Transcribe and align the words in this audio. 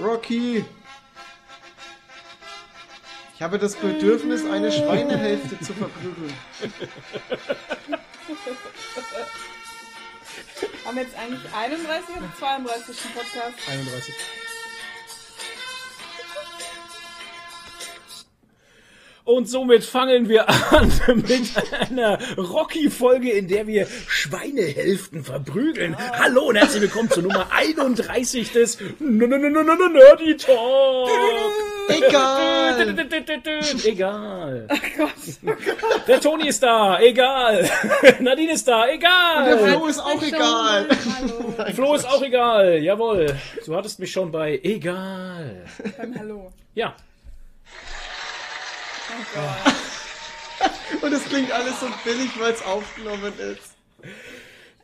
Rocky! 0.00 0.64
Ich 3.34 3.42
habe 3.42 3.58
das 3.58 3.76
Bedürfnis, 3.76 4.44
eine 4.44 4.70
Schweinehälfte 4.70 5.58
zu 5.60 5.72
verprügeln. 5.72 6.34
Haben 10.84 10.96
wir 10.96 11.02
jetzt 11.04 11.16
eigentlich 11.16 11.54
31 11.54 12.16
oder 12.16 12.32
32 12.38 13.04
im 13.04 13.10
Podcast? 13.12 13.54
31. 13.68 14.14
Und 19.30 19.48
somit 19.48 19.84
fangen 19.84 20.28
wir 20.28 20.48
an 20.48 20.92
mit 21.14 21.52
einer 21.88 22.18
Rocky-Folge, 22.36 23.30
in 23.30 23.46
der 23.46 23.68
wir 23.68 23.86
Schweinehälften 24.08 25.22
verprügeln. 25.22 25.96
Hallo 26.18 26.48
und 26.48 26.56
herzlich 26.56 26.82
willkommen 26.82 27.08
zur 27.10 27.22
Nummer 27.22 27.46
31 27.52 28.50
des 28.50 28.78
Nerdy 28.98 30.36
Talk. 30.36 31.08
Egal! 31.90 32.98
Egal. 33.84 34.66
Oh 34.68 34.76
Gott. 34.98 35.58
Der 36.08 36.20
Toni 36.20 36.48
ist 36.48 36.64
da. 36.64 36.98
Egal. 36.98 37.70
Nadine 38.18 38.54
ist 38.54 38.66
da. 38.66 38.86
Der 38.86 38.94
Egal. 38.94 39.58
Flo 39.58 39.86
ist 39.86 40.00
auch 40.00 40.22
egal. 40.22 40.88
Hallo. 40.88 41.72
Flo 41.72 41.94
ist 41.94 42.04
auch 42.04 42.22
egal. 42.22 42.78
Jawohl. 42.82 43.36
Du 43.64 43.76
hattest 43.76 44.00
mich 44.00 44.10
schon 44.10 44.32
bei 44.32 44.58
Egal. 44.60 45.66
Beim 45.96 46.18
Hallo. 46.18 46.52
Ja. 46.74 46.96
Oh 49.10 49.34
Gott. 49.34 51.02
Und 51.02 51.12
es 51.12 51.24
klingt 51.24 51.50
alles 51.52 51.80
so 51.80 51.86
billig, 52.04 52.30
weil 52.38 52.52
es 52.52 52.62
aufgenommen 52.62 53.32
ist. 53.38 53.74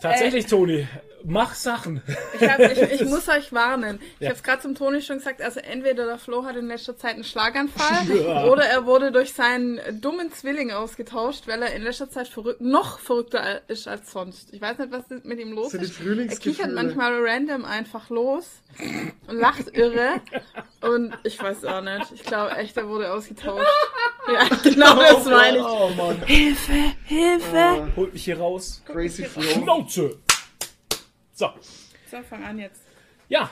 Tatsächlich, 0.01 0.47
Toni. 0.47 0.87
Mach 1.29 1.55
Sachen. 1.55 2.03
Ich, 2.41 2.49
hab, 2.49 2.61
ich, 2.61 2.81
ich 2.81 3.05
muss 3.09 3.29
euch 3.29 3.53
warnen. 3.53 3.99
Ich 4.15 4.21
Ja. 4.21 4.29
habe 4.29 4.37
es 4.37 4.43
gerade 4.43 4.63
zum 4.63 4.75
Toni 4.75 5.03
schon 5.03 5.19
gesagt. 5.19 5.43
Also 5.43 5.61
entweder 5.61 6.07
der 6.07 6.19
Flo 6.19 6.45
hat 6.45 6.57
in 6.57 6.69
letzter 6.69 6.97
Zeit 6.97 7.15
einen 7.15 7.25
Schlaganfall 7.25 8.17
Ja. 8.27 8.45
oder 8.47 8.65
er 8.65 8.87
wurde 8.87 9.11
durch 9.13 9.33
seinen 9.33 9.81
dummen 10.01 10.31
Zwilling 10.33 10.71
ausgetauscht, 10.71 11.49
weil 11.49 11.63
er 11.63 11.75
in 11.75 11.83
letzter 11.83 12.09
Zeit 12.09 12.29
verrückt, 12.29 12.61
noch 12.61 13.01
verrückter 13.01 13.61
ist 13.69 13.89
als 13.89 14.13
sonst. 14.13 14.53
Ich 14.53 14.61
weiß 14.61 14.79
nicht, 14.79 14.93
was 14.93 15.05
mit 15.25 15.41
ihm 15.41 15.53
los 15.53 15.75
ist. 15.75 16.01
Er 16.01 16.37
kichert 16.37 16.73
manchmal 16.73 17.13
random 17.27 17.65
einfach 17.65 18.09
los 18.11 18.47
und 19.27 19.37
lacht 19.39 19.77
irre. 19.77 20.21
Und 20.81 21.13
ich 21.25 21.43
weiß 21.43 21.65
auch 21.65 21.81
nicht. 21.83 22.13
Ich 22.15 22.23
glaube 22.23 22.53
echt, 22.57 22.77
er 22.77 22.89
wurde 22.89 23.13
ausgetauscht. 23.13 23.67
Ja, 24.29 24.43
genau 24.65 24.97
das 24.97 25.25
meine 25.25 25.59
ich. 25.59 25.63
Oh 25.65 25.89
Mann. 25.97 26.21
Hilfe, 26.27 26.73
Hilfe. 27.05 27.93
Holt 27.95 28.13
mich 28.13 28.25
hier 28.25 28.37
raus. 28.41 28.83
Crazy 28.85 29.25
Flo. 29.25 29.41
Schnauze. 29.43 30.19
So. 31.37 31.51
So, 32.11 32.23
fang 32.23 32.43
an 32.45 32.59
jetzt. 32.59 32.81
Ja. 33.29 33.51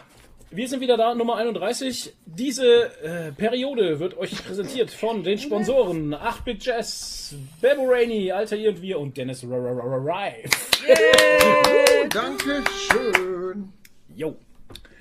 Wir 0.51 0.69
sind 0.69 0.81
wieder 0.81 0.97
da, 0.97 1.15
Nummer 1.15 1.37
31. 1.37 2.15
Diese 2.25 2.65
äh, 3.03 3.33
Periode 3.33 3.99
wird 3.99 4.17
euch 4.17 4.43
präsentiert 4.45 4.91
von 4.91 5.23
den 5.23 5.37
Sponsoren 5.39 6.15
8-Bit 6.15 6.65
Jazz, 6.65 7.35
Bebo 7.61 7.83
Rainey, 7.87 8.31
Alter 8.33 8.57
Ihr 8.57 8.71
und 8.71 8.81
Wir 8.81 8.99
und 9.01 9.17
Dennis 9.17 9.43
Rive. 9.43 10.49
Yay. 10.87 12.09
Dankeschön. 12.09 13.73
Jo. 14.15 14.37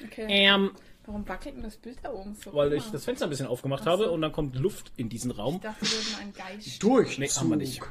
Okay. 0.05 0.25
Ähm, 0.27 0.71
Warum 1.05 1.27
wackelt 1.29 1.55
denn 1.55 1.63
das 1.63 1.77
Bild 1.77 1.99
da 2.01 2.11
oben 2.11 2.35
so? 2.35 2.53
weil 2.53 2.73
ich 2.73 2.89
das 2.91 3.05
Fenster 3.05 3.27
ein 3.27 3.29
bisschen 3.29 3.47
aufgemacht 3.47 3.81
Ach 3.81 3.85
so. 3.85 3.91
habe 3.91 4.11
und 4.11 4.21
dann 4.21 4.31
kommt 4.31 4.55
Luft 4.55 4.91
in 4.97 5.07
diesen 5.07 5.31
Raum. 5.31 5.55
Ich 5.55 5.61
dachte, 5.61 5.81
wir 5.85 5.89
würden 5.89 6.19
einen 6.19 6.33
Geist. 6.33 6.83
Durchzug. 6.83 7.19
Nee, 7.19 7.27
haben 7.29 7.49
wir 7.49 7.57
nicht. 7.57 7.81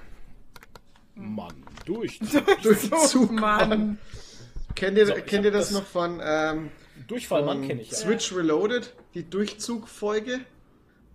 Mann, 1.15 1.65
durch. 1.87 2.19
Durchzug. 2.63 3.31
Mann. 3.31 3.99
Kennt 4.75 4.99
ihr, 4.99 5.07
So, 5.07 5.15
kennt 5.15 5.45
ihr 5.45 5.51
das, 5.51 5.69
das- 5.69 5.79
noch 5.79 5.87
von, 5.87 6.21
ähm, 6.25 6.71
Durchfallmann 7.07 7.59
von 7.59 7.69
kenne 7.69 7.83
ich 7.83 7.91
ja. 7.91 7.97
Switch 7.97 8.35
Reloaded? 8.35 8.95
Die 9.15 9.29
Durchzugfolge, 9.29 10.41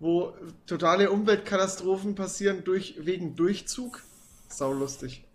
wo 0.00 0.34
totale 0.66 1.10
Umweltkatastrophen 1.10 2.14
passieren 2.14 2.64
durch, 2.64 2.94
wegen 2.98 3.36
Durchzug? 3.36 4.02
Saulustig. 4.48 5.24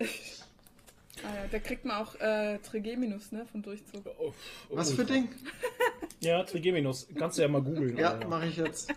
Ah, 1.22 1.34
ja, 1.36 1.46
da 1.50 1.58
kriegt 1.58 1.86
man 1.86 1.96
auch 2.02 2.16
äh, 2.16 2.58
Trigeminus, 2.58 3.32
ne, 3.32 3.46
von 3.50 3.62
Durchzug. 3.62 4.04
Oh, 4.18 4.34
Was 4.68 4.92
oh, 4.92 4.96
für 4.96 5.04
Ding? 5.06 5.28
Ja, 6.20 6.42
Trigeminus. 6.42 7.06
Kannst 7.14 7.38
du 7.38 7.42
ja 7.42 7.48
mal 7.48 7.62
googeln. 7.62 7.96
Ja, 7.96 8.18
mache 8.28 8.46
ich 8.46 8.56
jetzt. 8.56 8.92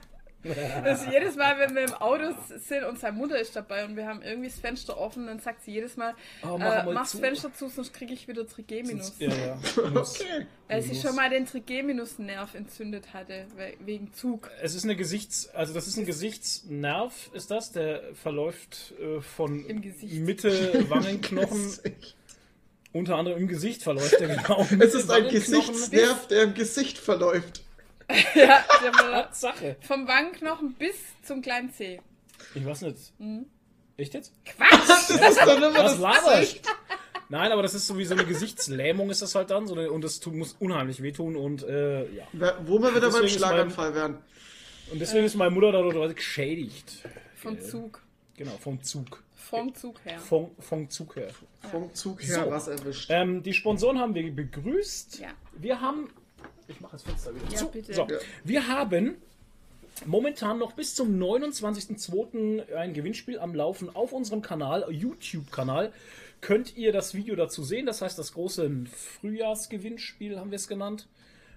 Das 0.84 1.02
ist 1.02 1.12
jedes 1.12 1.36
Mal, 1.36 1.58
wenn 1.60 1.76
wir 1.76 1.84
im 1.84 1.94
Auto 1.94 2.34
sind 2.58 2.84
und 2.84 3.00
seine 3.00 3.18
Mutter 3.18 3.40
ist 3.40 3.56
dabei 3.56 3.86
und 3.86 3.96
wir 3.96 4.06
haben 4.06 4.22
irgendwie 4.22 4.50
das 4.50 4.60
Fenster 4.60 4.98
offen, 4.98 5.28
dann 5.28 5.40
sagt 5.40 5.64
sie 5.64 5.72
jedes 5.72 5.98
Mal, 5.98 6.14
Oh, 6.44 6.58
mach 6.58 6.82
äh, 6.82 6.86
mal 6.86 6.94
mach's 6.94 7.12
zu. 7.12 7.20
Fenster 7.20 7.54
zu, 7.54 7.70
sonst 7.70 7.94
kriege 7.94 8.14
ich 8.14 8.28
wieder 8.28 8.48
Trigeminus. 8.48 9.16
Ja, 9.20 9.30
ja. 9.30 9.58
Okay. 9.78 10.48
Weil 10.68 10.82
sie 10.82 10.96
schon 10.96 11.16
mal 11.16 11.30
den 11.30 11.46
Trigeminusnerv 11.46 12.54
entzündet 12.56 13.14
hatte, 13.14 13.48
we 13.56 13.74
wegen 13.80 14.14
Zug. 14.14 14.50
Es 14.62 14.76
ist 14.76 14.84
eine 14.84 14.96
Gesichts-, 14.96 15.50
also 15.54 15.74
das 15.74 15.88
ist 15.88 15.98
ein 15.98 16.06
Gesichtsnerv, 16.06 17.30
ist 17.34 17.52
das, 17.52 17.72
der 17.72 18.02
verläuft 18.14 18.94
äh, 19.00 19.22
von. 19.22 19.66
Mitte 19.68 20.86
Wangenknochen, 20.90 21.74
unter 22.94 23.16
anderem 23.16 23.40
im 23.40 23.48
Gesicht 23.48 23.84
verläuft 23.84 24.20
der 24.20 24.36
genau. 24.36 24.66
Es 24.80 24.94
ist 24.94 25.10
ein 25.12 25.30
Gesichtsnerv, 25.30 26.28
der 26.28 26.44
im 26.44 26.54
Gesicht 26.54 26.98
verläuft. 26.98 27.64
ja, 28.36 29.30
Sache. 29.32 29.76
vom 29.82 30.08
Wangenknochen 30.08 30.74
bis 30.74 30.96
zum 31.24 31.42
kleinen 31.42 31.72
Zeh. 31.72 32.00
Ich 32.56 32.66
weiß 32.66 32.82
nicht. 32.82 32.98
Mhm. 33.20 33.46
Echt 33.98 34.14
jetzt? 34.14 34.32
Das 34.60 35.10
ist 35.10 35.42
immer 35.42 35.74
Was 35.74 35.92
das 35.94 36.00
laberst? 36.00 36.40
Gesicht. 36.40 36.68
Nein, 37.30 37.52
aber 37.52 37.62
das 37.64 37.74
ist 37.74 37.88
so 37.88 37.98
wie 37.98 38.06
so 38.06 38.14
eine 38.14 38.26
Gesichtslähmung 38.26 39.10
ist 39.10 39.22
das 39.22 39.36
halt 39.36 39.50
dann 39.50 39.68
so 39.68 39.74
eine, 39.76 39.92
und 39.92 40.04
das 40.04 40.20
tu- 40.20 40.32
muss 40.32 40.56
unheimlich 40.60 41.02
wehtun 41.02 41.36
und 41.36 41.64
äh, 41.64 42.06
ja. 42.12 42.26
Wo 42.66 42.80
wir 42.80 42.96
wieder 42.96 43.10
beim 43.10 43.22
mein- 43.22 43.30
Schlaganfall 43.30 43.94
wären. 43.96 44.20
Und 44.92 45.00
deswegen 45.00 45.26
ist 45.26 45.36
meine 45.36 45.52
Mutter 45.52 45.72
dadurch 45.74 46.16
geschädigt. 46.16 47.04
Vom 47.36 47.60
Zug. 47.60 48.02
Genau, 48.38 48.52
vom 48.60 48.82
Zug. 48.82 49.22
Vom 49.36 49.74
Zug 49.76 50.00
her. 50.06 50.20
Vom, 50.20 50.52
vom 50.60 50.90
Zug 50.90 51.16
her. 51.18 51.30
Vom 51.72 51.94
Zug 51.94 52.22
her 52.24 52.44
So. 52.46 52.52
was 52.52 52.68
erwischt. 52.70 53.10
Ähm, 53.12 53.44
die 53.44 53.54
Sponsoren 53.54 54.00
haben 54.00 54.14
wir 54.16 54.32
begrüßt. 54.34 55.20
Ja. 55.20 55.30
Wir 55.58 55.82
haben. 55.82 56.10
Ich 56.68 56.80
mache 56.82 56.94
das 56.94 57.04
Fenster 57.04 57.34
wieder 57.36 57.46
Ja, 57.52 57.58
zu. 57.58 57.70
bitte. 57.70 57.94
So, 57.94 58.08
Ja. 58.10 58.18
Wir 58.44 58.68
haben 58.68 59.16
momentan 60.06 60.60
noch 60.60 60.74
bis 60.74 60.96
zum 60.96 61.18
29.02. 61.20 62.74
ein 62.74 62.94
Gewinnspiel 62.94 63.40
am 63.40 63.56
Laufen 63.56 63.94
auf 63.96 64.12
unserem 64.14 64.42
Kanal, 64.42 64.86
YouTube-Kanal. 64.90 65.92
Könnt 66.42 66.78
ihr 66.78 66.92
das 66.92 67.14
Video 67.16 67.36
dazu 67.36 67.64
sehen? 67.64 67.86
Das 67.86 68.02
heißt, 68.02 68.18
das 68.20 68.34
große 68.34 68.70
Frühjahrsgewinnspiel 68.92 70.40
haben 70.40 70.52
wir 70.52 70.58
es 70.58 70.68
genannt. 70.68 71.08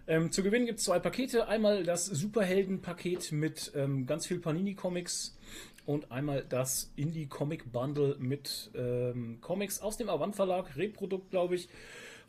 Ähm, 0.06 0.32
zu 0.32 0.42
gewinnen 0.42 0.66
gibt 0.66 0.78
es 0.78 0.86
zwei 0.86 0.98
Pakete. 0.98 1.48
Einmal 1.48 1.84
das 1.84 2.06
Superhelden-Paket 2.06 3.32
mit 3.32 3.72
ähm, 3.74 4.06
ganz 4.06 4.26
viel 4.26 4.38
Panini-Comics 4.38 5.36
und 5.86 6.10
einmal 6.10 6.44
das 6.48 6.90
Indie-Comic-Bundle 6.96 8.16
mit 8.18 8.70
ähm, 8.74 9.38
Comics 9.40 9.80
aus 9.80 9.98
dem 9.98 10.08
Avant 10.08 10.34
Verlag, 10.34 10.76
Reprodukt, 10.76 11.30
glaube 11.30 11.56
ich, 11.56 11.68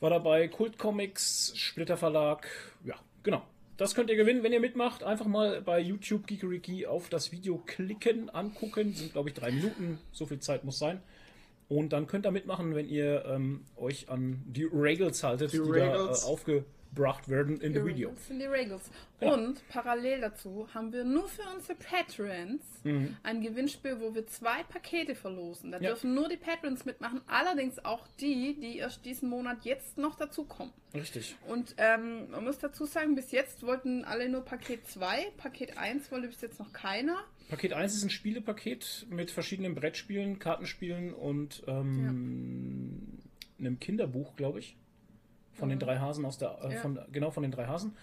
war 0.01 0.09
dabei. 0.09 0.47
Kult 0.50 0.78
Comics, 0.78 1.53
Splitter 1.56 1.95
Verlag. 1.97 2.47
Ja, 2.84 2.95
genau. 3.23 3.44
Das 3.78 3.95
könnt 3.95 4.09
ihr 4.09 4.16
gewinnen, 4.16 4.44
wenn 4.44 4.51
ihr 4.53 4.59
mitmacht. 4.59 5.03
Einfach 5.03 5.25
mal 5.25 5.62
bei 5.62 5.79
YouTube 5.79 6.28
Geekeriki 6.28 6.85
auf 6.85 7.09
das 7.09 7.31
Video 7.31 7.57
klicken, 7.66 8.29
angucken. 8.29 8.94
Sind, 8.94 9.13
glaube 9.13 9.29
ich, 9.29 9.35
drei 9.35 9.51
Minuten. 9.51 9.97
So 10.12 10.25
viel 10.25 10.39
Zeit 10.39 10.63
muss 10.63 10.78
sein. 10.78 11.01
Und 11.67 11.94
dann 11.94 12.06
könnt 12.06 12.25
ihr 12.28 12.31
mitmachen, 12.31 12.75
wenn 12.75 12.89
ihr 12.89 13.23
ähm, 13.25 13.63
euch 13.78 14.09
an 14.09 14.44
die 14.45 14.66
Regels 14.66 15.23
haltet, 15.23 15.53
die, 15.53 15.57
Die 15.57 15.63
da 15.63 15.72
Regels. 15.72 16.25
äh, 16.25 16.28
aufgebracht 16.91 17.29
werden 17.29 17.59
in 17.62 17.74
dem 17.74 17.85
Video. 17.85 18.12
Sind 18.28 18.40
die 18.40 18.46
Regels. 18.46 18.90
Genau. 19.19 19.34
Und 19.35 19.68
parallel 19.69 20.22
dazu 20.22 20.68
haben 20.74 20.91
wir 20.91 21.03
nur 21.03 21.28
für 21.28 21.44
unsere 21.56 21.75
Patrons 21.78 22.62
ein 23.24 23.42
Gewinnspiel, 23.42 24.00
wo 24.00 24.13
wir 24.13 24.25
zwei 24.27 24.63
Pakete 24.63 25.16
verlosen. 25.16 25.71
Da 25.71 25.77
Mhm. 25.77 25.83
Ja. 25.83 25.89
dürfen 25.92 26.13
nur 26.13 26.27
die 26.27 26.38
Patrons 26.38 26.86
mitmachen, 26.86 27.21
allerdings 27.27 27.83
auch 27.86 28.07
die, 28.19 28.56
die 28.60 28.77
erst 28.77 29.06
diesen 29.06 29.30
Monat 29.30 29.63
jetzt 29.63 29.98
noch 29.98 30.16
dazukommen. 30.16 30.74
Richtig. 30.94 31.36
Und 31.48 31.75
ähm, 31.77 32.30
man 32.31 32.44
muss 32.44 32.57
dazu 32.60 32.86
sagen, 32.86 33.16
bis 33.16 33.31
jetzt 33.31 33.63
wollten 33.66 34.04
alle 34.04 34.27
nur 34.27 34.42
Paket 34.44 34.86
2. 34.88 35.31
Paket 35.38 35.77
1 35.77 36.12
wollte 36.12 36.27
bis 36.27 36.42
jetzt 36.42 36.60
noch 36.60 36.74
keiner. 36.74 37.18
Paket 37.50 37.74
1 37.74 37.94
ist 37.95 38.04
ein 38.04 38.10
Spielepaket 38.10 39.06
mit 39.10 39.31
verschiedenen 39.31 39.75
Brettspielen, 39.75 40.39
Kartenspielen 40.39 41.13
und 41.13 41.63
ähm, 41.68 43.19
einem 43.60 43.80
Kinderbuch, 43.80 44.36
glaube 44.36 44.60
ich. 44.60 44.75
Von 45.53 45.69
den 45.69 45.80
drei 45.80 45.98
Hasen 45.98 46.25
aus 46.25 46.38
der, 46.38 46.57
äh, 46.63 46.74
Ja. 46.74 46.80
von, 46.80 47.00
genau 47.12 47.31
von 47.31 47.44
den 47.44 47.51
drei 47.51 47.65
Hasen. 47.65 47.95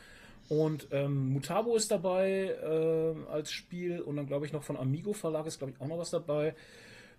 Und 0.49 0.89
ähm, 0.93 1.31
Mutabo 1.33 1.77
ist 1.77 1.91
dabei 1.91 2.57
äh, 2.63 3.31
als 3.31 3.53
Spiel 3.53 4.01
und 4.01 4.17
dann 4.17 4.27
glaube 4.27 4.47
ich 4.47 4.53
noch 4.53 4.63
von 4.63 4.77
Amigo 4.77 5.13
Verlag 5.13 5.47
ist 5.47 5.59
glaube 5.59 5.75
ich 5.75 5.81
auch 5.81 5.89
noch 5.89 5.99
was 5.99 6.11
dabei. 6.11 6.55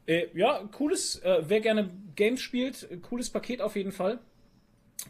Äh, 0.07 0.27
ja, 0.33 0.63
cooles, 0.71 1.17
äh, 1.19 1.43
wer 1.47 1.59
gerne 1.59 1.89
Games 2.15 2.41
spielt, 2.41 2.87
cooles 3.03 3.29
Paket 3.29 3.61
auf 3.61 3.75
jeden 3.75 3.91
Fall. 3.91 4.19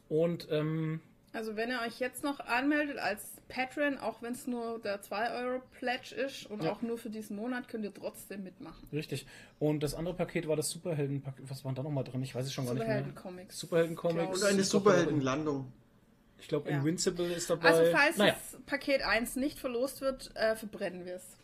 Und 0.10 0.48
ähm, 0.52 1.00
Also 1.32 1.56
wenn 1.56 1.70
ihr 1.70 1.80
euch 1.86 2.00
jetzt 2.00 2.24
noch 2.24 2.40
anmeldet 2.40 2.98
als 2.98 3.24
Patron, 3.50 3.98
auch 4.00 4.22
wenn 4.24 4.34
es 4.34 4.48
nur 4.48 4.80
der 4.80 5.02
2-Euro-Pledge 5.02 6.16
ist 6.16 6.48
und 6.48 6.64
Ja. 6.64 6.72
auch 6.72 6.82
nur 6.82 6.98
für 6.98 7.10
diesen 7.10 7.36
Monat, 7.36 7.68
könnt 7.68 7.84
ihr 7.84 7.94
trotzdem 7.94 8.44
mitmachen. 8.44 8.88
richtig. 8.92 9.28
Und 9.60 9.82
das 9.84 9.94
andere 9.94 10.16
Paket 10.16 10.48
war 10.48 10.56
das 10.56 10.70
Superhelden-Paket. 10.72 11.50
Was 11.50 11.64
war 11.64 11.74
da 11.74 11.84
nochmal 11.84 12.04
drin? 12.04 12.24
Ich 12.24 12.34
weiß 12.34 12.46
es 12.46 12.54
schon 12.54 12.66
gar 12.66 12.74
nicht 12.74 12.80
mehr. 12.80 12.98
Superhelden-Comics. 12.98 13.60
Superhelden-Comics. 13.60 14.42
Und 14.42 14.48
eine 14.50 14.64
Superheldenlandung. 14.64 15.72
Ich 16.40 16.48
glaube, 16.48 16.70
Ja. 16.72 16.78
Invincible 16.78 17.32
ist 17.34 17.50
dabei. 17.50 17.70
Also 17.70 17.92
falls 17.92 18.18
naja. 18.18 18.36
das 18.52 18.62
Paket 18.66 19.02
1 19.04 19.36
nicht 19.36 19.60
verlost 19.60 20.02
wird, 20.02 20.36
äh, 20.36 20.56
verbrennen 20.56 21.06
wir 21.06 21.16
es. 21.16 21.38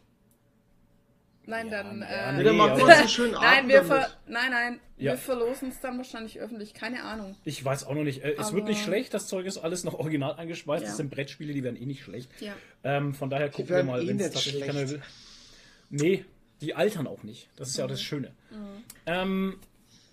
Nein, 1.47 1.69
Ja, 1.69 1.83
dann. 1.83 2.01
ja, 2.01 2.07
äh, 2.07 2.31
nee, 2.31 2.38
Nee, 2.39 2.44
dann 2.45 2.57
macht 2.57 2.71
aber- 2.71 2.86
man 2.88 2.97
so 3.03 3.07
schön 3.07 3.31
nein, 3.31 3.68
wir 3.68 3.81
damit. 3.81 4.18
nein, 4.27 4.51
nein, 4.51 4.80
Ja. 4.97 5.12
wir 5.13 5.18
verlosen 5.18 5.69
es 5.69 5.80
dann 5.80 5.97
wahrscheinlich 5.97 6.39
öffentlich. 6.39 6.74
Keine 6.74 7.03
Ahnung. 7.03 7.36
Ich 7.45 7.63
weiß 7.63 7.86
auch 7.86 7.94
noch 7.94 8.03
nicht. 8.03 8.24
Äh, 8.24 8.36
es 8.39 8.53
wird 8.53 8.65
nicht 8.65 8.83
schlecht, 8.83 9.13
das 9.13 9.27
Zeug 9.27 9.45
ist 9.45 9.57
alles 9.57 9.83
noch 9.83 9.94
original 9.95 10.33
eingeschweißt. 10.36 10.83
Ja. 10.83 10.88
Das 10.89 10.97
sind 10.97 11.12
Brettspiele, 11.12 11.53
die 11.53 11.63
werden 11.63 11.75
eh 11.81 11.86
nicht 11.86 12.03
schlecht. 12.03 12.30
Ja. 12.39 12.53
Ähm, 12.83 13.13
von 13.13 13.30
daher 13.30 13.50
gucken 13.50 13.69
wir 13.75 13.83
mal, 13.83 14.03
eh 14.03 14.07
wenn 14.07 14.19
es 14.19 14.33
nicht 14.33 14.33
tatsächlich 14.62 14.89
will. 14.92 15.01
Nee, 15.89 16.25
die 16.62 16.74
altern 16.74 17.06
auch 17.07 17.24
nicht. 17.24 17.50
Das 17.57 17.69
ist 17.69 17.77
ja 17.77 17.86
auch 17.86 17.89
das 17.89 18.01
Schöne. 18.01 18.31
Ähm, 19.06 19.59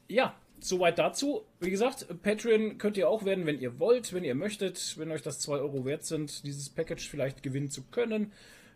ja, 0.09 0.35
soweit 0.61 0.99
dazu. 0.99 1.45
Wie 1.61 1.71
gesagt, 1.71 2.07
Patreon 2.23 2.79
könnt 2.79 2.97
ihr 2.97 3.09
auch 3.09 3.25
werden, 3.25 3.47
wenn 3.47 3.59
ihr 3.61 3.79
wollt, 3.79 4.13
wenn 4.13 4.25
ihr 4.25 4.35
möchtet, 4.35 4.97
wenn 4.99 5.11
euch 5.11 5.23
das 5.23 5.39
2 5.41 5.55
Euro 5.59 5.85
wert 5.85 6.05
sind, 6.05 6.45
dieses 6.45 6.69
Package 6.69 7.09
vielleicht 7.09 7.43
gewinnen 7.43 7.71
zu 7.71 7.83
können. 7.85 8.33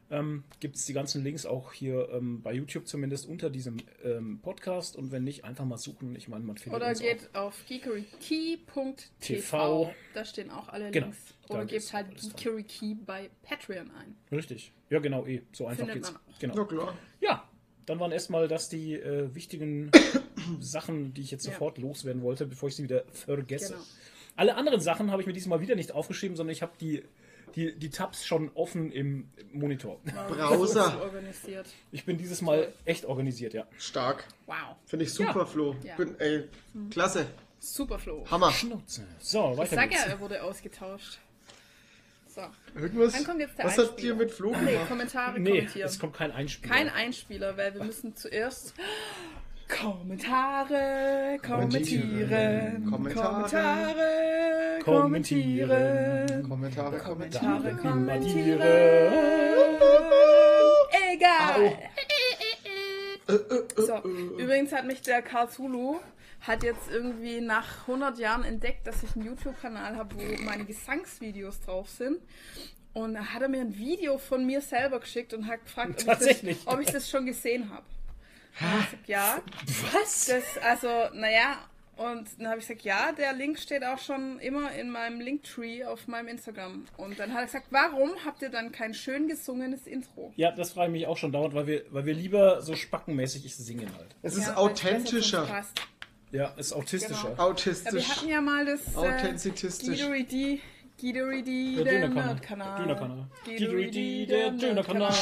Ähm, 0.09 0.45
Gibt 0.61 0.77
es 0.77 0.87
die 0.87 0.93
ganzen 0.93 1.25
Links 1.25 1.47
auch 1.47 1.73
hier 1.73 2.09
ähm, 2.13 2.41
bei 2.43 2.53
YouTube 2.53 2.87
zumindest 2.87 3.27
unter 3.27 3.51
diesem 3.51 3.79
ähm, 4.05 4.39
Podcast 4.41 4.95
und 4.97 5.11
wenn 5.11 5.25
nicht, 5.25 5.45
einfach 5.45 5.65
mal 5.65 5.79
suchen. 5.79 6.15
Ich 6.15 6.29
meine, 6.29 6.45
man 6.45 6.57
findet 6.57 6.81
Oder 6.81 6.91
uns 6.91 7.01
geht 7.01 7.29
auf 7.35 7.65
geekerykey.tv. 7.67 8.95
TV. 9.21 9.93
Da 10.15 10.25
stehen 10.25 10.51
auch 10.51 10.69
alle 10.69 10.91
Genau, 10.91 11.07
Links. 11.07 11.35
Oder 11.49 11.65
gebt 11.65 11.93
halt. 11.93 12.07
Geekerykey 12.21 12.95
bei 12.95 13.31
Patreon 13.43 13.91
ein. 13.91 14.17
Richtig. 14.31 14.73
Ja, 14.91 14.99
genau, 15.01 15.27
eh. 15.27 15.43
So 15.53 15.67
einfach 15.67 15.85
Findet 15.87 15.95
geht's. 16.05 16.13
man 16.13 16.21
auch. 16.21 16.39
Genau. 16.39 16.55
Na 16.57 16.65
klar. 16.65 16.99
Ja, 17.21 17.49
dann 17.87 17.99
waren 18.01 18.13
erstmal 18.13 18.49
das 18.49 18.69
die 18.69 18.95
äh, 18.95 19.35
wichtigen 19.35 19.91
Sachen, 20.61 21.15
die 21.15 21.23
ich 21.23 21.31
jetzt 21.31 21.47
Ja. 21.47 21.53
sofort 21.53 21.79
loswerden 21.79 22.23
wollte, 22.23 22.47
bevor 22.47 22.69
ich 22.69 22.77
sie 22.77 22.85
wieder 22.85 23.05
vergesse. 23.13 23.73
Genau. 23.75 23.85
Alle 24.37 24.55
anderen 24.57 24.81
Sachen 24.81 25.11
habe 25.11 25.23
ich 25.23 25.27
mir 25.27 25.33
diesmal 25.33 25.61
wieder 25.61 25.75
nicht 25.75 25.93
aufgeschrieben, 25.93 26.37
sondern 26.37 26.53
ich 26.53 26.63
habe 26.63 26.73
die, 26.81 27.03
die, 27.57 27.75
die 27.79 27.91
Tabs 27.91 28.27
schon 28.27 28.51
offen 28.55 28.93
im 28.93 29.29
Monitor. 29.53 30.01
Browser. 30.29 31.01
Organisiert. 31.01 31.67
Ich 31.91 32.05
bin 32.05 32.19
dieses 32.19 32.43
Mal 32.43 32.73
echt 32.85 33.05
organisiert, 33.07 33.55
ja. 33.55 33.67
Stark. 33.79 34.25
Wow. 34.47 34.77
Finde 34.87 35.05
ich 35.07 35.13
super, 35.13 35.41
Ja. 35.41 35.47
Flo. 35.47 35.75
Ja. 35.83 35.97
Bin, 35.97 36.19
ey, 36.21 36.49
klasse. 36.91 37.27
Super 37.59 37.99
Flo. 37.99 38.25
Hammer. 38.31 38.53
Schnauze. 38.53 39.07
So, 39.19 39.53
Ich 39.53 39.59
weiter 39.59 39.75
sag 39.77 39.89
geht's. 39.91 40.05
ja, 40.05 40.11
er 40.11 40.21
wurde 40.21 40.43
ausgetauscht. 40.43 41.19
So. 42.29 42.43
Irgendwas. 42.79 43.15
Dann 43.15 43.25
kommt 43.25 43.41
jetzt 43.41 43.57
der 43.59 43.65
Was 43.65 43.79
habt 43.79 43.89
Einspieler. 43.93 44.09
ihr 44.13 44.15
mit 44.19 44.31
Flo 44.31 44.51
Nee, 44.61 44.73
gemacht? 44.73 44.89
Kommentare 44.89 45.41
Nee, 45.41 45.51
kommentieren. 45.53 45.89
es 45.89 45.99
kommt 45.99 46.15
kein 46.15 46.31
Einspieler. 46.33 46.75
Kein 46.75 46.89
Einspieler, 46.91 47.57
weil 47.57 47.73
wir 47.75 47.83
müssen 47.83 48.15
zuerst 48.15 48.75
Kommentare 49.69 51.39
kommentieren. 51.45 52.89
Kommentare. 52.89 54.79
Kommentieren. 54.83 54.83
kommentieren. 54.85 56.49
Kommentare, 56.49 56.99
Kommentare. 56.99 57.77
Kommentieren. 57.77 58.61
Egal. 61.13 61.79
So, 63.77 64.03
übrigens 64.39 64.73
hat 64.73 64.87
mich 64.87 65.03
der 65.03 65.23
Karl 65.23 65.51
Zulu 65.51 65.97
hat 66.41 66.63
jetzt 66.63 66.89
irgendwie 66.91 67.41
nach 67.41 67.89
100 67.89 68.19
Jahren 68.19 68.45
entdeckt, 68.45 68.87
dass 68.87 69.03
ich 69.03 69.17
einen 69.17 69.27
YouTube-Kanal 69.27 69.97
habe, 69.97 70.15
wo 70.17 70.43
meine 70.45 70.65
Gesangsvideos 70.65 71.61
drauf 71.61 71.89
sind. 71.89 72.21
Und 72.93 73.15
da 73.15 73.27
hat 73.27 73.43
er 73.43 73.49
mir 73.49 73.61
ein 73.61 73.77
Video 73.77 74.17
von 74.17 74.47
mir 74.47 74.61
selber 74.61 75.01
geschickt 75.01 75.35
und 75.35 75.49
hat 75.49 75.65
gefragt, 75.65 76.07
ob, 76.07 76.21
ich 76.21 76.41
das, 76.41 76.67
ob 76.67 76.81
ich 76.81 76.87
das 76.87 77.11
schon 77.11 77.27
gesehen 77.27 77.71
habe. 77.71 77.85
Ja. 79.07 79.43
Was? 79.93 80.27
Das, 80.27 80.59
also, 80.63 80.89
naja, 81.15 81.59
und 81.97 82.29
dann 82.39 82.49
habe 82.49 82.59
ich 82.61 82.67
gesagt, 82.69 82.83
ja, 82.83 83.13
der 83.13 83.33
Link 83.33 83.59
steht 83.59 83.83
auch 83.83 83.99
schon 83.99 84.39
immer 84.41 84.71
in 84.73 84.91
meinem 84.91 85.19
Linktree 85.19 85.85
auf 85.85 86.07
meinem 86.09 86.29
Instagram. 86.29 86.85
Und 86.99 87.19
dann 87.19 87.33
hat 87.33 87.41
er 87.41 87.47
gesagt, 87.47 87.67
warum 87.71 88.11
habt 88.25 88.43
ihr 88.43 88.51
dann 88.51 88.71
kein 88.71 88.93
schön 88.93 89.29
gesungenes 89.29 89.87
Intro? 89.87 90.33
Ja, 90.37 90.51
das 90.53 90.73
frage 90.73 90.89
ich 90.89 90.93
mich 90.93 91.07
auch 91.07 91.17
schon 91.17 91.33
dauernd, 91.33 91.55
weil 91.55 91.67
wir, 91.67 91.83
weil 91.91 92.05
wir 92.05 92.13
lieber 92.13 92.61
so 92.61 92.75
spackenmäßig 92.75 93.55
singen 93.57 93.91
halt. 93.97 94.15
Es 94.23 94.37
ist 94.37 94.49
Ja, 94.49 94.57
authentischer. 94.57 95.65
Ja, 96.33 96.49
ist 96.59 96.75
autistischer. 96.75 97.31
Genau. 97.31 97.37
Ja, 97.37 97.45
Autistisch. 97.45 97.95
wir 97.95 98.17
hatten 98.17 98.29
ja 98.29 98.41
mal 98.43 98.67
das 98.67 98.95
äh, 98.95 98.99
Authentizitistisch. 98.99 100.01
Guido-Ridi, 100.01 100.61
Guido-Ridi, 100.99 101.85
Der. 101.85 102.09
Nerdkanal. 102.09 102.79
Dönerkanal. 102.83 103.27
Guido-Ridi, 103.45 104.27
der 104.27 104.51
Dönerkanal. 104.53 105.13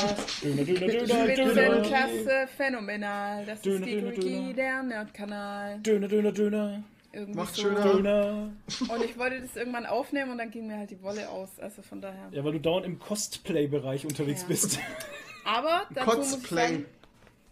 Döner, 0.43 0.65
Döner, 0.65 0.87
Döner, 0.87 1.35
Döner. 1.35 1.85
Spitzenklasse, 1.85 2.49
phänomenal. 2.57 3.45
Das 3.45 3.61
Döner, 3.63 3.87
ist 3.87 4.23
Döner. 4.23 4.53
der 4.53 4.83
Nerdkanal. 4.85 5.79
Döner, 5.81 6.07
Döner, 6.09 6.33
Döner. 6.33 6.83
Irgendwie 7.13 7.35
Macht 7.39 7.55
so. 7.57 7.63
schöner. 7.63 7.83
Döner. 7.93 8.53
Und 8.89 9.05
ich 9.05 9.19
wollte 9.19 9.41
das 9.41 9.57
irgendwann 9.57 9.87
aufnehmen 9.87 10.31
und 10.33 10.39
dann 10.39 10.51
ging 10.51 10.67
mir 10.69 10.79
halt 10.79 10.91
die 10.91 11.03
Wolle 11.03 11.29
aus. 11.29 11.49
Also 11.61 11.83
von 11.83 12.01
daher. 12.01 12.29
Ja, 12.31 12.45
weil 12.45 12.53
du 12.53 12.61
dauernd 12.61 12.87
im 12.87 12.99
Cosplay-Bereich 13.01 14.05
unterwegs 14.05 14.43
Ja. 14.43 14.49
bist. 14.49 14.79
Aber 15.45 15.83
dazu 15.93 16.17
muss 16.19 16.29
ich 16.37 16.41
Cosplay. 16.43 16.57
sagen, 16.69 16.87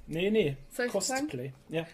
Nee, 0.07 0.31
nee. 0.31 0.57
Soll 0.71 0.87
ich 0.87 0.93
das 0.93 1.07
sagen? 1.09 1.23
Cosplay. 1.23 1.53
Ja. 1.69 1.87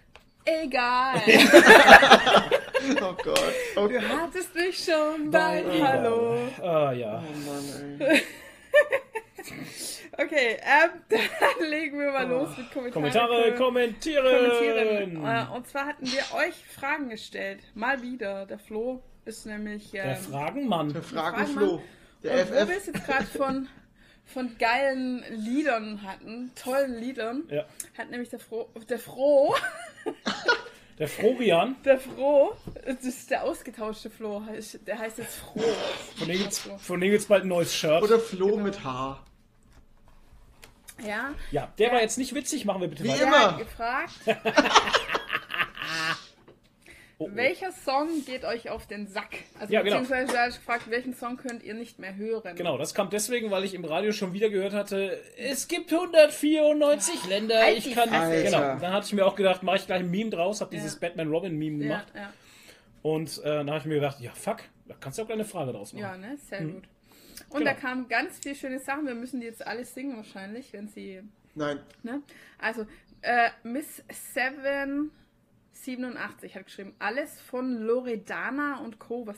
egal. 0.45 1.21
Oh 3.03 3.15
Gott. 3.23 3.55
Oh, 3.77 3.87
Du 3.89 4.01
hattest 4.01 4.55
mich 4.55 4.79
schon 4.85 5.31
beim 5.31 5.71
Egal. 5.71 5.83
Hallo. 6.03 6.39
Ah, 6.63 6.93
ja. 6.93 7.23
oh 7.23 7.51
Mann, 7.51 8.01
ey. 8.01 8.23
Okay, 10.21 10.57
ähm, 10.61 10.91
dann 11.09 11.71
legen 11.71 11.99
wir 12.01 12.11
mal 12.11 12.27
los 12.27 12.49
mit 12.57 12.71
Kommentaren. 12.73 12.93
Kommentare 12.93 13.55
kommentieren. 13.55 14.25
kommentieren. 14.25 15.25
Äh, 15.25 15.47
Und 15.55 15.69
zwar 15.69 15.87
hatten 15.87 16.07
wir 16.07 16.23
euch 16.37 16.55
Fragen 16.75 17.09
gestellt. 17.09 17.61
Mal 17.75 18.03
wieder. 18.03 18.45
Der 18.47 18.59
Flo 18.59 19.01
ist 19.25 19.47
nämlich. 19.47 19.93
Der 19.93 20.05
Ähm, 20.05 20.17
Fragenmann. 20.17 20.93
Der 20.93 21.03
Fragen, 21.03 21.37
Fragenflo. 21.37 21.75
und 21.77 21.83
Der 22.25 22.49
wo 22.49 22.53
wir 22.53 22.63
FF. 22.67 22.77
es 22.79 22.87
jetzt 22.87 23.07
gerade 23.07 23.25
von, 23.27 23.69
von 24.27 24.57
geilen 24.59 25.25
Liedern 25.31 26.03
hatten, 26.03 26.51
tollen 26.61 26.95
Liedern, 26.99 27.45
Ja. 27.49 27.65
hat 27.97 28.11
nämlich 28.11 28.29
der 28.29 28.41
Fro, 28.41 28.69
der 28.89 28.99
Froh, 28.99 29.55
Der 30.99 31.09
Florian. 31.09 31.77
der 31.85 31.99
Froh, 32.01 32.55
das 32.85 33.05
ist 33.05 33.31
der 33.31 33.45
ausgetauschte 33.45 34.11
Flo, 34.11 34.43
der 34.87 34.99
heißt 34.99 35.19
jetzt 35.19 35.37
Froh. 35.37 35.61
Von 36.17 36.27
dem 36.29 36.39
gibt's, 36.39 36.69
von 36.79 37.01
dem 37.01 37.11
gibt's 37.11 37.27
bald 37.27 37.45
ein 37.45 37.49
neues 37.49 37.75
Shirt. 37.75 38.03
Oder 38.03 38.19
Flo 38.19 38.49
Genau. 38.49 38.63
mit 38.65 38.83
H. 38.85 39.23
Ja, 41.07 41.31
ja, 41.53 41.73
der 41.79 41.93
war 41.93 42.01
jetzt 42.01 42.19
nicht 42.19 42.35
witzig. 42.35 42.65
Machen 42.65 42.81
wir 42.81 42.89
bitte 42.89 43.05
Wie 43.05 43.09
weiter. 43.11 43.19
der 43.21 43.27
immer. 43.29 43.51
hat 43.53 43.59
gefragt, 43.59 44.13
Oh, 47.21 47.25
oh. 47.25 47.31
welcher 47.35 47.73
Song 47.73 48.25
geht 48.25 48.45
euch 48.45 48.71
auf 48.71 48.87
den 48.87 49.07
Sack? 49.09 49.31
Also 49.59 49.73
Ja, 49.73 49.83
genau. 49.83 49.99
beziehungsweise 50.01 50.37
er 50.37 50.45
hat 50.47 50.55
gefragt, 50.55 50.85
welchen 50.89 51.15
Song 51.15 51.37
könnt 51.37 51.63
ihr 51.65 51.75
nicht 51.75 51.99
mehr 51.99 52.15
hören? 52.17 52.55
Genau, 52.57 52.79
das 52.79 52.95
kam 52.95 53.11
deswegen, 53.11 53.51
weil 53.51 53.65
ich 53.65 53.75
im 53.75 53.85
Radio 53.85 54.13
schon 54.13 54.33
wieder 54.33 54.51
gehört 54.51 54.73
hatte, 54.73 55.19
es 55.37 55.67
gibt 55.69 55.93
194 55.93 57.27
Länder, 57.29 57.59
Halt 57.61 57.79
ich 57.79 57.85
die 57.85 57.93
kann... 57.95 58.09
Fresse. 58.09 58.45
Genau, 58.45 58.59
Alter. 58.59 58.81
dann 58.81 58.93
hatte 58.93 59.07
ich 59.07 59.13
mir 59.13 59.27
auch 59.27 59.35
gedacht, 59.35 59.63
mache 59.63 59.77
ich 59.77 59.87
gleich 59.87 60.01
ein 60.01 60.11
Meme 60.11 60.31
draus, 60.31 60.61
habe 60.61 60.71
dieses 60.71 60.95
Ja. 60.95 61.01
Batman-Robin-Meme 61.09 61.85
Ja, 61.85 61.89
gemacht 61.89 62.13
ja. 62.15 62.33
und 63.03 63.39
äh, 63.39 63.43
dann 63.45 63.69
habe 63.71 63.79
ich 63.81 63.85
mir 63.87 63.95
gedacht, 63.97 64.21
ja 64.21 64.31
fuck, 64.33 64.59
da 64.87 64.95
kannst 65.01 65.19
du 65.19 65.23
auch 65.23 65.27
gleich 65.27 65.39
eine 65.39 65.45
Frage 65.45 65.73
draus 65.73 65.93
machen. 65.93 66.03
Ja, 66.03 66.17
ne? 66.17 66.37
Sehr 66.49 66.63
gut. 66.63 66.85
Und 67.51 67.59
Genau. 67.61 67.65
da 67.71 67.75
kamen 67.75 68.09
ganz 68.09 68.39
viele 68.43 68.55
schöne 68.55 68.79
Sachen. 68.81 69.07
Wir 69.07 69.15
müssen 69.15 69.41
die 69.41 69.47
jetzt 69.47 69.67
alle 69.67 69.85
singen 69.85 70.17
wahrscheinlich, 70.17 70.73
wenn 70.73 70.89
sie. 70.89 71.23
Nein. 71.55 71.79
Ne? 72.03 72.21
Also, 72.59 72.85
äh, 73.23 73.51
Miss 73.63 74.03
787 75.85 76.55
hat 76.55 76.65
geschrieben, 76.67 76.95
alles 76.99 77.41
von 77.41 77.79
Loredana 77.83 78.79
und 78.81 78.99
Co. 78.99 79.27
Was 79.27 79.37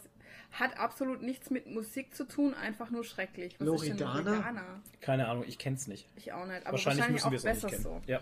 hat 0.52 0.78
absolut 0.78 1.22
nichts 1.22 1.50
mit 1.50 1.66
Musik 1.66 2.14
zu 2.14 2.24
tun, 2.24 2.54
einfach 2.54 2.90
nur 2.90 3.04
schrecklich. 3.04 3.54
Was 3.60 3.82
ist 3.82 3.88
denn 3.90 3.98
Loredana? 3.98 4.30
Loredana? 4.30 4.82
Keine 5.00 5.28
Ahnung, 5.28 5.44
ich 5.46 5.58
kenn's 5.58 5.86
nicht. 5.86 6.08
Ich 6.16 6.32
auch 6.32 6.44
nicht, 6.46 6.62
aber 6.66 6.72
Wahrscheinlich, 6.72 7.02
wahrscheinlich, 7.02 7.22
müssen 7.24 7.44
wir 7.44 7.50
auch 7.52 7.54
es 7.54 7.64
auch 7.64 7.68
nicht 7.68 7.78
besser 7.78 7.82
kennen. 7.82 7.82
so. 7.82 8.02
Ja. 8.06 8.20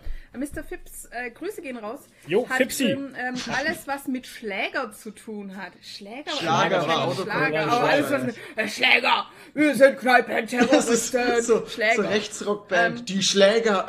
Mr. 0.61 0.63
Phipps, 0.63 1.05
äh, 1.11 1.31
Grüße 1.31 1.61
gehen 1.61 1.77
raus. 1.77 2.01
Jo, 2.27 2.47
hat 2.47 2.59
geschrieben, 2.59 3.15
ähm, 3.17 3.35
alles, 3.51 3.87
was 3.87 4.07
mit 4.07 4.27
Schläger 4.27 4.91
zu 4.91 5.11
tun 5.11 5.55
hat. 5.57 5.73
Schläger? 5.81 6.29
Schlager 6.31 6.87
war 6.87 7.07
auch 7.07 7.19
Schlager, 7.19 7.61
aber 7.71 7.89
alles, 7.89 8.11
was 8.11 8.23
mit 8.23 8.35
äh, 8.55 8.67
Schläger! 8.67 9.25
Wir 9.55 9.75
sind 9.75 9.79
Das 9.81 9.89
ist 9.93 9.99
Kneipenterroristen! 10.01 11.41
so, 11.41 11.65
Schläger. 11.65 11.95
so 11.95 12.01
Rechtsrockband. 12.03 12.99
Ähm, 12.99 13.05
Die 13.05 13.23
Schläger. 13.23 13.87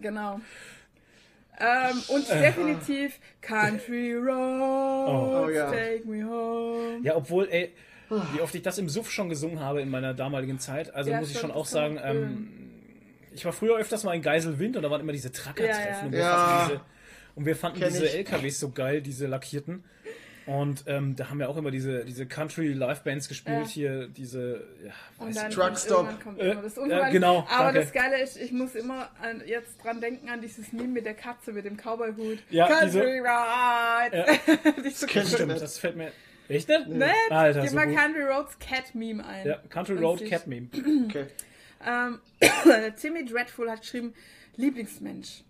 Genau. 0.00 0.40
Ähm, 1.60 2.02
und 2.08 2.28
definitiv 2.28 3.18
Country 3.40 4.14
Roads, 4.14 5.46
Oh, 5.46 5.48
ja. 5.50 5.70
take 5.70 6.02
me 6.06 6.24
home. 6.24 7.00
Ja, 7.04 7.14
obwohl, 7.16 7.48
ey, 7.50 7.72
wie 8.32 8.40
oft 8.40 8.54
ich 8.54 8.62
das 8.62 8.78
im 8.78 8.88
Suff 8.88 9.10
schon 9.10 9.28
gesungen 9.28 9.60
habe 9.60 9.80
in 9.80 9.88
meiner 9.88 10.14
damaligen 10.14 10.58
Zeit, 10.58 10.92
also 10.94 11.10
Ja, 11.10 11.20
muss 11.20 11.30
ich 11.30 11.38
schon 11.38 11.50
auch 11.52 11.66
sagen, 11.66 11.98
ähm, 12.02 12.48
ich 13.32 13.44
war 13.44 13.52
früher 13.52 13.76
öfters 13.78 14.04
mal 14.04 14.14
in 14.14 14.22
Geiselwind 14.22 14.76
und 14.76 14.82
da 14.82 14.90
waren 14.90 15.00
immer 15.00 15.12
diese 15.12 15.30
Trucker-Treffen 15.32 15.68
Ja, 15.72 15.98
ja. 16.00 16.04
und, 16.06 16.12
wir 16.12 16.18
Ja. 16.20 16.36
fanden 16.36 16.68
diese, 16.68 16.80
und 17.36 17.46
wir 17.46 17.56
fanden 17.56 17.78
Kenn 17.80 17.88
diese 17.92 18.06
ich. 18.06 18.14
LKWs 18.14 18.60
so 18.60 18.70
geil, 18.70 19.00
diese 19.00 19.26
lackierten. 19.26 19.84
Und 20.46 20.84
ähm, 20.86 21.16
da 21.16 21.30
haben 21.30 21.38
wir 21.38 21.48
auch 21.48 21.56
immer 21.56 21.70
diese, 21.70 22.04
diese 22.04 22.26
Country-Live-Bands 22.26 23.28
gespielt 23.28 23.60
Ja. 23.62 23.66
hier, 23.66 24.08
diese, 24.08 24.64
ja, 24.84 24.92
Und 25.18 25.28
weiß 25.28 25.34
dann 25.36 25.50
Truck 25.50 25.64
kommt 26.22 26.38
Äh, 26.38 26.54
das 26.62 26.76
äh, 26.76 27.10
genau, 27.12 27.46
Aber 27.50 27.64
danke. 27.72 27.80
das 27.80 27.92
Geile 27.92 28.20
ist, 28.22 28.36
ich 28.36 28.52
muss 28.52 28.74
immer 28.74 29.08
an, 29.22 29.42
jetzt 29.46 29.82
dran 29.82 30.00
denken 30.02 30.28
an 30.28 30.42
dieses 30.42 30.72
Meme 30.72 30.88
mit 30.88 31.06
der 31.06 31.14
Katze, 31.14 31.52
mit 31.52 31.64
dem 31.64 31.76
Cowboy-Hut. 31.78 32.40
Ja, 32.50 32.68
Country 32.68 33.20
Ride! 33.20 34.16
Ja. 34.16 34.24
So 34.92 35.06
cool. 35.14 35.24
Stimmt, 35.26 35.48
nicht. 35.48 35.62
das 35.62 35.78
fällt 35.78 35.96
mir. 35.96 36.12
Echt 36.48 36.68
nicht? 36.68 36.88
Nett. 36.88 37.08
Alter, 37.30 37.62
Gib 37.62 37.70
so 37.70 37.76
mal 37.76 37.86
gut. 37.86 37.96
Country 37.96 38.22
Roads 38.22 38.58
Cat 38.58 38.94
Meme 38.94 39.24
ein. 39.24 39.46
Ja, 39.46 39.56
Country 39.70 39.96
Road 39.96 40.18
sich- 40.18 40.28
Cat 40.30 40.46
Meme. 40.46 40.68
Okay. 41.08 41.26
Ähm, 41.86 42.18
Timmy 43.00 43.24
Dreadful 43.24 43.70
hat 43.70 43.80
geschrieben, 43.80 44.12
Lieblingsmensch. 44.56 45.42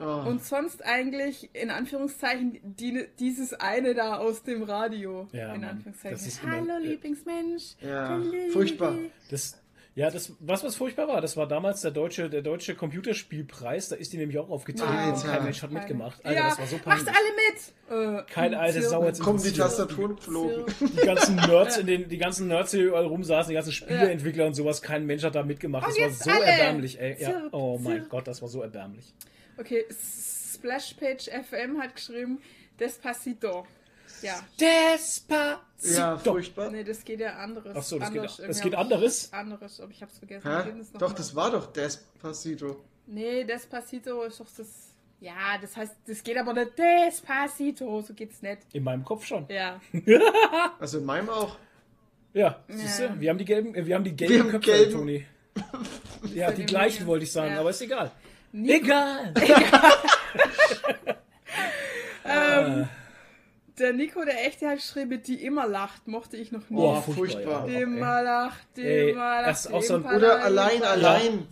Oh. 0.00 0.28
Und 0.28 0.42
sonst 0.44 0.84
eigentlich, 0.84 1.50
in 1.54 1.70
Anführungszeichen, 1.70 2.58
die, 2.62 3.06
dieses 3.18 3.52
eine 3.54 3.94
da 3.94 4.16
aus 4.16 4.42
dem 4.42 4.62
Radio. 4.62 5.28
Ja, 5.32 5.54
in. 5.54 5.64
Anführungszeichen. 5.64 6.16
Das 6.16 6.26
ist 6.26 6.42
immer- 6.42 6.52
Hallo, 6.52 6.82
äh, 6.82 6.86
Lieblingsmensch. 6.88 7.74
Ja, 7.82 8.08
Hallo. 8.10 8.32
furchtbar. 8.52 8.94
Das, 9.30 9.56
ja, 9.96 10.08
das, 10.10 10.32
was 10.40 10.62
was 10.64 10.76
furchtbar 10.76 11.08
war, 11.08 11.20
das 11.20 11.36
war 11.36 11.46
damals 11.48 11.80
der 11.82 11.90
deutsche, 11.90 12.30
der 12.30 12.42
deutsche 12.42 12.74
Computerspielpreis, 12.76 13.88
da 13.88 13.96
ist 13.96 14.12
die 14.12 14.18
nämlich 14.18 14.38
auch 14.38 14.48
aufgetreten 14.48 14.88
und 14.88 14.96
Alter. 14.98 15.28
kein 15.28 15.44
Mensch 15.44 15.62
hat 15.62 15.72
mitgemacht. 15.72 16.24
Alter, 16.24 16.40
ja, 16.40 16.48
das 16.48 16.58
war 16.60 16.66
so 16.66 16.76
macht 16.76 16.84
peinlich. 16.84 17.08
alle 17.08 18.08
mit! 18.14 18.20
Äh, 18.20 18.32
Kein 18.32 18.54
alte 18.54 18.82
Sau 18.82 19.04
jetzt 19.04 19.20
Kommen 19.20 19.42
die. 19.42 19.52
Tastaturen 19.52 20.14
geflogen. 20.16 20.64
Die 20.80 21.04
ganzen 21.04 21.34
Nerds 21.36 21.76
in 21.76 21.86
den, 21.88 22.08
die 22.08 22.18
ganzen 22.18 22.46
Nerds, 22.46 22.70
die 22.70 22.80
überall 22.82 23.04
rumsaßen, 23.06 23.50
die 23.50 23.54
ganzen 23.54 23.72
Spieleentwickler 23.72 24.46
und 24.46 24.54
sowas, 24.54 24.80
kein 24.80 25.04
Mensch 25.06 25.24
hat 25.24 25.34
da 25.34 25.42
mitgemacht. 25.42 25.88
Und 25.88 25.98
Das 25.98 26.26
war 26.26 26.34
so 26.34 26.40
alle. 26.40 26.50
erbärmlich, 26.50 27.00
ey. 27.00 27.16
Ja. 27.20 27.48
Oh 27.50 27.78
mein. 27.82 28.06
Gott, 28.08 28.28
das 28.28 28.40
war 28.42 28.48
so 28.48 28.62
erbärmlich. 28.62 29.12
Okay, 29.60 29.84
Splashpage 29.90 31.28
FM 31.28 31.80
hat 31.80 31.94
geschrieben, 31.94 32.40
Despacito. 32.78 33.66
Ja. 34.22 34.34
Despacito. 34.60 35.60
Ja, 35.98 36.18
furchtbar. 36.18 36.70
Nee, 36.70 36.84
das 36.84 37.04
geht 37.04 37.20
ja 37.20 37.36
anderes. 37.36 37.76
Ach 37.76 37.82
so, 37.82 37.98
das 37.98 38.10
geht- 38.10 38.18
Anders, 38.20 38.36
das 38.38 38.60
geht 38.60 38.74
hab 38.76 38.86
ich- 38.86 38.92
anderes? 38.92 39.32
Anderes, 39.32 39.80
aber 39.80 39.90
ich 39.92 40.02
hab's 40.02 40.18
vergessen. 40.18 40.44
Wir 40.44 40.84
Doch, 40.98 41.08
mal. 41.10 41.14
das 41.14 41.34
war 41.34 41.50
doch 41.50 41.72
Despacito. 41.72 42.82
Nee, 43.06 43.44
Despacito 43.44 44.22
ist 44.24 44.40
doch 44.40 44.46
das. 44.56 44.68
Ja, 45.20 45.58
das 45.60 45.76
heißt, 45.76 45.94
das 46.06 46.22
geht 46.22 46.38
aber 46.38 46.54
nicht 46.54 46.72
Despacito, 46.78 48.00
so 48.00 48.14
geht's 48.14 48.40
nicht. 48.40 48.58
In 48.72 48.84
meinem 48.84 49.04
Kopf 49.04 49.24
schon. 49.26 49.46
Ja. 49.48 49.80
Also 50.78 50.98
in 50.98 51.04
meinem 51.04 51.28
auch. 51.28 51.56
Ja, 52.32 52.62
siehst 52.68 53.00
du, 53.00 53.04
Ja. 53.04 53.20
wir 53.20 53.30
haben 53.30 53.38
die 53.38 53.44
gelben, 53.44 53.74
äh, 53.74 53.84
wir 53.84 53.94
haben 53.96 54.04
die 54.04 54.10
Wir 54.18 54.28
gelben 54.28 54.44
haben 54.44 54.50
Köpfe, 54.62 54.70
gelben- 54.70 54.92
Toni. 54.92 55.26
Ja, 56.34 56.50
die 56.52 56.64
gleichen 56.64 57.06
wollte 57.06 57.24
ich 57.24 57.32
sagen, 57.32 57.52
Ja. 57.54 57.60
aber 57.60 57.70
ist 57.70 57.82
egal. 57.82 58.10
Nico, 58.52 58.74
Egal. 58.84 59.34
der 63.78 63.92
Nico, 63.92 64.24
der 64.24 64.46
echte, 64.46 64.68
hat 64.68 64.76
geschrieben, 64.76 65.22
die 65.22 65.44
immer 65.44 65.66
lacht, 65.66 66.06
mochte 66.06 66.36
ich 66.36 66.52
noch 66.52 66.68
nie. 66.68 66.76
Boah, 66.76 67.02
furchtbar. 67.02 67.66
die 67.66 67.72
ja, 67.74 67.80
immer 67.80 68.22
lacht, 68.22 68.66
die 68.76 68.82
Ey, 68.82 69.10
immer 69.10 69.42
das 69.42 69.64
lacht. 69.70 69.82
ist 69.82 69.90
auch 69.90 70.00
so 70.02 70.08
Oder 70.08 70.18
lacht, 70.34 70.44
allein, 70.44 70.82
allein. 70.82 71.46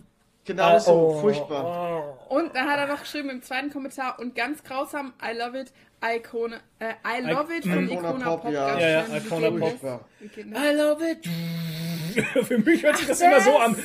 Genauso, 0.45 0.91
Oh, 0.93 1.19
furchtbar. 1.21 2.17
oh. 2.29 2.35
Und 2.35 2.55
dann 2.55 2.67
hat 2.67 2.79
er 2.79 2.87
noch 2.87 3.01
geschrieben 3.01 3.29
im 3.29 3.41
zweiten 3.43 3.71
Kommentar 3.71 4.17
und 4.19 4.35
ganz 4.35 4.63
grausam, 4.63 5.13
I 5.23 5.37
love 5.37 5.59
it, 5.59 5.71
Icona, 6.03 6.57
äh, 6.79 6.93
I 7.05 7.21
love 7.29 7.53
it 7.55 7.63
von 7.63 7.87
Icona 7.89 8.09
Icona 8.11 8.25
Pop, 8.25 8.41
Pop. 8.43 8.51
ja. 8.53 8.79
Ja, 8.79 8.87
ja, 8.89 9.17
Icona 9.17 9.49
Pop. 9.51 9.81
das? 9.81 9.81
Das? 9.81 10.41
I 10.41 10.75
love 10.75 11.11
it. 11.11 11.27
Für 12.47 12.57
mich 12.57 12.83
hört 12.83 12.97
sich 12.97 13.07
das 13.07 13.21
immer 13.21 13.41
so 13.41 13.57
an. 13.57 13.75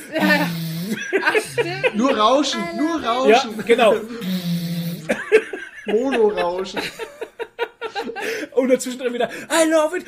Ach, 1.23 1.33
stimmt. 1.35 1.95
Nur 1.95 2.17
Rauschen, 2.17 2.61
nur 2.77 3.01
Ja, 3.01 3.13
Rauschen. 3.13 3.63
genau. 3.65 3.95
Mono-Rauschen. 5.85 6.81
Und 8.53 8.69
dazwischen 8.69 8.99
dann 8.99 9.13
wieder 9.13 9.29
I 9.51 9.69
love 9.69 9.97
it. 9.97 10.05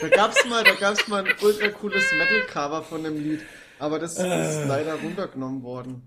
Da 0.00 0.08
gab's 0.08 0.44
mal, 0.46 0.64
da 0.64 0.72
gab's 0.74 1.06
mal 1.08 1.24
ein 1.24 1.32
ultra 1.42 1.68
cooles 1.68 2.04
Metal-Cover 2.12 2.82
von 2.82 3.04
dem 3.04 3.22
Lied. 3.22 3.42
Aber 3.78 3.98
das 3.98 4.18
Äh. 4.18 4.48
ist 4.62 4.68
leider 4.68 4.94
runtergenommen 4.94 5.62
worden. 5.62 6.02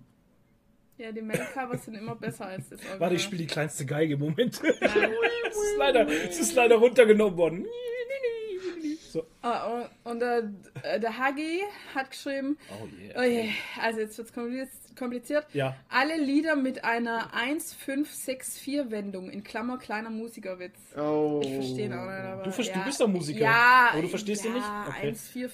Ja, 0.98 1.12
die 1.12 1.22
Metal-Covers 1.22 1.86
sind 1.86 1.96
immer 1.96 2.16
besser 2.16 2.46
als 2.46 2.70
das 2.70 2.80
Original. 2.80 3.00
Warte, 3.02 3.16
ich 3.16 3.24
spiele 3.24 3.42
die 3.42 3.48
kleinste 3.48 3.86
Geige 3.86 4.14
im 4.14 4.20
Moment. 4.22 4.56
es, 4.64 5.58
ist 5.58 5.78
leider, 5.78 6.08
es 6.08 6.40
ist 6.40 6.56
leider 6.56 6.76
runtergenommen 6.78 7.38
worden. 7.38 7.66
So. 9.16 9.26
Ah, 9.42 9.66
und 10.04 10.12
und 10.12 10.20
der, 10.20 10.52
äh, 10.84 11.00
der 11.00 11.18
Hagi 11.18 11.62
hat 11.94 12.12
geschrieben, 12.12 12.58
Oh 12.70 12.86
oh 13.18 13.22
je, 13.24 13.50
also 13.82 14.02
jetzt 14.02 14.18
wird's 14.18 14.34
kompliz- 14.34 14.94
kompliziert. 15.00 15.46
Ja. 15.54 15.78
Alle 15.88 16.18
Lieder 16.18 16.58
mit 16.58 16.84
einer 16.84 17.32
1-5-6-4-Wendung, 17.34 19.30
in 19.30 19.42
Klammer 19.44 19.78
kleiner 19.78 20.10
Musikerwitz. 20.10 20.78
Oh. 20.98 21.40
Ich 21.44 21.54
verstehe 21.54 21.86
auch 21.98 22.06
nicht, 22.06 22.26
aber. 22.26 22.44
Du 22.44 22.50
verst- 22.52 22.74
du 22.74 22.80
ja. 22.80 22.86
bist 22.86 23.00
doch 23.00 23.08
Musiker. 23.08 23.40
Ja. 23.40 23.90
Aber 23.94 24.02
du 24.02 24.08
verstehst 24.10 24.44
ja, 24.44 24.50
ihn 24.50 24.56
nicht? 24.56 24.68
Okay. 24.90 25.08
1, 25.08 25.28
4, 25.30 25.50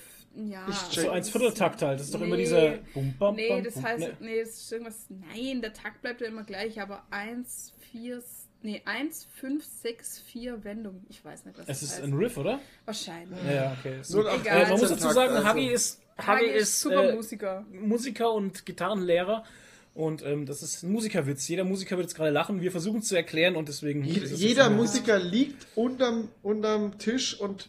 ja. 0.47 0.65
So 0.89 1.09
eins 1.11 1.29
Vierteltakt 1.29 1.81
halt. 1.83 1.99
Das 1.99 2.07
ist 2.07 2.15
doch 2.15 2.21
immer 2.21 2.35
Nee. 2.37 2.41
dieser 2.43 2.71
Bum, 2.93 3.13
bam, 3.19 3.35
Nee, 3.35 3.61
das 3.61 3.75
bum, 3.75 3.83
heißt, 3.83 3.99
ne. 3.99 4.17
nee, 4.21 4.39
das 4.39 4.49
ist 4.49 4.71
irgendwas. 4.71 5.05
Nein, 5.09 5.61
der 5.61 5.73
Takt 5.73 6.01
bleibt 6.01 6.21
ja 6.21 6.27
immer 6.27 6.43
gleich, 6.43 6.81
aber 6.81 7.03
1, 7.11 7.73
4, 7.91 8.23
nee, 8.63 8.81
1, 8.85 9.27
5, 9.39 9.63
6, 9.63 10.19
4 10.19 10.63
Wendung. 10.63 11.03
Ich 11.09 11.23
weiß 11.23 11.45
nicht, 11.45 11.57
was 11.57 11.67
Es 11.67 11.79
das 11.79 11.83
ist 11.83 11.91
heißt. 11.95 12.03
ein 12.03 12.13
Riff, 12.13 12.37
oder? 12.37 12.59
Wahrscheinlich. 12.85 13.39
Ja, 13.49 13.75
okay. 13.79 13.99
Ist 14.01 14.09
so. 14.09 14.21
Egal. 14.27 14.57
Äh, 14.57 14.61
man 14.63 14.71
muss 14.71 14.81
13 14.81 14.97
dazu 14.97 15.13
sagen, 15.13 15.33
Takt, 15.33 15.45
Hagi 15.47 15.61
also. 15.61 15.73
ist, 15.75 16.01
Hagi 16.17 16.27
Hagi 16.27 16.45
ist 16.57 16.61
ist 16.69 16.79
super 16.81 17.09
äh, 17.09 17.15
Musiker. 17.15 17.65
Musiker 17.71 18.31
und 18.33 18.65
Gitarrenlehrer. 18.65 19.43
Und 19.93 20.23
ähm, 20.25 20.45
das 20.45 20.63
ist 20.63 20.83
ein 20.83 20.91
Musikerwitz. 20.91 21.47
Jeder 21.49 21.65
Musiker 21.65 21.97
wird 21.97 22.07
jetzt 22.07 22.15
gerade 22.15 22.29
lachen. 22.31 22.61
Wir 22.61 22.71
versuchen 22.71 22.99
es 22.99 23.07
zu 23.07 23.15
erklären 23.15 23.55
und 23.57 23.67
deswegen. 23.67 24.03
Je- 24.05 24.21
ist 24.21 24.31
es 24.31 24.39
Jeder 24.39 24.69
Musiker 24.69 25.19
liegt 25.19 25.67
unterm, 25.75 26.29
unterm 26.43 26.97
Tisch 26.97 27.37
und 27.39 27.67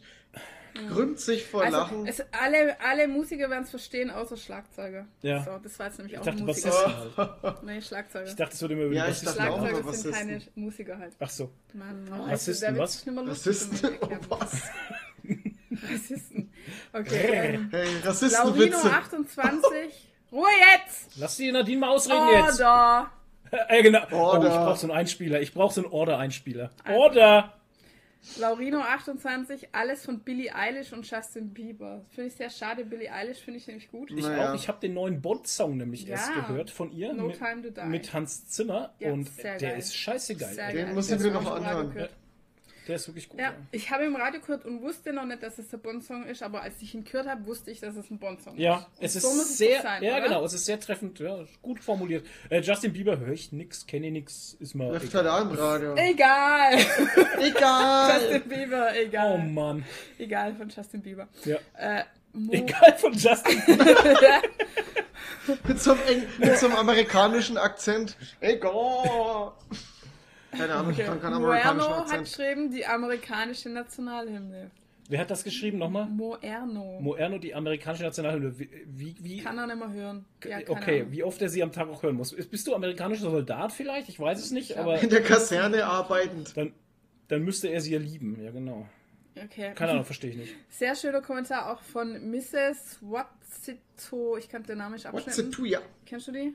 krümmt 0.88 1.20
sich 1.20 1.44
vor 1.46 1.62
Also, 1.62 1.76
Lachen. 1.78 2.06
es, 2.06 2.20
alle, 2.32 2.76
alle 2.80 3.08
Musiker 3.08 3.50
werden 3.50 3.64
es 3.64 3.70
verstehen, 3.70 4.10
außer 4.10 4.36
Schlagzeuger. 4.36 5.06
Ja. 5.22 5.42
So, 5.44 5.58
das 5.62 5.78
war 5.78 5.86
jetzt 5.86 5.98
nämlich 5.98 6.14
Ich 6.14 6.18
auch 6.20 6.24
dachte, 6.24 6.42
Musiker. 6.42 7.10
das 7.16 7.42
halt? 7.42 7.62
Nee, 7.64 7.80
Schlagzeuger. 7.82 8.26
Ich 8.26 8.36
dachte, 8.36 8.54
es 8.54 8.60
würde 8.62 8.74
immer 8.74 8.84
über 8.84 8.94
Ja, 8.94 9.06
die 9.06 9.12
ich 9.12 9.20
dachte 9.20 9.38
Bassisten 9.38 9.48
auch 9.52 9.58
Schlagzeuger 9.68 9.92
sind 9.92 10.12
Rassisten. 10.12 10.12
keine 10.28 10.42
Musiker 10.54 10.98
halt. 10.98 11.12
Ach 11.20 11.30
so. 11.30 11.50
Mann, 11.74 12.04
Mann, 12.08 12.20
Rassisten, 12.30 12.78
was? 12.78 13.04
Rassisten? 13.06 13.90
Was? 14.28 14.62
Rassisten. 15.90 16.52
Okay. 16.92 17.54
ähm, 17.54 17.68
Hey, 17.70 17.84
Laurino 17.84 18.06
Rassistenwitze. 18.06 18.92
28. 18.92 19.68
Ruhe 20.32 20.48
jetzt! 20.74 21.10
Lass 21.18 21.36
die 21.36 21.52
Nadine 21.52 21.80
mal 21.80 21.88
ausreden 21.90 22.26
jetzt. 22.32 22.60
Order! 22.60 23.10
Äh, 23.68 23.82
genau. 23.82 24.00
Oh, 24.12 24.16
Order. 24.16 24.48
ich 24.48 24.54
brauche 24.54 24.78
so 24.78 24.86
einen 24.86 24.96
Einspieler. 24.96 25.42
Ich 25.42 25.52
brauche 25.52 25.74
so 25.74 25.82
einen 25.82 25.92
Order-Einspieler. 25.92 26.70
Order! 26.88 27.20
Laurino 27.22 27.52
28, 28.40 29.68
alles 29.72 30.04
von 30.04 30.20
Billie 30.20 30.54
Eilish 30.54 30.92
und 30.92 31.08
Justin 31.08 31.52
Bieber. 31.52 32.04
Finde 32.10 32.28
ich 32.28 32.34
sehr 32.34 32.50
schade. 32.50 32.84
Billie 32.84 33.12
Eilish 33.12 33.38
finde 33.38 33.58
ich 33.58 33.66
nämlich 33.66 33.90
gut. 33.90 34.10
Ich 34.10 34.24
Naja. 34.24 34.50
auch. 34.50 34.54
Ich 34.54 34.68
habe 34.68 34.80
den 34.80 34.94
neuen 34.94 35.20
Bond-Song 35.20 35.76
nämlich 35.76 36.04
Ja. 36.04 36.10
erst 36.12 36.34
gehört 36.34 36.70
von 36.70 36.92
ihr. 36.92 37.12
No 37.12 37.26
mit, 37.28 37.38
Time 37.38 37.62
to 37.62 37.70
Die. 37.70 37.86
mit 37.88 38.12
Hans 38.12 38.46
Zimmer. 38.48 38.94
Ja, 38.98 39.12
und 39.12 39.28
sehr 39.28 39.58
der 39.58 39.70
geil. 39.70 39.78
ist 39.78 39.96
scheiße 39.96 40.36
geil. 40.36 40.54
Den 40.56 40.86
geil. 40.86 40.94
muss 40.94 41.10
ich 41.10 41.18
mir 41.18 41.30
noch 41.32 41.50
anhören. 41.52 42.08
Der 42.88 42.96
ist 42.96 43.06
wirklich 43.08 43.28
gut. 43.28 43.38
Ja, 43.38 43.54
ich 43.70 43.90
habe 43.90 44.04
im 44.04 44.16
Radio 44.16 44.40
gehört 44.40 44.64
und 44.64 44.82
wusste 44.82 45.12
noch 45.12 45.24
nicht, 45.24 45.42
dass 45.42 45.56
es 45.58 45.68
der 45.68 45.76
Bond-Song 45.76 46.24
ist, 46.26 46.42
aber 46.42 46.62
als 46.62 46.74
ich 46.82 46.94
ihn 46.94 47.04
gehört 47.04 47.28
habe, 47.28 47.46
wusste 47.46 47.70
ich, 47.70 47.78
dass 47.80 47.94
es 47.94 48.10
ein 48.10 48.18
Bond-Song 48.18 48.56
Ja, 48.58 48.86
ist. 48.98 49.14
es 49.16 49.24
Und 49.24 49.30
so 49.30 49.36
muss 49.36 49.44
ist 49.46 49.50
es 49.52 49.58
sehr, 49.58 49.76
doch 49.76 49.82
sein, 49.84 50.02
ja 50.02 50.12
oder? 50.16 50.20
genau, 50.22 50.44
es 50.44 50.52
ist 50.52 50.64
sehr 50.66 50.80
treffend, 50.80 51.18
ja, 51.20 51.44
gut 51.62 51.78
formuliert. 51.82 52.26
Äh, 52.50 52.60
Justin 52.60 52.92
Bieber 52.92 53.18
höre 53.18 53.32
ich 53.32 53.52
nix, 53.52 53.86
kenne 53.86 54.06
ich 54.08 54.12
nix, 54.12 54.56
ist 54.58 54.74
mal 54.74 54.88
Läuft 54.92 55.06
egal. 55.14 55.30
halt 55.30 55.46
auch 55.46 55.50
im 55.52 55.56
Radio. 55.58 55.94
Egal! 55.96 56.78
Egal. 57.40 58.20
Justin 58.20 58.48
Bieber, 58.48 58.96
egal. 58.96 59.32
Oh 59.32 59.38
Mann, 59.38 59.84
Egal 60.18 60.54
von 60.54 60.68
Justin 60.68 61.02
Bieber. 61.02 61.28
ja. 61.44 61.56
Äh, 61.76 62.04
Egal 62.50 62.96
von 62.98 63.12
Justin 63.12 63.62
Bieber. 63.66 63.84
Mit 65.66 65.80
so 65.80 65.92
einem, 65.92 66.22
mit 66.38 66.56
so 66.56 66.66
einem 66.66 66.76
amerikanischen 66.76 67.58
Akzent. 67.58 68.16
Egal. 68.40 69.52
Keine 70.52 70.74
Ahnung, 70.74 70.92
ich 70.92 70.98
kann 70.98 71.20
keinen 71.20 71.34
amerikanischen 71.34 71.90
Moerno 71.90 72.10
hat 72.10 72.20
geschrieben, 72.20 72.70
die 72.70 72.84
amerikanische 72.86 73.68
Nationalhymne. 73.70 74.70
Wer 75.08 75.20
hat 75.20 75.30
das 75.30 75.44
geschrieben 75.44 75.78
nochmal? 75.78 76.06
Moerno. 76.06 77.00
Moerno, 77.00 77.38
die 77.38 77.54
amerikanische 77.54 78.04
Nationalhymne. 78.04 78.58
Wie, 78.58 79.16
wie, 79.20 79.38
Kann 79.38 79.58
er 79.58 79.66
nicht 79.66 79.78
mehr 79.78 79.92
hören. 79.92 80.24
Ja, 80.44 80.58
okay, 80.68 81.00
Ahnung. 81.00 81.12
wie 81.12 81.24
oft 81.24 81.42
er 81.42 81.48
sie 81.48 81.62
am 81.62 81.72
Tag 81.72 81.88
auch 81.88 82.02
hören 82.02 82.16
muss. 82.16 82.34
Bist 82.34 82.66
du 82.66 82.74
amerikanischer 82.74 83.30
Soldat 83.30 83.72
vielleicht? 83.72 84.08
Ich 84.08 84.18
weiß 84.18 84.38
es 84.38 84.52
nicht, 84.52 84.76
aber 84.78 85.02
In 85.02 85.10
der 85.10 85.22
Kaserne 85.22 85.84
arbeitend. 85.84 86.56
dann, 86.56 86.72
dann 87.28 87.42
müsste 87.42 87.68
er 87.68 87.80
sie 87.80 87.92
ja 87.92 87.98
lieben. 87.98 88.42
Ja, 88.42 88.52
genau. 88.52 88.86
Okay. 89.36 89.72
Keine 89.74 89.92
Ahnung, 89.92 90.04
verstehe 90.04 90.30
ich 90.30 90.36
nicht. 90.36 90.54
Sehr 90.68 90.94
schöner 90.94 91.22
Kommentar 91.22 91.72
auch 91.72 91.82
von 91.82 92.30
Mrs. 92.30 92.98
Watzito. 93.00 94.36
Ich 94.36 94.48
kann 94.48 94.62
den 94.62 94.78
Namen 94.78 94.94
nicht 94.94 95.06
abschneiden. 95.06 95.48
it 95.48 95.54
to 95.54 95.64
ya? 95.64 95.80
Kennst 96.06 96.28
du 96.28 96.32
die? 96.32 96.54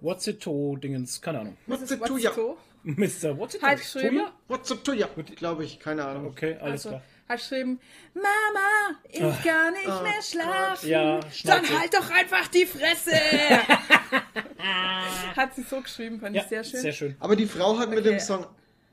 What's 0.00 0.26
it 0.26 0.40
to 0.42 0.76
Dingens? 0.76 1.20
Keine 1.20 1.40
Ahnung. 1.40 1.56
What's 1.66 1.90
it 1.90 2.04
to 2.04 2.18
ya? 2.18 2.30
Watzito 2.30 2.56
Mr. 2.84 3.36
What's 3.36 3.54
it 3.54 3.62
hat 3.62 3.72
to? 3.72 3.76
geschrieben, 3.82 4.18
Toya? 4.18 4.32
What's 4.48 4.70
it 4.70 4.84
to 4.84 4.92
ya? 4.92 5.08
Glaube 5.36 5.64
ich, 5.64 5.80
keine 5.80 6.04
Ahnung. 6.04 6.26
Okay, 6.28 6.56
alles 6.60 6.86
also, 6.86 6.88
klar. 6.90 7.02
hat 7.28 7.38
geschrieben, 7.38 7.80
Mama, 8.14 8.98
ich 9.08 9.20
kann 9.20 9.72
nicht 9.74 9.88
oh 9.88 10.02
mehr 10.02 10.22
schlafen. 10.22 10.88
Ja, 10.88 11.20
Dann 11.44 11.78
halt 11.78 11.94
doch 11.94 12.10
einfach 12.10 12.48
die 12.48 12.66
Fresse. 12.66 13.12
hat 15.36 15.54
sie 15.54 15.62
so 15.62 15.80
geschrieben, 15.80 16.20
fand 16.20 16.36
Ja, 16.36 16.42
ich 16.42 16.48
sehr 16.48 16.64
schön. 16.64 16.80
Sehr 16.80 16.92
schön. 16.92 17.16
Aber 17.20 17.36
die 17.36 17.46
Frau 17.46 17.78
hat 17.78 17.90
mit 17.90 18.00
Okay. 18.00 18.10
dem 18.10 18.20
Song 18.20 18.46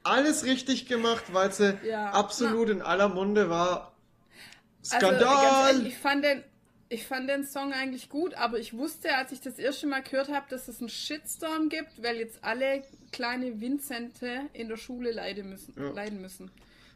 alles 0.04 0.46
richtig 0.46 0.88
gemacht, 0.88 1.26
weil 1.32 1.52
sie 1.52 1.78
Ja. 1.84 2.12
absolut 2.12 2.70
in 2.70 2.82
aller 2.82 3.10
Munde 3.10 3.50
war. 3.50 3.94
Also, 4.92 4.98
Skandal! 4.98 5.76
ehrlich, 5.76 5.88
ich 5.94 5.98
fand 5.98 6.24
den, 6.24 6.44
ich 6.90 7.06
fand 7.08 7.30
den 7.30 7.44
Song 7.44 7.74
eigentlich 7.74 8.10
gut, 8.10 8.34
aber 8.36 8.60
ich 8.60 8.74
wusste, 8.78 9.16
als 9.16 9.32
ich 9.32 9.42
das 9.42 9.58
erste 9.58 9.88
Mal 9.88 10.02
gehört 10.04 10.30
habe, 10.30 10.46
dass 10.50 10.68
es 10.68 10.80
einen 10.80 10.90
Shitstorm 10.90 11.70
gibt, 11.70 12.02
weil 12.04 12.18
jetzt 12.18 12.44
alle 12.44 12.84
kleine 13.12 13.60
Vincente 13.60 14.42
in 14.54 14.68
der 14.70 14.78
Schule 14.78 15.12
leiden 15.12 15.50
müssen. 15.50 15.74
Ja. 15.78 15.90
Leiden 15.92 16.22
müssen. 16.22 16.52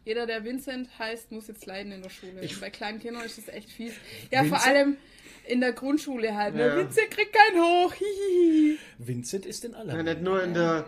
Jeder, 0.05 0.25
der 0.25 0.43
Vincent 0.43 0.89
heißt, 0.98 1.31
muss 1.31 1.48
jetzt 1.48 1.65
leiden 1.65 1.91
in 1.91 2.01
der 2.01 2.10
Schule. 2.10 2.41
Ich- 2.41 2.60
Bei 2.62 2.69
kleinen 2.69 3.00
Kindern 3.00 3.24
ist 3.25 3.38
das 3.38 3.48
echt 3.50 3.69
fies. 3.69 3.93
Ja, 4.31 4.41
Vincent? 4.43 4.62
vor 4.62 4.67
allem 4.69 4.98
in 5.46 5.60
der 5.62 5.74
Grundschule 5.74 6.36
halt. 6.36 6.55
Ne? 6.55 6.67
Ja. 6.67 6.77
Vincent 6.77 7.12
kriegt 7.12 7.34
keinen 7.34 7.62
hoch. 7.62 7.93
Hihihi. 7.93 8.77
Vincent 9.00 9.46
ist 9.46 9.65
in 9.65 9.75
aller. 9.75 9.96
Ja, 9.96 10.03
nicht 10.03 10.22
nur 10.22 10.41
in 10.43 10.53
der, 10.53 10.88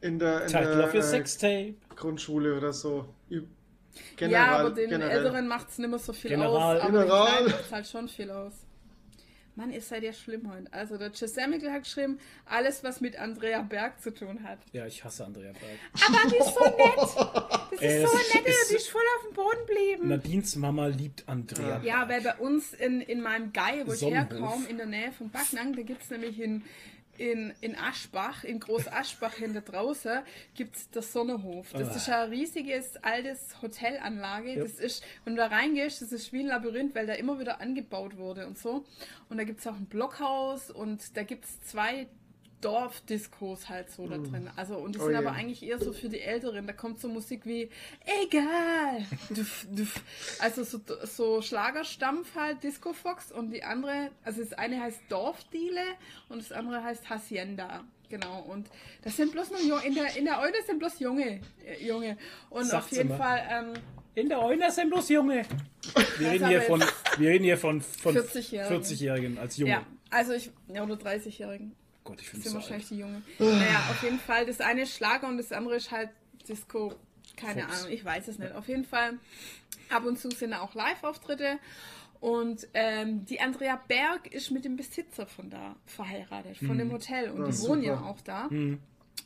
in 0.00 0.18
der, 0.18 0.42
in 0.42 0.46
Title 0.48 0.78
of 0.84 0.86
your 0.86 0.92
der 0.92 1.00
äh, 1.00 1.02
Sextape. 1.02 1.74
Grundschule 1.96 2.56
oder 2.56 2.72
so. 2.72 3.12
Ü- 4.20 4.26
ja, 4.28 4.46
aber 4.58 4.70
den 4.70 4.90
generell. 4.90 5.18
Älteren 5.18 5.48
macht 5.48 5.70
es 5.70 5.78
nicht 5.78 5.90
mehr 5.90 5.98
so 5.98 6.12
viel 6.12 6.30
General. 6.30 6.76
aus. 6.78 6.82
Aber 6.82 6.98
den 6.98 7.08
General. 7.08 7.26
Kleinen 7.28 7.50
macht 7.50 7.72
halt 7.72 7.86
schon 7.86 8.08
viel 8.08 8.30
aus. 8.30 8.52
Mann, 9.54 9.70
ihr 9.70 9.82
seid 9.82 10.02
ja 10.02 10.14
schlimm 10.14 10.50
heute. 10.50 10.72
Also 10.72 10.96
der 10.96 11.10
Gisemical 11.10 11.70
hat 11.70 11.82
geschrieben, 11.82 12.18
alles 12.46 12.82
was 12.84 13.02
mit 13.02 13.18
Andrea 13.18 13.60
Berg 13.60 14.00
zu 14.00 14.10
tun 14.14 14.42
hat. 14.44 14.58
Ja, 14.72 14.86
ich 14.86 15.04
hasse 15.04 15.26
Andrea 15.26 15.52
Berg. 15.52 16.08
Aber 16.08 16.30
die 16.30 16.36
ist 16.36 16.54
so 16.54 16.64
nett. 16.64 17.52
Das 17.72 17.80
ist 17.80 17.86
Ey, 17.86 18.00
so 18.06 18.12
das 18.12 18.34
nett, 18.34 18.46
ist- 18.46 18.70
die 18.70 18.74
ist 18.76 18.88
voll 18.88 19.02
auf 19.18 19.26
dem 19.28 19.34
Boden 19.34 19.66
blieben. 19.66 20.08
Nadines 20.08 20.56
Mama 20.56 20.86
liebt 20.88 21.26
Andrea. 21.26 21.80
Ja, 21.82 22.06
weil 22.08 22.20
bei 22.22 22.34
uns 22.36 22.72
in, 22.74 23.00
in 23.02 23.20
meinem 23.22 23.52
Gei, 23.52 23.82
wo 23.86 23.92
ich 23.92 24.02
herkomme, 24.02 24.66
in 24.68 24.76
der 24.78 24.86
Nähe 24.86 25.10
von 25.12 25.30
Backnang, 25.30 25.74
da 25.74 25.82
gibt 25.82 26.02
es 26.02 26.10
nämlich 26.10 26.38
in, 26.40 26.64
in, 27.18 27.52
in 27.60 27.76
Aschbach, 27.76 28.42
in 28.44 28.58
Groß 28.58 28.88
Aschbach 28.88 29.34
hinter 29.34 29.60
draußen, 29.60 30.20
gibt 30.54 30.76
es 30.76 30.90
das 30.90 31.12
Sonnehof. 31.12 31.72
Das 31.72 31.90
Ah. 31.90 31.94
ist 31.96 32.08
ein 32.08 32.28
riesiges, 32.30 32.96
altes 33.02 33.60
Hotelanlage. 33.62 34.54
Ja. 34.54 34.62
Das 34.62 34.72
ist, 34.80 35.04
wenn 35.24 35.34
du 35.36 35.42
da 35.42 35.48
reingehst, 35.48 36.00
das 36.02 36.10
ist 36.12 36.32
wie 36.32 36.40
ein 36.40 36.46
Labyrinth, 36.46 36.94
weil 36.94 37.06
da 37.06 37.14
immer 37.14 37.38
wieder 37.38 37.60
angebaut 37.60 38.16
wurde 38.16 38.46
und 38.46 38.58
so. 38.58 38.84
Und 39.28 39.36
da 39.38 39.44
gibt 39.44 39.60
es 39.60 39.66
auch 39.66 39.76
ein 39.76 39.86
Blockhaus 39.86 40.70
und 40.70 41.16
da 41.16 41.22
gibt 41.22 41.44
es 41.44 41.60
zwei 41.62 42.06
Dorfdiskos 42.62 43.68
halt 43.68 43.90
so 43.90 44.06
da 44.06 44.16
drin. 44.18 44.48
Also, 44.56 44.76
und 44.76 44.94
die 44.94 44.98
Oh 45.00 45.02
sind 45.02 45.12
je. 45.12 45.18
aber 45.18 45.32
eigentlich 45.32 45.62
eher 45.62 45.78
so 45.78 45.92
für 45.92 46.08
die 46.08 46.20
Älteren. 46.20 46.66
Da 46.66 46.72
kommt 46.72 47.00
so 47.00 47.08
Musik 47.08 47.42
wie 47.44 47.68
Egal. 48.22 49.04
Duff, 49.30 49.66
duff. 49.70 50.00
Also 50.40 50.64
so, 50.64 50.80
so 51.04 51.42
Schlagerstampf 51.42 52.34
halt, 52.34 52.62
Disco 52.62 52.92
Fox 52.92 53.30
und 53.30 53.50
die 53.50 53.62
andere, 53.62 54.10
also 54.24 54.42
das 54.42 54.52
eine 54.54 54.80
heißt 54.80 55.00
Dorfdiele 55.08 55.82
und 56.28 56.38
das 56.40 56.52
andere 56.52 56.82
heißt 56.82 57.10
Hacienda. 57.10 57.84
Genau, 58.08 58.40
und 58.40 58.68
das 59.02 59.16
sind 59.16 59.32
bloß 59.32 59.50
nur 59.50 59.60
Junge, 59.60 59.86
in 59.86 59.94
der, 59.94 60.16
in 60.16 60.24
der 60.26 60.40
Eude 60.40 60.56
sind 60.66 60.78
bloß 60.78 60.98
Junge, 61.00 61.40
äh, 61.66 61.84
Junge. 61.86 62.18
Und 62.50 62.66
Sagt's 62.66 62.86
auf 62.86 62.92
jeden 62.92 63.08
immer. 63.08 63.16
Fall, 63.18 63.42
ähm, 63.50 63.72
In 64.14 64.28
der 64.28 64.42
Eule 64.42 64.70
sind 64.70 64.90
bloß 64.90 65.08
Junge. 65.08 65.44
Wir 66.18 66.30
reden 66.30 66.48
hier 66.48 66.60
von, 66.62 66.84
wir 67.16 67.28
reden 67.30 67.44
hier 67.44 67.56
von, 67.56 67.80
von 67.80 68.14
40-Jährigen. 68.14 68.82
40-Jährigen 68.82 69.38
als 69.38 69.56
Junge. 69.56 69.72
ja, 69.72 69.86
also 70.10 70.34
ich, 70.34 70.50
ja, 70.68 70.82
oder 70.82 70.94
30-Jährigen. 70.96 71.74
Gott, 72.04 72.20
ich 72.20 72.26
Das 72.26 72.30
finde 72.30 72.42
sind 72.42 72.52
so 72.52 72.56
wahrscheinlich 72.58 72.84
alt. 72.84 72.90
die 72.90 72.98
Junge. 72.98 73.22
Naja, 73.60 73.78
auf 73.90 74.02
jeden 74.02 74.18
Fall, 74.18 74.46
das 74.46 74.60
eine 74.60 74.82
ist 74.82 74.94
Schlager 74.96 75.28
und 75.28 75.38
das 75.38 75.52
andere 75.52 75.76
ist 75.76 75.90
halt 75.90 76.10
Disco, 76.48 76.94
keine 77.36 77.62
Fox. 77.62 77.80
Ahnung, 77.82 77.92
ich 77.92 78.04
weiß 78.04 78.28
es 78.28 78.38
nicht. 78.38 78.52
Auf 78.54 78.68
jeden 78.68 78.84
Fall, 78.84 79.18
ab 79.90 80.04
und 80.04 80.18
zu 80.18 80.30
sind 80.30 80.50
da 80.50 80.60
auch 80.60 80.74
Live-Auftritte. 80.74 81.58
Und 82.20 82.68
ähm, 82.74 83.24
die 83.24 83.40
Andrea 83.40 83.80
Berg 83.88 84.32
ist 84.32 84.52
mit 84.52 84.64
dem 84.64 84.76
Besitzer 84.76 85.26
von 85.26 85.50
da 85.50 85.74
verheiratet, 85.86 86.56
von 86.58 86.78
dem 86.78 86.92
Hotel. 86.92 87.30
Und 87.30 87.42
Ah, 87.44 87.48
die 87.48 87.58
wohnen 87.60 87.82
ja 87.82 88.00
auch 88.00 88.20
da. 88.20 88.48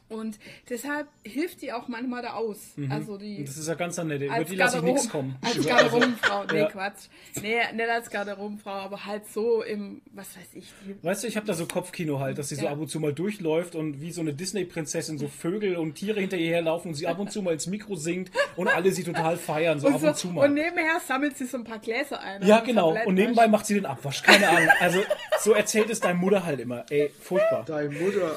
Und 0.08 0.38
deshalb 0.68 1.08
hilft 1.24 1.62
die 1.62 1.72
auch 1.72 1.88
manchmal 1.88 2.22
da 2.22 2.34
aus. 2.34 2.74
Also 2.90 3.16
die 3.18 3.38
Und 3.38 3.48
Das 3.48 3.56
ist 3.56 3.66
ja 3.68 3.74
ganz 3.74 3.96
nett. 3.98 4.22
Über 4.22 4.44
die 4.44 4.54
lasse 4.56 4.76
ich 4.78 4.82
nichts 4.84 5.08
kommen. 5.08 5.36
Als 5.42 5.66
Garderobenfrau. 5.66 6.44
Nee, 6.44 6.58
Ja. 6.60 6.68
Quatsch. 6.70 7.08
Nee, 7.42 7.56
nicht 7.74 7.88
als 7.88 8.10
Garderobenfrau, 8.10 8.70
aber 8.70 9.04
halt 9.04 9.26
so 9.26 9.62
im, 9.62 10.02
was 10.12 10.36
weiß 10.36 10.46
ich, 10.54 10.72
Weißt 11.02 11.24
du, 11.24 11.28
ich 11.28 11.36
habe 11.36 11.46
da 11.46 11.54
so 11.54 11.66
Kopfkino 11.66 12.20
halt, 12.20 12.38
dass 12.38 12.48
sie 12.50 12.54
so 12.56 12.64
Ja. 12.66 12.70
ab 12.72 12.78
und 12.78 12.88
zu 12.88 13.00
mal 13.00 13.12
durchläuft 13.12 13.74
und 13.74 14.00
wie 14.00 14.12
so 14.12 14.20
eine 14.20 14.32
Disney-Prinzessin 14.32 15.18
so 15.18 15.28
Vögel 15.28 15.76
und 15.76 15.94
Tiere 15.94 16.20
hinter 16.20 16.36
ihr 16.36 16.50
herlaufen 16.50 16.90
und 16.90 16.94
sie 16.94 17.06
ab 17.06 17.18
und 17.18 17.32
zu 17.32 17.42
mal 17.42 17.52
ins 17.54 17.66
Mikro 17.66 17.96
singt 17.96 18.30
und 18.56 18.68
alle 18.68 18.92
sie 18.92 19.02
total 19.04 19.36
feiern, 19.36 19.80
so 19.80 19.88
ab 19.88 20.00
so, 20.00 20.06
und 20.08 20.16
zu 20.16 20.28
mal. 20.28 20.46
und 20.48 20.54
nebenher 20.54 21.00
sammelt 21.04 21.36
sie 21.36 21.46
so 21.46 21.56
ein 21.58 21.64
paar 21.64 21.78
Gläser 21.80 22.20
ein. 22.20 22.46
ja, 22.46 22.60
genau. 22.60 22.96
Und 23.06 23.14
nebenbei 23.14 23.48
macht 23.48 23.66
sie 23.66 23.74
den 23.74 23.86
Abwasch. 23.86 24.22
Keine 24.22 24.48
Ahnung. 24.48 24.68
Also, 24.80 25.00
so 25.40 25.52
erzählt 25.52 25.90
es 25.90 26.00
deine 26.00 26.18
Mutter 26.18 26.44
halt 26.44 26.60
immer. 26.60 26.84
Ey, 26.90 27.10
furchtbar. 27.20 27.64
Deine 27.64 27.90
Mutter. 27.90 28.36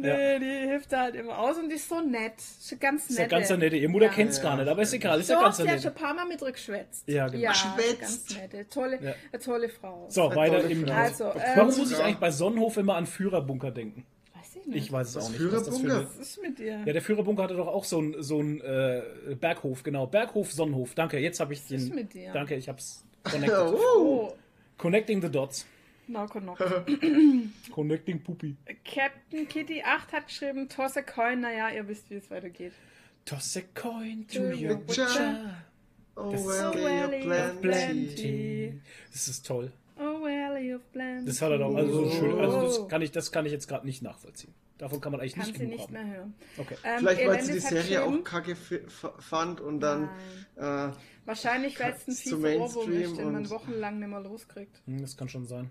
Nee, 0.00 0.38
die 0.38 0.68
hilft 0.68 0.92
da 0.92 1.02
halt 1.02 1.14
immer 1.14 1.38
aus 1.38 1.56
und 1.58 1.68
die 1.68 1.76
ist 1.76 1.88
so 1.88 2.00
nett. 2.00 2.34
Ist 2.38 2.80
ganz 2.80 3.02
nett. 3.04 3.10
Ist 3.10 3.18
ja 3.18 3.26
ganz 3.26 3.48
so 3.48 3.56
nette. 3.56 3.76
Ihr 3.76 3.88
Mutter 3.88 4.06
Ja. 4.06 4.12
kennt's 4.12 4.40
gar 4.40 4.56
nicht, 4.56 4.68
aber 4.68 4.82
ist 4.82 4.92
egal. 4.92 5.20
Ist 5.20 5.28
ja 5.30 5.36
Doch, 5.36 5.42
ganz 5.44 5.56
so 5.58 5.62
sie 5.64 5.68
hat 5.70 5.82
schon 5.82 5.92
nett. 5.92 5.96
ein 5.96 6.02
paar 6.04 6.14
Mal 6.14 6.26
mit 6.26 6.42
ihr 6.42 6.52
geschwätzt. 6.52 7.08
Ja, 7.08 7.28
genau. 7.28 7.42
Ja, 7.42 7.50
Geschwätzt. 7.52 8.00
ganz 8.00 8.36
nette. 8.36 8.68
Tolle, 8.68 8.98
Ja. 9.02 9.14
eine 9.32 9.42
tolle 9.42 9.68
Frau. 9.68 10.06
So, 10.08 10.26
Eine 10.28 10.36
weiter 10.36 10.64
im. 10.70 10.88
Also, 10.88 11.24
ähm, 11.26 11.40
Warum 11.56 11.76
muss 11.76 11.90
ich 11.92 11.98
Ja. 11.98 12.04
eigentlich 12.04 12.18
bei 12.18 12.30
Sonnenhof 12.30 12.76
immer 12.76 12.96
an 12.96 13.06
Führerbunker 13.06 13.70
denken? 13.70 14.04
Weiß 14.34 14.56
ich 14.56 14.66
nicht. 14.66 14.76
Ich 14.86 14.92
weiß 14.92 15.08
es 15.10 15.16
Was 15.16 15.24
auch 15.26 15.30
nicht. 15.30 15.44
was 15.52 15.64
das 15.64 15.76
für 15.78 15.82
Führerbunker? 15.84 16.10
Was 16.18 16.28
ist 16.28 16.42
mit 16.42 16.58
dir? 16.58 16.82
Ja, 16.86 16.92
der 16.92 17.02
Führerbunker 17.02 17.42
hatte 17.44 17.54
doch 17.56 17.68
auch 17.68 17.84
so 17.84 17.98
einen 17.98 18.22
so 18.22 18.38
einen, 18.40 18.60
äh, 18.60 19.02
Berghof, 19.40 19.82
genau. 19.82 20.06
Berghof, 20.06 20.52
Sonnenhof. 20.52 20.94
Danke, 20.94 21.18
jetzt 21.18 21.40
habe 21.40 21.52
ich 21.52 21.66
den. 21.66 21.78
ist 21.78 21.94
mit 21.94 22.12
dir? 22.14 22.32
Danke, 22.32 22.54
ich 22.56 22.68
hab's 22.68 23.04
connected. 23.24 23.58
Oh. 23.58 23.78
Oh, 23.98 24.32
Connecting 24.78 25.22
the 25.22 25.30
dots. 25.30 25.66
Knock 26.06 26.32
knock. 26.32 26.58
Connecting 27.72 28.20
Puppy. 28.22 28.56
Captain 28.84 29.46
Kitty 29.48 29.82
8 29.82 30.12
hat 30.12 30.26
geschrieben, 30.26 30.68
toss 30.68 30.96
a 30.96 31.02
coin. 31.02 31.40
Naja, 31.40 31.70
ihr 31.70 31.86
wisst, 31.88 32.10
wie 32.10 32.14
es 32.16 32.30
weitergeht. 32.30 32.72
Toss 33.24 33.56
a 33.56 33.60
coin 33.80 34.26
to 34.28 34.38
To 34.38 34.44
your 34.46 34.54
your 34.70 34.76
butcher. 34.76 35.54
Oh, 36.16 36.30
Das- 36.32 36.44
well, 36.46 36.72
Oh, 36.74 36.76
you're 36.76 37.28
well, 37.28 37.54
plenty. 37.60 37.60
plenty. 37.60 38.80
Das 39.12 39.28
ist 39.28 39.46
toll. 39.46 39.72
Oh, 39.98 40.20
well, 40.22 40.56
you've 40.56 40.80
blended. 40.92 41.28
Das 41.28 41.40
hat 41.40 41.52
er 41.52 41.58
doch. 41.58 41.74
Also, 41.74 42.04
so 42.04 42.10
schön, 42.10 42.38
also 42.38 42.58
Oh. 42.58 42.62
das, 42.62 42.88
kann 42.88 43.02
ich, 43.02 43.12
das 43.12 43.30
kann 43.32 43.46
ich 43.46 43.52
jetzt 43.52 43.68
gerade 43.68 43.86
nicht 43.86 44.02
nachvollziehen. 44.02 44.52
Davon 44.78 45.00
kann 45.00 45.12
man 45.12 45.20
eigentlich 45.20 45.34
Kann 45.34 45.46
nicht 45.46 45.52
sie 45.58 45.64
genug 45.66 45.72
nicht 45.76 45.82
haben. 45.84 45.92
mehr 46.08 46.16
hören. 46.16 46.34
Okay. 46.58 46.76
Ähm, 46.82 46.98
Vielleicht, 46.98 47.28
weil 47.28 47.42
sie 47.44 47.52
die 47.52 47.58
Serie 47.60 48.02
auch 48.02 48.24
kacke 48.24 48.56
fand 49.20 49.60
und 49.60 49.78
dann. 49.80 50.08
Äh, 50.56 50.88
Wahrscheinlich, 51.24 51.78
weil 51.78 51.92
es 51.92 52.08
ein 52.08 52.14
zu 52.14 52.36
fieser 52.40 52.56
Ohrwurm 52.58 52.90
Mainstream 52.90 53.02
ist, 53.12 53.18
den 53.18 53.32
man 53.32 53.50
wochenlang 53.50 53.98
nicht 54.00 54.08
mehr 54.08 54.20
loskriegt. 54.20 54.82
Hm, 54.86 55.00
Das 55.00 55.16
kann 55.16 55.28
schon 55.28 55.46
sein. 55.46 55.70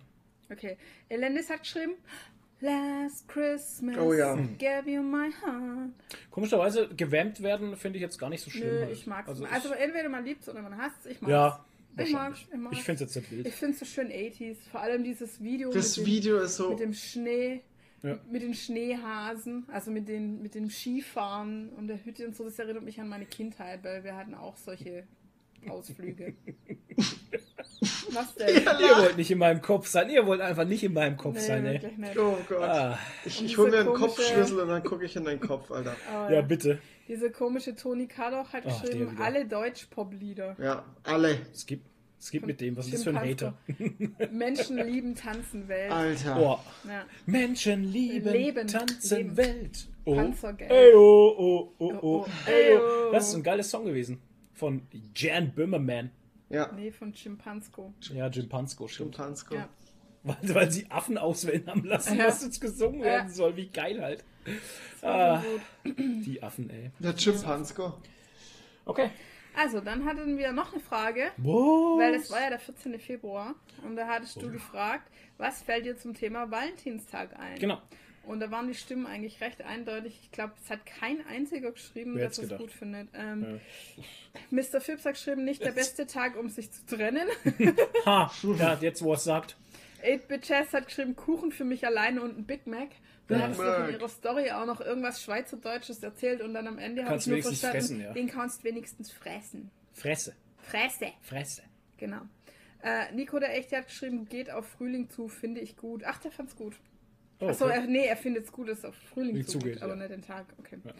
Okay. 0.52 0.78
Elendis 1.10 1.50
hat 1.50 1.62
geschrieben, 1.62 1.94
Last 2.60 3.28
Christmas, 3.28 3.98
Oh 3.98 4.14
ja. 4.14 4.36
gave 4.60 4.88
you 4.90 5.02
my 5.02 5.32
heart. 5.32 5.90
Komischerweise, 6.30 6.90
gewärmt 6.90 7.42
werden 7.42 7.76
finde 7.76 7.98
ich 7.98 8.04
jetzt 8.04 8.20
gar 8.20 8.30
nicht 8.30 8.42
so 8.44 8.52
schlimm. 8.52 8.70
Nö, 8.70 8.82
halt. 8.82 8.92
ich 8.92 9.08
mag's. 9.08 9.30
Also, 9.30 9.46
Also, 9.46 9.74
ich, 9.74 9.80
entweder 9.80 10.10
man 10.10 10.24
liebt 10.24 10.44
es 10.44 10.50
oder 10.50 10.62
man 10.62 10.78
hasst 10.78 10.98
es. 11.06 11.12
Ich 11.14 11.22
mag's. 11.22 11.32
ja, 11.32 11.66
ich 11.98 12.12
mag's. 12.14 12.14
wahrscheinlich. 12.14 12.48
Ich, 12.54 12.60
mag's. 12.60 12.78
Ich 12.78 12.84
finde 12.84 13.04
es 13.06 13.16
jetzt 13.16 13.16
nicht 13.16 13.32
Ich 13.32 13.46
wild. 13.46 13.54
finde 13.56 13.74
es 13.74 13.80
so 13.80 13.86
schön 13.86 14.10
80s. 14.12 14.58
Vor 14.72 14.82
allem 14.82 15.04
dieses 15.04 15.42
Video, 15.42 15.72
das 15.72 15.98
mit, 15.98 16.06
Video 16.06 16.38
ist 16.40 16.60
dem, 16.60 16.64
so. 16.66 16.70
mit 16.70 16.80
dem 16.82 16.94
Schnee. 16.94 17.62
Ja. 18.04 18.18
Mit 18.32 18.42
den 18.42 18.54
Schneehasen, 18.56 19.66
also 19.72 19.92
mit, 19.92 20.08
den, 20.08 20.42
mit 20.42 20.56
dem 20.56 20.72
Skifahren 20.72 21.70
und 21.70 21.88
der 21.88 22.04
Hütte 22.04 22.26
und 22.28 22.36
so, 22.36 22.44
das 22.44 22.58
erinnert 22.58 22.84
mich 22.84 23.00
an 23.00 23.08
meine 23.08 23.26
Kindheit, 23.28 23.84
weil 23.84 24.04
wir 24.04 24.16
hatten 24.16 24.34
auch 24.34 24.58
solche 24.58 25.04
Ausflüge. 25.69 26.34
Was 28.12 28.36
denn? 28.36 28.56
Ihr 28.56 28.97
wollt 28.97 29.17
nicht 29.17 29.32
in 29.32 29.38
meinem 29.39 29.62
Kopf 29.62 29.88
sein. 29.88 30.10
Ihr 30.10 30.26
wollt 30.26 30.41
einfach 30.41 30.65
nicht 30.65 30.84
in 30.84 30.93
meinem 30.93 31.17
Kopf 31.17 31.36
Nee, 31.36 31.39
sein, 31.41 31.65
ey. 31.65 31.80
Oh 32.17 32.38
Gott. 32.47 32.62
Ah, 32.62 33.00
ich 33.26 33.43
ich 33.43 33.58
hole 33.58 33.71
mir 33.71 33.78
einen 33.80 33.88
komische- 33.88 34.06
Kopfschlüssel 34.08 34.60
und 34.60 34.67
dann 34.67 34.84
gucke 34.84 35.06
ich 35.06 35.15
in 35.15 35.24
deinen 35.26 35.39
Kopf, 35.39 35.71
Alter. 35.71 35.95
Aber 36.13 36.32
ja, 36.34 36.41
bitte. 36.41 36.80
Diese 37.08 37.32
komische 37.32 37.76
Toni 37.76 38.08
Kadoch 38.08 38.54
hat 38.54 38.63
Ach, 38.67 38.82
geschrieben, 38.82 39.17
alle 39.19 39.45
Deutsch-Pop-Lieder. 39.45 40.56
Ja, 40.60 40.86
alle. 41.04 41.38
Es 41.54 41.65
gibt, 41.65 41.86
es 42.19 42.30
gibt 42.32 42.45
mit 42.45 42.62
dem. 42.62 42.78
Was 42.78 42.86
ist 42.86 42.93
das 42.95 43.04
für 43.04 43.10
ein 43.12 43.19
Hater? 43.19 43.54
Menschen 44.32 44.78
lieben 44.78 45.15
Tanzen 45.15 45.67
Welt. 45.67 45.91
Alter. 45.91 46.38
Oh. 46.39 46.60
Ja. 46.88 47.06
Menschen 47.26 47.84
lieben, 47.86 48.30
Leben, 48.32 48.67
tanzen 48.67 49.17
leben. 49.17 49.38
Welt. 49.38 49.88
Oh. 50.06 50.15
Panzergeld. 50.15 50.71
Ey, 50.71 50.93
oh, 50.95 51.36
oh, 51.38 51.74
oh, 51.78 51.86
oh, 51.86 51.93
Oh, 52.02 52.26
oh. 52.26 52.26
ey, 52.47 52.54
Ey, 52.74 52.78
oh. 52.78 52.82
oh. 53.10 53.12
Das 53.13 53.30
ist 53.30 53.36
ein 53.36 53.43
geiles 53.43 53.69
Song 53.69 53.86
gewesen. 53.86 54.21
Von 54.62 54.84
Jan 55.15 55.52
Böhmerman. 55.56 56.12
Ja. 56.50 56.71
Nee, 56.71 56.91
von 56.91 57.13
Chimpansko. 57.13 57.95
Ja, 58.13 58.28
Jim 58.28 58.47
Pansko, 58.47 58.88
stimmt. 58.88 59.15
Schimpansko. 59.15 59.56
Ja. 59.56 59.67
Weil, 60.21 60.38
weil 60.54 60.71
sie 60.71 60.86
Affen 60.91 61.17
auswählen 61.17 61.65
haben 61.65 61.84
lassen, 61.84 62.15
Ja. 62.19 62.28
was 62.28 62.43
jetzt 62.43 62.62
gesungen 62.62 63.02
werden 63.02 63.30
Ja. 63.30 63.34
soll. 63.34 63.56
Wie 63.58 63.69
geil 63.69 64.00
halt. 64.04 64.24
Ah. 65.02 65.41
Die 65.84 66.43
Affen, 66.43 66.69
ey. 66.69 66.91
Der 67.00 67.15
Chimpansko. 67.15 67.93
Okay. 68.86 69.10
Also, 69.58 69.82
dann 69.82 70.06
hatten 70.06 70.38
wir 70.38 70.52
noch 70.52 70.74
eine 70.74 70.82
Frage, 70.84 71.32
Wow. 71.38 72.00
weil 72.00 72.13
es 72.13 72.30
war 72.30 72.39
ja 72.41 72.50
der 72.50 72.60
14. 72.60 73.00
Februar 73.00 73.56
und 73.84 73.95
da 73.95 74.06
hattest 74.08 74.39
du 74.43 74.52
gefragt, 74.52 75.10
was 75.39 75.63
fällt 75.63 75.86
dir 75.88 75.97
zum 75.97 76.13
Thema 76.13 76.52
Valentinstag 76.52 77.36
ein? 77.39 77.58
Genau. 77.58 77.82
Und 78.32 78.39
da 78.39 78.50
waren 78.50 78.67
die 78.67 78.74
Stimmen 78.74 79.06
eigentlich 79.06 79.41
recht 79.41 79.62
eindeutig. 79.62 80.20
Ich 80.24 80.32
glaube, 80.32 80.54
es 80.63 80.70
hat 80.70 80.86
kein 80.86 81.26
einziger 81.28 81.72
geschrieben, 81.72 82.15
Wer 82.15 82.28
dass 82.30 82.38
hätt's 82.39 82.52
es 82.52 82.58
gut 82.58 82.72
findet. 82.72 83.10
Ähm, 83.13 83.60
Mr. 84.50 84.80
Phipps 84.80 85.06
hat 85.06 85.13
geschrieben, 85.15 85.44
nicht 85.44 85.63
der 85.63 85.72
beste 85.74 86.08
Tag, 86.08 86.38
um 86.38 86.50
sich 86.50 86.72
zu 86.72 86.86
trennen. 86.86 87.28
Ha, 88.06 88.32
ja, 88.58 88.78
jetzt 88.82 89.04
wo 89.04 89.12
er 89.12 89.15
es 89.17 89.24
sagt. 89.26 89.58
8-Bit 90.04 90.44
Chess 90.44 90.74
hat 90.74 90.88
geschrieben, 90.88 91.15
Kuchen 91.15 91.52
für 91.52 91.63
mich 91.65 91.86
alleine 91.86 92.22
und 92.22 92.38
ein 92.38 92.46
Big 92.46 92.65
Mac. 92.67 92.89
Dann 93.28 93.39
Ja. 93.39 93.48
hat 93.48 93.56
sie 93.56 93.62
Mac. 93.62 93.91
ihrer 93.91 94.10
Story 94.10 94.52
auch 94.52 94.65
noch 94.65 94.82
irgendwas 94.82 95.22
Schweizerdeutsches 95.22 96.02
erzählt 96.02 96.41
und 96.41 96.54
dann 96.54 96.67
am 96.67 96.80
Ende 96.80 97.04
habe 97.04 97.17
ich 97.17 97.26
Kannst 97.26 97.28
nur 97.28 97.41
verstanden, 97.41 97.78
fressen, 97.78 98.02
ja. 98.02 98.13
den 98.13 98.28
kannst 98.28 98.62
du 98.62 98.63
wenigstens 98.63 99.12
fressen. 99.12 99.70
Fresse. 99.94 100.36
Fresse. 100.58 101.08
Fresse. 101.22 101.62
Genau. 101.98 102.22
Äh, 102.82 103.12
Nico 103.13 103.38
der 103.39 103.56
Echte 103.58 103.78
hat 103.78 103.88
geschrieben, 103.88 104.26
geht 104.26 104.50
auf 104.50 104.65
Frühling 104.67 105.10
zu, 105.10 105.28
finde 105.28 105.62
ich 105.62 105.78
gut. 105.78 106.04
Ach, 106.06 106.17
der 106.17 106.32
fand's 106.32 106.56
gut. 106.56 106.76
Oh, 107.41 107.47
Achso, 107.49 107.65
okay. 107.65 107.73
er, 107.75 107.82
nee, 107.88 108.06
er 108.06 108.15
findet 108.17 108.45
es 108.45 108.51
gut, 108.51 108.69
dass 108.69 108.80
es 108.80 108.86
auf 108.86 108.95
Frühling 108.95 109.36
Wie 109.36 109.43
zugeht, 109.45 109.73
zugeht, 109.80 109.82
aber 109.82 109.93
ja. 109.93 109.99
nicht 109.99 110.12
den 110.12 110.21
Tag. 110.21 110.45
Okay. 110.60 110.77
Ja. 110.84 110.91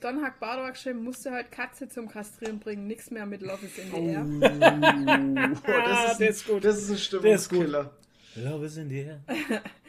Don 0.00 0.22
hat 0.22 0.40
Bardo 0.40 0.66
geschrieben, 0.70 1.04
musste 1.04 1.30
halt 1.30 1.52
Katze 1.52 1.88
zum 1.88 2.08
Kastrieren 2.08 2.58
bringen, 2.58 2.86
nichts 2.86 3.10
mehr 3.10 3.26
mit 3.26 3.42
Love 3.42 3.66
is 3.66 3.76
in 3.78 3.90
the 3.90 4.06
air. 4.06 4.24
Oh, 4.26 5.60
Ah, 5.70 5.88
das, 5.88 6.12
ist 6.12 6.18
der 6.18 6.26
ein, 6.26 6.32
ist 6.32 6.46
gut. 6.46 6.64
das 6.64 6.78
ist 6.78 7.12
ein 7.14 7.22
Der 7.22 7.34
ist 7.34 7.48
gut. 7.50 7.58
Stimmungskiller. 7.58 7.96
Love 8.36 8.64
is 8.64 8.76
in 8.78 8.88
the 8.88 8.98
air. 9.00 9.20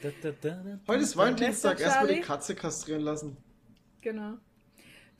Da, 0.01 0.09
da, 0.21 0.31
da, 0.41 0.49
da. 0.49 0.79
Heute 0.87 1.03
ist 1.03 1.15
Valentinstag, 1.15 1.79
erstmal 1.79 2.07
die? 2.07 2.21
Katze 2.21 2.55
kastrieren 2.55 3.03
lassen. 3.03 3.37
Genau. 4.01 4.33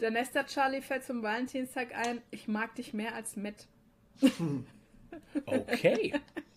Der 0.01 0.12
Nester 0.12 0.45
Charlie 0.45 0.82
fällt 0.82 1.06
zum 1.06 1.21
Valentinstag 1.23 1.95
ein, 1.95 2.21
ich 2.32 2.47
mag 2.47 2.75
dich 2.75 2.93
mehr 2.93 3.15
als 3.15 3.38
Matt. 3.38 3.67
Okay. 5.45 6.13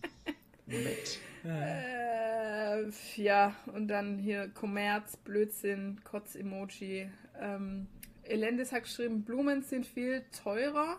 Matt. 0.65 1.19
Äh, 1.45 2.89
ja, 3.15 3.55
und 3.73 3.87
dann 3.87 4.17
hier 4.17 4.49
Kommerz, 4.49 5.17
Blödsinn, 5.17 6.01
Kotz-Emoji. 6.03 7.09
Ähm, 7.39 7.87
Elendis 8.23 8.71
hat 8.71 8.83
geschrieben, 8.83 9.23
Blumen 9.23 9.61
sind 9.61 9.85
viel 9.85 10.23
teurer. 10.43 10.97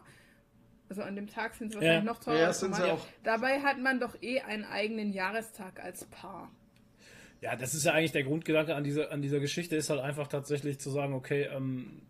Also 0.89 1.03
an 1.03 1.17
dem 1.17 1.27
Tag 1.27 1.55
sind 1.55 1.71
sie 1.71 1.77
wahrscheinlich 1.77 2.05
Ja. 2.05 2.13
noch 2.13 2.21
teurer. 2.21 2.39
Ja, 2.41 2.53
sind 2.53 2.77
sie 2.77 2.85
auch. 2.85 3.05
Dabei 3.25 3.61
hat 3.61 3.79
man 3.81 3.99
doch 3.99 4.21
eh 4.23 4.41
einen 4.41 4.65
eigenen 4.65 5.13
Jahrestag 5.13 5.83
als 5.83 6.05
Paar. 6.05 6.51
Ja, 7.41 7.57
das 7.57 7.75
ist 7.75 7.85
ja 7.85 7.93
eigentlich 7.93 8.13
der 8.13 8.23
Grundgedanke 8.25 8.75
an 8.75 8.85
dieser, 8.85 9.11
an 9.11 9.21
dieser 9.21 9.41
Geschichte, 9.41 9.77
ist 9.77 9.91
halt 9.91 10.01
einfach 10.01 10.29
tatsächlich 10.29 10.79
zu 10.79 10.91
sagen, 10.91 11.13
okay, 11.13 11.49
ähm, 11.55 12.03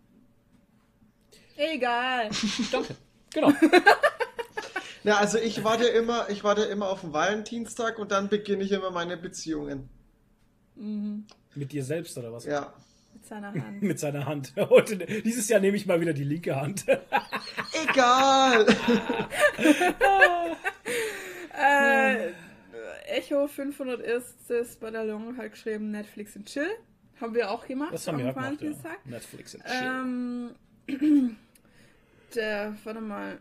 Egal. 1.57 2.29
danke. 2.73 2.95
Genau. 3.33 3.53
Na, 5.07 5.19
also 5.19 5.39
ich 5.39 5.63
warte 5.63 5.85
immer, 5.87 6.29
ich 6.31 6.43
warte 6.43 6.63
immer 6.63 6.89
auf 6.89 7.03
den 7.03 7.13
Valentinstag 7.13 8.01
und 8.01 8.11
dann 8.11 8.29
beginne 8.29 8.65
ich 8.65 8.73
immer 8.73 8.91
meine 8.91 9.17
Beziehungen. 9.17 9.89
Mit 10.75 11.71
dir 11.71 11.85
selbst 11.85 12.19
oder 12.19 12.33
was? 12.33 12.45
Ja. 12.45 12.75
Mit 13.15 13.25
seiner 13.25 13.55
Hand. 13.55 13.83
Mit 13.83 14.01
seiner 14.01 14.27
Hand. 14.27 14.53
Heute, 14.69 14.97
dieses 14.97 15.49
Jahr 15.49 15.61
nehme 15.61 15.77
ich 15.77 15.87
mal 15.87 16.01
wieder 16.01 16.13
die 16.13 16.25
linke 16.25 16.57
Hand. 16.57 16.87
Egal! 17.89 18.67
äh, 21.57 22.33
Echo 23.07 23.47
500 23.47 24.01
ist 24.01 24.35
das 24.49 24.75
Bataillon 24.75 25.37
hat 25.37 25.53
geschrieben, 25.53 25.93
Netflix 25.93 26.35
und 26.35 26.47
Chill. 26.47 26.67
Haben 27.21 27.37
wir 27.37 27.53
auch 27.53 27.65
gemacht. 27.65 27.95
Das 27.95 28.09
haben 28.09 28.19
wir 28.19 28.25
am 28.25 28.31
auch 28.33 28.35
gemacht, 28.35 28.61
ja. 28.61 28.71
Valentinstag. 28.71 29.07
Netflix 29.07 29.55
und 29.55 29.65
Chill. 29.65 30.57
Ähm, 30.89 31.37
der, 32.35 32.75
warte 32.83 33.01
mal. 33.01 33.39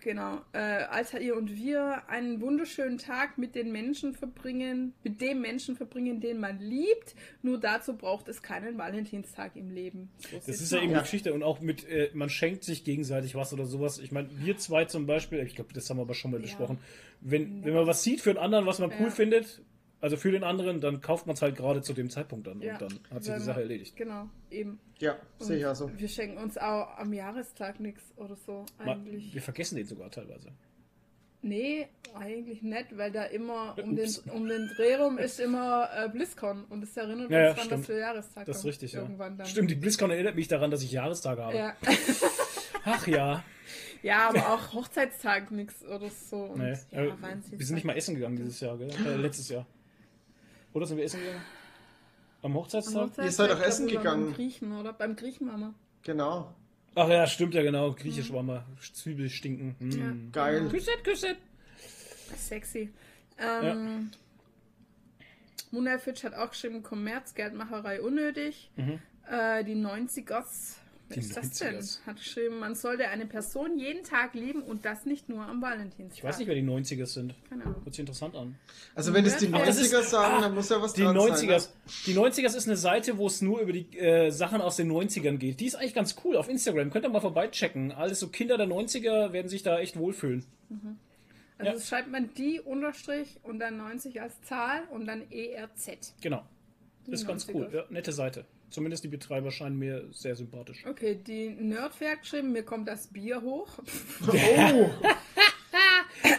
Genau. 0.00 0.40
Äh, 0.52 0.58
Altair 0.58 1.36
und 1.36 1.54
wir 1.54 2.08
einen 2.08 2.40
wunderschönen 2.40 2.98
Tag 2.98 3.36
mit 3.38 3.54
den 3.54 3.72
Menschen 3.72 4.14
verbringen, 4.14 4.94
mit 5.04 5.20
dem 5.20 5.40
Menschen 5.40 5.76
verbringen, 5.76 6.20
den 6.20 6.40
man 6.40 6.58
liebt. 6.58 7.14
Nur 7.42 7.58
dazu 7.60 7.96
braucht 7.96 8.28
es 8.28 8.42
keinen 8.42 8.78
Valentinstag 8.78 9.54
im 9.56 9.70
Leben. 9.70 10.10
So 10.30 10.36
Das 10.46 10.60
ist 10.60 10.72
ja 10.72 10.80
eben 10.82 10.94
die 10.94 11.00
Geschichte 11.00 11.34
und 11.34 11.42
auch 11.42 11.60
mit, 11.60 11.86
äh, 11.88 12.10
man 12.14 12.30
schenkt 12.30 12.64
sich 12.64 12.84
gegenseitig 12.84 13.34
was 13.34 13.52
oder 13.52 13.66
sowas. 13.66 13.98
Ich 13.98 14.12
meine, 14.12 14.28
wir 14.38 14.56
zwei 14.56 14.84
zum 14.86 15.06
Beispiel, 15.06 15.40
ich 15.40 15.54
glaube, 15.54 15.72
das 15.74 15.88
haben 15.90 15.98
wir 15.98 16.02
aber 16.02 16.14
schon 16.14 16.30
mal 16.30 16.38
Ja. 16.38 16.42
besprochen. 16.44 16.78
Wenn, 17.20 17.64
wenn 17.64 17.74
man 17.74 17.86
was 17.86 18.02
sieht 18.02 18.20
für 18.20 18.30
einen 18.30 18.38
anderen, 18.38 18.66
was 18.66 18.78
man 18.78 18.90
cool 18.98 19.06
Ja. 19.06 19.10
findet, 19.10 19.62
also 20.02 20.16
für 20.18 20.30
den 20.30 20.44
anderen, 20.44 20.80
dann 20.82 21.00
kauft 21.00 21.26
man 21.26 21.34
es 21.34 21.40
halt 21.42 21.56
gerade 21.56 21.80
zu 21.80 21.94
dem 21.94 22.10
Zeitpunkt 22.10 22.46
dann 22.46 22.60
Ja, 22.60 22.74
und 22.74 22.82
dann 22.82 22.98
hat 23.14 23.24
sich 23.24 23.32
die 23.34 23.40
Sache 23.40 23.60
erledigt. 23.62 23.96
Genau, 23.96 24.28
eben. 24.50 24.78
Ja, 24.98 25.16
sehe 25.38 25.56
ich 25.58 25.66
also. 25.66 25.90
Wir 25.96 26.08
schenken 26.08 26.36
uns 26.36 26.58
auch 26.58 26.98
am 26.98 27.12
Jahrestag 27.14 27.80
nichts 27.80 28.02
oder 28.16 28.36
so 28.36 28.66
eigentlich. 28.78 29.32
Wir 29.32 29.40
vergessen 29.42 29.76
den 29.76 29.86
sogar 29.86 30.10
teilweise. 30.10 30.50
Nee, 31.44 31.88
eigentlich 32.14 32.62
nicht, 32.62 32.96
weil 32.96 33.10
da 33.10 33.24
immer 33.24 33.74
um 33.82 33.96
den, 33.96 34.08
um 34.32 34.46
den 34.48 34.68
Dreh 34.76 34.94
rum 34.94 35.18
ist 35.18 35.40
immer 35.40 35.88
äh, 35.92 36.08
BlizzCon 36.08 36.64
und 36.66 36.84
es 36.84 36.96
erinnert 36.96 37.30
Ja, 37.32 37.38
ja, 37.40 37.46
uns 37.48 37.54
daran, 37.56 37.66
stimmt. 37.66 37.80
dass 37.82 37.88
wir 37.88 37.98
Jahrestag 37.98 38.46
Das 38.46 38.56
ist 38.58 38.62
haben. 38.62 38.68
richtig, 38.68 38.92
ja. 38.92 39.00
Irgendwann 39.02 39.36
dann. 39.38 39.46
Stimmt, 39.48 39.70
die 39.70 39.74
BlizzCon 39.74 40.10
erinnert 40.12 40.36
mich 40.36 40.46
daran, 40.46 40.70
dass 40.70 40.84
ich 40.84 40.92
Jahrestage 40.92 41.42
habe. 41.42 41.56
Ja. 41.56 41.76
Ach 42.84 43.06
ja. 43.08 43.42
ja, 44.04 44.28
aber 44.28 44.52
auch 44.54 44.72
Hochzeitstag 44.72 45.50
nix 45.50 45.84
oder 45.84 46.10
so. 46.10 46.44
Und, 46.44 46.60
Nee. 46.60 46.76
ja, 46.92 47.02
äh, 47.06 47.20
Valentinstag. 47.20 47.58
wir 47.58 47.66
sind 47.66 47.74
nicht 47.74 47.84
mal 47.86 47.96
essen 47.96 48.14
gegangen 48.14 48.36
dieses 48.36 48.60
Jahr, 48.60 48.78
gell? 48.78 48.90
Äh, 49.04 49.16
letztes 49.16 49.48
Jahr. 49.48 49.66
Oder 50.72 50.86
sind 50.86 50.96
wir 50.96 51.04
essen 51.04 51.20
gegangen? 51.20 51.42
Am 52.42 52.50
Am 52.52 52.56
Hochzeitstag? 52.56 53.02
Hochzeitstag, 53.02 53.24
Ihr 53.24 53.32
seid 53.32 53.50
glaub, 53.50 53.66
essen 53.66 53.86
wir 53.86 53.94
waren 53.94 54.02
gegangen. 54.02 54.24
Beim 54.26 54.34
Griechen, 54.34 54.72
oder? 54.72 54.92
Beim 54.92 55.16
Griechen 55.16 55.48
waren 55.48 55.60
wir. 55.60 55.74
Genau. 56.02 56.54
Ach 56.94 57.08
ja, 57.08 57.26
stimmt 57.26 57.54
ja 57.54 57.62
genau. 57.62 57.92
Griechisch 57.92 58.32
war 58.32 58.42
mal 58.42 58.64
Zwiebel 58.94 59.30
stinken. 59.30 59.76
Mm. 59.78 59.90
Ja. 59.90 60.12
Geil. 60.32 60.68
Küsset, 60.68 61.04
küsset. 61.04 61.36
Sexy. 62.36 62.90
Ähm, 63.38 64.10
Munel 65.70 65.98
Fitch 65.98 66.22
hat 66.24 66.34
auch 66.34 66.50
geschrieben, 66.50 66.82
Kommerz, 66.82 67.34
Geldmacherei 67.34 68.02
unnötig. 68.02 68.70
Äh, 69.30 69.64
die 69.64 69.74
90ers, 69.74 70.76
wer 71.16 71.22
Die 71.22 71.28
ist 71.28 71.36
das 71.36 71.50
denn? 71.58 71.74
90ers. 71.76 72.06
Hat 72.06 72.16
geschrieben, 72.16 72.58
man 72.58 72.74
sollte 72.74 73.08
eine 73.08 73.26
Person 73.26 73.78
jeden 73.78 74.02
Tag 74.04 74.34
lieben 74.34 74.62
und 74.62 74.84
das 74.84 75.04
nicht 75.06 75.28
nur 75.28 75.44
am 75.44 75.60
Valentinstag. 75.62 76.18
Ich 76.18 76.24
weiß 76.24 76.38
nicht, 76.38 76.48
wer 76.48 76.54
die 76.54 76.62
90er 76.62 77.06
sind. 77.06 77.34
Keine 77.48 77.64
Ahnung. 77.64 77.82
Hört 77.84 77.94
sich 77.94 78.00
interessant 78.00 78.34
an. 78.34 78.56
Also 78.94 79.12
wenn 79.14 79.24
es 79.24 79.36
die 79.38 79.48
Aber 79.52 79.64
das 79.64 79.78
ist- 79.80 79.92
90er 79.94 80.02
sagen, 80.02 80.34
ah, 80.36 80.40
dann 80.40 80.54
muss 80.54 80.68
ja 80.68 80.80
was 80.82 80.92
Die 80.94 81.02
dran 81.02 81.16
90ers. 81.16 81.58
sein. 81.60 81.72
ne? 81.72 81.92
Die 82.06 82.14
90ers 82.14 82.56
ist 82.56 82.66
eine 82.66 82.76
Seite, 82.76 83.18
wo 83.18 83.26
es 83.26 83.40
nur 83.42 83.60
über 83.60 83.72
die 83.72 83.96
äh, 83.98 84.30
Sachen 84.30 84.60
aus 84.60 84.76
den 84.76 84.90
90ern 84.90 85.36
geht. 85.38 85.60
Die 85.60 85.66
ist 85.66 85.74
eigentlich 85.76 85.94
ganz 85.94 86.16
cool 86.24 86.36
auf 86.36 86.48
Instagram. 86.48 86.90
Könnt 86.90 87.04
ihr 87.04 87.08
mal 87.10 87.20
vorbeichecken. 87.20 87.92
Alles 87.92 88.20
so 88.20 88.28
Kinder 88.28 88.56
der 88.56 88.66
90er 88.66 89.32
werden 89.32 89.48
sich 89.48 89.62
da 89.62 89.78
echt 89.78 89.96
wohlfühlen. 89.98 90.44
Also 91.58 91.70
Ja. 91.70 91.72
das 91.74 91.88
schreibt 91.88 92.10
man 92.10 92.30
die 92.34 92.60
Unterstrich 92.60 93.38
und 93.42 93.58
dann 93.60 93.76
90 93.76 94.20
als 94.20 94.40
Zahl 94.42 94.82
und 94.90 95.06
dann 95.06 95.22
ERZ. 95.30 96.14
Genau. 96.20 96.42
Ist 97.06 97.26
ganz 97.26 97.46
90ers. 97.46 97.54
cool. 97.54 97.70
Ja, 97.72 97.84
nette 97.90 98.12
Seite. 98.12 98.44
Zumindest 98.72 99.04
die 99.04 99.08
Betreiber 99.08 99.50
scheinen 99.50 99.78
mir 99.78 100.06
sehr 100.12 100.34
sympathisch. 100.34 100.84
Okay, 100.86 101.14
die 101.14 101.50
Nerdfair 101.50 102.12
hat 102.12 102.22
geschrieben, 102.22 102.52
mir 102.52 102.64
kommt 102.64 102.88
das 102.88 103.06
Bier 103.06 103.40
hoch. 103.42 103.68
Oh, 104.32 104.90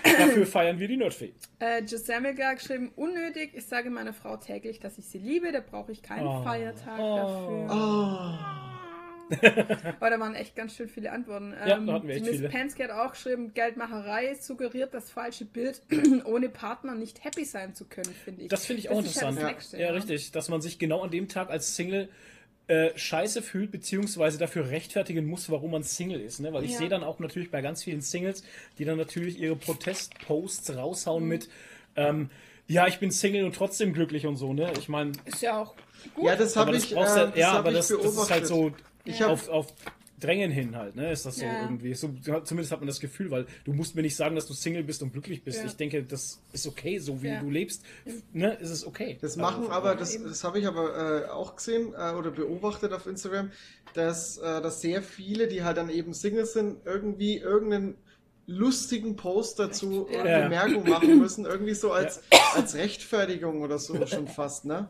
Dafür 0.03 0.45
feiern 0.45 0.79
wir 0.79 0.87
die 0.87 0.97
Nerdfee. 0.97 1.33
Äh, 1.59 1.81
Giselmiga 1.83 2.49
hat 2.49 2.59
geschrieben, 2.59 2.91
unnötig. 2.95 3.51
Ich 3.53 3.65
sage 3.65 3.89
meiner 3.89 4.13
Frau 4.13 4.37
täglich, 4.37 4.79
dass 4.79 4.97
ich 4.97 5.05
sie 5.05 5.17
liebe. 5.17 5.51
Da 5.51 5.59
brauche 5.59 5.91
ich 5.91 6.01
keinen 6.03 6.27
Oh. 6.27 6.43
Feiertag 6.43 6.99
Oh. 6.99 7.15
dafür. 7.17 7.67
oh. 7.71 8.72
Aber 9.99 10.09
da 10.09 10.19
waren 10.19 10.35
echt 10.35 10.55
ganz 10.55 10.75
schön 10.75 10.87
viele 10.89 11.11
Antworten. 11.11 11.53
Ja, 11.53 11.77
Ähm, 11.77 11.87
da 11.87 11.93
hatten 11.93 12.07
wir 12.07 12.15
echt 12.15 12.25
Miss 12.25 12.35
viele. 12.37 12.49
Pansky 12.49 12.83
hat 12.83 12.91
auch 12.91 13.11
geschrieben, 13.11 13.53
Geldmacherei 13.53 14.33
suggeriert 14.35 14.93
das 14.93 15.09
falsche 15.11 15.45
Bild, 15.45 15.81
ohne 16.25 16.49
Partner 16.49 16.95
nicht 16.95 17.23
happy 17.23 17.45
sein 17.45 17.73
zu 17.75 17.85
können, 17.85 18.13
finde 18.23 18.43
ich. 18.43 18.49
Das 18.49 18.65
finde 18.65 18.81
ich 18.81 18.89
auch 18.89 18.99
ist 19.03 19.15
halt 19.21 19.29
interessant. 19.29 19.37
das 19.37 19.51
Nächste, 19.51 19.79
ja, 19.79 19.91
richtig. 19.91 20.31
Dass 20.31 20.49
man 20.49 20.61
sich 20.61 20.79
genau 20.79 21.01
an 21.01 21.11
dem 21.11 21.27
Tag 21.27 21.49
als 21.49 21.75
Single 21.75 22.09
äh, 22.67 22.91
scheiße 22.95 23.41
fühlt, 23.41 23.71
beziehungsweise 23.71 24.37
dafür 24.37 24.69
rechtfertigen 24.69 25.25
muss, 25.25 25.49
warum 25.49 25.71
man 25.71 25.83
Single 25.83 26.21
ist. 26.21 26.39
Ne? 26.39 26.53
Weil 26.53 26.63
ich 26.63 26.71
Ja. 26.71 26.77
sehe 26.77 26.89
dann 26.89 27.03
auch 27.03 27.19
natürlich 27.19 27.51
bei 27.51 27.61
ganz 27.61 27.83
vielen 27.83 28.01
Singles, 28.01 28.43
die 28.77 28.85
dann 28.85 28.97
natürlich 28.97 29.37
ihre 29.37 29.55
Protestposts 29.55 30.69
Mhm. 30.69 30.75
raushauen 30.75 31.27
mit 31.27 31.49
ähm, 31.95 32.29
ja, 32.67 32.87
ich 32.87 32.99
bin 32.99 33.11
Single 33.11 33.43
und 33.43 33.53
trotzdem 33.55 33.91
glücklich 33.93 34.25
und 34.25 34.37
so, 34.37 34.53
ne? 34.53 34.71
Ich 34.79 34.87
meine, 34.87 35.11
Ist 35.25 35.41
ja 35.41 35.61
auch 35.61 35.75
gut. 36.15 36.25
Ja, 36.25 36.35
das 36.37 36.55
habe 36.55 36.69
aber 36.69 36.77
das 36.77 36.85
ich, 36.85 36.91
äh, 36.93 36.95
das 36.95 37.35
ja, 37.35 37.51
hab 37.51 37.59
aber 37.59 37.71
das, 37.73 37.89
das 37.89 38.15
ist 38.15 38.31
halt 38.31 38.47
so 38.47 38.71
Ich 39.05 39.21
hab- 39.21 39.31
auf, 39.31 39.49
auf 39.49 39.73
Drängen 40.19 40.51
hin 40.51 40.77
halt, 40.77 40.95
ne? 40.95 41.11
Ist 41.11 41.25
das 41.25 41.35
so 41.37 41.43
Ja. 41.45 41.63
irgendwie. 41.63 41.93
So, 41.95 42.07
zumindest 42.45 42.71
hat 42.71 42.79
man 42.79 42.87
das 42.87 43.01
Gefühl, 43.01 43.29
weil 43.29 43.45
du 43.65 43.73
musst 43.73 43.93
mir 43.95 44.03
nicht 44.03 44.15
sagen, 44.15 44.35
dass 44.35 44.47
du 44.47 44.53
Single 44.53 44.83
bist 44.83 45.01
und 45.03 45.11
glücklich 45.11 45.43
bist. 45.43 45.59
Ja. 45.59 45.65
Ich 45.65 45.75
denke, 45.75 46.01
das 46.03 46.39
ist 46.53 46.65
okay, 46.65 46.97
so 46.99 47.21
wie 47.21 47.27
Ja. 47.27 47.41
du 47.41 47.49
lebst, 47.49 47.83
ne? 48.31 48.53
Ist 48.53 48.69
es 48.69 48.87
okay. 48.87 49.17
Das 49.19 49.35
machen 49.35 49.63
Also, 49.63 49.71
aber, 49.73 49.95
das, 49.95 50.17
das 50.23 50.43
habe 50.45 50.59
ich 50.59 50.67
aber 50.67 51.25
äh, 51.25 51.29
auch 51.29 51.57
gesehen 51.57 51.93
äh, 51.93 52.13
oder 52.13 52.31
beobachtet 52.31 52.93
auf 52.93 53.05
Instagram, 53.05 53.51
dass, 53.95 54.37
äh, 54.37 54.61
dass 54.61 54.79
sehr 54.79 55.01
viele, 55.03 55.49
die 55.49 55.63
halt 55.63 55.75
dann 55.75 55.89
eben 55.89 56.13
Single 56.13 56.45
sind, 56.45 56.77
irgendwie 56.85 57.37
irgendeinen 57.39 57.95
lustigen 58.47 59.17
Post 59.17 59.59
dazu 59.59 60.07
Ja. 60.09 60.21
oder 60.21 60.29
Ja. 60.29 60.43
Bemerkung 60.43 60.89
machen 60.89 61.19
müssen, 61.19 61.43
irgendwie 61.45 61.73
so 61.73 61.91
als, 61.91 62.21
als 62.55 62.75
Rechtfertigung 62.75 63.61
oder 63.61 63.77
so 63.77 63.93
schon 64.07 64.27
fast, 64.29 64.63
ne? 64.63 64.89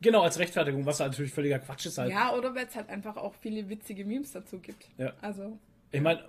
Genau, 0.00 0.22
als 0.22 0.38
Rechtfertigung, 0.38 0.86
was 0.86 1.00
halt 1.00 1.12
natürlich 1.12 1.32
völliger 1.32 1.58
Quatsch 1.58 1.86
ist 1.86 1.98
halt. 1.98 2.10
Ja, 2.12 2.34
oder 2.34 2.54
weil 2.54 2.66
es 2.66 2.74
halt 2.76 2.88
einfach 2.88 3.16
auch 3.16 3.34
viele 3.40 3.68
witzige 3.68 4.04
Memes 4.04 4.32
dazu 4.32 4.58
gibt. 4.58 4.88
Ja. 4.96 5.12
Also, 5.20 5.58
Ich 5.90 6.00
meine, 6.00 6.22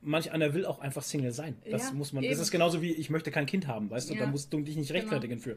manch 0.00 0.32
einer 0.32 0.52
will 0.54 0.66
auch 0.66 0.80
einfach 0.80 1.02
Single 1.02 1.32
sein. 1.32 1.56
Das 1.70 1.88
Ja, 1.90 1.92
muss 1.94 2.12
man. 2.12 2.24
eben. 2.24 2.32
Das 2.32 2.40
ist 2.40 2.50
genauso 2.50 2.82
wie 2.82 2.92
ich 2.92 3.10
möchte 3.10 3.30
kein 3.30 3.46
Kind 3.46 3.66
haben, 3.68 3.90
weißt 3.90 4.08
du? 4.08 4.14
Ja. 4.14 4.18
Genau. 4.20 4.26
Da 4.26 4.32
musst 4.32 4.52
du 4.52 4.60
dich 4.60 4.76
nicht 4.76 4.90
rechtfertigen 4.92 5.38
für. 5.38 5.56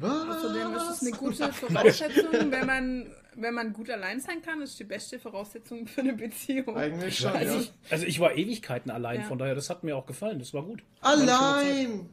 außerdem 0.00 0.74
ist 0.76 0.90
es 0.90 1.02
eine 1.02 1.10
Was? 1.12 1.18
gute 1.18 1.52
Voraussetzung, 1.52 2.50
wenn 2.52 2.66
man, 2.66 3.06
wenn 3.34 3.52
man 3.54 3.72
gut 3.72 3.90
allein 3.90 4.20
sein 4.20 4.40
kann, 4.42 4.62
ist 4.62 4.78
die 4.78 4.84
beste 4.84 5.18
Voraussetzung 5.18 5.86
für 5.86 6.00
eine 6.02 6.14
Beziehung. 6.14 6.76
Eigentlich 6.76 7.18
schon, 7.18 7.32
Also 7.32 7.54
ja. 7.56 7.60
ich- 7.60 7.72
Also 7.90 8.06
ich 8.06 8.20
war 8.20 8.34
Ewigkeiten 8.36 8.90
allein, 8.90 9.20
Ja. 9.20 9.26
von 9.26 9.38
daher, 9.38 9.54
das 9.54 9.68
hat 9.70 9.84
mir 9.84 9.96
auch 9.96 10.06
gefallen. 10.06 10.38
Das 10.38 10.54
war 10.54 10.62
gut. 10.62 10.82
Allein! 11.00 12.08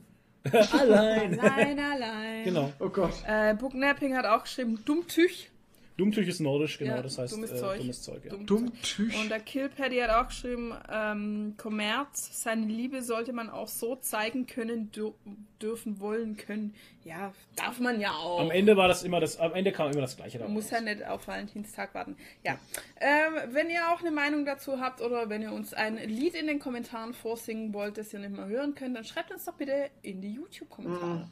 Allein. 0.52 1.40
Allein, 1.40 1.80
allein. 1.80 2.44
Genau. 2.44 2.72
Oh 2.80 2.90
Gott. 2.90 3.14
Äh, 3.28 3.54
Book 3.56 3.74
Napping 3.74 4.16
hat 4.16 4.26
auch 4.26 4.44
geschrieben, 4.44 4.80
Dummtüch. 4.86 5.50
Dummtüch 5.98 6.28
ist 6.28 6.42
nordisch, 6.42 6.78
genau, 6.78 6.96
Ja, 6.98 7.02
das 7.02 7.18
heißt 7.18 7.32
dummes 7.34 7.52
äh, 7.52 7.56
Zeug. 7.58 7.78
dummes 7.80 8.02
Zeug. 8.02 8.26
Ja. 8.26 8.32
Dumm- 8.34 8.46
Dummtüch. 8.46 9.18
Und 9.18 9.30
der 9.30 9.40
Killpaddy 9.40 9.98
hat 10.00 10.10
auch 10.10 10.28
geschrieben, 10.28 10.74
ähm, 10.92 11.54
Kommerz, 11.58 12.44
seine 12.44 12.66
Liebe 12.66 13.02
sollte 13.02 13.32
man 13.32 13.50
auch 13.50 13.70
so 13.70 13.96
zeigen 13.96 14.46
können, 14.46 14.92
dür 14.92 15.14
dürfen, 15.62 16.02
wollen 16.02 16.36
können. 16.36 16.74
Ja, 17.06 17.34
darf 17.56 17.80
man 17.80 18.02
ja 18.02 18.12
auch. 18.12 18.42
Am 18.42 18.52
Ende 18.52 18.76
war 18.76 18.90
das 18.90 19.04
immer 19.04 19.22
das, 19.22 19.38
am 19.40 19.54
Ende 19.54 19.72
kam 19.72 19.90
immer 19.92 20.02
das 20.02 20.18
Gleiche 20.18 20.38
Man 20.40 20.52
muss 20.52 20.70
ja 20.70 20.82
nicht 20.82 21.06
auf 21.06 21.28
Valentinstag 21.30 21.94
warten. 21.96 22.18
Ja. 22.44 22.60
Ähm, 23.00 23.54
wenn 23.54 23.70
ihr 23.70 23.90
auch 23.94 24.02
eine 24.02 24.12
Meinung 24.12 24.44
dazu 24.46 24.82
habt 24.82 25.00
oder 25.02 25.30
wenn 25.30 25.42
ihr 25.44 25.54
uns 25.54 25.74
ein 25.74 25.96
Lied 25.98 26.36
in 26.36 26.48
den 26.48 26.60
Kommentaren 26.60 27.14
vorsingen 27.14 27.74
wollt, 27.74 27.98
das 27.98 28.12
ihr 28.12 28.20
nicht 28.20 28.32
mehr 28.36 28.48
hören 28.48 28.76
könnt, 28.76 28.98
dann 28.98 29.06
schreibt 29.06 29.32
uns 29.32 29.46
doch 29.46 29.54
bitte 29.54 29.90
in 30.02 30.20
die 30.20 30.34
YouTube-Kommentare. 30.34 31.30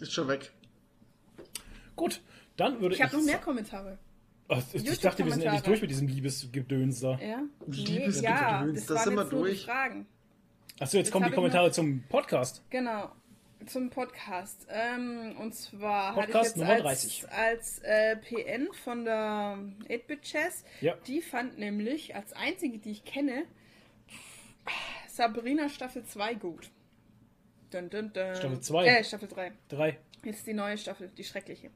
Ist 0.00 0.12
schon 0.14 0.28
weg. 0.28 0.50
Gut, 1.96 2.20
dann 2.58 2.80
würde 2.80 2.94
Ich 2.94 3.02
habe 3.02 3.16
noch 3.16 3.24
mehr 3.24 3.38
Kommentare. 3.38 3.98
Ach, 4.48 4.62
ich 4.72 4.86
ich 4.86 5.00
dachte, 5.00 5.24
wir 5.24 5.32
sind 5.32 5.42
endlich 5.44 5.62
durch 5.62 5.80
mit 5.80 5.90
diesem 5.90 6.08
Liebesgedöns 6.08 7.00
da. 7.00 7.18
Ja? 7.18 7.42
Liebes 7.66 8.20
ja, 8.22 8.64
das 8.66 8.86
da 8.86 8.94
waren 8.94 9.04
sind 9.04 9.14
wir 9.14 9.22
jetzt 9.22 9.32
nur 9.32 9.42
die 9.44 9.48
durch. 9.50 9.64
Fragen. 9.64 10.06
Achso, 10.80 10.96
jetzt 10.96 11.06
Jetzt 11.06 11.12
kommen 11.12 11.24
die 11.24 11.30
ich 11.30 11.34
Kommentare 11.34 11.66
noch- 11.68 11.74
zum 11.74 12.02
Podcast. 12.08 12.62
Genau. 12.70 13.10
Zum 13.66 13.90
Podcast. 13.90 14.66
Ähm, 14.70 15.36
und 15.40 15.54
zwar 15.54 16.14
Podcast 16.14 16.34
hatte 16.34 16.48
ich 16.50 16.56
Nummer 16.56 16.72
jetzt 16.74 16.84
30. 16.84 17.28
als, 17.30 17.32
als 17.32 17.78
äh, 17.80 18.16
PN 18.16 18.68
von 18.84 19.04
der 19.04 19.58
8-Bit 19.88 20.22
Chess. 20.22 20.64
Ja. 20.80 20.94
Die 21.06 21.20
fand 21.20 21.58
nämlich 21.58 22.14
als 22.14 22.32
einzige, 22.32 22.78
die 22.78 22.92
ich 22.92 23.04
kenne, 23.04 23.44
Sabrina 25.08 25.68
Staffel 25.68 26.04
2 26.04 26.34
gut. 26.34 26.70
Dun, 27.70 27.90
dun, 27.90 28.12
dun. 28.12 28.34
Staffel 28.34 28.60
2? 28.60 28.86
Äh, 28.86 29.04
Staffel 29.04 29.28
3. 29.28 29.52
Drei. 29.68 29.98
Jetzt 30.24 30.46
die 30.46 30.54
neue 30.54 30.78
Staffel, 30.78 31.10
die 31.16 31.24
schreckliche. 31.24 31.70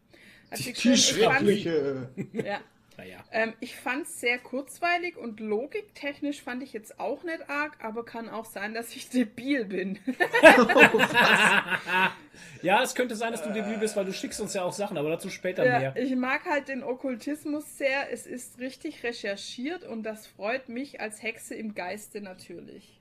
Die 0.59 0.97
schreckliche. 0.97 2.09
Ja. 2.33 2.61
Naja. 2.99 3.25
Ähm, 3.33 3.55
ich 3.61 3.75
fand 3.75 4.03
es 4.03 4.21
sehr 4.21 4.39
kurzweilig 4.39 5.17
und 5.17 5.41
logiktechnisch 5.41 6.43
fand 6.43 6.63
ich 6.63 6.75
jetzt 6.75 7.01
auch 7.01 7.25
nicht 7.25 7.49
arg, 7.49 7.83
aber 7.83 8.05
kann 8.05 8.29
auch 8.29 8.45
sein, 8.45 8.75
dass 8.75 8.95
ich 8.95 9.09
debil 9.09 9.65
bin. 9.65 9.99
Ja, 12.63 12.81
es 12.83 12.95
könnte 12.95 13.17
sein, 13.17 13.33
dass 13.33 13.43
du 13.43 13.53
debil 13.53 13.77
bist, 13.79 13.97
weil 13.97 14.05
du 14.05 14.13
schickst 14.13 14.41
uns 14.41 14.55
ja 14.55 14.63
auch 14.63 14.73
Sachen, 14.73 14.97
aber 14.97 15.11
dazu 15.11 15.31
später 15.31 15.65
Ja, 15.67 15.79
mehr. 15.79 15.97
ich 15.97 16.15
mag 16.15 16.45
halt 16.45 16.69
den 16.69 16.85
Okkultismus 16.85 17.77
sehr. 17.77 18.13
Es 18.13 18.27
ist 18.27 18.61
richtig 18.61 19.03
recherchiert 19.03 19.85
und 19.85 20.05
das 20.05 20.27
freut 20.29 20.69
mich 20.69 21.01
als 21.01 21.23
Hexe 21.23 21.55
im 21.55 21.75
Geiste 21.75 22.21
natürlich. 22.21 23.01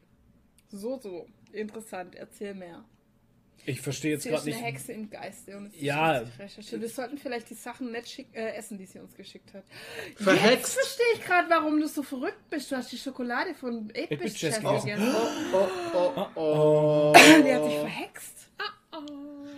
So, 0.69 0.99
so. 0.99 1.27
Interessant. 1.53 2.15
Erzähl 2.15 2.55
mehr. 2.55 2.83
Ich 3.65 3.79
verstehe 3.81 4.11
jetzt 4.13 4.23
Sie 4.23 4.29
gerade 4.29 4.49
ist 4.49 4.55
eine 4.55 4.63
nicht. 4.65 4.73
Hexe 4.73 4.91
im 4.93 5.09
Geiste 5.09 5.55
und 5.57 5.67
es 5.67 5.73
ist 5.75 5.81
Ja. 5.81 6.11
richtig 6.17 6.39
recherchiert. 6.39 6.81
Wir 6.81 6.89
sollten 6.89 7.17
vielleicht 7.17 7.49
die 7.49 7.53
Sachen 7.53 7.91
nicht 7.91 8.09
schick, 8.09 8.27
äh, 8.33 8.55
essen, 8.55 8.77
die 8.77 8.85
sie 8.85 8.99
uns 8.99 9.15
geschickt 9.15 9.53
hat. 9.53 9.63
Jetzt 10.09 10.23
Verhext. 10.23 10.73
verstehe 10.73 11.05
ich 11.15 11.23
gerade, 11.25 11.49
warum 11.49 11.79
du 11.79 11.87
so 11.87 12.01
verrückt 12.03 12.49
bist. 12.49 12.71
Du 12.71 12.75
hast 12.77 12.91
die 12.91 12.97
Schokolade 12.97 13.53
von 13.53 13.89
8-Bit 13.91 14.11
8-Bit 14.19 14.33
Chess 14.35 14.39
Chess 14.55 14.59
gegessen. 14.61 14.85
gegessen. 14.87 15.15
Oh, 15.53 15.67
oh, 16.15 16.27
oh. 16.35 17.13
Die 17.15 17.53
hat 17.53 17.63
sich 17.65 17.75
verhext. 17.79 18.37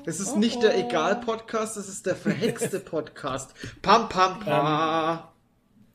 Das 0.06 0.20
ist 0.20 0.34
Oh, 0.34 0.38
nicht 0.38 0.62
der 0.62 0.76
oh. 0.76 0.88
Egal-Podcast, 0.88 1.78
das 1.78 1.88
ist 1.88 2.06
der 2.06 2.16
verhexte 2.18 2.80
Podcast. 2.82 3.54
Pam, 3.82 4.10
pam, 4.10 4.40
pam. 4.42 5.28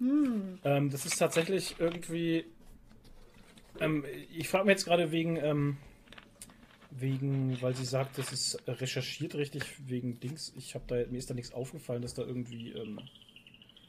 Ähm, 0.01 0.91
das 0.91 1.05
ist 1.05 1.19
tatsächlich 1.19 1.77
irgendwie. 1.79 2.47
Ähm, 3.81 4.05
ich 4.33 4.49
frage 4.49 4.65
mich 4.65 4.73
jetzt 4.73 4.85
gerade 4.87 5.13
wegen, 5.13 5.37
ähm, 5.37 5.77
wegen, 7.01 7.61
weil 7.61 7.75
sie 7.75 7.85
sagt, 7.85 8.19
das 8.19 8.33
ist 8.33 8.63
recherchiert 8.67 9.35
richtig 9.35 9.63
wegen 9.87 10.21
Dings. 10.21 10.53
Ich 10.57 10.75
habe 10.75 10.85
da 10.87 10.97
mir 11.11 11.19
ist 11.19 11.31
da 11.31 11.35
nichts 11.35 11.53
aufgefallen, 11.53 12.03
dass 12.03 12.15
da 12.15 12.23
irgendwie 12.23 12.73
ähm, 12.73 13.01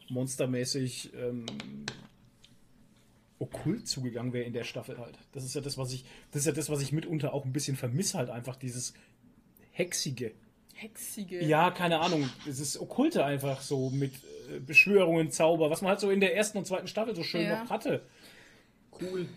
monstermäßig 0.10 1.14
ähm, 1.16 1.46
okkult 3.40 3.88
zugegangen 3.88 4.34
wäre 4.34 4.46
in 4.46 4.54
der 4.54 4.64
Staffel 4.64 4.98
halt. 4.98 5.18
Das 5.32 5.44
ist 5.44 5.56
ja 5.56 5.62
das, 5.62 5.78
was 5.78 5.94
ich, 5.94 6.04
das 6.32 6.42
ist 6.42 6.46
ja 6.46 6.52
das, 6.52 6.70
was 6.70 6.82
ich 6.82 6.92
mitunter 6.92 7.34
auch 7.34 7.46
ein 7.46 7.54
bisschen 7.54 7.78
vermisse 7.78 8.18
halt 8.18 8.30
einfach 8.30 8.56
dieses 8.56 8.94
hexige. 9.72 10.34
Hexige. 10.74 11.44
Ja, 11.44 11.72
keine 11.72 12.00
Ahnung. 12.00 12.30
Es 12.48 12.60
ist 12.60 12.78
okkulte 12.80 13.24
einfach 13.26 13.62
so 13.62 13.90
mit 13.90 14.14
äh, 14.50 14.60
Beschwörungen, 14.60 15.32
Zauber, 15.32 15.70
was 15.70 15.82
man 15.82 15.90
halt 15.90 16.00
so 16.00 16.10
in 16.10 16.20
der 16.20 16.36
ersten 16.36 16.58
und 16.58 16.66
zweiten 16.66 16.88
Staffel 16.88 17.16
so 17.16 17.24
schön 17.24 17.44
Ja. 17.44 17.64
noch 17.64 17.70
hatte. 17.70 18.02
Cool. 19.02 19.28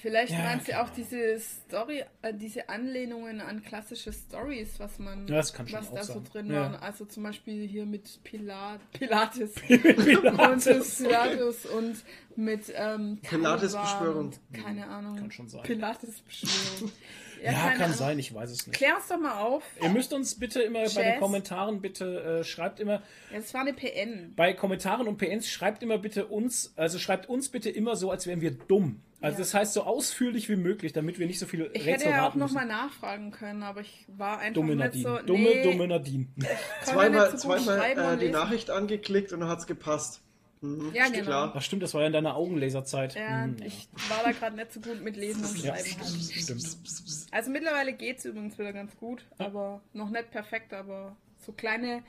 Vielleicht 0.00 0.32
Ja, 0.32 0.38
meinst 0.40 0.66
du 0.68 0.80
auch 0.80 0.88
diese 0.90 1.38
Story, 1.38 2.02
äh, 2.22 2.32
diese 2.32 2.68
Anlehnungen 2.68 3.40
an 3.40 3.62
klassische 3.62 4.12
Stories, 4.12 4.78
was 4.78 4.98
man, 4.98 5.28
Ja, 5.28 5.36
das 5.36 5.52
kann 5.52 5.68
schon 5.68 5.80
was 5.80 5.90
da 5.92 6.04
so 6.04 6.22
drin 6.32 6.50
Ja. 6.50 6.60
waren. 6.62 6.74
Also 6.76 7.04
zum 7.04 7.22
Beispiel 7.22 7.66
hier 7.66 7.84
mit 7.86 8.22
Pilat, 8.24 8.80
Pilates, 8.92 9.52
Pilates. 9.66 11.00
und 11.00 11.06
Pilatus 11.06 11.66
und 11.66 11.96
mit 12.36 12.72
ähm, 12.74 13.18
Pilates-Beschwörung. 13.22 14.32
Keine 14.52 14.86
Ahnung. 14.88 15.16
Kann 15.16 15.30
schon 15.30 15.48
sein. 15.48 15.62
Pilates-Beschwörung. 15.62 16.92
Ja, 17.42 17.52
keine 17.52 17.72
kann 17.72 17.82
Ahnung. 17.84 17.96
sein, 17.96 18.18
ich 18.18 18.34
weiß 18.34 18.50
es 18.50 18.66
nicht. 18.66 18.76
Klär 18.76 18.96
uns 18.96 19.08
doch 19.08 19.18
mal 19.18 19.40
auf. 19.40 19.62
Ihr 19.82 19.88
müsst 19.88 20.12
uns 20.12 20.38
bitte 20.38 20.60
immer 20.60 20.80
bei 20.80 20.88
den 20.88 20.94
Jazz. 21.12 21.18
Kommentaren 21.20 21.80
bitte 21.80 22.40
äh, 22.40 22.44
schreibt 22.44 22.80
immer 22.80 23.02
Ja, 23.32 23.38
Das 23.38 23.54
war 23.54 23.62
eine 23.62 23.72
PN. 23.72 24.34
bei 24.36 24.52
Kommentaren 24.52 25.08
und 25.08 25.16
PNs 25.16 25.48
schreibt 25.48 25.82
immer 25.82 25.96
bitte 25.96 26.26
uns, 26.26 26.74
also 26.76 26.98
schreibt 26.98 27.30
uns 27.30 27.48
bitte 27.48 27.70
immer 27.70 27.96
so, 27.96 28.10
als 28.10 28.26
wären 28.26 28.42
wir 28.42 28.50
dumm. 28.50 29.00
Also 29.22 29.34
Ja. 29.34 29.38
das 29.40 29.54
heißt 29.54 29.72
so 29.74 29.82
ausführlich 29.82 30.48
wie 30.48 30.56
möglich, 30.56 30.92
damit 30.92 31.18
wir 31.18 31.26
nicht 31.26 31.38
so 31.38 31.46
viele 31.46 31.66
Ich 31.72 31.80
hätte 31.84 31.90
Rätsel 32.04 32.10
ja 32.12 32.28
auch 32.28 32.34
nochmal 32.34 32.66
nachfragen 32.66 33.30
können, 33.32 33.62
aber 33.62 33.80
ich 33.82 34.06
war 34.08 34.38
einfach 34.38 34.54
Dumme 34.54 34.76
nicht 34.76 34.84
Nadine. 34.84 35.02
so. 35.20 35.26
dumme, 35.26 35.42
nee, 35.42 35.62
dumme 35.62 35.88
Nadine. 35.88 36.26
Zweimal, 36.84 37.30
so 37.32 37.36
zweimal 37.48 37.80
äh, 37.80 38.16
die 38.16 38.24
lesen. 38.26 38.32
Nachricht 38.32 38.70
angeklickt 38.70 39.32
und 39.32 39.40
dann 39.40 39.48
hat's 39.48 39.66
gepasst. 39.66 40.22
Mhm, 40.62 40.92
Ja, 40.94 41.08
genau. 41.08 41.24
klar. 41.24 41.52
Ach 41.56 41.62
stimmt, 41.62 41.82
das 41.82 41.94
war 41.94 42.02
ja 42.02 42.06
in 42.06 42.12
deiner 42.12 42.36
Augenlaserzeit. 42.36 43.14
Ja, 43.14 43.44
Hm, 43.44 43.56
ich 43.64 43.88
war 44.08 44.22
da 44.24 44.32
gerade 44.32 44.56
nicht 44.56 44.72
so 44.72 44.80
gut 44.80 45.02
mit 45.02 45.16
Lesen 45.16 45.44
und 45.44 45.56
ja, 45.64 45.74
Schreiben. 45.76 46.00
halt. 46.00 46.32
stimmt. 46.32 46.76
Also 47.30 47.50
mittlerweile 47.50 47.92
geht's 47.94 48.24
übrigens 48.24 48.58
wieder 48.58 48.72
ganz 48.72 48.96
gut, 48.96 49.24
aber 49.38 49.80
noch 49.92 50.10
nicht 50.10 50.30
perfekt, 50.30 50.72
aber 50.74 51.16
so 51.38 51.52
kleine, 51.52 52.02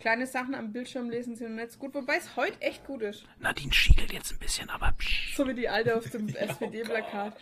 kleine 0.00 0.26
Sachen 0.26 0.54
am 0.54 0.72
Bildschirm 0.72 1.10
lesen 1.10 1.36
sind 1.36 1.54
noch 1.54 1.62
nicht 1.62 1.72
so 1.72 1.78
gut, 1.78 1.94
wobei 1.94 2.16
es 2.16 2.34
heute 2.36 2.60
echt 2.60 2.84
gut 2.86 3.02
ist. 3.02 3.24
Nadine 3.38 3.72
schiegelt 3.72 4.12
jetzt 4.12 4.32
ein 4.32 4.38
bisschen, 4.38 4.68
aber 4.70 4.92
psch. 4.98 5.36
So 5.36 5.46
wie 5.46 5.54
die 5.54 5.68
alte 5.68 5.96
auf 5.96 6.08
dem 6.10 6.28
SPD-Plakat. 6.34 7.34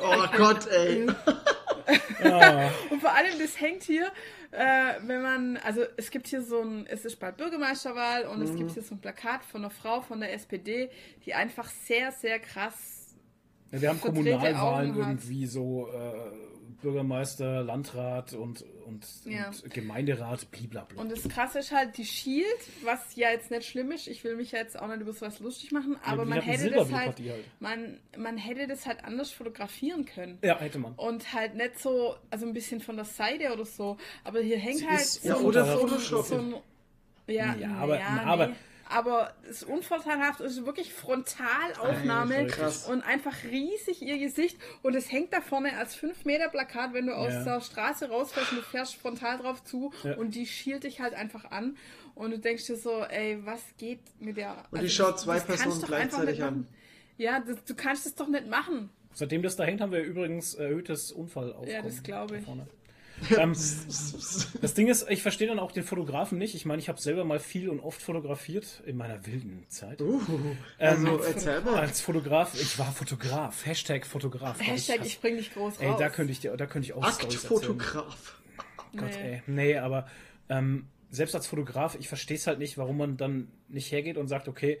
Oh 0.00 0.26
Gott, 0.36 0.66
ey. 0.68 1.06
Und 2.90 3.00
vor 3.00 3.12
allem, 3.12 3.38
das 3.38 3.60
hängt 3.60 3.82
hier, 3.82 4.06
äh, 4.50 4.94
wenn 5.06 5.22
man, 5.22 5.56
also 5.58 5.82
es 5.96 6.10
gibt 6.10 6.26
hier 6.26 6.42
so 6.42 6.60
ein, 6.60 6.86
es 6.86 7.04
ist 7.04 7.16
bald 7.16 7.36
Bürgermeisterwahl 7.36 8.26
und 8.26 8.42
es 8.42 8.54
gibt 8.54 8.72
hier 8.72 8.82
so 8.82 8.94
ein 8.94 9.00
Plakat 9.00 9.44
von 9.44 9.62
einer 9.62 9.70
Frau 9.70 10.00
von 10.02 10.20
der 10.20 10.32
SPD, 10.34 10.90
die 11.24 11.34
einfach 11.34 11.68
sehr, 11.68 12.12
sehr 12.12 12.38
krass 12.38 13.16
Ja, 13.72 13.80
wir 13.80 13.88
haben 13.88 14.00
Kommunalwahlen 14.00 14.96
irgendwie 14.96 15.46
so 15.46 15.88
äh, 15.88 16.30
Bürgermeister, 16.82 17.62
Landrat 17.62 18.34
und, 18.34 18.64
und, 18.90 19.06
Ja. 19.32 19.48
und 19.48 19.72
Gemeinderat, 19.72 20.50
blablabla. 20.50 21.00
Und 21.00 21.10
das 21.12 21.22
Krasse 21.28 21.60
ist 21.60 21.72
halt 21.72 21.96
die 21.96 22.04
Shield, 22.04 22.46
was 22.82 23.14
ja 23.16 23.30
jetzt 23.30 23.50
nicht 23.50 23.64
schlimm 23.66 23.90
ist. 23.92 24.06
Ich 24.08 24.22
will 24.24 24.36
mich 24.36 24.52
ja 24.52 24.58
jetzt 24.58 24.78
auch 24.78 24.88
nicht 24.88 25.00
über 25.00 25.12
sowas 25.12 25.38
lustig 25.40 25.72
machen, 25.72 25.96
aber 26.04 26.24
die 26.24 26.30
man 26.30 26.40
hätte 26.42 26.70
das 26.70 26.90
halt, 26.92 27.18
halt. 27.20 27.44
man, 27.60 27.98
man 28.18 28.36
hätte 28.36 28.66
das 28.66 28.86
halt 28.86 29.04
anders 29.04 29.30
fotografieren 29.30 30.04
können. 30.04 30.38
Ja, 30.42 30.58
hätte 30.58 30.78
man. 30.78 30.92
Und 30.94 31.32
halt 31.32 31.54
nicht 31.54 31.78
so, 31.78 32.16
also 32.30 32.46
ein 32.46 32.52
bisschen 32.52 32.80
von 32.80 32.96
der 32.96 33.04
Seite 33.04 33.52
oder 33.52 33.64
so. 33.64 33.96
Aber 34.24 34.40
hier 34.40 34.58
hängt 34.58 34.78
Sie 34.78 34.88
halt 34.88 35.00
ist 35.00 35.22
so, 35.22 35.28
Ja, 35.28 35.36
ein- 35.38 35.44
oder 35.44 35.64
so, 35.64 35.72
ein- 35.72 35.88
Photoshop. 35.88 36.26
so 36.26 36.34
ein, 36.36 36.54
ja, 37.28 37.54
Ja, 37.56 37.74
aber- 37.76 37.98
ja, 37.98 38.22
aber- 38.24 38.46
nee. 38.48 38.54
Aber 38.90 39.32
das 39.46 39.62
Unvorteilhaft 39.62 40.40
ist 40.40 40.64
wirklich 40.66 40.92
Frontalaufnahme 40.92 42.36
Alter, 42.36 42.70
und 42.90 43.02
einfach 43.02 43.34
riesig 43.44 44.02
ihr 44.02 44.18
Gesicht 44.18 44.56
und 44.82 44.94
es 44.94 45.10
hängt 45.10 45.32
da 45.32 45.40
vorne 45.40 45.76
als 45.76 45.94
5 45.94 46.24
Meter 46.24 46.48
Plakat, 46.48 46.92
wenn 46.92 47.06
du 47.06 47.16
aus 47.16 47.32
Ja. 47.32 47.44
der 47.44 47.60
Straße 47.60 48.08
rausfährst 48.08 48.52
und 48.52 48.58
du 48.58 48.62
fährst 48.62 48.96
frontal 48.96 49.38
drauf 49.38 49.62
zu 49.64 49.92
Ja. 50.02 50.16
und 50.16 50.34
die 50.34 50.46
schielt 50.46 50.84
dich 50.84 51.00
halt 51.00 51.14
einfach 51.14 51.50
an 51.50 51.76
und 52.14 52.30
du 52.32 52.38
denkst 52.38 52.66
dir 52.66 52.76
so, 52.76 53.02
ey, 53.04 53.38
was 53.44 53.60
geht 53.78 54.00
mit 54.18 54.36
der... 54.36 54.50
Und 54.70 54.80
die 54.80 54.86
also 54.86 54.88
schaut 54.88 55.14
das- 55.14 55.22
zwei 55.22 55.34
das 55.36 55.46
Personen 55.46 55.82
gleichzeitig 55.82 56.42
an. 56.42 56.66
Ja, 57.16 57.40
das, 57.40 57.62
du 57.64 57.74
kannst 57.74 58.06
es 58.06 58.14
doch 58.14 58.28
nicht 58.28 58.48
machen. 58.48 58.90
Seitdem 59.12 59.42
das 59.42 59.56
da 59.56 59.64
hängt, 59.64 59.80
haben 59.80 59.92
wir 59.92 60.02
übrigens 60.02 60.54
erhöhtes 60.54 61.12
Unfallaufkommen. 61.12 61.70
Ja, 61.70 61.82
das 61.82 62.02
glaube 62.02 62.38
ich. 62.38 62.44
vorne. 62.44 62.66
Ähm, 63.36 63.52
das 64.60 64.74
Ding 64.74 64.88
ist, 64.88 65.08
ich 65.10 65.22
verstehe 65.22 65.48
dann 65.48 65.58
auch 65.58 65.72
den 65.72 65.82
Fotografen 65.84 66.38
nicht. 66.38 66.54
Ich 66.54 66.64
meine, 66.64 66.80
ich 66.80 66.88
habe 66.88 67.00
selber 67.00 67.24
mal 67.24 67.38
viel 67.38 67.68
und 67.68 67.80
oft 67.80 68.00
fotografiert 68.00 68.82
in 68.86 68.96
meiner 68.96 69.26
wilden 69.26 69.64
Zeit. 69.68 70.00
Uh, 70.00 70.20
also, 70.78 71.06
Ähm, 71.06 71.20
erzähl 71.26 71.60
mal. 71.62 71.76
Als 71.76 72.00
Fotograf, 72.00 72.54
ich 72.54 72.78
war 72.78 72.92
Fotograf. 72.92 73.64
Hashtag 73.66 74.06
Fotograf. 74.06 74.60
Hashtag, 74.60 75.00
ich, 75.00 75.06
ich 75.06 75.20
bring 75.20 75.36
dich 75.36 75.52
groß 75.52 75.74
raus. 75.74 75.80
ey, 75.80 75.94
da 75.98 76.08
könnte 76.08 76.32
ich 76.32 76.40
dir, 76.40 76.56
da 76.56 76.66
könnte 76.66 76.86
ich 76.86 76.92
auch 76.94 77.04
Storys 77.10 77.44
erzählen. 77.44 77.52
Aktfotograf. 77.80 78.40
Gott, 78.96 79.10
Nee. 79.10 79.32
ey. 79.34 79.42
Nee, 79.46 79.76
aber 79.78 80.06
ähm, 80.48 80.86
selbst 81.10 81.34
als 81.34 81.46
Fotograf, 81.46 81.96
ich 81.98 82.08
verstehe 82.08 82.36
es 82.36 82.46
halt 82.46 82.58
nicht, 82.58 82.78
warum 82.78 82.96
man 82.96 83.16
dann 83.16 83.48
nicht 83.68 83.90
hergeht 83.92 84.16
und 84.16 84.28
sagt, 84.28 84.48
okay, 84.48 84.80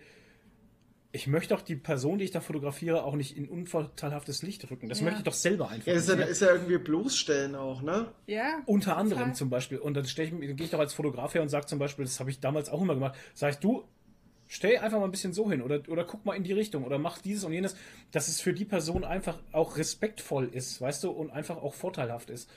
ich 1.12 1.26
möchte 1.26 1.54
doch 1.54 1.62
die 1.62 1.74
Person, 1.76 2.18
die 2.18 2.24
ich 2.24 2.30
da 2.30 2.40
fotografiere, 2.40 3.02
auch 3.04 3.16
nicht 3.16 3.36
in 3.36 3.48
unvorteilhaftes 3.48 4.42
Licht 4.42 4.70
rücken. 4.70 4.88
Das 4.88 5.00
Ja. 5.00 5.04
möchte 5.06 5.18
ich 5.20 5.24
doch 5.24 5.32
selber 5.34 5.68
einfach. 5.68 5.88
Ja, 5.88 5.94
ist 5.94 6.08
ja, 6.08 6.14
nicht. 6.14 6.28
ist 6.28 6.40
ja 6.42 6.52
irgendwie 6.52 6.78
bloßstellen 6.78 7.56
auch, 7.56 7.82
ne? 7.82 8.12
Ja. 8.26 8.60
Unter 8.66 8.96
anderem 8.96 9.22
total. 9.22 9.34
zum 9.34 9.50
Beispiel. 9.50 9.78
Und 9.78 9.94
dann, 9.94 10.04
ich, 10.04 10.14
dann 10.14 10.38
gehe 10.40 10.54
ich 10.64 10.70
doch 10.70 10.78
als 10.78 10.94
Fotograf 10.94 11.34
her 11.34 11.42
und 11.42 11.48
sage 11.48 11.66
zum 11.66 11.78
Beispiel, 11.80 12.04
das 12.04 12.20
habe 12.20 12.30
ich 12.30 12.38
damals 12.40 12.68
auch 12.68 12.80
immer 12.80 12.94
gemacht, 12.94 13.16
sag 13.34 13.52
ich, 13.54 13.58
du, 13.58 13.84
Stell 14.52 14.78
einfach 14.78 14.98
mal 14.98 15.04
ein 15.04 15.12
bisschen 15.12 15.32
so 15.32 15.48
hin 15.48 15.62
oder, 15.62 15.80
oder 15.86 16.02
guck 16.02 16.24
mal 16.26 16.34
in 16.34 16.42
die 16.42 16.52
Richtung 16.52 16.82
oder 16.82 16.98
mach 16.98 17.18
dieses 17.18 17.44
und 17.44 17.52
jenes, 17.52 17.76
dass 18.10 18.26
es 18.26 18.40
für 18.40 18.52
die 18.52 18.64
Person 18.64 19.04
einfach 19.04 19.38
auch 19.52 19.76
respektvoll 19.76 20.48
ist, 20.52 20.80
weißt 20.80 21.04
du, 21.04 21.10
und 21.12 21.30
einfach 21.30 21.58
auch 21.58 21.72
vorteilhaft 21.72 22.30
ist. 22.30 22.50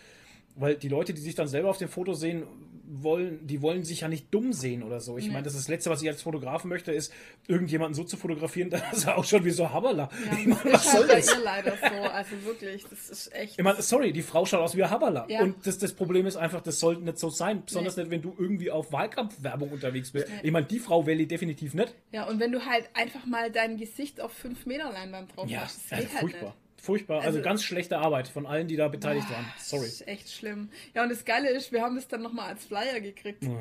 Weil 0.56 0.74
die 0.76 0.90
Leute, 0.90 1.14
die 1.14 1.22
sich 1.22 1.36
dann 1.36 1.48
selber 1.48 1.70
auf 1.70 1.78
dem 1.78 1.90
Foto 1.90 2.14
sehen 2.16 2.48
wollen, 2.86 3.46
die 3.48 3.62
wollen 3.62 3.84
sich 3.84 4.02
ja 4.02 4.08
nicht 4.08 4.34
dumm 4.34 4.54
sehen 4.54 4.84
oder 4.84 5.00
so. 5.00 5.18
Ich 5.18 5.28
meine, 5.30 5.44
das 5.44 5.54
ist 5.54 5.64
das 5.64 5.68
Letzte, 5.70 5.90
was 5.90 6.02
ich 6.02 6.10
als 6.10 6.22
Fotograf 6.22 6.64
möchte, 6.66 6.92
ist, 6.92 7.14
irgendjemanden 7.48 7.94
so 7.96 8.04
zu 8.04 8.18
fotografieren, 8.18 8.70
dass 8.92 9.06
er 9.06 9.18
auch 9.18 9.24
schon 9.26 9.46
wie 9.46 9.52
so 9.52 9.70
Habala. 9.72 10.10
Ja, 10.32 10.38
ich 10.38 10.46
meine, 10.48 10.74
was 10.74 10.92
soll 10.92 11.08
halt 11.08 11.18
das? 11.20 11.34
ihr 11.34 11.44
leider 11.44 11.72
so. 11.78 12.10
Also 12.10 12.44
wirklich, 12.46 12.86
das 12.90 13.10
ist 13.10 13.34
echt. 13.34 13.58
Ich 13.58 13.64
meine, 13.64 13.82
sorry, 13.82 14.12
die 14.12 14.22
Frau 14.22 14.46
schaut 14.46 14.62
aus 14.62 14.76
wie 14.76 14.84
Habala. 14.84 15.26
Ja. 15.30 15.42
Und 15.42 15.66
das, 15.66 15.78
das 15.78 15.94
Problem 15.94 16.26
ist 16.26 16.36
einfach, 16.36 16.62
das 16.62 16.80
sollte 16.80 17.04
nicht 17.04 17.18
so 17.20 17.30
sein. 17.30 17.64
Besonders 17.66 17.96
nicht, 17.98 18.10
wenn 18.10 18.22
du 18.22 18.36
irgendwie 18.38 18.70
auf 18.72 18.92
Wahlkampfwerbung 18.92 19.72
unterwegs 19.72 20.12
bist. 20.12 20.28
Ich 20.44 20.52
meine, 20.52 20.66
die 20.66 20.80
Frau 20.80 21.06
wähle 21.06 21.22
ich 21.24 21.28
definitiv 21.30 21.74
nicht. 21.74 21.94
Ja, 22.12 22.28
und 22.28 22.40
wenn 22.40 22.52
du 22.52 22.66
halt 22.66 22.90
einfach 22.94 23.26
mal 23.26 23.52
dein 23.52 23.78
Gesicht 23.78 24.20
auf 24.22 24.32
5 24.34 24.66
Meter 24.66 24.92
Leinwand 24.92 25.36
drauf 25.36 25.50
Ja, 25.50 25.62
hast, 25.62 25.90
das 25.92 26.00
geht 26.00 26.10
halt 26.10 26.20
furchtbar. 26.20 26.50
nicht. 26.50 26.63
Furchtbar. 26.84 27.18
Also, 27.22 27.28
Also- 27.38 27.42
ganz 27.42 27.64
schlechte 27.64 27.98
Arbeit 27.98 28.28
von 28.28 28.46
allen, 28.46 28.68
die 28.68 28.76
da 28.76 28.90
beteiligt 28.90 29.30
waren. 29.32 29.46
Das 29.58 29.70
Sorry. 29.70 29.86
ist 29.88 30.06
echt 30.08 30.30
schlimm. 30.30 30.70
Ja, 30.94 31.04
und 31.04 31.10
das 31.10 31.24
Geile 31.24 31.50
ist, 31.50 31.72
wir 31.72 31.82
haben 31.82 31.96
das 31.96 32.10
dann 32.10 32.22
nochmal 32.22 32.50
als 32.50 32.66
Flyer 32.66 33.00
gekriegt. 33.00 33.44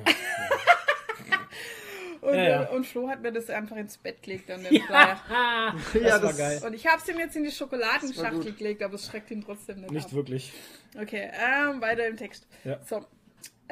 Und, 2.20 2.34
Ja, 2.36 2.42
ja. 2.44 2.62
äh, 2.64 2.68
und 2.68 2.86
Flo 2.86 3.08
hat 3.08 3.20
mir 3.20 3.32
das 3.32 3.50
einfach 3.50 3.74
ins 3.76 3.98
Bett 3.98 4.22
gelegt, 4.22 4.48
dann 4.48 4.62
den 4.62 4.80
Flyer. 4.82 5.20
Das 5.92 6.02
Ja, 6.02 6.10
war 6.12 6.20
das- 6.20 6.38
geil. 6.38 6.62
Und 6.64 6.72
ich 6.74 6.86
habe 6.86 7.02
es 7.02 7.08
ihm 7.08 7.18
jetzt 7.18 7.34
in 7.34 7.42
die 7.42 7.48
Das 7.50 7.60
war 7.60 7.66
Schokoladenschachtel 7.68 8.52
gelegt, 8.52 8.80
aber 8.84 8.94
es 8.94 9.06
schreckt 9.06 9.30
ihn 9.32 9.42
trotzdem 9.44 9.80
nicht, 9.80 9.90
Nicht 9.90 10.06
ab. 10.06 10.12
wirklich. 10.12 10.52
Okay, 11.00 11.30
ähm, 11.32 11.80
weiter 11.80 12.06
im 12.06 12.16
Text. 12.16 12.46
Ja. 12.64 12.78
So. 12.88 13.04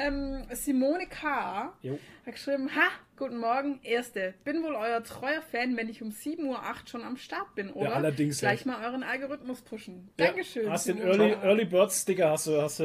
Ähm, 0.03 0.45
Simone 0.53 1.07
K. 1.07 1.73
Jo. 1.83 1.99
hat 2.25 2.35
geschrieben, 2.35 2.75
ha, 2.75 2.89
guten 3.17 3.37
Morgen, 3.39 3.81
Erste. 3.83 4.33
Bin 4.45 4.63
wohl 4.63 4.75
euer 4.75 5.03
treuer 5.05 5.43
Fan, 5.43 5.77
wenn 5.77 5.89
ich 5.91 6.01
um 6.01 6.09
7.08 6.11 6.45
Uhr 6.47 6.59
schon 6.87 7.03
am 7.03 7.17
Start 7.19 7.55
bin, 7.55 7.71
oder? 7.71 7.95
allerdings, 7.95 8.41
ja. 8.41 8.49
Gleich 8.51 8.65
mal 8.65 8.83
euren 8.85 9.03
Algorithmus 9.03 9.61
pushen. 9.61 10.09
Ja, 10.19 10.27
Dankeschön. 10.29 10.71
Hast 10.71 10.89
den 10.89 10.97
Simone 10.99 11.17
Early, 11.19 11.35
K. 11.35 11.43
Early 11.45 11.65
Bird 11.67 11.93
Sticker 11.93 12.31
hast 12.31 12.47
du, 12.47 12.63
hast 12.63 12.81
du 12.81 12.85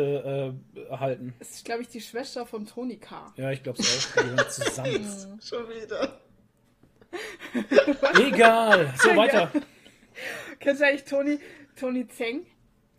äh, 0.77 0.81
erhalten. 0.89 1.33
Das 1.39 1.51
ist, 1.51 1.63
glaube 1.65 1.83
ich, 1.83 1.87
die 1.87 2.01
Schwester 2.01 2.45
von 2.45 2.65
Toni 2.65 2.97
K. 2.97 3.33
Ja, 3.37 3.51
ich 3.51 3.63
glaube 3.63 3.79
es 3.79 4.15
auch. 4.17 4.21
Die 4.23 4.49
zusammen. 4.49 5.39
Schon 5.41 5.69
wieder. 5.69 6.19
Egal. 8.19 8.93
So, 8.97 9.09
Ja. 9.11 9.15
weiter. 9.15 9.51
Kennst 10.59 10.81
du 10.81 10.85
eigentlich 10.85 11.03
Toni, 11.05 11.39
Toni 11.79 12.07
Zeng? 12.07 12.45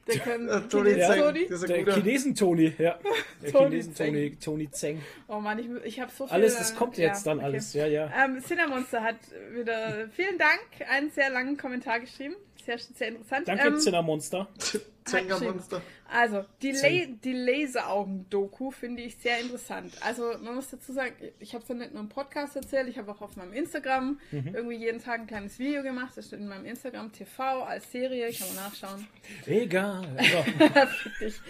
Der 0.06 0.18
kann 0.20 0.48
Äh, 0.48 0.60
Toni 0.68 0.90
Chinesen 0.90 1.58
Zeng, 1.58 1.68
Der 1.68 1.78
guter. 1.78 1.94
Chinesen-Toni, 1.94 2.72
ja. 2.78 2.98
Der 3.42 3.52
Toni 3.52 3.70
Chinesen-Toni, 3.70 4.36
Toni 4.36 4.70
Zeng. 4.70 5.02
Oh 5.28 5.40
Mann, 5.40 5.58
ich, 5.58 5.66
ich 5.84 6.00
habe 6.00 6.12
so 6.16 6.26
viel. 6.26 6.34
Alles, 6.34 6.56
das 6.56 6.76
kommt 6.76 6.96
ja, 6.96 7.08
jetzt 7.08 7.26
dann 7.26 7.38
okay. 7.38 7.46
alles. 7.46 7.74
Ja, 7.74 7.86
ja. 7.86 8.10
Ähm, 8.24 8.40
Cinnamonster 8.40 9.02
hat 9.02 9.16
wieder 9.52 10.08
vielen 10.12 10.38
Dank, 10.38 10.60
einen 10.88 11.10
sehr 11.10 11.30
langen 11.30 11.56
Kommentar 11.56 12.00
geschrieben. 12.00 12.36
Sehr, 12.64 12.78
sehr 12.78 13.08
interessant. 13.08 13.48
Danke, 13.48 13.68
ähm, 13.68 13.78
Zinnermonster. 13.78 14.48
Zenga 15.06 15.38
Monster. 15.38 15.80
Also, 16.08 16.44
die, 16.62 16.72
La 16.72 16.88
die 17.24 17.32
Laseraugen-Doku 17.32 18.70
finde 18.70 19.02
ich 19.02 19.16
sehr 19.16 19.40
interessant. 19.40 19.92
Also, 20.02 20.32
man 20.42 20.54
muss 20.54 20.68
dazu 20.70 20.92
sagen, 20.92 21.14
ich 21.40 21.54
habe 21.54 21.62
es 21.62 21.68
ja 21.68 21.74
nicht 21.74 21.92
nur 21.92 22.02
im 22.02 22.08
Podcast 22.08 22.54
erzählt, 22.56 22.88
ich 22.88 22.98
habe 22.98 23.10
auch 23.10 23.20
auf 23.22 23.36
meinem 23.36 23.52
Instagram 23.52 24.20
Mhm. 24.30 24.54
irgendwie 24.54 24.76
jeden 24.76 25.00
Tag 25.02 25.20
ein 25.20 25.26
kleines 25.26 25.58
Video 25.58 25.82
gemacht. 25.82 26.12
Das 26.16 26.26
steht 26.26 26.40
in 26.40 26.48
meinem 26.48 26.64
Instagram 26.64 27.12
TV 27.12 27.62
als 27.62 27.90
Serie, 27.90 28.30
kann 28.32 28.48
man 28.48 28.56
nachschauen. 28.56 29.06
Egal. 29.46 30.06
So. 30.26 30.86
Fick 30.86 31.18
dich. 31.18 31.40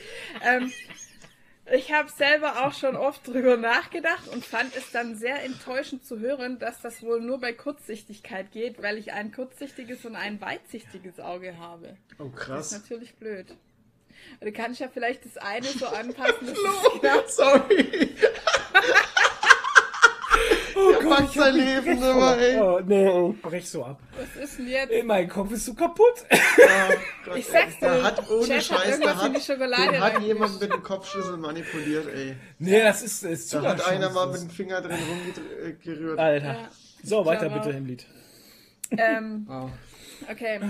ähm, 0.45 0.73
ich 1.73 1.93
habe 1.93 2.09
selber 2.11 2.65
auch 2.67 2.73
schon 2.73 2.97
oft 2.97 3.27
drüber 3.27 3.57
nachgedacht 3.57 4.29
und 4.29 4.45
fand 4.45 4.75
es 4.77 4.91
dann 4.93 5.17
sehr 5.17 5.43
enttäuschend 5.43 6.05
zu 6.05 6.19
hören, 6.21 6.59
dass 6.59 6.81
das 6.81 7.03
wohl 7.03 7.21
nur 7.21 7.41
bei 7.41 7.53
Kurzsichtigkeit 7.53 8.53
geht, 8.53 8.83
weil 8.83 8.99
ich 8.99 9.13
ein 9.13 9.33
kurzsichtiges 9.33 10.05
und 10.05 10.15
ein 10.17 10.41
weitsichtiges 10.41 11.19
Auge 11.21 11.59
habe. 11.59 11.97
Oh, 12.19 12.25
Das 12.25 12.33
ist 12.33 12.37
krass. 12.39 12.73
natürlich 12.73 13.15
blöd. 13.17 13.47
Du 14.41 14.51
kannst 14.53 14.81
ja 14.81 14.89
vielleicht 14.89 15.25
das 15.25 15.37
eine 15.37 15.67
so 15.67 15.87
anpassen. 15.87 16.55
Oh, 16.57 17.01
es- 17.07 17.37
sorry. 17.37 18.15
Oh 20.79 20.93
Der 20.93 21.09
packt 21.09 21.33
sein 21.33 21.55
Leben 21.55 21.97
immer, 22.03 22.37
ey. 22.39 22.61
Oh, 22.61 22.81
nee, 22.85 23.31
ich 23.31 23.43
brech 23.43 23.69
so 23.69 23.85
ab. 23.85 23.99
Was 24.19 24.43
ist 24.45 24.59
denn 24.59 24.69
jetzt? 24.69 24.91
Ey, 24.93 25.03
mein 25.03 25.29
Kopf 25.29 25.51
ist 25.53 25.65
so 25.65 25.75
kaputt. 25.75 26.25
Ja, 26.31 26.89
Gott, 27.25 27.37
Ich 27.39 27.47
sag's 27.47 27.79
der 27.81 27.97
dir, 27.97 28.03
hat 28.05 28.31
ohne 28.31 28.55
hat 28.57 28.63
Scheiß, 28.63 28.95
in 28.97 29.01
die 29.01 29.07
hat, 29.09 29.43
Schokolade 29.43 29.83
hat 30.01 30.01
reingemischt. 30.03 30.27
jemand 30.27 30.61
mit 30.61 30.73
dem 30.73 30.83
Kopfschlüssel 30.83 31.37
manipuliert, 31.39 32.07
ey. 32.15 32.37
Nee, 32.59 32.83
das 32.83 33.03
ist, 33.03 33.23
das 33.25 33.31
ist 33.31 33.55
Da 33.55 33.63
hat 33.63 33.87
einer 33.87 34.11
mal 34.11 34.27
mit 34.29 34.43
dem 34.43 34.51
Finger 34.51 34.81
drin 34.83 34.99
rumgerührt. 35.65 36.19
Alter. 36.19 36.47
Ja. 36.47 36.69
So, 37.03 37.25
weiter 37.25 37.49
bitte, 37.49 37.73
Hemlied. 37.73 38.07
Ähm, 38.91 39.45
Wow. 39.49 39.71
okay. 40.31 40.61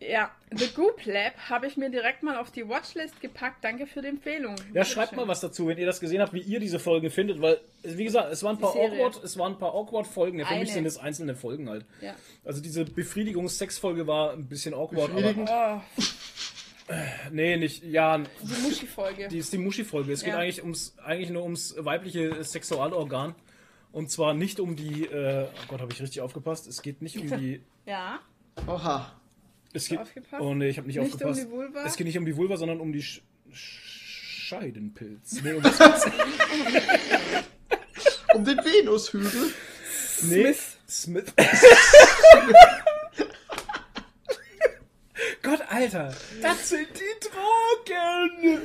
Ja, 0.00 0.30
The 0.54 0.68
Goop 0.76 1.04
Lab 1.06 1.36
habe 1.50 1.66
ich 1.66 1.76
mir 1.76 1.90
direkt 1.90 2.22
mal 2.22 2.36
auf 2.36 2.52
die 2.52 2.68
Watchlist 2.68 3.20
gepackt. 3.20 3.64
Danke 3.64 3.86
für 3.88 4.00
die 4.00 4.06
Empfehlung. 4.08 4.54
Ja, 4.72 4.84
schreibt 4.84 5.16
mal 5.16 5.26
was 5.26 5.40
dazu, 5.40 5.66
wenn 5.66 5.76
ihr 5.76 5.86
das 5.86 5.98
gesehen 5.98 6.20
habt, 6.20 6.32
wie 6.32 6.40
ihr 6.40 6.60
diese 6.60 6.78
Folge 6.78 7.10
findet, 7.10 7.40
weil, 7.40 7.60
wie 7.82 8.04
gesagt, 8.04 8.32
es 8.32 8.44
waren 8.44 8.56
ein 8.56 8.60
paar 8.60 8.74
Serie. 8.74 8.90
awkward, 9.04 9.24
es 9.24 9.36
waren 9.36 9.54
ein 9.54 9.58
paar 9.58 9.74
awkward 9.74 10.06
Folgen. 10.06 10.38
Ja, 10.38 10.46
für 10.46 10.54
mich 10.54 10.62
Eine. 10.68 10.72
sind 10.72 10.86
es 10.86 10.98
einzelne 10.98 11.34
Folgen 11.34 11.68
halt. 11.68 11.84
Ja. 12.00 12.14
Also 12.44 12.60
diese 12.62 12.84
Befriedigungs-Sex-Folge 12.84 14.06
war 14.06 14.32
ein 14.34 14.46
bisschen 14.46 14.72
awkward, 14.72 15.12
Befriedigend? 15.14 15.50
aber. 15.50 15.82
Oh, 15.98 16.02
Nee, 17.30 17.56
nicht. 17.58 17.84
Ja, 17.84 18.16
die 18.18 18.62
Muschi-Folge. 18.62 19.28
die 19.28 19.38
ist 19.38 19.52
die 19.52 19.58
Muschi-Folge. 19.58 20.10
Es 20.12 20.22
geht 20.24 20.32
Ja. 20.32 20.38
eigentlich 20.38 20.62
ums 20.62 20.96
eigentlich 21.04 21.28
nur 21.28 21.42
ums 21.42 21.74
weibliche 21.78 22.42
Sexualorgan. 22.42 23.34
Und 23.92 24.10
zwar 24.10 24.32
nicht 24.32 24.58
um 24.60 24.74
die, 24.74 25.04
äh, 25.04 25.44
oh 25.52 25.64
Gott, 25.68 25.80
habe 25.82 25.92
ich 25.92 26.00
richtig 26.00 26.22
aufgepasst. 26.22 26.66
Es 26.66 26.80
geht 26.80 27.02
nicht 27.02 27.18
um 27.18 27.26
die. 27.40 27.60
Ja. 27.84 28.20
Oha. 28.66 29.12
Es 29.72 29.88
geht, 29.88 29.98
aufgepasst? 29.98 30.42
oh 30.42 30.54
nee, 30.54 30.68
ich 30.68 30.78
habe 30.78 30.86
nicht, 30.86 30.96
Nicht 30.98 31.06
um 31.06 31.12
aufgepasst. 31.14 31.42
die 31.44 31.50
Vulva? 31.50 31.84
Es 31.84 31.96
geht 31.96 32.06
nicht 32.06 32.18
um 32.18 32.24
die 32.24 32.36
Vulva, 32.36 32.56
sondern 32.56 32.80
um 32.80 32.92
die 32.92 33.02
Sch 33.02 33.20
Scheidenpilz. 33.52 35.42
Nee, 35.42 35.52
um 35.52 35.62
geht's? 35.62 35.78
Um 38.34 38.44
den 38.44 38.58
Venushügel. 38.58 39.52
Nee, 40.22 40.54
Smith. 40.88 41.32
Gott, 45.42 45.60
Alter, 45.68 46.14
das 46.42 46.68
sind 46.68 46.88
die 46.94 47.26
Drogen. 47.26 48.60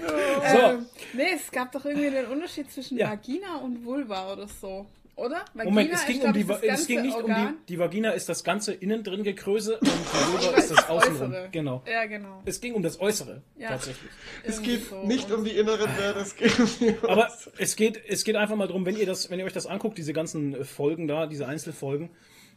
So, 0.51 0.57
Ähm, 0.57 0.85
nee, 1.13 1.31
es 1.35 1.49
gab 1.51 1.71
doch 1.71 1.83
irgendwie 1.85 2.11
den 2.11 2.25
Unterschied 2.27 2.71
zwischen 2.71 2.97
Ja. 2.97 3.09
Vagina 3.11 3.55
und 3.57 3.83
Vulva 3.85 4.33
oder 4.33 4.47
so. 4.47 4.85
Oder? 5.15 5.45
Vagina 5.53 5.63
Moment, 5.65 5.91
es 5.93 6.05
ging, 6.07 6.21
um 6.23 6.33
die, 6.33 6.45
es 6.67 6.87
ging 6.87 7.01
nicht 7.03 7.15
Organ. 7.15 7.47
um 7.47 7.57
die, 7.59 7.65
die 7.73 7.79
Vagina 7.79 8.11
ist 8.11 8.29
das 8.29 8.43
ganze 8.43 8.73
innen 8.73 9.03
drin 9.03 9.23
Gekröse 9.23 9.77
und 9.79 9.87
die 9.87 10.43
Vulva 10.43 10.57
ist 10.57 10.71
das 10.71 10.89
außenrum. 10.89 11.31
Äußere. 11.31 11.49
Genau. 11.51 11.83
Ja, 11.85 12.05
genau. 12.05 12.41
Es 12.45 12.59
ging 12.59 12.73
um 12.73 12.81
das 12.81 12.99
Äußere, 12.99 13.43
Ja. 13.57 13.69
tatsächlich. 13.69 14.09
Es 14.43 14.61
geht 14.61 14.89
so. 14.89 15.03
nicht 15.05 15.31
um 15.31 15.43
die 15.43 15.51
inneren 15.51 15.89
Werte, 15.97 16.19
es 16.19 16.35
geht 16.35 16.59
um 16.59 16.67
die 16.79 16.95
Aber 17.07 17.29
es 17.57 17.75
geht, 17.75 18.01
es 18.07 18.23
geht 18.23 18.35
einfach 18.35 18.55
mal 18.55 18.67
darum, 18.67 18.85
wenn 18.87 18.95
ihr 18.97 19.05
das, 19.05 19.29
wenn 19.29 19.37
ihr 19.37 19.45
euch 19.45 19.53
das 19.53 19.67
anguckt, 19.67 19.97
diese 19.99 20.13
ganzen 20.13 20.65
Folgen 20.65 21.07
da, 21.07 21.27
diese 21.27 21.47
Einzelfolgen, 21.47 22.09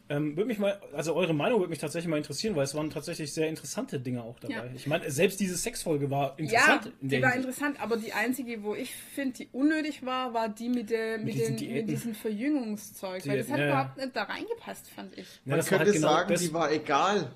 ähm, 0.08 0.36
würde 0.36 0.46
mich 0.46 0.58
mal, 0.58 0.80
also 0.92 1.14
eure 1.14 1.34
Meinung 1.34 1.58
würde 1.58 1.70
mich 1.70 1.78
tatsächlich 1.80 2.08
mal 2.08 2.16
interessieren, 2.16 2.54
weil 2.54 2.64
es 2.64 2.74
waren 2.74 2.90
tatsächlich 2.90 3.32
sehr 3.32 3.48
interessante 3.48 3.98
Dinge 3.98 4.22
auch 4.22 4.38
dabei. 4.38 4.54
Ja. 4.54 4.64
Ich 4.74 4.86
meine, 4.86 5.10
selbst 5.10 5.40
diese 5.40 5.56
Sexfolge 5.56 6.10
war 6.10 6.34
Ja, 6.38 6.44
interessant. 6.44 6.92
in 7.02 7.08
die 7.08 7.22
war 7.22 7.30
Hinsicht. 7.32 7.48
interessant, 7.48 7.80
aber 7.82 7.96
die 7.96 8.12
einzige, 8.12 8.62
wo 8.62 8.74
ich 8.74 8.94
finde, 8.94 9.38
die 9.38 9.48
unnötig 9.52 10.04
war, 10.06 10.32
war 10.32 10.48
die 10.48 10.68
mit, 10.68 10.90
der, 10.90 11.18
mit, 11.18 11.34
diesen 11.34 11.56
den, 11.56 11.72
mit 11.72 11.88
diesem 11.88 12.14
Verjüngungszeug. 12.14 13.26
weil 13.26 13.38
das 13.38 13.50
hat 13.50 13.58
ja, 13.58 13.64
ja. 13.66 13.70
überhaupt 13.72 13.96
nicht 13.96 14.14
da 14.16 14.22
reingepasst, 14.22 14.88
fand 14.90 15.12
ich. 15.18 15.26
Ja, 15.26 15.40
Man 15.46 15.56
das 15.58 15.70
war 15.72 15.78
könnte 15.78 15.92
halt 15.92 16.00
genau 16.02 16.12
sagen, 16.14 16.32
das, 16.32 16.40
die 16.42 16.52
war 16.52 16.72
egal. 16.72 17.32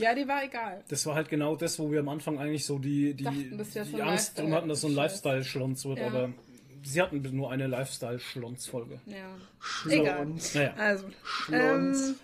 Ja, 0.00 0.14
die 0.14 0.28
war 0.28 0.44
egal. 0.44 0.84
das 0.88 1.04
war 1.06 1.16
halt 1.16 1.28
genau 1.28 1.56
das, 1.56 1.76
wo 1.80 1.90
wir 1.90 1.98
am 1.98 2.08
Anfang 2.08 2.38
eigentlich 2.38 2.64
so 2.64 2.78
die, 2.78 3.14
die, 3.14 3.24
Dachten, 3.24 3.60
die 3.92 4.02
Angst 4.02 4.38
drum 4.38 4.54
hatten, 4.54 4.68
dass 4.68 4.82
so 4.82 4.86
ein 4.86 4.94
Lifestyle- 4.94 5.38
Lifestyle-Schlons 5.38 5.84
wird, 5.86 5.98
Ja. 5.98 6.06
aber 6.06 6.30
sie 6.82 7.00
hatten 7.02 7.22
nur 7.34 7.50
eine 7.50 7.66
Lifestyle-Schlons-Folge. 7.66 9.00
Ja. 9.06 9.16
Egal. 9.90 10.16
Schlons. 10.16 10.54
Naja. 10.54 10.74
Also. 10.76 11.10
Schlons. 11.24 12.08
Ähm, 12.08 12.16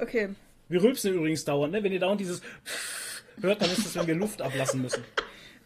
okay. 0.00 0.28
Wir 0.68 0.82
rülpsen 0.82 1.14
übrigens 1.14 1.44
dauernd, 1.44 1.72
ne? 1.72 1.82
Wenn 1.82 1.92
ihr 1.92 2.00
dauernd 2.00 2.20
dieses 2.20 2.40
hört, 3.40 3.60
dann 3.62 3.70
ist 3.70 3.84
das, 3.84 3.94
wenn 3.96 4.06
wir 4.06 4.14
Luft 4.14 4.40
ablassen 4.42 4.82
müssen. 4.82 5.04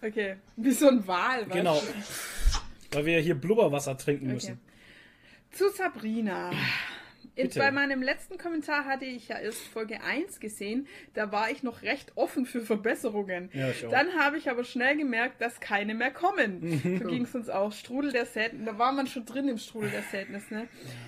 Okay. 0.02 0.36
Wie 0.56 0.72
so 0.72 0.88
ein 0.88 1.06
Wal. 1.06 1.42
weißt 1.42 1.52
Genau. 1.52 1.82
Weil 2.92 3.04
wir 3.06 3.20
hier 3.20 3.34
Blubberwasser 3.34 3.96
trinken 3.96 4.26
Okay. 4.26 4.34
müssen. 4.34 4.60
Zu 5.50 5.70
Sabrina. 5.70 6.52
In, 7.38 7.50
bei 7.54 7.70
meinem 7.70 8.02
letzten 8.02 8.36
Kommentar 8.36 8.84
hatte 8.84 9.04
ich 9.04 9.28
ja 9.28 9.38
erst 9.38 9.62
Folge 9.68 10.02
1 10.02 10.40
gesehen. 10.40 10.88
Da 11.14 11.30
war 11.30 11.50
ich 11.50 11.62
noch 11.62 11.82
recht 11.82 12.12
offen 12.16 12.46
für 12.46 12.62
Verbesserungen. 12.62 13.48
Ja. 13.52 13.70
Dann 13.90 14.14
habe 14.18 14.38
ich 14.38 14.50
aber 14.50 14.64
schnell 14.64 14.96
gemerkt, 14.96 15.40
dass 15.40 15.60
keine 15.60 15.94
mehr 15.94 16.10
kommen. 16.10 16.98
so 16.98 17.04
ging 17.08 17.22
es 17.22 17.34
uns 17.34 17.48
auch. 17.48 17.72
Strudel 17.72 18.10
der 18.10 18.26
Sadness. 18.26 18.66
Da 18.66 18.78
war 18.78 18.92
man 18.92 19.06
schon 19.06 19.24
drin 19.24 19.48
im 19.48 19.58
Strudel 19.58 19.90
der 19.90 20.02
Sadness. 20.02 20.50
Ne? 20.50 20.66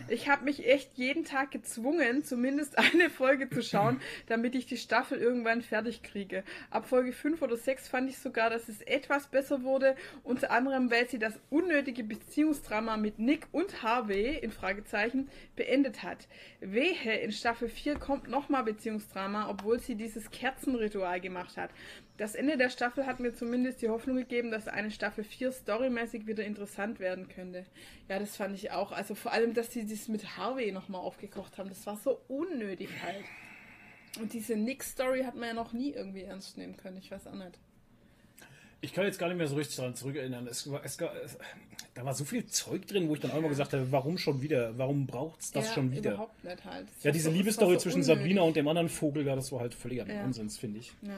Ich 0.08 0.28
habe 0.28 0.44
mich 0.44 0.66
echt 0.68 0.92
jeden 0.94 1.24
Tag 1.24 1.50
gezwungen, 1.50 2.22
zumindest 2.22 2.78
eine 2.78 3.10
Folge 3.10 3.50
zu 3.50 3.62
schauen, 3.62 4.00
damit 4.26 4.54
ich 4.54 4.66
die 4.66 4.76
Staffel 4.76 5.18
irgendwann 5.18 5.62
fertig 5.62 6.02
kriege. 6.02 6.44
Ab 6.70 6.86
Folge 6.88 7.12
5 7.12 7.42
oder 7.42 7.56
6 7.56 7.88
fand 7.88 8.08
ich 8.08 8.18
sogar, 8.18 8.50
dass 8.50 8.68
es 8.68 8.82
etwas 8.82 9.26
besser 9.26 9.64
wurde. 9.64 9.96
Unter 10.22 10.52
anderem, 10.52 10.92
weil 10.92 11.08
sie 11.08 11.18
das 11.18 11.40
unnötige 11.50 12.04
Beziehungsdrama 12.04 12.96
mit 12.96 13.18
Nick 13.18 13.48
und 13.50 13.82
Harvey 13.82 14.38
in 14.38 14.52
Fragezeichen 14.52 15.28
beendet 15.56 16.02
hat. 16.04 16.19
Wehe, 16.60 17.20
in 17.20 17.32
Staffel 17.32 17.68
4 17.68 17.98
kommt 17.98 18.28
nochmal 18.28 18.64
Beziehungsdrama, 18.64 19.48
obwohl 19.48 19.78
sie 19.78 19.94
dieses 19.94 20.30
Kerzenritual 20.30 21.20
gemacht 21.20 21.56
hat. 21.56 21.70
Das 22.16 22.34
Ende 22.34 22.56
der 22.56 22.70
Staffel 22.70 23.06
hat 23.06 23.20
mir 23.20 23.34
zumindest 23.34 23.82
die 23.82 23.88
Hoffnung 23.88 24.16
gegeben, 24.16 24.50
dass 24.50 24.68
eine 24.68 24.90
Staffel 24.90 25.24
4 25.24 25.52
storymäßig 25.52 26.26
wieder 26.26 26.44
interessant 26.44 27.00
werden 27.00 27.28
könnte. 27.28 27.64
Ja, 28.08 28.18
das 28.18 28.36
fand 28.36 28.54
ich 28.54 28.70
auch. 28.72 28.92
Also 28.92 29.14
vor 29.14 29.32
allem, 29.32 29.54
dass 29.54 29.72
sie 29.72 29.86
das 29.86 30.08
mit 30.08 30.36
Harvey 30.36 30.72
nochmal 30.72 31.00
aufgekocht 31.00 31.58
haben. 31.58 31.68
Das 31.68 31.86
war 31.86 31.96
so 31.96 32.20
unnötig 32.28 32.90
halt. 33.02 33.24
Und 34.20 34.32
diese 34.32 34.56
Nick-Story 34.56 35.22
hat 35.22 35.36
man 35.36 35.48
ja 35.48 35.54
noch 35.54 35.72
nie 35.72 35.92
irgendwie 35.92 36.22
ernst 36.22 36.58
nehmen 36.58 36.76
können. 36.76 36.96
Ich 36.96 37.10
weiß 37.10 37.26
auch 37.26 37.34
nicht. 37.34 37.58
Ich 38.82 38.92
kann 38.94 39.04
jetzt 39.04 39.18
gar 39.18 39.28
nicht 39.28 39.36
mehr 39.36 39.46
so 39.46 39.56
richtig 39.56 39.76
daran 39.76 39.94
zurückerinnern. 39.94 40.46
Es, 40.46 40.64
es, 40.66 40.96
es, 40.98 41.38
da 41.94 42.04
war 42.04 42.14
so 42.14 42.24
viel 42.24 42.46
Zeug 42.46 42.86
drin, 42.86 43.08
wo 43.08 43.14
ich 43.14 43.20
dann 43.20 43.30
einmal 43.30 43.50
gesagt 43.50 43.72
habe, 43.74 43.90
warum 43.92 44.16
schon 44.16 44.40
wieder? 44.40 44.78
Warum 44.78 45.06
braucht's 45.06 45.52
das 45.52 45.66
ja, 45.68 45.74
schon 45.74 45.92
wieder? 45.92 46.12
Überhaupt 46.12 46.42
nicht 46.44 46.64
halt. 46.64 46.88
Das 46.96 47.04
Ja, 47.04 47.10
diese 47.10 47.30
Liebesstory 47.30 47.74
so 47.74 47.80
zwischen 47.80 48.00
unnötig. 48.00 48.16
Sabrina 48.16 48.42
und 48.42 48.56
dem 48.56 48.66
anderen 48.68 48.88
Vogel, 48.88 49.26
ja, 49.26 49.36
das 49.36 49.52
war 49.52 49.60
halt 49.60 49.74
völliger 49.74 50.06
Ja. 50.06 50.22
Nonsens, 50.22 50.56
finde 50.56 50.78
ich. 50.78 50.92
Ja. 51.02 51.12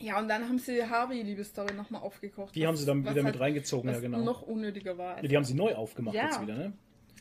ja, 0.00 0.18
und 0.18 0.28
dann 0.28 0.48
haben 0.48 0.58
sie 0.58 0.82
Harvey-Liebesstory 0.84 1.74
nochmal 1.74 2.02
aufgekocht. 2.02 2.54
Die 2.56 2.62
was- 2.62 2.68
haben 2.68 2.76
sie 2.76 2.86
dann 2.86 3.02
wieder 3.04 3.14
mit 3.14 3.24
halt- 3.26 3.40
reingezogen, 3.40 3.90
ja 3.90 4.00
genau. 4.00 4.22
noch 4.22 4.42
unnötiger 4.42 4.98
war. 4.98 5.22
Ja, 5.22 5.28
die 5.28 5.36
haben 5.36 5.44
sie 5.44 5.54
neu 5.54 5.74
aufgemacht 5.74 6.16
Ja. 6.16 6.24
jetzt 6.26 6.40
wieder, 6.42 6.54
ne? 6.54 6.72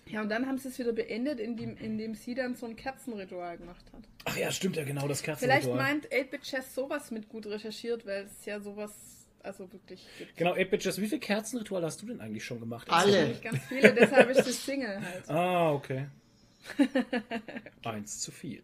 Ja, 0.07 0.21
und 0.21 0.29
dann 0.29 0.45
haben 0.47 0.57
sie 0.59 0.67
es 0.69 0.77
wieder 0.77 0.93
beendet, 0.93 1.39
indem, 1.39 1.77
indem 1.77 2.13
sie 2.13 2.35
dann 2.35 2.55
so 2.55 2.65
ein 2.67 2.75
Kerzenritual 2.75 3.57
gemacht 3.57 3.85
hat. 3.91 4.01
Ach 4.25 4.37
ja, 4.37 4.51
stimmt 4.51 4.75
ja 4.75 4.83
genau, 4.83 5.07
das 5.07 5.21
Vielleicht 5.21 5.39
Kerzenritual. 5.41 5.77
meint 5.77 6.07
8-Bit 6.11 6.41
Chess 6.43 6.75
sowas 6.75 7.09
mit 7.11 7.27
gut 7.29 7.47
recherchiert, 7.47 8.05
weil 8.05 8.25
es 8.25 8.45
ja 8.45 8.59
sowas 8.59 8.91
also 9.45 9.71
wirklich 9.71 10.05
gibt. 10.17 10.35
Genau, 10.37 10.53
8 10.53 10.69
Bitches, 10.69 10.99
wie 10.99 11.07
viele 11.07 11.19
Kerzenrituale 11.19 11.85
hast 11.85 12.01
du 12.01 12.07
denn 12.07 12.19
eigentlich 12.21 12.43
schon 12.43 12.59
gemacht? 12.59 12.87
Alle. 12.89 13.27
Nicht 13.29 13.43
ganz 13.43 13.59
viele, 13.69 13.93
deshalb 13.93 14.29
ist 14.29 14.47
es 14.47 14.65
Single 14.65 14.99
halt. 15.01 15.23
Ah, 15.29 15.71
okay. 15.71 16.07
Eins 17.83 18.19
zu 18.21 18.31
viel. 18.31 18.63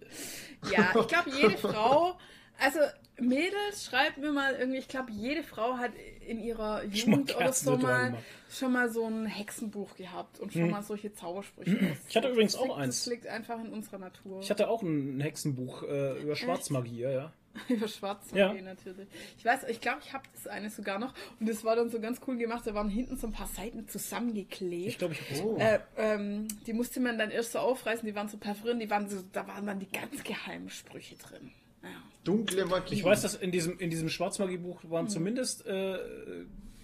Ja, 0.71 0.93
ich 0.99 1.07
glaube, 1.07 1.29
jede 1.29 1.57
Frau, 1.57 2.17
also 2.59 2.79
Mädels, 3.19 3.85
schreibt 3.85 4.17
mir 4.17 4.31
mal 4.31 4.55
irgendwie, 4.55 4.79
ich 4.79 4.87
glaube, 4.87 5.11
jede 5.11 5.43
Frau 5.43 5.77
hat 5.77 5.91
in 6.27 6.39
ihrer 6.39 6.83
Jugend 6.85 7.35
oder 7.35 7.53
so 7.53 7.71
Kerzenritual 7.71 8.11
mal 8.11 8.17
schon 8.49 8.71
mal 8.71 8.89
so 8.89 9.05
ein 9.05 9.25
Hexenbuch 9.27 9.95
gehabt 9.95 10.39
und 10.39 10.51
schon 10.53 10.69
mal 10.71 10.81
solche 10.83 11.13
Zaubersprüche. 11.13 11.71
Das- 11.75 11.79
Hm. 11.81 11.97
Ich 12.09 12.15
hatte 12.17 12.29
übrigens 12.29 12.53
das 12.53 12.61
auch 12.61 12.65
liegt, 12.65 12.77
eins. 12.79 13.03
Das 13.03 13.13
liegt 13.13 13.27
einfach 13.27 13.59
in 13.59 13.69
unserer 13.71 13.99
Natur. 13.99 14.41
Ich 14.41 14.49
hatte 14.49 14.67
auch 14.67 14.81
ein 14.81 15.19
Hexenbuch 15.21 15.83
äh, 15.83 16.21
über 16.21 16.35
Schwarzmagie, 16.35 17.01
ja, 17.01 17.11
ja. 17.11 17.33
Über 17.69 17.87
Schwarz 17.87 18.31
Ja. 18.33 18.53
natürlich. 18.53 19.07
Ich 19.37 19.43
weiß, 19.43 19.65
ich 19.69 19.81
glaube, 19.81 19.99
ich 20.03 20.13
habe 20.13 20.23
das 20.33 20.47
eine 20.47 20.69
sogar 20.69 20.99
noch 20.99 21.13
und 21.39 21.49
das 21.49 21.63
war 21.65 21.75
dann 21.75 21.89
so 21.89 21.99
ganz 21.99 22.21
cool 22.27 22.37
gemacht. 22.37 22.65
Da 22.65 22.73
waren 22.73 22.89
hinten 22.89 23.17
so 23.17 23.27
ein 23.27 23.33
paar 23.33 23.47
Seiten 23.47 23.87
zusammengeklebt. 23.87 24.87
Ich 24.87 24.97
glaube, 24.97 25.13
ich 25.15 25.21
habe 25.39 25.49
Oh. 25.49 25.57
Äh, 25.57 25.79
ähm, 25.97 26.47
die 26.65 26.73
musste 26.73 26.99
man 27.01 27.17
dann 27.17 27.29
erst 27.31 27.51
so 27.51 27.59
aufreißen, 27.59 28.05
die 28.05 28.15
waren 28.15 28.29
so 28.29 28.37
perforiert, 28.37 28.81
die 28.81 28.89
waren 28.89 29.09
so, 29.09 29.21
da 29.33 29.47
waren 29.47 29.65
dann 29.65 29.79
die 29.79 29.89
ganz 29.91 30.23
geheimen 30.23 30.69
Sprüche 30.69 31.15
drin. 31.17 31.51
Ja. 31.83 31.89
Dunkle 32.23 32.65
Magie. 32.67 32.93
Ich 32.93 33.03
weiß, 33.03 33.21
dass 33.23 33.35
in 33.35 33.51
diesem, 33.51 33.79
in 33.79 33.89
diesem 33.89 34.07
Schwarzmagie-Buch 34.09 34.83
Mhm. 34.83 34.89
waren 34.91 35.09
zumindest, 35.09 35.65
äh, 35.65 35.97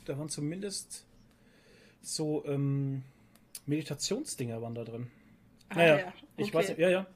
da 0.05 0.17
waren 0.17 0.29
zumindest 0.29 1.05
so 2.01 2.43
ähm, 2.45 3.03
Meditationsdinger 3.67 4.61
waren 4.61 4.75
da 4.75 4.83
drin. 4.83 5.07
Ah, 5.69 5.75
Naja, 5.75 5.99
ja. 5.99 6.13
ich 6.37 6.47
Okay. 6.47 6.53
weiß, 6.53 6.77
ja, 6.77 6.89
ja. 6.89 7.07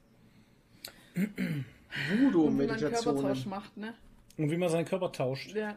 Und 2.11 2.59
wie 2.59 2.67
man 2.67 2.77
Körpertausch 2.77 3.45
macht, 3.45 3.77
ne? 3.77 3.93
Und 4.37 4.49
wie 4.49 4.57
man 4.57 4.69
seinen 4.69 4.85
Körper 4.85 5.11
tauscht. 5.11 5.53
Ja. 5.53 5.75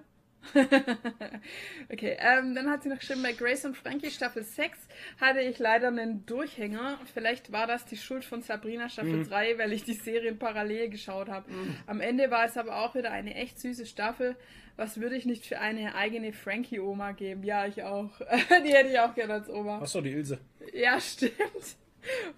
okay, 1.92 2.16
ähm, 2.18 2.54
dann 2.54 2.68
hat 2.68 2.82
sie 2.82 2.88
noch 2.88 2.98
geschrieben, 2.98 3.22
bei 3.22 3.32
Grace 3.32 3.64
und 3.64 3.76
Frankie 3.76 4.10
Staffel 4.10 4.42
6 4.42 4.78
hatte 5.20 5.40
ich 5.40 5.58
leider 5.58 5.88
einen 5.88 6.26
Durchhänger. 6.26 6.98
Vielleicht 7.12 7.52
war 7.52 7.66
das 7.66 7.86
die 7.86 7.96
Schuld 7.96 8.24
von 8.24 8.42
Sabrina 8.42 8.88
Staffel 8.88 9.24
3, 9.24 9.58
weil 9.58 9.72
ich 9.72 9.84
die 9.84 9.94
Serien 9.94 10.38
parallel 10.38 10.90
geschaut 10.90 11.28
habe. 11.28 11.50
Am 11.86 12.00
Ende 12.00 12.30
war 12.30 12.44
es 12.44 12.56
aber 12.56 12.84
auch 12.84 12.94
wieder 12.94 13.10
eine 13.10 13.34
echt 13.34 13.58
süße 13.58 13.86
Staffel. 13.86 14.36
Was 14.76 15.00
würde 15.00 15.16
ich 15.16 15.24
nicht 15.24 15.46
für 15.46 15.60
eine 15.60 15.94
eigene 15.94 16.32
Frankie-Oma 16.32 17.12
geben? 17.12 17.44
Ja, 17.44 17.66
ich 17.66 17.82
auch. 17.84 18.10
die 18.66 18.72
hätte 18.72 18.90
ich 18.90 18.98
auch 18.98 19.14
gerne 19.14 19.34
als 19.34 19.48
Oma. 19.48 19.78
Achso, 19.80 20.00
die 20.00 20.10
Ilse. 20.10 20.38
Ja, 20.72 21.00
stimmt. 21.00 21.32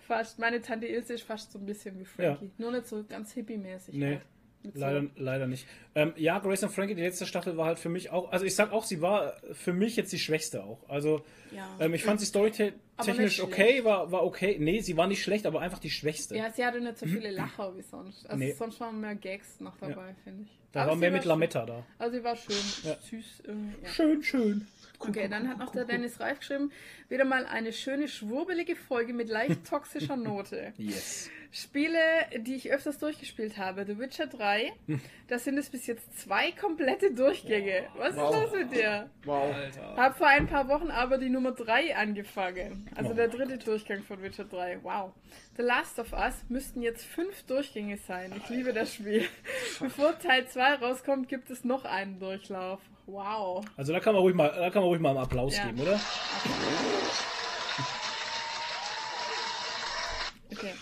Fast. 0.07 0.39
Meine 0.39 0.61
Tante 0.63 0.87
Ilse 0.87 1.15
ist 1.15 1.23
fast 1.25 1.53
so 1.53 1.59
ein 1.59 1.67
bisschen 1.67 1.99
wie 1.99 2.05
Frankie. 2.05 2.51
Nur 2.59 2.73
nicht 2.73 2.87
so 2.87 3.05
ganz 3.09 3.33
hippie-mäßig. 3.35 3.95
Nee. 3.95 4.07
Halt. 4.07 4.21
So- 4.75 4.81
Leider, 4.81 5.05
leider 5.15 5.47
nicht. 5.47 5.65
Ähm, 5.95 6.13
ja, 6.17 6.41
Grace 6.41 6.65
und 6.65 6.71
Frankie, 6.73 6.97
die 6.97 7.03
letzte 7.03 7.25
Staffel 7.25 7.57
war 7.57 7.67
halt 7.67 7.79
für 7.79 7.89
mich 7.89 8.11
auch, 8.11 8.33
also 8.33 8.45
ich 8.45 8.57
sag 8.57 8.73
auch, 8.73 8.83
sie 8.83 9.01
war 9.01 9.35
für 9.53 9.73
mich 9.73 9.95
jetzt 9.95 10.13
die 10.13 10.19
schwächste 10.19 10.65
auch. 10.65 10.89
Also 10.89 11.23
Ja. 11.53 11.69
ähm, 11.79 11.95
ich 11.95 12.03
fand 12.03 12.19
sie 12.19 12.27
storytechnisch 12.27 13.43
okay, 13.43 13.85
war, 13.85 14.11
war 14.11 14.25
okay. 14.25 14.57
Nee, 14.59 14.81
sie 14.81 14.97
war 14.97 15.07
nicht 15.07 15.23
schlecht, 15.23 15.47
aber 15.47 15.61
einfach 15.61 15.79
die 15.79 15.91
schwächste. 15.91 16.37
Ja, 16.37 16.51
sie 16.51 16.65
hatte 16.67 16.81
nicht 16.81 16.99
so 16.99 17.07
viele 17.07 17.31
Lacher 17.31 17.77
wie 17.77 17.83
sonst. 17.83 18.27
Also 18.29 18.39
Nee. 18.45 18.53
sonst 18.55 18.81
waren 18.81 19.01
mehr 19.01 19.15
Gags 19.15 19.61
noch 19.61 19.77
dabei, 19.79 20.17
finde 20.25 20.43
ich. 20.45 20.59
Da 20.73 20.83
Aber 20.83 20.91
war 20.93 20.97
mehr 20.97 21.13
mit 21.13 21.23
schön. 21.23 21.29
Lametta 21.29 21.65
da. 21.65 21.87
Also 21.99 22.17
sie 22.19 22.25
war 22.25 22.35
schön 22.35 22.57
Ja. 22.83 22.97
süß 23.01 23.43
irgendwie. 23.47 23.83
Ja. 23.85 23.89
Schön, 23.89 24.23
schön. 24.25 24.67
Okay, 24.99 25.29
dann 25.29 25.49
hat 25.49 25.59
noch 25.59 25.73
der 25.73 25.85
Dennis 25.85 26.21
Reif 26.21 26.39
geschrieben, 26.41 26.73
wieder 27.09 27.25
mal 27.25 27.47
eine 27.47 27.73
schöne 27.73 28.09
schwurbelige 28.09 28.77
Folge 28.77 29.13
mit 29.13 29.29
leicht 29.29 29.65
toxischer 29.67 30.17
Note. 30.17 30.73
Yes. 30.77 31.31
Spiele, 31.53 31.99
die 32.39 32.57
ich 32.57 32.71
öfters 32.71 32.99
durchgespielt 32.99 33.57
habe. 33.57 33.87
The 33.87 33.99
Witcher 33.99 34.27
3, 34.27 34.73
das 35.29 35.45
sind 35.45 35.57
es 35.57 35.71
bis 35.71 35.87
jetzt 35.87 36.19
zwei 36.19 36.53
komplette 36.53 37.15
Durchgänge. 37.15 37.85
Was 37.97 38.15
Wow. 38.17 38.35
ist 38.35 38.41
los 38.53 38.61
mit 38.61 38.73
dir? 38.73 39.09
Wow. 39.25 39.55
Hab 39.97 40.19
vor 40.19 40.27
ein 40.27 40.47
paar 40.49 40.69
Wochen 40.69 40.91
aber 40.91 41.17
die 41.19 41.31
Nummer 41.31 41.53
3 41.53 41.97
angefangen. 41.97 42.91
Also 42.95 43.13
Oh 43.13 43.15
der 43.15 43.29
dritte 43.29 43.57
Durchgang 43.59 44.03
von 44.03 44.21
Witcher 44.23 44.45
3. 44.45 44.81
Wow. 44.83 45.13
The 45.57 45.63
Last 45.63 45.99
of 45.99 46.13
Us 46.13 46.35
müssten 46.49 46.83
jetzt 46.83 47.05
fünf 47.07 47.43
Durchgänge 47.45 47.97
sein. 47.97 48.35
Ich 48.37 48.49
liebe 48.51 48.73
das 48.75 48.93
Spiel. 48.95 49.27
Bevor 49.81 50.19
Teil 50.19 50.47
2 50.47 50.75
rauskommt, 50.75 51.29
gibt 51.29 51.49
es 51.51 51.65
noch 51.65 51.85
einen 51.85 52.19
Durchlauf. 52.19 52.81
Wow. 53.07 53.65
Also 53.77 53.93
da 53.93 54.01
kann 54.01 54.15
man 54.15 54.23
ruhig 54.23 54.35
mal, 54.35 54.49
da 54.49 54.71
kann 54.71 54.83
man 54.83 54.89
ruhig 54.91 55.01
mal 55.01 55.11
einen 55.11 55.19
Applaus 55.19 55.57
Ja. 55.57 55.67
geben, 55.67 55.81
oder? 55.81 55.99
Okay. 60.53 60.73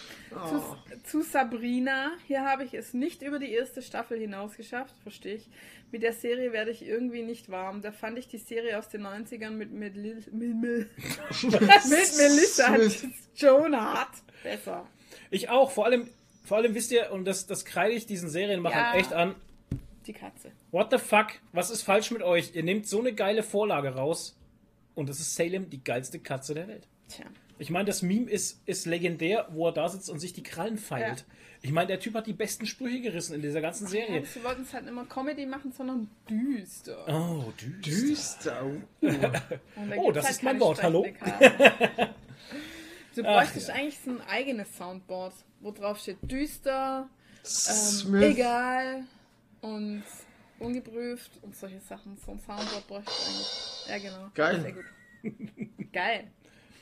Zu, 0.48 0.76
zu 1.04 1.22
Sabrina. 1.22 2.10
Hier 2.26 2.44
habe 2.44 2.64
ich 2.64 2.74
es 2.74 2.92
nicht 2.92 3.22
über 3.22 3.38
die 3.38 3.50
erste 3.52 3.82
Staffel 3.82 4.18
hinaus 4.18 4.56
geschafft, 4.56 4.94
verstehe 5.02 5.36
ich. 5.36 5.48
Mit 5.92 6.02
der 6.02 6.12
Serie 6.12 6.52
werde 6.52 6.70
ich 6.70 6.84
irgendwie 6.84 7.22
nicht 7.22 7.50
warm. 7.50 7.82
Da 7.82 7.92
fand 7.92 8.18
ich 8.18 8.28
die 8.28 8.38
Serie 8.38 8.78
aus 8.78 8.88
den 8.88 9.06
90ern 9.06 9.50
mit, 9.50 9.72
mit, 9.72 9.96
mit, 9.96 10.32
mit, 10.32 10.62
mit 11.42 11.60
Melissa. 11.90 12.76
Joan 13.36 13.76
Hart 13.76 14.10
besser. 14.42 14.86
Ich 15.30 15.48
auch, 15.50 15.70
vor 15.70 15.86
allem, 15.86 16.08
vor 16.44 16.56
allem 16.58 16.74
wisst 16.74 16.90
ihr, 16.92 17.10
und 17.12 17.24
das, 17.24 17.46
das 17.46 17.64
kreide 17.64 17.94
ich 17.94 18.06
diesen 18.06 18.28
Serienmachern 18.28 18.94
Ja. 18.94 19.00
echt 19.00 19.12
an. 19.12 19.34
Die 20.06 20.12
Katze. 20.12 20.52
What 20.74 20.90
the 20.90 20.98
fuck? 20.98 21.28
Was 21.52 21.70
ist 21.70 21.82
falsch 21.82 22.10
mit 22.10 22.22
euch? 22.22 22.50
Ihr 22.56 22.64
nehmt 22.64 22.88
so 22.88 22.98
eine 22.98 23.12
geile 23.12 23.44
Vorlage 23.44 23.90
raus 23.94 24.36
und 24.96 25.08
es 25.08 25.20
ist 25.20 25.36
Salem 25.36 25.70
die 25.70 25.84
geilste 25.84 26.18
Katze 26.18 26.52
der 26.52 26.66
Welt. 26.66 26.88
Tja. 27.08 27.26
Ich 27.60 27.70
meine, 27.70 27.84
das 27.84 28.02
Meme 28.02 28.28
ist, 28.28 28.60
ist 28.66 28.84
legendär, 28.84 29.46
wo 29.52 29.68
er 29.68 29.72
da 29.72 29.88
sitzt 29.88 30.10
und 30.10 30.18
sich 30.18 30.32
die 30.32 30.42
Krallen 30.42 30.76
feilt. 30.76 31.20
Ja. 31.20 31.24
Ich 31.62 31.70
meine, 31.70 31.86
der 31.86 32.00
Typ 32.00 32.14
hat 32.14 32.26
die 32.26 32.32
besten 32.32 32.66
Sprüche 32.66 33.00
gerissen 33.02 33.34
in 33.36 33.40
dieser 33.42 33.60
ganzen 33.60 33.84
Ja, 33.84 33.90
Serie. 33.90 34.26
sie 34.26 34.42
wollten 34.42 34.62
es 34.62 34.72
halt 34.74 34.82
nicht 34.82 34.90
immer 34.90 35.04
Comedy 35.04 35.46
machen, 35.46 35.70
sondern 35.70 36.10
düster. 36.28 37.04
Oh, 37.06 37.52
düster. 37.84 38.60
Düster. 38.64 38.80
Da 39.00 39.96
Oh, 39.96 40.06
gibt's 40.06 40.14
das 40.14 40.24
halt 40.24 40.34
ist 40.34 40.42
mein 40.42 40.58
Wort, 40.58 40.82
hallo? 40.82 41.06
Du 43.14 43.22
Ach, 43.22 43.42
bräuchtest 43.44 43.70
eigentlich 43.70 44.00
so 44.04 44.10
ein 44.10 44.20
eigenes 44.22 44.76
Soundboard, 44.76 45.34
wo 45.60 45.70
drauf 45.70 46.00
steht 46.00 46.18
düster, 46.28 47.08
ähm, 48.08 48.14
egal 48.22 49.04
und 49.60 50.02
ungeprüft 50.58 51.30
und 51.42 51.56
solche 51.56 51.80
Sachen. 51.80 52.16
So 52.24 52.32
ein 52.32 52.40
Soundboard 52.40 52.86
bräuchte 52.86 53.10
ich 53.10 53.88
eigentlich. 53.88 54.04
Ja, 54.04 54.10
genau. 54.10 54.30
Geil. 54.34 54.60
Sehr 54.60 54.72
gut. 54.72 55.92
Geil. 55.92 56.30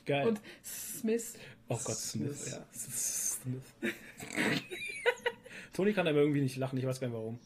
Geil. 0.05 0.27
Und 0.29 0.41
Smith. 0.65 1.35
oh 1.69 1.79
Gott, 1.83 1.97
Smith. 1.97 2.41
Smith. 2.41 2.53
Ja. 2.53 2.67
Smith. 2.75 3.95
Toni 5.73 5.93
kann 5.93 6.07
aber 6.07 6.19
irgendwie 6.19 6.41
nicht 6.41 6.57
lachen, 6.57 6.79
ich 6.79 6.87
weiß 6.87 7.01
gar 7.01 7.09
nicht 7.09 7.17
warum. 7.17 7.39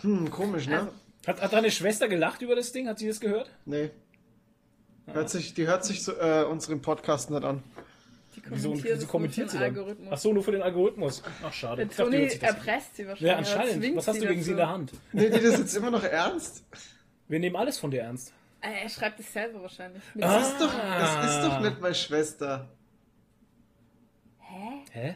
Hm, 0.00 0.30
komisch, 0.30 0.66
ne? 0.66 0.80
Also, 0.80 0.92
Hat, 1.26 1.42
hat 1.42 1.52
deine 1.52 1.70
Schwester 1.70 2.08
gelacht 2.08 2.42
über 2.42 2.56
das 2.56 2.72
Ding? 2.72 2.88
Hat 2.88 2.98
sie 2.98 3.08
das 3.08 3.20
gehört? 3.20 3.50
Nee. 3.66 3.90
Ah. 5.06 5.14
Hört 5.14 5.30
sich, 5.30 5.54
die 5.54 5.66
hört 5.66 5.84
sich 5.84 6.02
so, 6.02 6.12
äh, 6.12 6.44
unseren 6.44 6.80
Podcast 6.80 7.30
nicht 7.30 7.44
an. 7.44 7.62
Die 8.36 8.42
Wieso, 8.50 8.68
kommentiert 8.70 8.96
wieso 8.98 9.06
kommentiert 9.06 9.46
für 9.50 9.52
sie 9.52 9.58
den 9.58 9.74
dann? 9.74 9.78
Algorithmus. 9.78 10.08
Ach 10.12 10.18
so, 10.18 10.32
nur 10.32 10.42
für 10.44 10.52
den 10.52 10.62
Algorithmus. 10.62 11.22
Ach, 11.42 11.52
schade. 11.52 11.86
Der 11.86 12.06
Ich 12.26 12.38
dachte, 12.40 12.46
erpresst 12.46 12.96
sie 12.96 13.06
wahrscheinlich. 13.06 13.30
Ja, 13.30 13.36
anscheinend. 13.38 13.96
Was 13.96 14.08
hast 14.08 14.22
du 14.22 14.26
gegen 14.26 14.42
sie 14.42 14.50
in 14.52 14.56
dazu. 14.56 14.66
der 14.66 14.68
Hand? 14.74 14.92
Nehmt 15.12 15.34
ihr 15.34 15.42
das 15.50 15.58
jetzt 15.60 15.74
immer 15.76 15.90
noch 15.90 16.02
ernst? 16.04 16.64
Wir 17.28 17.38
nehmen 17.38 17.56
alles 17.56 17.78
von 17.78 17.90
dir 17.90 18.02
ernst. 18.02 18.32
Äh, 18.60 18.82
Er 18.84 18.88
schreibt 18.88 19.18
es 19.20 19.32
selber 19.32 19.62
wahrscheinlich. 19.62 20.02
Mit 20.14 20.24
Ah. 20.24 20.38
Das 20.38 20.48
ist 20.52 20.60
doch, 20.60 20.72
das 20.72 21.30
ist 21.36 21.42
doch 21.44 21.60
nicht 21.60 21.80
meine 21.80 21.94
Schwester. 21.94 22.68
Hä? 24.38 24.84
Hä? 24.92 25.14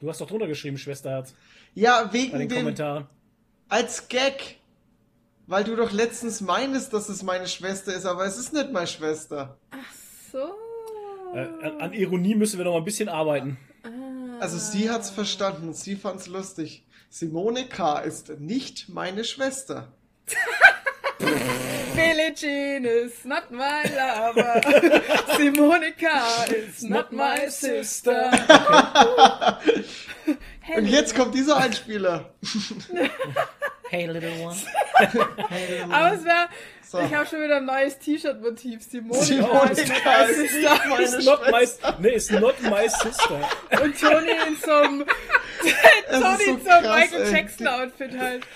Du 0.00 0.08
hast 0.08 0.20
doch 0.20 0.26
drunter 0.28 0.46
geschrieben, 0.46 0.76
Schwesterherz, 0.78 1.34
Ja, 1.74 2.04
bei 2.04 2.12
wegen 2.12 2.38
den 2.38 2.48
dem, 2.48 2.58
Kommentaren. 2.58 3.06
als 3.68 4.08
Gag. 4.08 4.58
Weil 5.46 5.64
du 5.64 5.76
doch 5.76 5.92
letztens 5.92 6.40
meinst, 6.40 6.92
dass 6.94 7.08
es 7.10 7.22
meine 7.22 7.46
Schwester 7.48 7.94
ist, 7.94 8.06
aber 8.06 8.24
es 8.24 8.38
ist 8.38 8.52
nicht 8.54 8.72
meine 8.72 8.86
Schwester. 8.86 9.58
Ach 9.70 9.92
so. 10.32 10.54
Äh, 11.34 11.48
an, 11.80 11.92
Ironie 11.92 12.34
müssen 12.34 12.58
wir 12.58 12.64
noch 12.64 12.72
mal 12.72 12.78
ein 12.78 12.84
bisschen 12.84 13.08
arbeiten. 13.08 13.58
Ah. 13.82 14.38
Also 14.40 14.58
sie 14.58 14.90
hat's 14.90 15.10
verstanden, 15.10 15.74
sie 15.74 15.96
fand's 15.96 16.26
lustig. 16.26 16.86
Simone 17.10 17.66
K. 17.66 17.98
ist 18.00 18.40
nicht 18.40 18.88
meine 18.88 19.24
Schwester. 19.24 19.92
Jean 22.34 22.84
is 22.84 23.24
not 23.24 23.50
my 23.52 23.82
lover. 23.84 24.60
Simonica 25.36 26.52
is 26.52 26.82
not 26.82 27.12
my 27.12 27.48
sister. 27.48 28.30
Hey, 30.66 30.78
Und 30.78 30.86
jetzt 30.86 31.14
kommt 31.14 31.34
dieser 31.34 31.58
Einspieler. 31.58 32.34
Hey, 33.90 34.06
little 34.06 34.32
one. 34.42 34.56
Aber 35.90 36.14
es 36.14 36.24
wäre. 36.24 36.48
So. 36.82 37.00
Ich 37.00 37.14
habe 37.14 37.26
schon 37.26 37.42
wieder 37.42 37.58
ein 37.58 37.66
neues 37.66 37.98
T-Shirt-Motiv. 37.98 38.82
Simonica 38.82 39.66
is 39.66 39.88
not 39.88 40.06
ist 40.38 40.64
meine 40.88 41.02
It's 41.04 41.24
not 41.24 41.40
my, 41.42 41.58
Schwester. 41.58 41.98
nee, 42.00 42.08
it's 42.08 42.30
not 42.30 42.62
my 42.62 42.88
sister. 42.88 43.48
Und 43.82 44.00
Tony 44.00 44.30
in 44.48 44.56
so 44.56 44.70
einem. 44.72 45.04
Das 46.10 46.20
Tony 46.20 46.32
ist 46.34 46.44
so 46.46 46.50
in 46.50 46.64
so 46.64 46.70
einem 46.70 46.90
Michael. 46.90 47.32
Jackson-Outfit 47.32 48.18
halt. 48.18 48.46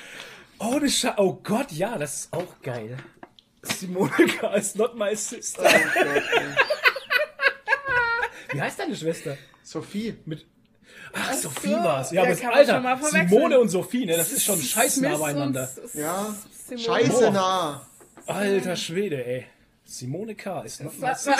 Oh, 0.58 0.78
ne 0.80 0.88
Scha 0.88 1.14
oh 1.18 1.34
Gott, 1.44 1.70
ja, 1.72 1.98
das 1.98 2.14
ist 2.20 2.32
auch 2.32 2.60
geil. 2.62 2.96
Simonica 3.62 4.54
is 4.54 4.74
not 4.74 4.96
my 4.96 5.14
sister. 5.14 5.62
Oh 5.62 5.68
Gott. 5.94 6.22
Wie 8.52 8.60
heißt 8.60 8.78
deine 8.78 8.96
Schwester? 8.96 9.36
Sophie. 9.62 10.16
Mit 10.24 10.46
Ach, 11.12 11.32
so. 11.34 11.48
Sophie 11.48 11.72
war's. 11.72 12.10
Ja, 12.10 12.24
Ja, 12.24 12.50
aber 12.50 12.80
mal 12.80 12.94
Alter. 12.94 13.28
Simone 13.28 13.58
und 13.58 13.68
Sophie, 13.68 14.06
ne, 14.06 14.16
das 14.16 14.32
ist 14.32 14.44
schon 14.44 14.60
scheiß 14.60 14.98
nah 14.98 15.16
beieinander. 15.16 15.68
Ja, 15.94 16.34
Simone. 16.66 16.84
scheiße 16.84 17.30
nah. 17.30 17.86
Alter 18.26 18.76
Schwede, 18.76 19.24
ey. 19.24 19.46
Simone 19.84 20.34
K. 20.34 20.62
ist 20.62 20.78
sister. 20.78 21.34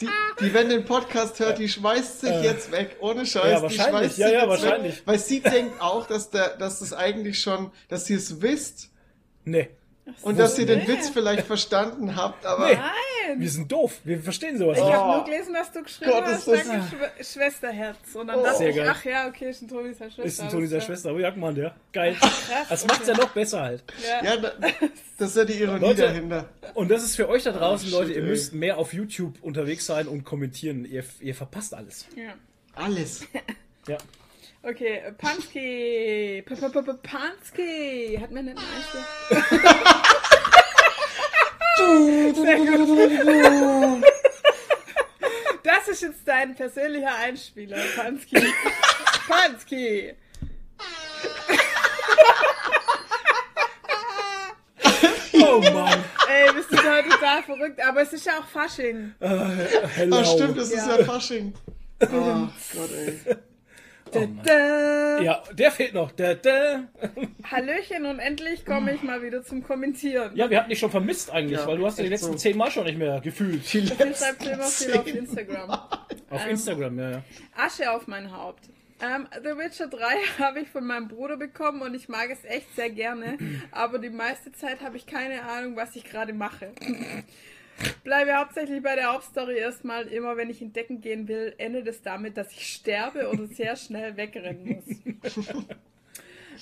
Die, 0.00 0.08
die, 0.40 0.54
wenn 0.54 0.68
den 0.70 0.84
Podcast 0.86 1.38
hört, 1.40 1.58
die 1.58 1.68
schmeißt 1.68 2.20
sich 2.22 2.42
jetzt 2.42 2.72
weg. 2.72 2.96
Ohne 3.00 3.26
Scheiß. 3.26 3.44
Äh. 3.44 3.50
Ja, 3.50 3.56
die 3.56 3.62
wahrscheinlich. 3.64 3.90
schmeißt 3.90 4.18
Ja, 4.18 4.26
sich 4.28 4.34
ja, 4.36 4.48
wahrscheinlich. 4.48 4.96
Weg, 4.96 5.02
weil 5.06 5.18
sie 5.18 5.40
denkt 5.40 5.80
auch, 5.80 6.06
dass, 6.06 6.30
der, 6.30 6.56
dass 6.56 6.78
das 6.78 6.92
eigentlich 6.94 7.40
schon, 7.40 7.70
dass 7.88 8.08
ihr 8.08 8.16
es 8.16 8.40
wisst 8.40 8.88
Nee. 9.44 9.68
Und 10.22 10.38
dass 10.38 10.58
ihr 10.58 10.66
den. 10.66 10.86
Witz 10.88 11.08
vielleicht 11.10 11.46
verstanden 11.46 12.16
habt, 12.16 12.44
aber 12.46 12.66
Nee. 12.68 12.74
Nein! 12.74 13.40
Wir 13.40 13.50
sind 13.50 13.70
doof. 13.70 13.98
Wir 14.02 14.18
verstehen 14.20 14.58
sowas 14.58 14.78
Ich 14.78 14.84
nicht. 14.84 14.92
habe 14.92 15.08
Oh. 15.08 15.16
nur 15.16 15.24
gelesen, 15.24 15.52
dass 15.54 15.70
du 15.70 15.82
geschrieben 15.82 16.10
Gott, 16.10 16.24
hast, 16.24 16.48
danke 16.48 16.82
Schw 17.18 17.24
Schwesterherz. 17.24 17.96
Und 18.14 18.26
dann 18.26 18.38
Oh. 18.40 18.42
dachte 18.42 18.58
Sehr 18.58 18.70
ich, 18.70 18.76
geil. 18.76 18.88
ach 18.90 19.04
ja, 19.04 19.28
okay, 19.28 19.50
ist 19.50 19.62
ein 19.62 19.68
Toni 19.68 19.94
Schwester. 19.94 20.22
Ist 20.24 20.40
ein 20.40 20.48
Toni. 20.48 20.68
Schwester. 20.68 21.10
Aber 21.10 21.20
ja, 21.20 21.30
Mann, 21.36 21.54
ja. 21.54 21.74
Geil. 21.92 22.14
Krass, 22.18 22.66
Das 22.68 22.86
macht's 22.86 23.06
ja 23.06 23.14
okay. 23.14 23.22
noch 23.22 23.30
besser 23.30 23.60
halt. 23.60 23.84
Ja. 24.02 24.24
ja, 24.34 24.36
da, 24.38 24.52
das 25.18 25.28
ist 25.30 25.36
ja 25.36 25.44
die 25.44 25.52
Ironie 25.62 25.80
Leute. 25.80 26.02
dahinter. 26.02 26.48
Und 26.74 26.90
das 26.90 27.04
ist 27.04 27.14
für 27.16 27.28
euch 27.28 27.44
da 27.44 27.52
draußen, 27.52 27.86
Oh, 27.88 27.90
shit, 27.90 27.98
Leute, 28.00 28.12
ihr 28.18 28.22
ey. 28.24 28.28
müsst 28.28 28.52
mehr 28.52 28.78
auf 28.78 28.92
YouTube 28.92 29.34
unterwegs 29.42 29.86
sein 29.86 30.08
und 30.08 30.24
kommentieren. 30.24 30.84
Ihr, 30.84 31.04
ihr 31.20 31.34
verpasst 31.34 31.72
alles. 31.74 32.06
ja. 32.16 32.32
Alles. 32.74 33.26
Ja. 33.86 33.98
Okay, 34.62 34.98
äh, 35.06 35.12
Pansky. 35.12 36.42
P 36.44 36.54
-p 36.54 36.68
-p 36.68 36.82
-p 36.82 36.92
Pansky. 37.02 38.18
Hat 38.20 38.30
mir 38.30 38.42
nicht 38.42 38.56
gut. 38.56 38.64
Das 45.62 45.88
ist 45.88 46.02
jetzt 46.02 46.26
dein 46.26 46.54
persönlicher 46.54 47.14
Einspieler, 47.14 47.78
Pansky. 47.96 48.52
Pansky. 49.28 50.14
Oh 55.32 55.60
Mann. 55.72 56.04
Ey, 56.28 56.52
bist 56.52 56.70
du 56.70 56.76
heute 56.76 57.08
total 57.08 57.42
verrückt. 57.44 57.80
Aber 57.82 58.02
es 58.02 58.12
ist 58.12 58.26
ja 58.26 58.38
auch 58.40 58.46
Fasching. 58.46 59.14
Hello. 59.20 60.16
Ah, 60.16 60.24
stimmt, 60.24 60.58
das 60.58 60.70
ist 60.70 60.86
Ja. 60.86 60.98
ja 60.98 61.04
Fasching. 61.04 61.54
Oh 62.02 62.48
Gott, 62.74 62.90
ey. 62.92 63.36
Oh, 64.14 64.18
Mann. 64.20 64.40
Da. 64.44 65.20
Ja, 65.20 65.42
der 65.52 65.70
fehlt 65.72 65.94
noch. 65.94 66.12
Da, 66.12 66.34
da. 66.34 66.84
Hallöchen 67.50 68.06
und 68.06 68.18
endlich 68.18 68.64
komme 68.64 68.94
ich 68.94 69.02
mal 69.02 69.22
wieder 69.22 69.42
zum 69.44 69.62
Kommentieren. 69.62 70.30
Ja, 70.34 70.48
wir 70.50 70.58
hatten 70.58 70.70
dich 70.70 70.78
schon 70.78 70.90
vermisst 70.90 71.30
eigentlich, 71.30 71.58
Ja, 71.60 71.66
weil 71.66 71.78
du 71.78 71.86
hast 71.86 71.98
ja 71.98 72.04
die 72.04 72.10
letzten 72.10 72.32
so. 72.32 72.38
zehn 72.38 72.56
Mal 72.56 72.70
schon 72.70 72.84
nicht 72.84 72.98
mehr 72.98 73.20
gefühlt. 73.20 73.70
Die 73.72 73.78
Ich 73.80 73.88
schreibe 73.94 74.44
immer 74.50 74.64
viel 74.64 74.96
auf 74.96 75.06
Instagram. 75.06 75.70
Auf 75.70 76.44
Ähm. 76.44 76.50
Instagram, 76.50 76.98
ja, 76.98 77.10
ja. 77.10 77.22
Asche 77.56 77.90
auf 77.90 78.06
mein 78.06 78.30
Haupt. 78.32 78.64
Ähm, 79.02 79.26
The 79.42 79.56
Witcher 79.56 79.86
3 79.88 79.98
habe 80.38 80.60
ich 80.60 80.68
von 80.68 80.86
meinem 80.86 81.08
Bruder 81.08 81.36
bekommen 81.38 81.80
und 81.82 81.94
ich 81.94 82.08
mag 82.08 82.28
es 82.30 82.44
echt 82.44 82.74
sehr 82.76 82.90
gerne, 82.90 83.38
aber 83.70 83.98
die 83.98 84.10
meiste 84.10 84.52
Zeit 84.52 84.82
habe 84.82 84.98
ich 84.98 85.06
keine 85.06 85.42
Ahnung, 85.42 85.74
was 85.76 85.96
ich 85.96 86.04
gerade 86.04 86.34
mache. 86.34 86.72
Bleibe 88.04 88.34
hauptsächlich 88.34 88.82
bei 88.82 88.94
der 88.94 89.12
Hauptstory 89.12 89.58
erstmal. 89.58 90.06
Immer 90.06 90.36
wenn 90.36 90.50
ich 90.50 90.60
entdecken 90.62 91.00
gehen 91.00 91.28
will, 91.28 91.54
endet 91.58 91.86
es 91.86 92.02
damit, 92.02 92.36
dass 92.36 92.52
ich 92.52 92.66
sterbe 92.66 93.28
oder 93.28 93.46
sehr 93.46 93.76
schnell 93.76 94.16
wegrennen 94.16 94.82
muss. 95.22 95.34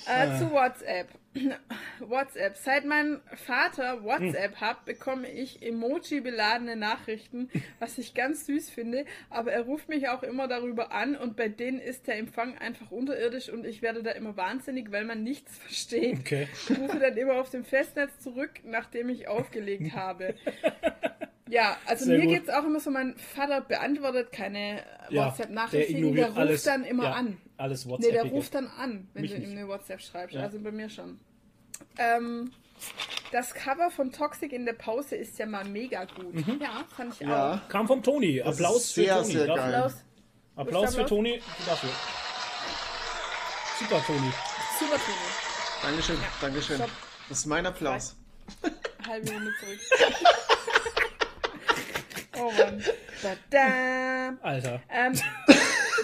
Äh, 0.07 0.37
zu 0.37 0.49
WhatsApp. 0.51 1.09
WhatsApp. 1.99 2.57
Seit 2.57 2.85
mein 2.85 3.19
Vater 3.35 4.03
WhatsApp 4.03 4.55
hat, 4.61 4.85
bekomme 4.85 5.29
ich 5.31 5.61
Emoji-beladene 5.61 6.75
Nachrichten, 6.75 7.49
was 7.79 7.97
ich 7.97 8.13
ganz 8.13 8.45
süß 8.45 8.69
finde, 8.69 9.05
aber 9.29 9.51
er 9.51 9.61
ruft 9.61 9.89
mich 9.89 10.09
auch 10.09 10.23
immer 10.23 10.47
darüber 10.47 10.91
an 10.91 11.15
und 11.15 11.35
bei 11.35 11.47
denen 11.49 11.79
ist 11.79 12.07
der 12.07 12.17
Empfang 12.17 12.57
einfach 12.57 12.91
unterirdisch 12.91 13.49
und 13.49 13.65
ich 13.65 13.81
werde 13.81 14.03
da 14.03 14.11
immer 14.11 14.37
wahnsinnig, 14.37 14.91
weil 14.91 15.05
man 15.05 15.23
nichts 15.23 15.57
versteht. 15.57 16.19
Okay. 16.19 16.47
Ich 16.69 16.77
rufe 16.77 16.99
dann 16.99 17.17
immer 17.17 17.33
auf 17.39 17.49
dem 17.49 17.63
Festnetz 17.65 18.19
zurück, 18.19 18.51
nachdem 18.63 19.09
ich 19.09 19.27
aufgelegt 19.27 19.93
habe. 19.95 20.35
Ja, 21.49 21.77
also 21.87 22.05
Sehr 22.05 22.17
mir 22.19 22.25
gut. 22.25 22.33
geht's 22.35 22.49
auch 22.49 22.63
immer 22.63 22.79
so, 22.79 22.91
mein 22.91 23.15
Vater 23.17 23.61
beantwortet 23.61 24.31
keine 24.31 24.83
Ja, 25.09 25.25
WhatsApp-Nachrichten, 25.27 26.01
der 26.03 26.11
der, 26.13 26.25
ruft 26.27 26.37
alles. 26.37 26.63
dann 26.63 26.83
immer 26.83 27.05
ja, 27.05 27.11
an. 27.13 27.37
Alles 27.57 27.85
Nee, 27.85 27.91
WhatsApp. 27.91 28.11
der 28.11 28.25
ruft 28.25 28.53
dann 28.55 28.67
an, 28.67 29.07
wenn 29.13 29.21
Mich 29.23 29.31
du 29.31 29.37
ihm 29.37 29.51
eine 29.51 29.67
WhatsApp 29.67 29.99
schreibst. 30.01 30.35
Ja. 30.35 30.43
Also 30.43 30.59
bei 30.59 30.71
mir 30.71 30.89
schon. 30.89 31.19
Ähm, 31.97 32.51
das 33.31 33.53
Cover 33.53 33.91
von 33.91 34.11
Toxic 34.11 34.51
in 34.53 34.65
der 34.65 34.73
Pause 34.73 35.15
ist 35.15 35.37
ja 35.37 35.45
mal 35.45 35.65
mega 35.65 36.05
gut. 36.05 36.33
Mhm. 36.33 36.59
Ja, 36.61 36.83
fand 36.95 37.13
ich 37.13 37.25
auch. 37.25 37.29
Ja, 37.29 37.61
Kam 37.69 37.87
vom 37.87 38.01
Toni. 38.01 38.41
Applaus 38.41 38.91
für 38.91 39.01
sehr, 39.03 39.15
Toni. 39.21 39.31
sehr 39.33 39.47
geil. 39.47 39.59
Applaus. 39.59 39.93
Applaus 40.55 40.95
für. 40.95 41.05
Toni 41.05 41.41
dafür. 41.65 41.89
Super, 43.79 44.03
Toni. 44.05 44.31
Super, 44.79 44.95
Toni. 44.95 45.17
Dankeschön, 45.81 46.17
Dankeschön. 46.41 46.75
Stopp. 46.77 46.89
Das 47.29 47.37
ist 47.39 47.45
mein 47.45 47.65
Applaus. 47.65 48.15
Halbe 49.07 49.31
Runde 49.31 49.51
zurück. 49.59 49.79
oh 52.39 52.51
Mann. 52.51 52.83
Da, 53.21 53.35
da. 53.49 54.37
Alter. 54.41 54.81
Ähm, 54.89 55.13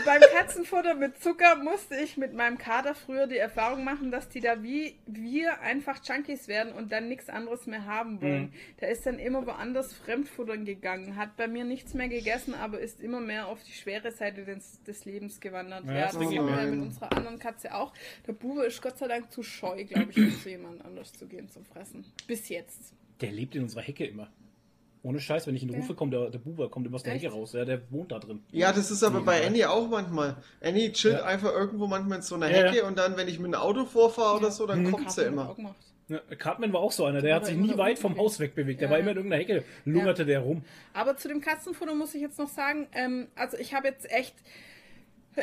beim 0.05 0.21
Katzenfutter 0.33 0.95
mit 0.95 1.21
Zucker 1.21 1.55
musste 1.55 1.95
ich 1.95 2.17
mit 2.17 2.33
meinem 2.33 2.57
Kater 2.57 2.95
früher 2.95 3.27
die 3.27 3.37
Erfahrung 3.37 3.83
machen, 3.83 4.11
dass 4.11 4.29
die 4.29 4.39
da 4.39 4.61
wie 4.63 4.95
wir 5.05 5.61
einfach 5.61 5.99
Junkies 6.03 6.47
werden 6.47 6.73
und 6.73 6.91
dann 6.91 7.07
nichts 7.07 7.29
anderes 7.29 7.67
mehr 7.67 7.85
haben 7.85 8.21
wollen. 8.21 8.43
Mhm. 8.43 8.53
Der 8.81 8.89
ist 8.89 9.05
dann 9.05 9.19
immer 9.19 9.45
woanders 9.45 9.93
fremdfuttern 9.93 10.65
gegangen, 10.65 11.15
hat 11.15 11.37
bei 11.37 11.47
mir 11.47 11.63
nichts 11.63 11.93
mehr 11.93 12.09
gegessen, 12.09 12.53
aber 12.53 12.79
ist 12.79 12.99
immer 12.99 13.21
mehr 13.21 13.47
auf 13.47 13.63
die 13.63 13.73
schwere 13.73 14.11
Seite 14.11 14.43
des, 14.45 14.81
des 14.83 15.05
Lebens 15.05 15.39
gewandert. 15.39 15.85
Ja, 15.85 15.93
Ja, 15.93 16.05
das 16.05 16.15
haben 16.15 16.31
wir 16.31 16.41
mit 16.41 16.81
unserer 16.81 17.11
anderen 17.13 17.39
Katze 17.39 17.73
auch. 17.73 17.93
Der 18.27 18.33
Bube 18.33 18.63
ist 18.65 18.81
Gott 18.81 18.97
sei 18.97 19.07
Dank 19.07 19.31
zu 19.31 19.43
scheu, 19.43 19.83
glaube 19.85 20.11
ich, 20.11 20.17
um 20.17 20.31
zu 20.41 20.49
jemand 20.49 20.83
anders 20.83 21.13
zu 21.13 21.27
gehen 21.27 21.49
zum 21.49 21.65
Fressen. 21.65 22.05
Bis 22.27 22.49
jetzt. 22.49 22.93
Der 23.21 23.31
lebt 23.31 23.55
in 23.55 23.63
unserer 23.63 23.81
Hecke 23.81 24.05
immer. 24.05 24.31
Ohne 25.05 25.19
Scheiß, 25.19 25.45
wenn 25.45 25.55
ich 25.55 25.61
ihn 25.61 25.69
rufe, 25.69 25.93
kommt 25.93 26.13
der, 26.13 26.31
der 26.31 26.39
Bube 26.39 26.67
kommt 26.67 26.87
immer 26.87 26.95
aus 26.95 27.03
der 27.03 27.13
Echt? 27.13 27.23
Hecke 27.25 27.35
raus. 27.35 27.53
Ja, 27.53 27.63
der 27.63 27.79
wohnt 27.91 28.11
da 28.11 28.17
drin. 28.17 28.41
Ja, 28.51 28.73
das 28.73 28.89
ist 28.89 29.03
aber 29.03 29.19
Ja. 29.19 29.23
bei 29.23 29.45
Annie 29.45 29.69
auch 29.69 29.87
manchmal. 29.87 30.35
Annie 30.63 30.91
chillt 30.93 31.19
Ja. 31.19 31.25
einfach 31.25 31.53
irgendwo 31.53 31.85
manchmal 31.85 32.17
in 32.17 32.21
so 32.23 32.33
einer 32.33 32.49
Ja, 32.49 32.65
ja. 32.65 32.71
Hecke 32.71 32.85
und 32.85 32.97
dann, 32.97 33.15
wenn 33.15 33.27
ich 33.27 33.37
mit 33.37 33.53
dem 33.53 33.59
Auto 33.59 33.85
vorfahre 33.85 34.37
oder 34.37 34.49
so, 34.49 34.65
dann 34.65 34.81
Mhm. 34.81 34.91
kommt 34.91 35.11
sie 35.11 35.21
er 35.21 35.27
immer. 35.27 35.49
auch 35.51 35.55
gemacht. 35.55 35.75
Ja, 36.07 36.19
Cartman 36.37 36.73
war 36.73 36.81
auch 36.81 36.91
so 36.91 37.05
einer, 37.05 37.21
der 37.21 37.35
hat 37.35 37.45
sich 37.45 37.55
nie 37.55 37.77
weit 37.77 37.99
vom. 37.99 38.17
Haus 38.17 38.39
wegbewegt. 38.39 38.81
Der 38.81 38.89
war 38.89 38.97
immer 38.97 39.11
in 39.11 39.17
irgendeiner 39.17 39.41
Hecke, 39.43 39.63
lungerte 39.85 40.25
der 40.25 40.39
rum. 40.39 40.63
Aber 40.93 41.17
zu 41.17 41.27
dem 41.27 41.39
Katzenfutter 41.39 41.93
muss 41.93 42.15
ich 42.15 42.21
jetzt 42.21 42.39
noch 42.39 42.49
sagen, 42.49 42.87
ähm, 42.93 43.27
also 43.35 43.57
ich 43.57 43.73
habe 43.75 43.87
jetzt 43.87 44.09
echt 44.11 44.33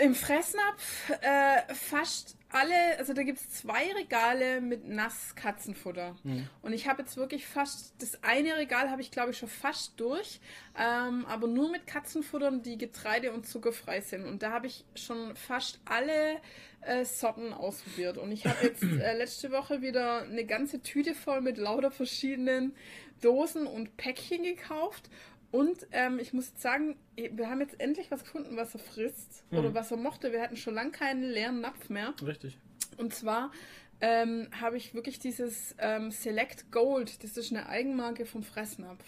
Im 0.01 0.14
Fressnapf 0.14 1.11
äh, 1.20 1.74
fast 1.74 2.36
alle, 2.53 2.99
also 2.99 3.14
da 3.14 3.22
gibt 3.22 3.38
es 3.38 3.51
zwei 3.51 3.93
Regale 3.95 4.61
mit 4.61 4.86
Nasskatzenfutter. 4.86 6.16
Mhm. 6.22 6.49
Und 6.61 6.72
ich 6.72 6.86
habe 6.86 7.03
jetzt 7.03 7.16
wirklich 7.16 7.47
fast, 7.47 7.95
das 7.99 8.22
eine 8.22 8.57
Regal 8.57 8.90
habe 8.90 9.01
ich 9.01 9.11
glaube 9.11 9.30
ich 9.30 9.38
schon 9.38 9.49
fast 9.49 9.99
durch, 9.99 10.40
ähm, 10.78 11.24
aber 11.26 11.47
nur 11.47 11.70
mit 11.70 11.86
Katzenfuttern, 11.86 12.62
die 12.62 12.76
getreide- 12.76 13.32
und 13.32 13.47
zuckerfrei 13.47 14.01
sind. 14.01 14.26
Und 14.26 14.43
da 14.43 14.51
habe 14.51 14.66
ich 14.66 14.84
schon 14.95 15.34
fast 15.34 15.80
alle 15.84 16.36
äh, 16.82 17.05
Sorten 17.05 17.53
ausprobiert. 17.53 18.18
Und 18.18 18.32
ich 18.32 18.47
habe 18.47 18.66
jetzt 18.66 18.82
äh, 18.82 19.16
letzte 19.16 19.51
Woche 19.51 19.80
wieder 19.82 20.22
eine 20.22 20.45
ganze 20.45 20.82
Tüte 20.82 21.14
voll 21.14 21.40
mit 21.40 21.57
lauter 21.57 21.90
verschiedenen 21.90 22.74
Dosen 23.20 23.66
und 23.66 23.97
Päckchen 23.97 24.43
gekauft. 24.43 25.09
Und 25.53 25.87
ähm, 25.93 26.19
ich 26.19 26.33
muss 26.33 26.49
jetzt 26.49 26.63
sagen, 26.63 26.97
wir 27.15 27.49
haben 27.49 27.61
jetzt 27.61 27.79
endlich 27.79 28.11
was 28.11 28.25
gefunden, 28.25 28.57
was 28.57 28.75
er 28.75 28.81
frisst 28.81 29.45
oder 29.51 29.75
was 29.75 29.91
er 29.91 29.99
mochte. 29.99 30.33
Wir 30.33 30.41
hatten 30.41 30.57
schon 30.57 30.75
lange 30.75 30.91
keinen 30.91 31.23
leeren 31.23 31.61
Napf 31.61 31.91
mehr. 31.91 32.15
Richtig. 32.27 32.59
Und 32.97 33.15
zwar 33.15 33.53
ähm, 34.01 34.49
habe 34.61 34.79
ich 34.79 34.95
wirklich 34.95 35.19
dieses 35.19 35.77
ähm, 35.79 36.11
Select 36.11 36.73
Gold, 36.73 37.23
das 37.23 37.37
ist 37.37 37.53
eine 37.53 37.69
Eigenmarke 37.69 38.25
vom 38.25 38.43
Fressnapf. 38.43 39.05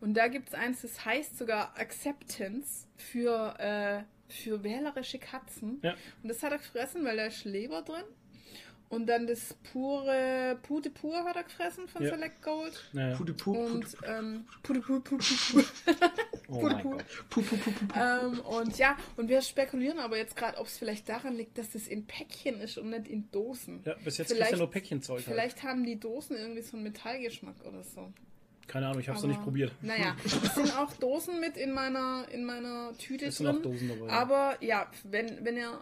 Und 0.00 0.14
da 0.14 0.28
gibt 0.28 0.48
es 0.48 0.54
eins, 0.54 0.82
das 0.82 1.04
heißt 1.04 1.36
sogar 1.36 1.78
Acceptance 1.78 2.86
für, 2.96 3.58
äh, 3.58 4.02
für 4.32 4.62
wählerische 4.62 5.18
Katzen. 5.18 5.80
Ja. 5.82 5.94
Und 6.22 6.28
das 6.28 6.42
hat 6.42 6.52
er 6.52 6.58
gefressen, 6.58 7.04
weil 7.04 7.16
da 7.16 7.26
ist 7.26 7.44
Leber 7.44 7.82
drin. 7.82 8.04
Und 8.90 9.06
dann 9.06 9.26
das 9.28 9.54
pure 9.72 10.58
Pute 10.64 10.90
Pur 10.90 11.22
hat 11.24 11.36
er 11.36 11.44
gefressen 11.44 11.86
von 11.86 12.02
Ja. 12.02 12.10
Select 12.10 12.42
Gold. 12.42 12.72
Naja. 12.92 13.16
Pude, 13.16 13.32
pu, 13.34 13.52
Und 13.56 13.86
ähm, 14.04 14.44
Pute 14.64 14.80
Pur, 14.80 15.02
Pute 15.02 15.24
Pur. 15.52 15.64
Oh 16.48 16.58
Pute 16.58 16.74
mein 16.74 16.82
Pur. 16.82 16.96
Gott. 16.96 17.06
pu, 17.30 17.40
pu, 17.42 17.56
pu, 17.56 17.70
pu, 17.70 17.86
pu. 17.86 17.98
Ähm, 17.98 18.40
und 18.40 18.78
ja, 18.78 18.96
und 19.16 19.28
wir 19.28 19.42
spekulieren 19.42 20.00
aber 20.00 20.16
jetzt 20.16 20.34
gerade, 20.34 20.58
ob 20.58 20.66
es 20.66 20.76
vielleicht 20.76 21.08
daran 21.08 21.36
liegt, 21.36 21.56
dass 21.56 21.70
das 21.70 21.86
in 21.86 22.04
Päckchen 22.06 22.60
ist 22.60 22.78
und 22.78 22.90
nicht 22.90 23.06
in 23.06 23.30
Dosen. 23.30 23.80
Ja, 23.84 23.94
bis 24.04 24.18
jetzt 24.18 24.32
Vielleicht- 24.32 24.52
du 24.54 24.56
nur 24.56 24.70
Päckchenzeug. 24.70 25.18
Halt. 25.18 25.24
Vielleicht 25.26 25.62
haben 25.62 25.84
die 25.84 25.98
Dosen 26.00 26.36
irgendwie 26.36 26.62
so 26.62 26.76
einen 26.76 26.82
Metallgeschmack 26.82 27.64
oder 27.64 27.84
so. 27.84 28.12
Keine 28.66 28.86
Ahnung, 28.88 29.00
ich 29.00 29.08
hab's 29.08 29.18
noch 29.22 29.28
Aber, 29.28 29.32
nicht 29.34 29.44
probiert. 29.44 29.72
Naja, 29.82 30.16
es 30.24 30.54
sind 30.56 30.76
auch 30.76 30.92
Dosen 30.94 31.38
mit 31.38 31.56
in 31.56 31.70
meiner, 31.72 32.26
in 32.32 32.44
meiner 32.44 32.92
Tüte 32.98 33.26
Es 33.26 33.36
sind 33.36 33.46
drin. 33.46 33.56
auch 33.58 33.62
Dosen 33.62 33.88
dabei. 33.88 34.10
Aber 34.12 34.56
ja, 34.60 34.90
wenn, 35.04 35.44
wenn 35.44 35.56
ihr 35.56 35.78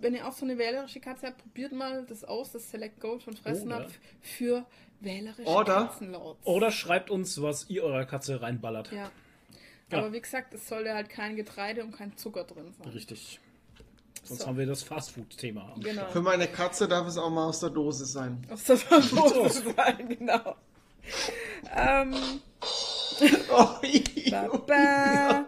wenn 0.00 0.14
ihr 0.14 0.26
auch 0.26 0.32
so 0.32 0.44
eine 0.44 0.58
wählerische 0.58 1.00
Katze 1.00 1.26
habt, 1.28 1.38
probiert 1.38 1.72
mal 1.72 2.04
das 2.06 2.24
aus, 2.24 2.52
das 2.52 2.70
Select 2.70 3.00
Gold 3.00 3.22
von 3.22 3.36
Fressnapf 3.36 3.92
für 4.20 4.64
wählerische 5.00 5.48
Oder- 5.48 5.86
Katzenlords. 5.88 6.46
Oder 6.46 6.70
schreibt 6.70 7.10
uns, 7.10 7.40
was 7.42 7.68
ihr 7.70 7.82
eurer 7.84 8.04
Katze 8.06 8.40
reinballert. 8.42 8.92
Ja. 8.92 9.10
Ja. 9.90 9.98
Aber 9.98 10.12
wie 10.12 10.20
gesagt, 10.20 10.52
es 10.54 10.66
sollte 10.68 10.92
halt 10.94 11.08
kein 11.08 11.36
Getreide 11.36 11.84
und 11.84 11.92
kein 11.92 12.16
Zucker 12.16 12.44
drin 12.44 12.72
sein. 12.76 12.88
Richtig. 12.92 13.38
Sonst 14.24 14.40
So. 14.40 14.46
haben 14.48 14.58
wir 14.58 14.66
das 14.66 14.82
Fastfood-Thema. 14.82 15.72
am 15.74 15.80
Genau. 15.80 16.06
Für 16.08 16.20
meine 16.22 16.48
Katze 16.48 16.88
darf 16.88 17.06
es 17.06 17.16
auch 17.16 17.30
mal 17.30 17.46
aus 17.46 17.60
der 17.60 17.70
Dose 17.70 18.04
sein. 18.06 18.44
Aus 18.50 18.64
der 18.64 18.76
Dose 18.76 19.72
sein, 19.76 20.08
genau. 20.08 20.56
ähm, 21.74 22.14
Oh, 23.50 24.58
ba, 24.66 25.46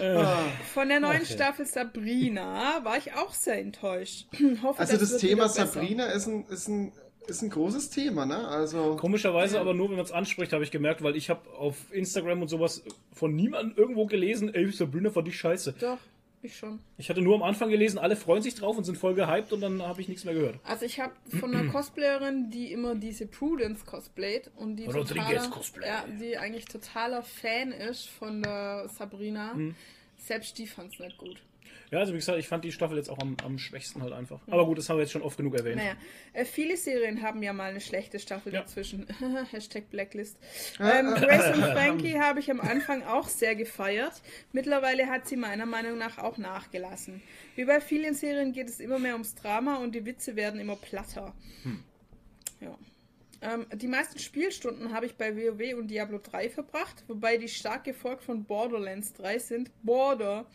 Äh, 0.00 0.24
von 0.72 0.88
der 0.88 1.00
neuen 1.00 1.22
Okay. 1.22 1.32
Staffel 1.32 1.66
Sabrina 1.66 2.80
war 2.84 2.96
ich 2.96 3.12
auch 3.14 3.32
sehr 3.34 3.58
enttäuscht. 3.58 4.26
Hoffe, 4.62 4.80
Also 4.80 4.96
das 4.96 5.10
wird 5.12 5.20
Thema. 5.20 5.48
Sabrina 5.48 6.06
ist 6.06 6.26
ein, 6.26 6.44
ist 6.46 6.68
ein, 6.68 6.92
ist 7.26 7.42
ein 7.42 7.50
großes 7.50 7.90
Thema, 7.90 8.26
ne? 8.26 8.48
Also 8.48 8.96
Komischerweise 8.96 9.60
aber 9.60 9.74
nur, 9.74 9.88
wenn 9.90 9.96
man 9.96 10.04
es 10.04 10.12
anspricht, 10.12 10.52
habe 10.52 10.64
ich 10.64 10.70
gemerkt, 10.70 11.02
weil 11.02 11.16
ich 11.16 11.30
habe 11.30 11.48
auf 11.56 11.76
Instagram 11.92 12.42
und 12.42 12.48
sowas 12.48 12.82
von 13.12 13.34
niemandem 13.34 13.76
irgendwo 13.76 14.06
gelesen, 14.06 14.52
ey, 14.54 14.70
Sabrina 14.72 15.10
fand 15.10 15.28
ich 15.28 15.36
scheiße. 15.38 15.74
Doch, 15.80 15.98
ich 16.46 16.56
schon. 16.56 16.80
Ich 16.98 17.08
hatte 17.08 17.20
nur 17.20 17.34
am 17.34 17.42
Anfang 17.42 17.70
gelesen, 17.70 17.98
alle 17.98 18.16
freuen 18.16 18.42
sich 18.42 18.54
drauf 18.54 18.76
und 18.76 18.84
sind 18.84 18.98
voll 18.98 19.14
gehypt 19.14 19.52
und 19.52 19.60
dann 19.60 19.82
habe 19.82 20.00
ich 20.00 20.08
nichts 20.08 20.24
mehr 20.24 20.34
gehört. 20.34 20.58
Also 20.64 20.84
ich 20.84 21.00
habe 21.00 21.12
von 21.38 21.54
einer 21.54 21.70
Cosplayerin, 21.72 22.50
die 22.50 22.72
immer 22.72 22.94
diese 22.94 23.26
Prudence 23.26 23.84
cosplayt 23.84 24.50
und 24.56 24.76
die 24.76 24.86
totaler, 24.86 25.48
Cosplay. 25.48 25.86
ja, 25.86 26.04
die 26.20 26.36
eigentlich 26.36 26.64
totaler 26.66 27.22
Fan 27.22 27.72
ist 27.72 28.08
von 28.08 28.42
der 28.42 28.88
Sabrina. 28.88 29.54
Mhm. 29.54 29.74
Selbst 30.18 30.58
die 30.58 30.66
fand 30.66 30.92
es 30.94 31.00
nicht 31.00 31.18
gut. 31.18 31.42
Ja, 31.92 31.98
also 31.98 32.14
wie 32.14 32.16
gesagt, 32.16 32.38
ich 32.38 32.48
fand 32.48 32.64
die 32.64 32.72
Staffel 32.72 32.96
jetzt 32.96 33.10
auch 33.10 33.18
am, 33.18 33.36
am 33.44 33.58
schwächsten 33.58 34.02
halt 34.02 34.14
einfach. 34.14 34.40
Aber 34.48 34.64
gut, 34.64 34.78
das 34.78 34.88
haben 34.88 34.96
wir 34.96 35.02
jetzt 35.02 35.12
schon 35.12 35.20
oft 35.20 35.36
genug 35.36 35.54
erwähnt. 35.54 35.76
Naja, 35.76 35.92
äh, 36.32 36.46
viele 36.46 36.78
Serien 36.78 37.20
haben 37.22 37.42
ja 37.42 37.52
mal 37.52 37.68
eine 37.70 37.82
schlechte 37.82 38.18
Staffel 38.18 38.52
Ja. 38.54 38.62
dazwischen. 38.62 39.06
Hashtag 39.52 39.90
Blacklist. 39.90 40.38
Ähm, 40.80 41.12
Grace 41.14 41.54
und 41.54 41.62
Frankie 41.72 42.18
habe 42.18 42.40
ich 42.40 42.50
am 42.50 42.60
Anfang 42.62 43.02
auch 43.04 43.28
sehr 43.28 43.54
gefeiert. 43.54 44.22
Mittlerweile 44.52 45.06
hat 45.08 45.28
sie 45.28 45.36
meiner 45.36 45.66
Meinung 45.66 45.98
nach 45.98 46.16
auch 46.16 46.38
nachgelassen. 46.38 47.22
Wie 47.56 47.66
bei 47.66 47.78
vielen 47.82 48.14
Serien 48.14 48.52
geht 48.54 48.70
es 48.70 48.80
immer 48.80 48.98
mehr 48.98 49.12
ums 49.12 49.34
Drama 49.34 49.76
und 49.76 49.94
die 49.94 50.06
Witze 50.06 50.34
werden 50.34 50.58
immer 50.60 50.76
platter. 50.76 51.34
Ja. 52.60 52.74
Ähm, 53.42 53.66
die 53.74 53.88
meisten 53.88 54.18
Spielstunden 54.18 54.94
habe 54.94 55.06
ich 55.06 55.16
bei 55.16 55.36
WoW 55.36 55.78
und 55.78 55.88
Diablo 55.88 56.18
3 56.22 56.48
verbracht, 56.48 57.02
wobei 57.08 57.36
die 57.36 57.48
stark 57.48 57.84
gefolgt 57.84 58.22
von 58.22 58.44
Borderlands 58.44 59.12
3 59.14 59.38
sind. 59.38 59.70
Border. 59.82 60.46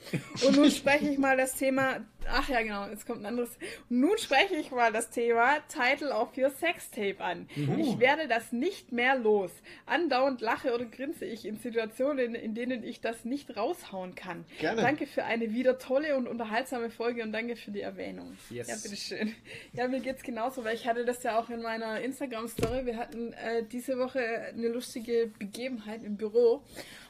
Und 0.46 0.56
nun 0.56 0.72
spreche 0.72 1.10
ich 1.10 1.18
mal 1.18 1.36
das 1.36 1.56
Thema. 1.56 2.06
Ach 2.30 2.48
ja, 2.50 2.62
genau, 2.62 2.88
jetzt 2.88 3.06
kommt 3.06 3.22
ein 3.22 3.26
anderes. 3.26 3.58
Nun 3.90 4.18
spreche 4.18 4.56
ich 4.56 4.72
mal 4.72 4.92
das 4.92 5.10
Thema 5.10 5.58
Title 5.68 6.12
of 6.12 6.38
Your 6.38 6.50
Sextape 6.50 7.20
an. 7.20 7.48
Ich 7.78 8.00
werde 8.00 8.28
das 8.28 8.52
nicht 8.52 8.92
mehr 8.92 9.18
los. 9.18 9.52
Andauernd 9.86 10.42
lache 10.42 10.74
oder 10.74 10.86
grinse 10.86 11.26
ich 11.26 11.46
in 11.46 11.58
Situationen, 11.58 12.36
in 12.36 12.54
denen 12.54 12.84
ich 12.84 13.02
das 13.02 13.26
nicht 13.26 13.56
raushauen 13.56 14.16
kann. 14.16 14.46
Gerne. 14.60 14.82
Danke 14.82 15.08
für 15.08 15.24
eine 15.24 15.54
wieder 15.54 15.78
tolle 15.78 16.16
und 16.18 16.28
unterhaltsame 16.28 16.90
Folge 16.90 17.24
und 17.24 17.32
danke 17.32 17.56
für 17.56 17.72
die 17.72 17.82
Erwähnung. 17.82 18.38
Yes. 18.50 18.68
Ja, 18.68 18.76
bitteschön. 18.76 19.36
Ja, 19.74 19.88
mir 19.88 20.00
geht's 20.00 20.24
genauso, 20.24 20.64
weil 20.64 20.76
ich 20.76 20.88
hatte 20.88 21.06
das 21.06 21.24
ja 21.24 21.40
auch 21.40 21.50
in 21.50 21.62
meiner 21.62 22.02
Instagram-Story. 22.02 22.77
Wir 22.86 22.98
hatten 22.98 23.34
äh, 23.34 23.64
diese 23.64 23.98
Woche 23.98 24.20
eine 24.20 24.68
lustige 24.68 25.32
Begebenheit 25.40 26.04
im 26.04 26.18
Büro. 26.18 26.64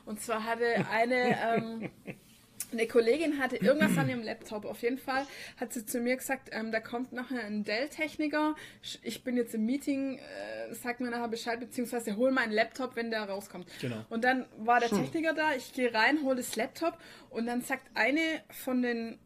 Und 0.05 0.22
zwar 0.22 0.43
hatte 0.43 0.65
eine, 0.91 1.38
ähm, 1.41 1.89
eine 2.72 2.88
Kollegin 2.88 3.39
hatte 3.39 3.57
irgendwas 3.57 3.97
an 3.97 4.09
ihrem 4.09 4.24
Laptop. 4.24 4.65
Auf 4.65 4.82
jeden 4.82 4.97
Fall 4.97 5.26
hat 5.57 5.74
sie 5.74 5.86
zu 5.86 5.99
mir 5.99 6.15
gesagt, 6.18 6.49
ähm, 6.51 6.72
da 6.72 6.80
kommt 6.80 7.13
nachher 7.13 7.45
ein 7.45 7.63
Dell-Techniker. 7.63 8.55
Ich 9.03 9.24
bin 9.24 9.38
jetzt 9.38 9.53
im 9.55 9.65
Meeting, 9.65 10.18
äh, 10.18 10.74
sag 10.74 10.99
mir 10.99 11.09
nachher 11.09 11.28
Bescheid, 11.28 11.59
beziehungsweise 11.59 12.15
hol 12.18 12.32
meinen 12.32 12.51
Laptop, 12.51 12.95
wenn 12.95 13.11
der 13.11 13.24
rauskommt. 13.24 13.68
Genau. 13.82 14.05
Und 14.09 14.24
dann 14.24 14.45
war 14.57 14.80
der 14.80 14.89
Techniker 14.89 15.34
da, 15.34 15.53
ich 15.55 15.74
gehe 15.74 15.93
rein, 15.93 16.24
hole 16.24 16.38
das 16.38 16.55
Laptop 16.55 16.97
und 17.30 17.45
dann 17.45 17.61
sagt 17.61 17.89
eine 17.95 18.41
von 18.49 18.82
den 18.82 19.20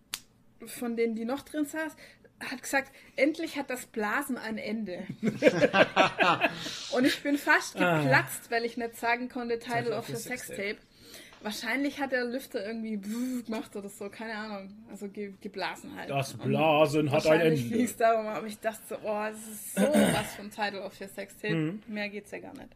von 0.67 0.95
denen, 0.95 1.15
die 1.15 1.25
noch 1.25 1.41
drin 1.41 1.65
saß, 1.65 1.95
hat 2.49 2.61
gesagt, 2.61 2.91
endlich 3.15 3.57
hat 3.57 3.69
das 3.69 3.85
Blasen 3.85 4.37
ein 4.37 4.57
Ende. 4.57 5.05
und 6.91 7.05
ich 7.05 7.21
bin 7.21 7.37
fast 7.37 7.75
Ah. 7.79 8.01
geplatzt, 8.01 8.49
weil 8.49 8.65
ich 8.65 8.77
nicht 8.77 8.95
sagen 8.97 9.29
konnte, 9.29 9.59
Title 9.59 9.95
of 9.97 10.09
your 10.09 10.15
Sextape. 10.15 10.77
Wahrscheinlich 11.43 11.99
hat 11.99 12.11
der 12.11 12.25
Lüfter 12.25 12.63
irgendwie 12.63 12.97
gemacht 13.45 13.75
oder 13.75 13.89
so, 13.89 14.09
keine 14.09 14.35
Ahnung. 14.35 14.71
Also 14.91 15.07
ge 15.07 15.33
geblasen 15.41 15.95
halt. 15.97 16.09
Das 16.09 16.33
Und 16.33 16.43
Blasen 16.43 17.11
hat 17.11 17.25
ein 17.25 17.41
Ende. 17.41 17.81
es 17.83 17.97
darum, 17.97 18.27
aber 18.27 18.45
ich 18.45 18.59
dachte 18.59 18.81
so, 18.89 18.95
oh, 19.03 19.25
das 19.29 19.39
ist 19.39 19.75
so 19.75 19.81
was 20.13 20.35
von 20.35 20.51
Title 20.51 20.81
of 20.83 20.99
your 21.01 21.07
Sextape. 21.07 21.55
Mhm. 21.55 21.83
Mehr 21.87 22.09
geht's 22.09 22.29
ja 22.31 22.39
gar 22.39 22.53
nicht. 22.53 22.69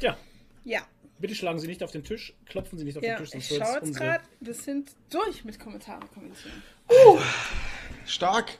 Ja, 0.00 0.16
Ja, 0.64 0.80
bitte 1.18 1.34
schlagen 1.34 1.58
Sie 1.58 1.66
nicht 1.66 1.82
auf 1.82 1.92
den 1.92 2.04
Tisch, 2.04 2.34
klopfen 2.46 2.78
Sie 2.78 2.84
nicht 2.84 2.98
auf 2.98 3.02
ja 3.04 3.16
den 3.16 3.24
Tisch, 3.24 3.34
ich 3.34 3.56
schaue 3.58 3.80
jetzt 3.82 3.96
gerade, 3.96 4.22
wir 4.40 4.54
sind 4.54 4.90
durch 5.10 5.44
mit 5.44 5.58
Kommentaren 5.58 6.02
und 6.02 6.12
Kommentieren. 6.12 6.62
stark. 8.06 8.58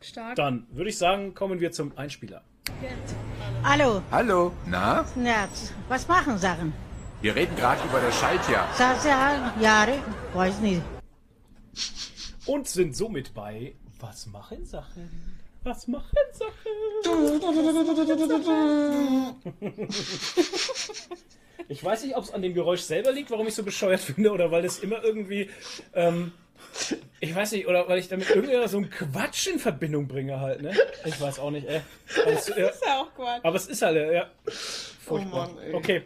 Stark. 0.00 0.36
Dann 0.36 0.66
würde 0.70 0.90
ich 0.90 0.98
sagen, 0.98 1.34
kommen 1.34 1.58
wir 1.60 1.72
zum 1.72 1.96
Einspieler. 1.98 2.42
Hallo, 3.64 4.02
Hallo, 4.10 4.52
na? 4.66 5.04
ja, 5.24 5.48
was 5.88 6.06
machen 6.06 6.36
Sachen? 6.38 6.72
Wir 7.20 7.34
reden 7.34 7.56
gerade 7.56 7.82
über 7.88 8.00
das 8.00 8.16
Schaltjahr. 8.18 8.68
Sasa, 8.76 9.52
Jahre, 9.60 9.98
weiß 10.34 10.60
nicht. 10.60 10.82
Und 12.46 12.68
sind 12.68 12.94
somit 12.96 13.34
bei 13.34 13.74
Was 14.00 14.26
machen 14.26 14.64
Sachen? 14.64 15.10
Was 15.64 15.88
machen 15.88 16.16
Sachen? 16.32 16.54
Ich 21.70 21.84
weiß 21.84 22.04
nicht, 22.04 22.16
ob 22.16 22.24
es 22.24 22.30
an 22.32 22.40
dem 22.40 22.54
Geräusch 22.54 22.80
selber 22.80 23.12
liegt, 23.12 23.30
warum 23.30 23.46
ich 23.46 23.54
so 23.54 23.62
bescheuert 23.62 24.00
finde, 24.00 24.32
oder 24.32 24.50
weil 24.50 24.64
es 24.64 24.78
immer 24.78 25.04
irgendwie. 25.04 25.50
Ähm, 25.94 26.32
ich 27.20 27.34
weiß 27.34 27.52
nicht, 27.52 27.66
oder 27.66 27.88
weil 27.88 27.98
ich 27.98 28.08
damit 28.08 28.28
irgendwie 28.30 28.68
so 28.68 28.78
einen 28.78 28.90
Quatsch 28.90 29.46
in 29.48 29.58
Verbindung 29.58 30.06
bringe 30.08 30.38
halt, 30.40 30.62
ne? 30.62 30.74
Ich 31.04 31.20
weiß 31.20 31.38
auch 31.38 31.50
nicht, 31.50 31.66
ey. 31.68 31.80
Aber 32.22 32.32
es, 32.32 32.48
ja, 32.48 32.54
ist 32.68 32.84
ja 32.84 33.00
auch 33.00 33.14
Quatsch. 33.14 33.40
aber 33.44 33.56
es 33.56 33.66
ist 33.66 33.82
halt, 33.82 34.12
ja. 34.12 34.30
Furchtbar. 35.00 35.50
Oh 35.50 35.54
Mann, 35.54 35.64
ey. 35.64 35.74
Okay. 35.74 36.02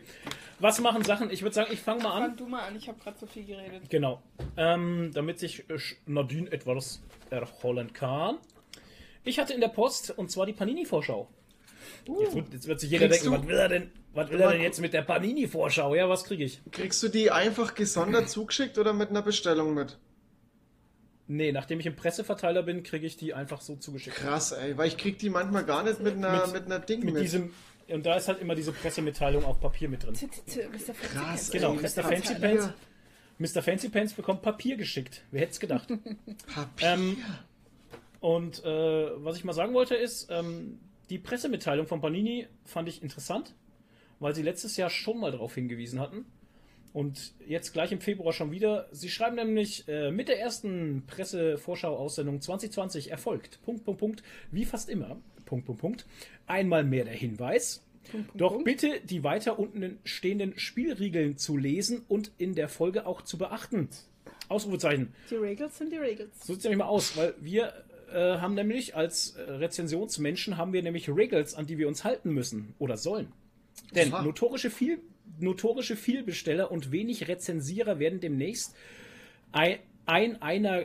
Was 0.60 0.80
machen 0.80 1.02
Sachen? 1.04 1.30
Ich 1.30 1.42
würde 1.42 1.54
sagen, 1.54 1.72
ich 1.72 1.80
fange 1.80 2.02
mal 2.04 2.12
an. 2.12 2.22
Fang 2.22 2.36
du 2.36 2.46
mal 2.46 2.60
an, 2.60 2.76
ich 2.76 2.86
habe 2.88 2.98
gerade 3.00 3.18
so 3.18 3.26
viel 3.26 3.44
geredet. 3.44 3.90
Genau. 3.90 4.22
Ähm, 4.56 5.10
damit 5.12 5.38
sich 5.40 5.68
äh, 5.68 5.76
Nadine 6.06 6.50
etwas 6.52 7.02
erholen 7.30 7.92
kann. 7.92 8.38
Ich 9.24 9.38
hatte 9.40 9.54
in 9.54 9.60
der 9.60 9.68
Post, 9.68 10.10
und 10.16 10.30
zwar 10.30 10.46
die 10.46 10.52
Panini-Vorschau. 10.52 11.28
Jetzt, 12.20 12.34
wird, 12.34 12.52
jetzt 12.52 12.66
wird 12.68 12.80
sich 12.80 12.90
jeder 12.90 13.08
denken, 13.08 13.26
du- 13.26 13.32
was 13.32 13.46
will 13.46 13.56
er 13.56 13.68
denn, 13.68 13.90
was 14.14 14.30
will 14.30 14.40
er 14.40 14.52
denn 14.52 14.60
jetzt 14.62 14.80
mit 14.80 14.92
der 14.92 15.02
Panini-Vorschau? 15.02 15.94
Ja, 15.96 16.08
was 16.08 16.24
kriege 16.24 16.44
ich? 16.44 16.60
Kriegst 16.70 17.02
du 17.02 17.08
die 17.08 17.30
einfach 17.32 17.74
gesondert 17.74 18.28
zugeschickt 18.30 18.78
oder 18.78 18.92
mit 18.92 19.10
einer 19.10 19.22
Bestellung 19.22 19.74
mit? 19.74 19.98
Nee, 21.36 21.50
nachdem 21.52 21.80
ich 21.80 21.86
im 21.86 21.96
Presseverteiler 21.96 22.62
bin, 22.62 22.82
kriege 22.82 23.06
ich 23.06 23.16
die 23.16 23.32
einfach 23.32 23.60
so 23.62 23.76
zugeschickt. 23.76 24.16
Krass, 24.16 24.52
ey, 24.52 24.76
weil 24.76 24.88
ich 24.88 24.96
krieg 24.98 25.18
die 25.18 25.30
manchmal 25.30 25.64
gar 25.64 25.82
nicht 25.82 26.00
mit 26.00 26.14
einer, 26.16 26.44
mit, 26.46 26.52
Mit- 26.54 26.66
einer 26.66 26.78
Ding 26.80 27.04
Mit 27.04 27.14
mit. 27.14 27.22
diesem, 27.22 27.54
und 27.88 28.04
da 28.04 28.16
ist 28.16 28.28
halt 28.28 28.40
immer 28.40 28.54
diese 28.54 28.72
Pressemitteilung 28.72 29.44
auf 29.44 29.58
Papier 29.60 29.88
mit 29.88 30.02
drin. 30.04 30.12
Mr. 30.14 30.20
Fancy 30.26 30.92
Krass, 30.92 31.14
Pants. 31.14 31.50
Genau, 31.50 31.72
ey, 31.74 31.76
Mr. 31.80 32.02
Fancy. 32.02 32.34
Pants. 32.34 32.68
Mr. 33.38 33.62
Fancy 33.62 33.88
Pants 33.88 34.12
bekommt 34.12 34.42
Papier 34.42 34.76
geschickt. 34.76 35.22
Wer 35.30 35.40
hätte 35.42 35.52
es 35.52 35.60
gedacht? 35.60 35.88
Papier. 36.54 36.88
Ähm, 36.88 37.16
und 38.20 38.62
äh, 38.64 39.24
was 39.24 39.36
ich 39.36 39.44
mal 39.44 39.52
sagen 39.52 39.74
wollte 39.74 39.94
ist, 39.94 40.28
ähm, 40.30 40.78
die 41.10 41.18
Pressemitteilung 41.18 41.86
von 41.86 42.00
Panini 42.00 42.46
fand 42.64 42.88
ich 42.88 43.02
interessant, 43.02 43.54
weil 44.20 44.34
sie 44.34 44.42
letztes 44.42 44.76
Jahr 44.76 44.90
schon 44.90 45.18
mal 45.18 45.32
darauf 45.32 45.54
hingewiesen 45.54 45.98
hatten. 45.98 46.24
Und 46.92 47.32
jetzt 47.46 47.72
gleich 47.72 47.90
im 47.90 48.00
Februar 48.00 48.32
schon 48.32 48.50
wieder. 48.50 48.88
Sie 48.90 49.08
schreiben 49.08 49.36
nämlich 49.36 49.88
äh, 49.88 50.10
mit 50.10 50.28
der 50.28 50.38
ersten 50.38 51.04
Pressevorschau-Aussendung 51.06 52.40
2020 52.40 53.10
erfolgt. 53.10 53.62
Punkt, 53.62 53.84
Punkt, 53.84 54.00
Punkt. 54.00 54.22
Wie 54.50 54.64
fast 54.64 54.90
immer. 54.90 55.16
Punkt, 55.46 55.66
Punkt, 55.66 55.80
Punkt. 55.80 56.06
Einmal 56.46 56.84
mehr 56.84 57.04
der 57.04 57.14
Hinweis. 57.14 57.82
Punkt, 58.10 58.28
Punkt, 58.28 58.40
Doch 58.40 58.52
Punkt. 58.52 58.64
bitte 58.64 59.00
die 59.04 59.24
weiter 59.24 59.58
unten 59.58 59.98
stehenden 60.04 60.58
Spielregeln 60.58 61.38
zu 61.38 61.56
lesen 61.56 62.04
und 62.08 62.30
in 62.36 62.54
der 62.54 62.68
Folge 62.68 63.06
auch 63.06 63.22
zu 63.22 63.38
beachten. 63.38 63.88
Ausrufezeichen. 64.48 65.14
Die 65.30 65.36
Regels 65.36 65.78
sind 65.78 65.92
die 65.92 65.96
Regels. 65.96 66.30
So 66.40 66.52
sieht 66.52 66.58
es 66.58 66.64
nämlich 66.64 66.78
mal 66.78 66.86
aus, 66.86 67.16
weil 67.16 67.34
wir 67.40 67.72
äh, 68.12 68.38
haben 68.38 68.54
nämlich 68.54 68.94
als 68.94 69.36
äh, 69.36 69.42
Rezensionsmenschen 69.42 70.58
haben 70.58 70.74
wir 70.74 70.82
nämlich 70.82 71.08
Regels, 71.08 71.54
an 71.54 71.66
die 71.66 71.78
wir 71.78 71.88
uns 71.88 72.04
halten 72.04 72.32
müssen 72.32 72.74
oder 72.78 72.98
sollen. 72.98 73.32
Denn 73.94 74.10
notorische, 74.10 74.70
viel, 74.70 75.00
notorische 75.40 75.96
Vielbesteller 75.96 76.70
und 76.70 76.92
wenig 76.92 77.28
Rezensierer 77.28 77.98
werden 77.98 78.20
demnächst 78.20 78.74
ein, 79.52 79.78
ein 80.06 80.40
einer 80.42 80.84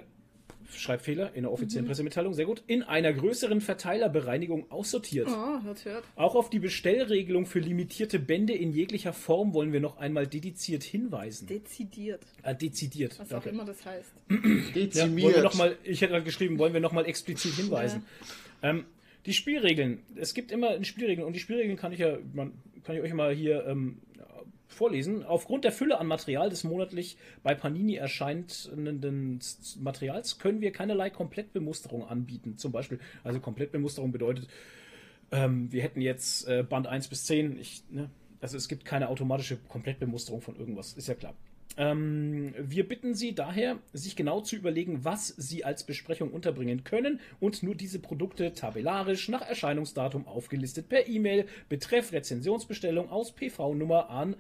Schreibfehler 0.76 1.34
in 1.34 1.44
der 1.44 1.52
offiziellen 1.54 1.86
Mhm. 1.86 1.88
Pressemitteilung, 1.88 2.34
sehr 2.34 2.46
gut, 2.46 2.62
in 2.68 2.84
einer 2.84 3.14
größeren 3.14 3.62
Verteilerbereinigung 3.62 4.70
aussortiert. 4.70 5.30
Oh, 5.30 5.64
hört, 5.64 5.86
hört. 5.86 6.04
Auch 6.18 6.36
auf 6.36 6.50
die 6.50 6.60
Bestellregelung 6.60 7.46
für 7.46 7.60
limitierte 7.60 8.20
Bände 8.20 8.54
in 8.54 8.74
jeglicher 8.74 9.14
Form 9.14 9.54
wollen 9.54 9.72
wir 9.72 9.80
noch 9.80 9.98
einmal 9.98 10.28
dediziert 10.28 10.84
hinweisen. 10.84 11.48
Dezidiert. 11.48 12.22
äh, 12.44 12.54
dezidiert. 12.54 13.18
Was 13.18 13.30
danke. 13.30 13.48
auch 13.50 13.54
immer 13.54 13.64
das 13.66 13.86
heißt. 13.86 14.12
Ja, 14.30 14.36
wollen 14.44 14.74
wir 14.74 14.74
Dezimiert. 14.74 15.44
noch 15.44 15.54
mal, 15.56 15.78
ich 15.86 16.02
hätte 16.02 16.14
halt 16.14 16.26
geschrieben, 16.26 16.60
wollen 16.60 16.74
wir 16.74 16.82
nochmal 16.82 17.06
explizit 17.06 17.54
hinweisen. 17.54 18.04
Ähm, 18.62 18.86
die 19.26 19.34
Spielregeln. 19.34 20.00
Es 20.16 20.34
gibt 20.34 20.52
immer 20.52 20.84
Spielregeln 20.84 21.26
und 21.26 21.34
die 21.34 21.40
Spielregeln 21.40 21.78
kann 21.78 21.94
ich 21.94 22.00
ja, 22.00 22.18
man, 22.34 22.52
kann 22.84 22.96
ich 22.98 23.02
euch 23.02 23.14
mal 23.14 23.34
hier 23.34 23.66
ähm, 23.68 24.00
vorlesen. 24.68 25.24
Aufgrund 25.24 25.64
der 25.64 25.72
Fülle 25.72 26.00
an 26.00 26.08
Material 26.08 26.50
des 26.50 26.64
monatlich 26.64 27.18
bei 27.44 27.56
Panini 27.56 27.96
erscheinenden 27.96 29.40
Materials 29.80 30.40
können 30.40 30.62
wir 30.62 30.72
keinerlei 30.72 31.10
Komplettbemusterung 31.10 32.08
anbieten. 32.08 32.58
Zum 32.58 32.72
Beispiel, 32.72 33.00
also 33.24 33.40
Komplettbemusterung 33.40 34.12
bedeutet, 34.12 34.48
ähm, 35.32 35.72
wir 35.72 35.84
hätten 35.84 36.02
jetzt 36.02 36.48
äh, 36.48 36.64
Band 36.64 36.88
1 36.88 37.08
bis 37.08 37.26
10. 37.26 37.60
Ich, 37.60 37.84
ne? 37.90 38.10
Also 38.40 38.58
es 38.58 38.68
gibt 38.68 38.86
keine 38.86 39.10
automatische 39.10 39.58
Komplettbemusterung 39.58 40.42
von 40.42 40.56
irgendwas, 40.56 40.94
ist 40.94 41.08
ja 41.08 41.16
klar. 41.16 41.34
Ähm, 41.76 42.56
wir 42.58 42.88
bitten 42.88 43.14
Sie 43.14 43.36
daher, 43.36 43.78
sich 43.94 44.16
genau 44.16 44.42
zu 44.42 44.56
überlegen, 44.56 45.04
was 45.04 45.28
Sie 45.28 45.64
als 45.64 45.84
Besprechung 45.84 46.32
unterbringen 46.32 46.84
können 46.84 47.20
und 47.40 47.62
nur 47.62 47.76
diese 47.76 48.00
Produkte 48.00 48.54
tabellarisch 48.54 49.30
nach 49.30 49.42
Erscheinungsdatum 49.42 50.28
aufgelistet 50.28 50.90
per 50.90 51.08
E-Mail, 51.08 51.46
betreff 51.70 52.12
Rezensionsbestellung 52.12 53.10
aus 53.10 53.32
PV-Nummer 53.34 54.10
an 54.10 54.36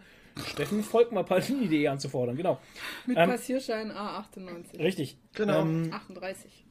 Steffen 0.45 0.84
Volkmar 0.84 1.25
Palini.de 1.25 1.88
anzufordern. 1.88 2.38
Genau. 2.38 2.59
Mit 3.05 3.17
Ähm, 3.17 3.30
Passierschein 3.30 3.91
A98. 3.91 4.80
Richtig. 4.80 5.17
Genau. 5.34 5.61
Ähm, 5.61 5.91
38. 5.91 6.65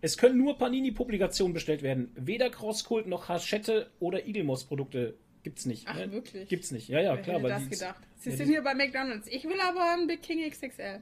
es 0.00 0.16
können 0.16 0.38
nur 0.38 0.58
Panini-Publikationen 0.58 1.52
bestellt 1.52 1.82
werden. 1.82 2.10
Weder 2.16 2.50
Crosskult 2.50 3.06
noch 3.06 3.28
Hachette 3.28 3.90
oder 4.00 4.26
Igelmoss-Produkte 4.26 5.14
gibt's 5.42 5.66
nicht. 5.66 5.86
Ach, 5.88 5.96
ne? 5.96 6.10
wirklich? 6.12 6.48
Gibt's 6.48 6.70
nicht. 6.70 6.88
Ja, 6.88 7.00
ja, 7.00 7.14
Wer 7.14 7.22
klar. 7.22 7.34
hätte 7.36 7.44
Weil 7.44 7.50
das 7.50 7.62
die, 7.64 7.68
gedacht? 7.70 8.00
Sie 8.18 8.30
ja, 8.30 8.36
sind 8.36 8.46
die- 8.46 8.52
hier 8.52 8.62
bei 8.62 8.74
McDonalds. 8.74 9.26
Ich 9.28 9.44
will 9.44 9.60
aber 9.60 9.92
einen 9.92 10.06
Big 10.06 10.22
King 10.22 10.48
XXL. 10.48 11.00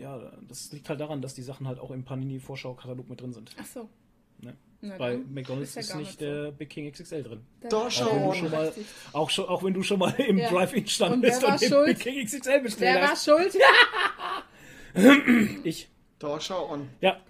Ja, 0.00 0.32
das 0.48 0.70
liegt 0.72 0.88
halt 0.88 1.00
daran, 1.00 1.20
dass 1.20 1.34
die 1.34 1.42
Sachen 1.42 1.66
halt 1.66 1.78
auch 1.80 1.90
im 1.90 2.04
Panini-Vorschau-Katalog 2.04 3.08
mit 3.10 3.20
drin 3.20 3.32
sind. 3.32 3.50
Ach 3.60 3.66
so. 3.66 3.88
Ne? 4.40 4.54
Na 4.80 4.96
Bei 4.98 5.16
McDonalds 5.16 5.74
ja 5.74 5.80
ist 5.80 5.94
nicht 5.96 6.18
so. 6.20 6.24
der 6.24 6.52
Big 6.52 6.70
King 6.70 6.90
XXL 6.92 7.22
drin. 7.24 7.40
Da- 7.60 7.68
Doch 7.70 7.80
Auch 7.80 7.84
wenn, 7.86 7.90
schon. 7.90 8.22
du 8.22 8.34
schon 8.34 8.50
mal, 8.50 8.72
auch, 9.12 9.30
schon, 9.30 9.44
auch 9.48 9.62
wenn 9.64 9.74
du 9.74 9.82
schon 9.82 9.98
mal 9.98 10.12
im 10.20 10.38
Ja. 10.38 10.50
Drive-In 10.50 10.86
stand 10.86 11.14
Und 11.14 11.24
und 11.24 11.60
den 11.60 11.68
schuld? 11.68 11.86
Big 11.86 11.98
King 12.00 12.24
XXL 12.24 12.60
bestellt 12.60 12.94
Wer 12.94 13.02
war 13.02 13.10
hast. 13.10 13.24
schuld? 13.24 13.56
Ich. 15.64 15.88
Da 16.18 16.40
schau 16.40 16.68
an. 16.68 16.88
Ja. 17.00 17.20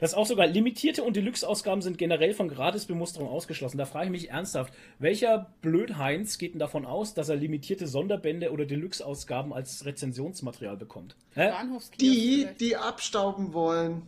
Das 0.00 0.12
ist 0.12 0.16
auch 0.16 0.26
sogar 0.26 0.46
limitierte 0.46 1.02
und 1.02 1.14
Deluxe-Ausgaben 1.14 1.82
sind 1.82 1.98
generell 1.98 2.32
von 2.34 2.48
Gratisbemusterung 2.48 3.28
ausgeschlossen. 3.28 3.76
Da 3.78 3.84
frage 3.84 4.06
ich 4.06 4.10
mich 4.10 4.30
ernsthaft, 4.30 4.72
welcher 4.98 5.50
Blödheinz 5.60 6.38
geht 6.38 6.52
denn 6.54 6.58
davon 6.58 6.86
aus, 6.86 7.12
dass 7.14 7.28
er 7.28 7.36
limitierte 7.36 7.86
Sonderbände 7.86 8.50
oder 8.50 8.64
Deluxe-Ausgaben 8.64 9.52
als 9.52 9.84
Rezensionsmaterial 9.84 10.76
bekommt? 10.76 11.16
Hä? 11.34 11.50
Bahnhofskiosk 11.50 11.98
Die, 11.98 12.38
vielleicht. 12.40 12.60
die 12.60 12.76
abstauben 12.76 13.52
wollen. 13.52 14.02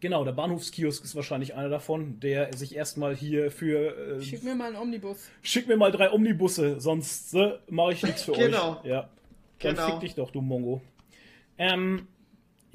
Genau, 0.00 0.24
der 0.24 0.32
Bahnhofskiosk 0.32 1.04
ist 1.04 1.16
wahrscheinlich 1.16 1.54
einer 1.54 1.70
davon, 1.70 2.20
der 2.20 2.54
sich 2.54 2.76
erstmal 2.76 3.16
hier 3.16 3.50
für 3.50 4.18
äh, 4.18 4.22
Schick 4.22 4.44
mir 4.44 4.54
mal 4.54 4.66
einen 4.68 4.76
Omnibus. 4.76 5.28
schick 5.42 5.66
mir 5.68 5.76
mal 5.76 5.90
drei 5.90 6.12
Omnibusse, 6.12 6.80
sonst 6.80 7.34
äh, 7.34 7.54
mache 7.70 7.94
ich 7.94 8.02
nichts 8.02 8.22
für 8.24 8.32
Genau. 8.36 8.78
euch. 8.80 8.84
Ja. 8.84 9.08
Dann 9.60 9.74
Genau. 9.74 9.86
fick 9.92 10.00
dich 10.00 10.14
doch, 10.14 10.30
du 10.30 10.42
Mongo. 10.42 10.82
Ähm, 11.58 12.06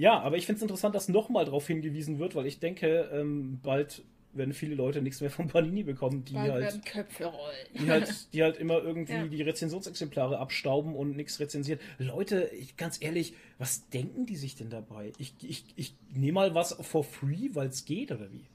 ja, 0.02 0.20
aber 0.20 0.38
ich 0.38 0.46
finde 0.48 0.58
es 0.58 0.62
interessant, 0.64 0.96
dass 0.96 1.08
nochmal 1.10 1.46
darauf 1.46 1.68
hingewiesen 1.68 2.18
wird, 2.20 2.34
weil 2.36 2.48
ich 2.48 2.60
denke, 2.60 3.10
ähm, 3.14 3.60
bald 3.62 4.04
werden 4.34 4.54
viele 4.54 4.76
Leute 4.76 5.02
nichts 5.02 5.20
mehr 5.22 5.30
von 5.30 5.48
Panini 5.48 5.84
bekommen, 5.84 6.24
die 6.26 6.34
Bald 6.34 6.52
halt, 6.64 6.86
Köpfe 6.86 7.26
rollen. 7.26 7.68
die 7.80 7.90
halt, 7.90 8.28
die 8.34 8.42
halt 8.44 8.58
immer 8.58 8.82
irgendwie 8.82 9.14
Ja. 9.14 9.28
die 9.28 9.42
Rezensionsexemplare 9.42 10.40
abstauben 10.40 10.96
und 10.96 11.16
nichts 11.18 11.40
rezensieren. 11.40 11.80
Leute, 12.00 12.50
ich, 12.58 12.78
ganz 12.78 12.98
ehrlich, 13.02 13.34
was 13.60 13.90
denken 13.90 14.26
die 14.26 14.38
sich 14.38 14.56
denn 14.56 14.70
dabei? 14.70 15.12
Ich, 15.18 15.36
ich, 15.42 15.66
ich 15.76 15.96
nehme 16.14 16.34
mal 16.36 16.56
was 16.56 16.74
for 16.82 17.04
free, 17.04 17.50
weil 17.54 17.68
es 17.68 17.86
geht, 17.86 18.12
oder 18.12 18.32
wie? 18.32 18.46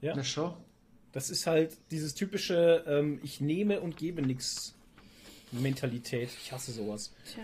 Ja. 0.00 0.14
Na 0.16 0.22
schau. 0.24 0.56
Das 1.12 1.30
ist 1.30 1.46
halt 1.46 1.76
dieses 1.90 2.14
typische, 2.14 2.84
ähm, 2.86 3.18
ich 3.24 3.40
nehme 3.40 3.80
und 3.80 3.96
gebe 3.96 4.22
nichts 4.22 4.74
Mentalität. 5.50 6.28
Ich 6.42 6.52
hasse 6.52 6.72
sowas. 6.72 7.12
Tja. 7.32 7.42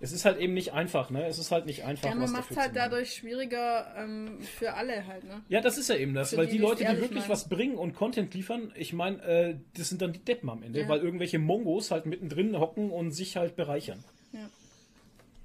Es 0.00 0.12
ist 0.12 0.24
halt 0.24 0.38
eben 0.38 0.54
nicht 0.54 0.72
einfach, 0.72 1.10
ne? 1.10 1.26
Es 1.26 1.38
ist 1.38 1.50
halt 1.50 1.66
nicht 1.66 1.84
einfach. 1.84 2.08
Ja, 2.08 2.14
man 2.14 2.30
macht 2.30 2.50
dafür 2.50 2.62
halt 2.62 2.76
dadurch 2.76 3.14
schwieriger 3.14 3.92
ähm, 3.96 4.40
für 4.40 4.74
alle 4.74 5.06
halt, 5.06 5.24
ne? 5.24 5.42
Ja, 5.48 5.60
das 5.60 5.76
ist 5.76 5.88
ja 5.88 5.96
eben 5.96 6.14
das, 6.14 6.30
Für 6.30 6.36
weil 6.38 6.46
die, 6.46 6.52
die, 6.52 6.58
es 6.58 6.62
Leute, 6.62 6.84
die 6.84 6.96
wirklich 7.00 7.20
meinen. 7.20 7.28
was 7.28 7.48
bringen 7.48 7.76
und 7.76 7.94
Content 7.94 8.32
liefern, 8.34 8.72
ich 8.76 8.92
meine, 8.92 9.20
äh, 9.22 9.56
das 9.76 9.88
sind 9.88 10.00
dann 10.00 10.12
die 10.12 10.24
Deppen 10.24 10.48
am 10.50 10.62
Ende, 10.62 10.80
Ja. 10.82 10.88
weil 10.88 11.00
irgendwelche 11.00 11.38
Mongos 11.38 11.90
halt 11.90 12.06
mittendrin 12.06 12.58
hocken 12.58 12.90
und 12.90 13.10
sich 13.10 13.36
halt 13.36 13.56
bereichern. 13.56 14.02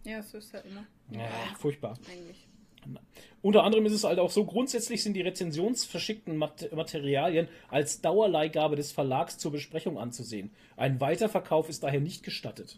Ja, 0.05 0.21
so 0.21 0.37
ist 0.37 0.53
halt 0.53 0.65
immer. 0.65 0.85
Ja, 1.11 1.29
furchtbar. 1.57 1.97
Eigentlich. 2.11 2.47
Unter 3.41 3.63
anderem 3.63 3.85
ist 3.85 3.93
es 3.93 4.03
halt 4.03 4.19
auch 4.19 4.29
so, 4.29 4.45
grundsätzlich 4.45 5.01
sind 5.01 5.13
die 5.13 5.21
rezensionsverschickten 5.21 6.35
Mat 6.35 6.69
Materialien 6.73 7.47
als 7.69 8.01
Dauerleihgabe 8.01 8.75
des 8.75 8.91
Verlags 8.91 9.37
zur 9.37 9.53
Besprechung 9.53 9.97
anzusehen. 9.97 10.51
Ein 10.75 10.99
Weiterverkauf 10.99 11.69
ist 11.69 11.83
daher 11.83 12.01
nicht 12.01 12.23
gestattet. 12.23 12.77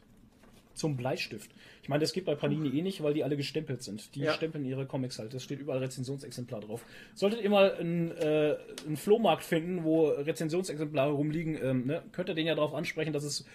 Zum 0.76 0.98
Bleistift. 0.98 1.52
Ich 1.82 1.90
meine, 1.90 2.02
das 2.02 2.14
geht 2.14 2.26
bei 2.26 2.36
Panini 2.36 2.70
eh 2.78 2.82
nicht, 2.82 3.02
weil 3.02 3.14
die 3.14 3.24
alle 3.24 3.38
gestempelt 3.38 3.82
sind. 3.82 4.14
Die 4.16 4.20
Ja. 4.22 4.34
stempeln 4.34 4.66
ihre 4.66 4.86
Comics 4.86 5.18
halt. 5.20 5.34
Das 5.34 5.42
steht 5.44 5.60
überall 5.60 5.80
Rezensionsexemplar 5.80 6.62
drauf. 6.62 6.86
Solltet 7.16 7.42
ihr 7.42 7.50
mal 7.50 7.74
einen, 7.76 8.12
äh, 8.12 8.58
einen 8.86 8.98
Flohmarkt 8.98 9.44
finden, 9.44 9.84
wo 9.84 10.08
Rezensionsexemplare 10.10 11.12
rumliegen, 11.12 11.58
ähm, 11.64 11.88
ne, 11.88 12.04
könnt 12.12 12.30
ihr 12.30 12.36
den 12.36 12.46
ja 12.48 12.56
darauf 12.56 12.74
ansprechen, 12.74 13.14
dass 13.14 13.24
es, 13.24 13.46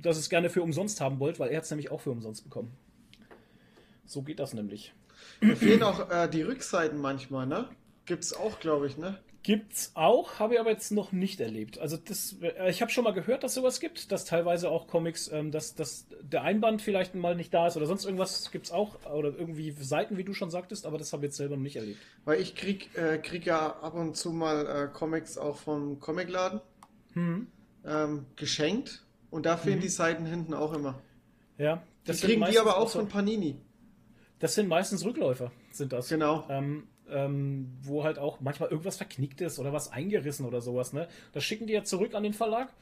dass 0.00 0.16
es 0.16 0.30
gerne 0.30 0.48
für 0.50 0.62
umsonst 0.62 1.00
haben 1.00 1.18
wollt, 1.18 1.38
weil 1.40 1.50
er 1.50 1.56
hat 1.58 1.64
es 1.64 1.70
nämlich 1.70 1.90
auch 1.90 2.00
für 2.00 2.10
umsonst 2.10 2.44
bekommen. 2.44 2.70
So 4.06 4.22
geht 4.22 4.38
das 4.38 4.54
nämlich. 4.54 4.94
Da 5.40 5.54
fehlen 5.54 5.82
auch 5.82 6.08
äh, 6.10 6.28
die 6.28 6.42
Rückseiten 6.42 6.98
manchmal, 6.98 7.46
ne? 7.46 7.68
Gibt's 8.06 8.32
auch, 8.32 8.60
glaube 8.60 8.86
ich, 8.86 8.96
ne? 8.96 9.18
Gibt's 9.44 9.92
auch, 9.94 10.40
habe 10.40 10.54
ich 10.54 10.60
aber 10.60 10.70
jetzt 10.70 10.90
noch 10.90 11.12
nicht 11.12 11.40
erlebt. 11.40 11.78
Also 11.78 11.96
das, 11.96 12.36
äh, 12.42 12.68
ich 12.70 12.82
habe 12.82 12.90
schon 12.90 13.04
mal 13.04 13.12
gehört, 13.12 13.44
dass 13.44 13.54
sowas 13.54 13.80
gibt, 13.80 14.10
dass 14.12 14.24
teilweise 14.24 14.68
auch 14.68 14.88
Comics, 14.88 15.30
ähm, 15.32 15.52
dass, 15.52 15.74
dass 15.74 16.06
der 16.20 16.42
Einband 16.42 16.82
vielleicht 16.82 17.14
mal 17.14 17.34
nicht 17.36 17.54
da 17.54 17.68
ist 17.68 17.76
oder 17.76 17.86
sonst 17.86 18.04
irgendwas 18.04 18.50
gibt's 18.50 18.70
auch 18.72 18.96
oder 19.10 19.28
irgendwie 19.28 19.70
Seiten, 19.80 20.18
wie 20.18 20.24
du 20.24 20.34
schon 20.34 20.50
sagtest, 20.50 20.84
aber 20.86 20.98
das 20.98 21.12
habe 21.12 21.24
ich 21.24 21.28
jetzt 21.30 21.36
selber 21.38 21.56
noch 21.56 21.62
nicht 21.62 21.76
erlebt. 21.76 21.98
Weil 22.24 22.40
ich 22.40 22.56
krieg, 22.56 22.90
äh, 22.96 23.18
krieg 23.18 23.46
ja 23.46 23.76
ab 23.80 23.94
und 23.94 24.16
zu 24.16 24.32
mal 24.32 24.66
äh, 24.66 24.88
Comics 24.92 25.38
auch 25.38 25.56
vom 25.56 25.98
Comicladen 26.00 26.60
Hm. 27.14 27.46
ähm, 27.86 28.26
geschenkt 28.36 29.02
und 29.30 29.46
da 29.46 29.56
fehlen 29.56 29.80
die 29.80 29.88
Seiten 29.88 30.26
hinten 30.26 30.52
auch 30.52 30.74
immer. 30.74 31.00
Ja, 31.56 31.76
Die 32.04 32.08
das 32.08 32.18
sind 32.20 32.28
kriegen 32.30 32.44
die 32.50 32.58
aber 32.58 32.76
auch 32.76 32.88
so- 32.88 32.98
von 32.98 33.08
Panini. 33.08 33.56
Das 34.40 34.54
sind 34.54 34.68
meistens 34.68 35.04
Rückläufer, 35.04 35.50
sind 35.72 35.92
das. 35.92 36.08
Genau. 36.10 36.44
Ähm, 36.48 36.86
ähm, 37.10 37.72
wo 37.82 38.04
halt 38.04 38.18
auch 38.18 38.40
manchmal 38.40 38.70
irgendwas 38.70 38.96
verknickt 38.96 39.40
ist 39.40 39.58
oder 39.58 39.72
was 39.72 39.92
eingerissen 39.92 40.46
oder 40.46 40.60
sowas, 40.60 40.92
ne? 40.92 41.08
Das 41.32 41.44
schicken 41.44 41.66
die 41.66 41.72
ja 41.72 41.84
zurück 41.84 42.14
an 42.14 42.22
den 42.22 42.34
Verlag. 42.34 42.72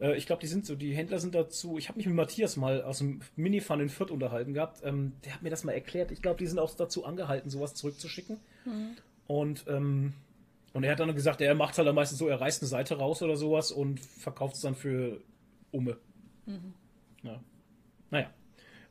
Äh, 0.00 0.16
ich 0.16 0.26
glaube, 0.26 0.40
die 0.40 0.46
sind 0.46 0.66
so, 0.66 0.74
die 0.74 0.94
Händler 0.94 1.18
sind 1.18 1.34
dazu. 1.34 1.78
Ich 1.78 1.88
habe 1.88 1.98
mich 1.98 2.06
mit 2.06 2.14
Matthias 2.16 2.56
mal 2.56 2.82
aus 2.82 2.98
dem 2.98 3.20
Minifun 3.36 3.80
in 3.80 3.88
Fürth 3.88 4.10
unterhalten 4.10 4.54
gehabt. 4.54 4.80
Ähm, 4.84 5.12
der 5.24 5.34
hat 5.34 5.42
mir 5.42 5.50
das 5.50 5.64
mal 5.64 5.72
erklärt. 5.72 6.10
Ich 6.10 6.22
glaube, 6.22 6.38
die 6.38 6.46
sind 6.46 6.58
auch 6.58 6.74
dazu 6.74 7.04
angehalten, 7.04 7.50
sowas 7.50 7.74
zurückzuschicken. 7.74 8.38
Und, 9.26 9.64
ähm, 9.68 10.12
und 10.72 10.84
er 10.84 10.92
hat 10.92 11.00
dann 11.00 11.14
gesagt, 11.14 11.40
er 11.40 11.54
macht 11.54 11.78
halt 11.78 11.88
am 11.88 11.94
meisten 11.94 12.16
so, 12.16 12.28
er 12.28 12.40
reißt 12.40 12.62
eine 12.62 12.68
Seite 12.68 12.96
raus 12.96 13.22
oder 13.22 13.36
sowas 13.36 13.70
und 13.72 14.00
verkauft 14.00 14.56
es 14.56 14.60
dann 14.62 14.74
für 14.74 15.20
Umme. 15.70 15.96
Ja. 17.22 17.40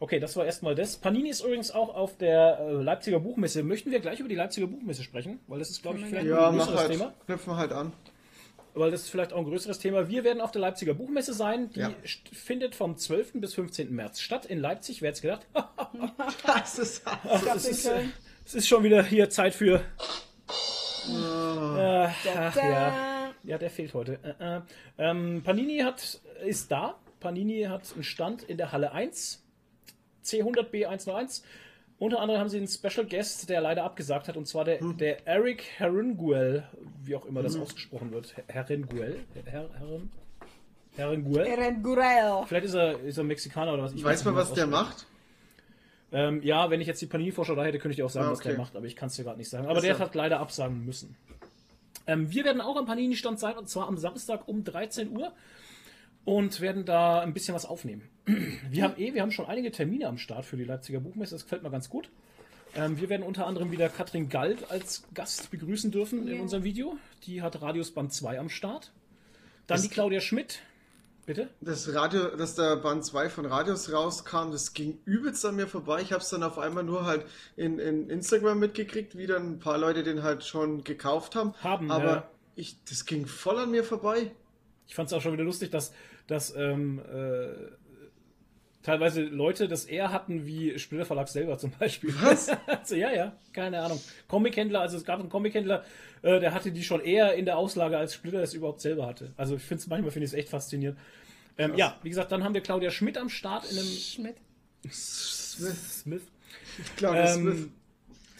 Okay, 0.03 0.19
das 0.19 0.35
war 0.35 0.45
erstmal 0.45 0.75
das. 0.75 0.97
Panini 0.97 1.29
ist 1.29 1.45
übrigens 1.45 1.71
auch 1.71 1.95
auf 1.95 2.17
der 2.17 2.59
äh, 2.59 2.71
Leipziger 2.73 3.21
Buchmesse. 3.21 3.63
Möchten 3.63 3.89
wir 3.89 4.01
gleich 4.01 4.19
über 4.19 4.27
die 4.27 4.35
Leipziger 4.35 4.67
Buchmesse 4.67 5.01
sprechen? 5.01 5.39
Weil 5.47 5.59
das 5.59 5.69
ist, 5.69 5.81
glaube 5.81 5.97
ich, 5.99 6.05
vielleicht 6.07 6.27
Ja, 6.27 6.49
ein 6.49 6.57
größeres 6.57 6.77
halt. 6.77 6.91
Thema. 6.91 7.13
Knüpfen 7.25 7.55
halt 7.55 7.71
an. 7.71 7.93
Weil 8.73 8.91
das 8.91 9.03
ist 9.03 9.09
vielleicht 9.11 9.31
auch 9.31 9.37
ein 9.37 9.45
größeres 9.45 9.79
Thema. 9.79 10.09
Wir 10.09 10.25
werden 10.25 10.41
auf 10.41 10.51
der 10.51 10.59
Leipziger 10.59 10.93
Buchmesse 10.93 11.33
sein. 11.33 11.69
Die 11.69 11.79
Ja. 11.79 11.91
findet 12.33 12.75
vom 12.75 12.97
12. 12.97 13.39
bis 13.39 13.53
15. 13.53 13.95
März 13.95 14.19
statt 14.19 14.45
in 14.45 14.59
Leipzig. 14.59 15.01
Wer 15.01 15.11
hätte 15.11 15.15
es 15.15 15.21
gedacht? 15.21 15.47
Das 16.45 16.79
ist 16.79 17.01
es, 17.55 17.65
ist, 17.65 17.85
äh, 17.85 18.01
es 18.45 18.55
ist 18.55 18.67
schon 18.67 18.83
wieder 18.83 19.03
hier 19.03 19.29
Zeit 19.29 19.53
für. 19.53 19.75
Äh, 21.07 22.09
ach, 22.35 22.55
ja. 22.57 23.31
ja, 23.45 23.57
der 23.57 23.69
fehlt 23.69 23.93
heute. 23.93 24.19
Äh, 24.37 24.57
äh. 24.57 24.61
Ähm, 24.97 25.43
Panini 25.45 25.79
hat, 25.79 26.19
ist 26.45 26.69
da. 26.73 26.95
Panini 27.21 27.63
hat 27.69 27.83
einen 27.93 28.03
Stand 28.03 28.43
in 28.43 28.57
der 28.57 28.73
Halle 28.73 28.91
1. 28.91 29.39
C100B101. 30.23 31.43
Unter 31.99 32.19
anderem 32.19 32.39
haben 32.41 32.49
sie 32.49 32.57
einen 32.57 32.67
Special 32.67 33.05
Guest, 33.05 33.49
der 33.49 33.61
leider 33.61 33.83
abgesagt 33.83 34.27
hat, 34.27 34.35
und 34.35 34.47
zwar 34.47 34.65
der, 34.65 34.79
der 34.99 35.25
Eric 35.27 35.63
Herringuel, 35.77 36.63
wie 37.03 37.15
auch 37.15 37.25
immer 37.25 37.41
das 37.43 37.55
ausgesprochen 37.55 38.11
wird. 38.11 38.33
Herringuel? 38.47 39.19
Her, 39.45 39.69
Herrin, 39.77 40.11
Herringuel? 40.95 41.45
Eren 41.45 41.81
Gurel. 41.83 42.43
Vielleicht 42.47 42.65
ist 42.65 42.73
er, 42.73 42.99
ist 42.99 43.17
er 43.17 43.23
Mexikaner 43.23 43.73
oder 43.73 43.83
was. 43.83 43.93
Ich 43.93 44.03
Weiß 44.03 44.25
wie 44.25 44.33
was 44.35 44.53
der 44.53 44.67
macht? 44.67 45.05
Ähm, 46.11 46.43
ja, 46.43 46.69
wenn 46.69 46.79
ich 46.81 46.87
jetzt 46.87 47.01
die 47.01 47.07
Panini-Vorschau 47.07 47.55
da 47.55 47.63
hätte, 47.63 47.79
könnte 47.79 47.91
ich 47.93 47.95
dir 47.97 48.05
auch 48.05 48.09
sagen, 48.09 48.27
Ah, 48.27 48.31
was 48.31 48.39
der 48.39 48.51
okay. 48.51 48.61
macht, 48.61 48.75
aber 48.75 48.85
ich 48.85 48.95
kann 48.95 49.07
es 49.07 49.15
dir 49.15 49.23
gerade 49.23 49.37
nicht 49.37 49.49
sagen. 49.49 49.65
Aber 49.65 49.77
Ist 49.77 49.83
der 49.83 49.93
ja- 49.93 49.99
hat 49.99 50.13
leider 50.13 50.39
absagen 50.39 50.85
müssen. 50.85 51.15
Ähm, 52.05 52.29
wir 52.31 52.43
werden 52.43 52.61
auch 52.61 52.75
am 52.75 52.85
Panini-Stand 52.85 53.39
sein, 53.39 53.57
und 53.57 53.69
zwar 53.69 53.87
am 53.87 53.97
Samstag 53.97 54.47
um 54.47 54.63
13 54.63 55.15
Uhr 55.17 55.31
und 56.25 56.61
werden 56.61 56.85
da 56.85 57.19
ein 57.21 57.33
bisschen 57.33 57.53
was 57.55 57.65
aufnehmen. 57.65 58.09
Wir 58.69 58.83
haben 58.83 58.93
eh, 58.97 59.13
wir 59.13 59.21
haben 59.21 59.31
schon 59.31 59.45
einige 59.47 59.71
Termine 59.71 60.07
am 60.07 60.17
Start 60.17 60.45
für 60.45 60.55
die 60.57 60.63
Leipziger 60.63 60.99
Buchmesse, 61.01 61.35
das 61.35 61.43
gefällt 61.43 61.63
mir 61.63 61.69
ganz 61.71 61.89
gut. 61.89 62.09
Ähm, 62.75 62.99
wir 62.99 63.09
werden 63.09 63.21
unter 63.21 63.45
anderem 63.45 63.71
wieder 63.71 63.87
Katrin 63.89 64.29
Galt 64.29 64.71
als 64.71 65.03
Gast 65.13 65.51
begrüßen 65.51 65.91
dürfen 65.91 66.27
in 66.27 66.39
unserem 66.39 66.63
Video. 66.63 66.97
Die 67.25 67.41
hat 67.43 67.61
Radius 67.61 67.91
Band 67.91 68.11
2 68.13 68.39
am 68.39 68.49
Start. 68.49 68.91
Dann 69.67 69.75
Das- 69.75 69.81
die 69.83 69.89
Claudia 69.89 70.21
Schmidt. 70.21 70.59
Bitte? 71.25 71.49
Das 71.61 71.93
Radio, 71.93 72.35
dass 72.35 72.55
der 72.55 72.75
Band 72.77 73.05
2 73.05 73.29
von 73.29 73.45
Radios 73.45 73.93
rauskam, 73.93 74.51
das 74.51 74.73
ging 74.73 74.97
übelst 75.05 75.45
an 75.45 75.55
mir 75.55 75.67
vorbei. 75.67 76.01
Ich 76.01 76.11
habe 76.11 76.21
es 76.21 76.29
dann 76.29 76.43
auf 76.43 76.57
einmal 76.59 76.83
nur 76.83 77.05
halt 77.05 77.25
in, 77.55 77.79
in 77.79 78.09
Instagram 78.09 78.59
mitgekriegt, 78.59 79.17
wie 79.17 79.27
dann 79.27 79.53
ein 79.53 79.59
paar 79.59 79.77
Leute 79.77 80.03
den 80.03 80.23
halt 80.23 80.43
schon 80.43 80.83
gekauft 80.83 81.35
haben. 81.35 81.53
Haben, 81.61 81.91
Aber 81.91 82.05
ja. 82.05 82.29
ich, 82.55 82.75
das 82.89 83.05
ging 83.05 83.25
voll 83.25 83.57
an 83.59 83.71
mir 83.71 83.83
vorbei. 83.85 84.31
Ich 84.87 84.95
fand 84.95 85.07
es 85.07 85.13
auch 85.13 85.21
schon 85.21 85.31
wieder 85.33 85.45
lustig, 85.45 85.69
dass, 85.71 85.93
dass 86.27 86.55
ähm, 86.55 86.99
äh, 86.99 87.53
teilweise 88.81 89.21
Leute 89.23 89.67
das 89.67 89.85
eher 89.85 90.11
hatten 90.11 90.45
wie 90.45 90.77
Splitter 90.77 91.05
Verlag 91.05 91.27
selber 91.27 91.57
zum 91.57 91.71
Beispiel. 91.71 92.13
Was? 92.21 92.49
also, 92.67 92.95
ja, 92.95 93.11
ja, 93.13 93.33
keine 93.53 93.81
Ahnung. 93.81 93.99
Comic-Händler, 94.27 94.81
also 94.81 94.97
es 94.97 95.05
gab 95.05 95.19
einen 95.19 95.29
Comic-Händler, 95.29 95.83
äh, 96.21 96.39
der 96.39 96.53
hatte 96.53 96.71
die 96.71 96.83
schon 96.83 97.01
eher 97.01 97.33
in 97.35 97.45
der 97.45 97.57
Auslage, 97.57 97.97
als 97.97 98.13
Splitter 98.13 98.41
es 98.41 98.53
überhaupt 98.53 98.81
selber 98.81 99.07
hatte. 99.07 99.31
Also 99.37 99.55
ich 99.55 99.61
finde 99.63 99.81
es 99.81 99.87
manchmal 99.87 100.11
finde 100.11 100.25
ich 100.25 100.31
es 100.33 100.37
echt 100.37 100.49
faszinierend. 100.49 100.97
Ähm, 101.57 101.75
ja, 101.75 101.97
wie 102.03 102.09
gesagt, 102.09 102.31
dann 102.31 102.43
haben 102.43 102.53
wir 102.53 102.61
Claudia 102.61 102.89
Schmidt 102.89 103.17
am 103.17 103.29
Start 103.29 103.69
in 103.71 103.77
einem 103.77 103.87
Schmidt. 103.87 104.35
Smith. 104.89 106.01
Smith. 106.01 106.23
Claudia 106.97 107.27
Smith. 107.27 107.53
Ähm, 107.55 107.73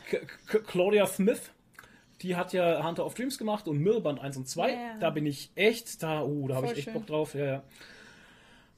K- 0.10 0.20
K- 0.48 0.60
Claudia 0.60 1.06
Smith, 1.06 1.52
die 2.24 2.36
hat 2.36 2.54
ja 2.54 2.86
Hunter 2.86 3.06
of 3.06 3.14
Dreams 3.14 3.38
gemacht 3.38 3.68
und 3.68 3.80
Millband 3.80 4.20
1 4.22 4.38
und 4.38 4.48
2. 4.48 4.72
Ja. 4.72 4.98
Da 5.00 5.10
bin 5.10 5.26
ich 5.26 5.52
echt, 5.56 6.02
da, 6.02 6.24
oh, 6.24 6.48
da 6.48 6.56
habe 6.56 6.68
ich 6.68 6.74
echt 6.74 6.84
schön. 6.86 6.94
Bock 6.94 7.06
drauf. 7.06 7.36
Ja, 7.36 7.46
ja. 7.46 7.64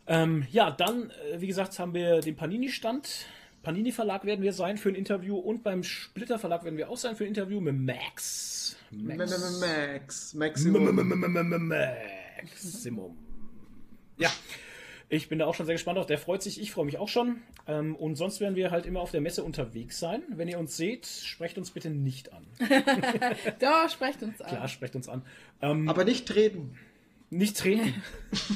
Ähm, 0.07 0.45
ja, 0.51 0.71
dann, 0.71 1.11
äh, 1.31 1.39
wie 1.41 1.47
gesagt, 1.47 1.77
haben 1.79 1.93
wir 1.93 2.21
den 2.21 2.35
Panini-Stand. 2.35 3.27
Panini 3.63 3.91
Verlag 3.91 4.25
werden 4.25 4.43
wir 4.43 4.53
sein 4.53 4.77
für 4.77 4.89
ein 4.89 4.95
Interview 4.95 5.37
und 5.37 5.63
beim 5.63 5.83
Splitter 5.83 6.37
Verlag 6.37 6.63
werden 6.63 6.77
wir 6.77 6.89
auch 6.89 6.97
sein 6.97 7.15
für 7.15 7.23
ein 7.23 7.29
Interview 7.29 7.59
mit 7.61 7.75
Max. 7.75 8.77
Max. 8.91 9.59
Max. 9.59 10.33
Maximum. 10.35 10.95
Maximum. 12.43 13.17
Ja, 14.17 14.31
ich 15.09 15.29
bin 15.29 15.39
da 15.39 15.45
auch 15.45 15.53
schon 15.55 15.65
sehr 15.65 15.75
gespannt 15.75 15.99
auf. 15.99 16.05
Der 16.05 16.17
freut 16.17 16.41
sich, 16.41 16.59
ich 16.59 16.71
freue 16.71 16.85
mich 16.85 16.97
auch 16.97 17.07
schon. 17.09 17.41
Ähm, 17.67 17.95
und 17.95 18.15
sonst 18.15 18.39
werden 18.39 18.55
wir 18.55 18.71
halt 18.71 18.85
immer 18.85 19.01
auf 19.01 19.11
der 19.11 19.21
Messe 19.21 19.43
unterwegs 19.43 19.99
sein. 19.99 20.23
Wenn 20.29 20.47
ihr 20.47 20.57
uns 20.59 20.75
seht, 20.77 21.05
sprecht 21.05 21.57
uns 21.57 21.71
bitte 21.71 21.89
nicht 21.89 22.31
an. 22.33 22.45
Da 23.59 23.87
sprecht 23.89 24.23
uns 24.23 24.41
an. 24.41 24.49
Klar, 24.49 24.67
sprecht 24.67 24.95
uns 24.95 25.07
an. 25.09 25.21
Ähm, 25.61 25.87
Aber 25.87 26.03
nicht 26.05 26.27
treten. 26.27 26.77
nicht 27.29 27.57
treten. 27.57 27.93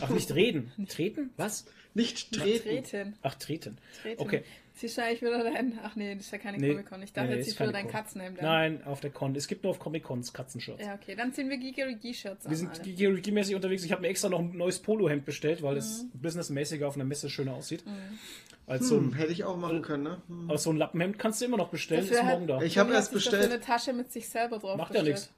Ach, 0.02 0.10
nicht 0.10 0.34
reden. 0.34 0.72
Treten? 0.88 1.30
Was? 1.38 1.66
Nicht 1.94 2.32
treten. 2.34 2.84
Treten. 2.84 3.14
Ach, 3.22 3.36
treten. 3.36 3.78
Treten. 4.02 4.22
Okay. 4.22 4.44
Siehst 4.80 4.98
du 4.98 5.04
eigentlich 5.04 5.22
wieder 5.22 5.44
dein. 5.44 5.78
Ach 5.84 5.96
nee, 5.98 6.16
das 6.16 6.26
ist 6.28 6.32
ja 6.32 6.38
keine 6.38 6.58
Nee. 6.58 6.70
Comic-Con. 6.70 7.04
Ich 7.04 7.12
dachte, 7.12 7.30
Nee, 7.32 7.36
jetzt 7.36 7.60
du 7.60 7.64
wieder 7.64 7.74
dein. 7.74 7.88
Katzenhemd 7.90 8.40
an. 8.40 8.46
Nein, 8.46 8.84
auf 8.86 9.02
der 9.02 9.10
Con. 9.10 9.36
Es 9.36 9.48
gibt 9.48 9.64
nur 9.64 9.72
auf 9.72 9.80
Comic-Cons 9.80 10.32
Katzenshirts. 10.32 10.82
Ja, 10.86 10.96
okay. 10.96 11.16
Dann 11.16 11.34
ziehen 11.34 11.50
wir 11.50 11.58
Gigerigi-Shirts 11.58 12.46
an. 12.46 12.50
Wir 12.50 12.58
sind 12.58 12.72
alle. 12.72 12.94
Georgie-mäßig 12.94 13.56
unterwegs. 13.56 13.84
Ich 13.84 13.92
habe 13.92 14.02
mir 14.04 14.08
extra 14.08 14.30
noch 14.30 14.40
ein 14.40 14.56
neues 14.56 14.80
Polohemd 14.80 15.26
bestellt, 15.26 15.62
weil 15.62 15.76
es 15.76 16.06
businessmäßiger 16.14 16.88
auf 16.88 16.96
einer 16.96 17.04
Messe 17.04 17.30
schöner 17.30 17.56
aussieht. 17.56 17.84
Als 18.68 18.88
so 18.88 18.96
Hm, 18.98 19.10
ein, 19.10 19.14
hätte 19.16 19.34
ich 19.34 19.44
auch 19.44 19.58
machen 19.58 19.82
können, 19.82 20.04
ne? 20.04 20.22
Hm. 20.28 20.50
aber 20.50 20.58
so 20.58 20.70
ein 20.70 20.78
Lappenhemd 20.78 21.20
kannst 21.20 21.42
du 21.42 21.46
immer 21.46 21.58
noch 21.58 21.70
bestellen, 21.70 22.02
Dafür 22.02 22.18
ist 22.18 22.24
hat- 22.24 22.32
morgen 22.32 22.48
da. 22.48 22.62
Ich 22.62 22.78
habe 22.78 22.94
erst 22.94 23.12
bestellt. 23.12 23.52
eine 23.52 23.60
Tasche 23.60 23.92
mit 23.94 24.12
sich 24.12 24.30
selber 24.30 24.60
drauf 24.60 24.78
Macht 24.78 24.94
ja 24.96 25.04
nichts. 25.04 25.30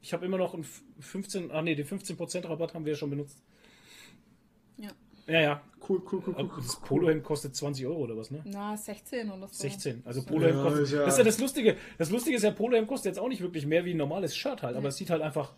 Ich 0.00 0.12
habe 0.12 0.24
immer 0.24 0.38
noch 0.38 0.54
einen 0.54 0.64
15, 0.98 1.50
ah 1.50 1.60
nee, 1.62 1.74
den 1.74 1.86
15% 1.86 2.48
Rabatt 2.48 2.72
haben 2.74 2.84
wir 2.84 2.92
ja 2.94 2.96
schon 2.98 3.10
benutzt. 3.10 3.42
Ja. 5.28 5.40
Ja. 5.40 5.62
Cool, 5.88 6.02
cool, 6.12 6.22
cool, 6.26 6.34
cool. 6.38 6.50
Aber 6.50 6.56
Das 6.60 6.80
Polohemd 6.80 7.22
kostet 7.24 7.54
20 7.56 7.86
Euro 7.86 8.00
oder 8.00 8.16
was, 8.16 8.30
ne? 8.30 8.40
Na, 8.44 8.76
16 8.76 9.30
oder 9.30 9.46
so. 9.48 9.54
16. 9.54 10.02
Also 10.04 10.22
Polohemd 10.24 10.56
Ja, 10.56 10.62
kostet. 10.62 10.90
ja- 10.90 10.98
Das 11.04 11.14
ist 11.14 11.18
ja 11.18 11.24
das 11.24 11.38
Lustige. 11.38 11.76
Das 11.98 12.10
Lustige 12.10 12.36
ist 12.36 12.42
ja, 12.42 12.50
Polohemd 12.50 12.88
kostet 12.88 13.12
jetzt 13.14 13.18
auch 13.18 13.28
nicht 13.28 13.40
wirklich 13.40 13.64
mehr 13.66 13.84
wie 13.84 13.92
ein 13.94 13.96
normales 13.96 14.36
Shirt 14.36 14.62
halt, 14.62 14.76
aber 14.76 14.88
es 14.88 14.96
sieht 14.96 15.10
halt 15.10 15.22
einfach. 15.22 15.52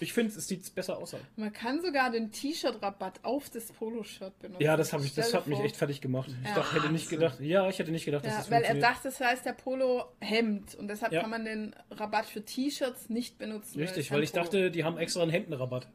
Ich 0.00 0.12
finde, 0.12 0.32
es 0.36 0.48
sieht 0.48 0.74
besser 0.74 0.98
aus. 0.98 1.12
Halt. 1.12 1.22
Man 1.36 1.52
kann 1.52 1.80
sogar 1.80 2.10
den 2.10 2.32
T-Shirt-Rabatt 2.32 3.20
auf 3.22 3.48
das 3.50 3.66
Poloshirt 3.70 4.36
benutzen. 4.40 4.60
Ja, 4.62 4.76
das 4.76 4.92
habe 4.92 5.04
ich, 5.04 5.14
das 5.14 5.32
hat 5.32 5.46
mich 5.46 5.60
echt 5.60 5.76
fertig 5.76 6.00
gemacht. 6.00 6.30
Ich 6.42 6.48
Ja. 6.48 6.54
dachte, 6.56 6.74
hätte 6.82 6.92
nicht 6.92 7.08
gedacht. 7.08 7.38
Ja, 7.40 7.68
ich 7.68 7.78
hätte 7.78 7.92
nicht 7.92 8.04
gedacht, 8.04 8.24
dass 8.24 8.32
Ja, 8.32 8.38
das 8.38 8.50
weil 8.50 8.62
er 8.64 8.74
dachte, 8.74 9.04
das 9.04 9.20
heißt 9.20 9.44
der 9.46 9.52
Polo-Hemd 9.52 10.74
und 10.76 10.88
deshalb 10.88 11.12
Ja. 11.12 11.20
kann 11.20 11.30
man 11.30 11.44
den 11.44 11.76
Rabatt 11.92 12.26
für 12.26 12.44
T-Shirts 12.44 13.08
nicht 13.08 13.38
benutzen. 13.38 13.78
Richtig, 13.78 14.10
weil 14.10 14.22
ich 14.24 14.32
Polo. 14.32 14.42
dachte, 14.44 14.70
die 14.72 14.82
haben 14.84 14.98
extra 14.98 15.22
einen 15.22 15.30
Hemdenrabatt. 15.30 15.86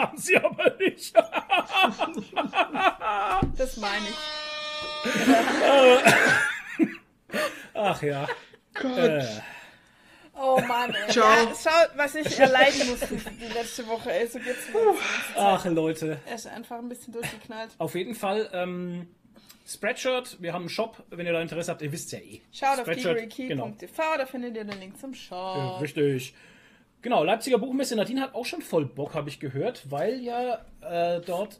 Haben 0.00 0.18
sie 0.18 0.36
aber 0.36 0.74
nicht. 0.78 1.14
Das 3.56 3.76
meine 3.76 4.06
ich. 4.08 4.16
Ach 7.74 8.02
ja. 8.02 8.26
Gott. 8.74 8.98
Äh, 8.98 9.24
Oh 10.42 10.58
Mann, 10.66 10.94
ey. 10.94 11.10
Ciao. 11.12 11.24
Ja, 11.28 11.52
schau, 11.62 11.70
was 11.96 12.14
ich 12.14 12.38
erleiden 12.38 12.88
musste 12.88 13.08
die 13.14 13.52
letzte 13.52 13.86
Woche. 13.86 14.10
Ey, 14.10 14.26
so 14.26 14.38
geht's 14.38 14.72
mir. 14.72 14.94
ach 15.36 15.62
Leute. 15.66 16.18
Er 16.26 16.34
ist 16.36 16.46
einfach 16.46 16.78
ein 16.78 16.88
bisschen 16.88 17.12
durchgeknallt. 17.12 17.72
Auf 17.76 17.94
jeden 17.94 18.14
Fall, 18.14 18.48
ähm, 18.54 19.06
Spreadshirt, 19.68 20.38
wir 20.40 20.54
haben 20.54 20.62
einen 20.62 20.68
Shop, 20.70 21.02
wenn 21.10 21.26
ihr 21.26 21.34
da 21.34 21.42
Interesse 21.42 21.70
habt, 21.70 21.82
ihr 21.82 21.92
wisst 21.92 22.10
ja 22.12 22.20
eh. 22.20 22.40
Schaut 22.52 22.78
auf 22.80 22.86
gigeriki.tv, 22.86 24.02
da 24.16 24.24
findet 24.24 24.56
ihr 24.56 24.64
den 24.64 24.80
Link 24.80 24.98
zum 24.98 25.12
Äh, 25.12 25.16
Shop. 25.16 25.80
richtig. 25.82 26.34
Genau, 27.02 27.24
Leipziger 27.24 27.58
Buchmesse. 27.58 27.96
Nadine 27.96 28.20
hat 28.20 28.34
auch 28.34 28.44
schon 28.44 28.60
voll 28.62 28.84
Bock, 28.84 29.14
habe 29.14 29.28
ich 29.30 29.40
gehört, 29.40 29.90
weil 29.90 30.20
ja 30.20 30.64
äh, 30.82 31.20
dort 31.20 31.58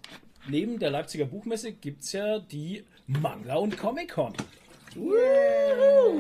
neben 0.49 0.79
der 0.79 0.91
Leipziger 0.91 1.25
Buchmesse 1.25 1.73
gibt 1.73 2.03
es 2.03 2.13
ja 2.13 2.39
die 2.39 2.85
Manga- 3.07 3.57
und 3.57 3.77
Comic-Con. 3.79 4.35
Äh, 4.97 6.19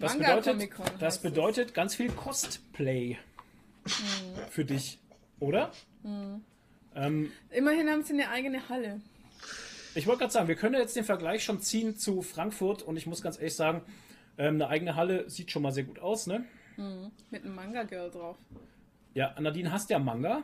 Das 0.00 0.16
Manga 0.16 0.36
bedeutet, 0.36 0.70
das 0.98 1.18
bedeutet 1.22 1.74
ganz 1.74 1.94
viel 1.94 2.10
Cosplay 2.10 3.18
für 4.50 4.64
dich, 4.64 4.98
oder? 5.40 5.70
Ähm, 6.96 7.30
es. 7.50 7.58
Immerhin 7.58 7.88
haben 7.88 8.02
sie 8.02 8.14
eine 8.14 8.30
eigene 8.30 8.68
Halle. 8.68 9.00
ich 9.94 10.06
wollte 10.06 10.20
gerade 10.20 10.32
sagen, 10.32 10.48
wir 10.48 10.56
können 10.56 10.74
jetzt 10.74 10.96
den 10.96 11.04
Vergleich 11.04 11.44
schon 11.44 11.60
ziehen 11.60 11.96
zu 11.96 12.22
Frankfurt 12.22 12.82
und 12.82 12.96
ich 12.96 13.06
muss 13.06 13.22
ganz 13.22 13.36
ehrlich 13.36 13.54
sagen, 13.54 13.82
ähm, 14.38 14.54
eine 14.56 14.68
eigene 14.68 14.96
Halle 14.96 15.28
sieht 15.30 15.50
schon 15.52 15.62
mal 15.62 15.70
sehr 15.72 15.84
gut 15.84 16.00
aus, 16.00 16.26
ne? 16.26 16.44
Mit 17.30 17.44
einem 17.44 17.54
Manga-Girl 17.54 18.10
drauf. 18.10 18.36
Ja, 19.14 19.34
Nadine 19.40 19.70
hast 19.72 19.90
ja 19.90 19.98
Manga 19.98 20.42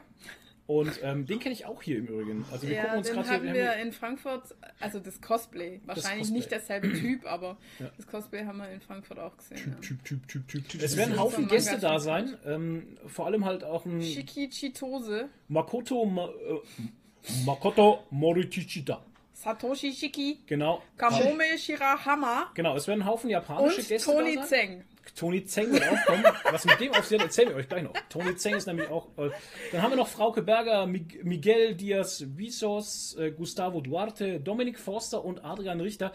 und 0.67 1.01
ähm, 1.03 1.27
den 1.27 1.41
kenne 1.41 1.53
ich 1.53 1.67
auch 1.67 1.83
hier 1.83 1.99
im 1.99 2.07
Übrigen. 2.07 2.45
Also 2.53 2.69
wir 2.69 2.77
gucken 2.77 2.93
Ja, 2.93 2.99
uns 2.99 3.09
den 3.09 3.29
haben 3.29 3.45
hier. 3.45 3.55
wir 3.55 3.75
in 3.77 3.91
Frankfurt, 3.93 4.55
also 4.79 5.01
das 5.01 5.21
Cosplay. 5.21 5.81
Wahrscheinlich 5.87 6.19
Cosplay. 6.29 6.37
nicht 6.39 6.51
derselbe 6.53 6.93
Typ, 7.01 7.27
aber 7.27 7.57
Ja. 7.81 7.91
das 7.97 8.07
Cosplay 8.07 8.45
haben 8.45 8.59
wir 8.59 8.71
in 8.71 8.81
Frankfurt 8.81 9.19
auch 9.19 9.37
gesehen. 9.37 9.73
Ja. 9.75 9.81
Typ, 9.81 10.05
Typ, 10.05 10.29
Typ, 10.29 10.47
Typ, 10.47 10.69
Typ. 10.69 10.81
Es 10.83 10.97
werden 10.97 11.11
ein 11.11 11.17
So 11.17 11.23
Haufen 11.23 11.45
ein 11.45 11.49
Gäste 11.49 11.79
da 11.79 11.99
sein. 11.99 12.37
Ähm, 12.47 12.97
vor 13.07 13.27
allem 13.27 13.45
halt 13.45 13.65
auch 13.65 13.85
ein 13.87 14.01
Shiki 14.01 14.49
Chitose. 14.51 15.29
Makoto 15.49 16.05
Ma 16.07 16.27
äh, 16.29 16.61
Makoto 17.45 18.05
Moritichita. 18.11 19.05
Satoshi 19.33 19.93
Shiki, 19.93 20.39
Genau. 20.47 20.83
Kamome 20.99 21.57
Shirahama 21.59 22.51
Genau, 22.55 22.77
es 22.77 22.87
werden 22.87 23.01
ein 23.01 23.07
Haufen 23.07 23.31
japanische 23.31 23.81
und 23.81 23.89
Gäste 23.89 24.13
Toni 24.13 24.35
da 24.37 24.43
sein. 24.43 24.49
Zeng. 24.49 24.85
Toni 25.17 25.45
Zeng 25.45 25.73
wird 25.73 25.83
auch 25.89 26.05
kommen. 26.07 26.25
Was 26.51 26.65
mit 26.65 26.79
dem 26.81 26.93
auf 26.93 27.05
sich 27.07 27.19
hat, 27.19 27.27
erzählen 27.27 27.49
wir 27.51 27.57
euch 27.57 27.69
gleich 27.69 27.83
noch. 27.83 27.93
Toni 28.09 28.37
Zeng 28.37 28.55
ist 28.57 28.67
nämlich 28.67 28.89
auch. 28.89 29.09
Äh, 29.19 29.31
dann 29.73 29.83
haben 29.83 29.91
wir 29.91 29.97
noch 29.97 30.09
Frauke 30.09 30.43
Berger, 30.43 30.87
Mig 30.87 31.25
Miguel 31.25 31.75
Diaz 31.75 32.25
Visos, 32.37 33.17
äh, 33.19 33.31
Gustavo 33.33 33.81
Duarte, 33.81 34.41
Dominik 34.41 34.79
Forster 34.79 35.25
und 35.25 35.45
Adrian 35.45 35.81
Richter. 35.81 36.13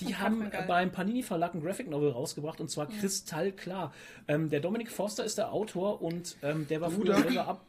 Die 0.00 0.14
haben 0.16 0.50
beim 0.68 0.92
Panini 0.92 1.22
Verlag 1.24 1.54
ein 1.54 1.60
Graphic 1.62 1.90
Novel 1.90 2.10
rausgebracht 2.10 2.60
und 2.60 2.70
zwar 2.70 2.88
kristallklar. 2.88 3.92
Ähm, 4.28 4.48
der 4.48 4.60
Dominik 4.60 4.90
Forster 4.92 5.24
ist 5.24 5.38
der 5.38 5.52
Autor 5.52 6.00
und 6.00 6.36
ähm, 6.42 6.68
der 6.68 6.80
war 6.80 6.90
früher 6.90 7.14
Bruder. 7.14 7.22
selber 7.22 7.48
ab. 7.48 7.60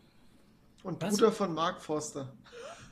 Und 0.83 1.01
Was? 1.01 1.15
Bruder 1.15 1.31
von 1.31 1.53
Mark 1.55 1.81
Forster. 1.81 2.31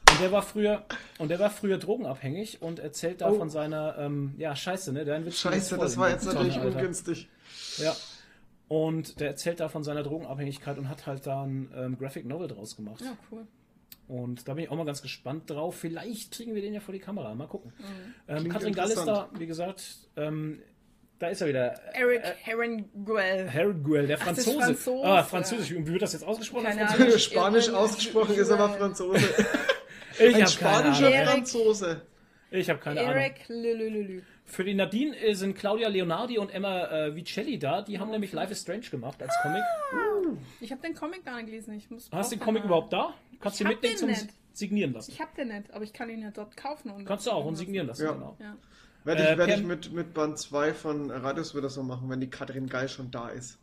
Und 0.10 0.22
der 0.22 0.32
war 0.32 0.42
früher 0.42 0.84
und 1.20 1.30
der 1.30 1.40
war 1.40 1.50
früher 1.52 1.78
drogenabhängig 1.78 2.62
und 2.62 2.80
erzählt 2.80 3.22
da 3.22 3.30
Oh. 3.30 3.36
von 3.38 3.50
seiner 3.50 3.98
ähm, 4.00 4.34
ja 4.38 4.56
Scheiße, 4.56 4.92
ne? 4.92 5.06
Dein 5.06 5.26
Witz 5.26 5.38
Scheiße, 5.40 5.76
ist 5.76 5.82
das 5.84 5.98
war 5.98 6.10
jetzt 6.10 6.24
Tonne, 6.24 6.36
natürlich 6.36 6.58
Alter. 6.58 6.78
ungünstig. 6.78 7.30
Ja. 7.78 7.96
Und 8.68 9.20
der 9.20 9.28
erzählt 9.30 9.60
da 9.60 9.70
von 9.70 9.84
seiner 9.84 10.04
Drogenabhängigkeit 10.04 10.78
und 10.78 10.90
hat 10.90 11.06
halt 11.08 11.26
da 11.26 11.44
ein 11.44 11.72
ähm, 11.76 11.98
Graphic 11.98 12.26
Novel 12.26 12.48
draus 12.50 12.76
gemacht. 12.76 13.02
Ja, 13.02 13.18
cool. 13.32 13.48
Und 14.10 14.48
da 14.48 14.54
bin 14.54 14.64
ich 14.66 14.70
auch 14.72 14.76
mal 14.76 14.86
ganz 14.86 15.02
gespannt 15.02 15.50
drauf. 15.50 15.76
Vielleicht 15.80 16.32
kriegen 16.34 16.54
wir 16.56 16.62
den 16.62 16.74
ja 16.74 16.80
vor 16.80 16.94
die 16.94 17.00
Kamera. 17.00 17.34
Mal 17.36 17.48
gucken. 17.48 17.74
Ähm, 18.28 18.38
Klingt 18.40 18.54
Katrin 18.54 18.74
Gall 18.74 18.88
ist 18.90 18.96
da, 18.98 19.02
interessant. 19.02 19.40
wie 19.40 19.48
gesagt, 19.48 19.84
ähm, 20.16 20.62
da 21.20 21.28
ist 21.30 21.42
er 21.42 21.48
wieder. 21.48 21.74
Eric 21.94 22.24
Herenguel. 22.44 23.52
Harold 23.54 23.84
Guel, 23.84 24.08
der 24.08 24.18
Ach, 24.22 24.28
das 24.28 24.38
ist 24.40 24.44
Franzose. 24.46 24.66
Franzose. 24.76 25.06
Ah, 25.08 25.24
Französisch. 25.24 25.74
Und 25.74 25.88
wie 25.88 25.92
wird 25.94 26.02
das 26.02 26.14
jetzt 26.14 26.24
ausgesprochen? 26.24 26.66
Keine 26.66 26.88
Französisch? 26.88 27.32
Ahnung. 27.32 27.44
Spanisch 27.62 27.70
ausgesprochen 27.70 28.36
ist 28.36 28.52
aber 28.52 28.70
Franzose. 28.70 29.20
Ich 30.20 30.24
Ein 30.24 30.34
habe 30.34 30.36
keine 30.36 30.48
spanischer 30.50 30.98
Ahnung. 31.06 31.14
Eric- 31.14 31.30
Franzose. 31.30 32.02
Ich 32.50 32.70
habe 32.70 32.80
keine 32.80 33.02
Ahnung. 33.02 33.14
Eric. 33.14 33.50
Für 34.50 34.64
die 34.64 34.74
Nadine 34.74 35.16
äh, 35.18 35.34
sind 35.36 35.56
Claudia 35.58 35.90
Leonardi 35.90 36.38
und 36.38 36.50
Emma 36.54 36.86
äh, 36.88 37.16
Vicelli 37.16 37.60
da. 37.60 37.82
Die 37.82 38.00
haben 38.00 38.10
nämlich 38.12 38.32
Life 38.32 38.52
is 38.54 38.62
Strange 38.62 38.88
gemacht 38.90 39.22
als 39.22 39.34
Comic. 39.42 39.62
Ich 40.62 40.72
habe 40.72 40.82
den 40.82 40.96
Comic 40.96 41.26
gar 41.26 41.36
nicht 41.36 41.48
gelesen. 41.48 41.74
Ich 41.76 41.90
muss 41.92 42.10
Hast 42.12 42.32
du 42.32 42.38
den 42.38 42.44
Comic 42.44 42.64
mal- 42.64 42.68
überhaupt 42.68 42.94
da? 42.94 43.14
Kannst 43.42 43.60
du 43.60 43.66
Ich 43.66 43.70
ihn 43.70 43.74
mitnehmen 43.74 43.98
zum 43.98 44.08
nicht. 44.10 44.28
Signieren 44.54 44.94
lassen. 44.94 45.12
Ich 45.12 45.22
habe 45.22 45.30
den 45.38 45.50
nicht, 45.50 45.72
aber 45.72 45.84
ich 45.84 45.94
kann 45.94 46.10
ihn 46.10 46.22
ja 46.22 46.32
dort 46.32 46.58
kaufen. 46.58 46.90
Und 46.92 47.06
Kannst 47.06 47.28
du 47.28 47.32
auch 47.32 47.46
und 47.46 47.58
signieren 47.58 47.88
lassen, 47.88 48.06
Ja. 48.06 48.14
genau. 48.14 48.36
Ja. 48.40 48.56
Werde 49.04 49.24
ich, 49.24 49.30
Äh, 49.30 49.38
werd 49.38 49.50
ich 49.60 49.64
mit, 49.64 49.92
mit 49.94 50.14
Band 50.14 50.38
2 50.40 50.74
von 50.74 51.12
Radius 51.12 51.54
wieder 51.56 51.70
so 51.70 51.84
machen, 51.84 52.10
wenn 52.10 52.20
die 52.22 52.30
Katrin 52.30 52.68
Geil 52.68 52.90
schon 52.90 53.12
da 53.12 53.30
ist. 53.30 53.60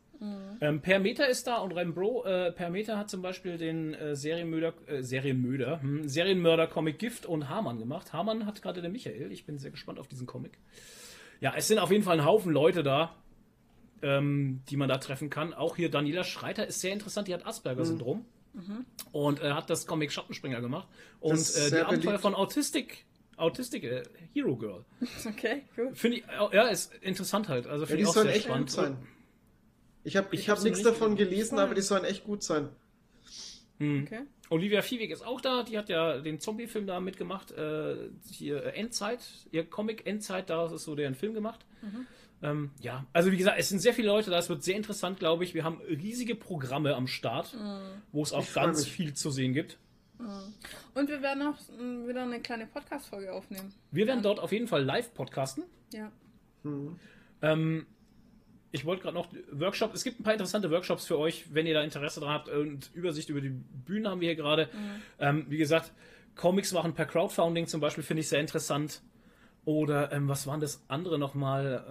Ähm, 0.61 0.81
per 0.81 0.99
Meter 1.01 1.29
ist 1.29 1.47
da 1.47 1.57
und 1.59 1.73
Rembro, 1.73 2.25
äh, 2.25 2.53
per 2.53 2.71
Meter 2.71 2.97
hat 2.97 3.11
zum 3.11 3.21
Beispiel 3.23 3.59
den 3.59 3.95
äh, 3.95 4.15
Serienmörder, 4.17 4.73
äh, 4.87 5.03
Serienmörder, 5.03 5.81
hm, 5.83 6.09
Serienmörder-Comic 6.09 6.99
Gift 6.99 7.27
und 7.27 7.49
Hamann 7.49 7.79
gemacht. 7.79 8.13
Hamann 8.13 8.47
hat 8.47 8.63
gerade 8.63 8.81
der 8.81 8.91
Michael. 8.91 9.33
Ich 9.33 9.45
bin 9.45 9.59
sehr 9.59 9.71
gespannt 9.71 9.99
auf 9.99 10.09
diesen 10.09 10.27
Comic. 10.27 10.59
Ja, 11.41 11.53
es 11.57 11.69
sind 11.69 11.79
auf 11.79 11.91
jeden 11.91 12.05
Fall 12.05 12.19
ein 12.21 12.25
Haufen 12.25 12.53
Leute 12.53 12.83
da, 12.83 13.15
ähm, 14.03 14.63
die 14.69 14.77
man 14.77 14.89
da 14.89 14.99
treffen 14.99 15.31
kann. 15.31 15.53
Auch 15.53 15.77
hier 15.77 15.91
Daniela 15.91 16.25
Schreiter 16.25 16.67
ist 16.67 16.81
sehr 16.81 16.93
interessant. 16.93 17.29
Die 17.29 17.35
hat 17.35 17.45
Asperger-Syndrom 17.47 18.25
und 19.13 19.43
äh, 19.43 19.51
hat 19.51 19.69
das 19.69 19.87
Comic 19.87 20.13
Schattenspringer 20.13 20.61
gemacht. 20.61 20.87
Und 21.21 21.39
äh, 21.57 21.71
die 21.71 21.77
Abenteuer 21.79 22.19
von 22.21 22.35
Autistic, 22.37 23.05
Autistic 23.37 23.83
äh, 23.83 24.05
Hero 24.33 24.57
Girl. 24.57 24.85
Okay, 25.27 25.63
gut. 25.75 25.99
Finde 25.99 26.19
ich, 26.19 26.25
ja, 26.53 26.69
ist 26.69 26.95
interessant 27.03 27.49
halt. 27.49 27.67
Also 27.67 27.83
Ja, 27.83 27.87
finde 27.89 27.97
die 27.97 28.03
ich 28.05 28.09
auch 28.09 28.23
sehr 28.23 28.35
spannend. 28.41 28.71
sein. 28.71 28.97
Ich 30.05 30.17
habe 30.17 30.29
Ich 30.33 30.41
ich 30.43 30.49
hab 30.51 30.63
nichts 30.63 30.79
nicht 30.79 30.87
davon 30.87 31.17
gelesen. 31.17 31.59
aber 31.59 31.75
die 31.75 31.81
sollen 31.81 32.05
echt 32.05 32.25
gut 32.25 32.43
sein. 32.43 32.69
Okay. 33.81 34.21
Olivia 34.51 34.83
Viehweg 34.83 35.11
ist 35.11 35.27
auch 35.27 35.41
da, 35.41 35.63
die 35.65 35.77
hat 35.77 35.89
ja 35.89 36.19
den 36.21 36.39
Zombie-Film 36.39 36.87
da 36.87 37.01
mitgemacht. 37.01 37.51
Äh, 37.53 37.97
hier 38.31 38.63
äh, 38.65 38.71
Endzeit, 38.79 39.21
ihr 39.51 39.65
Comic 39.69 40.07
Endzeit, 40.07 40.49
da 40.49 40.67
ist 40.73 40.85
so 40.85 40.95
deren 40.95 41.15
Film 41.17 41.35
gemacht. 41.35 41.65
Ähm, 42.43 42.71
ja, 42.81 43.05
also 43.13 43.33
wie 43.33 43.37
gesagt, 43.37 43.59
es 43.59 43.69
sind 43.71 43.81
sehr 43.81 43.93
viele 43.95 44.09
Leute 44.09 44.31
da, 44.31 44.39
es 44.39 44.49
wird 44.49 44.63
sehr 44.63 44.77
interessant, 44.77 45.19
glaube 45.19 45.45
ich. 45.45 45.55
Wir 45.55 45.65
haben 45.65 45.81
riesige 45.89 46.35
Programme 46.37 46.95
am 46.95 47.07
Start, 47.09 47.57
wo 48.13 48.23
es 48.23 48.33
auch 48.33 48.45
Ich 48.45 48.55
ganz 48.55 48.81
mich. 48.85 48.93
viel 48.93 49.15
zu 49.15 49.31
sehen 49.31 49.55
gibt. 49.55 49.79
Und 50.95 51.09
wir 51.09 51.21
werden 51.21 51.43
auch 51.43 51.59
mm, 51.79 52.07
wieder 52.09 52.23
eine 52.23 52.41
kleine 52.41 52.67
Podcast-Folge 52.67 53.33
aufnehmen. 53.33 53.75
Wir 53.91 54.07
werden 54.07 54.23
dort 54.23 54.39
auf 54.39 54.53
jeden 54.53 54.69
Fall 54.69 54.85
live 54.85 55.13
podcasten. 55.15 55.65
Ja. 55.93 56.13
Ähm, 57.43 57.87
ich 58.75 58.85
wollte 58.85 59.03
gerade 59.03 59.15
noch 59.15 59.29
Workshop. 59.53 59.95
Es 59.95 60.03
gibt 60.03 60.19
ein 60.19 60.25
paar 60.25 60.33
interessante 60.33 60.69
Workshops 60.69 61.07
für 61.07 61.17
euch, 61.17 61.45
wenn 61.55 61.65
ihr 61.65 61.75
da 61.75 61.83
Interesse 61.83 62.19
dran 62.19 62.31
habt 62.31 62.49
und 62.49 62.91
Übersicht 62.93 63.29
über 63.29 63.41
die 63.41 63.51
Bühnen 63.51 64.09
haben 64.09 64.21
wir 64.21 64.27
hier 64.29 64.35
gerade. 64.37 64.69
Ähm, 65.21 65.47
wie 65.49 65.59
gesagt, 65.59 65.93
Comics 66.35 66.73
machen 66.73 66.93
per 66.93 67.07
Crowdfunding 67.07 67.69
zum 67.69 67.81
Beispiel 67.81 68.03
finde 68.03 68.23
ich 68.23 68.29
sehr 68.29 68.41
interessant. 68.41 69.01
Oder 69.65 70.11
ähm, 70.13 70.29
was 70.29 70.49
waren 70.49 70.59
das 70.61 70.83
andere 70.89 71.21
nochmal? 71.21 71.85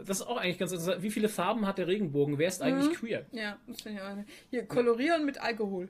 Äh, 0.00 0.04
das 0.06 0.20
ist 0.20 0.26
auch 0.26 0.38
eigentlich 0.38 0.58
ganz 0.58 0.72
interessant. 0.72 1.02
Wie 1.02 1.10
viele 1.10 1.28
Farben 1.28 1.66
hat 1.66 1.76
der 1.76 1.86
Regenbogen? 1.88 2.38
Wer 2.38 2.48
ist 2.48 2.62
eigentlich 2.62 2.94
queer? 2.98 3.26
Ja, 3.30 3.58
das 3.66 3.82
finde 3.82 3.98
ich 3.98 4.04
auch. 4.04 4.16
Hier, 4.50 4.64
kolorieren 4.66 5.26
mit 5.26 5.40
Alkohol. 5.42 5.88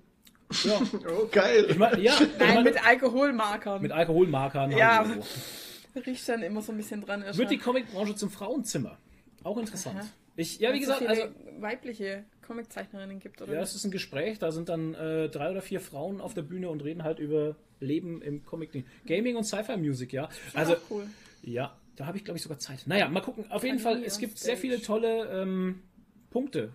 Ja, 0.65 0.81
Oh, 1.09 1.29
geil. 1.31 1.67
ich 1.69 1.79
mein, 1.79 2.03
ja 2.03 2.13
ich 2.15 2.21
Nein, 2.41 2.55
meine, 2.57 2.63
mit 2.65 2.85
Alkoholmarkern. 2.85 3.81
mit 3.81 3.93
Alkoholmarkern. 3.93 4.73
Ja. 4.73 5.05
so. 5.05 6.01
Riecht 6.05 6.29
dann 6.29 6.43
immer 6.43 6.61
so 6.61 6.73
ein 6.73 6.77
bisschen 6.79 7.01
dran. 7.07 7.25
Wird 7.33 7.51
die 7.53 7.59
Comicbranche 7.59 8.17
zum 8.17 8.31
Frauenzimmer? 8.31 8.99
Auch 9.45 9.59
interessant. 9.59 9.99
Aha. 10.01 10.09
Ich, 10.37 10.59
ja, 10.59 10.73
wie 10.73 10.81
gesagt, 10.81 11.01
so 11.01 11.07
also 11.07 11.23
weibliche 11.59 12.25
Comiczeichnerinnen 12.47 13.19
gibt, 13.19 13.43
oder? 13.43 13.53
Ja, 13.55 13.61
es 13.61 13.75
ist 13.75 13.85
ein 13.85 13.91
Gespräch, 13.91 14.39
da 14.39 14.51
sind 14.51 14.69
dann 14.69 14.95
äh, 14.95 15.29
drei 15.29 15.51
oder 15.51 15.61
vier 15.61 15.81
Frauen 15.81 16.21
auf 16.21 16.33
der 16.33 16.43
Bühne 16.43 16.71
und 16.71 16.83
reden 16.83 17.05
halt 17.05 17.19
über 17.19 17.57
Leben 17.81 18.23
im 18.23 18.45
Comic. 18.45 18.85
Gaming 19.07 19.37
und 19.37 19.45
Sci-Fi-Music, 19.45 20.13
ja. 20.13 20.29
Also, 20.55 20.77
cool. 20.91 21.07
ja, 21.43 21.77
da 21.97 22.07
habe 22.07 22.17
ich, 22.17 22.25
glaube 22.25 22.39
ich, 22.39 22.43
sogar 22.43 22.59
Zeit. 22.59 22.87
Naja, 22.87 23.09
mal 23.09 23.21
gucken. 23.21 23.51
Auf 23.51 23.63
jeden 23.65 23.79
Fall, 23.79 24.03
es 24.05 24.19
gibt 24.19 24.39
sehr 24.39 24.57
viele 24.57 24.81
tolle 24.81 25.43
ähm, 25.43 25.83
Punkte 26.31 26.73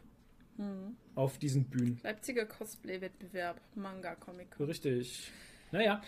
Hm. 0.57 0.95
auf 1.15 1.37
diesen 1.37 1.65
Bühnen. 1.65 1.99
Leipziger 2.03 2.45
Cosplay-Wettbewerb, 2.45 3.59
Manga-Comic. 3.75 4.59
Richtig. 4.59 5.31
Naja, 5.71 6.01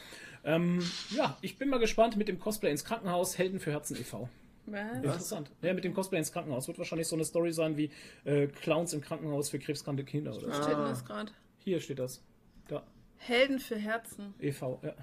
ähm, 0.43 0.80
ja, 1.12 1.38
ich 1.41 1.57
bin 1.57 1.70
mal 1.70 1.80
gespannt 1.80 2.16
mit 2.16 2.28
dem 2.28 2.39
Cosplay 2.39 2.72
ins 2.72 2.86
Krankenhaus, 2.86 3.38
Helden 3.38 3.60
für 3.60 3.72
Herzen 3.72 3.95
e.V. 3.97 4.30
Was? 4.66 4.97
Interessant. 4.97 5.51
Ja, 5.62 5.74
mit 5.74 5.84
dem 5.84 5.93
Cosplay 5.93 6.20
ins 6.20 6.32
Krankenhaus. 6.32 6.68
Wird 6.68 6.78
wahrscheinlich 6.78 7.07
so 7.07 7.16
eine 7.16 7.26
Story 7.26 7.51
sein 7.51 7.76
wie 7.78 7.89
äh, 8.26 8.47
Clowns 8.47 8.93
im 8.93 9.01
Krankenhaus 9.01 9.49
für 9.49 9.60
krebskranke 9.60 10.03
Kinder 10.03 10.32
oder 10.36 10.47
Wo 10.47 10.51
so. 10.51 10.62
steht 10.64 10.74
denn 10.76 10.84
Ah. 10.84 10.89
das 10.89 11.05
gerade? 11.05 11.32
Hier 11.60 11.80
steht 11.80 11.99
das. 11.99 12.24
Da, 12.68 12.84
Helden 13.18 13.60
für 13.60 13.76
Herzen. 13.78 14.34
e.V. 14.39 14.80
Ja. 14.84 14.93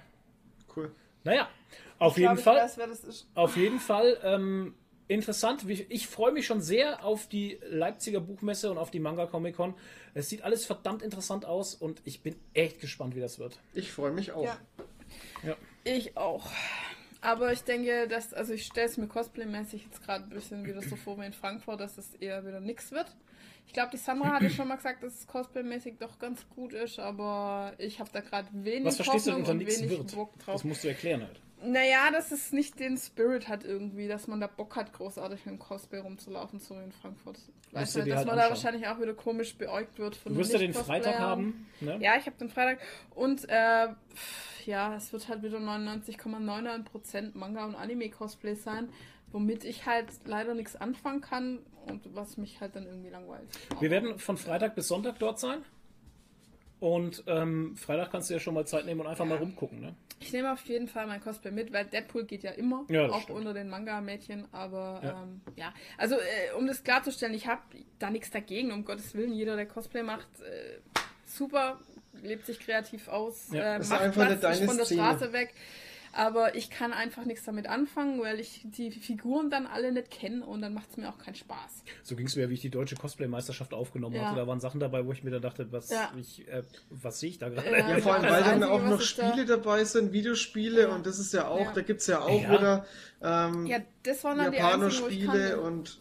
Cool. 0.74 0.92
Naja, 1.24 1.48
auf 1.98 2.12
Ich 2.16 2.22
jeden 2.22 2.36
Fall. 2.38 2.56
Ich 2.56 2.62
weiß, 2.62 2.78
wer 2.78 2.86
das 2.86 3.02
ist. 3.04 3.26
Auf 3.34 3.56
jeden 3.56 3.80
Fall 3.80 4.16
ähm, 4.22 4.74
interessant. 5.08 5.68
Ich 5.68 6.06
freue 6.06 6.30
mich 6.32 6.46
schon 6.46 6.60
sehr 6.60 7.04
auf 7.04 7.28
die 7.28 7.58
Leipziger 7.68 8.20
Buchmesse 8.20 8.70
und 8.70 8.78
auf 8.78 8.90
die 8.92 9.00
Manga 9.00 9.26
Comic 9.26 9.56
Con. 9.56 9.74
Es 10.14 10.28
sieht 10.28 10.42
alles 10.42 10.64
verdammt 10.64 11.02
interessant 11.02 11.44
aus 11.44 11.74
und 11.74 12.00
ich 12.04 12.22
bin 12.22 12.36
echt 12.54 12.80
gespannt, 12.80 13.16
wie 13.16 13.20
das 13.20 13.38
wird. 13.40 13.58
Ich 13.74 13.90
freue 13.92 14.12
mich 14.12 14.30
auch. 14.32 14.44
Ja. 14.44 14.58
Ja. 15.44 15.56
Ich 15.84 16.16
auch. 16.16 16.48
Aber 17.26 17.52
ich 17.52 17.64
denke, 17.64 18.06
dass, 18.06 18.32
also 18.32 18.52
ich 18.52 18.64
stelle 18.66 18.86
es 18.86 18.96
mir 18.98 19.08
cosplaymäßig 19.08 19.82
jetzt 19.82 20.00
gerade 20.04 20.22
ein 20.22 20.30
bisschen 20.30 20.64
wieder 20.64 20.80
so 20.80 20.94
vor 20.94 21.18
wie 21.18 21.26
in 21.26 21.32
Frankfurt, 21.32 21.80
dass 21.80 21.98
es 21.98 22.14
eher 22.14 22.46
wieder 22.46 22.60
nix 22.60 22.92
wird. 22.92 23.16
Ich 23.66 23.72
glaube, 23.72 23.90
die 23.90 23.96
Sandra 23.96 24.34
hatte 24.34 24.48
schon 24.48 24.68
mal 24.68 24.76
gesagt, 24.76 25.02
dass 25.02 25.12
es 25.12 25.26
cosplaymäßig 25.26 25.98
doch 25.98 26.20
ganz 26.20 26.48
gut 26.50 26.72
ist, 26.72 27.00
aber 27.00 27.74
ich 27.78 27.98
habe 27.98 28.10
da 28.12 28.20
gerade 28.20 28.46
wenig 28.52 28.84
Was 28.84 28.94
verstehst 28.94 29.26
du 29.26 29.32
Hoffnung 29.32 29.40
unter 29.40 29.50
und 29.50 29.58
nichts 29.58 29.82
wird? 29.82 30.16
Das 30.46 30.62
musst 30.62 30.84
du 30.84 30.88
erklären 30.88 31.22
halt. 31.22 31.40
Naja, 31.62 32.10
dass 32.12 32.32
es 32.32 32.52
nicht 32.52 32.78
den 32.78 32.96
Spirit 32.98 33.48
hat 33.48 33.64
irgendwie, 33.64 34.08
dass 34.08 34.26
man 34.28 34.40
da 34.40 34.46
Bock 34.46 34.76
hat, 34.76 34.92
großartig 34.92 35.46
mit 35.46 35.54
dem 35.54 35.58
Cosplay 35.58 35.98
rumzulaufen, 36.00 36.60
so 36.60 36.74
in 36.78 36.92
Frankfurt. 36.92 37.38
Weiß 37.72 37.94
Musst 37.94 37.96
du 37.96 38.00
dass 38.10 38.18
halt 38.18 38.26
man 38.26 38.36
da 38.36 38.42
anschauen. 38.44 38.50
wahrscheinlich 38.50 38.88
auch 38.88 39.00
wieder 39.00 39.14
komisch 39.14 39.56
beäugt 39.56 39.98
wird 39.98 40.16
von 40.16 40.34
Du 40.34 40.38
wirst 40.38 40.52
ja 40.52 40.58
den. 40.58 40.74
Freitag 40.74 41.18
haben. 41.18 41.66
Ne? 41.80 41.98
Ja, 42.00 42.16
ich 42.16 42.26
habe 42.26 42.36
den 42.36 42.50
Freitag. 42.50 42.80
Und 43.14 43.48
äh, 43.48 43.88
ja, 44.66 44.94
es 44.96 45.12
wird 45.12 45.28
halt 45.28 45.42
wieder 45.42 45.58
99,99% 45.58 47.30
Manga 47.34 47.64
und 47.64 47.74
Anime-Cosplay 47.74 48.54
sein, 48.54 48.88
womit 49.32 49.64
ich 49.64 49.86
halt 49.86 50.06
leider 50.24 50.54
nichts 50.54 50.76
anfangen 50.76 51.20
kann 51.20 51.60
und 51.86 52.14
was 52.14 52.36
mich 52.36 52.60
halt 52.60 52.76
dann 52.76 52.86
irgendwie 52.86 53.10
langweilt. 53.10 53.46
Wir 53.80 53.90
werden 53.90 54.18
von 54.18 54.36
Freitag 54.36 54.74
bis 54.74 54.88
Sonntag 54.88 55.18
dort 55.18 55.38
sein. 55.40 55.58
Und 56.78 57.24
ähm, 57.26 57.74
Freitag 57.76 58.10
kannst 58.12 58.28
du 58.28 58.34
ja 58.34 58.40
schon 58.40 58.52
mal 58.54 58.66
Zeit 58.66 58.84
nehmen 58.84 59.00
und 59.00 59.06
einfach 59.06 59.24
mal 59.24 59.38
rumgucken. 59.38 59.80
Ne? 59.80 59.94
Ich 60.18 60.32
nehme 60.32 60.52
auf 60.52 60.64
jeden 60.64 60.88
Fall 60.88 61.06
mein 61.06 61.20
Cosplay 61.20 61.50
mit, 61.50 61.72
weil 61.72 61.84
Deadpool 61.84 62.24
geht 62.24 62.42
ja 62.42 62.52
immer, 62.52 62.84
Ja, 62.88 63.06
auch 63.10 63.22
stimmt. 63.22 63.38
unter 63.38 63.52
den 63.52 63.68
Manga-Mädchen, 63.68 64.46
aber 64.52 65.00
Ja. 65.02 65.08
ja, 65.10 65.22
ähm, 65.22 65.40
ja. 65.56 65.74
also 65.98 66.14
äh, 66.16 66.52
um 66.56 66.66
das 66.66 66.82
klarzustellen, 66.82 67.34
ich 67.34 67.46
habe 67.46 67.60
da 67.98 68.08
nichts 68.10 68.30
dagegen, 68.30 68.72
um 68.72 68.84
Gottes 68.84 69.14
Willen, 69.14 69.32
jeder, 69.34 69.56
der 69.56 69.66
Cosplay 69.66 70.02
macht, 70.02 70.26
äh, 70.40 70.78
super, 71.26 71.78
lebt 72.22 72.46
sich 72.46 72.58
kreativ 72.60 73.08
aus, 73.08 73.48
Ja. 73.52 73.76
äh, 73.76 73.78
macht 73.80 73.92
einfach 74.00 74.38
Platz, 74.38 74.58
ist 74.60 74.64
von 74.66 74.76
der 74.76 74.86
Szene. 74.86 75.02
Straße 75.02 75.32
weg. 75.34 75.52
Aber 76.16 76.54
ich 76.54 76.70
kann 76.70 76.94
einfach 76.94 77.24
nichts 77.26 77.44
damit 77.44 77.68
anfangen, 77.68 78.20
weil 78.22 78.40
ich 78.40 78.62
die 78.64 78.90
Figuren 78.90 79.50
dann 79.50 79.66
alle 79.66 79.92
nicht 79.92 80.10
kenne 80.10 80.44
und 80.46 80.62
dann 80.62 80.72
macht 80.72 80.90
es 80.90 80.96
mir 80.96 81.10
auch 81.10 81.18
keinen 81.18 81.34
Spaß. 81.34 81.84
So 82.02 82.16
ging 82.16 82.26
es 82.26 82.36
mir, 82.36 82.48
wie 82.48 82.54
ich 82.54 82.62
die 82.62 82.70
deutsche 82.70 82.96
Cosplay-Meisterschaft 82.96 83.74
aufgenommen 83.74 84.16
Ja. 84.16 84.24
hatte. 84.30 84.36
Da 84.40 84.46
waren 84.46 84.58
Sachen 84.60 84.80
dabei, 84.80 85.04
wo 85.04 85.12
ich 85.12 85.22
mir 85.24 85.30
dann 85.30 85.42
dachte, 85.42 85.70
was, 85.72 85.90
Ja. 85.90 86.10
ich, 86.18 86.48
äh, 86.48 86.62
was 86.88 87.20
sehe 87.20 87.28
ich 87.30 87.38
da 87.38 87.50
gerade? 87.50 87.70
Ja. 87.70 87.88
Ja, 87.90 87.98
vor 87.98 88.14
allem, 88.14 88.22
weil 88.24 88.42
dann 88.42 88.54
Einzige, 88.62 88.70
auch 88.70 88.82
noch 88.82 89.00
ich 89.00 89.14
da- 89.14 89.28
Spiele 89.30 89.44
dabei 89.44 89.84
sind, 89.84 90.12
Videospiele 90.12 90.82
Ja. 90.82 90.88
und 90.88 91.04
das 91.06 91.18
ist 91.18 91.34
ja 91.34 91.48
auch, 91.48 91.60
Ja. 91.60 91.72
da 91.72 91.82
gibt 91.82 92.00
es 92.00 92.06
ja 92.06 92.20
auch 92.20 92.42
Ja. 92.42 92.50
wieder 92.50 92.86
ähm, 93.22 93.66
Ja, 93.66 93.78
das 94.02 94.24
waren 94.24 94.38
dann 94.38 94.52
kannte. 94.52 95.60
und 95.60 95.98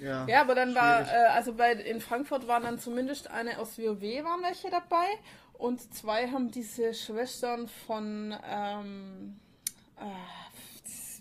ja. 0.00 0.26
Ja, 0.26 0.40
aber 0.40 0.54
dann 0.54 0.74
war, 0.74 1.04
schwierig. 1.04 1.12
äh, 1.20 1.26
also 1.34 1.52
bei 1.54 1.72
in 1.72 2.00
Frankfurt 2.00 2.46
waren 2.48 2.62
dann 2.62 2.78
zumindest 2.78 3.30
eine 3.30 3.58
aus 3.58 3.76
WoW 3.78 4.00
waren 4.24 4.42
welche 4.42 4.70
dabei 4.70 5.06
und 5.54 5.92
zwei 5.94 6.28
haben 6.28 6.50
diese 6.50 6.94
Schwestern 6.94 7.68
von, 7.86 8.34
ähm, 8.50 9.36
äh, 9.36 9.49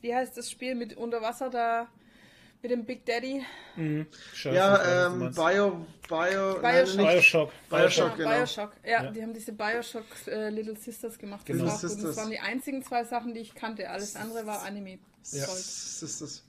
wie 0.01 0.13
heißt 0.15 0.37
das 0.37 0.49
Spiel 0.49 0.75
mit 0.75 0.95
Unterwasser 0.95 1.49
da, 1.49 1.87
mit 2.61 2.71
dem 2.71 2.85
Big 2.85 3.05
Daddy? 3.05 3.43
Scheiße, 4.33 4.55
Ja, 4.55 5.07
ähm. 5.07 5.19
Bio, 5.33 5.85
Bio, 6.07 6.59
nein, 6.61 6.85
Bioshock. 6.85 6.97
nicht- 6.97 6.97
Bioshock. 6.97 7.51
Bioshock, 7.69 8.09
Ja, 8.09 8.15
genau. 8.15 8.29
Bioshock. 8.29 8.71
Ja, 8.85 9.03
Ja. 9.03 9.11
die 9.11 9.21
haben 9.21 9.33
diese 9.33 9.53
Bioshock 9.53 10.05
äh, 10.27 10.49
Little 10.49 10.75
Sisters 10.75 11.17
gemacht. 11.17 11.41
Das, 11.47 11.55
Genau. 11.57 11.67
war 11.69 11.75
auch 11.75 11.81
Little 11.81 11.89
gut. 11.89 11.97
das 11.97 12.01
Sisters. 12.07 12.17
waren 12.17 12.31
die 12.31 12.39
einzigen 12.39 12.83
zwei 12.83 13.03
Sachen, 13.03 13.33
die 13.33 13.39
ich 13.41 13.55
kannte. 13.55 13.89
Alles 13.89 14.15
andere 14.15 14.45
war 14.45 14.61
Anime. 14.63 14.99
Ja. 15.31 15.45
Das 15.45 15.99
das. 16.01 16.45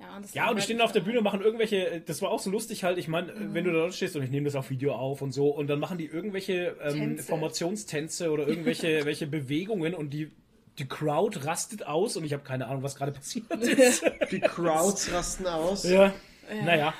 Ja, 0.00 0.16
und, 0.16 0.24
das 0.24 0.34
Ja, 0.34 0.42
und 0.48 0.50
die 0.50 0.54
war 0.56 0.62
stehen 0.62 0.76
halt 0.78 0.84
auf 0.86 0.92
der 0.92 1.00
dann- 1.02 1.10
Bühne, 1.10 1.22
machen 1.22 1.40
irgendwelche, 1.40 2.02
das 2.04 2.20
war 2.20 2.30
auch 2.30 2.40
so 2.40 2.50
lustig 2.50 2.84
halt, 2.84 2.98
ich 2.98 3.08
meine, 3.08 3.32
Mhm. 3.32 3.54
wenn 3.54 3.64
du 3.64 3.72
da 3.72 3.78
dort 3.78 3.94
stehst 3.94 4.16
und 4.16 4.22
ich 4.22 4.30
nehme 4.30 4.44
das 4.44 4.54
auf 4.56 4.68
Video 4.68 4.94
auf 4.94 5.22
und 5.22 5.32
so, 5.32 5.48
und 5.48 5.68
dann 5.68 5.78
machen 5.78 5.96
die 5.96 6.06
irgendwelche 6.06 6.76
ähm, 6.82 6.94
Tänze. 6.94 7.22
Formationstänze 7.24 8.30
oder 8.30 8.46
irgendwelche 8.46 9.04
welche 9.06 9.26
Bewegungen 9.26 9.94
und 9.94 10.10
die, 10.10 10.30
die 10.78 10.86
Crowd 10.88 11.44
rastet 11.44 11.86
aus 11.86 12.16
und 12.16 12.24
ich 12.24 12.32
habe 12.32 12.42
keine 12.42 12.66
Ahnung, 12.66 12.82
was 12.82 12.96
gerade 12.96 13.12
passiert 13.12 13.50
ist. 13.60 14.02
Die 14.30 14.40
Crowds 14.40 15.12
rasten 15.12 15.46
aus. 15.46 15.84
ja. 15.84 16.12
Naja, 16.64 16.92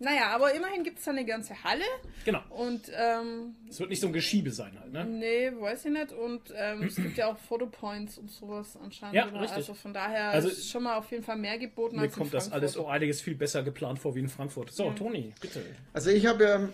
Naja, 0.00 0.28
aber 0.34 0.52
immerhin 0.54 0.82
gibt 0.82 0.98
es 0.98 1.04
da 1.04 1.10
eine 1.12 1.24
ganze 1.24 1.62
Halle 1.64 1.84
genau. 2.24 2.42
und 2.50 2.90
ähm, 2.94 3.54
Es 3.68 3.80
wird 3.80 3.90
nicht 3.90 4.00
so 4.00 4.06
ein 4.06 4.12
Geschiebe 4.12 4.50
sein 4.50 4.78
halt, 4.80 4.92
ne? 4.92 5.04
Nee, 5.04 5.50
weiß 5.58 5.84
ich 5.86 5.92
nicht. 5.92 6.12
Und 6.12 6.42
ähm, 6.56 6.82
es 6.82 6.96
gibt 6.96 7.16
ja 7.16 7.30
auch 7.32 7.38
Photopoints 7.38 8.18
und 8.18 8.30
sowas 8.30 8.76
anscheinend. 8.82 9.14
Ja, 9.14 9.28
wieder. 9.28 9.40
richtig. 9.40 9.56
Also 9.56 9.74
von 9.74 9.92
daher 9.94 10.30
Also- 10.30 10.48
ist 10.48 10.70
schon 10.70 10.82
mal 10.82 10.96
auf 10.96 11.10
jeden 11.10 11.22
Fall 11.22 11.36
mehr 11.36 11.58
geboten 11.58 11.96
Mir 11.96 12.02
als 12.02 12.12
in 12.14 12.18
kommt 12.18 12.34
das 12.34 12.44
Frankfurt. 12.48 12.62
alles 12.62 12.76
um 12.76 12.86
einiges 12.86 13.20
viel 13.20 13.34
besser 13.34 13.62
geplant 13.62 13.98
vor 13.98 14.14
wie 14.14 14.20
in 14.20 14.28
Frankfurt. 14.28 14.72
So, 14.72 14.90
Toni, 14.92 15.32
bitte. 15.40 15.62
Also 15.92 16.10
ich 16.10 16.26
habe 16.26 16.44
ja 16.44 16.68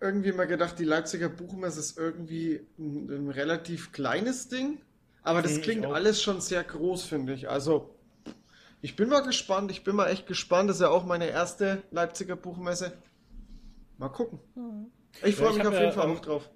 irgendwie 0.00 0.32
mal 0.32 0.46
gedacht, 0.46 0.78
die 0.78 0.84
Leipziger 0.84 1.28
Buchmesse 1.28 1.78
ist 1.80 1.96
irgendwie 1.98 2.60
ein, 2.78 3.08
ein 3.26 3.30
relativ 3.30 3.92
kleines 3.92 4.48
Ding. 4.48 4.78
Aber 5.22 5.42
das 5.42 5.60
klingt 5.60 5.86
alles 5.86 6.22
schon 6.22 6.40
sehr 6.40 6.64
groß, 6.64 7.04
finde 7.04 7.32
ich. 7.32 7.48
Also 7.48 7.94
ich 8.80 8.96
bin 8.96 9.08
mal 9.08 9.20
gespannt, 9.20 9.70
ich 9.70 9.84
bin 9.84 9.94
mal 9.94 10.08
echt 10.08 10.26
gespannt. 10.26 10.68
Das 10.68 10.76
ist 10.76 10.82
ja 10.82 10.88
auch 10.88 11.04
meine 11.04 11.28
erste 11.28 11.82
Leipziger 11.92 12.34
Buchmesse. 12.34 12.92
Mal 13.98 14.08
gucken. 14.08 14.40
Ich 15.24 15.36
freue 15.36 15.50
ich 15.50 15.58
mich 15.58 15.66
auf 15.66 15.74
ja, 15.74 15.80
jeden 15.80 15.92
Fall 15.92 16.08
ähm, 16.08 16.16
auch 16.16 16.20
drauf. 16.20 16.50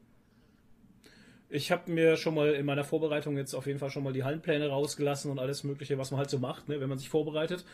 Ich 1.48 1.70
habe 1.70 1.90
mir 1.92 2.16
schon 2.16 2.34
mal 2.34 2.54
in 2.54 2.66
meiner 2.66 2.82
Vorbereitung 2.82 3.36
jetzt 3.36 3.54
auf 3.54 3.66
jeden 3.66 3.78
Fall 3.78 3.90
schon 3.90 4.02
mal 4.02 4.12
die 4.12 4.24
Hallenpläne 4.24 4.68
rausgelassen 4.68 5.30
und 5.30 5.38
alles 5.38 5.62
Mögliche, 5.62 5.96
was 5.96 6.10
man 6.10 6.18
halt 6.18 6.30
so 6.30 6.40
macht, 6.40 6.68
ne, 6.68 6.80
wenn 6.80 6.88
man 6.88 6.98
sich 6.98 7.08
vorbereitet. 7.08 7.64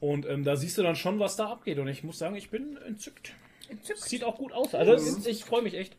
Und 0.00 0.26
ähm, 0.26 0.44
da 0.44 0.56
siehst 0.56 0.76
du 0.76 0.82
dann 0.82 0.96
schon, 0.96 1.18
was 1.18 1.36
da 1.36 1.46
abgeht. 1.46 1.78
Und 1.78 1.88
ich 1.88 2.04
muss 2.04 2.18
sagen, 2.18 2.36
ich 2.36 2.50
bin 2.50 2.76
entzückt. 2.86 3.32
Entzückt. 3.70 4.00
Sieht 4.00 4.24
auch 4.24 4.36
gut 4.36 4.52
aus. 4.52 4.74
Also 4.74 4.92
ist, 4.92 5.26
ich 5.26 5.44
freue 5.44 5.62
mich 5.62 5.74
echt. 5.74 5.96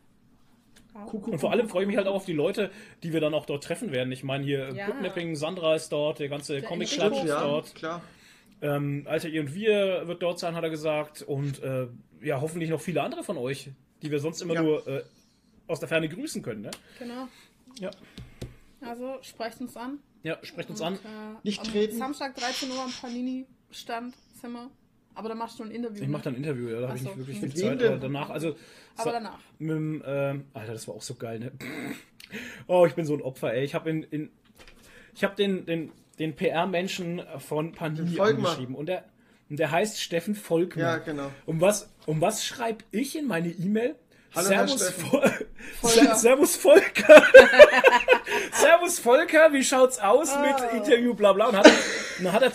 Und 1.05 1.39
vor 1.39 1.51
allem 1.51 1.69
freue 1.69 1.83
ich 1.83 1.87
mich 1.87 1.97
halt 1.97 2.07
auch 2.07 2.15
auf 2.15 2.25
die 2.25 2.33
Leute, 2.33 2.71
die 3.03 3.13
wir 3.13 3.19
dann 3.21 3.33
auch 3.33 3.45
dort 3.45 3.63
treffen 3.63 3.91
werden. 3.91 4.11
Ich 4.11 4.23
meine 4.23 4.43
hier 4.43 4.73
Ja. 4.73 4.87
Booknapping, 4.87 5.35
Sandra 5.35 5.75
ist 5.75 5.89
dort, 5.91 6.19
der 6.19 6.29
ganze 6.29 6.61
comic 6.61 6.91
Enrico. 6.91 7.09
Club 7.11 7.23
ist 7.23 7.29
Ja, 7.29 7.41
dort. 7.43 7.75
klar. 7.75 8.01
Ähm, 8.61 9.05
Alter, 9.07 9.29
ihr 9.29 9.41
und 9.41 9.53
wir 9.53 10.07
wird 10.07 10.21
dort 10.23 10.39
sein, 10.39 10.55
hat 10.55 10.63
er 10.63 10.69
gesagt. 10.69 11.21
Und 11.21 11.61
äh, 11.61 11.87
ja, 12.21 12.41
hoffentlich 12.41 12.69
noch 12.69 12.81
viele 12.81 13.03
andere 13.03 13.23
von 13.23 13.37
euch, 13.37 13.69
die 14.01 14.09
wir 14.11 14.19
sonst 14.19 14.41
immer 14.41 14.55
Ja. 14.55 14.63
nur 14.63 14.87
äh, 14.87 15.03
aus 15.67 15.79
der 15.79 15.87
Ferne 15.89 16.09
grüßen 16.09 16.41
können. 16.41 16.61
Ne? 16.61 16.71
Genau. 16.97 17.27
Ja. 17.79 17.91
Also 18.81 19.17
sprecht 19.21 19.59
uns 19.61 19.75
an. 19.77 19.99
ja, 20.23 20.37
sprecht 20.43 20.69
uns 20.69 20.81
an. 20.81 20.93
Und, 20.93 20.99
äh, 21.05 21.09
Nicht 21.43 21.63
treten. 21.63 21.97
Samstag 21.97 22.35
13 22.35 22.71
Uhr 22.71 22.81
am 22.83 22.91
Panini-Stand 22.91 24.15
wir. 24.41 24.69
Aber 25.17 25.29
da 25.29 25.35
machst 25.35 25.57
du 25.59 25.63
ein 25.63 25.71
Interview. 25.71 26.03
Ich 26.03 26.09
mache 26.09 26.23
dann 26.25 26.33
ein 26.35 26.37
Interview, 26.37 26.69
ja, 26.69 26.79
da 26.81 26.87
habe 26.89 26.97
ich 26.97 27.03
nicht 27.03 27.17
wirklich 27.17 27.39
viel 27.39 27.53
Zeit. 27.55 27.83
Aber 27.83 27.97
danach, 27.97 28.29
also. 28.29 28.55
Aber 28.97 29.11
danach. 29.11 29.39
Mit 29.57 29.71
dem, 29.71 30.03
ähm, 30.05 30.45
Alter, 30.53 30.73
das 30.73 30.87
war 30.87 30.93
auch 30.95 31.01
so 31.01 31.15
geil, 31.15 31.39
ne? 31.39 31.51
Oh, 32.67 32.85
ich 32.85 32.93
bin 32.93 33.05
so 33.05 33.13
ein 33.15 33.21
Opfer, 33.21 33.53
ey. 33.53 33.63
Ich 33.63 33.73
habe 33.73 33.89
in, 33.89 34.03
in, 34.03 34.29
ich 35.15 35.23
habe 35.23 35.35
den, 35.35 35.65
den, 35.65 35.91
den 36.19 36.35
PR-Menschen 36.35 37.21
von 37.39 37.71
Panini 37.71 38.19
angeschrieben 38.19 38.75
und 38.75 38.87
der, 38.87 39.05
und 39.49 39.57
der 39.57 39.71
heißt 39.71 39.99
Steffen 40.01 40.35
Volkmann. 40.35 40.85
Ja, 40.85 40.97
genau. 40.97 41.31
Um 41.45 41.61
was, 41.61 41.89
um 42.05 42.19
was 42.21 42.45
schreibe 42.45 42.83
ich 42.91 43.17
in 43.17 43.27
meine 43.27 43.47
E-Mail? 43.47 43.95
Hallo, 44.35 44.47
Servus, 44.49 44.75
Steffen. 44.75 45.05
Vol 45.09 45.31
Volker. 45.81 46.15
Servus 46.17 46.55
Volker. 46.57 47.23
Servus 48.51 48.99
Volker, 48.99 49.53
wie 49.53 49.63
schaut's 49.63 49.99
aus 49.99 50.29
Oh. 50.35 50.41
mit 50.41 50.83
Interview, 50.85 51.13
bla 51.13 51.31
bla. 51.33 51.47
Und 51.47 51.57
hat, 51.57 51.71
dann 52.21 52.33
hat 52.33 52.41
er, 52.43 52.51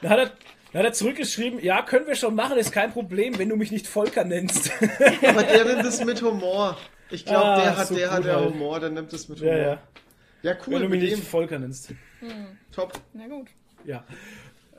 dann 0.00 0.10
hat 0.10 0.18
er, 0.20 0.32
dann 0.72 0.80
hat 0.80 0.86
er 0.86 0.92
zurückgeschrieben, 0.92 1.62
ja, 1.62 1.82
können 1.82 2.06
wir 2.06 2.14
schon 2.14 2.34
machen, 2.34 2.58
ist 2.58 2.72
kein 2.72 2.92
Problem, 2.92 3.38
wenn 3.38 3.48
du 3.48 3.56
mich 3.56 3.70
nicht 3.70 3.86
Volker 3.86 4.24
nennst. 4.24 4.70
Aber 5.26 5.42
der 5.42 5.64
nimmt 5.64 5.84
es 5.84 6.04
mit 6.04 6.22
Humor. 6.22 6.76
Ich 7.10 7.24
glaube, 7.24 7.44
Ah, 7.46 7.60
der 7.62 7.76
hat, 7.76 7.86
so 7.88 7.94
der 7.94 8.10
hat 8.10 8.24
halt. 8.24 8.52
Humor, 8.52 8.80
der 8.80 8.90
nimmt 8.90 9.12
es 9.12 9.28
mit 9.28 9.40
Humor. 9.40 9.52
ja, 9.52 9.58
Ja, 9.62 9.78
ja. 10.42 10.56
cool, 10.66 10.74
Wenn 10.74 10.82
du 10.82 10.88
mich 10.90 11.00
nicht 11.02 11.12
dem. 11.16 11.22
Volker 11.22 11.58
nennst. 11.58 11.92
Top. 12.72 12.92
Na 13.14 13.26
gut. 13.28 13.48
Ja. 13.84 14.04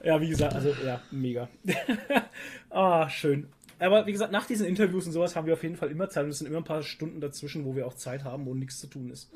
Ja, 0.03 0.21
wie 0.21 0.29
gesagt, 0.29 0.53
also 0.55 0.73
ja, 0.85 1.01
mega. 1.11 1.49
ah, 2.69 3.09
schön. 3.09 3.47
Aber 3.79 4.05
wie 4.05 4.11
gesagt, 4.11 4.31
nach 4.31 4.45
diesen 4.45 4.65
Interviews 4.67 5.05
und 5.05 5.11
sowas 5.13 5.35
haben 5.35 5.47
wir 5.47 5.53
auf 5.53 5.63
jeden 5.63 5.75
Fall 5.75 5.89
immer 5.89 6.09
Zeit 6.09 6.23
und 6.25 6.29
es 6.31 6.39
sind 6.39 6.47
immer 6.47 6.57
ein 6.59 6.63
paar 6.65 6.83
Stunden 6.83 7.19
dazwischen, 7.21 7.65
wo 7.65 7.75
wir 7.75 7.87
auch 7.87 7.93
Zeit 7.95 8.23
haben, 8.23 8.45
wo 8.45 8.53
nichts 8.53 8.79
zu 8.79 8.87
tun 8.87 9.09
ist. 9.09 9.31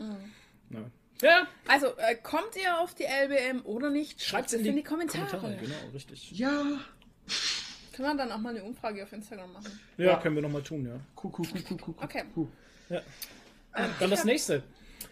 Ja. 0.70 0.80
Ja, 1.22 1.48
Also, 1.68 1.88
äh, 1.98 2.16
kommt 2.16 2.56
ihr 2.62 2.80
auf 2.80 2.94
die 2.96 3.04
LBM 3.06 3.62
oder 3.66 3.90
nicht? 3.90 4.22
schreibt 4.22 4.48
es 4.48 4.54
es 4.60 4.66
in 4.66 4.76
die 4.76 4.84
Kommentare. 4.84 5.28
Genau, 5.60 5.76
richtig. 5.94 6.32
Ja. 6.32 6.64
Können 7.96 8.08
wir 8.08 8.16
dann 8.18 8.32
auch 8.32 8.40
mal 8.40 8.50
eine 8.50 8.64
Umfrage 8.64 9.04
auf 9.04 9.14
Instagram 9.14 9.54
machen? 9.54 9.80
Ja, 9.98 10.06
Ja. 10.06 10.16
können 10.20 10.36
wir 10.36 10.42
nochmal 10.42 10.64
tun, 10.64 10.86
ja. 10.86 10.94
Cool, 11.24 11.32
cool, 11.38 11.46
cool, 11.54 11.64
cool, 11.70 11.78
cool. 11.88 11.96
Okay. 12.02 12.24
cool. 12.36 12.48
Dann 14.00 14.10
das 14.10 14.24
nächste. 14.26 14.64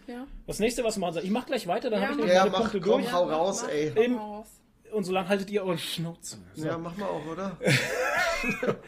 Ja. 0.06 0.26
Das 0.46 0.58
nächste, 0.58 0.82
was 0.84 0.96
wir 0.96 1.00
machen 1.00 1.14
sollen. 1.14 1.26
Ich 1.26 1.30
mach 1.32 1.46
gleich 1.46 1.66
weiter, 1.66 1.90
dann 1.90 2.00
Ja, 2.02 2.08
habe 2.08 2.14
ich 2.14 2.18
mach. 2.18 2.26
nämlich 2.26 2.44
Ja, 2.44 2.50
mach, 2.50 2.60
Punkte 2.60 2.80
komm, 2.80 3.02
durch. 3.02 3.12
hau 3.12 3.24
mach, 3.26 3.32
raus, 3.32 3.62
mach, 3.62 3.70
ey. 3.70 3.92
mach 3.94 4.02
Im- 4.02 4.14
mal. 4.14 4.44
Und 4.92 5.04
solange 5.04 5.28
haltet 5.28 5.48
ihr 5.50 5.64
eure 5.64 5.78
Schnauze. 5.78 6.38
So. 6.54 6.66
Ja, 6.66 6.76
machen 6.76 6.98
wir 6.98 7.08
auch, 7.08 7.24
oder? 7.24 7.56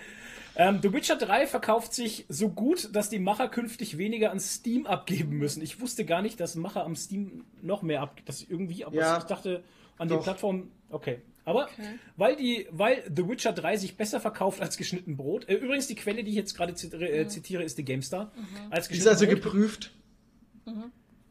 Ähm, 0.57 0.78
The 0.82 0.92
Witcher 0.92 1.16
3 1.16 1.46
verkauft 1.46 1.94
sich 1.94 2.26
so 2.28 2.48
gut, 2.48 2.94
dass 2.94 3.11
die 3.11 3.18
Macher 3.18 3.48
künftig 3.48 3.98
weniger 3.98 4.30
an 4.30 4.38
Steam 4.40 4.86
abgeben 4.86 5.36
müssen. 5.38 5.62
Ich 5.62 5.80
wusste 5.80 6.05
gar 6.05 6.22
nicht, 6.22 6.38
dass 6.38 6.55
Macher 6.55 6.84
am 6.84 6.94
Steam 6.96 7.44
noch 7.62 7.82
mehr 7.82 8.00
abgeben. 8.02 8.26
Das 8.26 8.42
irgendwie, 8.42 8.84
aber 8.84 8.94
Ja, 8.94 9.18
ich 9.18 9.24
dachte 9.24 9.64
an 9.98 10.09
den 10.09 10.18
doch. 10.18 10.24
Plattformen, 10.24 10.70
okay. 10.90 11.20
Aber 11.44 11.68
weil 12.16 12.36
die, 12.36 12.66
weil 12.70 13.02
The 13.14 13.28
Witcher 13.28 13.52
3 13.52 13.76
sich 13.76 13.96
besser 13.96 14.18
verkauft 14.20 14.62
als 14.62 14.76
geschnitten 14.76 15.16
Brot. 15.16 15.48
Äh, 15.48 15.55
übrigens, 15.57 15.88
die 15.88 15.94
Quelle, 15.94 16.24
die 16.24 16.30
ich 16.30 16.36
jetzt 16.36 16.55
gerade 16.57 16.74
zitiere, 16.74 17.09
äh, 17.09 17.26
zitiere, 17.28 17.62
ist 17.64 17.76
die 17.76 17.84
GameStar. 17.84 18.32
Als, 18.70 18.88
Die 18.88 18.96
ist 18.96 19.07
also 19.07 19.26
Brot, 19.26 19.34
geprüft. 19.42 19.90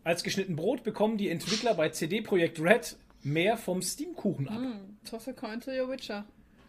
als 0.04 0.24
geschnitten 0.24 0.56
Brot 0.56 0.84
bekommen 0.84 1.18
die 1.18 1.30
Entwickler 1.30 1.74
bei 1.74 1.90
CD 1.90 2.22
Projekt 2.22 2.60
Red 2.60 2.96
mehr 3.24 3.58
vom 3.58 3.82
Steam-Kuchen 3.82 4.50
ab. 4.50 4.60
Toss 5.10 5.28
a 5.28 5.34
coin 5.34 5.60
to 5.62 5.72
your 5.72 5.90
Witcher. 5.90 6.26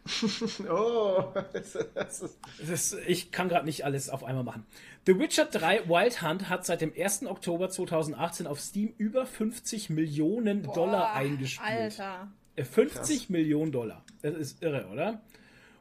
Oh, 0.70 1.24
das 1.52 1.74
ist- 1.74 1.88
das 1.94 2.22
ist- 2.22 2.38
Das, 2.68 2.96
ich 3.06 3.30
kann 3.32 3.48
gerade 3.48 3.64
nicht 3.64 3.84
alles 3.84 4.10
auf 4.10 4.24
einmal 4.24 4.44
machen. 4.44 4.66
The 5.06 5.18
Witcher 5.18 5.46
3 5.46 5.88
Wild 5.88 6.22
Hunt 6.22 6.48
hat 6.48 6.64
seit 6.66 6.80
dem 6.80 6.92
1. 6.96 7.26
Oktober 7.26 7.68
2018 7.70 8.46
auf 8.46 8.60
Steam 8.60 8.92
über 8.98 9.26
50 9.26 9.90
Millionen 9.90 10.62
Dollar 10.62 11.12
Boah, 11.12 11.12
eingespielt. 11.14 11.68
Alter. 11.70 12.28
Äh, 12.56 12.64
50 12.64 13.30
Millionen 13.30 13.72
Dollar. 13.72 14.04
Das 14.22 14.34
ist 14.34 14.62
irre, 14.62 14.86
oder? 14.92 15.20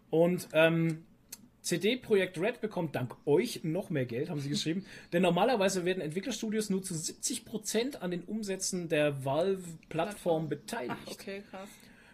Und 0.10 0.48
ähm, 0.54 1.04
CD 1.62 1.96
Projekt 1.96 2.38
Red 2.40 2.60
bekommt 2.62 2.94
dank 2.96 3.16
euch 3.26 3.64
noch 3.64 3.90
mehr 3.90 4.06
Geld, 4.06 4.30
haben 4.30 4.40
sie 4.40 4.50
geschrieben. 4.56 4.86
Denn 5.14 5.22
normalerweise 5.22 5.86
werden 5.86 6.02
Entwicklerstudios 6.02 6.70
nur 6.70 6.84
zu 6.84 6.94
70% 6.94 7.98
an 7.98 8.12
den 8.12 8.24
Umsätzen 8.24 8.90
der 8.90 9.24
Valve-Plattform 9.26 10.50
beteiligt. 10.50 10.96
Ach, 11.08 11.12
okay, 11.12 11.44
krass. 11.50 11.70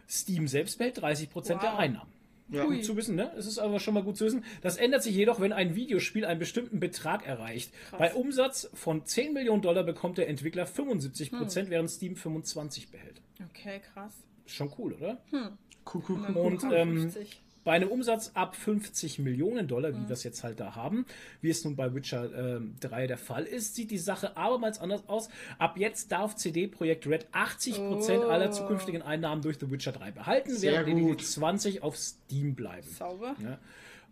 Steam 0.10 0.48
selbst 0.48 0.78
behält 0.78 0.98
30% 1.00 1.48
der 1.62 1.72
Wow. 1.74 1.80
Einnahmen. 1.80 2.12
Ja. 2.52 2.66
Gut 2.66 2.84
zu 2.84 2.98
wissen, 2.98 3.16
ne? 3.16 3.32
Es 3.38 3.46
ist 3.46 3.60
aber 3.60 3.80
schon 3.80 3.94
mal 3.94 4.02
gut 4.02 4.18
zu 4.18 4.26
wissen. 4.26 4.44
Das 4.62 4.78
ändert 4.78 5.04
sich 5.04 5.14
jedoch, 5.16 5.40
wenn 5.40 5.54
ein 5.54 5.76
Videospiel 5.76 6.26
einen 6.26 6.40
bestimmten 6.40 6.80
Betrag 6.80 7.28
erreicht. 7.28 7.72
Bei 7.98 8.16
Umsatz 8.16 8.70
von 8.74 9.06
10 9.06 9.34
Millionen 9.34 9.62
Dollar 9.62 9.84
bekommt 9.84 10.18
der 10.18 10.28
Entwickler 10.28 10.66
75 10.66 11.32
Prozent, 11.32 11.70
während 11.70 11.92
Steam 11.92 12.16
25 12.16 12.90
behält. 12.90 13.22
Okay, 13.52 13.80
krass. 13.94 14.14
Schon 14.48 14.74
cool, 14.80 14.94
oder? 14.94 15.22
Cool, 15.32 16.04
cool, 16.10 16.20
cool. 16.28 16.38
Und 16.38 16.64
ähm, 16.74 17.02
50. 17.12 17.40
Bei 17.70 17.76
einem 17.76 17.90
Umsatz 17.90 18.32
ab 18.34 18.56
50 18.56 19.20
Millionen 19.20 19.68
Dollar, 19.68 19.92
wie 19.94 20.08
wir 20.08 20.14
es 20.14 20.24
jetzt 20.24 20.44
halt 20.44 20.60
da 20.60 20.74
haben, 20.74 21.06
wie 21.42 21.52
es 21.52 21.64
nun 21.64 21.76
bei 21.76 21.94
Witcher 21.94 22.34
ähm, 22.36 22.74
3 22.80 23.06
der 23.06 23.20
Fall 23.20 23.44
ist, 23.44 23.76
sieht 23.76 23.92
die 23.92 24.00
Sache 24.00 24.36
abermals 24.36 24.80
anders 24.80 25.08
aus. 25.08 25.30
Ab 25.60 25.78
jetzt 25.78 26.12
darf 26.12 26.36
CD 26.36 26.66
Projekt 26.66 27.06
Red 27.06 27.28
80% 27.32 27.78
Oh. 28.26 28.28
aller 28.30 28.50
zukünftigen 28.50 29.04
Einnahmen 29.04 29.44
durch 29.44 29.60
The 29.60 29.70
Witcher 29.70 29.92
3 29.92 30.10
behalten, 30.10 30.56
Sehr 30.56 30.72
während 30.88 31.00
gut. 31.00 31.22
20 31.24 31.84
auf 31.84 31.96
Steam 31.96 32.56
bleiben. 32.56 32.88
Sauber. 32.90 33.36
Ja. 33.40 33.60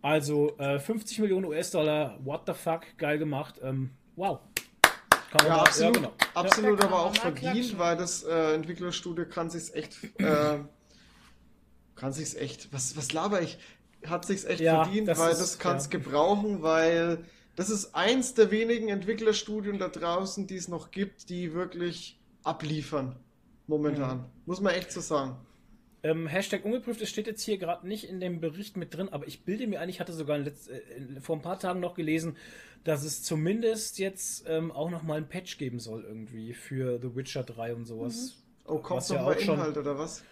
Also 0.04 0.56
äh, 0.60 0.78
50 0.78 1.18
Millionen 1.18 1.46
US-Dollar, 1.46 2.20
what 2.24 2.42
the 2.46 2.54
fuck, 2.54 2.82
geil 3.00 3.18
gemacht. 3.18 3.56
Ähm, 3.64 3.90
wow. 4.18 4.38
Kann 5.32 5.48
man 5.48 5.48
Ja, 5.48 5.62
absolut, 5.64 5.96
genau. 5.96 6.12
absolut 6.36 6.80
Ja. 6.80 6.86
aber 6.86 7.06
auch 7.06 7.16
verdient, 7.16 7.80
weil 7.80 7.98
das 7.98 8.22
äh, 8.24 8.54
Entwicklerstudio 8.54 9.26
kann 9.26 9.50
sich's 9.50 9.72
echt, 9.72 9.98
äh, 10.20 10.60
kann 11.98 12.14
sich's 12.14 12.34
echt, 12.36 12.72
was, 12.72 12.96
was 12.96 13.12
laber 13.12 13.42
ich, 13.42 13.58
hat 14.06 14.24
sich's 14.26 14.46
echt 14.46 14.62
Ja, 14.62 14.84
verdient, 14.86 15.08
das 15.10 15.20
weil 15.20 15.32
ist- 15.32 15.40
das 15.42 15.60
kann's 15.60 15.86
ja. 15.86 15.90
gebrauchen, 15.92 16.62
weil 16.62 17.20
das 17.56 17.70
ist 17.70 17.94
eins 17.96 18.34
der 18.36 18.52
wenigen 18.52 18.88
Entwicklerstudien 18.90 19.80
da 19.80 19.90
draußen, 19.90 20.48
die 20.48 20.56
es 20.56 20.68
noch 20.70 20.92
gibt, 20.92 21.30
die 21.30 21.54
wirklich 21.54 22.20
abliefern. 22.44 23.16
Momentan. 23.68 24.18
Mhm. 24.20 24.24
Muss 24.46 24.62
man 24.62 24.74
echt 24.74 24.92
so 24.94 25.02
sagen. 25.02 25.36
Ähm, 26.04 26.28
Hashtag 26.28 26.64
ungeprüft, 26.64 27.02
es 27.02 27.10
steht 27.10 27.28
jetzt 27.28 27.42
hier 27.44 27.58
gerade 27.58 27.86
nicht 27.88 28.06
in 28.08 28.20
dem 28.20 28.40
Bericht 28.40 28.78
mit 28.78 28.94
drin, 28.96 29.10
aber 29.10 29.28
ich 29.28 29.44
bilde 29.44 29.68
mir 29.68 29.82
ein, 29.82 29.90
ich 29.90 30.00
hatte 30.00 30.14
sogar 30.14 30.38
letzt, 30.38 30.70
äh, 30.70 30.80
vor 31.20 31.36
ein 31.36 31.42
paar 31.42 31.60
Tagen 31.60 31.80
noch 31.82 31.96
gelesen, 31.96 32.38
dass 32.84 33.04
es 33.04 33.24
zumindest 33.24 33.98
jetzt 33.98 34.46
ähm, 34.48 34.72
auch 34.72 34.90
noch 34.92 35.02
mal 35.04 35.18
ein 35.18 35.28
Patch 35.28 35.58
geben 35.58 35.80
soll 35.80 36.04
irgendwie 36.06 36.54
für 36.54 37.00
The 37.02 37.14
Witcher 37.16 37.44
3 37.44 37.74
und 37.74 37.86
sowas. 37.86 38.36
Oh, 38.66 38.78
kommt 38.78 39.02
noch 39.10 39.16
ja 39.16 39.22
mal 39.24 39.34
auch 39.36 39.40
schon- 39.40 39.56
Inhalt 39.56 39.78
oder 39.78 39.98
was? 39.98 40.24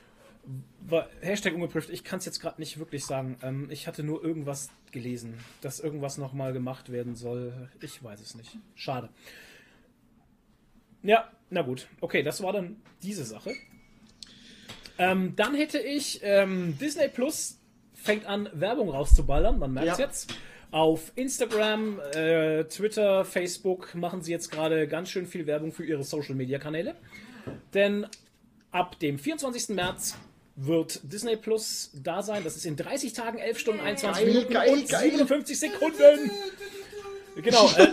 War, 0.88 1.10
Hashtag 1.22 1.54
ungeprüft, 1.56 1.90
ich 1.90 2.04
kann 2.04 2.20
es 2.20 2.26
jetzt 2.26 2.40
gerade 2.40 2.62
nicht 2.62 2.78
wirklich 2.78 3.06
sagen. 3.06 3.38
Ähm, 3.42 3.68
ich 3.72 3.88
hatte 3.88 4.04
nur 4.04 4.24
irgendwas 4.24 4.70
gelesen, 4.92 5.34
dass 5.62 5.80
irgendwas 5.80 6.18
noch 6.18 6.34
mal 6.34 6.54
gemacht 6.54 6.92
werden 6.92 7.16
soll. 7.16 7.70
Ich 7.82 8.04
weiß 8.04 8.22
es 8.22 8.36
nicht. 8.36 8.58
Schade. 8.76 9.10
Ja, 11.02 11.30
na 11.50 11.62
gut. 11.62 11.88
Okay, 12.02 12.24
das 12.24 12.42
war 12.44 12.54
dann 12.54 12.78
diese 13.02 13.26
Sache. 13.26 13.54
Ähm, 14.98 15.34
dann 15.36 15.56
hätte 15.56 15.80
ich 15.80 16.20
ähm, 16.24 16.78
Disney 16.80 17.08
Plus 17.10 17.60
fängt 17.94 18.26
an, 18.26 18.50
Werbung 18.54 18.90
rauszuballern. 18.90 19.60
Man 19.60 19.74
merkt 19.74 20.00
Ja. 20.00 20.06
jetzt. 20.06 20.34
Auf 20.72 21.12
Instagram, 21.16 22.00
äh, 22.14 22.66
Twitter, 22.66 23.24
Facebook 23.24 23.96
machen 23.96 24.22
sie 24.22 24.32
jetzt 24.32 24.52
gerade 24.52 24.88
ganz 24.88 25.10
schön 25.10 25.26
viel 25.26 25.48
Werbung 25.48 25.72
für 25.72 25.86
ihre 25.86 26.04
Social 26.04 26.36
Media 26.36 26.60
Kanäle. 26.60 26.96
Denn 27.74 28.08
ab 28.72 29.00
dem 29.00 29.18
24. 29.18 29.70
März 29.76 30.18
wird 30.56 31.00
Disney 31.04 31.36
Plus 31.36 31.92
da 31.94 32.24
sein. 32.24 32.44
Das 32.44 32.56
ist 32.56 32.66
in 32.66 32.76
30 32.76 33.14
Tagen, 33.14 33.38
11 33.38 33.60
Stunden, 33.60 33.82
21 33.82 34.24
Geil, 34.24 34.34
Minuten 34.34 34.54
geil, 34.54 34.74
und 34.74 34.90
geil. 34.90 35.12
57 35.12 35.60
Sekunden. 35.60 36.32
Genau. 37.36 37.70
Äh, 37.78 37.88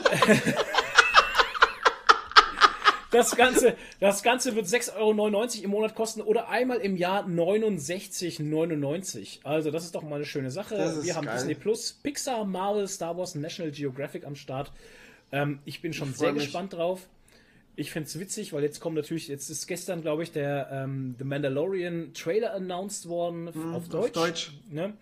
das, 3.11 3.37
Ganze, 3.37 3.77
das 3.99 4.23
Ganze 4.23 4.55
wird 4.55 4.67
6,99 4.67 4.97
Euro 4.97 5.49
im 5.65 5.71
Monat 5.71 5.97
kosten 5.97 6.23
oder 6.23 6.49
einmal 6.49 6.79
im 6.79 6.97
Jahr 6.97 7.27
69,99. 7.27 9.41
Also 9.43 9.73
das 9.73 9.85
ist 9.85 9.95
doch 9.95 10.03
mal 10.03 10.17
eine 10.17 10.25
schöne 10.25 10.51
Sache. 10.51 11.03
Wir 11.03 11.17
haben 11.17 11.27
geil. 11.27 11.37
Disney 11.37 11.55
Plus, 11.55 11.99
Pixar, 12.03 12.45
Marvel, 12.45 12.87
Star 12.87 13.17
Wars, 13.19 13.35
National 13.35 13.73
Geographic 13.73 14.25
am 14.25 14.37
Start. 14.37 14.71
Ähm, 15.33 15.59
ich 15.65 15.83
bin 15.83 15.93
schon 15.93 16.11
Ich 16.11 16.17
sehr 16.17 16.33
mich. 16.33 16.45
gespannt 16.45 16.75
drauf. 16.75 17.09
Ich 17.75 17.91
finde 17.91 18.07
es 18.07 18.19
witzig, 18.19 18.53
weil 18.53 18.63
jetzt 18.63 18.81
kommt 18.81 18.97
natürlich, 18.97 19.29
jetzt 19.29 19.49
ist 19.49 19.67
gestern, 19.67 20.03
glaube 20.03 20.23
ich, 20.23 20.33
der 20.33 20.69
ähm, 20.71 21.15
The 21.19 21.25
Mandalorian 21.25 22.13
Trailer 22.13 22.53
announced 22.55 23.09
worden 23.09 23.49
auf 23.49 23.55
Hm, 23.55 23.75
auf 23.75 23.89
Deutsch. 23.89 24.13
Deutsch. 24.15 24.53
Ne? 24.71 24.93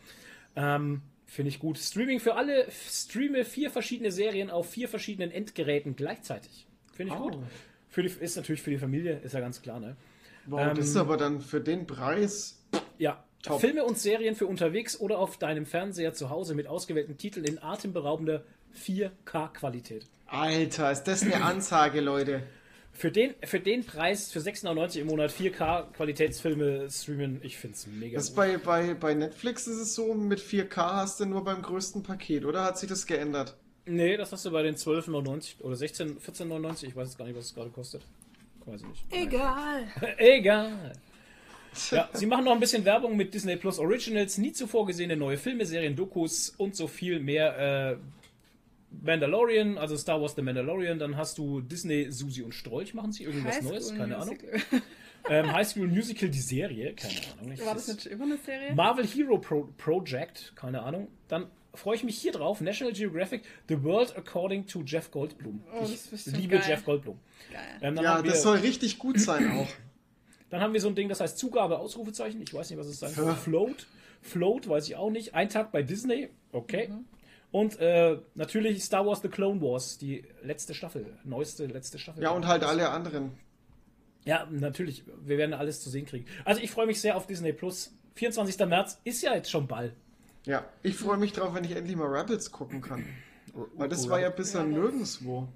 Ähm, 0.57 1.03
finde 1.27 1.49
ich 1.49 1.59
gut. 1.59 1.79
Streaming 1.79 2.21
für 2.21 2.35
alle, 2.37 2.67
streame 2.71 3.45
vier 3.45 3.71
verschiedene 3.71 4.13
Serien 4.13 4.51
auf 4.51 4.71
vier 4.71 4.89
verschiedenen 4.89 5.31
Endgeräten 5.33 5.97
gleichzeitig. 5.97 6.67
Finde 6.93 7.13
ich 7.15 7.21
Oh. 7.21 7.31
gut. 7.31 7.39
Für 7.89 8.03
die, 8.03 8.09
ist 8.09 8.37
natürlich 8.37 8.63
für 8.63 8.71
die 8.71 8.79
Familie, 8.79 9.19
ist 9.25 9.35
ja 9.35 9.41
ganz 9.41 9.61
klar, 9.63 9.81
ne? 9.81 9.97
Wow, 10.47 10.61
Ähm, 10.61 10.77
das 10.77 10.87
ist 10.89 10.97
aber 10.97 11.17
dann 11.17 11.41
für 11.41 11.61
den 11.61 11.87
Preis. 11.89 12.63
Ja. 12.99 13.25
Top. 13.43 13.61
Filme 13.61 13.85
und 13.85 13.99
Serien 13.99 14.35
für 14.37 14.47
unterwegs 14.47 15.01
oder 15.01 15.19
auf 15.19 15.39
deinem 15.39 15.65
Fernseher 15.67 16.13
zu 16.13 16.29
Hause 16.31 16.55
mit 16.55 16.67
ausgewählten 16.67 17.17
Titeln 17.17 17.47
in 17.47 17.59
atemberaubender 17.61 18.45
4K-Qualität. 18.77 20.05
Alter, 20.27 20.93
ist 20.93 21.05
das 21.05 21.23
eine 21.23 21.43
Ansage, 21.43 22.01
Leute. 22.01 22.43
Für 23.01 23.10
den, 23.10 23.35
für 23.44 23.60
den 23.60 23.86
Preis, 23.86 24.31
für 24.31 24.40
6,99 24.40 24.98
im 25.01 25.06
Monat 25.06 25.31
4K-Qualitätsfilme 25.32 26.90
streamen, 26.90 27.40
ich 27.43 27.56
finde 27.56 27.74
es 27.74 27.86
mega 27.86 28.16
Das 28.18 28.27
gut. 28.28 28.36
bei, 28.36 28.59
bei, 28.59 28.93
bei 28.93 29.14
Netflix 29.14 29.66
ist 29.66 29.78
es 29.78 29.94
so, 29.94 30.12
mit 30.12 30.39
4K 30.39 30.77
hast 30.97 31.18
du 31.18 31.24
nur 31.24 31.43
beim 31.43 31.62
größten 31.62 32.02
Paket, 32.02 32.44
oder 32.44 32.62
hat 32.62 32.78
sich 32.78 32.90
das 32.90 33.06
geändert? 33.06 33.56
Nee, 33.86 34.18
das 34.18 34.32
hast 34.32 34.44
du 34.44 34.51
bei 34.51 34.62
den 34.62 34.74
12,99 34.77 35.62
oder 35.62 35.77
16, 35.77 36.18
14,99, 36.20 36.89
ich 36.89 36.94
weiß 36.97 37.09
jetzt 37.09 37.16
gar 37.16 37.24
nicht, 37.24 37.39
was 37.39 37.47
es 37.47 37.55
gerade 37.55 37.70
kostet. 37.70 38.02
Weiß 38.66 38.82
ich 38.82 38.86
nicht. 38.86 39.05
Egal. 39.10 39.89
Egal. 40.18 40.93
Ja, 41.93 42.10
sie 42.12 42.27
machen 42.27 42.44
noch 42.44 42.52
ein 42.52 42.60
bisschen 42.60 42.85
Werbung 42.85 43.16
mit 43.16 43.32
Disney 43.32 43.56
Plus 43.56 43.78
Originals, 43.78 44.36
nie 44.36 44.52
zuvor 44.52 44.85
gesehene 44.85 45.16
neue 45.16 45.39
Filme, 45.39 45.64
Serien, 45.64 45.97
Dokus 45.97 46.51
und 46.59 46.77
so 46.77 46.86
viel 46.86 47.18
mehr. 47.18 47.93
Äh, 47.93 47.97
Mandalorian, 49.03 49.79
also 49.79 49.97
Star 49.97 50.21
Wars 50.21 50.35
The 50.35 50.43
Mandalorian, 50.43 50.99
dann 50.99 51.17
hast 51.17 51.39
du 51.39 51.61
Disney, 51.61 52.11
Susi 52.11 52.43
und 52.43 52.53
Strolch, 52.55 52.93
machen 52.95 53.12
sie 53.12 53.25
irgendwas 53.25 53.57
High 53.57 53.62
Neues? 53.65 53.87
School 53.89 53.99
Keine 53.99 54.17
Ahnung. 54.19 54.37
Musical. 54.53 54.83
Ähm, 55.29 55.53
High 55.53 55.69
School 55.69 55.87
Musical, 55.87 56.31
die 56.31 56.41
Serie, 56.41 56.95
keine 56.95 57.15
Ahnung. 57.39 57.53
Ich- 57.53 57.65
War 57.67 57.75
das 57.75 57.89
nicht 57.89 58.07
immer 58.07 58.25
eine 58.25 58.39
Serie? 58.39 58.75
Marvel 58.75 59.07
Hero 59.07 59.37
Pro 59.37 59.69
Project, 59.77 60.55
keine 60.57 60.81
Ahnung. 60.83 61.09
Dann 61.29 61.45
freue 61.75 61.95
ich 61.97 62.05
mich 62.05 62.17
hier 62.17 62.33
drauf. 62.33 62.62
National 62.62 62.95
Geographic, 62.95 63.43
The 63.69 63.83
World 63.85 64.17
According 64.17 64.67
to 64.69 64.83
Jeff 64.83 65.11
Goldblum. 65.11 65.62
Oh, 65.75 65.81
das 65.83 66.11
ich 66.27 66.33
liebe 66.35 66.57
geil. 66.57 66.65
Jeff 66.67 66.87
Goldblum. 66.87 67.19
Geil. 67.53 67.61
Ähm, 67.83 67.97
Ja, 68.03 68.23
das 68.23 68.43
soll 68.43 68.57
richtig 68.61 68.99
gut 68.99 69.21
sein 69.21 69.51
auch. 69.59 69.69
dann 70.49 70.62
haben 70.62 70.73
wir 70.73 70.81
so 70.81 70.89
ein 70.89 70.95
Ding, 70.95 71.11
das 71.11 71.21
heißt 71.21 71.37
Zugabe, 71.37 71.79
Ausrufezeichen. 71.79 72.41
Ich 72.41 72.55
weiß 72.55 72.71
nicht, 72.71 72.79
was 72.79 72.87
es 72.87 72.99
sein 72.99 73.12
soll. 73.12 73.35
Float. 73.35 73.89
Float, 74.23 74.71
weiß 74.71 74.89
ich 74.89 74.97
auch 74.97 75.11
nicht. 75.11 75.35
Ein 75.35 75.51
Tag 75.51 75.71
bei 75.71 75.83
Disney. 75.83 76.31
Okay. 76.51 76.89
Mhm. 76.89 77.05
Und 77.52 77.78
äh, 77.81 78.18
natürlich 78.35 78.85
Star 78.85 79.05
Wars 79.06 79.22
The 79.22 79.28
Clone 79.28 79.60
Wars, 79.60 79.98
die 79.98 80.24
letzte 80.43 80.74
Staffel. 80.74 81.18
Neueste, 81.24 81.66
letzte 81.66 81.98
Staffel. 81.98 82.22
Ja, 82.22 82.31
und 82.31 82.47
halt 82.47 82.62
alle 82.62 82.90
anderen. 82.90 83.32
Ja, 84.24 84.47
natürlich. 84.51 85.05
Wir 85.24 85.39
werden 85.39 85.55
alles 85.55 85.81
zu 85.81 85.90
sehen 85.90 86.06
kriegen. 86.06 86.27
Also 86.44 86.60
ich 86.60 86.70
freue 86.70 86.86
mich 86.86 87.01
sehr 87.01 87.16
auf 87.16 87.27
Disney 87.27 87.52
Plus. 87.52 87.93
24. 88.14 88.59
März 88.66 89.01
ist 89.05 89.22
ja 89.22 89.35
jetzt 89.35 89.51
schon 89.51 89.66
bald. 89.66 89.94
Ja, 90.44 90.64
ich 90.82 90.97
freue 90.97 91.16
mich 91.16 91.32
drauf, 91.32 91.55
wenn 91.55 91.64
ich 91.64 91.72
endlich 91.72 91.97
mal 91.97 92.06
Rebels 92.06 92.51
gucken 92.51 92.81
kann. 92.81 93.05
Weil 93.74 93.89
das 93.89 94.09
war 94.09 94.20
ja 94.20 94.31
bisher 94.31 94.62
nirgendwo. 94.62 95.48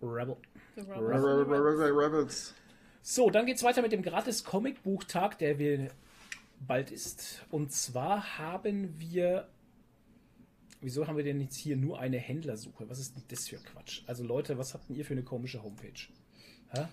Rebel. 0.00 0.36
Rebels. 0.76 2.54
So, 3.02 3.30
dann 3.30 3.46
geht's 3.46 3.62
weiter 3.62 3.82
mit 3.82 3.92
dem 3.92 4.02
gratis 4.02 4.44
Comicbuchtag, 4.44 5.38
der 5.38 5.58
wir 5.58 5.88
bald 6.60 6.90
ist. 6.90 7.42
Und 7.50 7.72
zwar 7.72 8.38
haben 8.38 8.98
wir. 8.98 9.48
Wieso 10.82 11.06
haben 11.06 11.16
wir 11.16 11.22
denn 11.22 11.40
jetzt 11.40 11.56
hier 11.56 11.76
nur 11.76 12.00
eine 12.00 12.18
Händlersuche? 12.18 12.90
Was 12.90 12.98
ist 12.98 13.14
denn 13.14 13.22
das 13.28 13.48
für 13.48 13.56
Quatsch? 13.56 14.02
Also 14.06 14.24
Leute, 14.24 14.58
was 14.58 14.74
habt 14.74 14.88
denn 14.88 14.96
ihr 14.96 15.04
für 15.04 15.14
eine 15.14 15.22
komische 15.22 15.62
Homepage? 15.62 16.08
Hä? 16.70 16.86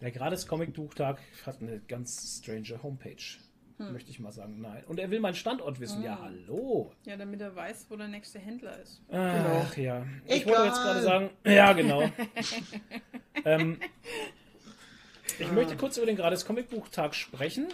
Der 0.00 0.12
gratis 0.12 0.46
Comicbuchtag 0.46 1.18
hat 1.44 1.60
eine 1.60 1.80
ganz 1.80 2.38
strange 2.38 2.80
Homepage. 2.82 3.16
Möchte 3.78 4.10
ich 4.10 4.20
mal 4.20 4.32
sagen. 4.32 4.60
Nein. 4.60 4.84
Und 4.86 5.00
er 5.00 5.10
will 5.10 5.20
meinen 5.20 5.34
Standort 5.34 5.80
wissen. 5.80 6.02
Ja, 6.02 6.18
hallo. 6.22 6.92
Ja, 7.04 7.16
damit 7.16 7.42
er 7.42 7.54
weiß, 7.54 7.86
wo 7.90 7.96
der 7.96 8.08
nächste 8.08 8.38
Händler 8.38 8.80
ist. 8.80 9.02
Ach 9.10 9.76
ja. 9.76 10.06
Ich 10.24 10.42
Egal. 10.42 10.46
wollte 10.46 10.68
jetzt 10.68 10.78
gerade 10.78 11.02
sagen, 11.02 11.30
ja, 11.44 11.72
genau. 11.74 12.08
ähm, 13.44 13.78
ich 15.38 15.52
möchte 15.52 15.76
kurz 15.76 15.98
über 15.98 16.06
den 16.06 16.16
gratis 16.16 16.46
Comicbuchtag 16.46 17.14
sprechen. 17.14 17.66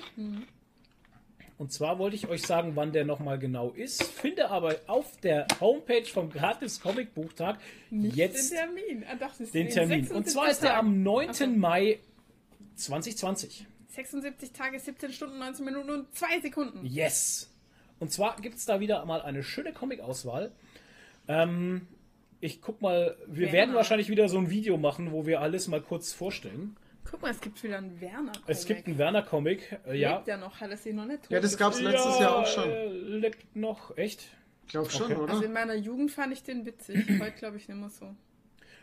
Und 1.63 1.71
zwar 1.71 2.01
wollte 2.01 2.17
ich 2.17 2.27
euch 2.27 2.43
sagen, 2.43 2.73
wann 2.75 2.91
der 2.91 3.05
nochmal 3.05 3.39
genau 3.39 3.71
ist. 3.71 4.03
Finde 4.03 4.51
aber 4.51 4.81
auf 4.89 5.17
der 5.21 5.47
Homepage 5.61 6.05
vom 6.07 6.29
gratis 6.29 6.81
Comicbuchtag 6.81 7.61
jetzt 7.93 8.51
Den 8.51 8.59
Termin. 8.59 9.05
Ah, 9.09 9.15
doch, 9.15 9.33
den 9.37 9.47
in 9.69 9.73
Termin. 9.73 10.05
76 10.07 10.17
Und 10.17 10.29
zwar 10.29 10.51
ist 10.51 10.65
der 10.65 10.77
am 10.77 11.05
9. 11.05 11.29
Ach 11.31 11.35
so. 11.35 11.47
Mai 11.47 12.01
2020. 12.75 13.65
76 13.91 14.51
Tage, 14.51 14.81
17 14.81 15.13
Stunden, 15.13 15.39
19 15.39 15.65
Minuten 15.65 15.91
und 15.91 16.13
2 16.17 16.41
Sekunden. 16.41 16.85
Yes! 16.85 17.49
Und 18.01 18.11
zwar 18.11 18.35
gibt 18.41 18.57
es 18.57 18.65
da 18.65 18.81
wieder 18.81 19.05
mal 19.05 19.23
eine 19.23 19.45
schöne 19.45 19.73
Comic-Auswahl. 19.73 20.51
Ähm, 21.29 21.87
ich 22.41 22.61
guck 22.61 22.83
mal, 22.83 23.17
wir 23.29 23.43
Werner. 23.43 23.53
werden 23.53 23.75
wahrscheinlich 23.77 24.09
wieder 24.09 24.29
so 24.29 24.39
ein 24.39 24.51
Video 24.51 24.79
machen, 24.79 25.13
wo 25.13 25.27
wir 25.27 25.41
alles 25.41 25.69
mal 25.69 25.81
kurz 25.81 26.13
vorstellen. 26.13 26.77
Guck 27.11 27.23
mal, 27.23 27.31
es 27.31 27.41
gibt 27.41 27.63
wieder 27.63 27.79
einen 27.79 28.01
Werner. 28.01 28.33
-Comic. 28.33 28.43
Es 28.47 28.65
gibt 28.67 28.87
einen 28.87 28.99
Werner-Comic, 28.99 29.79
äh, 29.87 29.97
ja. 29.99 30.17
Lebt 30.17 30.29
ja 30.29 30.37
noch, 30.37 30.61
hat 30.61 30.71
er 30.71 30.77
sich 30.77 30.95
noch 30.95 31.05
nicht 31.05 31.23
tot 31.25 31.31
Ja, 31.31 31.41
das 31.41 31.57
gab's 31.57 31.81
letztes 31.81 32.19
Jahr 32.19 32.37
auch 32.37 32.47
schon. 32.47 32.71
äh, 32.71 32.87
lebt 32.89 33.55
noch, 33.57 33.97
echt? 33.97 34.29
Ich 34.67 34.73
glaube 34.73 34.91
schon, 34.91 35.05
Okay. 35.13 35.17
oder? 35.17 35.33
Also 35.33 35.45
in 35.45 35.53
meiner 35.53 35.75
Jugend 35.75 36.11
fand 36.11 36.33
ich 36.33 36.43
den 36.43 36.65
witzig. 36.65 37.05
Heute 37.21 37.33
glaube 37.33 37.57
ich 37.59 37.69
nicht 37.69 37.79
mehr 37.79 37.91
so. 37.91 38.15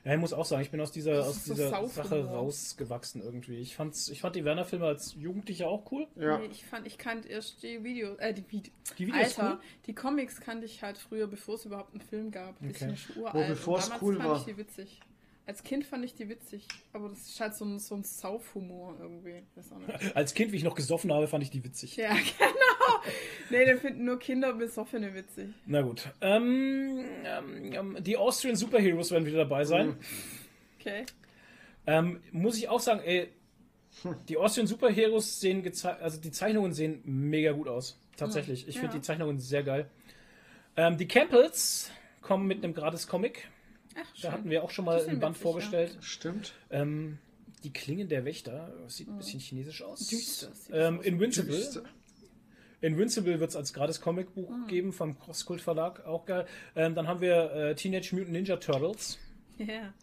Ja, 0.05 0.13
ich 0.13 0.19
muss 0.19 0.31
auch 0.31 0.45
sagen, 0.45 0.61
ich 0.61 0.71
bin 0.71 0.79
aus 0.79 0.91
dieser, 0.93 1.13
Das 1.13 1.27
aus 1.27 1.35
ist 1.37 1.45
so 1.47 1.53
dieser. 1.55 1.87
Sache 1.87 2.23
rausgewachsen 2.25 3.21
irgendwie. 3.21 3.57
Ich, 3.57 3.75
fand's, 3.75 4.07
ich 4.09 4.21
fand 4.21 4.35
die 4.35 4.45
Werner-Filme 4.45 4.85
als 4.85 5.13
Jugendlicher 5.15 5.67
auch 5.67 5.91
cool. 5.91 6.07
Ja. 6.15 6.37
Nee, 6.37 6.47
ich 6.51 6.65
fand, 6.65 6.87
ich 6.87 6.97
kannte 6.97 7.27
erst 7.27 7.63
die 7.63 7.83
Videos, 7.83 8.17
äh, 8.19 8.33
die, 8.33 8.49
Vide 8.49 8.69
Die 8.97 9.07
Videos 9.07 9.37
Alter, 9.37 9.53
cool? 9.55 9.59
die 9.87 9.95
Comics 9.95 10.39
kannte 10.39 10.65
ich 10.65 10.83
halt 10.83 10.97
früher, 10.97 11.27
bevor 11.27 11.55
es 11.55 11.65
überhaupt 11.65 11.91
einen 11.93 12.01
Film 12.01 12.31
gab. 12.31 12.57
Die 12.59 12.69
Okay. 12.69 12.95
schon 12.95 13.17
uralt. 13.23 13.35
Oh, 13.35 13.47
bevor 13.49 13.79
es 13.79 13.91
cool 14.01 14.15
fand 14.17 14.29
war. 14.29 14.37
ich 14.37 14.43
die 14.45 14.57
witzig. 14.57 14.99
Als 15.49 15.63
Kind 15.63 15.83
fand 15.83 16.05
ich 16.05 16.13
die 16.13 16.29
witzig, 16.29 16.67
aber 16.93 17.09
das 17.09 17.21
ist 17.27 17.39
halt 17.39 17.55
so 17.55 17.65
ein, 17.65 17.79
so 17.79 17.95
ein 17.95 18.03
Saufhumor 18.03 18.95
irgendwie. 18.99 19.41
Ich. 19.55 20.15
Als 20.15 20.35
Kind, 20.35 20.51
wie 20.51 20.57
ich 20.57 20.63
noch 20.63 20.75
gesoffen 20.75 21.11
habe, 21.11 21.27
fand 21.27 21.43
ich 21.43 21.49
die 21.49 21.63
witzig. 21.63 21.95
Ja, 21.97 22.09
genau. 22.37 23.01
Nee, 23.49 23.65
den 23.65 23.79
finden 23.79 24.05
nur 24.05 24.19
Kinder 24.19 24.53
besoffene 24.53 25.15
witzig. 25.15 25.49
Na 25.65 25.81
gut. 25.81 26.07
Ähm, 26.21 27.03
ähm, 27.25 27.73
ähm, 27.73 27.97
die 27.99 28.15
Austrian 28.15 28.55
Superheroes 28.55 29.09
werden 29.09 29.25
wieder 29.25 29.39
dabei 29.39 29.65
sein. 29.65 29.97
Okay. 30.79 31.07
Ähm, 31.87 32.21
muss 32.31 32.55
ich 32.55 32.69
auch 32.69 32.79
sagen, 32.79 32.99
ey, 33.03 33.29
die 34.27 34.37
Austrian 34.37 34.67
Superheroes 34.67 35.39
sehen 35.39 35.67
also 35.99 36.21
die 36.21 36.29
Zeichnungen 36.29 36.73
sehen 36.73 37.01
mega 37.05 37.53
gut 37.53 37.69
aus. 37.69 37.99
Tatsächlich. 38.17 38.67
Ich 38.67 38.75
finde 38.75 38.93
Ja. 38.93 38.99
die 38.99 39.01
Zeichnungen 39.01 39.39
sehr 39.39 39.63
geil. 39.63 39.89
Ähm, 40.77 40.99
die 40.99 41.07
Campbells 41.07 41.89
kommen 42.21 42.45
mit 42.45 42.63
einem 42.63 42.75
gratis 42.75 43.07
Comic. 43.07 43.47
Ach, 44.01 44.21
Da 44.21 44.31
hatten 44.31 44.49
wir 44.49 44.63
auch 44.63 44.69
schon 44.71 44.85
mal 44.85 44.99
ein 45.07 45.19
Band 45.19 45.35
witzig, 45.35 45.43
vorgestellt. 45.43 45.97
Stimmt. 46.01 46.53
Ähm, 46.69 47.17
die 47.63 47.73
Klingen 47.73 48.07
der 48.09 48.25
Wächter 48.25 48.73
sieht 48.87 49.07
ein 49.09 49.17
bisschen 49.17 49.39
chinesisch 49.39 49.81
aus. 49.83 50.07
Düster 50.07 50.53
sieht 50.53 50.73
Ähm. 50.73 51.01
Invincible. 51.01 51.55
Düster. 51.55 51.83
Invincible 52.81 53.39
wird 53.41 53.49
es 53.49 53.55
als 53.57 53.73
gratis 53.73 53.99
Comicbuch 53.99 54.49
geben 54.67 54.93
vom 54.93 55.19
Crosskult 55.19 55.59
Verlag. 55.61 56.05
Auch 56.05 56.25
geil. 56.25 56.45
Ähm, 56.75 56.95
dann 56.95 57.07
haben 57.07 57.19
wir 57.19 57.51
äh, 57.51 57.75
Teenage 57.75 58.15
Mutant 58.15 58.31
Ninja 58.31 58.55
Turtles. 58.57 59.17
Ja. 59.57 59.93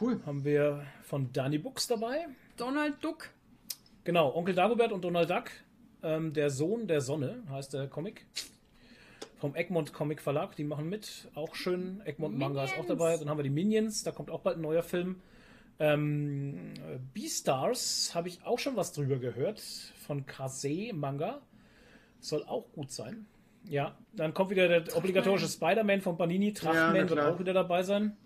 Cool. 0.00 0.20
Haben 0.24 0.44
wir 0.44 0.86
von 1.02 1.30
Danny 1.32 1.58
Books 1.58 1.86
dabei. 1.86 2.26
Donald 2.56 3.02
Duck. 3.04 3.30
Genau, 4.04 4.34
Onkel 4.34 4.54
Dagobert 4.54 4.92
und 4.92 5.02
Donald 5.04 5.28
Duck. 5.28 5.50
Ähm, 6.02 6.32
der 6.32 6.48
Sohn 6.50 6.86
der 6.86 7.00
Sonne 7.02 7.42
heißt 7.50 7.74
der 7.74 7.88
Comic. 7.88 8.24
Vom 9.38 9.54
Egmont 9.54 9.92
Comic 9.92 10.22
Verlag, 10.22 10.56
die 10.56 10.64
machen 10.64 10.88
mit. 10.88 11.28
Auch 11.34 11.54
schön. 11.54 12.00
Egmont 12.04 12.38
Manga 12.38 12.64
ist 12.64 12.78
auch 12.78 12.86
dabei. 12.86 13.16
Dann 13.18 13.28
haben 13.28 13.38
wir 13.38 13.44
die 13.44 13.50
Minions, 13.50 14.02
da 14.02 14.10
kommt 14.10 14.30
auch 14.30 14.40
bald 14.40 14.56
ein 14.56 14.62
neuer 14.62 14.82
Film. 14.82 15.20
Ähm, 15.78 16.72
Beastars 17.12 18.12
habe 18.14 18.28
ich 18.28 18.44
auch 18.44 18.58
schon 18.58 18.76
was 18.76 18.92
drüber 18.92 19.18
gehört. 19.18 19.60
Von 20.06 20.24
Kase 20.24 20.92
Manga. 20.94 21.42
Soll 22.20 22.44
auch 22.44 22.72
gut 22.72 22.90
sein. 22.90 23.26
Ja, 23.68 23.96
dann 24.14 24.32
kommt 24.32 24.50
wieder 24.50 24.68
der 24.68 24.96
obligatorische 24.96 25.48
Spider-Man 25.48 26.00
von 26.00 26.16
Panini. 26.16 26.48
Ja, 26.48 26.54
Trachtman 26.54 27.08
wird 27.08 27.12
klar. 27.12 27.34
auch 27.34 27.38
wieder 27.38 27.52
dabei 27.52 27.82
sein. 27.82 28.16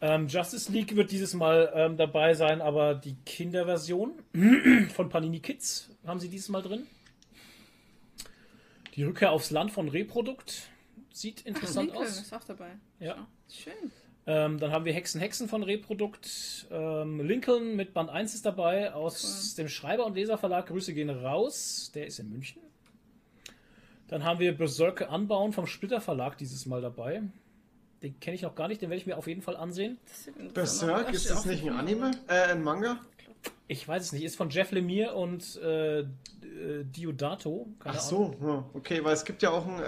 Ähm, 0.00 0.26
Justice 0.26 0.70
League 0.70 0.96
wird 0.96 1.12
dieses 1.12 1.34
Mal 1.34 1.72
ähm, 1.74 1.96
dabei 1.96 2.34
sein, 2.34 2.60
aber 2.60 2.94
die 2.94 3.16
Kinderversion 3.24 4.12
von 4.94 5.08
Panini 5.08 5.40
Kids 5.40 5.90
haben 6.04 6.20
sie 6.20 6.28
dieses 6.28 6.48
Mal 6.50 6.62
drin. 6.62 6.86
Die 8.94 9.02
Rückkehr 9.02 9.32
aufs 9.32 9.50
Land 9.50 9.72
von 9.72 9.88
Reprodukt 9.88 10.68
sieht 11.12 11.42
interessant 11.42 11.88
Lincoln 11.90 12.06
aus. 12.06 12.20
ist 12.20 12.32
auch 12.32 12.44
dabei. 12.44 12.70
Ja. 13.00 13.26
Schön. 13.48 13.72
Ähm, 14.26 14.58
dann 14.58 14.70
haben 14.72 14.84
wir 14.84 14.92
Hexen 14.92 15.20
Hexen 15.20 15.48
von 15.48 15.62
Reprodukt. 15.62 16.66
Ähm, 16.70 17.20
Lincoln 17.20 17.76
mit 17.76 17.92
Band 17.92 18.08
1 18.08 18.34
ist 18.34 18.46
dabei 18.46 18.92
aus 18.94 19.54
dem 19.56 19.68
Schreiber- 19.68 20.06
und 20.06 20.14
Leserverlag. 20.14 20.66
Grüße 20.66 20.94
gehen 20.94 21.10
raus. 21.10 21.90
Der 21.94 22.06
ist 22.06 22.18
in 22.20 22.30
München. 22.30 22.62
Dann 24.08 24.24
haben 24.24 24.38
wir 24.38 24.56
Berserker 24.56 25.10
Anbauen 25.10 25.52
vom 25.52 25.66
Splitter 25.66 26.00
Verlag 26.00 26.38
dieses 26.38 26.64
Mal 26.66 26.80
dabei. 26.80 27.22
Den 28.02 28.20
kenne 28.20 28.34
ich 28.34 28.42
noch 28.42 28.54
gar 28.54 28.68
nicht, 28.68 28.82
den 28.82 28.90
werde 28.90 29.00
ich 29.00 29.06
mir 29.06 29.16
auf 29.16 29.26
jeden 29.26 29.40
Fall 29.40 29.56
ansehen. 29.56 29.98
Berserk, 30.52 31.12
ist 31.12 31.30
das 31.30 31.46
nicht 31.46 31.64
ein 31.64 31.70
Anime? 31.70 32.10
Äh, 32.28 32.52
ein 32.52 32.62
Manga? 32.62 33.00
Ich 33.66 33.86
weiß 33.88 34.02
es 34.04 34.12
nicht, 34.12 34.24
ist 34.24 34.36
von 34.36 34.50
Jeff 34.50 34.72
Lemire 34.72 35.14
und 35.14 35.56
äh, 35.56 36.00
äh, 36.00 36.06
Diodato. 36.84 37.66
Keine 37.80 37.96
Ach 37.98 38.08
Ahnung. 38.10 38.36
so, 38.40 38.46
ja, 38.46 38.64
okay, 38.74 39.02
weil 39.02 39.14
es 39.14 39.24
gibt 39.24 39.42
ja 39.42 39.50
auch 39.50 39.66
einen, 39.66 39.80
äh, 39.80 39.84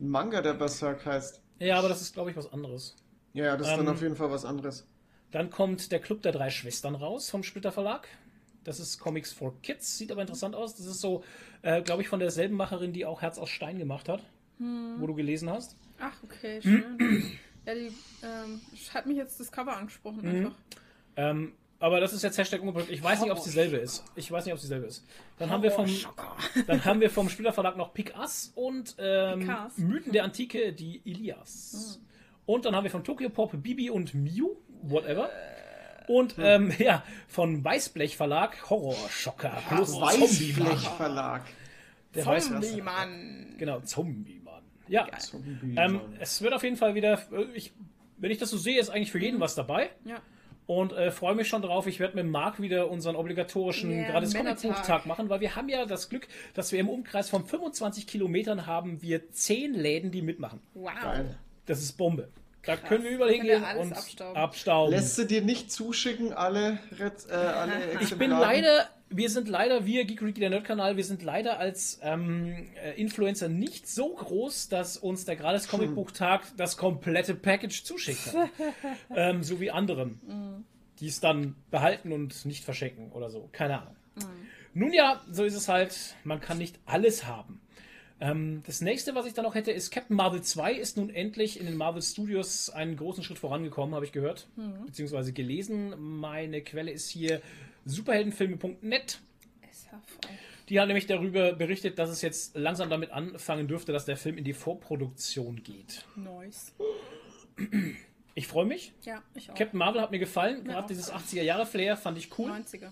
einen 0.00 0.08
Manga, 0.10 0.40
der 0.40 0.54
Berserk 0.54 1.04
heißt. 1.04 1.40
Ja, 1.58 1.78
aber 1.78 1.88
das 1.88 2.00
ist, 2.00 2.14
glaube 2.14 2.30
ich, 2.30 2.36
was 2.36 2.50
anderes. 2.52 2.96
Ja, 3.34 3.44
ja, 3.46 3.56
das 3.56 3.66
ist 3.68 3.72
Ähm, 3.74 3.84
dann 3.84 3.94
auf 3.94 4.02
jeden 4.02 4.16
Fall 4.16 4.30
was 4.30 4.44
anderes. 4.44 4.86
Dann 5.30 5.50
kommt 5.50 5.92
der 5.92 6.00
Club 6.00 6.22
der 6.22 6.32
drei 6.32 6.50
Schwestern 6.50 6.94
raus 6.94 7.30
vom 7.30 7.42
Splitter 7.42 7.72
Verlag. 7.72 8.08
Das 8.64 8.78
ist 8.80 8.98
Comics 8.98 9.32
for 9.32 9.54
Kids, 9.62 9.98
sieht 9.98 10.10
aber 10.12 10.20
interessant 10.22 10.54
aus. 10.54 10.74
Das 10.76 10.86
ist 10.86 11.00
so, 11.00 11.22
äh, 11.62 11.82
glaube 11.82 12.02
ich, 12.02 12.08
von 12.08 12.20
derselben 12.20 12.56
Macherin, 12.56 12.92
die 12.92 13.04
auch 13.06 13.20
Herz 13.22 13.38
aus 13.38 13.48
Stein 13.50 13.78
gemacht 13.78 14.08
hat, 14.08 14.22
wo 14.58 15.06
du 15.06 15.14
gelesen 15.14 15.50
hast. 15.50 15.76
Ach, 16.00 16.16
okay, 16.22 16.60
schön. 16.62 16.96
ja, 17.66 17.74
die 17.74 17.92
ähm, 18.22 18.60
hat 18.94 19.06
mich 19.06 19.16
jetzt 19.16 19.38
das 19.40 19.50
Cover 19.52 19.76
angesprochen 19.76 20.20
Mhm. 20.22 20.28
einfach. 20.46 20.58
Ähm, 21.16 21.52
aber 21.82 21.98
das 21.98 22.12
ist 22.12 22.22
jetzt 22.22 22.38
Hashtag 22.38 22.60
ungeprüft. 22.60 22.90
Ich 22.90 23.02
weiß 23.02 23.20
nicht, 23.22 23.32
ob 23.32 23.38
es 23.38 23.44
dieselbe 23.44 23.76
ist. 23.76 24.04
Ich 24.14 24.30
weiß 24.30 24.44
nicht, 24.44 24.52
ob 24.52 24.56
es 24.58 24.62
dieselbe 24.62 24.86
ist. 24.86 25.04
Dann 25.38 25.50
haben 25.50 25.64
wir 25.64 25.72
vom, 25.72 25.86
dann 26.68 26.84
haben 26.84 27.00
wir 27.00 27.10
vom 27.10 27.28
Splitter 27.28 27.52
Verlag 27.52 27.76
noch 27.76 27.92
Pick 27.92 28.14
Us 28.16 28.52
und 28.54 28.94
ähm. 28.98 29.50
Mythen 29.76 30.12
der 30.12 30.22
Antike, 30.22 30.72
die 30.72 31.02
Ilias. 31.04 32.00
Und 32.46 32.66
dann 32.66 32.76
haben 32.76 32.84
wir 32.84 32.90
von 32.92 33.02
Tokyo 33.02 33.28
Pop 33.30 33.50
Bibi 33.60 33.90
und 33.90 34.14
Mew, 34.14 34.50
whatever. 34.82 35.28
Und 36.06 36.36
ähm, 36.38 36.72
ja, 36.78 37.02
von 37.26 37.64
Weißblech 37.64 38.16
Verlag 38.16 38.70
Horrorschocker 38.70 39.60
plus 39.68 40.00
Weißblech. 40.00 40.88
Verlag. 40.96 41.42
Der 42.14 42.38
Zombie-Mann. 42.38 43.56
Genau, 43.58 43.80
Zombie-Mann. 43.80 44.62
Ja, 44.86 45.08
Zombie, 45.18 45.74
ähm, 45.76 46.00
es 46.20 46.42
wird 46.42 46.54
auf 46.54 46.62
jeden 46.62 46.76
Fall 46.76 46.94
wieder, 46.94 47.14
äh, 47.32 47.42
ich, 47.54 47.72
wenn 48.18 48.30
ich 48.30 48.38
das 48.38 48.50
so 48.50 48.56
sehe, 48.56 48.78
ist 48.78 48.90
eigentlich 48.90 49.10
für 49.10 49.18
jeden 49.18 49.40
was 49.40 49.56
dabei. 49.56 49.90
Ja. 50.04 50.20
Und 50.72 50.92
äh, 50.94 51.10
freue 51.10 51.34
mich 51.34 51.48
schon 51.48 51.60
drauf. 51.60 51.86
Ich 51.86 52.00
werde 52.00 52.16
mit 52.16 52.26
Marc 52.26 52.60
wieder 52.60 52.90
unseren 52.90 53.14
obligatorischen 53.14 53.90
Yeah, 53.90 54.10
gratis. 54.10 54.32
Comicbuchtag 54.32 55.04
machen, 55.04 55.28
weil 55.28 55.40
wir 55.40 55.54
haben 55.54 55.68
ja 55.68 55.84
das 55.84 56.08
Glück, 56.08 56.26
dass 56.54 56.72
wir 56.72 56.80
im 56.80 56.88
Umkreis 56.88 57.28
von 57.28 57.44
25 57.44 58.06
Kilometern 58.06 58.66
haben 58.66 59.02
wir 59.02 59.30
10 59.30 59.74
Läden, 59.74 60.10
die 60.10 60.22
mitmachen. 60.22 60.60
Wow. 60.72 60.92
Geil. 61.02 61.38
Das 61.66 61.82
ist 61.82 61.92
Bombe. 61.98 62.28
Da 62.64 62.76
können 62.76 63.04
wir 63.04 63.10
überall 63.10 63.32
hingehen 63.32 63.62
und 63.78 63.92
abstauben. 63.92 64.36
abstauben. 64.36 64.94
Lässt 64.94 65.18
du 65.18 65.24
dir 65.24 65.42
nicht 65.42 65.70
zuschicken, 65.70 66.32
alle, 66.32 66.78
äh, 66.98 67.34
alle 67.34 67.72
Ich 68.00 68.16
bin 68.16 68.30
leider, 68.30 68.88
wir 69.10 69.28
sind 69.28 69.48
leider, 69.48 69.84
wir 69.84 70.04
Geek 70.04 70.20
Freaky, 70.20 70.40
der 70.40 70.50
Nerd-Kanal, 70.50 70.96
wir 70.96 71.04
sind 71.04 71.22
leider 71.22 71.58
als 71.58 71.98
ähm, 72.02 72.68
äh, 72.82 72.92
Influencer 73.00 73.48
nicht 73.48 73.88
so 73.88 74.14
groß, 74.14 74.68
dass 74.68 74.96
uns 74.96 75.24
der 75.24 75.36
gratis 75.36 75.66
Comicbuchtag 75.68 76.42
das 76.56 76.76
komplette 76.76 77.34
Package 77.34 77.82
zuschickt. 77.82 78.32
ähm, 79.14 79.42
so 79.42 79.60
wie 79.60 79.72
anderen, 79.72 80.61
die 81.02 81.08
es 81.08 81.18
dann 81.18 81.56
behalten 81.72 82.12
und 82.12 82.44
nicht 82.46 82.64
verschenken 82.64 83.10
oder 83.10 83.28
so. 83.28 83.48
Keine 83.50 83.80
Ahnung. 83.80 83.96
Nun 84.72 84.92
ja, 84.92 85.20
so 85.30 85.44
ist 85.44 85.54
es 85.54 85.68
halt. 85.68 86.14
Man 86.22 86.40
kann 86.40 86.58
nicht 86.58 86.78
alles 86.86 87.26
haben. 87.26 87.60
Ähm, 88.20 88.62
das 88.66 88.80
nächste, 88.80 89.16
was 89.16 89.26
ich 89.26 89.34
dann 89.34 89.44
noch 89.44 89.56
hätte, 89.56 89.72
ist 89.72 89.90
Captain 89.90 90.16
Marvel 90.16 90.42
2 90.42 90.74
ist 90.74 90.96
nun 90.96 91.10
endlich 91.10 91.58
in 91.58 91.66
den 91.66 91.76
Marvel 91.76 92.00
Studios 92.00 92.70
einen 92.70 92.96
großen 92.96 93.24
Schritt 93.24 93.38
vorangekommen, 93.38 93.96
habe 93.96 94.04
ich 94.04 94.12
gehört, 94.12 94.46
beziehungsweise 94.86 95.32
gelesen. 95.32 96.20
Meine 96.20 96.62
Quelle 96.62 96.92
ist 96.92 97.10
hier 97.10 97.42
superheldenfilme.net. 97.84 99.18
Ist 99.68 99.86
ja 99.90 100.00
voll. 100.06 100.30
Die 100.68 100.78
hat 100.78 100.86
nämlich 100.86 101.06
darüber 101.06 101.52
berichtet, 101.52 101.98
dass 101.98 102.10
es 102.10 102.22
jetzt 102.22 102.56
langsam 102.56 102.88
damit 102.88 103.10
anfangen 103.10 103.66
dürfte, 103.66 103.90
dass 103.92 104.04
der 104.04 104.16
Film 104.16 104.38
in 104.38 104.44
die 104.44 104.52
Vorproduktion 104.52 105.64
geht. 105.64 106.04
Nice. 106.14 106.72
Ich 108.34 108.46
freue 108.46 108.64
mich. 108.64 108.92
Ja, 109.02 109.22
ich 109.34 109.50
auch. 109.50 109.54
Captain 109.54 109.78
Marvel 109.78 110.00
hat 110.00 110.10
mir 110.10 110.18
gefallen. 110.18 110.64
Gerade 110.64 110.84
auch. 110.84 110.86
dieses 110.86 111.12
80er-Jahre-Flair 111.12 111.96
fand 111.96 112.16
ich 112.18 112.36
cool. 112.38 112.50
90er. 112.50 112.90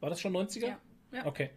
War 0.00 0.10
das 0.10 0.20
schon 0.20 0.32
90er? 0.36 0.66
Ja. 0.68 0.78
ja. 1.12 1.26
Okay. 1.26 1.50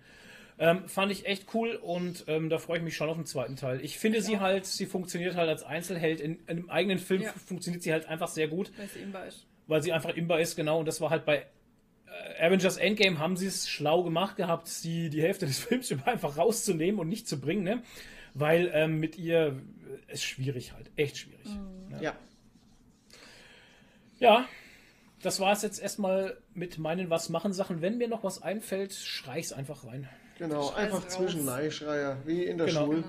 Ähm, 0.61 0.90
fand 0.90 1.11
ich 1.11 1.26
echt 1.26 1.53
cool 1.53 1.76
und 1.76 2.26
ähm, 2.28 2.49
da 2.49 2.57
freue 2.57 2.80
ich 2.80 2.84
mich 2.84 2.95
schon 2.98 3.07
auf 3.10 3.16
den 3.16 3.26
zweiten 3.26 3.56
Teil. 3.56 3.80
Ich 3.82 3.98
finde 3.98 4.22
sie 4.22 4.40
halt, 4.40 4.66
sie 4.66 4.86
funktioniert 4.88 5.36
halt 5.36 5.48
als 5.48 5.64
Einzelheld. 5.64 6.20
In, 6.20 6.34
in 6.48 6.49
einem 6.49 6.70
eigenen 6.70 6.99
Film 6.99 7.22
Ja. 7.22 7.32
funktioniert 7.32 7.82
sie 7.84 7.94
halt 7.94 8.07
einfach 8.07 8.28
sehr 8.28 8.48
gut, 8.49 8.72
Weil 8.78 8.86
es 8.88 8.95
imbar 8.98 9.26
ist. 9.28 9.45
weil 9.68 9.82
sie 9.82 9.94
einfach 9.94 10.16
imbar 10.16 10.41
ist, 10.41 10.56
genau. 10.57 10.80
Und 10.80 10.86
das 10.86 10.99
war 10.99 11.11
halt 11.11 11.26
bei 11.26 11.45
äh, 12.38 12.45
Avengers 12.45 12.76
Endgame 12.76 13.20
haben 13.20 13.38
sie 13.38 13.48
es 13.48 13.70
schlau 13.70 14.03
gemacht 14.03 14.36
gehabt, 14.36 14.68
sie 14.68 15.10
die 15.10 15.22
Hälfte 15.22 15.45
des 15.45 15.60
Films 15.64 15.91
über 15.91 16.07
einfach 16.07 16.36
rauszunehmen 16.38 16.99
und 16.99 17.07
nicht 17.07 17.28
zu 17.30 17.40
bringen, 17.40 17.64
ne? 17.64 17.82
Weil 18.34 18.70
ähm, 18.74 18.99
mit 18.99 19.18
ihr 19.18 19.61
äh, 20.10 20.11
ist 20.14 20.24
schwierig 20.26 20.74
halt, 20.74 20.91
echt 20.98 21.18
schwierig. 21.20 21.45
Mhm. 21.48 21.91
Ja. 21.94 22.02
Ja, 22.02 22.16
das 25.22 25.40
war 25.40 25.52
es 25.54 25.62
jetzt 25.62 25.80
erstmal 25.82 26.38
mit 26.54 26.78
meinen 26.78 27.10
Was 27.10 27.30
machen 27.30 27.54
Sachen. 27.54 27.82
Wenn 27.82 27.98
mir 27.98 28.08
noch 28.08 28.24
was 28.24 28.41
einfällt, 28.41 28.94
schrei 28.94 29.40
ich's 29.40 29.52
einfach 29.54 29.86
rein. 29.86 30.08
Genau, 30.38 30.70
einfach 30.72 31.04
raus. 31.06 31.10
zwischen 31.16 31.46
Neischreier, 31.46 32.18
wie 32.26 32.44
in 32.46 32.58
der 32.58 32.68
Genau. 32.68 32.86
Schule. 32.86 33.04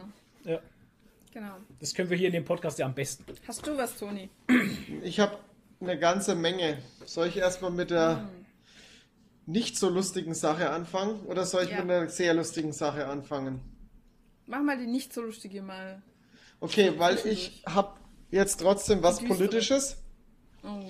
Ja, 0.45 0.59
Genau. 1.33 1.55
das 1.79 1.95
können 1.95 2.11
wir 2.11 2.17
hier 2.17 2.27
in 2.27 2.33
dem 2.33 2.45
Podcast 2.45 2.79
ja 2.81 2.87
am 2.87 2.95
besten. 2.95 3.25
Hast 3.47 3.65
du 3.67 3.77
was, 3.77 3.97
Toni? 3.97 4.29
Ich 5.03 5.21
habe 5.21 5.39
eine 5.81 5.97
ganze 5.99 6.35
Menge. 6.35 6.79
Soll 7.07 7.29
ich 7.29 7.37
erstmal 7.37 7.71
mit 7.71 7.91
der 7.91 8.29
nicht 9.47 9.79
so 9.79 9.89
lustigen 9.89 10.35
Sache 10.35 10.71
anfangen 10.71 11.21
oder 11.27 11.45
soll 11.47 11.65
ich 11.65 11.71
Ja. 11.71 11.83
mit 11.83 11.91
einer 11.91 12.09
sehr 12.09 12.35
lustigen 12.35 12.73
Sache 12.73 13.07
anfangen? 13.07 13.61
Mach 14.47 14.61
mal 14.63 14.77
die 14.79 14.87
nicht 14.87 15.13
so 15.15 15.23
lustige 15.23 15.63
mal. 15.63 16.03
Okay, 16.59 16.93
weil 16.99 17.17
ich 17.25 17.63
habe 17.67 17.97
jetzt 18.33 18.61
trotzdem 18.61 19.03
was. 19.03 19.21
Politisches. 19.25 19.97
Oh. 20.65 20.81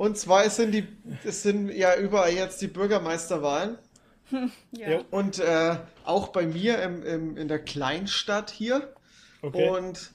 Und 0.00 0.16
zwar 0.16 0.46
es 0.46 0.56
sind 0.56 0.72
die, 0.72 0.88
es 1.26 1.42
sind 1.42 1.68
ja 1.68 1.94
überall 1.94 2.32
jetzt 2.32 2.62
die 2.62 2.68
Bürgermeisterwahlen. 2.68 3.76
Ja. 4.70 5.02
Und 5.10 5.40
äh, 5.40 5.76
auch 6.04 6.28
bei 6.28 6.46
mir 6.46 6.80
im, 6.82 7.02
im, 7.02 7.36
in 7.36 7.48
der 7.48 7.58
Kleinstadt 7.58 8.50
hier. 8.50 8.94
Okay. 9.42 9.68
Und 9.68 10.12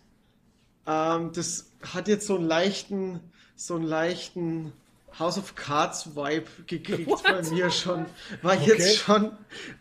ähm, 0.88 1.34
das 1.34 1.70
hat 1.94 2.08
jetzt 2.08 2.26
so 2.26 2.38
einen 2.38 2.48
leichten, 2.48 3.20
so 3.58 3.76
einen 3.76 3.84
leichten 3.84 4.72
House 5.20 5.38
of 5.38 5.54
Cards 5.56 6.16
Vibe 6.16 6.48
gekriegt 6.66 7.08
What? 7.08 7.24
bei 7.24 7.44
mir 7.44 7.70
schon. 7.70 8.06
War 8.42 8.56
Okay. 8.56 8.70
jetzt 8.70 8.96
schon 8.96 9.34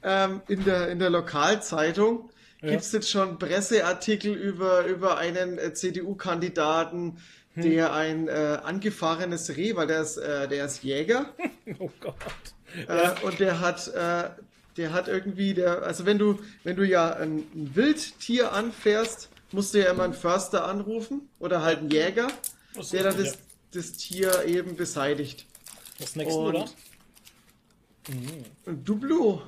ähm, 0.02 0.42
in 0.48 0.64
der, 0.64 0.88
in 0.88 0.98
der 0.98 1.10
Lokalzeitung. 1.10 2.28
Ja. 2.60 2.70
Gibt 2.70 2.82
es 2.82 2.92
jetzt 2.92 3.08
schon 3.08 3.38
Presseartikel 3.38 4.34
über, 4.34 4.84
über 4.86 5.16
einen 5.16 5.58
äh, 5.58 5.72
CDU-Kandidaten, 5.72 7.18
Hm. 7.54 7.62
der 7.62 7.92
ein 7.92 8.28
äh, 8.28 8.58
angefahrenes 8.64 9.56
Reh, 9.56 9.76
weil 9.76 9.86
der 9.86 10.00
ist, 10.02 10.16
äh, 10.16 10.48
der 10.48 10.64
ist 10.64 10.82
Jäger. 10.82 11.26
oh 11.78 11.90
Gott. 12.00 12.14
Äh, 12.88 13.10
und 13.24 13.38
der 13.38 13.60
hat, 13.60 13.86
äh, 13.88 14.30
der 14.76 14.92
hat 14.92 15.06
irgendwie, 15.06 15.54
der, 15.54 15.82
also 15.82 16.04
wenn 16.04 16.18
du, 16.18 16.40
wenn 16.64 16.74
du 16.74 16.84
ja 16.84 17.12
ein, 17.14 17.38
ein 17.54 17.70
Wildtier 17.74 18.52
anfährst, 18.52 19.28
musst 19.52 19.72
du 19.72 19.78
ja 19.78 19.90
immer 19.92 20.02
einen 20.02 20.14
Förster 20.14 20.66
anrufen 20.66 21.28
oder 21.38 21.62
halt 21.62 21.78
einen 21.78 21.90
Jäger, 21.90 22.28
Was 22.74 22.90
der 22.90 23.04
dann 23.04 23.16
ja. 23.18 23.22
das, 23.22 23.38
das 23.72 23.92
Tier 23.92 24.44
eben 24.46 24.74
beseitigt. 24.74 25.46
Das 26.00 26.16
nächste, 26.16 26.38
Und- 26.38 26.54
oder? 26.56 26.68
Und 28.66 28.86
Dublo. 28.88 29.42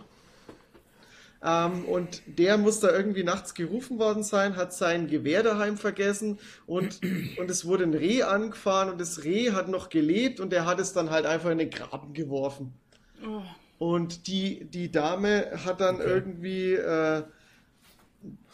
Ähm, 1.46 1.84
und 1.86 2.22
der 2.26 2.58
muss 2.58 2.80
da 2.80 2.90
irgendwie 2.90 3.22
nachts 3.24 3.54
gerufen 3.54 3.98
worden 4.00 4.24
sein, 4.24 4.56
hat 4.56 4.74
sein 4.74 5.06
Gewehr 5.06 5.44
daheim 5.44 5.78
vergessen 5.78 6.40
und, 6.66 7.00
und 7.36 7.50
es 7.50 7.64
wurde 7.66 7.84
ein 7.84 7.94
Reh 7.94 8.24
angefahren 8.24 8.90
und 8.90 9.00
das 9.00 9.24
Reh 9.24 9.52
hat 9.52 9.68
noch 9.68 9.88
gelebt 9.90 10.40
und 10.40 10.50
der 10.52 10.66
hat 10.66 10.80
es 10.80 10.92
dann 10.92 11.10
halt 11.10 11.26
einfach 11.26 11.50
in 11.50 11.58
den 11.58 11.70
Graben 11.70 12.14
geworfen. 12.14 12.74
Oh. 13.22 13.42
Und 13.78 14.26
die, 14.26 14.64
die 14.70 14.90
Dame 14.90 15.50
hat 15.64 15.80
dann 15.80 16.00
Okay. 16.00 16.08
irgendwie 16.08 16.74
äh, 16.74 17.24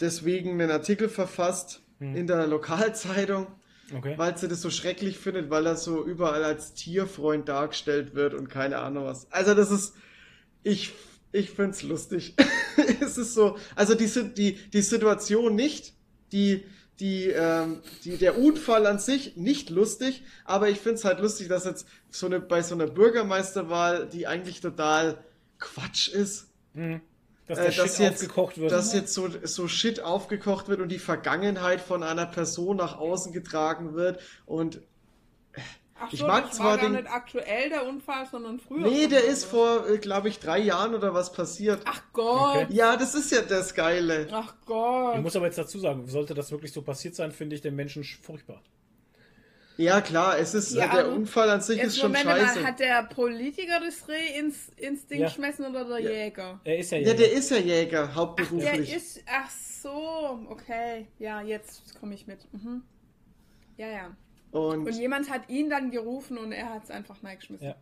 deswegen 0.00 0.52
einen 0.52 0.70
Artikel 0.70 1.08
verfasst 1.08 1.82
in 2.12 2.26
der 2.26 2.46
Lokalzeitung, 2.46 3.46
Okay. 3.94 4.16
weil 4.16 4.36
sie 4.38 4.48
das 4.48 4.60
so 4.62 4.70
schrecklich 4.70 5.18
findet, 5.18 5.50
weil 5.50 5.66
er 5.66 5.76
so 5.76 6.04
überall 6.04 6.44
als 6.44 6.74
Tierfreund 6.74 7.48
dargestellt 7.48 8.14
wird 8.14 8.34
und 8.34 8.48
keine 8.48 8.78
Ahnung 8.78 9.04
was. 9.04 9.30
Also 9.30 9.54
das 9.54 9.70
ist, 9.70 9.94
ich, 10.62 10.94
ich 11.32 11.50
finde 11.50 11.72
es 11.72 11.82
lustig. 11.82 12.34
es 13.00 13.18
ist 13.18 13.34
so, 13.34 13.56
also 13.74 13.94
die, 13.94 14.06
die, 14.34 14.54
die 14.70 14.82
Situation 14.82 15.54
nicht, 15.54 15.94
die, 16.30 16.64
die, 17.00 17.28
ähm, 17.28 17.80
die, 18.04 18.16
der 18.16 18.38
Unfall 18.38 18.86
an 18.86 18.98
sich 18.98 19.36
nicht 19.36 19.70
lustig, 19.70 20.22
aber 20.44 20.68
ich 20.68 20.78
finde 20.78 20.96
es 20.96 21.04
halt 21.04 21.20
lustig, 21.20 21.48
dass 21.48 21.64
jetzt 21.64 21.86
so 22.10 22.26
eine, 22.26 22.40
bei 22.40 22.62
so 22.62 22.74
einer 22.74 22.86
Bürgermeisterwahl, 22.86 24.08
die 24.08 24.26
eigentlich 24.26 24.60
total 24.60 25.18
Quatsch 25.58 26.08
ist, 26.08 26.48
Dass 27.46 27.58
äh, 27.58 27.72
dass 27.72 27.98
jetzt, 27.98 28.36
wird. 28.36 28.72
dass 28.72 28.92
jetzt 28.92 29.14
so, 29.14 29.28
so 29.42 29.68
Shit 29.68 30.00
aufgekocht 30.00 30.68
wird 30.68 30.80
und 30.80 30.90
die 30.90 30.98
Vergangenheit 30.98 31.80
von 31.80 32.02
einer 32.02 32.26
Person 32.26 32.76
nach 32.76 32.98
außen 32.98 33.32
getragen 33.32 33.94
wird 33.94 34.20
und 34.46 34.80
Ach 36.04 36.12
Ich 36.12 36.18
so, 36.20 36.26
mag 36.26 36.46
das 36.48 36.56
zwar 36.56 36.66
war 36.66 36.76
gar 36.78 36.86
den- 36.90 36.96
nicht 37.02 37.10
aktuell 37.10 37.68
der 37.68 37.86
Unfall, 37.86 38.26
sondern 38.30 38.58
früher. 38.58 38.80
nee, 38.80 39.06
der 39.06 39.24
ist 39.24 39.44
vor, 39.44 39.84
glaube 39.98 40.28
ich, 40.28 40.38
drei 40.40 40.58
Jahren 40.58 40.94
oder 40.94 41.14
was 41.14 41.32
passiert. 41.32 41.82
Ach 41.84 42.02
Gott. 42.12 42.64
Okay. 42.64 42.66
Ja, 42.70 42.96
das 42.96 43.14
ist 43.14 43.30
ja 43.30 43.42
das 43.42 43.74
Geile. 43.74 44.26
Ach 44.32 44.54
Ich 44.60 44.66
Gott. 44.66 45.20
muss 45.22 45.36
aber 45.36 45.46
jetzt 45.46 45.58
dazu 45.58 45.78
sagen, 45.78 46.06
sollte 46.08 46.34
das 46.34 46.50
wirklich 46.50 46.72
so 46.72 46.82
passiert 46.82 47.14
sein, 47.14 47.30
finde 47.32 47.54
ich 47.56 47.62
den 47.62 47.76
Menschen 47.76 48.02
sch- 48.02 48.20
furchtbar. 48.22 48.62
Ja, 49.78 50.00
klar, 50.02 50.38
es 50.38 50.52
ist, 50.54 50.74
Ja, 50.74 50.84
äh, 50.84 50.90
der 50.90 51.04
aber- 51.06 51.14
Unfall 51.14 51.48
an 51.48 51.60
sich 51.62 51.80
ist 51.80 51.98
schon 51.98 52.08
Moment 52.12 52.24
scheiße. 52.28 52.60
mal, 52.60 52.68
hat 52.68 52.78
der 52.78 53.02
Politiker 53.04 53.80
das 53.80 54.06
Reh 54.06 54.38
ins, 54.38 54.68
ins 54.76 55.06
Ding 55.06 55.20
Ja. 55.20 55.28
geschmissen 55.28 55.64
oder 55.64 55.84
der 55.86 56.00
Jäger? 56.00 56.60
Er 56.64 56.78
ist 56.78 56.90
ja 56.92 56.98
ja, 56.98 57.04
Jäger. 57.06 57.16
der 57.18 57.32
ist 57.32 57.50
ja 57.50 57.56
Jäger, 57.56 58.02
Der 58.06 58.14
hauptberuflich. 58.14 58.94
ist. 58.94 59.20
Ach 59.26 59.48
so, 59.50 60.40
okay. 60.50 61.06
Ja, 61.18 61.40
jetzt 61.40 61.98
komme 61.98 62.14
ich 62.14 62.26
mit. 62.26 62.40
Mhm. 62.52 62.82
Ja, 63.78 63.86
ja. 63.88 64.16
Und 64.52 64.86
und 64.86 64.92
jemand 64.92 65.28
hat 65.30 65.48
ihn 65.48 65.68
dann 65.70 65.90
gerufen 65.90 66.38
und 66.38 66.52
er 66.52 66.70
hat 66.70 66.84
es 66.84 66.90
einfach 66.90 67.22
reingeschmissen. 67.24 67.66
Ja. 67.66 67.74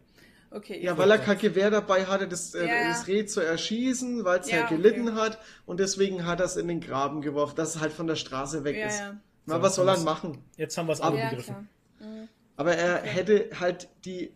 Okay. 0.52 0.82
ja, 0.82 0.98
weil 0.98 1.08
er 1.12 1.18
kein 1.18 1.38
Gewehr 1.38 1.70
dabei 1.70 2.06
hatte, 2.06 2.26
das, 2.26 2.54
äh, 2.54 2.66
Ja, 2.66 2.74
ja. 2.74 2.88
das 2.88 3.06
Reh 3.06 3.24
zu 3.24 3.40
erschießen, 3.40 4.24
weil 4.24 4.40
es 4.40 4.50
Ja, 4.50 4.60
halt 4.60 4.68
gelitten 4.70 5.08
okay. 5.08 5.16
hat 5.18 5.38
und 5.66 5.78
deswegen 5.78 6.26
hat 6.26 6.40
er 6.40 6.46
es 6.46 6.56
in 6.56 6.66
den 6.66 6.80
Graben 6.80 7.20
geworfen, 7.22 7.54
dass 7.56 7.76
es 7.76 7.80
halt 7.80 7.92
von 7.92 8.08
der 8.08 8.16
Straße 8.16 8.64
weg 8.64 8.76
Ja, 8.76 8.86
ist. 8.88 8.98
ja. 8.98 9.16
Na, 9.46 9.56
So, 9.56 9.62
was 9.62 9.74
soll 9.76 9.88
er 9.88 9.98
machen? 10.00 10.38
Jetzt 10.56 10.76
haben 10.76 10.86
wir 10.88 10.92
es 10.94 10.98
ja, 10.98 11.10
begriffen. 11.10 11.68
klar. 11.98 12.28
Aber 12.56 12.74
er 12.74 13.02
hätte 13.02 13.50
halt 13.60 13.88
die, 14.04 14.32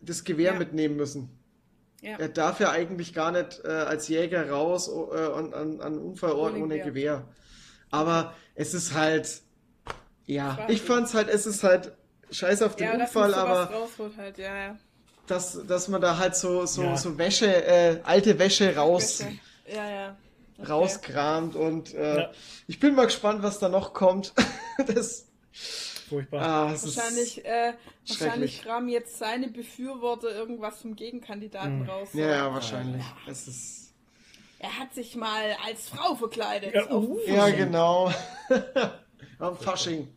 das 0.00 0.24
Gewehr 0.24 0.52
Ja. 0.54 0.58
mitnehmen 0.58 0.96
müssen. 0.96 1.30
Ja. 2.02 2.16
Er 2.18 2.28
darf 2.28 2.58
ja 2.60 2.70
eigentlich 2.70 3.12
gar 3.14 3.30
nicht 3.30 3.60
äh, 3.64 3.68
als 3.68 4.08
Jäger 4.08 4.50
raus 4.50 4.88
äh, 4.88 5.16
an, 5.16 5.52
an, 5.54 5.80
an 5.80 5.98
Unfallort 5.98 6.54
Ohne 6.54 6.64
ohne 6.64 6.78
Gewehr. 6.78 6.86
Gewehr. 6.86 7.28
Aber 7.90 8.34
es 8.56 8.74
ist 8.74 8.94
halt, 8.94 9.42
ja, 10.30 10.58
ich 10.68 10.82
fand's 10.82 11.14
halt, 11.14 11.28
es 11.28 11.46
ist 11.46 11.62
halt 11.62 11.92
scheiß 12.30 12.62
auf 12.62 12.76
den 12.76 12.86
Ja, 12.86 12.94
Unfall, 12.94 13.34
aber 13.34 13.68
halt, 14.16 14.38
ja, 14.38 14.56
ja. 14.56 14.78
dass, 15.26 15.66
dass 15.66 15.88
man 15.88 16.00
da 16.00 16.18
halt 16.18 16.36
so, 16.36 16.66
so, 16.66 16.82
Ja. 16.82 16.96
so 16.96 17.18
Wäsche, 17.18 17.64
äh, 17.66 18.00
alte 18.04 18.38
Wäsche 18.38 18.76
raus, 18.76 19.20
Wäsche. 19.20 19.38
Ja, 19.76 19.90
ja. 19.90 20.16
Okay. 20.58 20.70
rauskramt 20.72 21.56
und 21.56 21.94
äh, 21.94 22.16
Ja. 22.20 22.30
ich 22.66 22.78
bin 22.78 22.94
mal 22.94 23.06
gespannt, 23.06 23.42
was 23.42 23.58
da 23.58 23.68
noch 23.68 23.92
kommt. 23.94 24.32
das, 24.94 25.26
Furchtbar. 26.08 26.42
ah, 26.42 26.70
Wahrscheinlich, 26.70 27.44
äh, 27.44 27.72
wahrscheinlich 28.06 28.62
kramen 28.62 28.88
jetzt 28.88 29.18
seine 29.18 29.48
Befürworter 29.48 30.30
irgendwas 30.34 30.80
vom 30.80 30.96
Gegenkandidaten 30.96 31.88
raus. 31.88 32.08
ja, 32.12 32.28
ja, 32.28 32.52
wahrscheinlich. 32.52 33.04
Es 33.28 33.46
ist, 33.48 33.94
Er 34.58 34.78
hat 34.78 34.92
sich 34.94 35.16
mal 35.16 35.56
als 35.64 35.88
Frau 35.88 36.14
verkleidet. 36.16 36.74
Ja, 36.74 36.90
uh. 36.92 37.18
ja, 37.26 37.48
genau. 37.50 38.12
Am 39.38 39.56
Fasching. 39.56 40.08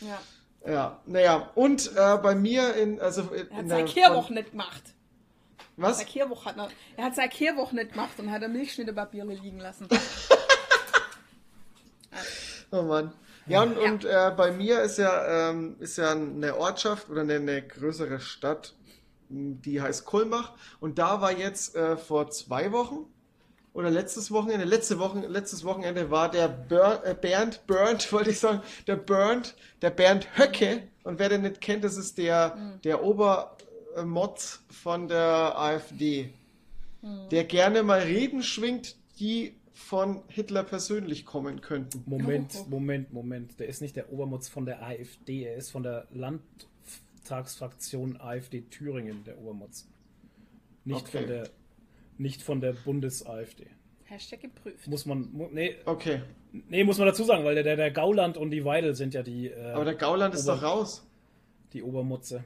Ja. 0.00 0.18
Ja, 0.66 1.00
naja, 1.06 1.50
und 1.54 1.90
äh, 1.96 2.18
bei 2.22 2.34
mir 2.34 2.74
in, 2.74 3.00
also 3.00 3.22
in, 3.22 3.48
Er 3.50 3.56
hat 3.56 3.62
in 3.62 3.68
sein 3.68 3.86
der, 3.86 3.94
Kehrwoch 3.94 4.28
nicht 4.28 4.50
gemacht. 4.50 4.82
Was? 5.76 5.96
Sein 5.98 6.06
Kehrwoch 6.06 6.44
hat 6.44 6.56
noch, 6.58 6.70
er 6.98 7.04
hat 7.04 7.14
sein 7.14 7.30
Kehrwoch 7.30 7.72
nicht 7.72 7.92
gemacht 7.92 8.18
und 8.18 8.30
hat 8.30 8.42
er 8.42 8.48
Milchschnittepapiere 8.48 9.26
liegen 9.28 9.58
lassen. 9.58 9.88
Oh 12.72 12.82
Mann. 12.82 13.12
Ja, 13.46 13.62
und, 13.62 13.76
Ja. 13.76 13.90
und 13.90 14.04
äh, 14.04 14.32
bei 14.36 14.52
mir 14.52 14.82
ist 14.82 14.98
ja, 14.98 15.50
ähm, 15.50 15.76
ist 15.80 15.96
ja 15.96 16.12
eine 16.12 16.56
Ortschaft 16.56 17.10
oder 17.10 17.22
eine, 17.22 17.34
eine 17.34 17.62
größere 17.66 18.20
Stadt, 18.20 18.74
die 19.28 19.80
heißt 19.82 20.04
Kulmbach. 20.04 20.52
Und 20.78 20.98
da 20.98 21.20
war 21.20 21.32
jetzt 21.32 21.74
äh, 21.74 21.96
vor 21.96 22.30
zwei 22.30 22.70
Wochen 22.70 23.06
oder 23.72 23.90
letztes 23.90 24.30
Wochenende, 24.30 24.64
letzte 24.64 24.98
Wochen, 24.98 25.22
letztes 25.22 25.64
Wochenende 25.64 26.10
war 26.10 26.30
der 26.30 26.48
Ber 26.48 27.04
äh, 27.06 27.14
Bernd, 27.14 27.66
Bernd, 27.66 28.12
wollte 28.12 28.30
ich 28.30 28.38
sagen, 28.40 28.62
der 28.86 28.96
Bernd, 28.96 29.54
der 29.82 29.90
Bernd 29.90 30.38
Höcke. 30.38 30.82
Und 31.04 31.18
wer 31.18 31.28
den 31.28 31.42
nicht 31.42 31.60
kennt, 31.60 31.84
das 31.84 31.96
ist 31.96 32.18
der, 32.18 32.78
der 32.84 33.02
Obermotz 33.02 34.62
von 34.70 35.08
der 35.08 35.58
AfD, 35.58 36.32
der 37.30 37.44
gerne 37.44 37.82
mal 37.82 38.00
Reden 38.00 38.42
schwingt, 38.42 38.96
die 39.18 39.54
von 39.72 40.22
Hitler 40.28 40.62
persönlich 40.62 41.24
kommen 41.24 41.62
könnten. 41.62 42.02
Moment. 42.06 42.68
Moment, 42.68 43.12
Moment. 43.14 43.58
Der 43.58 43.68
ist 43.68 43.80
nicht 43.80 43.96
der 43.96 44.12
Obermutz 44.12 44.48
von 44.48 44.66
der 44.66 44.82
AfD, 44.82 45.44
er 45.44 45.56
ist 45.56 45.70
von 45.70 45.82
der 45.82 46.06
Landtagsfraktion 46.12 48.20
AfD 48.20 48.60
Thüringen, 48.62 49.24
der 49.24 49.38
Obermutz. 49.38 49.86
Nicht 50.84 51.00
Okay. 51.06 51.18
von 51.18 51.26
der 51.28 51.48
nicht 52.20 52.42
von 52.42 52.60
der 52.60 52.72
Bundes-AfD. 52.72 53.66
Hashtag 54.04 54.40
geprüft. 54.40 54.86
Muss 54.88 55.06
man, 55.06 55.28
nee, 55.52 55.76
Okay, 55.84 56.20
nee, 56.52 56.84
muss 56.84 56.98
man 56.98 57.06
dazu 57.06 57.24
sagen, 57.24 57.44
weil 57.44 57.54
der, 57.54 57.64
der, 57.64 57.76
der 57.76 57.90
Gauland 57.90 58.36
und 58.36 58.50
die 58.50 58.64
Weidel 58.64 58.94
sind 58.94 59.14
ja 59.14 59.22
die, 59.22 59.48
äh, 59.48 59.72
aber 59.72 59.84
der 59.84 59.94
Gauland 59.94 60.34
ist 60.34 60.48
Ober- 60.48 60.56
doch 60.56 60.62
raus. 60.62 61.06
die 61.72 61.82
Obermutze. 61.82 62.42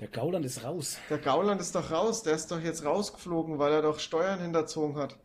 Der 0.00 0.08
Gauland 0.08 0.46
ist 0.46 0.64
raus. 0.64 0.98
Der 1.10 1.18
Gauland 1.18 1.60
ist 1.60 1.74
doch 1.74 1.90
raus. 1.90 2.22
Der 2.22 2.34
ist 2.34 2.50
doch 2.50 2.60
jetzt 2.60 2.84
rausgeflogen, 2.84 3.58
weil 3.58 3.72
er 3.72 3.82
doch 3.82 3.98
Steuern 3.98 4.40
hinterzogen 4.40 4.96
hat. 4.96 5.16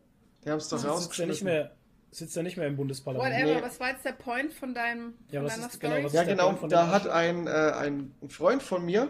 Die 0.44 0.50
haben 0.50 0.58
es 0.58 0.68
doch 0.68 0.76
Sitzt 0.78 0.86
er 0.88 0.92
rausgeschmissen. 0.92 1.28
nicht 1.30 1.44
mehr, 1.44 1.70
sitzt 2.10 2.36
er 2.36 2.42
nicht 2.42 2.56
mehr 2.58 2.66
im 2.66 2.76
Bundesparlament. 2.76 3.34
Whatever, 3.34 3.54
Nee. 3.54 3.62
was 3.62 3.80
war 3.80 3.90
jetzt 3.90 4.04
der 4.04 4.12
Point 4.12 4.52
von 4.52 4.74
deinem 4.74 5.14
Ja, 5.30 5.40
von 5.40 5.46
was 5.46 5.54
deiner 5.54 5.66
ist- 5.68 5.80
genau, 5.80 5.92
Story? 5.94 6.04
was 6.04 6.12
Ja, 6.12 6.20
ist 6.22 6.26
der 6.28 6.36
genau. 6.36 6.66
Da 6.68 6.88
hat 6.90 7.08
ein, 7.08 7.46
äh, 7.46 7.50
ein 7.50 8.14
Freund 8.28 8.62
von 8.62 8.84
mir, 8.84 9.08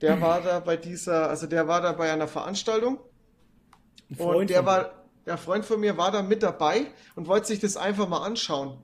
der 0.00 0.20
war 0.20 0.40
da 0.40 0.60
bei 0.60 0.76
dieser, 0.76 1.28
also 1.28 1.46
der 1.46 1.68
war 1.68 1.80
da 1.80 1.92
bei 1.92 2.12
einer 2.12 2.28
Veranstaltung 2.28 2.98
Ein 4.10 4.16
und 4.16 4.16
Freund 4.16 4.50
der 4.50 4.58
von 4.58 4.66
war, 4.66 4.90
der 5.26 5.38
Freund 5.38 5.64
von 5.64 5.80
mir 5.80 5.96
war 5.96 6.10
da 6.10 6.22
mit 6.22 6.42
dabei 6.42 6.86
und 7.14 7.26
wollte 7.28 7.46
sich 7.48 7.60
das 7.60 7.76
einfach 7.76 8.08
mal 8.08 8.24
anschauen. 8.24 8.78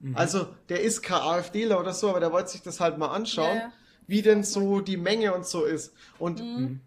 Mhm. 0.00 0.16
Also 0.16 0.46
der 0.68 0.82
ist 0.82 1.02
kein 1.02 1.20
AfDler 1.20 1.80
oder 1.80 1.92
so, 1.92 2.10
aber 2.10 2.20
der 2.20 2.32
wollte 2.32 2.50
sich 2.50 2.62
das 2.62 2.80
halt 2.80 2.98
mal 2.98 3.08
anschauen, 3.08 3.56
Ja, 3.56 3.62
ja. 3.62 3.72
wie 4.06 4.22
denn 4.22 4.44
so 4.44 4.80
die 4.80 4.96
Menge 4.96 5.34
und 5.34 5.46
so 5.46 5.64
ist. 5.64 5.92
Und 6.18 6.40
Mhm. 6.40 6.80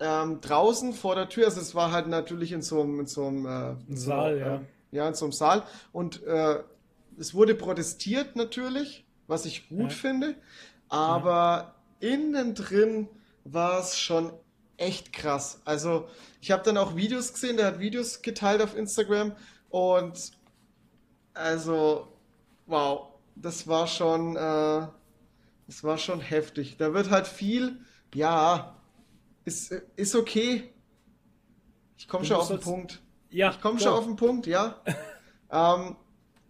ähm, 0.00 0.40
draußen 0.40 0.92
vor 0.92 1.14
der 1.14 1.28
Tür, 1.28 1.46
also 1.46 1.60
es 1.60 1.74
war 1.74 1.92
halt 1.92 2.08
natürlich 2.08 2.52
in 2.52 2.62
so 2.62 2.82
einem, 2.82 3.00
in 3.00 3.06
so 3.06 3.26
einem 3.26 3.46
äh, 3.46 3.70
in 3.88 3.96
so, 3.96 4.06
Saal, 4.06 4.36
äh, 4.36 4.40
ja. 4.40 4.60
ja, 4.92 5.08
in 5.08 5.14
so 5.14 5.24
einem 5.26 5.32
Saal. 5.32 5.62
Und 5.92 6.22
äh, 6.24 6.58
es 7.18 7.32
wurde 7.34 7.54
protestiert 7.54 8.36
natürlich, 8.36 9.04
was 9.26 9.44
ich 9.46 9.68
gut 9.68 9.80
Ja. 9.80 9.88
finde. 9.90 10.34
aber 10.88 11.74
innen 12.00 12.54
drin 12.54 13.08
war 13.44 13.80
es 13.80 13.98
schon 13.98 14.32
echt 14.76 15.12
krass. 15.12 15.60
Also 15.64 16.08
ich 16.40 16.50
habe 16.50 16.62
dann 16.62 16.76
auch 16.76 16.96
Videos 16.96 17.32
gesehen, 17.32 17.56
der 17.56 17.66
hat 17.66 17.78
Videos 17.78 18.22
geteilt 18.22 18.62
auf 18.62 18.76
Instagram 18.76 19.32
und 19.70 20.32
also 21.34 22.08
wow, 22.66 23.08
das 23.36 23.66
war 23.66 23.86
schon, 23.86 24.36
äh, 24.36 24.86
das 25.66 25.82
war 25.82 25.98
schon 25.98 26.20
heftig. 26.20 26.76
Da 26.76 26.94
wird 26.94 27.10
halt 27.10 27.26
viel, 27.26 27.80
ja, 28.14 28.76
ist, 29.44 29.72
ist 29.96 30.14
okay. 30.14 30.72
Ich 31.96 32.08
komme 32.08 32.24
schon 32.24 32.36
auf 32.36 32.48
den 32.48 32.60
Punkt. 32.60 33.02
Ja, 33.30 33.50
Ich 33.50 33.60
komme 33.60 33.80
schon 33.80 33.92
auf 33.92 34.04
den 34.04 34.16
Punkt, 34.16 34.46
ja. 34.46 34.80
ähm, 35.50 35.96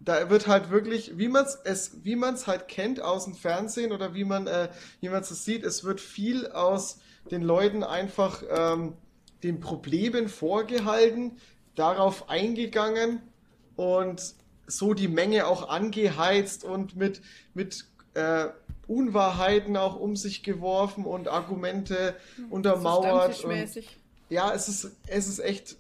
da 0.05 0.29
wird 0.29 0.47
halt 0.47 0.71
wirklich, 0.71 1.17
wie 1.19 1.29
man 1.29 1.47
es, 1.65 2.05
wie 2.05 2.17
man 2.17 2.35
es 2.35 2.47
halt 2.47 2.69
kennt 2.69 3.01
aus 3.01 3.25
dem 3.25 3.35
Fernsehen 3.35 3.93
oder 3.93 4.15
wie 4.15 4.25
man, 4.25 4.47
äh, 4.47 4.69
wie 5.01 5.09
man 5.09 5.23
es 5.23 5.45
sieht, 5.45 5.65
es 5.65 5.85
wird 5.85 6.01
viel 6.01 6.49
aus 6.49 6.99
den 7.31 7.43
Leuten 7.43 7.83
einfach 7.83 8.43
ähm, 8.51 8.95
den 9.43 9.61
Problemen 9.61 10.29
vorgehalten, 10.29 11.39
darauf 11.75 12.29
eingegangen 12.29 13.23
und 13.77 14.35
so 14.67 14.95
die 14.95 15.09
Menge 15.09 15.47
auch 15.47 15.69
angeheizt 15.69 16.65
und 16.65 16.97
mit, 16.97 17.21
mit 17.55 17.87
äh, 18.15 18.47
Unwahrheiten 18.87 19.77
auch 19.77 19.97
um 19.99 20.17
sich 20.17 20.43
geworfen 20.43 21.05
und 21.05 21.29
Argumente 21.29 22.15
untermauert. 22.51 23.05
Und, 23.29 23.35
Stammtischmäßig. 23.37 23.99
ja, 24.29 24.53
es 24.53 24.69
ist, 24.69 24.97
es 25.07 25.29
ist 25.29 25.39
echt, 25.39 25.77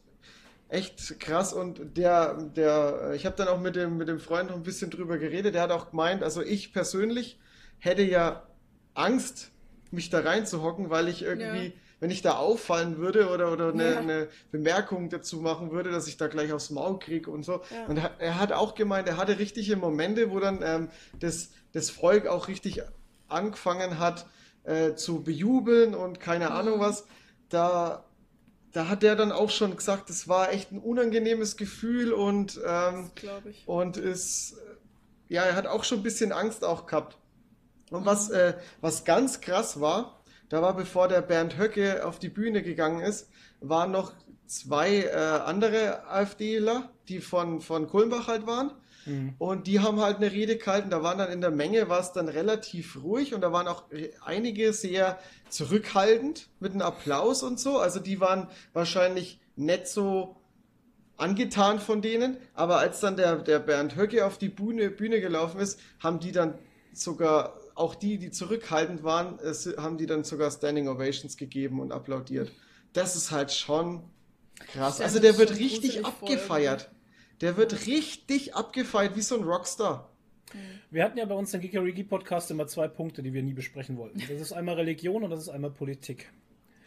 echt 0.75 1.21
krass 1.21 1.53
und 1.53 1.97
der, 1.97 2.35
der, 2.35 3.13
ich 3.15 3.25
habe 3.27 3.37
dann 3.37 3.49
auch 3.49 3.61
mit 3.61 3.77
dem, 3.77 3.97
mit 3.97 4.09
dem 4.09 4.19
Freund 4.21 4.51
noch 4.51 4.57
ein 4.57 4.63
bisschen 4.63 4.91
drüber 4.91 5.19
geredet, 5.19 5.55
der 5.55 5.63
hat 5.63 5.71
auch 5.71 5.91
gemeint, 5.91 6.23
also 6.23 6.43
ich 6.43 6.73
persönlich 6.73 7.39
hätte 7.79 8.03
ja 8.03 8.47
Angst, 8.95 9.51
mich 9.91 10.11
da 10.11 10.21
reinzuhocken, 10.21 10.91
weil 10.91 11.09
ich 11.09 11.23
irgendwie, 11.23 11.67
Ja. 11.67 11.73
wenn 12.01 12.11
ich 12.11 12.21
da 12.23 12.33
auffallen 12.37 12.99
würde 12.99 13.29
oder, 13.31 13.53
oder 13.53 13.73
eine, 13.73 13.93
Ja. 13.93 13.99
eine 13.99 14.29
Bemerkung 14.51 15.09
dazu 15.09 15.41
machen 15.41 15.71
würde, 15.71 15.91
dass 15.91 16.09
ich 16.09 16.17
da 16.17 16.27
gleich 16.27 16.53
aufs 16.53 16.71
Maul 16.71 16.99
kriege 16.99 17.31
und 17.31 17.45
so. 17.45 17.63
Ja. 17.71 17.87
Und 17.87 18.01
er, 18.19 18.39
hat 18.41 18.53
auch 18.53 18.75
gemeint, 18.75 19.09
er 19.09 19.17
hatte 19.17 19.39
richtige 19.39 19.77
Momente, 19.77 20.31
wo 20.31 20.41
dann 20.41 20.61
ähm, 20.63 20.89
das, 21.21 21.51
das 21.73 21.91
Volk 21.91 22.27
auch 22.27 22.49
richtig 22.49 22.83
angefangen 23.29 23.99
hat 23.99 24.27
äh, 24.65 24.95
zu 24.95 25.23
bejubeln 25.23 25.95
und 25.95 26.19
keine 26.21 26.51
Ahnung 26.51 26.81
was. 26.81 27.07
Da, 27.49 28.05
da 28.75 28.89
hat 28.89 29.05
er 29.05 29.15
dann 29.15 29.31
auch 29.31 29.51
schon 29.51 29.77
gesagt, 29.77 30.11
es 30.11 30.29
war 30.29 30.53
echt 30.53 30.73
ein 30.73 30.81
unangenehmes 30.81 31.57
Gefühl 31.57 32.13
und, 32.13 32.61
ähm, 32.67 33.11
und 33.67 33.97
ist, 33.97 34.57
ja, 35.29 35.45
er 35.45 35.55
hat 35.55 35.69
auch 35.69 35.85
schon 35.85 36.01
ein 36.01 36.03
bisschen 36.03 36.33
Angst 36.33 36.65
auch 36.65 36.87
gehabt. 36.87 37.17
Und 37.91 38.05
was, 38.05 38.31
äh, 38.31 38.55
was 38.81 39.05
ganz 39.05 39.41
krass 39.41 39.81
war, 39.81 40.21
da 40.49 40.61
war, 40.61 40.75
bevor 40.75 41.07
der 41.07 41.23
Bernd 41.23 41.57
Höcke 41.57 42.05
auf 42.05 42.19
die 42.19 42.29
Bühne 42.29 42.63
gegangen 42.63 43.01
ist, 43.01 43.29
waren 43.61 43.93
noch 43.93 44.13
zwei 44.47 45.05
äh, 45.05 45.15
andere 45.15 46.09
AfDler, 46.09 46.91
die 47.09 47.21
von, 47.21 47.61
von 47.61 47.87
Kulmbach 47.87 48.27
halt 48.27 48.45
waren. 48.45 48.73
Und 49.39 49.67
die 49.67 49.81
haben 49.81 50.01
halt 50.01 50.17
eine 50.17 50.33
Rede 50.33 50.57
gehalten. 50.57 50.91
Da 50.91 51.03
waren 51.03 51.19
dann 51.19 51.31
in 51.31 51.41
der 51.41 51.51
Menge, 51.51 51.89
war 51.89 52.01
es 52.01 52.13
dann 52.13 52.29
relativ 52.29 53.03
ruhig 53.03 53.35
und 53.35 53.41
da 53.41 53.53
waren 53.53 53.69
auch 53.69 53.85
einige 54.25 54.73
sehr 54.73 55.19
zurückhaltend 55.49 56.49
mit 56.61 56.73
einem 56.73 56.83
Applaus 56.83 57.43
und 57.43 57.61
so. 57.61 57.79
Also 57.79 58.01
die 58.01 58.21
waren 58.21 58.49
wahrscheinlich 58.73 59.41
nicht 59.57 59.89
so 59.89 60.37
angetan 61.17 61.79
von 61.79 62.03
denen, 62.03 62.39
aber 62.55 62.79
als 62.79 63.01
dann 63.01 63.17
der, 63.17 63.37
der 63.37 63.61
Bernd 63.61 63.97
Höcke 63.97 64.27
auf 64.27 64.39
die 64.39 64.49
Bühne, 64.49 64.91
Bühne 64.91 65.21
gelaufen 65.21 65.61
ist, 65.61 65.79
haben 66.01 66.19
die 66.19 66.33
dann 66.33 66.59
sogar, 66.93 67.61
auch 67.75 67.95
die, 67.95 68.19
die 68.19 68.31
zurückhaltend 68.31 69.03
waren, 69.05 69.39
es, 69.41 69.67
haben 69.77 69.99
die 69.99 70.07
dann 70.07 70.25
sogar 70.25 70.51
Standing 70.51 70.89
Ovations 70.89 71.37
gegeben 71.37 71.81
und 71.81 71.93
applaudiert. 71.93 72.53
Das 72.93 73.17
ist 73.17 73.31
halt 73.31 73.53
schon 73.53 74.03
krass. 74.73 75.01
Also 75.01 75.19
der 75.19 75.39
wird 75.39 75.59
richtig 75.59 76.05
abgefeiert. 76.05 76.91
Der 77.41 77.57
wird 77.57 77.87
richtig 77.87 78.55
abgefeiert, 78.55 79.17
wie 79.17 79.23
so 79.23 79.37
ein 79.37 79.45
Rockstar. 79.45 80.11
Wir 80.91 81.05
hatten 81.05 81.19
ja 81.19 81.25
bei 81.25 81.35
uns 81.35 81.53
im 81.53 81.61
Geekerigi 81.61 82.05
Podcast 82.05 82.51
immer 82.51 82.67
zwei 82.67 82.87
Punkte, 82.87 83.23
die 83.23 83.33
wir 83.33 83.43
nie 83.43 83.55
besprechen 83.55 83.97
wollten. 83.97 84.21
Das 84.21 84.41
ist 84.41 84.53
einmal 84.53 84.77
Religion 84.77 85.25
und 85.25 85.31
das 85.31 85.41
ist 85.41 85.49
einmal 85.49 85.71
Politik. 85.71 86.33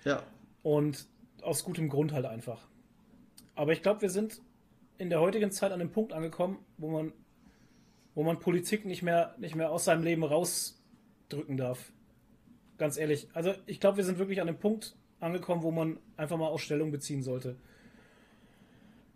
Ja. 0.05 0.23
Und 0.63 1.07
aus 1.41 1.63
gutem 1.63 1.89
Grund 1.89 2.13
halt 2.13 2.25
einfach. 2.25 2.67
Aber 3.55 3.73
ich 3.73 3.81
glaube, 3.81 4.01
wir 4.01 4.09
sind 4.09 4.41
in 4.97 5.09
der 5.09 5.19
heutigen 5.19 5.51
Zeit 5.51 5.71
an 5.71 5.79
dem 5.79 5.91
Punkt 5.91 6.13
angekommen, 6.13 6.59
wo 6.77 6.89
man, 6.89 7.11
wo 8.15 8.23
man 8.23 8.39
Politik 8.39 8.85
nicht 8.85 9.03
mehr, 9.03 9.35
nicht 9.37 9.55
mehr 9.55 9.71
aus 9.71 9.85
seinem 9.85 10.03
Leben 10.03 10.23
rausdrücken 10.23 11.57
darf. 11.57 11.91
Ganz 12.77 12.97
ehrlich. 12.97 13.27
Also 13.33 13.53
ich 13.65 13.79
glaube, 13.79 13.97
wir 13.97 14.03
sind 14.03 14.19
wirklich 14.19 14.39
an 14.41 14.47
dem 14.47 14.59
Punkt 14.59 14.95
angekommen, 15.19 15.63
wo 15.63 15.71
man 15.71 15.99
einfach 16.15 16.37
mal 16.37 16.47
Ausstellung 16.47 16.91
beziehen 16.91 17.23
sollte. 17.23 17.57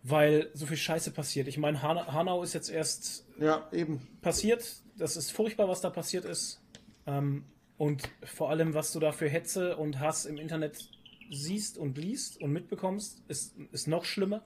Weil 0.03 0.49
so 0.53 0.65
viel 0.65 0.78
Scheiße 0.78 1.11
passiert. 1.11 1.48
Ich 1.48 1.57
meine, 1.57 1.82
Han 1.84 1.98
Hanau 2.07 2.41
ist 2.41 2.53
jetzt 2.53 2.69
erst 2.69 3.26
Ja, 3.40 3.68
eben. 3.72 4.07
passiert. 4.22 4.82
Das 4.98 5.15
ist 5.15 5.32
furchtbar, 5.32 5.68
was 5.68 5.82
da 5.82 5.90
passiert 5.90 6.26
ist. 6.26 6.60
Ähm, 7.06 7.45
und 7.78 8.10
vor 8.23 8.49
allem, 8.49 8.73
was 8.73 8.91
du 8.94 8.99
da 8.99 9.11
für 9.11 9.30
Hetze 9.30 9.78
und 9.78 9.99
Hass 9.99 10.26
im 10.26 10.38
Internet 10.38 10.90
siehst 11.32 11.78
und 11.78 11.98
liest 11.98 12.41
und 12.41 12.52
mitbekommst, 12.52 13.23
ist, 13.28 13.56
ist 13.72 13.88
noch 13.88 14.06
schlimmer. 14.06 14.44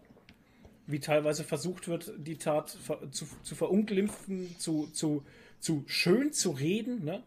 Wie 0.88 1.00
teilweise 1.00 1.44
versucht 1.44 1.88
wird, 1.88 2.14
die 2.18 2.38
Tat 2.38 2.70
ver 2.70 3.12
zu, 3.12 3.26
zu 3.44 3.56
verunglimpfen, 3.56 4.56
zu, 4.60 4.88
zu, 4.88 5.26
zu 5.60 5.84
schön 5.88 6.32
zu 6.32 6.52
reden. 6.52 7.04
Ne? 7.04 7.24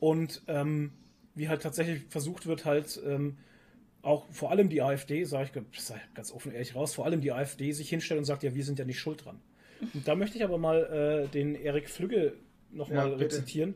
Und 0.00 0.42
ähm, 0.46 0.92
wie 1.34 1.48
halt 1.48 1.62
tatsächlich 1.62 2.04
versucht 2.08 2.46
wird, 2.46 2.64
halt 2.64 3.00
ähm, 3.04 3.38
auch 4.02 4.26
vor 4.30 4.50
allem 4.50 4.68
die 4.68 4.82
AfD, 4.82 5.24
sage 5.24 5.50
ich 5.72 5.80
sag 5.80 6.14
ganz 6.14 6.32
offen 6.32 6.52
ehrlich 6.52 6.74
raus, 6.74 6.94
vor 6.94 7.04
allem 7.04 7.20
die 7.20 7.32
AfD 7.32 7.72
sich 7.72 7.88
hinstellt 7.88 8.18
und 8.18 8.24
sagt, 8.24 8.42
ja, 8.42 8.54
wir 8.54 8.64
sind 8.64 8.78
ja 8.78 8.84
nicht 8.84 8.98
schuld 8.98 9.24
dran. 9.24 9.40
Und 9.94 10.06
da 10.06 10.14
möchte 10.14 10.36
ich 10.36 10.44
aber 10.44 10.58
mal 10.58 11.24
äh, 11.24 11.28
den 11.28 11.54
Erik 11.54 11.88
Flügge 11.88 12.34
nochmal 12.70 13.10
Ja, 13.10 13.16
rezitieren. 13.16 13.74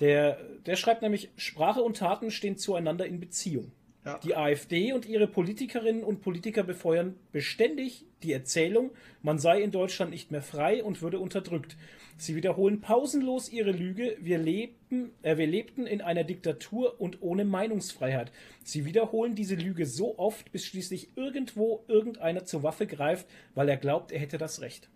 Der, 0.00 0.38
der 0.66 0.76
schreibt 0.76 1.02
nämlich, 1.02 1.30
Sprache 1.36 1.80
und 1.80 1.96
Taten 1.96 2.30
stehen 2.30 2.56
zueinander 2.56 3.06
in 3.06 3.18
Beziehung. 3.18 3.72
Ja. 4.08 4.18
Die 4.24 4.34
AfD 4.34 4.94
und 4.94 5.06
ihre 5.06 5.26
Politikerinnen 5.26 6.02
und 6.02 6.22
Politiker 6.22 6.62
befeuern 6.62 7.14
beständig 7.30 8.06
die 8.22 8.32
Erzählung, 8.32 8.90
man 9.22 9.38
sei 9.38 9.60
in 9.60 9.70
Deutschland 9.70 10.10
nicht 10.10 10.30
mehr 10.30 10.40
frei 10.40 10.82
und 10.82 11.02
würde 11.02 11.18
unterdrückt. 11.18 11.76
Sie 12.16 12.34
wiederholen 12.34 12.80
pausenlos 12.80 13.50
ihre 13.50 13.70
Lüge, 13.70 14.16
wir, 14.18 14.38
lebten, 14.38 15.10
äh, 15.22 15.36
wir 15.36 15.46
lebten 15.46 15.86
in 15.86 16.00
einer 16.00 16.24
Diktatur 16.24 16.98
und 16.98 17.20
ohne 17.20 17.44
Meinungsfreiheit. 17.44 18.32
Sie 18.64 18.86
wiederholen 18.86 19.34
diese 19.34 19.56
Lüge 19.56 19.84
so 19.84 20.18
oft, 20.18 20.50
bis 20.52 20.64
schließlich 20.64 21.10
irgendwo 21.14 21.84
irgendeiner 21.86 22.46
zur 22.46 22.62
Waffe 22.62 22.86
greift, 22.86 23.26
weil 23.54 23.68
er 23.68 23.76
glaubt, 23.76 24.10
er 24.10 24.20
hätte 24.20 24.38
das 24.38 24.62
Recht. 24.62 24.88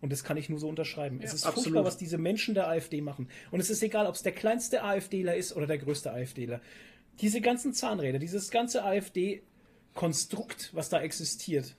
Und 0.00 0.10
das 0.10 0.24
kann 0.24 0.36
ich 0.36 0.48
nur 0.48 0.58
so 0.58 0.68
unterschreiben. 0.68 1.20
es 1.22 1.32
ist 1.32 1.46
absolut. 1.46 1.64
furchtbar, 1.64 1.84
was 1.84 1.96
diese 1.96 2.18
Menschen 2.18 2.54
der 2.54 2.68
AfD 2.68 3.00
machen. 3.00 3.28
Und 3.52 3.60
es 3.60 3.70
ist 3.70 3.82
egal, 3.84 4.06
ob 4.06 4.16
es 4.16 4.22
der 4.22 4.32
kleinste 4.32 4.82
AfDler 4.82 5.36
ist 5.36 5.54
oder 5.54 5.68
der 5.68 5.78
größte 5.78 6.12
AfDler. 6.12 6.60
Diese 7.20 7.40
ganzen 7.40 7.72
Zahnräder, 7.72 8.18
dieses 8.18 8.50
ganze 8.50 8.84
AfD-Konstrukt, 8.84 10.70
was 10.72 10.88
da 10.88 11.00
existiert, 11.00 11.76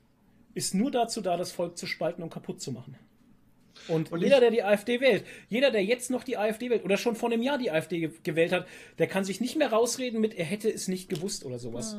ist 0.53 0.73
nur 0.73 0.91
dazu 0.91 1.21
da, 1.21 1.37
das 1.37 1.51
Volk 1.51 1.77
zu 1.77 1.87
spalten 1.87 2.23
und 2.23 2.31
kaputt 2.31 2.61
zu 2.61 2.71
machen. 2.71 2.95
Und, 3.87 4.11
Und 4.11 4.21
jeder, 4.21 4.39
der 4.39 4.51
die 4.51 4.63
AfD 4.63 5.01
wählt, 5.01 5.25
jeder, 5.49 5.71
der 5.71 5.83
jetzt 5.83 6.11
noch 6.11 6.23
die 6.23 6.37
AfD 6.37 6.69
wählt 6.69 6.85
oder 6.85 6.97
schon 6.97 7.15
vor 7.15 7.31
einem 7.31 7.41
Jahr 7.41 7.57
die 7.57 7.71
AfD 7.71 7.99
ge 7.99 8.11
gewählt 8.23 8.51
hat, 8.51 8.67
der 8.99 9.07
kann 9.07 9.25
sich 9.25 9.41
nicht 9.41 9.55
mehr 9.55 9.71
rausreden 9.73 10.21
mit, 10.21 10.35
er 10.35 10.45
hätte 10.45 10.69
es 10.71 10.87
nicht 10.87 11.09
gewusst 11.09 11.43
oder 11.43 11.59
sowas. 11.59 11.97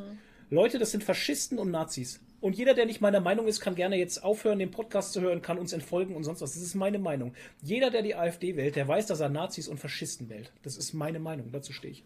Leute, 0.51 0.79
das 0.79 0.93
sind 0.93 1.03
Faschisten 1.03 1.59
und 1.59 1.71
Nazis. 1.71 2.21
Und 2.41 2.57
jeder, 2.57 2.75
der 2.75 2.87
nicht 2.87 3.01
meiner 3.01 3.21
Meinung 3.21 3.49
ist, 3.49 3.61
kann 3.61 3.75
gerne 3.75 3.97
jetzt 3.97 4.23
aufhören, 4.23 4.59
den 4.59 4.71
Podcast 4.71 5.15
zu 5.15 5.21
hören, 5.21 5.43
kann 5.43 5.59
uns 5.59 5.73
entfolgen 5.73 6.15
und 6.15 6.25
sonst 6.25 6.43
was. 6.43 6.53
Das 6.53 6.63
ist 6.63 6.75
meine 6.75 6.99
Meinung. 6.99 7.35
Jeder, 7.63 7.91
der 7.91 8.03
die 8.03 8.15
AfD 8.15 8.55
wählt, 8.57 8.77
der 8.77 8.87
weiß, 8.87 9.07
dass 9.07 9.21
er 9.21 9.31
Nazis 9.31 9.67
und 9.67 9.81
Faschisten 9.81 10.29
wählt. 10.29 10.53
Das 10.63 10.77
ist 10.77 10.93
meine 10.93 11.19
Meinung. 11.19 11.51
Dazu 11.53 11.73
stehe 11.73 11.93
ich. 11.93 12.05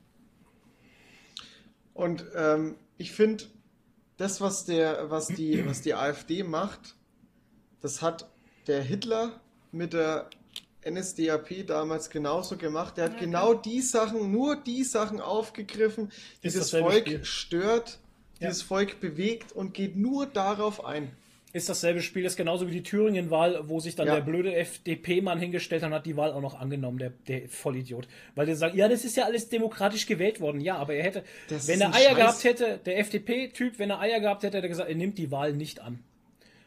Und 1.99 2.25
ähm, 2.37 2.77
ich 2.97 3.11
finde, 3.11 3.43
das, 4.19 4.41
was, 4.41 4.65
der, 4.65 5.11
was, 5.11 5.27
die, 5.27 5.67
was 5.67 5.83
die 5.83 5.95
AfD 5.95 6.45
macht, 6.45 6.95
das 7.81 8.03
hat 8.03 8.31
der 8.69 8.83
Hitler 8.83 9.41
mit 9.73 9.95
der 9.95 10.31
NSDAP 10.89 11.67
damals 11.67 12.09
genauso 12.09 12.57
gemacht. 12.57 12.97
Der 12.99 13.07
hat 13.07 13.19
genau 13.19 13.53
die 13.53 13.81
Sachen, 13.81 14.31
nur 14.31 14.55
die 14.55 14.85
Sachen 14.85 15.21
aufgegriffen, 15.21 16.13
die 16.45 16.47
Ist 16.47 16.57
das 16.57 16.71
Volk 16.71 17.09
Spiel. 17.09 17.25
stört, 17.25 17.99
die 18.39 18.45
Ja. 18.45 18.51
das 18.51 18.63
Volk 18.63 19.01
bewegt 19.01 19.51
und 19.51 19.75
geht 19.75 19.97
nur 19.97 20.27
darauf 20.27 20.85
ein. 20.85 21.11
Ist 21.55 21.69
dasselbe 21.71 22.03
Spiel, 22.03 22.27
ist 22.27 22.37
genauso 22.37 22.67
wie 22.69 22.73
die 22.73 22.83
Thüringen-Wahl, 22.83 23.69
wo 23.71 23.81
sich 23.81 23.95
dann 23.97 24.07
Ja. 24.07 24.17
der 24.17 24.21
blöde 24.21 24.55
FDP-Mann 24.55 25.39
hingestellt 25.39 25.83
hat 25.83 25.89
und 25.89 25.95
hat 25.95 26.05
die 26.05 26.17
Wahl 26.17 26.33
auch 26.33 26.43
noch 26.43 26.61
angenommen, 26.61 26.99
der, 26.99 27.11
der 27.27 27.49
Vollidiot. 27.49 28.07
Weil 28.35 28.45
der 28.47 28.55
sagt, 28.57 28.75
ja, 28.75 28.87
das 28.87 29.05
ist 29.05 29.17
ja 29.17 29.25
alles 29.25 29.49
demokratisch 29.49 30.05
gewählt 30.07 30.41
worden. 30.41 30.61
Ja, 30.61 30.77
aber 30.77 30.95
er 30.95 31.05
hätte, 31.05 31.25
Das 31.49 31.67
wenn 31.67 31.81
er 31.81 31.95
Eier 31.95 32.11
Scheiß. 32.11 32.17
gehabt 32.17 32.45
hätte, 32.45 32.81
der 32.85 32.99
FDP-Typ, 32.99 33.79
wenn 33.79 33.89
er 33.89 33.99
Eier 34.01 34.21
gehabt 34.21 34.43
hätte, 34.43 34.59
hätte 34.59 34.67
er 34.67 34.69
gesagt, 34.69 34.91
er 34.91 34.95
nimmt 34.97 35.17
die 35.17 35.31
Wahl 35.31 35.55
nicht 35.55 35.81
an. 35.81 36.01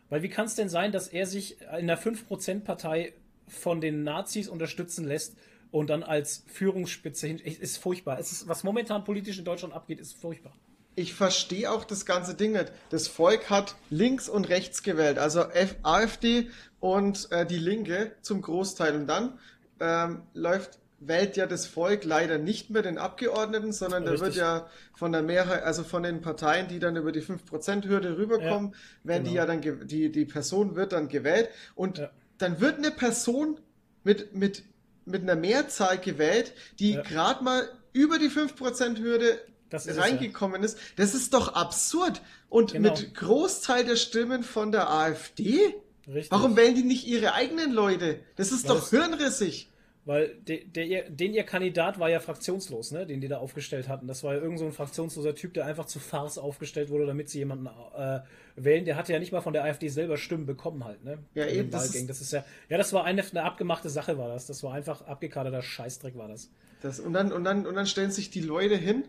Weil 0.09 0.23
wie 0.23 0.29
kann 0.29 0.45
es 0.47 0.55
denn 0.55 0.67
sein, 0.67 0.91
dass 0.91 1.07
er 1.07 1.27
sich 1.27 1.57
in 1.79 1.85
der 1.87 1.99
5%-Partei 1.99 3.13
von 3.47 3.81
den 3.81 4.03
Nazis 4.03 4.47
unterstützen 4.47 5.05
lässt 5.05 5.35
und 5.69 5.89
dann 5.89 6.03
als 6.03 6.43
Führungsspitze 6.47 7.27
hin. 7.27 7.37
Ist 7.37 7.77
furchtbar. 7.77 8.17
Es 8.19 8.31
ist, 8.31 8.47
was 8.47 8.63
momentan 8.63 9.03
politisch 9.03 9.37
in 9.37 9.45
Deutschland 9.45 9.73
abgeht, 9.73 9.99
ist 9.99 10.13
furchtbar. 10.13 10.53
Ich 10.95 11.13
verstehe 11.13 11.71
auch 11.71 11.85
das 11.85 12.05
ganze 12.05 12.35
Ding 12.35 12.51
nicht. 12.51 12.71
Das 12.89 13.07
Volk 13.07 13.49
hat 13.49 13.75
links 13.89 14.27
und 14.27 14.49
rechts 14.49 14.83
gewählt, 14.83 15.17
also 15.17 15.41
F 15.41 15.75
AfD 15.83 16.49
und 16.79 17.31
äh, 17.31 17.45
die 17.45 17.57
Linke 17.57 18.11
zum 18.21 18.41
Großteil. 18.41 18.95
Und 18.95 19.07
dann 19.07 19.39
ähm, 19.79 20.23
läuft 20.33 20.79
wählt 21.01 21.35
ja 21.35 21.47
das 21.47 21.65
Volk 21.65 22.03
leider 22.05 22.37
nicht 22.37 22.69
mehr 22.69 22.83
den 22.83 22.97
Abgeordneten, 22.99 23.73
sondern 23.73 24.05
da 24.05 24.19
wird 24.19 24.35
ja 24.35 24.69
von 24.95 25.11
der 25.11 25.23
Mehrheit, 25.23 25.63
also 25.63 25.83
von 25.83 26.03
den 26.03 26.21
Parteien, 26.21 26.67
die 26.67 26.77
dann 26.77 26.95
über 26.95 27.11
die 27.11 27.23
5%-Hürde 27.23 28.17
rüberkommen, 28.17 28.75
werden 29.03 29.23
die 29.23 29.31
genau. 29.31 29.41
ja 29.41 29.45
dann, 29.47 29.87
die, 29.87 30.11
die 30.11 30.25
Person 30.25 30.75
wird 30.75 30.93
dann 30.93 31.07
gewählt 31.09 31.49
und 31.73 31.97
Ja. 31.97 32.11
dann 32.37 32.61
wird 32.61 32.77
eine 32.77 32.91
Person 32.91 33.59
mit, 34.03 34.35
mit, 34.35 34.63
mit 35.05 35.23
einer 35.23 35.35
Mehrzahl 35.35 35.97
gewählt, 35.97 36.53
die 36.77 36.93
Ja. 36.93 37.01
gerade 37.01 37.43
mal 37.43 37.67
über 37.93 38.19
die 38.19 38.29
5%-Hürde 38.29 39.39
Das 39.71 39.87
ist 39.87 39.97
reingekommen 39.97 40.61
ist. 40.63 40.77
Das 40.97 41.15
ist 41.15 41.33
doch 41.33 41.55
absurd. 41.55 42.21
Und 42.49 42.73
Genau. 42.73 42.91
mit 42.91 43.15
Großteil 43.15 43.85
der 43.85 43.95
Stimmen 43.95 44.43
von 44.43 44.71
der 44.71 44.89
AfD? 44.91 45.73
Richtig. 46.07 46.31
Warum 46.31 46.55
wählen 46.57 46.75
die 46.75 46.83
nicht 46.83 47.07
ihre 47.07 47.33
eigenen 47.33 47.71
Leute? 47.71 48.19
Das 48.35 48.51
ist 48.51 48.67
Weil 48.69 48.75
doch 48.77 48.89
hirnrissig. 48.89 49.69
Weil 50.03 50.29
de, 50.47 50.65
der, 50.67 50.85
ihr- 50.87 51.09
den 51.11 51.31
ihr 51.33 51.43
Kandidat 51.43 51.99
war 51.99 52.09
ja 52.09 52.19
fraktionslos, 52.19 52.91
ne? 52.91 53.05
den 53.05 53.21
die 53.21 53.27
da 53.27 53.37
aufgestellt 53.37 53.87
hatten. 53.87 54.07
Das 54.07 54.23
war 54.23 54.33
ja 54.33 54.41
irgend 54.41 54.57
so 54.57 54.65
ein 54.65 54.71
fraktionsloser 54.71 55.35
Typ, 55.35 55.53
der 55.53 55.67
einfach 55.67 55.85
zu 55.85 55.99
Farce 55.99 56.39
aufgestellt 56.39 56.89
wurde, 56.89 57.05
damit 57.05 57.29
sie 57.29 57.37
jemanden 57.37 57.67
äh, 57.67 58.19
wählen. 58.55 58.83
Der 58.83 58.95
hatte 58.95 59.13
ja 59.13 59.19
nicht 59.19 59.31
mal 59.31 59.41
von 59.41 59.53
der 59.53 59.63
AfD 59.63 59.89
selber 59.89 60.17
Stimmen 60.17 60.47
bekommen 60.47 60.83
halt. 60.83 61.03
Ne? 61.03 61.19
Ja, 61.35 61.45
eben, 61.45 61.69
das 61.69 61.93
ist- 61.93 62.09
Das 62.09 62.19
ist 62.19 62.33
ja, 62.33 62.43
ja, 62.67 62.79
das 62.79 62.93
war 62.93 63.03
eine, 63.05 63.23
eine 63.23 63.43
abgemachte 63.43 63.89
Sache, 63.91 64.17
war 64.17 64.27
das. 64.27 64.47
Das 64.47 64.63
war 64.63 64.73
einfach 64.73 65.03
abgekaderter 65.03 65.61
Scheißdreck, 65.61 66.17
war 66.17 66.27
das. 66.29 66.49
Das, 66.81 66.99
und, 66.99 67.13
dann, 67.13 67.31
und, 67.31 67.43
dann, 67.43 67.67
und 67.67 67.75
dann 67.75 67.85
stellen 67.85 68.09
sich 68.09 68.31
die 68.31 68.41
Leute 68.41 68.75
hin, 68.75 69.03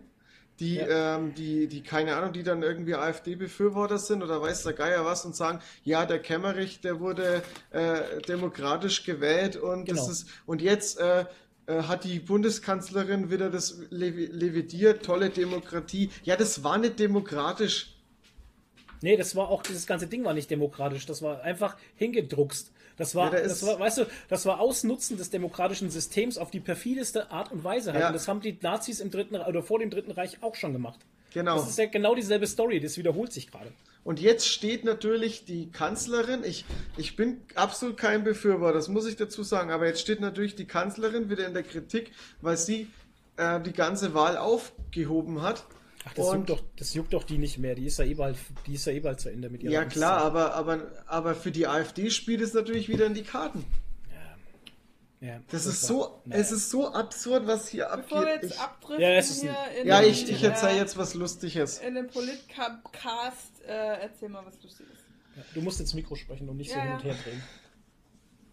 die, 0.61 0.77
Ja. 0.77 1.17
ähm, 1.17 1.35
die, 1.35 1.67
die, 1.69 1.83
keine 1.83 2.17
Ahnung, 2.17 2.33
die 2.33 2.43
dann 2.43 2.63
irgendwie 2.63 2.95
AfD-Befürworter 2.95 3.99
sind 3.99 4.23
oder 4.23 4.41
weiß 4.41 4.63
der 4.65 4.73
Geier 4.75 5.05
was 5.05 5.25
und 5.25 5.35
sagen, 5.37 5.61
ja, 5.85 6.05
der 6.07 6.19
Kemmerich, 6.19 6.81
der 6.81 7.01
wurde 7.01 7.43
äh, 7.71 8.21
demokratisch 8.29 9.05
gewählt 9.05 9.57
und 9.57 9.85
Genau. 9.87 9.99
das 9.99 10.09
ist, 10.09 10.29
und 10.47 10.61
jetzt 10.63 10.99
äh, 11.01 11.25
äh, 11.67 11.83
hat 11.85 12.05
die 12.05 12.19
Bundeskanzlerin 12.19 13.31
wieder 13.31 13.49
das 13.51 13.79
levi- 13.91 14.31
levidiert, 14.33 15.05
tolle 15.05 15.31
Demokratie. 15.31 16.11
Ja, 16.25 16.37
das 16.37 16.63
war 16.65 16.79
nicht 16.79 16.99
demokratisch. 16.99 17.97
Nee, 19.01 19.17
das 19.17 19.35
war 19.35 19.49
auch, 19.49 19.63
dieses 19.63 19.87
ganze 19.87 20.07
Ding 20.07 20.25
war 20.25 20.35
nicht 20.35 20.51
demokratisch. 20.51 21.07
Das 21.07 21.23
war 21.23 21.43
einfach 21.43 21.77
hingedruckst. 21.97 22.72
Das 22.97 23.15
war, 23.15 23.33
Ja, 23.33 23.41
da 23.41 23.43
das 23.43 23.65
war, 23.67 23.79
weißt 23.79 23.99
du, 23.99 24.07
das 24.29 24.47
war 24.47 24.61
Ausnutzen 24.61 25.17
des 25.17 25.31
demokratischen 25.31 25.91
Systems 25.91 26.39
auf 26.39 26.51
die 26.51 26.61
perfideste 26.61 27.31
Art 27.31 27.53
und 27.53 27.65
Weise 27.65 27.93
halt. 27.93 28.01
Ja. 28.03 28.07
Und 28.09 28.15
das 28.15 28.29
haben 28.29 28.41
die 28.41 28.59
Nazis 28.61 29.01
im 29.01 29.11
dritten 29.11 29.37
oder 29.37 29.63
vor 29.63 29.79
dem 29.79 29.91
Dritten 29.91 30.11
Reich 30.11 30.43
auch 30.43 30.55
schon 30.55 30.73
gemacht. 30.73 31.01
Genau. 31.33 31.57
Das 31.57 31.69
ist 31.69 31.79
ja 31.79 31.87
genau 31.87 32.15
dieselbe 32.15 32.47
Story, 32.47 32.81
das 32.81 32.97
wiederholt 32.97 33.33
sich 33.33 33.51
gerade. 33.51 33.73
Und 34.05 34.21
jetzt 34.21 34.49
steht 34.49 34.85
natürlich 34.85 35.45
die 35.45 35.71
Kanzlerin, 35.71 36.43
ich, 36.45 36.65
ich 36.97 37.15
bin 37.15 37.41
absolut 37.55 37.97
kein 37.97 38.25
Befürworter, 38.25 38.75
das 38.75 38.89
muss 38.89 39.07
ich 39.07 39.17
dazu 39.17 39.43
sagen, 39.43 39.71
aber 39.71 39.87
jetzt 39.87 40.01
steht 40.01 40.21
natürlich 40.21 40.57
die 40.57 40.65
Kanzlerin 40.65 41.31
wieder 41.31 41.47
in 41.47 41.55
der 41.55 41.63
Kritik, 41.63 42.11
weil 42.41 42.57
sie 42.57 42.89
äh, 43.37 43.61
die 43.61 43.73
ganze 43.73 44.13
Wahl 44.13 44.37
aufgehoben 44.37 45.43
hat. 45.43 45.65
Ach, 46.05 46.15
das 46.15 46.27
Und- 46.27 46.35
juckt, 46.49 46.51
doch, 46.51 46.63
das 46.77 46.95
juckt 46.95 47.13
doch 47.13 47.25
die 47.25 47.39
nicht 47.39 47.59
mehr. 47.59 47.75
Die 47.75 47.87
ist 47.87 47.99
ja 47.99 48.05
eh 48.05 48.15
bald, 48.15 48.37
die 48.67 48.75
ist 48.75 48.85
ja 48.87 48.93
eh 48.93 49.01
bald 49.01 49.21
zu 49.21 49.29
Ende 49.31 49.49
mit 49.51 49.63
ihrer 49.63 49.73
Ja 49.73 49.85
klar, 49.85 50.19
aber, 50.23 50.55
aber, 50.55 50.81
aber 51.07 51.35
für 51.35 51.53
die 51.53 51.67
AfD 51.67 52.11
spielt 52.11 52.41
es 52.41 52.55
natürlich 52.55 52.89
wieder 52.89 53.07
in 53.07 53.15
die 53.15 53.23
Karten. 53.23 53.65
Ja, 55.21 55.39
Das 55.53 55.67
ist 55.67 55.83
war- 55.85 55.89
so, 55.89 56.21
Naja. 56.25 56.41
es 56.43 56.51
ist 56.51 56.69
so 56.71 56.93
absurd, 56.93 57.47
was 57.47 57.69
hier 57.69 57.85
Bevor 57.95 58.23
wir 58.23 58.33
abgeht. 58.35 58.43
jetzt 58.43 58.55
Ich, 58.57 58.61
abdriften 58.61 59.01
Ja, 59.01 59.11
es 59.11 59.31
ist 59.31 59.43
hier 59.43 59.57
ein- 59.57 59.77
in 59.83 59.87
ja, 59.87 60.01
den, 60.01 60.11
ich, 60.11 60.29
ich 60.29 60.43
äh, 60.43 60.47
erzähle 60.49 60.77
jetzt 60.79 60.97
was 60.99 61.15
Lustiges. 61.15 61.79
In 61.79 61.95
dem 61.95 62.09
Politcast, 62.09 63.63
äh, 63.65 64.01
erzähl 64.01 64.29
mal 64.31 64.45
was 64.45 64.61
Lustiges. 64.61 64.99
Ja, 65.37 65.43
du 65.55 65.61
musst 65.63 65.79
ins 65.79 65.95
Mikro 65.95 66.17
sprechen 66.17 66.49
und 66.49 66.57
nicht 66.57 66.73
so 66.73 66.81
hin 66.81 66.93
und 66.95 67.05
her 67.05 67.15
drehen. 67.23 67.43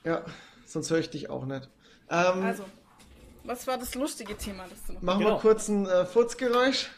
Ja, 0.06 0.24
sonst 0.68 0.92
höre 0.92 1.00
ich 1.00 1.10
dich 1.10 1.28
auch 1.32 1.46
nicht. 1.46 1.68
Ähm, 2.12 2.44
Also, 2.44 2.66
was 3.46 3.66
war 3.66 3.80
das 3.80 3.96
lustige 3.96 4.38
Thema, 4.38 4.66
das 4.70 4.86
du 4.86 4.94
noch 4.94 5.02
machen 5.02 5.20
genau. 5.24 5.38
wir 5.38 5.40
kurz 5.42 5.68
ein 5.70 5.88
äh, 5.88 6.06
Furzgeräusch. 6.06 6.92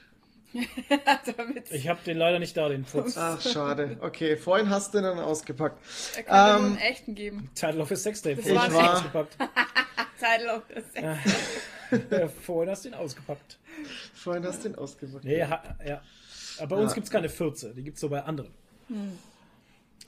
Ich 1.71 1.87
habe 1.87 1.99
den 2.05 2.17
leider 2.17 2.39
nicht 2.39 2.55
da, 2.57 2.67
den 2.69 2.83
Putz. 2.83 3.17
Ach, 3.17 3.41
schade. 3.41 3.97
Okay, 4.01 4.35
vorhin 4.37 4.69
hast 4.69 4.93
du 4.93 4.97
ihn 4.99 5.03
dann 5.03 5.19
ausgepackt. 5.19 5.79
Er 6.15 6.23
könnte 6.23 6.31
nur 6.41 6.57
Ähm, 6.59 6.65
einen 6.65 6.77
echten 6.77 7.15
geben. 7.15 7.49
Title 7.55 7.81
of 7.81 7.89
his 7.89 8.03
Sextape. 8.03 8.41
Vorhin 8.41 8.55
war 8.57 8.63
hast 8.63 8.71
du 8.71 8.77
nicht- 8.77 8.85
ihn 8.85 8.95
ausgepackt. 8.95 9.37
Title 10.19 10.55
of 10.55 10.63
the 10.69 10.81
Sex. 10.93 12.11
Ja, 12.11 12.27
Vorhin 12.27 12.69
hast 12.69 12.83
du 12.85 12.89
ihn 12.89 12.93
ausgepackt. 12.95 13.57
Vorhin 14.13 14.45
hast 14.45 14.63
du 14.63 14.69
ihn 14.69 14.75
ausgepackt. 14.75 15.23
Nee, 15.25 15.43
ha, 15.43 15.63
ja. 15.85 16.01
Aber 16.59 16.75
bei 16.75 16.81
uns 16.81 16.91
Ja. 16.91 16.95
gibt 16.95 17.05
es 17.07 17.11
keine 17.11 17.29
Fürze, 17.29 17.73
die 17.73 17.83
gibt 17.83 17.95
es 17.95 18.01
so 18.01 18.09
bei 18.09 18.21
anderen. 18.23 18.51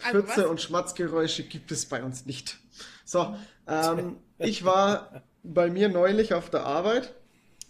Also, 0.04 0.20
Schürze 0.20 0.42
was? 0.44 0.46
und 0.50 0.62
Schmatzgeräusche 0.62 1.44
gibt 1.44 1.72
es 1.72 1.86
bei 1.86 2.04
uns 2.04 2.26
nicht. 2.26 2.58
So, 3.06 3.36
ähm, 3.68 4.18
ich 4.38 4.66
war 4.66 5.24
bei 5.44 5.70
mir 5.70 5.90
neulich 5.90 6.34
auf 6.34 6.50
der 6.50 6.64
Arbeit 6.64 7.14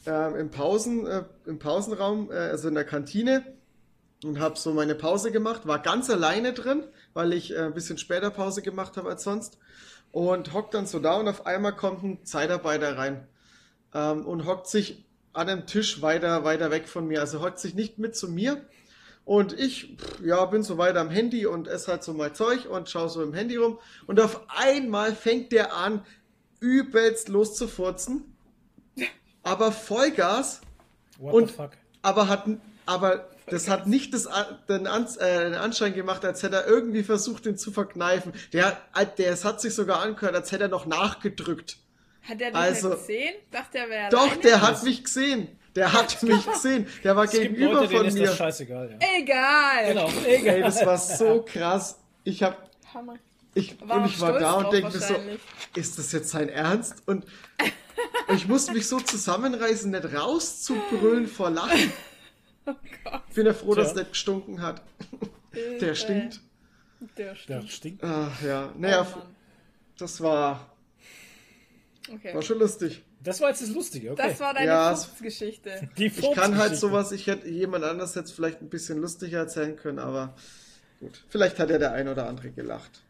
ähm, 0.05 0.35
im, 0.35 0.51
Pausen, 0.51 1.05
äh, 1.07 1.23
im 1.45 1.59
Pausenraum, 1.59 2.31
äh, 2.31 2.35
also 2.35 2.67
in 2.67 2.75
der 2.75 2.85
Kantine 2.85 3.43
und 4.23 4.39
habe 4.39 4.57
so 4.57 4.73
meine 4.73 4.95
Pause 4.95 5.31
gemacht, 5.31 5.67
war 5.67 5.79
ganz 5.79 6.09
alleine 6.09 6.53
drin, 6.53 6.83
weil 7.13 7.33
ich 7.33 7.53
äh, 7.53 7.59
ein 7.59 7.73
bisschen 7.73 7.97
später 7.97 8.29
Pause 8.29 8.61
gemacht 8.61 8.97
habe 8.97 9.09
als 9.09 9.23
sonst 9.23 9.57
und 10.11 10.53
hockt 10.53 10.73
dann 10.73 10.85
so 10.85 10.99
da 10.99 11.15
und 11.15 11.27
auf 11.27 11.45
einmal 11.45 11.75
kommt 11.75 12.03
ein 12.03 12.25
Zeitarbeiter 12.25 12.97
rein 12.97 13.27
ähm, 13.93 14.25
und 14.25 14.45
hockt 14.45 14.67
sich 14.67 15.05
an 15.33 15.49
einem 15.49 15.65
Tisch 15.65 16.01
weiter, 16.01 16.43
weiter 16.43 16.69
weg 16.71 16.87
von 16.87 17.07
mir, 17.07 17.21
also 17.21 17.41
hockt 17.41 17.59
sich 17.59 17.73
nicht 17.73 17.97
mit 17.97 18.15
zu 18.15 18.29
mir, 18.29 18.61
und 19.25 19.57
ich, 19.57 19.97
ja, 20.21 20.43
bin 20.45 20.63
so 20.63 20.77
weiter 20.77 20.99
am 20.99 21.09
Handy 21.09 21.45
und 21.45 21.67
esse 21.67 21.91
halt 21.91 22.03
so 22.03 22.13
mein 22.13 22.35
Zeug 22.35 22.69
und 22.69 22.89
schaue 22.89 23.09
so 23.09 23.23
im 23.23 23.33
Handy 23.33 23.55
rum. 23.55 23.79
Und 24.05 24.19
auf 24.19 24.41
einmal 24.49 25.15
fängt 25.15 25.51
der 25.53 25.75
an, 25.75 26.05
übelst 26.59 27.29
loszufurzen. 27.29 28.32
Aber 29.43 29.71
Vollgas. 29.71 30.61
What 31.19 31.33
Und- 31.33 31.49
the 31.49 31.53
fuck? 31.55 31.71
Aber 32.01 32.27
hat, 32.27 32.45
aber 32.85 33.29
das 33.47 33.69
hat 33.69 33.87
nicht 33.87 34.13
das, 34.13 34.27
An- 34.27 34.57
den, 34.67 34.87
Ans, 34.87 35.15
äh, 35.17 35.45
den 35.45 35.55
Anschein 35.55 35.93
gemacht, 35.93 36.25
als 36.25 36.43
hätte 36.43 36.57
er 36.57 36.67
irgendwie 36.67 37.03
versucht, 37.03 37.45
den 37.45 37.57
zu 37.57 37.71
verkneifen. 37.71 38.33
Der, 38.51 38.77
der, 39.17 39.31
es 39.31 39.45
hat 39.45 39.61
sich 39.61 39.73
sogar 39.73 40.01
angehört, 40.01 40.35
als 40.35 40.51
hätte 40.51 40.63
er 40.63 40.69
noch 40.69 40.85
nachgedrückt. 40.85 41.77
Hat 42.23 42.41
er 42.41 42.49
dich 42.51 42.55
Also- 42.57 42.89
gesehen? 42.91 43.35
Dachte 43.51 43.77
er 43.79 43.89
wäre 43.89 44.09
Doch, 44.09 44.35
der 44.37 44.61
hat 44.61 44.81
mich 44.83 45.03
gesehen. 45.03 45.47
Der 45.75 45.91
hat 45.93 46.21
mich 46.23 46.45
gesehen. 46.45 46.87
Der 47.03 47.15
war 47.15 47.23
Es 47.25 47.31
gibt 47.31 47.43
gegenüber 47.55 47.81
Leute, 47.81 47.97
von 47.97 48.05
ist 48.05 48.13
mir. 48.13 48.25
das 48.27 48.37
scheißegal. 48.37 48.97
Ja. 49.01 49.07
Egal. 49.17 49.87
Genau, 49.87 50.09
Ey, 50.25 50.35
egal. 50.41 50.61
das 50.61 50.85
war 50.85 50.97
so 50.97 51.43
krass. 51.47 51.99
Ich 52.23 52.43
hab, 52.43 52.69
Hammer. 52.93 53.15
ich, 53.55 53.75
War 53.87 53.97
und 53.97 54.05
ich 54.05 54.19
war 54.21 54.39
da 54.39 54.53
und 54.53 54.71
denke 54.73 54.91
mir 54.91 54.99
so, 54.99 55.15
ist 55.75 55.97
das 55.97 56.11
jetzt 56.11 56.29
sein 56.29 56.47
Ernst? 56.49 57.03
Und 57.07 57.25
ich 58.35 58.47
musste 58.47 58.73
mich 58.73 58.87
so 58.87 58.99
zusammenreißen, 58.99 59.91
nicht 59.91 60.13
rauszubrüllen 60.13 61.27
vor 61.27 61.49
Lachen. 61.49 61.91
Oh 62.65 62.71
Gott. 63.03 63.21
Ich 63.27 63.35
bin 63.35 63.45
ja 63.45 63.53
froh, 63.53 63.75
dass 63.75 63.87
Tja. 63.87 63.91
es 63.91 63.99
nicht 63.99 64.11
gestunken 64.13 64.61
hat. 64.61 64.81
Der 65.81 65.95
stinkt. 65.95 66.39
Der 67.17 67.25
Ja, 67.27 67.35
stinkt. 67.35 67.71
stinkt. 67.71 68.03
Ach 68.05 68.41
ja, 68.41 68.71
naja, 68.77 69.05
Oh, 69.17 69.21
das 69.97 70.21
war, 70.21 70.73
Okay. 72.09 72.33
war 72.33 72.41
schon 72.41 72.59
lustig. 72.59 73.03
Das 73.21 73.41
war 73.41 73.49
jetzt 73.49 73.61
das 73.63 73.69
Lustige, 73.69 74.11
okay. 74.13 74.29
Das 74.29 74.39
war 74.39 74.53
deine 74.53 74.67
Ja, 74.67 74.87
ja, 74.87 74.93
es- 74.93 75.09
Geschichte. 75.21 75.89
Die 75.97 76.05
Ich 76.05 76.31
kann 76.33 76.57
halt 76.57 76.77
sowas, 76.77 77.11
ich 77.11 77.27
hätte 77.27 77.49
jemand 77.49 77.83
anders 77.83 78.15
jetzt 78.15 78.31
vielleicht 78.31 78.61
ein 78.61 78.69
bisschen 78.69 78.99
lustiger 78.99 79.39
erzählen 79.39 79.75
können, 79.75 79.99
aber 79.99 80.33
gut. 81.01 81.21
Vielleicht 81.27 81.59
hat 81.59 81.69
ja 81.69 81.77
der 81.77 81.91
ein 81.91 82.07
oder 82.07 82.27
andere 82.29 82.51
gelacht. 82.51 83.01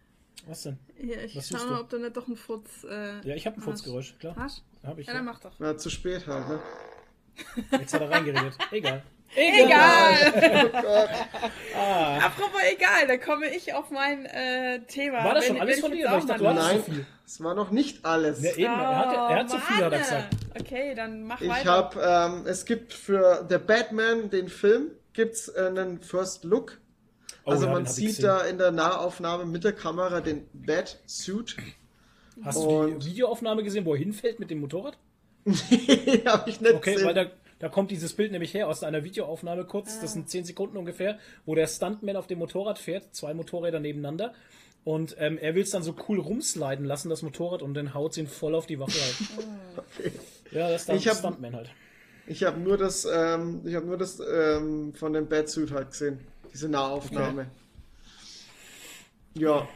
Was 0.45 0.63
denn? 0.63 0.77
Hier, 0.97 1.23
ich 1.23 1.35
Was 1.37 1.47
schau 1.49 1.65
mal, 1.67 1.79
ob 1.81 1.89
du 1.89 1.97
nicht 1.99 2.15
doch 2.17 2.27
ein 2.27 2.35
Furz. 2.35 2.83
Äh, 2.89 3.25
Ja, 3.27 3.35
ich 3.35 3.45
habe 3.47 3.57
ein. 3.57 3.61
Furzgeräusch, 3.61 4.15
klar. 4.19 4.35
Hast? 4.37 4.63
Hab 4.85 4.97
ich. 4.99 5.07
Ja, 5.07 5.13
dann 5.13 5.25
mach 5.25 5.39
doch. 5.39 5.53
Na, 5.59 5.77
zu 5.77 5.89
spät 5.89 6.27
halt, 6.27 6.47
ne? 6.49 6.59
Jetzt 7.79 7.93
hat 7.93 8.01
er 8.01 8.11
reingeredet. 8.11 8.53
Egal. 8.71 9.01
Egal! 9.35 10.13
Oh 10.75 10.81
Gott. 10.81 11.09
Apropos 12.23 12.61
egal, 12.71 13.07
da 13.07 13.17
komme 13.17 13.47
ich 13.49 13.73
auf 13.73 13.89
mein 13.89 14.25
äh, 14.25 14.81
Thema. 14.85 15.23
War 15.23 15.33
das 15.35 15.45
schon 15.47 15.55
Wenn- 15.55 15.61
alles 15.63 15.75
wenn 15.77 15.81
von 15.81 15.93
ich 15.93 15.99
dir? 16.01 16.17
ich 16.17 16.25
dachte, 16.25 16.37
du 16.37 16.43
los- 16.43 16.53
so 16.55 16.61
Nein, 16.73 16.83
viel. 16.83 17.05
es 17.25 17.43
war 17.43 17.55
noch 17.55 17.71
nicht 17.71 18.05
alles. 18.05 18.43
Ja, 18.43 18.51
eben. 18.51 18.63
Er 18.65 18.97
hat, 18.97 19.13
er 19.31 19.35
hat 19.39 19.49
so 19.49 19.57
viel, 19.57 19.75
hat 19.77 19.81
er 19.83 19.89
Mann. 19.89 19.99
gesagt. 19.99 20.35
Okay, 20.59 20.93
dann 20.95 21.23
mach 21.23 21.41
Ich 21.41 21.49
weiter. 21.49 21.71
habe, 21.71 21.99
ähm, 22.35 22.45
es 22.47 22.65
gibt 22.65 22.93
für 22.93 23.45
The 23.49 23.57
Batman, 23.57 24.29
den 24.29 24.49
Film, 24.49 24.91
gibt's 25.13 25.47
äh, 25.47 25.65
einen 25.67 25.99
First 26.01 26.43
Look. 26.43 26.77
Oh, 27.45 27.51
Also 27.51 27.65
ja, 27.65 27.73
man 27.73 27.85
hab 27.85 27.91
sieht 27.91 28.23
da 28.23 28.41
in 28.41 28.57
der 28.57 28.71
Nahaufnahme 28.71 29.45
mit 29.45 29.63
der 29.63 29.73
Kamera 29.73 30.21
den 30.21 30.45
Bat-Suit. 30.53 31.57
Hast 32.43 32.57
du 32.63 32.87
die 32.87 33.05
Videoaufnahme 33.05 33.63
gesehen, 33.63 33.85
wo 33.85 33.93
er 33.93 33.99
hinfällt 33.99 34.39
mit 34.39 34.49
dem 34.49 34.59
Motorrad? 34.61 34.97
habe 35.45 36.49
ich 36.49 36.61
nicht 36.61 36.73
Okay, 36.73 36.93
gesehen. 36.93 37.07
weil 37.07 37.13
da, 37.13 37.25
da 37.59 37.69
kommt 37.69 37.91
dieses 37.91 38.13
Bild 38.13 38.31
nämlich 38.31 38.53
her 38.53 38.67
aus 38.67 38.81
einer 38.83 39.03
Videoaufnahme 39.03 39.65
kurz, 39.65 39.99
das 39.99 40.13
sind 40.13 40.29
10 40.29 40.45
Sekunden 40.45 40.77
ungefähr, 40.77 41.19
wo 41.45 41.53
der 41.53 41.67
Stuntman 41.67 42.15
auf 42.15 42.27
dem 42.27 42.39
Motorrad 42.39 42.79
fährt, 42.79 43.13
zwei 43.13 43.33
Motorräder 43.33 43.79
nebeneinander 43.79 44.33
Und 44.85 45.15
ähm, 45.19 45.37
er 45.37 45.53
will 45.55 45.63
es 45.63 45.71
dann 45.71 45.83
so 45.83 45.95
cool 46.07 46.19
rumsliden 46.19 46.85
lassen, 46.85 47.09
das 47.09 47.21
Motorrad, 47.23 47.61
und 47.61 47.73
dann 47.73 47.93
haut 47.93 48.15
ihn 48.17 48.27
voll 48.27 48.55
auf 48.55 48.65
die 48.67 48.79
Waffe 48.79 48.99
halt. 49.01 50.13
Ja, 50.51 50.69
das 50.69 50.81
ist 50.81 50.89
dann 50.89 50.97
Ich 50.97 51.07
hab- 51.07 51.17
Stuntman 51.17 51.55
halt. 51.55 51.69
Ich 52.27 52.43
habe 52.43 52.59
nur 52.59 52.77
das, 52.77 53.05
ähm, 53.11 53.61
ich 53.65 53.75
habe 53.75 53.85
nur 53.85 53.97
das 53.97 54.21
ähm, 54.21 54.93
von 54.93 55.11
dem 55.13 55.27
Batsuit 55.27 55.71
halt 55.71 55.91
gesehen. 55.91 56.19
Diese 56.53 56.69
Nahaufnahme. 56.69 57.49
Ja. 59.35 59.67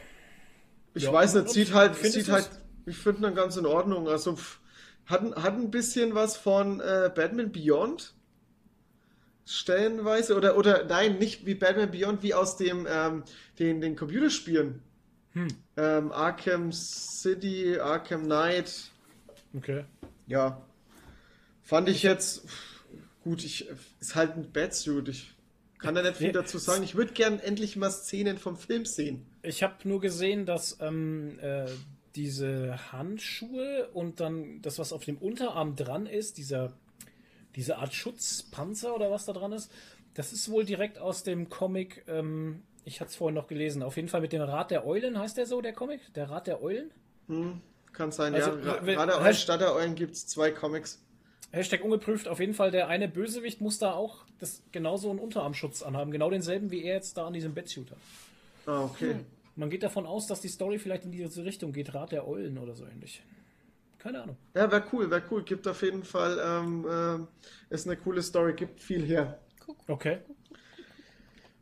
Ich 0.94 1.04
Ja, 1.04 1.12
weiß 1.12 1.34
nicht, 1.34 1.50
sieht 1.50 1.72
halt, 1.74 1.96
sieht 1.96 2.28
halt, 2.28 2.48
ich 2.86 2.96
finde 2.96 3.22
dann 3.22 3.34
ganz 3.34 3.56
in 3.56 3.66
Ordnung. 3.66 4.08
Also 4.08 4.36
pff, 4.36 4.60
hat, 5.06 5.22
ein- 5.22 5.34
hat 5.42 5.54
ein 5.54 5.70
bisschen 5.70 6.14
was 6.14 6.36
von 6.36 6.80
äh, 6.80 7.10
Batman 7.14 7.52
Beyond. 7.52 8.14
Stellenweise. 9.44 10.36
Oder, 10.36 10.56
oder 10.56 10.84
nein, 10.84 11.18
nicht 11.18 11.46
wie 11.46 11.54
Batman 11.54 11.90
Beyond, 11.90 12.22
wie 12.22 12.34
aus 12.34 12.56
dem, 12.56 12.86
ähm, 12.88 13.24
den, 13.58 13.80
den 13.80 13.96
Computerspielen. 13.96 14.82
Hm. 15.32 15.48
Ähm, 15.76 16.12
Arkham 16.12 16.72
City, 16.72 17.78
Arkham 17.78 18.24
Knight. 18.24 18.90
Okay. 19.56 19.84
Ja. 20.26 20.62
Fand 21.62 21.88
ich 21.88 22.02
jetzt 22.02 22.46
pff, 22.48 22.84
gut, 23.22 23.44
ich 23.44 23.68
ist 24.00 24.14
halt 24.14 24.36
ein 24.36 24.52
Batsuit. 24.52 25.08
Ich 25.08 25.34
kann 25.78 25.94
da 25.94 26.02
nicht 26.02 26.16
viel 26.16 26.32
dazu 26.32 26.58
sagen. 26.58 26.82
Ich 26.82 26.94
würde 26.96 27.12
gern 27.12 27.38
endlich 27.40 27.76
mal 27.76 27.90
Szenen 27.90 28.38
vom 28.38 28.56
Film 28.56 28.84
sehen. 28.84 29.24
Ich 29.42 29.62
habe 29.62 29.74
nur 29.84 30.00
gesehen, 30.00 30.44
dass 30.46 30.78
ähm, 30.80 31.38
äh, 31.40 31.66
diese 32.16 32.92
Handschuhe 32.92 33.88
und 33.92 34.20
dann 34.20 34.60
das, 34.62 34.78
was 34.78 34.92
auf 34.92 35.04
dem 35.04 35.18
Unterarm 35.18 35.76
dran 35.76 36.06
ist, 36.06 36.36
dieser, 36.38 36.72
diese 37.54 37.78
Art 37.78 37.94
Schutzpanzer 37.94 38.94
oder 38.94 39.10
was 39.10 39.24
da 39.26 39.32
dran 39.32 39.52
ist, 39.52 39.70
das 40.14 40.32
ist 40.32 40.50
wohl 40.50 40.64
direkt 40.64 40.98
aus 40.98 41.22
dem 41.22 41.48
Comic. 41.48 42.04
Ähm, 42.08 42.62
ich 42.84 43.00
hatte 43.00 43.10
es 43.10 43.16
vorhin 43.16 43.34
noch 43.34 43.46
gelesen. 43.46 43.82
Auf 43.82 43.96
jeden 43.96 44.08
Fall 44.08 44.20
mit 44.20 44.32
dem 44.32 44.42
Rat 44.42 44.70
der 44.70 44.86
Eulen, 44.86 45.18
heißt 45.18 45.36
der 45.36 45.46
so, 45.46 45.60
der 45.60 45.72
Comic? 45.74 46.00
Der 46.14 46.28
Rat 46.30 46.46
der 46.46 46.62
Eulen? 46.62 46.90
Kann 47.92 48.10
sein, 48.12 48.34
Also, 48.34 48.56
ja. 48.58 48.78
Wenn- 48.84 48.96
Gerade 48.96 49.12
Hasht- 49.14 49.22
als 49.26 49.42
Stadtereulen 49.42 49.94
gibt 49.94 50.14
es 50.14 50.26
zwei 50.26 50.50
Comics. 50.50 51.04
Hashtag 51.50 51.82
ungeprüft, 51.82 52.28
auf 52.28 52.40
jeden 52.40 52.54
Fall 52.54 52.70
der 52.70 52.88
eine 52.88 53.08
Bösewicht 53.08 53.60
muss 53.60 53.78
da 53.78 53.92
auch 53.92 54.24
das 54.38 54.62
genauso 54.70 55.10
einen 55.10 55.18
Unterarmschutz 55.18 55.82
anhaben. 55.82 56.10
Genau 56.10 56.30
denselben, 56.30 56.70
wie 56.70 56.84
er 56.84 56.96
jetzt 56.96 57.16
da 57.16 57.26
an 57.26 57.32
diesem 57.32 57.54
hat. 57.56 57.98
Ah, 58.66 58.84
okay. 58.84 59.14
Hm. 59.14 59.26
Man 59.56 59.70
geht 59.70 59.82
davon 59.82 60.06
aus, 60.06 60.26
dass 60.26 60.40
die 60.40 60.48
Story 60.48 60.78
vielleicht 60.78 61.04
in 61.04 61.10
diese 61.10 61.44
Richtung 61.44 61.72
geht, 61.72 61.94
Rat 61.94 62.12
der 62.12 62.28
Eulen 62.28 62.58
oder 62.58 62.74
so 62.74 62.84
ähnlich. 62.86 63.22
Keine 63.98 64.22
Ahnung. 64.22 64.36
Ja, 64.54 64.70
wäre 64.70 64.84
cool, 64.92 65.10
wäre 65.10 65.22
cool. 65.30 65.42
Gibt 65.42 65.66
auf 65.66 65.82
jeden 65.82 66.04
Fall, 66.04 66.38
ähm, 66.44 66.86
ähm, 66.88 67.28
ist 67.70 67.86
eine 67.86 67.96
coole 67.96 68.22
Story, 68.22 68.52
gibt 68.52 68.80
viel 68.80 69.04
her. 69.04 69.40
Okay. 69.88 70.18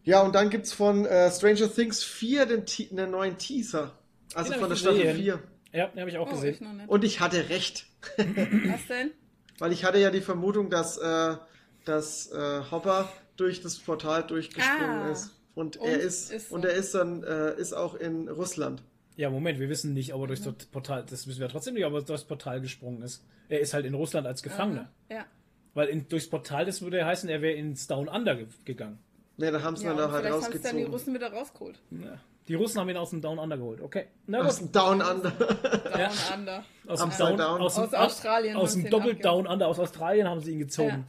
Ja, 0.04 0.20
und 0.22 0.34
dann 0.34 0.50
gibt's 0.50 0.72
von 0.72 1.06
äh, 1.06 1.30
Stranger 1.30 1.72
Things 1.72 2.04
4 2.04 2.46
den, 2.46 2.64
einen 2.90 3.10
neuen 3.10 3.38
Teaser. 3.38 3.98
Also 4.34 4.52
Den 4.52 4.60
von 4.60 4.68
der 4.68 4.74
ich 4.76 4.80
Staffel 4.82 4.98
gesehen. 5.02 5.16
4. 5.16 5.42
Ja, 5.72 5.86
den 5.88 6.00
habe 6.00 6.10
ich 6.10 6.18
auch 6.18 6.26
Oh, 6.26 6.34
ich 6.34 6.58
gesehen. 6.58 6.76
nicht. 6.76 6.88
Und 6.88 7.04
ich 7.04 7.20
hatte 7.20 7.48
recht. 7.48 7.86
Was 8.18 8.86
denn? 8.88 9.10
Weil 9.58 9.72
ich 9.72 9.84
hatte 9.84 9.98
ja 9.98 10.10
die 10.10 10.20
Vermutung, 10.20 10.70
dass, 10.70 10.98
äh, 10.98 11.36
dass 11.84 12.30
äh, 12.32 12.62
Hopper 12.70 13.08
durch 13.36 13.60
das 13.62 13.78
Portal 13.78 14.22
durchgesprungen 14.26 15.02
Ah. 15.02 15.10
ist. 15.10 15.32
Und, 15.54 15.78
Und 15.78 15.88
er 15.88 15.98
ist, 16.00 16.30
ist 16.30 16.48
so. 16.50 16.54
und 16.54 16.64
er 16.66 16.72
ist 16.72 16.94
dann 16.94 17.22
äh, 17.22 17.54
ist 17.58 17.72
auch 17.72 17.94
in 17.94 18.28
Russland. 18.28 18.82
Ja, 19.16 19.30
Moment, 19.30 19.58
wir 19.58 19.70
wissen 19.70 19.94
nicht, 19.94 20.12
ob 20.12 20.20
er 20.22 20.26
durch 20.26 20.42
das 20.42 20.54
Portal, 20.66 21.04
das 21.08 21.26
wissen 21.26 21.40
wir 21.40 21.48
trotzdem 21.48 21.72
nicht, 21.74 21.86
ob 21.86 21.94
er 21.94 22.02
durchs 22.02 22.24
Portal 22.24 22.60
gesprungen 22.60 23.00
ist. 23.00 23.24
Er 23.48 23.60
ist 23.60 23.72
halt 23.72 23.86
in 23.86 23.94
Russland 23.94 24.26
als 24.26 24.42
Gefangener. 24.42 24.90
Ja. 25.10 25.24
Weil 25.72 25.88
in, 25.88 26.06
durchs 26.08 26.28
Portal, 26.28 26.66
das 26.66 26.82
würde 26.82 26.98
ja 26.98 27.06
heißen, 27.06 27.28
er 27.30 27.40
wäre 27.40 27.54
ins 27.54 27.86
Down 27.86 28.08
Under 28.08 28.36
ge 28.36 28.46
gegangen. 28.66 28.98
Ne, 29.38 29.50
da 29.52 29.62
haben 29.62 29.76
sie 29.76 29.84
ja 29.86 29.94
dann 29.94 30.12
halt 30.12 30.24
vielleicht 30.26 30.44
haben 30.44 30.52
es 30.54 30.62
dann 30.62 30.76
die 30.76 30.84
rausgezogen. 30.84 30.92
Russen 30.92 31.14
wieder 31.14 31.32
rausgeholt. 31.32 31.78
Ja. 31.90 32.18
Die 32.48 32.55
Russen 32.55 32.81
haben 32.81 32.89
ihn 32.89 32.97
aus 32.97 33.10
dem 33.10 33.20
Down 33.20 33.39
Under 33.39 33.56
geholt. 33.56 33.81
Okay. 33.81 34.06
Na 34.27 34.40
Aus 34.40 34.59
dem 34.59 34.70
Down 34.70 35.02
Under. 35.02 35.31
Down 35.31 36.10
Under. 36.35 36.64
Aus 36.86 37.01
dem 37.01 37.10
Down, 37.10 37.36
Down. 37.36 37.60
aus, 37.60 37.78
Aus 37.78 37.93
Australien 37.93 38.56
Aus 38.56 38.74
dem 38.74 38.89
Doppel. 38.89 39.14
Down 39.16 39.47
Under 39.47 39.66
aus 39.66 39.78
Australien 39.81 40.28
haben 40.28 40.40
sie 40.40 40.52
ihn 40.52 40.60
gezogen. 40.60 41.06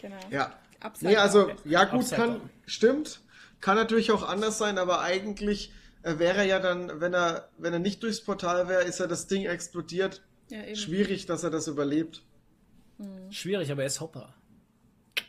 Genau. 0.00 0.16
ja. 0.30 0.52
Upside 0.80 1.10
Nee, 1.10 1.16
also, 1.16 1.50
ja 1.64 1.84
gut, 1.84 2.00
Upside 2.00 2.16
kann, 2.20 2.30
down. 2.38 2.50
stimmt. 2.66 3.20
Kann 3.60 3.76
natürlich 3.76 4.12
auch 4.12 4.22
anders 4.26 4.56
sein, 4.58 4.78
aber 4.78 5.00
eigentlich 5.00 5.72
äh, 6.04 6.18
wäre 6.18 6.38
er 6.38 6.44
ja 6.44 6.60
dann, 6.60 7.00
wenn 7.00 7.12
er, 7.12 7.48
wenn 7.58 7.72
er 7.72 7.80
nicht 7.80 8.02
durchs 8.02 8.20
Portal 8.20 8.68
wäre, 8.68 8.82
ist 8.84 9.00
ja 9.00 9.06
das 9.08 9.26
Ding 9.26 9.44
explodiert. 9.44 10.22
Ja, 10.48 10.62
eben. 10.62 10.76
Schwierig, 10.76 11.26
dass 11.26 11.42
er 11.42 11.50
das 11.50 11.66
überlebt. 11.66 12.22
Schwierig, 13.30 13.70
aber 13.70 13.82
er 13.82 13.88
ist 13.88 14.00
Hopper. 14.00 14.34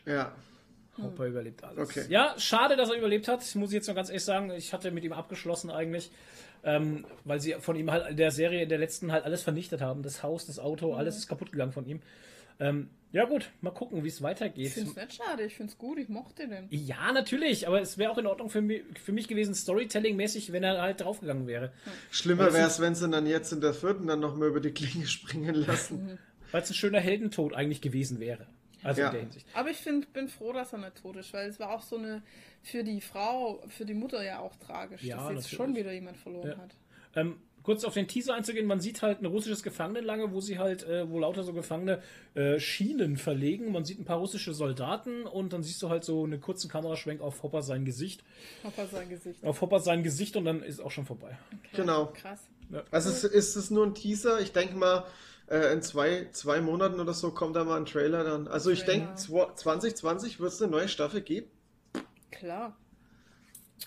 Ja. 0.06 0.31
Hopper 1.03 1.26
überlebt 1.26 1.63
alles. 1.63 1.89
Okay. 1.89 2.05
Ja, 2.09 2.35
schade, 2.38 2.76
dass 2.76 2.89
er 2.89 2.97
überlebt 2.97 3.27
hat. 3.27 3.43
Ich 3.43 3.55
muss 3.55 3.71
jetzt 3.73 3.88
noch 3.88 3.95
ganz 3.95 4.09
ehrlich 4.09 4.23
sagen, 4.23 4.51
ich 4.51 4.73
hatte 4.73 4.91
mit 4.91 5.03
ihm 5.03 5.13
abgeschlossen 5.13 5.69
eigentlich, 5.71 6.11
ähm, 6.63 7.05
weil 7.26 7.39
sie 7.39 7.53
von 7.59 7.76
ihm 7.76 7.91
halt 7.91 8.09
in 8.09 8.17
der 8.17 8.31
Serie, 8.31 8.63
in 8.63 8.69
der 8.69 8.77
letzten 8.77 9.11
halt 9.11 9.26
alles 9.26 9.43
vernichtet 9.43 9.81
haben. 9.81 10.03
Das 10.03 10.23
Haus, 10.23 10.45
das 10.45 10.59
Auto, 10.59 10.93
alles 10.93 11.17
ist 11.17 11.27
kaputt 11.27 11.51
gegangen 11.51 11.71
von 11.71 11.85
ihm. 11.85 12.01
Ähm, 12.59 12.89
ja 13.11 13.26
gut, 13.26 13.49
mal 13.61 13.71
gucken, 13.71 14.03
wie 14.03 14.07
es 14.09 14.17
Ich 14.17 14.21
weitergeht. 14.21 14.71
finde 14.71 14.89
es 14.91 14.95
nicht 14.95 15.13
schade, 15.15 15.43
ich 15.43 15.55
finde 15.55 15.71
es 15.71 15.77
gut, 15.80 15.97
ich 15.97 16.09
mochte 16.09 16.47
den. 16.47 16.67
Ja, 16.69 17.11
natürlich, 17.11 17.67
aber 17.67 17.81
es 17.81 17.97
wäre 17.97 18.11
auch 18.11 18.17
in 18.19 18.27
Ordnung 18.27 18.49
für 18.49 18.61
mich, 18.61 18.84
für 19.03 19.13
mich 19.13 19.27
gewesen, 19.27 19.55
Storytelling-mäßig, 19.55 20.51
wenn 20.51 20.63
er 20.63 20.80
halt 20.81 21.01
draufgegangen 21.01 21.47
wäre. 21.47 21.71
Schlimmer 22.11 22.53
wäre 22.53 22.67
es, 22.67 22.80
wenn 22.80 22.93
sie 22.93 23.09
dann 23.09 23.26
jetzt 23.26 23.51
in 23.51 23.61
der 23.61 23.73
vierten 23.73 24.05
dann 24.07 24.19
noch 24.19 24.35
mal 24.35 24.47
über 24.49 24.59
die 24.59 24.71
Klinge 24.71 25.07
springen 25.07 25.55
lassen. 25.55 26.19
Weil 26.51 26.61
es 26.61 26.69
ein 26.69 26.73
schöner 26.76 26.99
Heldentod 26.99 27.53
eigentlich 27.53 27.81
gewesen 27.81 28.19
wäre. 28.19 28.45
Also 28.84 29.01
Ja. 29.01 29.07
in 29.07 29.14
der 29.14 29.22
Hinsicht. 29.22 29.47
Aber 29.53 29.69
ich 29.69 29.77
find, 29.77 30.14
bin 30.14 30.27
froh, 30.30 30.53
dass 30.53 30.73
er 30.73 30.80
nicht 30.80 30.95
tot 31.01 31.15
ist, 31.18 31.34
weil 31.34 31.49
es 31.49 31.60
war 31.60 31.72
auch 31.72 31.81
so 31.81 31.97
eine, 31.97 32.22
für 32.64 32.84
die 32.84 33.01
Frau, 33.01 33.61
für 33.68 33.85
die 33.85 33.93
Mutter 33.93 34.23
ja 34.23 34.39
auch 34.39 34.56
tragisch, 34.56 35.03
Ja, 35.03 35.18
dass 35.18 35.26
jetzt 35.26 35.35
natürlich. 35.35 35.51
schon 35.57 35.76
wieder 35.76 35.91
jemand 35.91 36.18
verloren 36.18 36.49
Ja. 36.51 36.57
hat. 36.57 36.76
Ähm, 37.15 37.38
kurz 37.64 37.84
auf 37.84 37.93
den 37.93 38.07
Teaser 38.07 38.34
einzugehen, 38.35 38.65
man 38.65 38.80
sieht 38.80 39.01
halt 39.01 39.22
ein 39.22 39.26
russisches 39.26 39.64
Gefangenenlager, 39.64 40.31
wo 40.31 40.39
sie 40.41 40.57
halt, 40.60 40.84
äh, 40.84 41.10
wo 41.10 41.19
lauter 41.19 41.43
so 41.43 41.53
Gefangene 41.53 42.01
äh, 42.35 42.60
Schienen 42.60 43.18
verlegen. 43.18 43.72
Man 43.72 43.84
sieht 43.84 43.99
ein 43.99 44.06
paar 44.06 44.18
russische 44.19 44.53
Soldaten 44.53 45.23
und 45.23 45.51
dann 45.53 45.61
siehst 45.64 45.81
du 45.84 45.89
halt 45.89 46.03
so 46.03 46.23
einen 46.23 46.39
kurzen 46.39 46.69
Kameraschwenk 46.69 47.22
auf 47.22 47.43
Hopper 47.43 47.61
sein 47.61 47.85
Gesicht. 47.85 48.23
Papa 48.64 48.85
sein 48.88 49.10
Gesicht. 49.10 49.43
Auf 49.43 49.60
Hopper 49.61 49.80
sein 49.81 50.03
Gesicht 50.03 50.35
und 50.35 50.45
dann 50.45 50.64
ist 50.64 50.80
auch 50.80 50.91
schon 50.91 51.06
vorbei. 51.06 51.38
Genau. 51.76 52.07
Krass. 52.07 52.47
Also 52.91 53.10
es, 53.10 53.23
ist 53.23 53.56
es 53.56 53.72
nur 53.72 53.85
ein 53.85 53.95
Teaser? 53.95 54.39
Ich 54.39 54.51
denke 54.51 54.76
mal, 54.76 55.03
äh, 55.49 55.73
in 55.73 55.81
zwei, 55.81 56.27
zwei 56.31 56.61
Monaten 56.61 56.99
oder 56.99 57.13
so 57.13 57.31
kommt 57.31 57.55
da 57.55 57.63
mal 57.63 57.77
ein 57.77 57.85
Trailer 57.85 58.23
dann. 58.23 58.47
Also 58.47 58.69
ich 58.71 58.84
Trailer. 58.84 59.07
denke, 59.15 59.55
2020 59.55 60.39
wird 60.39 60.51
es 60.53 60.61
eine 60.61 60.71
neue 60.71 60.88
Staffel 60.88 61.21
geben. 61.21 61.47
Klar. 62.31 62.77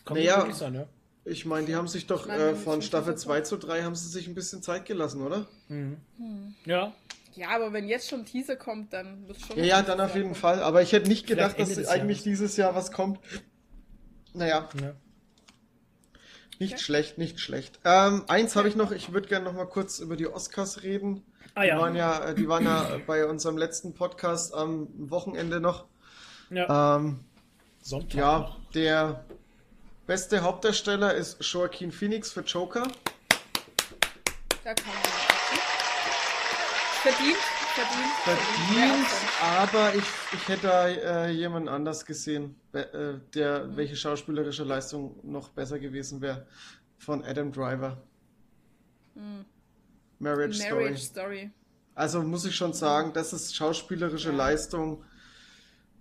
Kann 0.05 0.17
Naja. 0.17 0.51
sein, 0.53 0.75
ja. 0.75 0.87
Ich 1.25 1.47
meine, 1.47 1.67
die 1.67 1.77
haben 1.77 1.87
sich 1.87 2.07
doch 2.09 2.27
Nein, 2.27 2.41
äh, 2.41 2.55
von 2.57 2.83
Staffel 2.83 3.13
schon 3.13 3.19
2 3.19 3.41
zu 3.43 3.57
3 3.57 3.83
haben 3.85 3.95
sie 3.95 4.09
sich 4.09 4.27
ein 4.27 4.35
bisschen 4.35 4.61
Zeit 4.63 4.87
gelassen, 4.87 5.23
oder? 5.23 5.47
Ja, 6.65 6.93
Ja, 7.37 7.49
aber 7.51 7.73
wenn 7.73 7.87
jetzt 7.89 8.09
schon 8.09 8.25
Teaser 8.27 8.57
kommt, 8.57 8.93
dann 8.93 9.29
wird 9.29 9.41
schon. 9.41 9.57
Ja, 9.57 9.65
ja, 9.65 9.83
dann 9.83 10.01
auf 10.01 10.17
jeden 10.17 10.35
Fall. 10.35 10.61
Aber 10.63 10.83
ich 10.83 10.91
hätte 10.93 11.09
nicht 11.09 11.27
gedacht, 11.29 11.53
Vielleicht 11.55 11.71
dass 11.71 11.79
des 11.79 11.87
eigentlich 11.87 12.19
Jahres. 12.19 12.25
dieses 12.41 12.57
Jahr 12.57 12.75
was 12.75 12.91
kommt. 12.91 13.21
Naja, 14.35 14.69
ja. 14.83 14.95
nicht 16.59 16.81
schlecht, 16.81 17.19
nicht 17.19 17.39
schlecht. 17.39 17.79
Ähm, 17.85 18.25
eins 18.29 18.57
habe 18.57 18.67
ich 18.69 18.75
noch, 18.77 18.91
ich 18.91 19.13
würde 19.13 19.29
gerne 19.29 19.45
noch 19.45 19.53
mal 19.55 19.67
kurz 19.67 20.01
über 20.01 20.17
die 20.17 20.27
Oscars 20.27 20.83
reden. 20.83 21.23
Ah 21.55 21.63
Die 21.63 21.69
ja. 21.69 21.79
waren 21.79 21.95
ja, 21.95 22.25
äh, 22.25 22.35
die 22.35 22.49
waren 22.49 22.65
ja 22.65 22.99
bei 23.07 23.27
unserem 23.27 23.59
letzten 23.59 23.95
Podcast 23.95 24.55
am 24.55 24.89
Wochenende 25.11 25.61
noch. 25.61 25.87
ja. 26.51 26.97
Ähm, 26.97 27.21
Sonntag. 27.83 28.15
ja, 28.15 28.57
der 28.75 29.25
beste 30.07 30.43
Hauptdarsteller 30.43 31.15
ist 31.15 31.39
Joaquin 31.45 31.91
Phoenix 31.91 32.33
für 32.33 32.43
Joker. 32.43 32.85
Da 34.63 34.73
kann 34.75 34.87
man 34.87 35.03
nicht. 35.03 35.33
Verdient, 37.03 37.37
verdient, 37.75 38.13
Verdient, 38.23 39.07
Ja, 39.41 39.63
aber 39.63 39.95
ich, 39.97 40.05
ich 40.35 40.49
hätte 40.49 40.69
da 40.69 40.87
äh, 40.87 41.31
jemand 41.31 41.69
anders 41.69 42.05
gesehen, 42.07 42.55
äh, 42.73 43.15
der 43.35 43.77
welche 43.77 43.97
schauspielerische 43.97 44.63
Leistung 44.63 45.19
noch 45.25 45.49
besser 45.49 45.81
gewesen 45.81 46.21
wäre. 46.21 46.47
Von 46.99 47.25
Adam 47.25 47.51
Driver. 47.51 47.97
Marriage. 50.23 50.59
Marriage 50.71 50.99
Story. 50.99 51.43
Story. 51.43 51.51
Also 51.95 52.23
muss 52.23 52.45
ich 52.45 52.55
schon 52.57 52.73
sagen, 52.73 53.13
das 53.13 53.33
ist 53.33 53.55
schauspielerische 53.55 54.31
Leistung. 54.31 55.05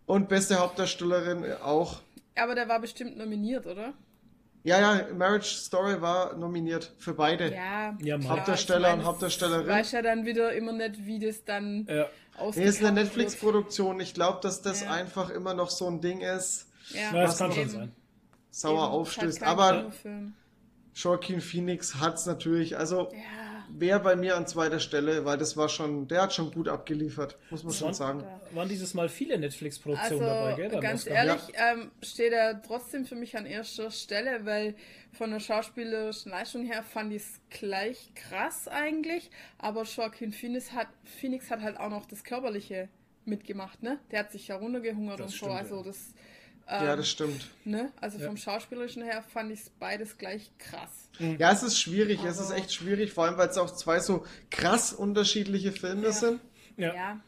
Und 0.05 0.29
beste 0.29 0.55
Hauptdarstellerin 0.59 1.45
auch. 1.63 2.01
Aber 2.35 2.55
der 2.55 2.67
war 2.69 2.79
bestimmt 2.79 3.17
nominiert, 3.17 3.65
oder? 3.65 3.93
Ja, 4.63 4.79
ja, 4.79 5.13
Marriage 5.13 5.47
Story 5.55 5.99
war 6.01 6.35
nominiert 6.35 6.93
für 6.99 7.13
beide. 7.13 7.51
Ja. 7.53 7.97
Ja, 8.01 8.17
Mann. 8.17 8.29
Hauptdarsteller 8.29 8.89
ich 8.89 8.93
und 8.93 8.99
mein, 8.99 9.07
Hauptdarstellerin. 9.07 9.67
Weiß 9.67 9.91
ja 9.91 10.01
dann 10.01 10.25
wieder 10.25 10.53
immer 10.53 10.71
nicht, 10.71 11.05
wie 11.05 11.19
das 11.19 11.43
dann 11.43 11.87
Ja. 11.89 12.07
Nee, 12.55 12.63
ist 12.65 12.79
eine 12.83 12.91
Netflix-Produktion. 12.93 13.99
Ich 13.99 14.13
glaube, 14.13 14.39
dass 14.41 14.61
das 14.61 14.81
Ja. 14.81 14.91
einfach 14.91 15.29
immer 15.31 15.53
noch 15.53 15.69
so 15.69 15.87
ein 15.87 15.99
Ding 15.99 16.21
ist. 16.21 16.67
Ja, 16.89 17.13
Ja, 17.13 17.21
das 17.23 17.37
kann 17.37 17.51
schon 17.51 17.69
sein. 17.69 17.91
sauer 18.51 18.85
Eben, 18.85 18.93
aufstößt. 18.93 19.43
Aber. 19.43 19.91
Joaquin 20.93 21.41
Phoenix 21.41 21.95
hat's 21.95 22.25
natürlich. 22.25 22.77
Also, 22.77 23.09
Ja. 23.13 23.19
Wäre 23.79 23.99
bei 23.99 24.15
mir 24.15 24.35
an 24.37 24.47
zweiter 24.47 24.79
Stelle, 24.79 25.25
weil 25.25 25.37
das 25.37 25.57
war 25.57 25.69
schon, 25.69 26.07
der 26.07 26.23
hat 26.23 26.33
schon 26.33 26.51
gut 26.51 26.67
abgeliefert, 26.67 27.37
muss 27.49 27.63
man 27.63 27.73
schon 27.73 27.87
Waren- 27.87 27.93
sagen. 27.93 28.23
Waren 28.51 28.69
dieses 28.69 28.93
Mal 28.93 29.09
viele 29.09 29.37
Netflix-Produktionen 29.37 30.21
Also 30.21 30.25
dabei, 30.25 30.53
gell? 30.55 30.69
beim 30.69 30.81
ganz 30.81 31.01
Oscar? 31.01 31.15
ehrlich, 31.15 31.41
ähm, 31.55 31.91
steht 32.01 32.33
er 32.33 32.61
trotzdem 32.61 33.05
für 33.05 33.15
mich 33.15 33.37
an 33.37 33.45
erster 33.45 33.91
Stelle, 33.91 34.45
weil 34.45 34.75
von 35.13 35.31
der 35.31 35.39
schauspielerischen 35.39 36.31
Leistung 36.31 36.65
her 36.65 36.83
fand 36.83 37.13
ich 37.13 37.23
es 37.23 37.39
gleich 37.49 38.11
krass 38.15 38.67
eigentlich, 38.67 39.29
aber 39.57 39.83
Joaquin 39.83 40.31
Phoenix 40.31 40.71
hat, 40.71 40.87
Phoenix 41.03 41.49
hat 41.49 41.61
halt 41.61 41.79
auch 41.79 41.89
noch 41.89 42.05
das 42.05 42.23
Körperliche 42.23 42.89
mitgemacht, 43.25 43.83
ne? 43.83 43.99
Der 44.11 44.19
hat 44.19 44.31
sich 44.31 44.47
ja 44.47 44.55
runtergehungert 44.55 45.19
Das 45.19 45.27
und 45.27 45.31
so, 45.31 45.45
stimmt, 45.45 45.51
also 45.59 45.75
ja. 45.77 45.83
Das, 46.79 46.83
Ja, 46.83 46.95
das 46.95 47.09
stimmt. 47.09 47.47
ne? 47.65 47.91
Also 48.01 48.17
Ja. 48.19 48.27
vom 48.27 48.37
schauspielerischen 48.37 49.03
her 49.03 49.23
fand 49.33 49.51
ich 49.51 49.59
es 49.61 49.69
beides 49.69 50.17
gleich 50.17 50.51
krass. 50.57 51.09
Ja, 51.19 51.51
es 51.51 51.61
ist 51.63 51.79
schwierig, 51.79 52.23
es 52.23 52.39
ist 52.39 52.47
Aber- 52.47 52.55
echt 52.57 52.73
schwierig, 52.73 53.11
vor 53.13 53.25
allem 53.25 53.37
weil 53.37 53.49
es 53.49 53.57
auch 53.57 53.71
zwei 53.75 53.99
so 53.99 54.25
krass 54.49 54.93
unterschiedliche 54.93 55.71
Filme 55.71 56.07
Ja. 56.07 56.11
sind. 56.13 56.41
Ja. 56.77 56.93
Ja. 56.95 57.19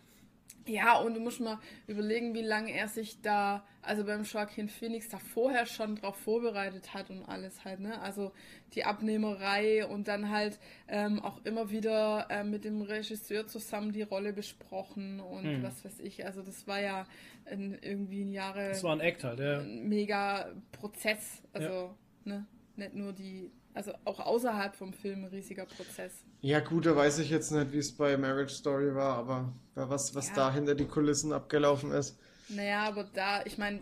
Ja, 0.65 0.97
und 0.97 1.13
du 1.15 1.19
musst 1.19 1.41
mal 1.41 1.59
überlegen, 1.87 2.33
wie 2.33 2.41
lange 2.41 2.71
er 2.73 2.87
sich 2.87 3.21
da, 3.21 3.65
also 3.81 4.05
beim 4.05 4.23
Joaquin 4.23 4.69
Phoenix 4.69 5.09
da 5.09 5.17
vorher 5.17 5.65
schon 5.65 5.95
drauf 5.97 6.15
vorbereitet 6.15 6.93
hat 6.93 7.09
und 7.09 7.23
alles 7.25 7.65
halt, 7.65 7.81
ne? 7.81 7.99
Also 8.01 8.31
die 8.73 8.85
Abnehmerei 8.85 9.85
und 9.85 10.07
dann 10.07 10.29
halt 10.29 10.59
ähm, 10.87 11.19
auch 11.21 11.43
immer 11.43 11.69
wieder 11.69 12.27
ähm, 12.29 12.49
mit 12.49 12.63
dem 12.63 12.81
Regisseur 12.81 13.45
zusammen 13.47 13.91
die 13.91 14.03
Rolle 14.03 14.31
besprochen 14.33 15.19
und 15.19 15.43
Mhm. 15.59 15.63
was 15.63 15.83
weiß 15.83 15.99
ich. 15.99 16.25
Also 16.25 16.41
das 16.41 16.65
war 16.67 16.79
ja 16.81 17.05
ein, 17.45 17.77
irgendwie 17.81 18.23
ein 18.23 18.31
Jahre 18.31 18.69
Das 18.69 18.83
war 18.83 18.95
ein 18.95 19.01
Act 19.01 19.23
halt, 19.25 19.39
ja. 19.39 19.59
ein 19.59 19.89
mega 19.89 20.53
Prozess. 20.71 21.41
Also, 21.51 21.93
ne? 22.23 22.45
Nicht 22.77 22.95
nur 22.95 23.11
die, 23.13 23.51
also 23.73 23.93
auch 24.05 24.19
außerhalb 24.19 24.75
vom 24.75 24.93
Film 24.93 25.23
ein 25.23 25.29
riesiger 25.29 25.65
Prozess. 25.65 26.23
Ja, 26.41 26.59
gut, 26.59 26.85
da 26.85 26.95
weiß 26.95 27.19
ich 27.19 27.29
jetzt 27.29 27.51
nicht, 27.51 27.71
wie 27.71 27.77
es 27.79 27.95
bei 27.95 28.17
Marriage 28.17 28.53
Story 28.53 28.93
war, 28.93 29.17
aber 29.17 29.53
was, 29.75 30.13
was 30.15 30.29
Ja. 30.29 30.35
da 30.35 30.53
hinter 30.53 30.75
die 30.75 30.85
Kulissen 30.85 31.33
abgelaufen 31.33 31.91
ist. 31.91 32.19
Naja, 32.49 32.83
aber 32.83 33.05
da, 33.05 33.43
ich 33.45 33.57
meine, 33.57 33.79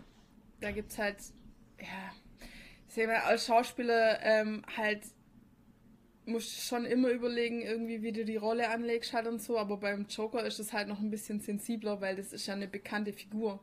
da 0.60 0.70
gibt's 0.70 0.98
halt, 0.98 1.16
ja, 1.80 2.12
ich 2.88 2.94
sag 2.94 3.06
mal, 3.06 3.16
als 3.16 3.46
Schauspieler 3.46 4.22
ähm, 4.22 4.62
halt 4.76 5.00
musst 6.24 6.56
du 6.56 6.60
schon 6.60 6.84
immer 6.84 7.08
überlegen, 7.08 7.62
irgendwie, 7.62 8.02
wie 8.02 8.12
du 8.12 8.24
die 8.24 8.36
Rolle 8.36 8.70
anlegst 8.70 9.12
halt 9.12 9.26
und 9.26 9.42
so, 9.42 9.58
aber 9.58 9.76
beim 9.76 10.06
Joker 10.08 10.44
ist 10.44 10.60
es 10.60 10.72
halt 10.72 10.88
noch 10.88 11.00
ein 11.00 11.10
bisschen 11.10 11.40
sensibler, 11.40 12.00
weil 12.00 12.14
das 12.16 12.32
ist 12.32 12.46
ja 12.46 12.54
eine 12.54 12.68
bekannte 12.68 13.12
Figur. 13.12 13.60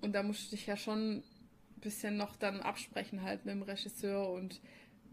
Und 0.00 0.12
da 0.14 0.22
musst 0.22 0.46
du 0.46 0.56
dich 0.56 0.66
ja 0.66 0.76
schon 0.76 1.16
ein 1.18 1.24
bisschen 1.80 2.16
noch 2.16 2.36
dann 2.36 2.60
absprechen 2.60 3.22
halt 3.22 3.44
mit 3.44 3.54
dem 3.54 3.62
Regisseur 3.62 4.30
und 4.30 4.60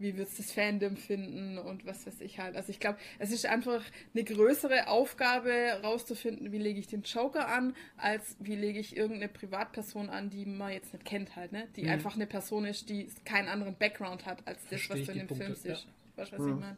wie 0.00 0.16
wird's 0.16 0.36
das 0.38 0.50
Fandom 0.50 0.96
finden 0.96 1.58
und 1.58 1.86
was 1.86 2.06
weiß 2.06 2.20
ich 2.22 2.38
halt. 2.40 2.56
Also 2.56 2.70
ich 2.70 2.80
glaube, 2.80 2.98
es 3.18 3.30
ist 3.30 3.46
einfach 3.46 3.84
eine 4.14 4.24
größere 4.24 4.88
Aufgabe 4.88 5.52
rauszufinden, 5.84 6.50
wie 6.52 6.58
lege 6.58 6.80
ich 6.80 6.86
den 6.88 7.02
Joker 7.02 7.48
an, 7.48 7.76
als 7.96 8.36
wie 8.40 8.56
lege 8.56 8.78
ich 8.80 8.96
irgendeine 8.96 9.28
Privatperson 9.28 10.08
an, 10.10 10.30
die 10.30 10.46
man 10.46 10.72
jetzt 10.72 10.92
nicht 10.92 11.04
kennt 11.04 11.36
halt, 11.36 11.52
ne? 11.52 11.68
Die 11.76 11.82
Mhm. 11.84 11.90
einfach 11.90 12.14
eine 12.16 12.26
Person 12.26 12.64
ist, 12.64 12.88
die 12.88 13.08
keinen 13.24 13.48
anderen 13.48 13.76
Background 13.76 14.26
hat, 14.26 14.38
als 14.48 14.58
das, 14.62 14.80
Versteh 14.80 15.00
was 15.00 15.06
du 15.06 15.12
in 15.12 15.18
dem 15.18 15.26
Punkte, 15.28 15.44
Film 15.44 15.54
siehst. 15.56 15.84
ja. 15.86 15.92
Weißt 16.16 16.32
du, 16.32 16.38
was 16.38 16.46
ich 16.46 16.54
meine? 16.54 16.76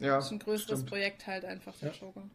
Ja, 0.00 0.16
Das 0.16 0.26
ist 0.26 0.32
ein 0.32 0.38
größeres 0.40 0.78
stimmt. 0.80 0.88
Projekt 0.90 1.26
halt 1.26 1.44
einfach, 1.44 1.76
der 1.78 1.92
Ja. 1.92 1.94
Joker. 2.00 2.28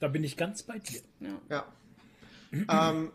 Da 0.00 0.08
bin 0.08 0.24
ich 0.24 0.36
ganz 0.36 0.62
bei 0.62 0.78
dir. 0.78 1.00
Ja. 1.20 1.40
Ja. 1.50 2.90
ähm, 2.90 3.12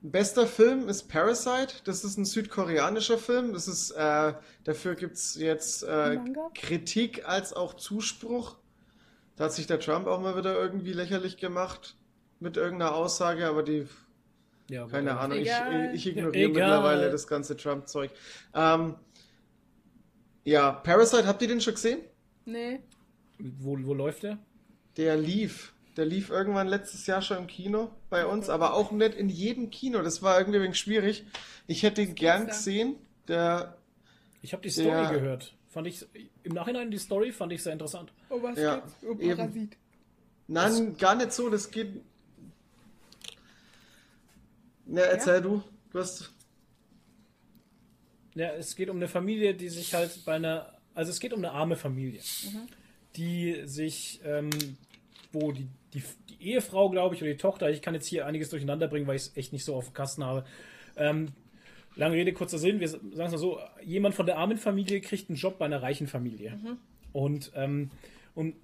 bester 0.00 0.46
Film 0.46 0.88
ist 0.88 1.08
Parasite. 1.08 1.74
Das 1.84 2.04
ist 2.04 2.16
ein 2.18 2.24
südkoreanischer 2.24 3.18
Film. 3.18 3.52
Das 3.52 3.68
ist, 3.68 3.90
äh, 3.92 4.32
dafür 4.64 4.94
gibt 4.94 5.16
es 5.16 5.34
jetzt 5.34 5.82
äh? 5.82 6.18
Kritik 6.54 7.26
als 7.28 7.52
auch 7.52 7.74
Zuspruch. 7.74 8.56
Da 9.36 9.44
hat 9.44 9.52
sich 9.52 9.66
der 9.66 9.80
Trump 9.80 10.06
auch 10.06 10.20
mal 10.20 10.36
wieder 10.36 10.58
irgendwie 10.58 10.92
lächerlich 10.92 11.36
gemacht 11.36 11.96
mit 12.40 12.56
irgendeiner 12.56 12.94
Aussage, 12.94 13.46
aber 13.46 13.62
die, 13.62 13.86
Ja, 14.68 14.86
keine 14.86 15.12
aber- 15.12 15.20
Ahnung, 15.20 15.38
ich, 15.38 15.50
ich 15.94 16.06
ignoriere 16.08 16.50
Egal. 16.50 16.68
mittlerweile 16.70 17.10
das 17.10 17.26
ganze 17.26 17.56
Trump-Zeug. 17.56 18.10
Ähm, 18.54 18.94
ja, 20.44 20.72
Parasite, 20.72 21.26
habt 21.26 21.42
ihr 21.42 21.48
den 21.48 21.60
schon 21.60 21.74
gesehen? 21.74 22.00
Nee. 22.44 22.80
Wo, 23.38 23.78
wo 23.80 23.94
läuft 23.94 24.22
der? 24.24 24.38
Der 24.96 25.16
lief. 25.16 25.74
Der 25.98 26.06
lief 26.06 26.30
irgendwann 26.30 26.68
letztes 26.68 27.06
Jahr 27.08 27.20
schon 27.22 27.38
im 27.38 27.46
Kino 27.48 27.90
bei 28.08 28.24
uns, 28.24 28.48
aber 28.48 28.74
auch 28.74 28.92
nicht 28.92 29.14
in 29.14 29.28
jedem 29.28 29.68
Kino. 29.70 30.00
Das 30.00 30.22
war 30.22 30.38
irgendwie 30.38 30.58
ein 30.60 30.62
wenig 30.62 30.78
schwierig. 30.78 31.26
Ich 31.66 31.82
hätte 31.82 32.02
ihn 32.02 32.14
gern 32.14 32.46
gesehen. 32.46 32.94
Der, 33.26 33.76
Ich 34.40 34.52
habe 34.52 34.62
die 34.62 34.70
Story 34.70 34.88
Ja. 34.90 35.10
gehört. 35.10 35.54
Fand 35.68 35.88
ich 35.88 36.06
im 36.44 36.52
Nachhinein 36.54 36.92
die 36.92 36.98
Story 36.98 37.32
fand 37.32 37.52
ich 37.52 37.64
sehr 37.64 37.72
interessant. 37.72 38.12
Oh, 38.30 38.40
was 38.40 38.56
Ja, 38.56 38.76
geht's? 38.76 38.92
Um 39.02 39.20
eben. 39.20 39.36
Parasit. 39.36 39.76
nein, 40.46 40.96
gar 40.96 41.16
nicht 41.16 41.32
so. 41.32 41.50
Das 41.50 41.68
geht. 41.68 42.00
Na, 44.86 45.00
erzähl 45.00 45.42
du. 45.42 45.62
Du 45.90 45.98
hast. 45.98 46.32
Ja, 48.34 48.50
es 48.52 48.76
geht 48.76 48.88
um 48.88 48.96
eine 48.98 49.08
Familie, 49.08 49.52
die 49.54 49.68
sich 49.68 49.92
halt 49.94 50.24
bei 50.24 50.34
einer, 50.36 50.72
also 50.94 51.10
es 51.10 51.18
geht 51.18 51.32
um 51.32 51.40
eine 51.40 51.50
arme 51.50 51.74
Familie, 51.74 52.20
die 53.16 53.62
sich, 53.64 54.20
ähm, 54.24 54.50
wo 55.32 55.52
die, 55.52 55.68
die, 55.94 56.02
die 56.28 56.50
Ehefrau, 56.50 56.90
glaube 56.90 57.14
ich, 57.14 57.22
oder 57.22 57.30
die 57.30 57.36
Tochter, 57.36 57.70
ich 57.70 57.82
kann 57.82 57.94
jetzt 57.94 58.06
hier 58.06 58.26
einiges 58.26 58.50
durcheinander 58.50 58.88
bringen, 58.88 59.06
weil 59.06 59.16
ich 59.16 59.22
es 59.22 59.36
echt 59.36 59.52
nicht 59.52 59.64
so 59.64 59.74
auf 59.74 59.86
dem 59.86 59.94
Kasten 59.94 60.24
habe. 60.24 60.44
Ähm, 60.96 61.28
lange 61.96 62.16
Rede, 62.16 62.32
kurzer 62.32 62.58
Sinn, 62.58 62.80
wir 62.80 62.88
sagen 62.88 63.10
es 63.12 63.32
mal 63.32 63.38
so, 63.38 63.58
jemand 63.82 64.14
von 64.14 64.26
der 64.26 64.38
armen 64.38 64.56
Familie 64.56 65.00
kriegt 65.00 65.28
einen 65.28 65.36
Job 65.36 65.58
bei 65.58 65.66
einer 65.66 65.82
reichen 65.82 66.06
Familie. 66.06 66.58
Und, 67.12 67.52
ähm, 67.54 67.90
und 68.34 68.54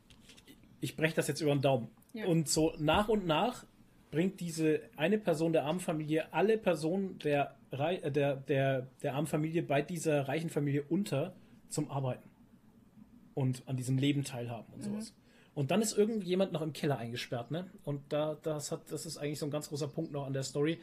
ich 0.81 0.97
breche 0.97 1.17
das 1.17 1.29
jetzt 1.29 1.41
über 1.41 1.55
den 1.55 1.63
Daumen. 1.63 1.89
Ja. 2.13 2.27
Und 2.27 2.49
so 2.49 2.75
nach 2.79 3.09
und 3.09 3.27
nach 3.27 3.65
bringt 4.11 4.39
diese 4.41 4.81
eine 4.97 5.19
Person 5.19 5.53
der 5.53 5.65
armen 5.65 5.81
Familie 5.81 6.33
alle 6.33 6.57
Personen 6.57 7.19
der, 7.19 7.57
äh, 7.73 8.11
der, 8.11 8.37
der, 8.37 8.87
der 9.03 9.15
armen 9.15 9.27
Familie 9.27 9.63
bei 9.63 9.83
dieser 9.83 10.29
reichen 10.29 10.51
Familie 10.51 10.85
unter 10.89 11.35
zum 11.69 11.91
Arbeiten. 11.91 12.31
Und 13.35 13.65
an 13.67 13.77
diesem 13.77 13.99
Leben 13.99 14.23
teilhaben 14.23 14.73
und 14.73 14.85
sowas. 14.85 15.13
Und 15.55 15.71
dann 15.71 15.81
ist 15.83 15.97
irgendjemand 15.97 16.53
noch 16.53 16.63
im 16.63 16.73
Keller 16.73 16.99
eingesperrt, 16.99 17.51
ne? 17.51 17.71
Und 17.85 18.01
da, 18.09 18.37
das 18.43 18.73
hat, 18.73 18.91
das 18.91 19.07
ist 19.07 19.19
eigentlich 19.19 19.39
so 19.39 19.47
ein 19.47 19.53
ganz 19.53 19.69
großer 19.69 19.87
Punkt 19.89 20.11
noch 20.13 20.27
an 20.27 20.33
der 20.33 20.43
Story. 20.43 20.79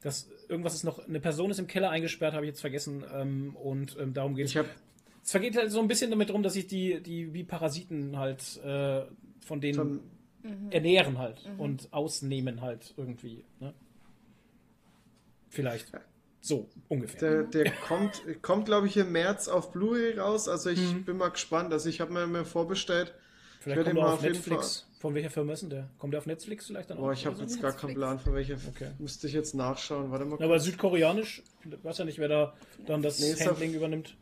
Dass 0.00 0.28
irgendwas 0.48 0.74
ist 0.74 0.84
noch, 0.84 1.06
eine 1.06 1.20
Person 1.20 1.50
ist 1.50 1.58
im 1.58 1.66
Keller 1.66 1.90
eingesperrt, 1.90 2.34
habe 2.34 2.44
ich 2.44 2.50
jetzt 2.50 2.60
vergessen. 2.60 3.04
Ähm, 3.14 3.56
und 3.56 3.96
ähm, 4.00 4.14
darum 4.14 4.34
geht 4.34 4.46
es. 4.46 4.56
Es 5.24 5.30
vergeht 5.32 5.56
halt 5.56 5.70
so 5.70 5.80
ein 5.80 5.88
bisschen 5.88 6.10
damit 6.10 6.30
drum, 6.30 6.42
dass 6.42 6.54
sich 6.54 6.66
die, 6.66 7.00
die 7.02 7.34
wie 7.34 7.44
Parasiten 7.44 8.16
halt 8.18 8.56
äh, 8.64 9.02
von 9.40 9.60
denen 9.60 9.74
von. 10.42 10.70
ernähren 10.70 11.18
halt 11.18 11.48
und 11.58 11.92
ausnehmen 11.92 12.60
halt 12.60 12.94
irgendwie. 12.96 13.44
Ne? 13.60 13.74
Vielleicht. 15.48 15.92
So, 16.40 16.68
ungefähr. 16.88 17.42
Der, 17.44 17.64
der 17.64 17.72
kommt, 17.72 18.22
kommt 18.42 18.66
glaube 18.66 18.86
ich, 18.86 18.96
im 18.96 19.12
März 19.12 19.48
auf 19.48 19.72
Blu-ray 19.72 20.18
raus. 20.18 20.48
Also 20.48 20.70
ich 20.70 20.80
Mhm. 20.94 21.04
bin 21.04 21.16
mal 21.16 21.28
gespannt. 21.30 21.72
Also 21.72 21.88
ich 21.88 22.00
habe 22.00 22.12
mir, 22.12 22.26
mir 22.26 22.44
vorbestellt. 22.44 23.12
Vielleicht 23.74 23.86
kommt 23.86 23.98
er 23.98 24.12
auf 24.12 24.22
Netflix. 24.22 24.86
Von 24.98 25.14
welcher 25.14 25.30
Firma 25.30 25.52
ist 25.52 25.62
denn 25.62 25.70
der? 25.70 25.88
Kommt 25.98 26.12
der 26.12 26.18
auf 26.18 26.26
Netflix 26.26 26.66
vielleicht 26.66 26.90
dann 26.90 26.96
Boah, 26.98 27.08
auch? 27.10 27.12
ich 27.12 27.24
habe 27.26 27.40
jetzt 27.40 27.62
gar 27.62 27.72
keinen 27.72 27.90
Netflix. 27.90 27.94
Plan, 27.98 28.18
für 28.18 28.32
welche. 28.34 28.54
Okay. 28.54 28.90
Müsste 28.98 29.26
ich 29.28 29.32
jetzt 29.32 29.54
nachschauen. 29.54 30.10
Warte 30.10 30.24
mal. 30.24 30.38
Ja, 30.40 30.46
aber 30.46 30.58
südkoreanisch, 30.58 31.42
ich 31.64 31.84
weiß 31.84 31.98
ja 31.98 32.04
nicht, 32.04 32.18
wer 32.18 32.28
da 32.28 32.54
dann 32.86 33.02
das 33.02 33.20
Nee, 33.20 33.34
Handling 33.34 33.70
auf- 33.70 33.76
übernimmt. 33.76 34.16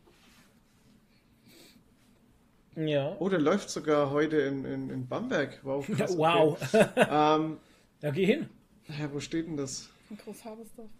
Ja. 2.75 3.15
Oh, 3.19 3.27
der 3.27 3.39
läuft 3.39 3.69
sogar 3.71 4.11
heute 4.11 4.37
in, 4.37 4.63
in, 4.65 4.89
in 4.91 5.07
Bamberg. 5.07 5.59
Wow. 5.63 5.85
krass, 5.97 6.11
okay. 6.11 6.19
wow. 6.19 6.57
Ähm, 6.95 7.57
ja, 8.01 8.11
geh 8.11 8.25
hin. 8.25 8.49
ja, 8.87 9.11
wo 9.11 9.19
steht 9.19 9.47
denn 9.47 9.57
das? 9.57 9.89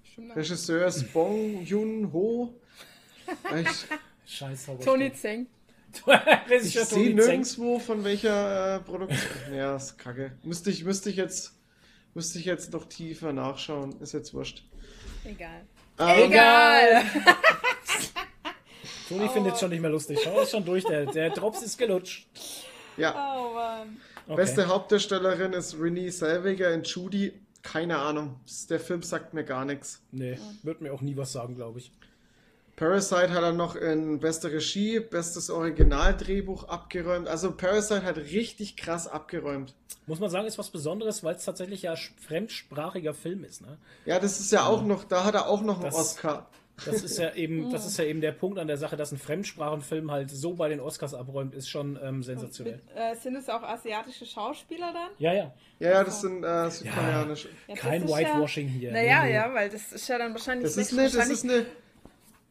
Bestimmt. 0.01 0.35
Regisseur 0.35 0.87
ist 0.87 1.13
Bong 1.13 1.63
Joon-ho. 1.63 2.53
Ich, 3.59 4.35
Scheiß 4.37 4.69
Tony 4.85 5.11
Zeng. 5.13 5.47
ich 6.61 6.79
sehe 6.79 7.13
nirgendwo 7.13 7.79
von 7.79 8.03
welcher 8.03 8.75
äh, 8.75 8.79
Produktion. 8.79 9.53
Ja, 9.53 9.75
ist 9.75 9.97
kacke. 9.97 10.31
Müsste 10.43 10.69
ich, 10.69 10.83
müsste 10.83 11.09
ich 11.09 11.15
jetzt, 11.15 11.53
müsste 12.13 12.39
ich 12.39 12.45
jetzt 12.45 12.73
noch 12.73 12.85
tiefer 12.85 13.33
nachschauen. 13.33 13.99
Ist 14.01 14.13
jetzt 14.13 14.33
wurscht. 14.33 14.63
Egal. 15.23 15.65
Ähm, 15.99 16.31
Egal. 16.31 17.03
Toni 19.09 19.29
findet 19.29 19.53
es 19.53 19.59
schon 19.59 19.69
nicht 19.69 19.81
mehr 19.81 19.89
lustig. 19.89 20.19
Schau, 20.23 20.41
ist 20.41 20.51
schon 20.51 20.65
durch. 20.65 20.83
Der, 20.83 21.05
der 21.05 21.29
Drops 21.29 21.61
ist 21.61 21.77
gelutscht. 21.77 22.27
Ja, 22.97 23.35
Oh 23.37 23.53
Mann. 23.53 23.97
Okay. 24.27 24.35
beste 24.35 24.67
Hauptdarstellerin 24.67 25.53
ist 25.53 25.75
Renée 25.75 26.11
Zellweger 26.11 26.73
in 26.73 26.83
Judy. 26.83 27.33
Keine 27.63 27.97
Ahnung. 27.97 28.39
Der 28.69 28.79
Film 28.79 29.01
sagt 29.01 29.33
mir 29.33 29.43
gar 29.43 29.65
nichts. 29.65 30.01
Nee, 30.11 30.37
wird 30.63 30.81
mir 30.81 30.93
auch 30.93 31.01
nie 31.01 31.15
was 31.15 31.31
sagen, 31.31 31.55
glaube 31.55 31.79
ich. 31.79 31.91
Parasite 32.77 33.31
hat 33.31 33.41
er 33.41 33.53
noch 33.53 33.75
in 33.75 34.19
beste 34.19 34.51
Regie, 34.51 34.99
bestes 34.99 35.49
Originaldrehbuch 35.49 36.69
abgeräumt. 36.69 37.27
Also 37.27 37.51
Parasite 37.51 38.03
hat 38.03 38.17
richtig 38.17 38.77
krass 38.77 39.07
abgeräumt. 39.07 39.73
Muss 40.05 40.19
man 40.19 40.29
sagen, 40.29 40.45
ist 40.47 40.59
was 40.59 40.69
Besonderes, 40.69 41.23
weil 41.23 41.35
es 41.35 41.43
tatsächlich 41.43 41.81
ja 41.81 41.95
fremdsprachiger 42.27 43.15
Film 43.15 43.43
ist. 43.43 43.61
Ne? 43.61 43.77
Ja, 44.05 44.19
das 44.19 44.39
ist 44.39 44.51
ja 44.51 44.65
auch 44.67 44.83
noch, 44.85 45.03
da 45.05 45.23
hat 45.25 45.33
er 45.33 45.49
auch 45.49 45.61
noch 45.63 45.75
einen 45.77 45.85
Das- 45.85 45.95
Oscar. 45.95 46.47
Das 46.85 47.01
ist 47.01 47.17
ja 47.17 47.33
eben, 47.35 47.71
das 47.71 47.87
ist 47.87 47.97
ja 47.97 48.03
eben 48.05 48.21
der 48.21 48.31
Punkt 48.31 48.59
an 48.59 48.67
der 48.67 48.77
Sache, 48.77 48.95
dass 48.95 49.11
ein 49.11 49.17
Fremdsprachenfilm 49.17 50.11
halt 50.11 50.29
so 50.29 50.53
bei 50.53 50.69
den 50.69 50.79
Oscars 50.79 51.15
abräumt, 51.15 51.55
ist 51.55 51.67
schon 51.71 51.97
ähm, 52.03 52.21
sensationell. 52.21 52.79
Mit, 52.85 52.95
äh, 52.95 53.15
sind 53.19 53.35
es 53.35 53.49
auch 53.49 53.63
asiatische 53.63 54.27
Schauspieler 54.27 54.93
dann? 54.93 55.09
Ja, 55.17 55.33
ja. 55.33 55.51
Ja, 55.79 55.89
ja, 55.89 56.03
das 56.03 56.21
sind 56.21 56.43
äh, 56.43 56.69
südkoreanische. 56.69 57.47
Ja, 57.47 57.73
das 57.73 57.79
Kein 57.79 58.03
ist 58.03 58.13
Whitewashing 58.15 58.67
hier. 58.67 58.91
Naja, 58.91 59.21
Nee, 59.23 59.29
nee. 59.29 59.33
ja, 59.35 59.51
weil 59.55 59.69
das 59.71 59.91
ist 59.91 60.07
ja 60.07 60.19
dann 60.19 60.33
wahrscheinlich. 60.33 60.65
Das 60.65 60.77
ist, 60.77 60.91
nicht- 60.91 60.99
eine, 60.99 61.07
das 61.07 61.15
wahrscheinlich- 61.17 61.37
ist 61.43 61.49
eine 61.49 61.65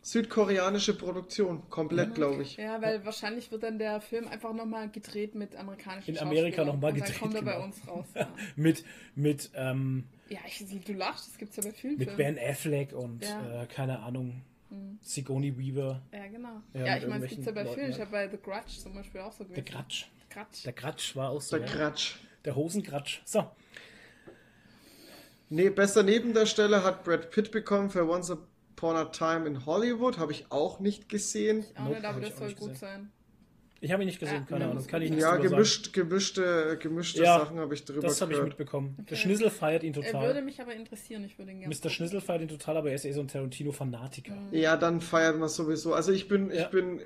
südkoreanische 0.07 0.97
Produktion, 0.97 1.69
komplett, 1.69 2.15
glaube 2.15 2.43
ich. 2.43 2.57
Ja, 2.57 2.81
weil 2.81 3.05
wahrscheinlich 3.05 3.51
wird 3.51 3.65
dann 3.65 3.79
der 3.81 4.01
Film 4.01 4.29
einfach 4.29 4.53
nochmal 4.53 4.89
gedreht 4.89 5.35
mit 5.35 5.57
amerikanischen 5.57 6.15
In 6.15 6.19
Amerika 6.21 6.59
Schauspielern. 6.65 6.67
noch 6.69 6.81
mal 6.81 6.89
Und 6.89 6.95
gedreht, 6.95 7.11
Dann 7.15 7.21
kommt 7.21 7.35
er 7.35 7.43
bei 7.43 7.53
genau. 7.55 7.65
uns 7.65 7.89
raus. 7.89 8.07
Ja, 8.15 8.29
Mit, 8.57 8.85
mit, 9.17 9.51
ähm, 9.55 10.05
ja 10.29 10.39
ich, 10.47 10.65
du 10.85 10.93
lachst, 10.93 11.27
das 11.29 11.39
gibt's 11.39 11.57
ja 11.57 11.65
bei 11.65 11.73
vielen 11.73 11.99
mit 11.99 12.11
Filmen. 12.11 12.37
Ben 12.37 12.39
Affleck 12.39 12.93
und 12.93 13.25
Ja. 13.25 13.63
Äh, 13.63 13.67
keine 13.67 13.99
Ahnung, 13.99 14.43
Sigourney 15.01 15.59
Weaver, 15.59 16.03
Ja, 16.13 16.27
genau. 16.29 16.63
Ja, 16.73 16.87
Ja, 16.87 16.97
ich 16.99 17.07
meine, 17.09 17.25
es 17.25 17.31
gibt's 17.31 17.47
ja 17.47 17.53
bei 17.53 17.65
vielen. 17.67 17.91
Ich 17.91 17.99
Leuten, 17.99 18.01
habe 18.03 18.11
bei 18.13 18.29
The 18.29 18.39
Grudge 18.43 18.79
zum 18.81 18.95
Beispiel 18.95 19.21
auch 19.23 19.33
so 19.33 19.43
der 19.43 19.57
gewesen. 19.57 19.75
Gratsch. 19.75 20.07
Grudge. 20.31 20.59
Der 20.65 20.73
Gratsch 20.73 21.17
war 21.17 21.31
auch 21.31 21.41
so. 21.41 21.57
Der 21.59 21.67
ja. 21.67 21.73
Quatsch. 21.73 22.15
Der 22.45 22.55
Hosengratsch. 22.55 23.23
So, 23.25 23.51
Nee, 25.49 25.71
bester 25.71 26.03
Nebendarsteller 26.03 26.83
hat 26.85 27.05
Brad 27.05 27.31
Pitt 27.31 27.51
bekommen 27.53 27.91
für 27.91 28.09
Once 28.09 28.31
Upon 28.31 28.47
a 28.83 29.05
Time 29.07 29.47
in 29.47 29.67
Hollywood. 29.67 30.19
Habe 30.19 30.33
ich 30.33 30.47
auch 30.51 30.81
nicht 30.81 31.09
gesehen. 31.09 31.65
Auch 31.77 31.81
Nope, 31.85 31.95
nicht, 31.97 32.05
aber 32.05 32.19
ich 32.21 32.29
das 32.29 32.39
soll 32.39 32.49
gut 32.55 32.59
gesehen. 32.73 32.77
sein. 32.77 33.11
ich 33.81 33.93
habe 33.93 34.03
ihn 34.03 34.07
nicht 34.07 34.19
gesehen, 34.21 34.41
Ja, 34.43 34.47
keine 34.49 34.65
ja, 34.65 34.71
Ahnung. 34.71 34.87
Kann 34.87 35.03
ich 35.03 35.11
nicht 35.11 35.21
Ja, 35.21 35.37
gemischt, 35.37 35.93
gemischte, 35.93 36.79
gemischte 36.81 37.23
Ja, 37.23 37.39
Sachen 37.41 37.59
habe 37.59 37.75
ich 37.75 37.85
drüber 37.85 38.03
Das 38.03 38.21
habe 38.21 38.33
ich 38.35 38.43
mitbekommen. 38.43 38.95
Der 38.99 39.03
Okay. 39.05 39.17
Schnissel 39.17 39.51
feiert 39.51 39.83
ihn 39.83 39.93
Er 39.95 39.97
würde 39.97 40.11
total. 40.13 40.43
mich 40.43 40.61
aber 40.61 40.75
interessieren, 40.75 41.25
ich 41.25 41.39
würde 41.39 41.53
ihn 41.53 41.61
gerne. 41.61 41.75
Mr. 41.75 41.91
Schnissel 41.91 42.21
feiert 42.21 42.43
ihn 42.43 42.49
total, 42.49 42.77
aber 42.79 42.89
er 42.91 42.95
ist 42.97 43.05
eh 43.05 43.13
so 43.13 43.21
ein 43.21 43.29
Tarantino-Fanatiker. 43.29 44.37
Ja, 44.53 44.77
dann 44.77 45.01
feiert 45.01 45.39
man 45.39 45.49
sowieso. 45.49 45.95
Also 45.95 46.13
ich 46.13 46.29
bin, 46.29 46.51
Ja. 46.51 46.63
ich 46.65 46.67
bin 46.69 47.01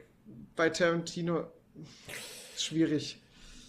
bei 0.56 0.70
Tarantino 0.70 1.46
schwierig. 2.56 3.18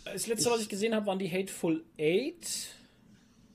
Das 0.05 0.27
letzte, 0.27 0.49
was 0.49 0.61
ich 0.61 0.69
gesehen 0.69 0.95
habe, 0.95 1.05
waren 1.05 1.19
die 1.19 1.29
Hateful 1.31 1.83
Eight. 1.99 2.67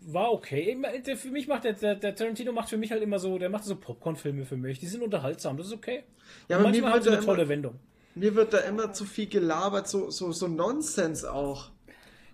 War 0.09 0.31
okay. 0.33 0.77
Der- 1.05 1.16
Für 1.16 1.28
mich 1.28 1.49
macht 1.49 1.65
der, 1.65 1.73
der, 1.73 1.97
der 1.97 2.15
Tarantino 2.15 2.53
macht 2.53 2.69
für 2.69 2.77
mich 2.77 2.93
halt 2.93 3.03
immer 3.03 3.19
so, 3.19 3.39
der 3.39 3.49
macht 3.51 3.65
so 3.65 3.74
Popcorn-Filme 3.74 4.45
für 4.45 4.57
mich. 4.57 4.78
Die 4.78 4.87
sind 4.87 5.03
unterhaltsam, 5.03 5.57
das 5.57 5.66
ist 5.66 5.73
okay. 5.73 6.05
Ja, 6.49 6.57
aber 6.59 6.66
mir 6.69 6.70
manchmal 6.73 6.91
haben 6.93 6.95
wird, 6.99 7.05
sie 7.05 7.16
eine 7.19 7.27
tolle 7.27 7.49
Wendung. 7.49 7.74
mir 8.15 8.35
wird 8.37 8.53
da 8.53 8.59
immer 8.59 8.93
zu 8.93 9.05
viel 9.05 9.27
gelabert, 9.27 9.89
so, 9.89 10.11
so, 10.11 10.31
so 10.33 10.47
Nonsens 10.49 11.24
auch. 11.24 11.70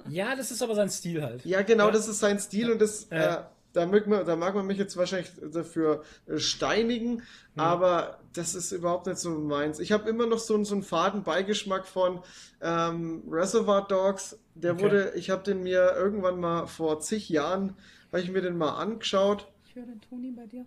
Ja, 0.08 0.34
das 0.36 0.50
ist 0.50 0.62
aber 0.62 0.74
sein 0.74 0.90
Stil 0.90 1.22
halt. 1.22 1.44
Ja, 1.46 1.62
genau, 1.62 1.86
Ja. 1.86 1.92
das 1.92 2.08
ist 2.08 2.18
sein 2.18 2.38
Stil 2.38 2.70
und 2.72 2.80
das, 2.80 3.08
Ja. 3.10 3.34
äh, 3.36 3.42
da, 3.72 3.86
mag 3.86 4.06
man, 4.06 4.26
da 4.26 4.36
mag 4.36 4.54
man 4.54 4.66
mich 4.66 4.76
jetzt 4.76 4.96
wahrscheinlich 4.98 5.30
dafür 5.52 6.02
äh, 6.26 6.36
steinigen, 6.38 7.22
aber 7.56 8.18
das 8.34 8.54
ist 8.54 8.72
überhaupt 8.72 9.06
nicht 9.06 9.18
so 9.18 9.30
meins. 9.30 9.78
Ich 9.80 9.92
habe 9.92 10.10
immer 10.10 10.26
noch 10.26 10.38
so, 10.40 10.54
einen- 10.56 10.64
so 10.66 10.74
einen 10.74 10.82
faden 10.82 11.22
Beigeschmack 11.22 11.86
von 11.86 12.20
ähm, 12.60 13.22
Reservoir 13.30 13.86
Dogs. 13.86 14.38
Der 14.54 14.72
Okay. 14.74 14.82
wurde, 14.82 15.12
ich 15.16 15.30
habe 15.30 15.42
den 15.42 15.62
mir 15.62 15.92
irgendwann 15.96 16.38
mal 16.38 16.66
vor 16.66 17.00
zig 17.00 17.28
Jahren, 17.28 17.76
habe 18.10 18.20
ich 18.22 18.30
mir 18.30 18.42
den 18.42 18.56
mal 18.56 18.76
angeschaut, 18.76 19.48
Ich 19.68 19.74
höre 19.76 19.86
den 19.86 20.00
Toni 20.02 20.30
bei 20.32 20.46
dir. 20.46 20.66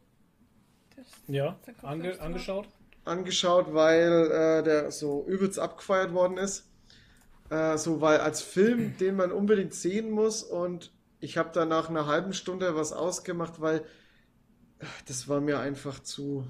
Das- 0.95 1.05
Ja, 1.27 1.57
ange, 1.83 2.19
angeschaut. 2.19 2.67
angeschaut, 3.03 3.73
weil 3.73 4.31
äh, 4.31 4.63
der 4.63 4.89
so 4.91 5.23
übelst 5.27 5.59
abgefeiert 5.59 6.13
worden 6.13 6.37
ist. 6.37 6.67
Äh, 7.51 7.77
so, 7.77 8.01
weil 8.01 8.19
als 8.21 8.41
Film, 8.41 8.97
den 8.99 9.15
man 9.15 9.31
unbedingt 9.31 9.73
sehen 9.75 10.09
muss 10.09 10.41
und 10.41 10.91
ich 11.19 11.37
habe 11.37 11.51
da 11.53 11.65
nach 11.65 11.89
einer 11.89 12.07
halben 12.07 12.33
Stunde 12.33 12.75
was 12.75 12.91
ausgemacht, 12.91 13.61
weil 13.61 13.79
äh, 14.79 14.85
das 15.07 15.27
war 15.27 15.41
mir 15.41 15.59
einfach 15.59 15.99
zu, 15.99 16.47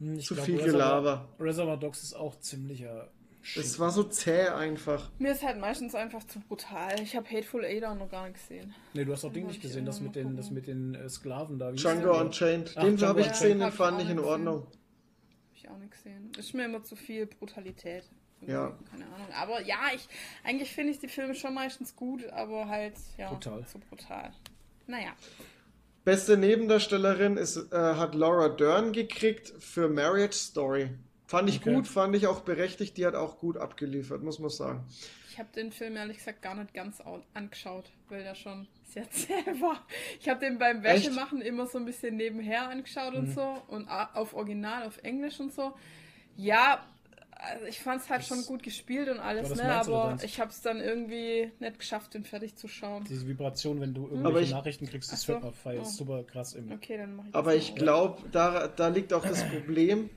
Hm, 0.00 0.18
ich 0.18 0.26
zu 0.26 0.34
glaub, 0.34 0.46
viel 0.46 0.56
Reservoir- 0.58 0.72
Gelaber. 0.72 1.28
Reservoir 1.38 1.76
Dogs 1.76 2.02
ist 2.02 2.14
auch 2.14 2.40
ziemlicher. 2.40 3.08
Es 3.56 3.78
war 3.78 3.90
so 3.90 4.04
zäh 4.04 4.48
einfach. 4.48 5.10
Mir 5.18 5.32
ist 5.32 5.42
halt 5.42 5.58
meistens 5.58 5.94
einfach 5.94 6.24
zu 6.24 6.40
brutal. 6.40 7.00
Ich 7.00 7.16
habe 7.16 7.28
Hateful 7.30 7.64
Eight 7.64 7.84
auch 7.84 7.94
noch 7.94 8.10
gar 8.10 8.28
nicht 8.28 8.34
gesehen. 8.34 8.74
Nee, 8.94 9.04
du 9.04 9.12
hast 9.12 9.24
auch 9.24 9.32
Ding 9.32 9.44
Muss 9.44 9.52
nicht 9.52 9.64
ich 9.64 9.70
gesehen, 9.70 9.86
das 9.86 10.00
mit 10.00 10.14
den, 10.16 10.36
das 10.36 10.50
mit 10.50 10.66
den 10.66 10.94
äh, 10.94 11.08
Sklaven 11.08 11.58
da. 11.58 11.72
Wie 11.72 11.76
Django? 11.76 12.20
Unchained, 12.20 12.74
Ach, 12.76 12.82
den 12.82 13.00
habe 13.00 13.20
ich 13.20 13.28
gesehen, 13.28 13.60
den 13.60 13.72
fand 13.72 14.00
ich 14.02 14.10
in 14.10 14.18
Ordnung. 14.18 14.66
Hab 14.66 15.56
ich 15.56 15.68
auch 15.68 15.78
nicht 15.78 15.92
gesehen. 15.92 16.32
Ist 16.36 16.54
mir 16.54 16.64
immer 16.66 16.82
zu 16.82 16.96
viel 16.96 17.26
Brutalität. 17.26 18.04
Ja. 18.46 18.76
Keine 18.90 19.06
Ahnung. 19.06 19.26
Aber 19.34 19.62
ja, 19.62 19.78
ich 19.94 20.08
eigentlich 20.44 20.72
finde 20.72 20.92
ich 20.92 20.98
die 20.98 21.08
Filme 21.08 21.34
schon 21.34 21.54
meistens 21.54 21.96
gut, 21.96 22.24
aber 22.30 22.68
halt 22.68 22.94
ja 23.16 23.28
Brutal. 23.30 23.66
zu 23.66 23.78
brutal. 23.78 24.32
Naja. 24.86 25.10
Beste 26.04 26.36
Nebendarstellerin 26.36 27.36
ist, 27.36 27.56
äh, 27.72 27.76
hat 27.76 28.14
Laura 28.14 28.48
Dern 28.48 28.92
gekriegt 28.92 29.52
für 29.58 29.88
Marriage 29.88 30.36
Story. 30.36 30.90
Fand 31.28 31.48
ich 31.50 31.60
Okay. 31.60 31.74
gut, 31.74 31.86
fand 31.86 32.16
ich 32.16 32.26
auch 32.26 32.40
berechtigt, 32.40 32.96
die 32.96 33.04
hat 33.06 33.14
auch 33.14 33.38
gut 33.38 33.56
abgeliefert, 33.58 34.22
muss 34.22 34.38
man 34.38 34.48
sagen. 34.50 34.84
Ich 35.30 35.38
habe 35.38 35.50
den 35.54 35.70
Film 35.70 35.94
ehrlich 35.96 36.16
gesagt 36.16 36.42
gar 36.42 36.54
nicht 36.56 36.72
ganz 36.74 37.00
au- 37.02 37.22
angeschaut, 37.34 37.84
weil 38.08 38.22
der 38.24 38.34
schon 38.34 38.66
sehr 38.86 39.08
zäh 39.10 39.34
war. 39.60 39.86
Ich 40.20 40.28
habe 40.28 40.40
den 40.40 40.58
beim 40.58 40.82
Echt? 40.82 41.04
Wäschemachen 41.06 41.40
immer 41.42 41.66
so 41.66 41.78
ein 41.78 41.84
bisschen 41.84 42.16
nebenher 42.16 42.68
angeschaut 42.70 43.12
Mhm. 43.12 43.18
und 43.20 43.30
so 43.34 43.62
und 43.68 43.88
a- 43.88 44.10
auf 44.14 44.32
Original, 44.34 44.86
auf 44.86 44.98
Englisch 45.04 45.38
und 45.38 45.52
so. 45.52 45.74
Ja, 46.36 46.82
also 47.40 47.66
ich 47.66 47.78
fand 47.78 48.00
es 48.02 48.08
halt 48.10 48.24
schon 48.24 48.44
gut 48.46 48.62
gespielt 48.64 49.08
und 49.08 49.20
alles, 49.20 49.44
Aber 49.44 49.54
das 49.54 49.64
ne? 49.64 49.72
Aber 49.74 50.18
ich 50.24 50.40
habe 50.40 50.50
es 50.50 50.60
dann 50.62 50.80
irgendwie 50.80 51.52
nicht 51.60 51.78
geschafft, 51.78 52.14
den 52.14 52.24
fertig 52.24 52.56
zu 52.56 52.66
schauen. 52.66 53.04
Diese 53.04 53.28
Vibration, 53.28 53.80
wenn 53.80 53.92
du 53.94 54.08
irgendwelche 54.08 54.40
ich- 54.46 54.50
Nachrichten 54.52 54.86
kriegst, 54.86 55.12
das 55.12 55.22
so. 55.22 55.34
hört 55.34 55.42
man. 55.42 55.78
Oh. 55.78 55.84
Super 55.84 56.24
krass 56.24 56.54
im. 56.54 56.72
Okay, 56.72 56.96
dann 56.96 57.14
mache 57.14 57.28
ich 57.28 57.34
Aber 57.34 57.52
das 57.52 57.62
ich 57.62 57.74
glaube, 57.76 58.22
da, 58.32 58.66
da 58.66 58.88
liegt 58.88 59.12
auch 59.12 59.22
das 59.24 59.44
Problem, 59.52 60.10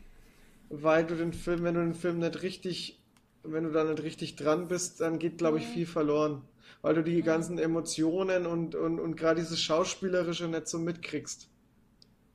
weil 0.72 1.06
du 1.06 1.15
den 1.15 1.34
Film, 1.34 1.64
wenn 1.64 1.76
du 1.76 1.81
den 1.81 1.93
Film 1.93 2.19
nicht 2.19 2.41
richtig, 2.41 2.99
wenn 3.43 3.65
du 3.65 3.72
da 3.72 3.84
nicht 3.84 4.03
richtig 4.03 4.35
dran 4.38 4.68
bist, 4.68 5.02
dann 5.02 5.19
geht, 5.19 5.38
glaube 5.38 5.60
ich, 5.60 5.68
viel 5.68 5.85
verloren. 5.85 6.43
Weil 6.81 6.95
du 6.95 7.03
die 7.03 7.22
ganzen 7.22 7.60
Emotionen 7.60 8.45
und, 8.48 8.73
und, 8.73 8.99
und 8.99 9.15
gerade 9.15 9.41
dieses 9.41 9.60
Schauspielerische 9.61 10.48
nicht 10.48 10.68
so 10.68 10.80
mitkriegst. 10.80 11.49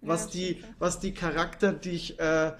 Ja, 0.02 0.08
Was 0.08 0.24
das 0.24 0.30
die, 0.32 0.52
ja. 0.52 0.66
was 0.78 1.00
die 1.00 1.14
Charakter 1.14 1.72
dich, 1.72 2.20
äh, 2.20 2.52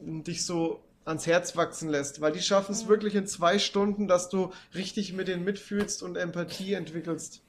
dich 0.00 0.44
so 0.44 0.82
ans 1.04 1.26
Herz 1.26 1.56
wachsen 1.56 1.88
lässt. 1.88 2.20
Weil 2.20 2.32
die 2.32 2.42
schaffen 2.42 2.72
es 2.72 2.88
wirklich 2.88 3.14
in 3.14 3.26
zwei 3.26 3.58
Stunden, 3.58 4.08
dass 4.08 4.28
du 4.28 4.50
richtig 4.74 5.12
mit 5.12 5.28
denen 5.28 5.44
mitfühlst 5.44 6.02
und 6.02 6.16
Empathie 6.16 6.74
entwickelst. 6.74 7.42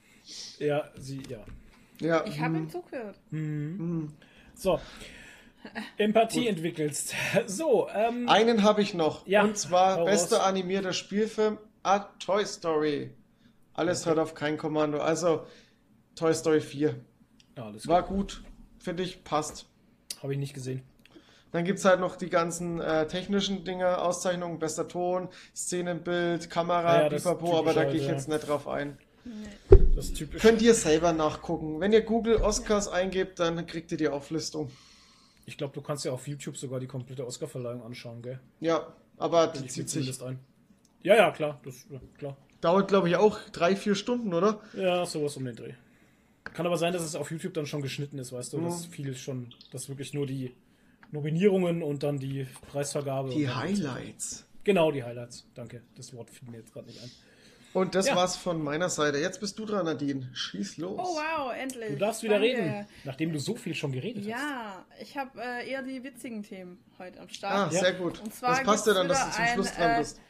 Ja, 0.58 0.90
sie, 0.96 1.22
ja. 1.28 1.44
Ja. 2.00 2.24
Ich 2.26 2.40
habe 2.40 2.56
ihm 2.56 2.70
zugehört. 2.70 3.18
So. 4.54 4.80
Empathie 5.98 6.48
entwickelst. 6.48 7.14
So, 7.46 7.88
ähm, 7.94 8.28
Einen 8.28 8.62
habe 8.62 8.82
ich 8.82 8.94
noch. 8.94 9.26
Ja, 9.26 9.44
Und 9.44 9.56
zwar 9.56 10.04
bester 10.04 10.44
animierter 10.44 10.92
Spielfilm. 10.92 11.58
Ah, 11.82 12.06
Toy 12.18 12.44
Story. 12.44 13.10
Alles 13.74 14.06
hört 14.06 14.18
auf 14.18 14.34
kein 14.34 14.56
Kommando. 14.56 14.98
Also 14.98 15.46
Toy 16.14 16.32
Story 16.34 16.60
4. 16.60 16.94
ja, 17.56 17.64
alles 17.64 17.86
War 17.86 18.02
gut. 18.02 18.42
Finde 18.78 19.02
ich, 19.02 19.22
passt. 19.24 19.66
Habe 20.22 20.32
ich 20.32 20.38
nicht 20.38 20.54
gesehen. 20.54 20.82
Dann 21.52 21.64
gibt 21.64 21.78
es 21.78 21.84
halt 21.84 22.00
noch 22.00 22.16
die 22.16 22.28
ganzen 22.28 22.80
äh, 22.80 23.06
technischen 23.06 23.64
Dinge, 23.64 23.98
Auszeichnungen, 23.98 24.58
bester 24.58 24.88
Ton, 24.88 25.28
Szenenbild, 25.54 26.50
Kamera, 26.50 26.96
Ja, 26.96 27.02
ja, 27.04 27.08
pipapo, 27.08 27.58
aber 27.58 27.72
da 27.72 27.84
gehe 27.84 27.94
ich 27.94 28.02
halt, 28.02 28.16
jetzt 28.16 28.28
ja. 28.28 28.34
nicht 28.34 28.48
drauf 28.48 28.66
ein. 28.68 28.98
Das 29.94 30.06
ist 30.06 30.16
typisch. 30.16 30.42
Könnt 30.42 30.62
ihr 30.62 30.74
selber 30.74 31.12
nachgucken. 31.12 31.80
Wenn 31.80 31.92
ihr 31.92 32.02
Google 32.02 32.36
Oscars 32.36 32.88
eingebt, 32.88 33.40
dann 33.40 33.66
kriegt 33.66 33.90
ihr 33.92 33.98
die 33.98 34.08
Auflistung. 34.08 34.70
Ich 35.46 35.56
glaube, 35.56 35.72
du 35.72 35.80
kannst 35.80 36.04
ja 36.04 36.12
auf 36.12 36.26
YouTube 36.28 36.56
sogar 36.56 36.80
die 36.80 36.86
komplette 36.86 37.26
Oscar-Verleihung 37.26 37.82
anschauen, 37.82 38.20
gell? 38.20 38.40
Ja, 38.60 38.92
aber 39.16 39.46
die 39.46 39.66
zieht 39.66 39.88
sich. 39.88 40.22
ein. 40.22 40.38
Ja, 41.02 41.14
ja, 41.14 41.30
klar. 41.30 41.60
Das, 41.64 41.86
klar. 42.18 42.36
Dauert, 42.60 42.88
glaube 42.88 43.08
ich, 43.08 43.16
auch 43.16 43.38
drei, 43.50 43.76
vier 43.76 43.94
Stunden, 43.94 44.34
oder? 44.34 44.60
Ja, 44.76 45.06
sowas 45.06 45.36
um 45.36 45.44
den 45.44 45.54
Dreh. 45.54 45.74
Kann 46.42 46.66
aber 46.66 46.76
sein, 46.76 46.92
dass 46.92 47.02
es 47.02 47.14
auf 47.14 47.30
YouTube 47.30 47.54
dann 47.54 47.66
schon 47.66 47.82
geschnitten 47.82 48.18
ist, 48.18 48.32
weißt 48.32 48.52
du, 48.52 48.60
dass 48.60 48.86
viel 48.86 49.16
schon, 49.16 49.54
dass 49.70 49.88
wirklich 49.88 50.14
nur 50.14 50.26
die 50.26 50.54
Nominierungen 51.12 51.82
und 51.82 52.02
dann 52.02 52.18
die 52.18 52.46
Preisvergabe. 52.68 53.30
Die 53.30 53.48
Highlights. 53.48 54.46
Genau, 54.64 54.90
die 54.90 55.04
Highlights. 55.04 55.46
Danke. 55.54 55.82
Das 55.94 56.12
Wort 56.12 56.30
fiel 56.30 56.50
mir 56.50 56.58
jetzt 56.58 56.72
gerade 56.72 56.86
nicht 56.86 57.00
ein. 57.00 57.10
Und 57.76 57.94
das 57.94 58.06
Ja. 58.06 58.16
war's 58.16 58.36
von 58.36 58.62
meiner 58.62 58.88
Seite. 58.88 59.18
Jetzt 59.18 59.38
bist 59.40 59.58
du 59.58 59.66
dran, 59.66 59.84
Nadine. 59.84 60.28
Schieß 60.32 60.78
los. 60.78 60.98
Oh 60.98 61.16
wow, 61.16 61.52
endlich. 61.54 61.90
Du 61.90 61.96
darfst 61.98 62.22
wieder 62.22 62.38
Danke. 62.40 62.48
reden, 62.48 62.86
nachdem 63.04 63.32
du 63.32 63.38
so 63.38 63.54
viel 63.54 63.74
schon 63.74 63.92
geredet 63.92 64.22
hast. 64.22 64.28
Ja, 64.28 64.86
ich 65.00 65.16
habe 65.16 65.38
äh, 65.42 65.68
eher 65.70 65.82
die 65.82 66.02
witzigen 66.02 66.42
Themen 66.42 66.78
heute 66.98 67.20
am 67.20 67.26
Ah, 67.26 67.32
Start. 67.34 67.72
Ja. 67.74 67.80
sehr 67.80 67.92
gut. 67.92 68.18
Und 68.22 68.34
zwar 68.34 68.56
das 68.56 68.64
passt 68.64 68.86
ja 68.86 68.94
dann, 68.94 69.08
dass 69.08 69.24
du 69.26 69.30
zum 69.30 69.44
ein, 69.44 69.54
Schluss 69.54 69.72
dran 69.72 69.90
äh, 69.90 69.98
bist. 69.98 70.20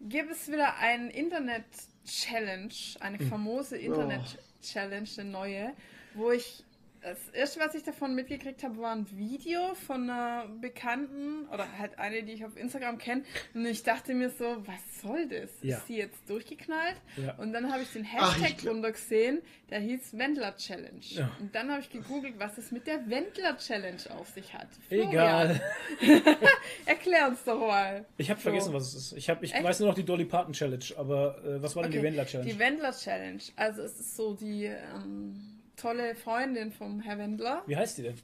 Gibt 0.00 0.30
es 0.32 0.48
wieder 0.48 0.76
ein 0.78 1.10
Internet-Challenge, 1.10 2.72
eine 3.00 3.18
Hm. 3.18 3.28
famose 3.28 3.76
Oh. 3.76 3.78
Internet-Challenge, 3.78 5.08
eine 5.18 5.30
neue, 5.30 5.70
wo 6.14 6.30
ich 6.32 6.64
das 7.10 7.18
erste, 7.32 7.60
was 7.60 7.74
ich 7.74 7.82
davon 7.82 8.14
mitgekriegt 8.14 8.62
habe, 8.62 8.78
war 8.78 8.94
ein 8.94 9.06
Video 9.16 9.74
von 9.74 10.02
einer 10.10 10.46
Bekannten 10.60 11.46
oder 11.52 11.66
halt 11.78 11.98
eine, 11.98 12.22
die 12.22 12.32
ich 12.32 12.44
auf 12.44 12.56
Instagram 12.56 12.98
kenne. 12.98 13.22
Und 13.54 13.66
ich 13.66 13.82
dachte 13.82 14.14
mir 14.14 14.30
so, 14.30 14.44
was 14.66 15.00
soll 15.02 15.26
das? 15.28 15.50
Ja. 15.62 15.78
Ist 15.78 15.88
die 15.88 15.96
jetzt 15.96 16.28
durchgeknallt? 16.28 16.96
Ja. 17.16 17.34
Und 17.36 17.52
dann 17.52 17.72
habe 17.72 17.82
ich 17.82 17.92
den 17.92 18.06
Ach, 18.16 18.34
Hashtag 18.34 18.50
ich 18.50 18.56
glaub- 18.58 18.74
drunter 18.74 18.92
gesehen, 18.92 19.40
der 19.70 19.80
hieß 19.80 20.16
Wendler 20.16 20.56
Challenge. 20.56 21.00
Ja. 21.00 21.30
Und 21.40 21.54
dann 21.54 21.70
habe 21.70 21.80
ich 21.80 21.90
gegoogelt, 21.90 22.34
was 22.38 22.56
es 22.58 22.70
mit 22.70 22.86
der 22.86 23.08
Wendler 23.10 23.56
Challenge 23.58 23.98
auf 24.16 24.28
sich 24.28 24.52
hat. 24.54 24.68
Egal. 24.90 25.60
Erklär 26.86 27.28
uns 27.28 27.42
doch 27.44 27.58
mal. 27.60 28.04
Ich 28.16 28.30
habe 28.30 28.40
So. 28.40 28.44
vergessen, 28.44 28.72
was 28.72 28.88
es 28.88 28.94
ist. 28.94 29.12
Ich, 29.14 29.28
hab, 29.28 29.42
ich 29.42 29.54
Echt? 29.54 29.64
weiß 29.64 29.80
nur 29.80 29.88
noch 29.90 29.94
die 29.94 30.04
Dolly 30.04 30.24
Parton 30.24 30.52
Challenge, 30.52 30.84
aber 30.96 31.42
äh, 31.44 31.62
was 31.62 31.74
war 31.76 31.82
denn 31.82 31.92
die 31.92 31.98
Okay, 31.98 32.06
Wendler 32.06 32.26
Challenge? 32.26 32.50
Die 32.52 32.58
Wendler 32.58 32.92
Challenge. 32.92 33.42
Also 33.56 33.82
es 33.82 33.98
ist 33.98 34.16
so 34.16 34.34
die 34.34 34.64
ähm, 34.66 35.57
tolle 35.78 36.14
Freundin 36.14 36.72
vom 36.72 37.00
Herr 37.00 37.18
Wendler, 37.18 37.62
Wie 37.66 37.76
heißt 37.76 37.98
die 37.98 38.02
denn? 38.02 38.16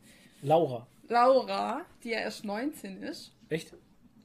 Laura. 0.42 0.86
Laura, 1.08 1.82
die 2.02 2.10
ja 2.10 2.18
erst 2.20 2.44
19 2.44 3.02
ist. 3.02 3.32
Echt? 3.48 3.72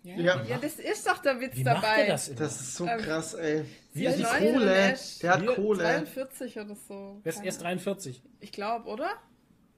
Ja, 0.04 0.16
Ja. 0.16 0.44
ja 0.44 0.58
das 0.58 0.76
ist 0.76 1.06
doch 1.08 1.18
der 1.20 1.40
Witz 1.42 1.56
Wie 1.58 1.64
macht 1.64 1.84
dabei. 1.84 1.98
der 2.04 2.08
das 2.08 2.28
immer? 2.30 2.40
Das 2.40 2.62
ist 2.62 2.76
so 2.76 2.86
Ähm, 2.88 3.00
krass, 3.02 3.34
ey. 3.34 3.66
Wie 3.94 4.06
ist 4.06 4.12
ist 4.12 4.20
Die 4.20 4.24
19 4.24 4.56
und 4.56 4.62
er 4.62 4.74
Kohle. 4.86 4.94
ist 4.94 5.24
Der 5.24 5.32
hat 5.34 5.46
Kohle. 5.48 5.84
43 5.84 6.60
oder 6.60 6.76
so. 6.88 7.22
Er 7.24 7.30
ist 7.30 7.44
erst 7.44 7.62
43. 7.62 8.22
Ich 8.40 8.52
glaube, 8.52 8.88
oder? 8.90 9.10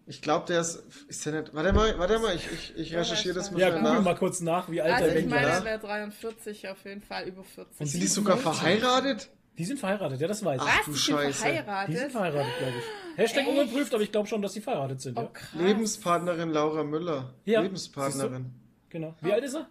Ich 0.08 0.22
glaube, 0.22 0.46
der 0.48 0.62
ist. 0.62 0.84
Ist 1.08 1.26
der 1.26 1.42
nicht. 1.42 1.54
Warte 1.54 1.74
mal, 1.74 1.98
warte 1.98 2.20
mal, 2.20 2.36
ich, 2.36 2.52
ich, 2.52 2.76
ich 2.76 2.96
recherchiere 2.96 3.36
das 3.36 3.52
mal 3.52 3.60
Ja, 3.62 3.70
google 3.70 3.84
nach. 3.84 4.02
mal 4.02 4.16
kurz 4.16 4.42
nach, 4.42 4.70
wie 4.70 4.82
alt 4.82 4.94
Also 4.94 5.06
der 5.06 5.16
ich 5.16 5.22
Wendler 5.24 5.40
meine, 5.42 5.52
ist. 5.52 5.58
er 5.60 5.66
wäre 5.66 5.80
43, 5.80 6.68
auf 6.70 6.84
jeden 6.86 7.02
Fall 7.02 7.28
über 7.28 7.44
40. 7.44 7.80
Und 7.80 7.86
Sind 7.88 8.02
die 8.02 8.08
sogar 8.08 8.36
19? 8.38 8.54
verheiratet? 8.54 9.30
Die 9.58 9.66
sind 9.66 9.80
verheiratet, 9.80 10.20
ja, 10.22 10.28
das 10.28 10.44
weiß 10.44 10.62
ich. 10.62 10.68
Ach, 10.68 10.78
Was? 10.80 10.86
du 10.86 10.92
Die 10.94 10.98
sind 10.98 11.16
Scheiße. 11.18 11.44
Die 11.90 11.96
sind 11.98 12.12
verheiratet? 12.12 12.12
verheiratet, 12.12 12.54
glaube 12.60 12.74
ich. 12.80 13.18
Hashtag 13.18 13.48
Echt? 13.48 13.50
ungeprüft, 13.50 13.94
aber 13.94 14.04
ich 14.04 14.12
glaube 14.12 14.28
schon, 14.28 14.42
dass 14.42 14.54
die 14.54 14.62
verheiratet 14.62 15.02
sind. 15.02 15.18
Oh, 15.18 15.24
Ja. 15.24 15.28
krass. 15.28 15.50
Lebenspartnerin 15.62 16.50
Laura 16.52 16.84
Müller. 16.84 17.34
Ja, 17.46 17.62
Lebenspartnerin. 17.62 18.52
Genau. 18.90 19.14
Wie 19.22 19.32
alt 19.34 19.44
ist 19.44 19.56
er? 19.56 19.68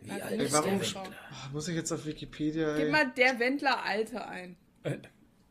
Wie 0.00 0.10
Also 0.12 0.24
alt 0.24 0.32
ich 0.34 0.38
Ey, 0.40 0.46
ist 0.46 0.52
warum- 0.52 0.78
der? 0.78 0.88
Frau. 0.88 1.02
Ah, 1.02 1.48
muss 1.52 1.68
ich 1.68 1.74
jetzt 1.74 1.90
auf 1.92 2.04
Wikipedia, 2.06 2.76
Gib 2.76 2.84
ey. 2.86 2.90
mal 2.92 3.10
der 3.16 3.38
Wendler 3.40 3.82
Alter 3.84 4.28
ein. 4.28 4.56
Äh, 4.84 4.98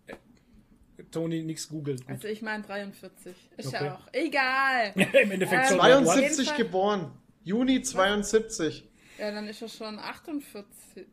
äh, 0.07 1.03
Toni, 1.11 1.41
nix 1.43 1.67
googeln. 1.67 2.01
Also 2.07 2.27
ich 2.27 2.41
meine 2.41 2.63
43. 2.63 3.35
Ist 3.57 3.67
Okay. 3.67 3.85
ja 3.85 3.95
auch 3.95 4.07
egal. 4.13 4.93
Im 5.23 5.31
Endeffekt 5.31 5.63
Ähm, 5.63 5.67
schon. 5.69 5.79
Auf 5.81 5.87
jeden 5.87 6.05
72 6.05 6.47
Fall- 6.49 6.57
geboren. 6.57 7.11
Juni 7.43 7.81
72. 7.81 8.87
Ja, 9.17 9.31
dann 9.31 9.47
ist 9.47 9.61
er 9.61 9.69
schon 9.69 9.97
48. 9.99 11.05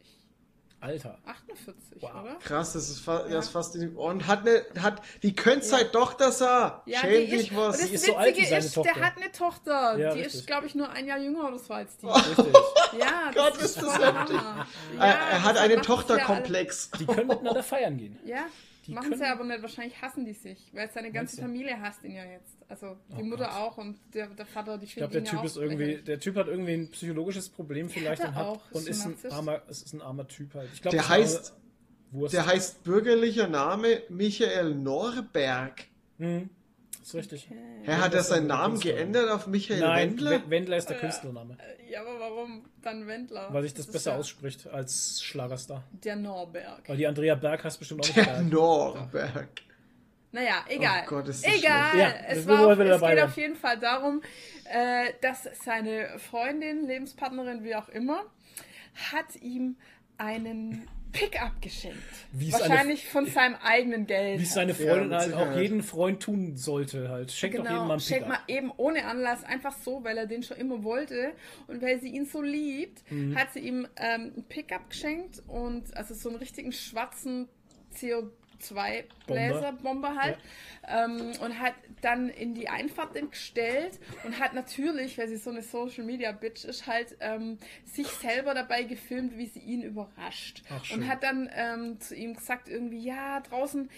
Alter. 0.84 1.18
48, 1.24 1.74
Wow. 2.02 2.10
oder? 2.22 2.34
Krass, 2.36 2.74
das 2.74 2.90
ist, 2.90 3.00
fa 3.00 3.22
Ja. 3.26 3.34
das 3.36 3.46
ist 3.46 3.50
fast 3.52 3.74
in 3.74 3.80
die 3.80 3.88
Und 3.96 4.26
hat 4.26 4.44
ne, 4.44 4.62
hat, 4.82 5.00
die 5.22 5.34
könnt 5.34 5.64
seine 5.64 5.90
Tochter 5.90 6.30
sah. 6.30 6.82
Ja, 6.84 6.98
Schäm 7.00 7.10
die 7.26 7.26
dich 7.30 7.50
ist, 7.50 7.56
was. 7.56 7.78
Das 7.78 7.88
Die 7.88 7.94
ist 7.94 8.04
so 8.06 8.16
alt 8.16 8.36
wie 8.36 8.44
seine 8.44 8.58
ist, 8.64 8.74
Tochter. 8.74 8.92
der 8.94 9.02
hat 9.06 9.16
eine 9.16 9.32
Tochter. 9.32 9.96
Ja, 9.98 10.12
die 10.14 10.20
richtig. 10.20 10.40
ist, 10.40 10.46
glaube 10.46 10.66
ich, 10.66 10.74
nur 10.74 10.90
ein 10.90 11.06
Jahr 11.06 11.18
jünger 11.18 11.48
oder 11.48 11.58
so 11.58 11.72
als 11.72 11.96
die. 11.96 12.06
Richtig. 12.06 12.36
Ja, 12.98 13.30
das 13.34 13.34
Gott, 13.34 13.56
ist 13.56 13.64
ist 13.64 13.82
das 13.82 13.92
heftig. 13.98 14.38
Hammer. 14.38 14.66
er, 14.98 15.06
Ja, 15.06 15.12
er 15.30 15.42
hat 15.44 15.56
einen 15.56 15.76
ja 15.76 15.80
Tochterkomplex. 15.80 16.90
Die 17.00 17.06
können 17.06 17.26
miteinander 17.28 17.62
feiern 17.64 17.96
gehen. 17.96 18.18
Ja, 18.24 18.44
Die 18.86 18.92
machen 18.92 19.16
sie 19.16 19.24
aber 19.24 19.44
nicht. 19.44 19.62
Wahrscheinlich 19.62 20.00
hassen 20.02 20.24
die 20.24 20.32
sich, 20.34 20.70
weil 20.74 20.90
seine 20.92 21.10
ganze? 21.10 21.40
Familie 21.40 21.80
hasst 21.80 22.04
ihn 22.04 22.14
ja 22.14 22.24
jetzt. 22.24 22.56
Also 22.68 22.96
die 23.16 23.22
Oh 23.22 23.24
Mutter 23.24 23.44
Gott. 23.46 23.54
auch 23.54 23.78
und 23.78 23.98
der, 24.12 24.28
der 24.28 24.46
Vater, 24.46 24.78
die 24.78 24.84
Ich 24.84 24.94
glaube, 24.96 25.12
der 25.12 25.24
Typ 25.24 25.38
ja 25.40 25.44
ist 25.44 25.56
irgendwie, 25.56 25.96
der 25.96 26.20
Typ 26.20 26.36
hat 26.36 26.48
irgendwie 26.48 26.74
ein 26.74 26.90
psychologisches 26.90 27.48
Problem 27.48 27.88
vielleicht 27.88 28.22
und 28.22 28.34
hat 28.34 28.44
auch. 28.46 28.60
und 28.72 28.86
Ist 28.88 29.06
ist 29.06 29.24
ein 29.26 29.32
armer, 29.32 29.62
es 29.68 29.82
ist 29.82 29.92
ein 29.94 30.02
armer 30.02 30.26
Typ 30.28 30.54
halt. 30.54 30.68
Ich 30.72 30.82
glaube, 30.82 30.96
Der 30.96 31.08
heißt, 31.08 31.54
Wurst. 32.10 32.34
der 32.34 32.46
heißt 32.46 32.84
bürgerlicher 32.84 33.48
Name 33.48 34.02
Michael 34.08 34.74
Norberg. 34.74 35.84
Hm, 37.12 37.20
ist 37.20 37.32
richtig. 37.32 37.48
Hä, 37.82 37.92
hat 37.92 38.14
er 38.14 38.22
seinen 38.22 38.46
Namen 38.46 38.80
geändert 38.80 39.30
auf 39.30 39.46
Michael 39.46 39.80
Nein, 39.80 40.10
Wendler? 40.10 40.30
Wendler? 40.30 40.50
Wendler 40.50 40.76
ist 40.78 40.88
der 40.90 40.96
Künstlername, 40.98 41.56
Ja, 41.88 42.00
aber 42.00 42.18
warum 42.18 42.64
dann 42.82 43.06
Wendler? 43.06 43.52
weil 43.52 43.62
sich 43.62 43.74
das, 43.74 43.86
ist 43.86 43.92
besser 43.92 44.12
ja 44.12 44.18
ausspricht 44.18 44.66
als 44.68 45.22
Schlagerstar. 45.22 45.84
Der 45.92 46.16
Norberg. 46.16 46.88
Weil 46.88 46.96
die 46.96 47.06
Andrea 47.06 47.34
Berg 47.34 47.64
heißt 47.64 47.78
bestimmt 47.78 48.00
auch 48.02 48.06
nicht 48.06 48.16
Der 48.16 48.22
Berg. 48.32 48.44
Norberg. 48.50 49.48
Naja, 50.32 50.64
egal. 50.68 51.02
Oh 51.04 51.10
Gott, 51.10 51.28
ist 51.28 51.46
das 51.46 51.54
egal. 51.54 51.96
Ja, 51.96 52.08
es 52.26 52.38
das 52.38 52.48
war 52.48 52.66
auf, 52.66 52.78
es 52.78 53.00
geht 53.00 53.22
auf 53.22 53.36
jeden 53.36 53.54
Fall 53.54 53.78
darum, 53.78 54.20
äh, 54.64 55.12
dass 55.20 55.48
seine 55.64 56.18
Freundin, 56.18 56.86
Lebenspartnerin, 56.86 57.62
wie 57.62 57.76
auch 57.76 57.88
immer, 57.88 58.24
hat 59.12 59.36
ihm 59.40 59.76
einen 60.18 60.88
Pickup 61.14 61.62
geschenkt. 61.62 61.96
Wie 62.32 62.48
es 62.48 62.54
eine- 62.54 62.68
Wahrscheinlich 62.70 63.08
von 63.08 63.26
seinem 63.26 63.54
eigenen 63.62 64.06
Geld. 64.06 64.38
Wie 64.40 64.42
es 64.44 64.52
seine 64.52 64.72
Ja, 64.72 64.76
Freundin 64.78 65.08
mit 65.08 65.18
halt 65.18 65.32
auch 65.34 65.56
jeden 65.56 65.82
Freund 65.82 66.22
tun 66.22 66.56
sollte 66.56 67.08
halt. 67.08 67.32
Schenkt 67.32 67.56
doch 67.58 67.62
jedem 67.64 67.76
mal 67.76 67.80
Genau, 67.82 67.92
einen 67.92 68.00
schenkt 68.00 68.24
Pickup. 68.26 68.38
mal 68.48 68.54
eben 68.54 68.72
ohne 68.76 69.06
Anlass, 69.06 69.44
einfach 69.44 69.74
so, 69.82 70.04
weil 70.04 70.18
er 70.18 70.26
den 70.26 70.42
schon 70.42 70.56
immer 70.58 70.84
wollte 70.84 71.32
und 71.68 71.80
weil 71.80 72.00
sie 72.00 72.08
ihn 72.10 72.26
so 72.26 72.42
liebt, 72.42 73.10
Mhm. 73.10 73.36
hat 73.38 73.52
sie 73.54 73.60
ihm 73.60 73.86
ähm, 73.96 74.32
einen 74.34 74.44
Pickup 74.48 74.90
geschenkt 74.90 75.42
und 75.46 75.96
also 75.96 76.14
so 76.14 76.28
einen 76.28 76.38
richtigen 76.38 76.72
schwarzen 76.72 77.48
CO2-Bläserbomber 78.64 80.16
halt 80.16 80.38
ähm, 80.88 81.32
und 81.40 81.58
hat 81.60 81.74
dann 82.00 82.28
in 82.28 82.54
die 82.54 82.68
Einfahrt 82.68 83.14
gestellt 83.30 83.98
und 84.24 84.38
hat 84.38 84.54
natürlich, 84.54 85.18
weil 85.18 85.28
sie 85.28 85.36
so 85.36 85.50
eine 85.50 85.62
Social 85.62 86.04
Media 86.04 86.32
Bitch 86.32 86.64
ist, 86.64 86.86
halt 86.86 87.16
ähm, 87.20 87.58
sich 87.84 88.06
selber 88.08 88.54
dabei 88.54 88.82
gefilmt, 88.82 89.36
wie 89.36 89.46
sie 89.46 89.60
ihn 89.60 89.82
überrascht. 89.82 90.62
Ach, 90.70 90.90
und 90.92 91.08
hat 91.08 91.22
dann 91.22 91.48
ähm, 91.54 92.00
zu 92.00 92.14
ihm 92.14 92.34
gesagt 92.34 92.68
irgendwie, 92.68 93.04
ja, 93.04 93.40
draußen 93.40 93.88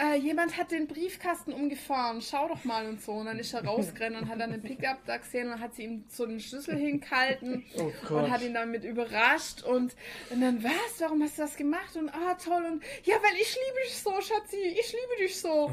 äh, 0.00 0.16
jemand 0.16 0.56
hat 0.56 0.70
den 0.70 0.86
Briefkasten 0.86 1.52
umgefahren, 1.52 2.22
schau 2.22 2.48
doch 2.48 2.64
mal 2.64 2.86
und 2.86 3.02
so. 3.02 3.12
Und 3.12 3.26
dann 3.26 3.38
ist 3.38 3.52
er 3.52 3.64
rausgerannt 3.64 4.16
und 4.16 4.28
hat 4.28 4.40
dann 4.40 4.52
den 4.52 4.62
Pickup 4.62 5.04
da 5.06 5.18
gesehen 5.18 5.52
und 5.52 5.60
hat 5.60 5.74
sie 5.74 5.84
ihm 5.84 6.04
so 6.08 6.26
den 6.26 6.40
Schlüssel 6.40 6.76
hingehalten 6.76 7.64
Oh 7.76 8.14
und 8.14 8.30
hat 8.30 8.42
ihn 8.42 8.54
damit 8.54 8.84
überrascht. 8.84 9.62
Und, 9.62 9.94
und 10.30 10.40
dann, 10.40 10.62
was, 10.64 11.00
warum 11.00 11.22
hast 11.22 11.38
du 11.38 11.42
das 11.42 11.56
gemacht? 11.56 11.96
Und 11.96 12.08
ah, 12.08 12.34
toll. 12.34 12.64
Und 12.64 12.82
ja, 13.04 13.16
weil 13.16 13.34
ich 13.40 13.54
liebe 13.54 13.80
dich 13.84 13.96
so, 13.96 14.12
Schatzi, 14.20 14.56
ich 14.56 14.92
liebe 14.92 15.22
dich 15.22 15.38
so. 15.38 15.70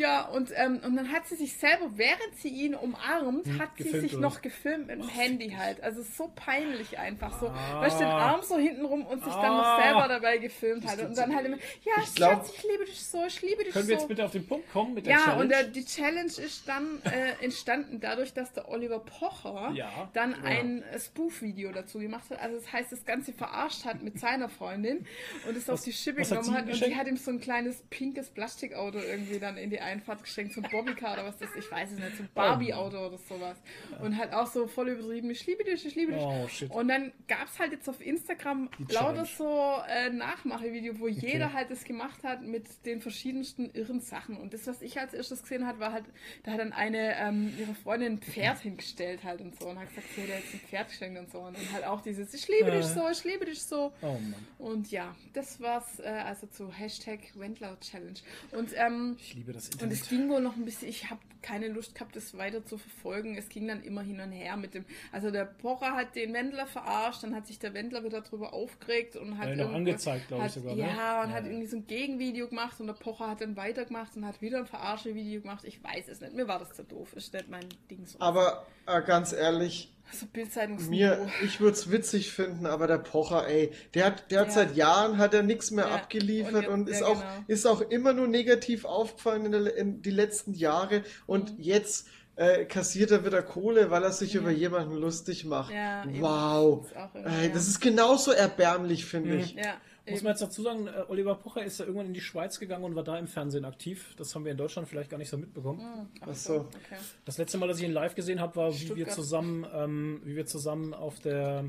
Ja, 0.00 0.22
und, 0.28 0.50
ähm, 0.56 0.80
und 0.84 0.96
dann 0.96 1.12
hat 1.12 1.26
sie 1.28 1.36
sich 1.36 1.52
selber, 1.56 1.90
während 1.96 2.34
sie 2.38 2.48
ihn 2.48 2.74
umarmt, 2.74 3.46
hat 3.58 3.70
sie 3.78 3.90
sich 4.00 4.12
oder? 4.14 4.22
noch 4.22 4.40
gefilmt 4.42 4.86
mit 4.86 4.98
dem 5.00 5.08
Handy 5.08 5.50
halt. 5.50 5.82
Also 5.82 6.02
so 6.02 6.30
peinlich 6.34 6.98
einfach 6.98 7.38
so. 7.38 7.48
Ah. 7.48 7.80
Weißt 7.82 7.96
du, 8.00 8.04
den 8.04 8.08
Arm 8.12 8.40
so 8.42 8.56
hinten 8.56 8.84
rum 8.84 9.04
und 9.06 9.22
sich 9.22 9.32
dann 9.34 9.56
noch 9.56 9.64
Ah. 9.64 9.82
selber 9.82 10.08
dabei 10.08 10.38
gefilmt 10.38 10.86
hat. 10.86 10.98
Und 11.00 11.16
dann 11.18 11.34
halt 11.34 11.46
immer, 11.46 11.58
ja, 11.84 12.02
Ich 12.02 12.14
glaub- 12.14 12.30
Schatz, 12.46 12.52
ich 12.56 12.62
liebe 12.64 12.84
dich 12.86 13.04
so, 13.04 13.24
ich 13.26 13.42
liebe 13.42 13.62
dich 13.64 13.72
Können 13.72 13.84
so. 13.84 13.90
wir 13.90 13.96
jetzt 13.98 14.08
bitte 14.08 14.24
auf 14.24 14.32
den 14.32 14.46
Punkt 14.46 14.72
kommen 14.72 14.94
mit 14.94 15.04
der 15.06 15.12
ja, 15.12 15.18
Challenge? 15.20 15.42
und 15.42 15.48
der, 15.50 15.64
die 15.64 15.84
Challenge 15.84 16.32
ist 16.32 16.66
dann 16.66 17.02
äh, 17.04 17.44
entstanden 17.44 18.00
dadurch, 18.00 18.32
dass 18.32 18.52
der 18.52 18.68
Oliver 18.70 19.00
Pocher 19.00 19.72
Ja. 19.74 20.08
dann 20.14 20.34
ein 20.42 20.82
äh, 20.84 20.98
Spoof-Video 20.98 21.72
dazu 21.72 21.98
gemacht 21.98 22.30
hat. 22.30 22.40
Also 22.40 22.56
das 22.56 22.72
heißt, 22.72 22.90
das 22.90 23.04
Ganze 23.04 23.32
verarscht 23.34 23.84
hat 23.84 24.02
mit 24.02 24.18
seiner 24.18 24.48
Freundin 24.48 25.06
und 25.46 25.56
es 25.56 25.68
auf 25.68 25.82
die 25.82 25.92
Schippe 25.92 26.22
genommen 26.22 26.52
hat. 26.54 26.62
Und 26.62 26.68
geschenkt? 26.70 26.94
die 26.94 26.98
hat 26.98 27.06
ihm 27.06 27.16
so 27.16 27.30
ein 27.30 27.40
kleines 27.40 27.82
pinkes 27.90 28.30
Plastikauto 28.30 28.98
irgendwie 28.98 29.38
dann 29.38 29.56
in 29.56 29.70
die 29.70 29.80
Einfahrt 29.90 30.22
geschenkt, 30.22 30.54
so 30.54 30.62
ein 30.62 30.70
Bobbycar 30.70 31.14
oder 31.14 31.24
was 31.26 31.38
das 31.38 31.50
ist, 31.50 31.64
ich 31.64 31.70
weiß 31.70 31.92
es 31.92 31.98
nicht, 31.98 32.16
so 32.16 32.22
ein 32.22 32.28
Barbie-Auto 32.34 32.96
oder 32.98 33.18
sowas. 33.18 33.56
Und 34.00 34.16
halt 34.16 34.32
auch 34.32 34.46
so 34.46 34.66
voll 34.66 34.88
übertrieben, 34.90 35.30
ich 35.30 35.46
liebe 35.46 35.64
dich, 35.64 35.84
ich 35.84 35.94
liebe 35.94 36.12
dich. 36.12 36.22
Oh, 36.22 36.46
shit. 36.48 36.70
Und 36.70 36.88
dann 36.88 37.12
gab 37.28 37.46
es 37.46 37.58
halt 37.58 37.72
jetzt 37.72 37.88
auf 37.88 38.00
Instagram 38.00 38.68
lauter 38.88 39.24
so 39.24 39.76
äh, 39.88 40.10
Nachmachevideo, 40.10 40.98
wo 40.98 41.08
jeder 41.08 41.52
halt 41.52 41.70
das 41.70 41.84
gemacht 41.84 42.22
hat 42.24 42.42
mit 42.42 42.64
den 42.86 43.00
verschiedensten 43.00 43.70
irren 43.74 44.00
Sachen. 44.00 44.36
Und 44.36 44.54
das, 44.54 44.66
was 44.66 44.82
ich 44.82 44.98
als 45.00 45.12
erstes 45.14 45.42
gesehen 45.42 45.66
hat, 45.66 45.78
war 45.80 45.92
halt, 45.92 46.04
da 46.44 46.52
hat 46.52 46.60
dann 46.60 46.72
eine 46.72 47.16
ähm, 47.18 47.52
ihre 47.58 47.74
Freundin 47.74 48.12
ein 48.14 48.18
Pferd 48.20 48.60
hingestellt 48.60 49.24
halt 49.24 49.40
und 49.40 49.58
so 49.58 49.68
und 49.68 49.78
hat 49.78 49.88
gesagt, 49.88 50.06
sie 50.14 50.22
hätte 50.22 50.32
jetzt 50.32 50.54
ein 50.54 50.60
Pferd 50.60 50.88
geschenkt 50.88 51.18
und 51.18 51.30
so. 51.30 51.38
Und 51.40 51.56
halt 51.72 51.84
auch 51.84 52.00
dieses, 52.00 52.32
ich 52.34 52.46
liebe 52.48 52.70
dich 52.70 52.80
Äh. 52.86 52.94
so, 52.94 53.08
ich 53.10 53.24
liebe 53.24 53.44
dich 53.44 53.62
so. 53.62 53.92
oh 54.02 54.16
Und 54.58 54.90
ja, 54.90 55.14
das 55.32 55.60
war's 55.60 55.98
äh, 56.00 56.08
also 56.08 56.46
zu 56.46 56.70
Hashtag 56.72 57.20
Wendler 57.34 57.78
Challenge. 57.80 58.18
Und 58.52 58.70
ähm, 58.76 59.16
ich 59.18 59.34
liebe 59.34 59.52
das 59.52 59.69
und 59.78 59.92
Internet. 59.92 59.92
es 59.92 60.08
ging 60.08 60.28
wohl 60.28 60.40
noch 60.40 60.56
ein 60.56 60.64
bisschen, 60.64 60.88
ich 60.88 61.10
habe 61.10 61.20
keine 61.42 61.68
Lust 61.68 61.94
gehabt, 61.94 62.16
das 62.16 62.36
weiter 62.36 62.64
zu 62.64 62.76
verfolgen. 62.76 63.36
Es 63.36 63.48
ging 63.48 63.66
dann 63.68 63.82
immer 63.82 64.02
hin 64.02 64.20
und 64.20 64.30
her 64.32 64.56
mit 64.56 64.74
dem, 64.74 64.84
also 65.12 65.30
der 65.30 65.44
Pocher 65.46 65.94
hat 65.94 66.14
den 66.14 66.32
Wendler 66.34 66.66
verarscht, 66.66 67.22
dann 67.22 67.34
hat 67.34 67.46
sich 67.46 67.58
der 67.58 67.72
Wendler 67.74 68.04
wieder 68.04 68.20
darüber 68.20 68.52
aufgeregt 68.52 69.16
und 69.16 69.38
hat 69.38 69.48
Ja, 69.48 69.56
noch 69.56 69.72
angezeigt, 69.72 70.28
glaub 70.28 70.44
ich 70.44 70.52
sogar, 70.52 70.74
ne? 70.74 70.82
Ja, 70.82 71.22
und 71.22 71.30
Ja, 71.30 71.34
hat 71.34 71.44
irgendwie 71.44 71.66
so 71.66 71.76
ein 71.76 71.86
Gegenvideo 71.86 72.48
gemacht 72.48 72.80
und 72.80 72.88
der 72.88 72.94
Pocher 72.94 73.28
hat 73.28 73.40
dann 73.40 73.56
weitergemacht 73.56 74.16
und 74.16 74.26
hat 74.26 74.40
wieder 74.42 74.58
ein 74.58 74.66
Verarsche-Video 74.66 75.40
gemacht. 75.40 75.64
Ich 75.64 75.82
weiß 75.82 76.08
es 76.08 76.20
nicht, 76.20 76.34
mir 76.34 76.46
war 76.46 76.58
das 76.58 76.72
zu 76.74 76.84
doof, 76.84 77.14
ist 77.14 77.32
nicht 77.32 77.48
mein 77.48 77.66
Ding 77.90 78.04
so. 78.06 78.20
Aber 78.20 78.66
äh, 78.86 79.00
ganz 79.02 79.32
ehrlich, 79.32 79.92
also 80.10 80.26
Bildzeitungsniveau. 80.32 80.90
mir, 81.24 81.28
ich 81.44 81.60
würde 81.60 81.74
es 81.74 81.90
witzig 81.90 82.32
finden, 82.32 82.66
aber 82.66 82.86
der 82.86 82.98
Pocher, 82.98 83.46
ey, 83.46 83.70
der 83.94 84.06
hat, 84.06 84.30
der 84.30 84.40
hat 84.40 84.48
Ja. 84.48 84.52
seit 84.54 84.76
Jahren 84.76 85.18
hat 85.18 85.34
er 85.34 85.42
nichts 85.42 85.70
mehr 85.70 85.86
Ja. 85.86 85.94
abgeliefert 85.94 86.66
Und 86.68 86.72
und, 86.82 86.88
ist 86.88 87.00
ja, 87.00 87.06
auch 87.06 87.20
genau. 87.20 87.44
ist 87.46 87.66
auch 87.66 87.80
immer 87.80 88.12
nur 88.12 88.26
negativ 88.28 88.84
aufgefallen 88.84 89.46
in, 89.46 89.52
der, 89.52 89.76
in 89.76 90.02
die 90.02 90.10
letzten 90.10 90.52
Jahre 90.54 91.02
und 91.26 91.56
Mhm. 91.58 91.62
jetzt 91.64 92.08
äh, 92.36 92.64
kassiert 92.64 93.10
er 93.10 93.24
wieder 93.26 93.42
Kohle, 93.42 93.90
weil 93.90 94.02
er 94.02 94.12
sich 94.12 94.34
über 94.34 94.50
jemanden 94.50 94.94
lustig 94.94 95.44
macht. 95.44 95.74
Ja, 95.74 96.04
eben. 96.04 96.22
wow. 96.22 96.80
Das 96.82 96.90
ist 96.90 96.96
auch 96.96 97.14
Ey, 97.14 97.46
ja. 97.48 97.52
das 97.52 97.68
ist 97.68 97.80
genauso 97.80 98.30
erbärmlich, 98.32 99.04
finde 99.04 99.36
ich. 99.36 99.52
Ja, 99.54 99.74
Muss 100.10 100.22
man 100.22 100.32
jetzt 100.32 100.42
dazu 100.42 100.62
sagen, 100.62 100.86
äh, 100.86 101.04
Oliver 101.08 101.34
Pocher 101.34 101.64
ist 101.64 101.78
ja 101.78 101.84
irgendwann 101.86 102.06
in 102.06 102.14
die 102.14 102.20
Schweiz 102.20 102.58
gegangen 102.58 102.84
und 102.84 102.94
war 102.96 103.04
da 103.04 103.18
im 103.18 103.26
Fernsehen 103.26 103.64
aktiv. 103.64 104.14
Das 104.16 104.34
haben 104.34 104.44
wir 104.44 104.52
in 104.52 104.58
Deutschland 104.58 104.88
vielleicht 104.88 105.10
gar 105.10 105.18
nicht 105.18 105.28
so 105.30 105.36
mitbekommen. 105.38 106.08
Ach 106.20 106.28
Ach 106.30 106.34
so. 106.34 106.54
Okay. 106.56 106.96
Das 107.24 107.38
letzte 107.38 107.58
Mal, 107.58 107.68
dass 107.68 107.78
ich 107.78 107.84
ihn 107.84 107.92
live 107.92 108.14
gesehen 108.14 108.40
habe, 108.40 108.56
war, 108.56 108.68
wie 108.74 108.78
wir 108.80 108.86
Stuttgart. 108.86 109.12
zusammen, 109.12 109.66
ähm, 109.74 110.20
wie 110.24 110.36
wir 110.36 110.46
zusammen 110.46 110.94
auf 110.94 111.20
der 111.20 111.64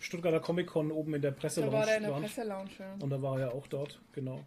Stuttgarter 0.00 0.40
Comic 0.40 0.66
Con 0.66 0.90
oben 0.90 1.14
in 1.14 1.22
der 1.22 1.32
Da 1.32 1.38
Presselounge 1.38 1.72
war 1.72 1.86
der 1.86 1.96
in 1.96 2.02
der 2.02 2.12
waren. 2.12 2.22
Presselounge. 2.22 2.70
ja. 2.78 2.94
Und 3.00 3.10
da 3.10 3.22
war 3.22 3.38
er 3.40 3.46
ja 3.48 3.52
auch 3.52 3.66
dort, 3.66 4.00
genau. 4.12 4.44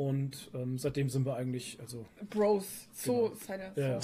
Und 0.00 0.50
ähm, 0.54 0.78
seitdem 0.78 1.10
sind 1.10 1.26
wir 1.26 1.36
eigentlich, 1.36 1.76
also 1.78 2.06
Bros. 2.30 2.64
So 2.94 3.28
Genau. 3.28 3.36
seine. 3.46 3.72
Ja. 3.76 3.98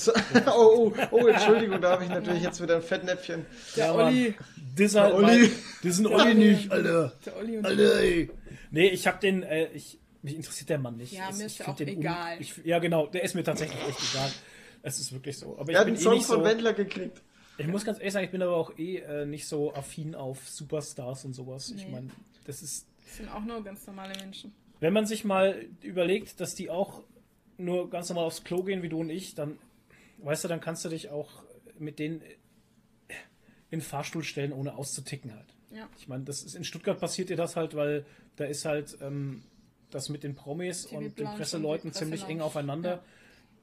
Oh, 0.54 0.92
oh, 0.92 1.06
oh, 1.10 1.26
Entschuldigung, 1.26 1.80
da 1.80 1.92
habe 1.92 2.04
ich 2.04 2.10
natürlich 2.10 2.42
jetzt 2.42 2.60
wieder 2.60 2.76
ein 2.76 2.82
Fettnäpfchen. 2.82 3.46
Der 3.76 3.86
Ja, 3.86 3.94
Olli. 3.94 4.34
Das 4.76 4.86
ist 4.88 4.94
halt 4.96 5.14
Olli. 5.14 5.26
mein- 5.26 5.50
Das 5.82 5.92
ist 5.92 5.98
ein 6.00 6.06
Olli 6.06 6.34
nicht, 6.34 6.70
Alter. 6.70 7.12
Der 7.24 7.36
Olli 7.38 7.56
und 7.56 7.64
Alter, 7.66 8.00
ey. 8.00 8.30
Nee, 8.72 8.88
ich 8.88 9.06
hab 9.06 9.20
den, 9.22 9.42
äh, 9.42 9.68
ich, 9.72 9.98
mich 10.20 10.36
interessiert 10.36 10.68
der 10.68 10.78
Mann 10.78 10.98
nicht. 10.98 11.12
Ja, 11.14 11.30
Es- 11.30 11.38
mir 11.38 11.46
ich 11.46 11.52
ist 11.52 11.58
ja 11.60 11.68
auch 11.68 11.76
den 11.76 11.88
un- 11.88 11.94
egal. 11.96 12.36
ich, 12.40 12.54
ja, 12.64 12.78
genau, 12.78 13.06
der 13.06 13.22
ist 13.22 13.34
mir 13.34 13.44
tatsächlich 13.44 13.78
echt 13.88 13.98
egal. 14.12 14.30
Es 14.82 15.00
ist 15.00 15.12
wirklich 15.12 15.38
so. 15.38 15.56
Aber 15.58 15.70
ich 15.70 15.76
Er 15.76 15.80
hat 15.80 15.86
bin 15.86 15.94
einen 15.94 16.00
eh 16.02 16.04
Song 16.04 16.14
nicht 16.14 16.26
von 16.26 16.38
so, 16.40 16.44
Wendler 16.44 16.74
gekriegt. 16.74 17.22
ich 17.56 17.66
muss 17.68 17.86
ganz 17.86 17.98
ehrlich 18.00 18.12
sagen, 18.12 18.26
ich 18.26 18.30
bin 18.32 18.42
aber 18.42 18.54
auch 18.56 18.76
eh 18.78 18.98
äh, 18.98 19.24
nicht 19.24 19.46
so 19.48 19.72
affin 19.72 20.14
auf 20.14 20.46
Superstars 20.46 21.24
und 21.24 21.32
sowas. 21.32 21.70
Ich 21.74 21.86
Nee. 21.86 21.90
meine, 21.92 22.10
das 22.44 22.60
ist, 22.60 22.86
Das 23.06 23.16
sind 23.16 23.30
auch 23.30 23.42
nur 23.46 23.64
ganz 23.64 23.86
normale 23.86 24.12
Menschen. 24.20 24.52
Wenn 24.80 24.92
man 24.92 25.06
sich 25.06 25.24
mal 25.24 25.66
überlegt, 25.82 26.40
dass 26.40 26.54
die 26.54 26.70
auch 26.70 27.02
nur 27.58 27.88
ganz 27.90 28.08
normal 28.08 28.26
aufs 28.26 28.44
Klo 28.44 28.62
gehen 28.62 28.82
wie 28.82 28.88
du 28.88 29.00
und 29.00 29.10
ich, 29.10 29.34
dann, 29.34 29.58
weißt 30.18 30.44
du, 30.44 30.48
dann 30.48 30.60
kannst 30.60 30.84
du 30.84 30.88
dich 30.88 31.08
auch 31.10 31.42
mit 31.78 31.98
denen 31.98 32.20
in 33.70 33.80
den 33.80 33.80
Fahrstuhl 33.80 34.22
stellen, 34.22 34.52
ohne 34.52 34.76
auszuticken 34.76 35.34
halt. 35.34 35.54
Ja. 35.70 35.88
Ich 35.98 36.08
meine, 36.08 36.24
das 36.24 36.42
ist 36.42 36.54
in 36.54 36.64
Stuttgart 36.64 36.98
passiert 36.98 37.28
dir 37.28 37.36
das 37.36 37.56
halt, 37.56 37.74
weil 37.74 38.04
da 38.36 38.44
ist 38.44 38.64
halt 38.64 38.96
ähm, 39.00 39.42
das 39.90 40.08
mit 40.08 40.22
den 40.22 40.34
Promis 40.34 40.86
und 40.86 41.18
den 41.18 41.26
Presseleuten 41.26 41.88
und 41.88 41.94
die 41.94 41.98
ziemlich 41.98 42.24
eng 42.24 42.40
aufeinander. 42.40 42.90
Ja. 42.90 43.04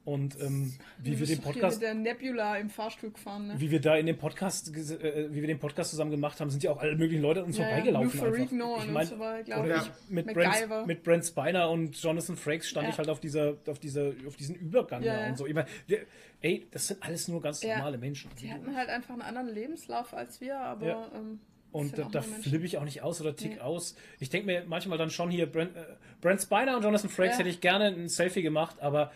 Und 0.04 0.38
ähm, 0.38 0.74
wie 0.98 1.18
wir 1.18 1.26
den 1.26 1.40
Podcast, 1.40 1.76
mit 1.80 1.82
der 1.88 1.94
Nebula 1.94 2.58
im 2.58 2.68
Fahrstuhl 2.68 3.10
gefahren, 3.10 3.46
ne? 3.46 3.54
wie 3.56 3.70
wir 3.70 3.80
da 3.80 3.96
in 3.96 4.04
dem 4.04 4.18
Podcast, 4.18 4.68
ges- 4.74 5.00
äh, 5.00 5.32
wie 5.34 5.40
wir 5.40 5.46
den 5.46 5.58
Podcast 5.58 5.90
zusammen 5.90 6.10
gemacht 6.10 6.38
haben, 6.40 6.50
sind 6.50 6.62
ja 6.62 6.72
auch 6.72 6.78
alle 6.78 6.94
möglichen 6.94 7.22
Leute 7.22 7.40
an 7.40 7.46
uns 7.46 7.56
Ja, 7.56 7.62
ja, 7.64 7.68
vorbeigelaufen. 7.70 8.10
Ferrigno 8.10 8.76
Ich 8.84 8.90
mein, 8.90 9.06
so 9.06 9.14
oder 9.14 9.76
ich 9.76 10.10
mit 10.10 10.26
MacGyver. 10.26 10.66
Brent, 10.66 10.86
mit 10.88 11.02
Brent 11.04 11.24
Spiner 11.24 11.70
und 11.70 11.96
Jonathan 12.02 12.36
Frakes 12.36 12.68
stand 12.68 12.86
Ja. 12.88 12.92
ich 12.92 12.98
halt 12.98 13.08
auf 13.08 13.20
dieser, 13.20 13.54
auf 13.66 13.78
dieser, 13.78 14.12
auf 14.26 14.36
diesen 14.36 14.56
Übergang 14.56 15.02
Ja, 15.02 15.14
da 15.14 15.22
ja. 15.22 15.28
und 15.30 15.38
so. 15.38 15.46
Ich 15.46 15.54
mein, 15.54 15.64
wir- 15.86 16.00
ey, 16.42 16.66
das 16.70 16.88
sind 16.88 17.02
alles 17.02 17.28
nur 17.28 17.40
ganz 17.40 17.62
Ja. 17.62 17.78
normale 17.78 17.96
Menschen. 17.96 18.30
Die 18.42 18.52
hatten 18.52 18.76
halt 18.76 18.90
einfach 18.90 19.14
einen 19.14 19.22
anderen 19.22 19.48
Lebenslauf 19.48 20.12
als 20.12 20.38
wir, 20.42 20.58
aber 20.60 20.86
Ja. 20.86 21.10
ähm, 21.16 21.40
Und 21.72 21.96
da, 21.96 22.06
da 22.12 22.20
flippe 22.20 22.66
ich 22.66 22.76
auch 22.76 22.84
nicht 22.84 23.00
aus 23.00 23.22
oder 23.22 23.34
tick 23.34 23.54
Nee. 23.54 23.60
aus. 23.60 23.96
Ich 24.20 24.28
denke 24.28 24.46
mir 24.46 24.64
manchmal 24.66 24.98
dann 24.98 25.08
schon 25.10 25.30
hier, 25.30 25.46
Brent, 25.50 25.74
äh, 25.74 25.80
Brent 26.20 26.42
Spiner 26.42 26.76
und 26.76 26.82
Jonathan 26.84 27.08
Frakes 27.08 27.32
Ja. 27.32 27.38
hätte 27.38 27.48
ich 27.48 27.62
gerne 27.62 27.86
ein 27.86 28.08
Selfie 28.08 28.42
gemacht, 28.42 28.76
aber 28.82 29.10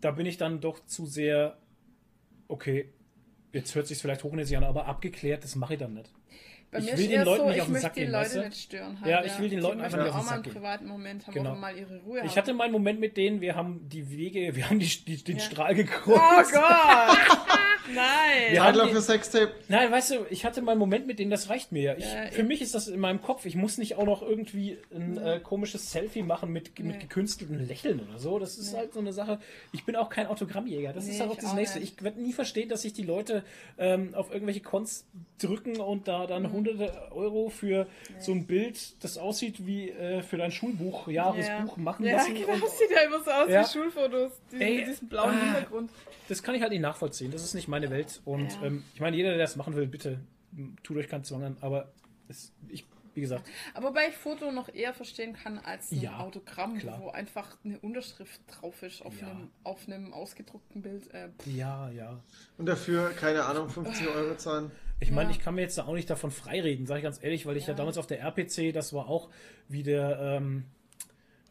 da 0.00 0.10
bin 0.12 0.26
ich 0.26 0.36
dann 0.36 0.60
doch 0.60 0.84
zu 0.86 1.06
sehr, 1.06 1.58
okay, 2.48 2.92
jetzt 3.52 3.74
hört 3.74 3.86
sich 3.86 3.98
vielleicht 3.98 4.24
hochnäsig 4.24 4.56
an, 4.56 4.64
aber 4.64 4.86
abgeklärt, 4.86 5.44
das 5.44 5.56
mache 5.56 5.74
ich 5.74 5.80
dann 5.80 5.94
nicht. 5.94 6.12
Bei 6.72 6.78
ich 6.78 6.84
mir 6.84 6.92
will 6.92 7.00
ist 7.00 7.10
den 7.10 7.22
Leuten 7.24 7.40
so, 7.40 7.46
nicht 7.48 7.56
ich 7.56 7.60
auf 7.62 7.66
den 7.66 7.72
möchte 7.72 7.86
Sack 7.86 7.94
die 7.94 8.00
gehen, 8.00 8.10
Leute 8.12 8.24
weißt 8.24 8.36
du? 8.36 8.40
nicht 8.48 8.62
stören 8.62 9.00
halt. 9.00 9.10
Ja, 9.10 9.24
ich 9.24 9.38
will 9.40 9.48
den 9.48 9.58
Leuten 9.60 9.80
einfach 9.80 9.98
nicht 9.98 10.08
auf 10.08 10.14
auch 10.14 10.18
den 10.20 10.26
mal 10.26 10.32
einen 10.32 10.36
Sack 10.36 10.44
gehen. 10.44 10.52
privaten 10.54 10.86
Moment 10.86 11.26
haben, 11.26 11.34
Genau. 11.34 11.50
wir 11.52 11.58
mal 11.58 11.76
ihre 11.76 11.98
Ruhe 12.02 12.22
Ich 12.24 12.36
hatte 12.36 12.52
meinen 12.54 12.72
Moment 12.72 13.00
mit 13.00 13.16
denen, 13.16 13.40
wir 13.40 13.56
haben 13.56 13.88
die 13.88 14.08
Wege, 14.10 14.54
wir 14.54 14.70
haben 14.70 14.78
die, 14.78 14.86
die, 15.04 15.22
den 15.24 15.38
Ja. 15.38 15.42
Strahl 15.42 15.74
gekreuzt. 15.74 16.52
Oh 16.54 16.58
Gott! 16.58 17.18
Nein! 17.94 18.54
Ja. 18.54 18.64
Adler 18.66 18.88
für 18.88 19.00
Sextape. 19.00 19.50
Nein, 19.68 19.90
weißt 19.90 20.10
du, 20.12 20.14
ich 20.30 20.44
hatte 20.44 20.62
meinen 20.62 20.78
Moment 20.78 21.06
mit 21.08 21.18
denen, 21.18 21.30
das 21.30 21.48
reicht 21.48 21.72
mir. 21.72 21.96
Ich, 21.98 22.04
Ja, 22.04 22.26
für 22.30 22.42
ich- 22.42 22.46
mich 22.48 22.62
ist 22.62 22.74
das 22.74 22.86
in 22.88 23.00
meinem 23.00 23.20
Kopf. 23.20 23.46
Ich 23.46 23.56
muss 23.56 23.78
nicht 23.78 23.96
auch 23.96 24.04
noch 24.04 24.22
irgendwie 24.22 24.78
ein 24.94 25.16
äh, 25.18 25.40
komisches 25.42 25.90
Selfie 25.90 26.22
machen 26.22 26.52
mit, 26.52 26.78
Nee. 26.78 26.84
mit 26.84 27.00
gekünstelten 27.00 27.66
Lächeln 27.66 28.00
oder 28.00 28.18
so. 28.18 28.38
Das 28.38 28.58
ist 28.58 28.72
Nee. 28.72 28.78
halt 28.78 28.92
so 28.92 29.00
eine 29.00 29.12
Sache. 29.12 29.40
Ich 29.72 29.84
bin 29.84 29.96
auch 29.96 30.08
kein 30.08 30.26
Autogrammjäger. 30.26 30.92
Das 30.92 31.04
ist 31.04 31.14
Nee, 31.14 31.20
halt 31.20 31.30
auch 31.30 31.36
das 31.36 31.46
auch 31.46 31.54
Nächste. 31.54 31.80
nicht. 31.80 31.94
Ich 31.98 32.04
werde 32.04 32.20
nie 32.22 32.32
verstehen, 32.32 32.68
dass 32.68 32.82
sich 32.82 32.92
die 32.92 33.02
Leute 33.02 33.42
ähm, 33.78 34.14
auf 34.14 34.30
irgendwelche 34.32 34.60
Cons 34.60 35.06
drücken 35.40 35.78
und 35.80 36.06
da 36.06 36.26
dann 36.26 36.42
Mhm. 36.44 36.48
Hunderte 36.60 37.12
Euro 37.12 37.48
für 37.48 37.86
so 38.18 38.32
ein 38.32 38.46
Bild, 38.46 39.02
das 39.02 39.18
aussieht 39.18 39.66
wie 39.66 39.90
äh, 39.90 40.22
für 40.22 40.36
dein 40.36 40.52
Schulbuch, 40.52 41.08
Jahresbuch 41.08 41.76
machen 41.76 42.04
ja, 42.06 42.16
lassen. 42.16 42.34
genau, 42.34 42.52
und, 42.52 42.62
das 42.62 42.78
sieht 42.78 42.90
ja 42.90 43.00
immer 43.02 43.22
so 43.22 43.30
aus 43.30 43.48
Ja. 43.50 43.62
wie 43.62 43.72
Schulfotos, 43.72 44.32
die, 44.52 44.60
Ey, 44.60 44.76
mit 44.78 44.86
diesem 44.88 45.08
blauen 45.08 45.30
ah. 45.34 45.44
Hintergrund. 45.44 45.90
das 46.28 46.42
kann 46.42 46.54
ich 46.54 46.62
halt 46.62 46.70
nicht 46.72 46.80
nachvollziehen. 46.82 47.30
Das 47.30 47.42
ist 47.42 47.54
nicht 47.54 47.68
meine 47.68 47.90
Welt. 47.90 48.20
Und 48.24 48.52
Ja. 48.52 48.62
ähm, 48.66 48.84
ich 48.94 49.00
meine, 49.00 49.16
jeder, 49.16 49.30
der 49.30 49.38
das 49.38 49.56
machen 49.56 49.74
will, 49.74 49.86
bitte 49.86 50.20
tut 50.82 50.96
euch 50.96 51.08
keinen 51.08 51.24
Zwang 51.24 51.42
an. 51.44 51.56
Aber 51.60 51.90
es, 52.28 52.52
ich, 52.68 52.84
wie 53.14 53.20
gesagt, 53.22 53.48
Aber 53.74 53.88
wobei 53.88 54.08
ich 54.08 54.16
Foto 54.16 54.52
noch 54.52 54.68
eher 54.72 54.94
verstehen 54.94 55.32
kann 55.32 55.58
als 55.58 55.90
ein 55.90 56.00
Ja, 56.00 56.18
Autogramm, 56.18 56.78
klar. 56.78 57.00
wo 57.02 57.08
einfach 57.10 57.56
eine 57.64 57.78
Unterschrift 57.80 58.40
drauf 58.48 58.82
ist 58.82 59.02
auf, 59.04 59.20
Ja. 59.20 59.28
einem, 59.30 59.50
auf 59.64 59.86
einem 59.88 60.12
ausgedruckten 60.12 60.82
Bild. 60.82 61.12
Äh, 61.12 61.28
ja, 61.46 61.90
ja. 61.90 62.20
Und 62.58 62.66
dafür, 62.66 63.10
keine 63.10 63.44
Ahnung, 63.44 63.68
50 63.68 64.06
Euro 64.08 64.36
zahlen. 64.36 64.70
Ich 65.00 65.10
meine, 65.10 65.30
Ja. 65.30 65.36
ich 65.36 65.42
kann 65.42 65.54
mir 65.54 65.62
jetzt 65.62 65.78
da 65.78 65.86
auch 65.86 65.94
nicht 65.94 66.10
davon 66.10 66.30
freireden, 66.30 66.86
sage 66.86 66.98
ich 67.00 67.04
ganz 67.04 67.22
ehrlich, 67.22 67.46
weil 67.46 67.56
ich 67.56 67.64
ja. 67.64 67.70
Ja. 67.70 67.74
damals 67.76 67.96
auf 67.98 68.06
der 68.06 68.20
RPC, 68.20 68.72
das 68.72 68.92
war 68.92 69.08
auch 69.08 69.28
wie 69.68 69.82
der, 69.82 70.18
ähm, 70.20 70.64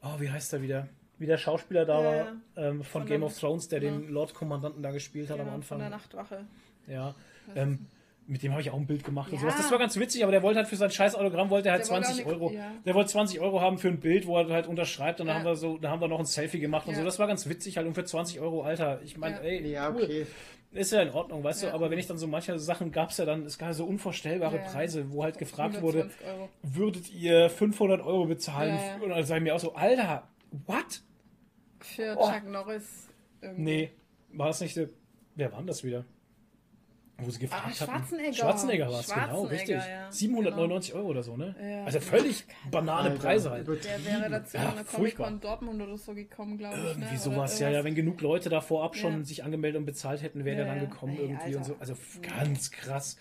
oh, 0.03 0.19
wie 0.19 0.29
heißt 0.29 0.53
er 0.53 0.61
wieder? 0.61 0.87
Wie 1.17 1.25
der 1.25 1.37
Schauspieler 1.37 1.85
da 1.85 2.01
Ja, 2.01 2.05
war 2.07 2.27
ähm, 2.57 2.83
von, 2.83 3.01
Von 3.01 3.05
Game 3.05 3.21
der- 3.21 3.27
of 3.27 3.37
Thrones, 3.39 3.67
der 3.67 3.81
ja. 3.83 3.89
den 3.91 4.09
Lord-Kommandanten 4.09 4.81
da 4.83 4.91
gespielt 4.91 5.29
hat 5.29 5.37
ja, 5.37 5.43
am 5.43 5.61
Von 5.63 5.79
der 5.79 5.87
Anfang. 5.87 5.99
Nachtwache. 6.19 6.45
Ja. 6.87 7.15
Ähm, 7.55 7.87
mit 8.27 8.43
dem 8.43 8.51
habe 8.51 8.61
ich 8.61 8.69
auch 8.69 8.77
ein 8.77 8.85
Bild 8.85 9.03
gemacht 9.03 9.31
und 9.33 9.39
sowas. 9.39 9.57
Das 9.57 9.71
war 9.71 9.79
ganz 9.79 9.97
witzig, 9.97 10.21
aber 10.21 10.31
der 10.31 10.43
wollte 10.43 10.59
halt 10.59 10.67
für 10.67 10.75
sein 10.75 10.91
scheiß 10.91 11.15
Autogramm 11.15 11.49
wollte 11.49 11.69
er 11.69 11.73
halt 11.73 11.83
Der 11.85 11.89
wollte 11.89 12.05
20 12.05 12.25
auch 12.25 12.29
nix- 12.31 12.41
Euro. 12.41 12.51
ja. 12.53 12.71
Der 12.85 12.93
wollte 12.93 13.09
20 13.09 13.39
Euro 13.39 13.59
haben 13.59 13.79
für 13.79 13.87
ein 13.87 13.99
Bild, 13.99 14.27
wo 14.27 14.37
er 14.37 14.47
halt 14.49 14.67
unterschreibt 14.67 15.19
und 15.19 15.25
dann 15.27 15.37
haben 15.37 15.45
wir 15.45 15.55
so, 15.55 15.79
da 15.79 15.89
haben 15.89 15.99
wir 15.99 16.07
noch 16.07 16.19
ein 16.19 16.25
Selfie 16.25 16.59
gemacht 16.59 16.87
und 16.87 16.93
so. 16.95 17.03
Das 17.03 17.17
war 17.17 17.25
ganz 17.25 17.49
witzig 17.49 17.77
halt 17.77 17.87
und 17.87 17.95
für 17.95 18.05
20 18.05 18.39
Euro, 18.39 18.61
Alter. 18.61 19.01
Ich 19.03 19.17
meine, 19.17 19.37
Ja. 19.37 19.41
ey, 19.41 19.71
Ja, 19.71 19.89
cool. 19.89 20.03
okay. 20.03 20.27
Ist 20.71 20.91
ja 20.91 21.01
in 21.01 21.09
Ordnung, 21.09 21.43
weißt 21.43 21.63
Ja. 21.63 21.69
du, 21.69 21.75
aber 21.75 21.89
wenn 21.89 21.97
ich 21.97 22.05
dann 22.05 22.17
so 22.19 22.27
manche 22.27 22.59
Sachen 22.59 22.91
gab 22.91 23.09
es 23.09 23.17
ja 23.17 23.25
dann, 23.25 23.43
es 23.45 23.57
gab 23.57 23.73
so 23.73 23.85
unvorstellbare 23.85 24.57
Ja. 24.57 24.61
Preise, 24.71 25.11
wo 25.11 25.23
halt 25.23 25.37
gefragt 25.39 25.81
wurde, 25.81 26.03
120 26.03 26.27
Euro. 26.27 26.49
würdet 26.61 27.11
ihr 27.11 27.49
500 27.49 28.01
Euro 28.01 28.25
bezahlen? 28.25 28.75
Ja. 28.75 28.95
Und 29.03 29.09
dann 29.09 29.23
ich 29.37 29.43
mir 29.43 29.55
auch 29.55 29.59
so, 29.59 29.73
Alter, 29.73 30.27
what? 30.67 31.01
Für 31.79 32.15
Oh. 32.19 32.29
Chuck 32.31 32.47
Norris. 32.47 33.07
irgendwie. 33.41 33.61
Nee, 33.63 33.91
war 34.33 34.47
das 34.47 34.61
nicht 34.61 34.75
der, 34.75 34.89
wer 35.35 35.51
war 35.51 35.57
denn 35.59 35.67
das 35.67 35.83
wieder? 35.83 36.05
Wo 37.21 37.29
sie 37.31 37.39
gefragt 37.39 37.63
Ah, 37.65 37.69
hatten. 37.69 37.75
Schwarzenegger. 37.91 38.33
Schwarzenegger 38.33 38.91
war 38.91 38.99
es, 38.99 39.13
genau, 39.13 39.43
richtig. 39.43 39.77
ja. 39.77 40.11
799 40.11 40.93
Euro 40.93 41.07
oder 41.09 41.23
so, 41.23 41.35
ne? 41.37 41.55
Ja. 41.61 41.85
Also 41.85 41.99
völlig 41.99 42.45
banale 42.71 43.09
Alter, 43.11 43.21
Preise 43.21 43.51
halt. 43.51 43.67
Der 43.67 44.05
wäre 44.05 44.29
dazu 44.29 44.57
Ja, 44.57 44.71
furchtbar. 44.71 44.93
Comic-Con 44.95 45.39
Dortmund 45.41 45.81
oder 45.81 45.97
so 45.97 46.13
gekommen, 46.13 46.57
glaube 46.57 46.77
ich. 46.77 46.83
Irgendwie 46.83 47.13
ne? 47.13 47.17
sowas, 47.19 47.57
Oder 47.57 47.69
ja, 47.69 47.77
ja, 47.79 47.83
wenn 47.83 47.95
genug 47.95 48.21
Leute 48.21 48.49
da 48.49 48.61
vorab 48.61 48.95
schon 48.95 49.25
sich 49.25 49.43
angemeldet 49.43 49.79
und 49.79 49.85
bezahlt 49.85 50.21
hätten, 50.21 50.45
wäre 50.45 50.57
Ja, 50.59 50.63
der 50.65 50.73
dann 50.75 50.83
ja. 50.83 50.89
gekommen 50.89 51.15
Ey, 51.17 51.23
irgendwie 51.23 51.55
und 51.55 51.65
so. 51.65 51.73
Alter. 51.73 51.81
Also 51.81 51.95
ganz 52.21 52.71
krass. 52.71 53.17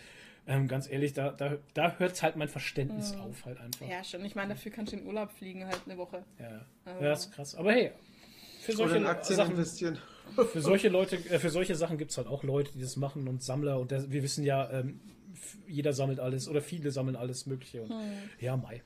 Ähm, 0.46 0.66
ganz 0.66 0.88
ehrlich, 0.90 1.12
da, 1.12 1.30
da, 1.30 1.56
da 1.74 1.92
hört 1.98 2.22
halt 2.22 2.36
mein 2.36 2.48
Verständnis 2.48 3.14
auf 3.16 3.44
halt 3.44 3.60
einfach. 3.60 3.84
Mhm. 3.84 3.90
Ja, 3.92 4.02
schon. 4.02 4.24
Ich 4.24 4.34
meine, 4.34 4.54
dafür 4.54 4.72
kannst 4.72 4.92
du 4.92 4.96
in 4.96 5.06
Urlaub 5.06 5.30
fliegen, 5.32 5.66
halt 5.66 5.80
eine 5.84 5.98
Woche. 5.98 6.24
Ja, 6.38 6.64
Also- 6.86 7.04
ja 7.04 7.12
ist 7.12 7.32
krass. 7.32 7.54
Aber 7.54 7.72
hey, 7.72 7.92
für 8.62 8.72
Oder 8.72 8.82
in 8.84 8.88
solche 8.90 9.08
Aktien 9.08 9.36
Sachen, 9.36 9.50
investieren. 9.52 9.98
Für 10.52 10.60
solche 10.60 10.88
Leute, 10.88 11.16
äh, 11.16 11.38
für 11.38 11.50
solche 11.50 11.74
Sachen 11.74 11.98
gibt 11.98 12.10
es 12.10 12.16
halt 12.18 12.26
auch 12.28 12.42
Leute, 12.42 12.72
die 12.72 12.80
das 12.80 12.96
machen 12.96 13.28
und 13.28 13.42
Sammler 13.42 13.78
und 13.78 13.90
der, 13.90 14.10
wir 14.10 14.22
wissen 14.22 14.44
ja, 14.44 14.70
ähm, 14.70 15.00
jeder 15.66 15.92
sammelt 15.92 16.20
alles 16.20 16.48
oder 16.48 16.60
viele 16.62 16.90
sammeln 16.90 17.16
alles 17.16 17.46
Mögliche. 17.46 17.82
Und, 17.82 17.92
Ja, 18.40 18.56
Mai. 18.56 18.82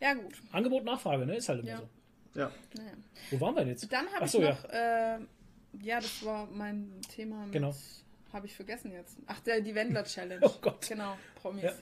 Ja, 0.00 0.14
gut. 0.14 0.32
Angebot, 0.52 0.84
Nachfrage, 0.84 1.26
ne? 1.26 1.36
Ist 1.36 1.48
halt 1.48 1.60
immer 1.60 1.68
Ja. 1.70 1.76
so. 1.78 2.38
Ja. 2.40 2.50
Naja. 2.76 2.92
Wo 3.30 3.40
waren 3.40 3.54
wir 3.54 3.60
denn 3.60 3.68
jetzt? 3.70 3.92
Dann 3.92 4.06
habe 4.06 4.16
Ach 4.20 4.24
ich 4.26 4.30
so, 4.30 4.40
ja. 4.42 4.50
noch, 4.50 4.64
äh, 4.64 5.18
ja, 5.82 6.00
das 6.00 6.24
war 6.24 6.46
mein 6.52 6.90
Thema 7.14 7.44
mit, 7.44 7.52
Genau. 7.52 7.74
habe 8.32 8.46
ich 8.46 8.54
vergessen 8.54 8.92
jetzt. 8.92 9.16
Ach, 9.26 9.40
der, 9.40 9.60
die 9.60 9.74
Wendler-Challenge. 9.74 10.40
Oh 10.44 10.54
Gott. 10.60 10.86
Genau, 10.88 11.16
Promis. 11.36 11.64
Ja. 11.64 11.72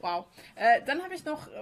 Wow. 0.00 0.26
Äh, 0.54 0.82
dann 0.86 1.02
habe 1.02 1.14
ich 1.14 1.24
noch 1.24 1.48
äh, 1.48 1.52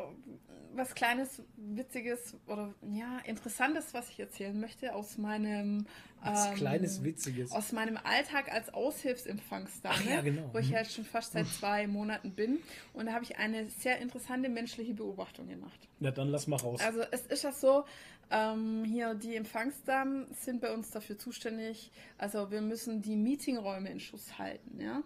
was 0.75 0.95
Kleines, 0.95 1.41
Witziges 1.57 2.35
oder 2.49 2.75
ja, 2.91 3.19
Interessantes, 3.25 3.95
was 3.95 4.09
ich 4.11 4.19
erzählen 4.19 4.59
möchte 4.59 4.95
aus 4.95 5.19
meinem 5.19 5.87
Was 6.25 6.47
ähm, 6.49 6.55
kleines, 6.55 7.05
witziges. 7.05 7.53
aus 7.53 7.73
meinem 7.73 7.97
Alltag 8.03 8.51
als 8.53 8.73
Aushilfsempfangsdame, 8.73 10.11
ja, 10.11 10.21
genau. 10.23 10.49
wo 10.53 10.59
ich 10.59 10.69
Mhm. 10.69 10.73
ja 10.73 10.79
jetzt 10.81 10.95
schon 10.95 11.05
fast 11.05 11.33
seit 11.33 11.47
zwei 11.49 11.87
Monaten 11.87 12.33
bin. 12.33 12.59
Und 12.93 13.07
da 13.07 13.13
habe 13.13 13.25
ich 13.25 13.37
eine 13.39 13.67
sehr 13.71 13.99
interessante 14.01 14.49
menschliche 14.49 14.95
Beobachtung 14.95 15.49
gemacht. 15.49 15.89
Na 16.01 16.11
dann 16.11 16.29
lass 16.31 16.47
mal 16.47 16.57
raus. 16.57 16.81
Also 16.81 17.01
es 17.11 17.23
ist 17.27 17.45
ja 17.45 17.53
so, 17.53 17.85
ähm, 18.31 18.85
hier 18.85 19.15
die 19.15 19.37
Empfangsdamen 19.37 20.27
sind 20.35 20.61
bei 20.61 20.73
uns 20.73 20.91
dafür 20.91 21.19
zuständig. 21.19 21.91
Also 22.19 22.51
wir 22.51 22.63
müssen 22.63 23.03
die 23.03 23.17
Meetingräume 23.17 23.91
in 23.91 24.01
Schuss 24.01 24.39
halten, 24.39 24.81
ja. 24.81 25.03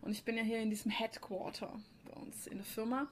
Und 0.00 0.12
ich 0.12 0.24
bin 0.24 0.36
ja 0.36 0.42
hier 0.42 0.60
in 0.60 0.70
diesem 0.70 0.90
Headquarter 0.90 1.70
bei 2.06 2.20
uns 2.20 2.46
in 2.46 2.56
der 2.56 2.64
Firma. 2.66 3.08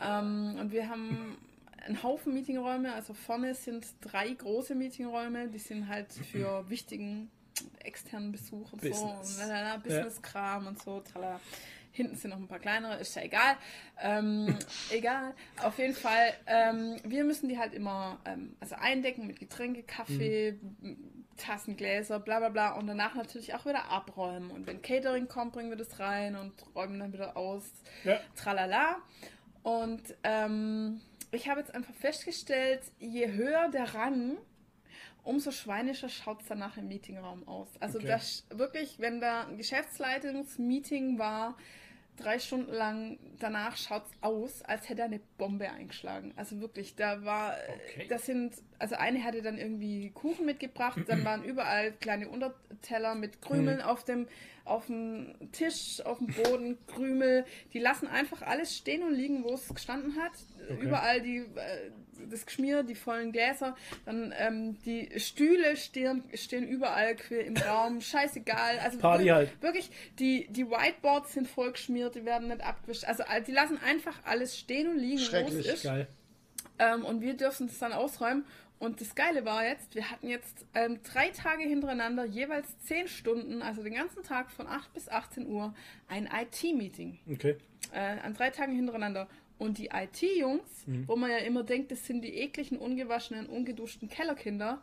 Ähm, 0.00 0.56
und 0.60 0.72
wir 0.72 0.88
haben 0.88 1.36
einen 1.84 2.02
Haufen 2.02 2.34
Meetingräume. 2.34 2.92
Also 2.94 3.14
vorne 3.14 3.54
sind 3.54 3.86
drei 4.00 4.30
große 4.30 4.74
Meetingräume, 4.74 5.48
die 5.48 5.58
sind 5.58 5.88
halt 5.88 6.12
für 6.32 6.68
wichtigen 6.68 7.30
externen 7.84 8.32
Besuch 8.32 8.72
und 8.72 8.82
so 8.82 8.88
Business. 8.88 9.38
und 9.40 9.48
lalala, 9.48 9.76
Business-Kram 9.78 10.66
und 10.66 10.82
so. 10.82 11.00
Tralala. 11.00 11.40
Hinten 11.94 12.16
sind 12.16 12.30
noch 12.30 12.38
ein 12.38 12.48
paar 12.48 12.58
kleinere, 12.58 12.96
ist 13.00 13.14
ja 13.16 13.22
egal. 13.22 13.54
Ähm, 14.00 14.56
egal. 14.90 15.34
Auf 15.62 15.78
jeden 15.78 15.94
Fall, 15.94 16.32
ähm, 16.46 16.96
wir 17.04 17.22
müssen 17.24 17.50
die 17.50 17.58
halt 17.58 17.74
immer 17.74 18.18
ähm, 18.24 18.56
also 18.60 18.76
eindecken 18.76 19.26
mit 19.26 19.38
Getränke, 19.38 19.82
Kaffee, 19.82 20.58
m- 20.82 21.24
Tassen, 21.36 21.76
Gläser, 21.76 22.18
bla 22.18 22.38
bla 22.38 22.48
bla. 22.48 22.72
Und 22.72 22.86
danach 22.86 23.14
natürlich 23.14 23.52
auch 23.54 23.66
wieder 23.66 23.90
abräumen. 23.90 24.50
Und 24.50 24.66
wenn 24.66 24.80
Catering 24.80 25.28
kommt, 25.28 25.52
bringen 25.52 25.68
wir 25.68 25.76
das 25.76 25.98
rein 26.00 26.34
und 26.36 26.52
räumen 26.74 26.98
dann 26.98 27.12
wieder 27.12 27.36
aus. 27.36 27.64
Ja. 28.04 28.18
Tralala. 28.36 28.96
Und 29.62 30.02
ähm, 30.24 31.00
ich 31.32 31.48
habe 31.48 31.60
jetzt 31.60 31.74
einfach 31.74 31.94
festgestellt, 31.94 32.82
je 32.98 33.32
höher 33.32 33.68
der 33.70 33.94
Rang, 33.94 34.36
umso 35.22 35.50
schweinischer 35.50 36.08
schaut 36.08 36.42
es 36.42 36.48
danach 36.48 36.76
im 36.76 36.88
Meetingraum 36.88 37.46
aus. 37.46 37.68
Also 37.80 37.98
Okay. 37.98 38.08
das 38.08 38.46
wirklich, 38.50 38.98
wenn 38.98 39.20
da 39.20 39.46
ein 39.46 39.56
Geschäftsleitungsmeeting 39.56 41.18
war, 41.18 41.56
drei 42.22 42.38
Stunden 42.38 42.72
lang 42.72 43.18
danach 43.38 43.76
schaut 43.76 44.04
es 44.06 44.12
aus, 44.22 44.62
als 44.62 44.88
hätte 44.88 45.00
er 45.02 45.06
eine 45.06 45.20
Bombe 45.38 45.70
eingeschlagen. 45.70 46.32
Also 46.36 46.60
wirklich, 46.60 46.94
da 46.96 47.24
war, 47.24 47.56
Okay. 47.94 48.06
das 48.08 48.26
sind, 48.26 48.54
also 48.78 48.94
eine 48.96 49.24
hatte 49.24 49.42
dann 49.42 49.58
irgendwie 49.58 50.10
Kuchen 50.10 50.46
mitgebracht, 50.46 51.00
dann 51.06 51.24
waren 51.24 51.42
überall 51.44 51.92
kleine 51.92 52.28
Unterteller 52.28 53.14
mit 53.14 53.42
Krümeln 53.42 53.78
Mhm. 53.78 53.82
auf 53.84 54.04
dem 54.04 54.28
auf 54.64 54.86
dem 54.86 55.34
Tisch, 55.50 56.00
auf 56.04 56.18
dem 56.18 56.28
Boden, 56.28 56.78
Krümel. 56.86 57.44
Die 57.72 57.80
lassen 57.80 58.06
einfach 58.06 58.42
alles 58.42 58.76
stehen 58.76 59.02
und 59.02 59.12
liegen, 59.12 59.42
wo 59.42 59.54
es 59.54 59.66
gestanden 59.74 60.14
hat. 60.22 60.30
Okay. 60.70 60.84
Überall 60.86 61.20
die, 61.20 61.38
äh, 61.38 61.90
das 62.30 62.46
Geschmier, 62.46 62.82
die 62.82 62.94
vollen 62.94 63.32
Gläser. 63.32 63.76
Dann 64.04 64.32
ähm, 64.38 64.78
die 64.84 65.08
Stühle 65.18 65.76
stehen, 65.76 66.24
stehen 66.34 66.66
überall 66.66 67.16
quer 67.16 67.44
im 67.44 67.56
Raum. 67.56 68.00
Scheißegal. 68.00 68.78
Also 68.78 68.98
Party 68.98 69.26
halt. 69.26 69.62
Wirklich, 69.62 69.90
die, 70.18 70.46
die 70.50 70.68
Whiteboards 70.68 71.32
sind 71.32 71.48
vollgeschmiert, 71.48 72.14
die 72.14 72.24
werden 72.24 72.48
nicht 72.48 72.62
abgewischt. 72.62 73.04
Also 73.04 73.24
die 73.46 73.52
lassen 73.52 73.78
einfach 73.84 74.18
alles 74.24 74.58
stehen 74.58 74.88
und 74.88 74.98
liegen, 74.98 75.18
wo 75.18 75.22
es 75.22 75.28
Schrecklich. 75.28 75.66
ist. 75.66 75.82
Geil. 75.84 76.08
Ähm, 76.78 77.04
und 77.04 77.20
wir 77.20 77.34
dürfen 77.34 77.66
es 77.66 77.78
dann 77.78 77.92
ausräumen. 77.92 78.44
Und 78.82 79.00
das 79.00 79.14
Geile 79.14 79.44
war 79.44 79.64
jetzt, 79.64 79.94
wir 79.94 80.10
hatten 80.10 80.28
jetzt 80.28 80.66
ähm, 80.74 80.98
drei 81.04 81.28
Tage 81.28 81.62
hintereinander 81.62 82.24
jeweils 82.24 82.76
zehn 82.80 83.06
Stunden, 83.06 83.62
also 83.62 83.84
den 83.84 83.94
ganzen 83.94 84.24
Tag 84.24 84.50
von 84.50 84.66
8 84.66 84.92
bis 84.92 85.08
18 85.08 85.46
Uhr, 85.46 85.72
ein 86.08 86.26
IT-Meeting. 86.26 87.20
Okay. 87.30 87.58
Äh, 87.92 88.18
an 88.24 88.34
drei 88.34 88.50
Tagen 88.50 88.74
hintereinander. 88.74 89.28
Und 89.58 89.78
die 89.78 89.90
IT-Jungs, 89.92 90.84
wo 91.06 91.16
man 91.16 91.30
ja 91.30 91.38
immer 91.38 91.62
denkt, 91.62 91.92
das 91.92 92.06
sind 92.06 92.22
die 92.22 92.34
ekligen, 92.34 92.78
ungewaschenen, 92.78 93.46
ungeduschten 93.46 94.08
Kellerkinder, 94.08 94.80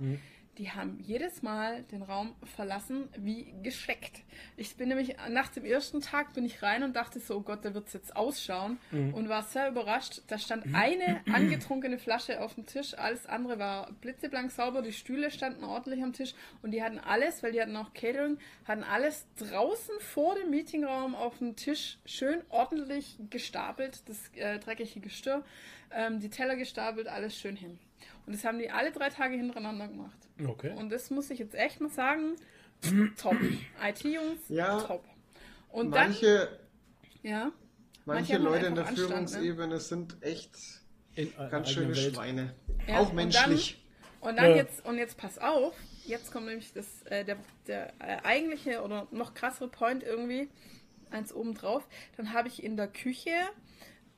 die 0.59 0.69
haben 0.71 0.99
jedes 0.99 1.41
Mal 1.41 1.83
den 1.83 2.01
Raum 2.01 2.35
verlassen 2.43 3.07
wie 3.17 3.53
gescheckt. 3.63 4.23
Ich 4.57 4.75
bin 4.75 4.89
nämlich 4.89 5.15
nach 5.29 5.47
dem 5.47 5.63
ersten 5.63 6.01
Tag 6.01 6.33
bin 6.33 6.45
ich 6.45 6.61
rein 6.61 6.83
und 6.83 6.97
dachte 6.97 7.21
so, 7.21 7.37
oh 7.37 7.41
Gott, 7.41 7.63
da 7.63 7.73
wird 7.73 7.87
es 7.87 7.93
jetzt 7.93 8.15
ausschauen 8.15 8.77
und 8.91 9.29
war 9.29 9.43
sehr 9.43 9.69
überrascht. 9.69 10.21
Da 10.27 10.37
stand 10.37 10.65
eine 10.75 11.21
angetrunkene 11.33 11.97
Flasche 11.97 12.41
auf 12.41 12.55
dem 12.55 12.65
Tisch, 12.65 12.93
alles 12.93 13.25
andere 13.25 13.57
war 13.57 13.89
blitzeblank 14.01 14.51
sauber, 14.51 14.81
die 14.81 14.91
Stühle 14.91 15.31
standen 15.31 15.63
ordentlich 15.63 16.03
am 16.03 16.11
Tisch 16.11 16.33
und 16.61 16.71
die 16.71 16.83
hatten 16.83 16.99
alles, 16.99 17.41
weil 17.41 17.53
die 17.53 17.61
hatten 17.61 17.77
auch 17.77 17.93
Catering, 17.93 18.37
hatten 18.65 18.83
alles 18.83 19.25
draußen 19.37 19.95
vor 19.99 20.35
dem 20.35 20.49
Meetingraum 20.49 21.15
auf 21.15 21.37
dem 21.37 21.55
Tisch 21.55 21.99
schön 22.05 22.41
ordentlich 22.49 23.17
gestapelt, 23.29 24.01
das 24.09 24.29
äh, 24.35 24.59
dreckige 24.59 24.99
Gestirr, 24.99 25.45
ähm, 25.91 26.19
die 26.19 26.29
Teller 26.29 26.57
gestapelt, 26.57 27.07
alles 27.07 27.37
schön 27.37 27.55
hin. 27.55 27.79
Und 28.25 28.35
das 28.35 28.43
haben 28.45 28.59
die 28.59 28.69
alle 28.69 28.91
drei 28.91 29.09
Tage 29.09 29.35
hintereinander 29.35 29.87
gemacht. 29.87 30.17
Okay. 30.47 30.73
Und 30.75 30.89
das 30.91 31.09
muss 31.09 31.29
ich 31.29 31.39
jetzt 31.39 31.55
echt 31.55 31.81
mal 31.81 31.89
sagen. 31.89 32.35
top. 33.17 33.35
IT-Jungs, 33.83 34.39
Ja, 34.49 34.81
top. 34.81 35.03
Und 35.69 35.89
Manche, 35.89 36.49
dann, 37.21 37.29
ja, 37.29 37.51
manche 38.05 38.35
haben 38.35 38.43
Leute 38.43 38.67
in 38.67 38.75
der 38.75 38.87
Anstand, 38.87 39.09
ne? 39.09 39.15
Führungsebene 39.27 39.79
sind 39.79 40.17
echt 40.21 40.55
In 41.15 41.35
einer 41.37 41.49
ganz 41.49 41.69
schöne 41.71 41.95
Welt. 41.95 42.15
Schweine. 42.15 42.53
Ja, 42.87 42.99
Auch 42.99 43.09
und 43.09 43.15
menschlich. 43.15 43.83
Und 44.21 44.37
dann 44.37 44.51
Ja. 44.51 44.55
jetzt, 44.57 44.85
und 44.85 44.97
jetzt 44.97 45.17
pass 45.17 45.37
auf, 45.37 45.73
jetzt 46.05 46.31
kommt 46.31 46.47
nämlich 46.47 46.73
das, 46.73 47.03
äh, 47.03 47.23
der, 47.23 47.37
der 47.67 47.93
äh, 47.99 48.17
eigentliche 48.23 48.81
oder 48.83 49.07
noch 49.11 49.33
krassere 49.33 49.67
Point 49.69 50.03
irgendwie, 50.03 50.49
eins 51.11 51.33
oben 51.33 51.53
drauf. 51.53 51.87
Dann 52.17 52.33
habe 52.33 52.47
ich 52.47 52.63
in 52.63 52.75
der 52.77 52.87
Küche, 52.87 53.31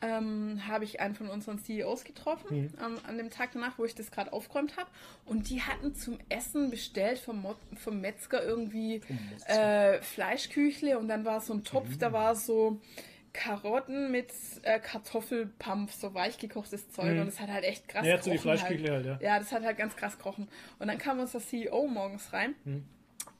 ähm, 0.01 0.61
habe 0.67 0.83
ich 0.83 0.99
einen 0.99 1.15
von 1.15 1.29
unseren 1.29 1.59
CEOs 1.59 2.03
getroffen, 2.03 2.73
ähm, 2.83 2.97
an 3.07 3.17
dem 3.17 3.29
Tag 3.29 3.51
danach, 3.53 3.77
wo 3.77 3.85
ich 3.85 3.95
das 3.95 4.11
gerade 4.11 4.33
aufgeräumt 4.33 4.77
habe. 4.77 4.89
Und 5.25 5.49
die 5.49 5.61
hatten 5.61 5.95
zum 5.95 6.17
Essen 6.29 6.69
bestellt 6.71 7.19
vom, 7.19 7.41
Mo 7.41 7.55
vom 7.75 8.01
Metzger 8.01 8.43
irgendwie 8.43 9.01
äh, 9.47 10.01
Fleischküchle 10.01 10.97
und 10.97 11.07
dann 11.07 11.25
war 11.25 11.41
so 11.41 11.53
ein 11.53 11.63
Topf, 11.63 11.97
da 11.97 12.11
war 12.11 12.35
so 12.35 12.79
Karotten 13.33 14.11
mit 14.11 14.31
äh, 14.63 14.79
Kartoffelpampf, 14.79 15.93
so 15.93 16.13
weichgekochtes 16.13 16.91
Zeug. 16.91 17.19
Und 17.19 17.27
das 17.27 17.39
hat 17.39 17.49
halt 17.49 17.63
echt 17.63 17.87
krass 17.87 18.05
Ja, 18.05 18.17
so 18.17 18.29
die 18.29 18.37
gerochen 18.37 18.57
Fleischküchle 18.57 18.91
halt, 18.91 19.05
ja. 19.05 19.19
ja, 19.21 19.39
das 19.39 19.51
hat 19.51 19.63
halt 19.63 19.77
ganz 19.77 19.95
krass 19.95 20.17
gerochen. 20.17 20.49
Und 20.79 20.87
dann 20.87 20.97
kam 20.97 21.19
unser 21.19 21.39
CEO 21.39 21.87
morgens 21.87 22.33
rein 22.33 22.55
Hm. 22.63 22.85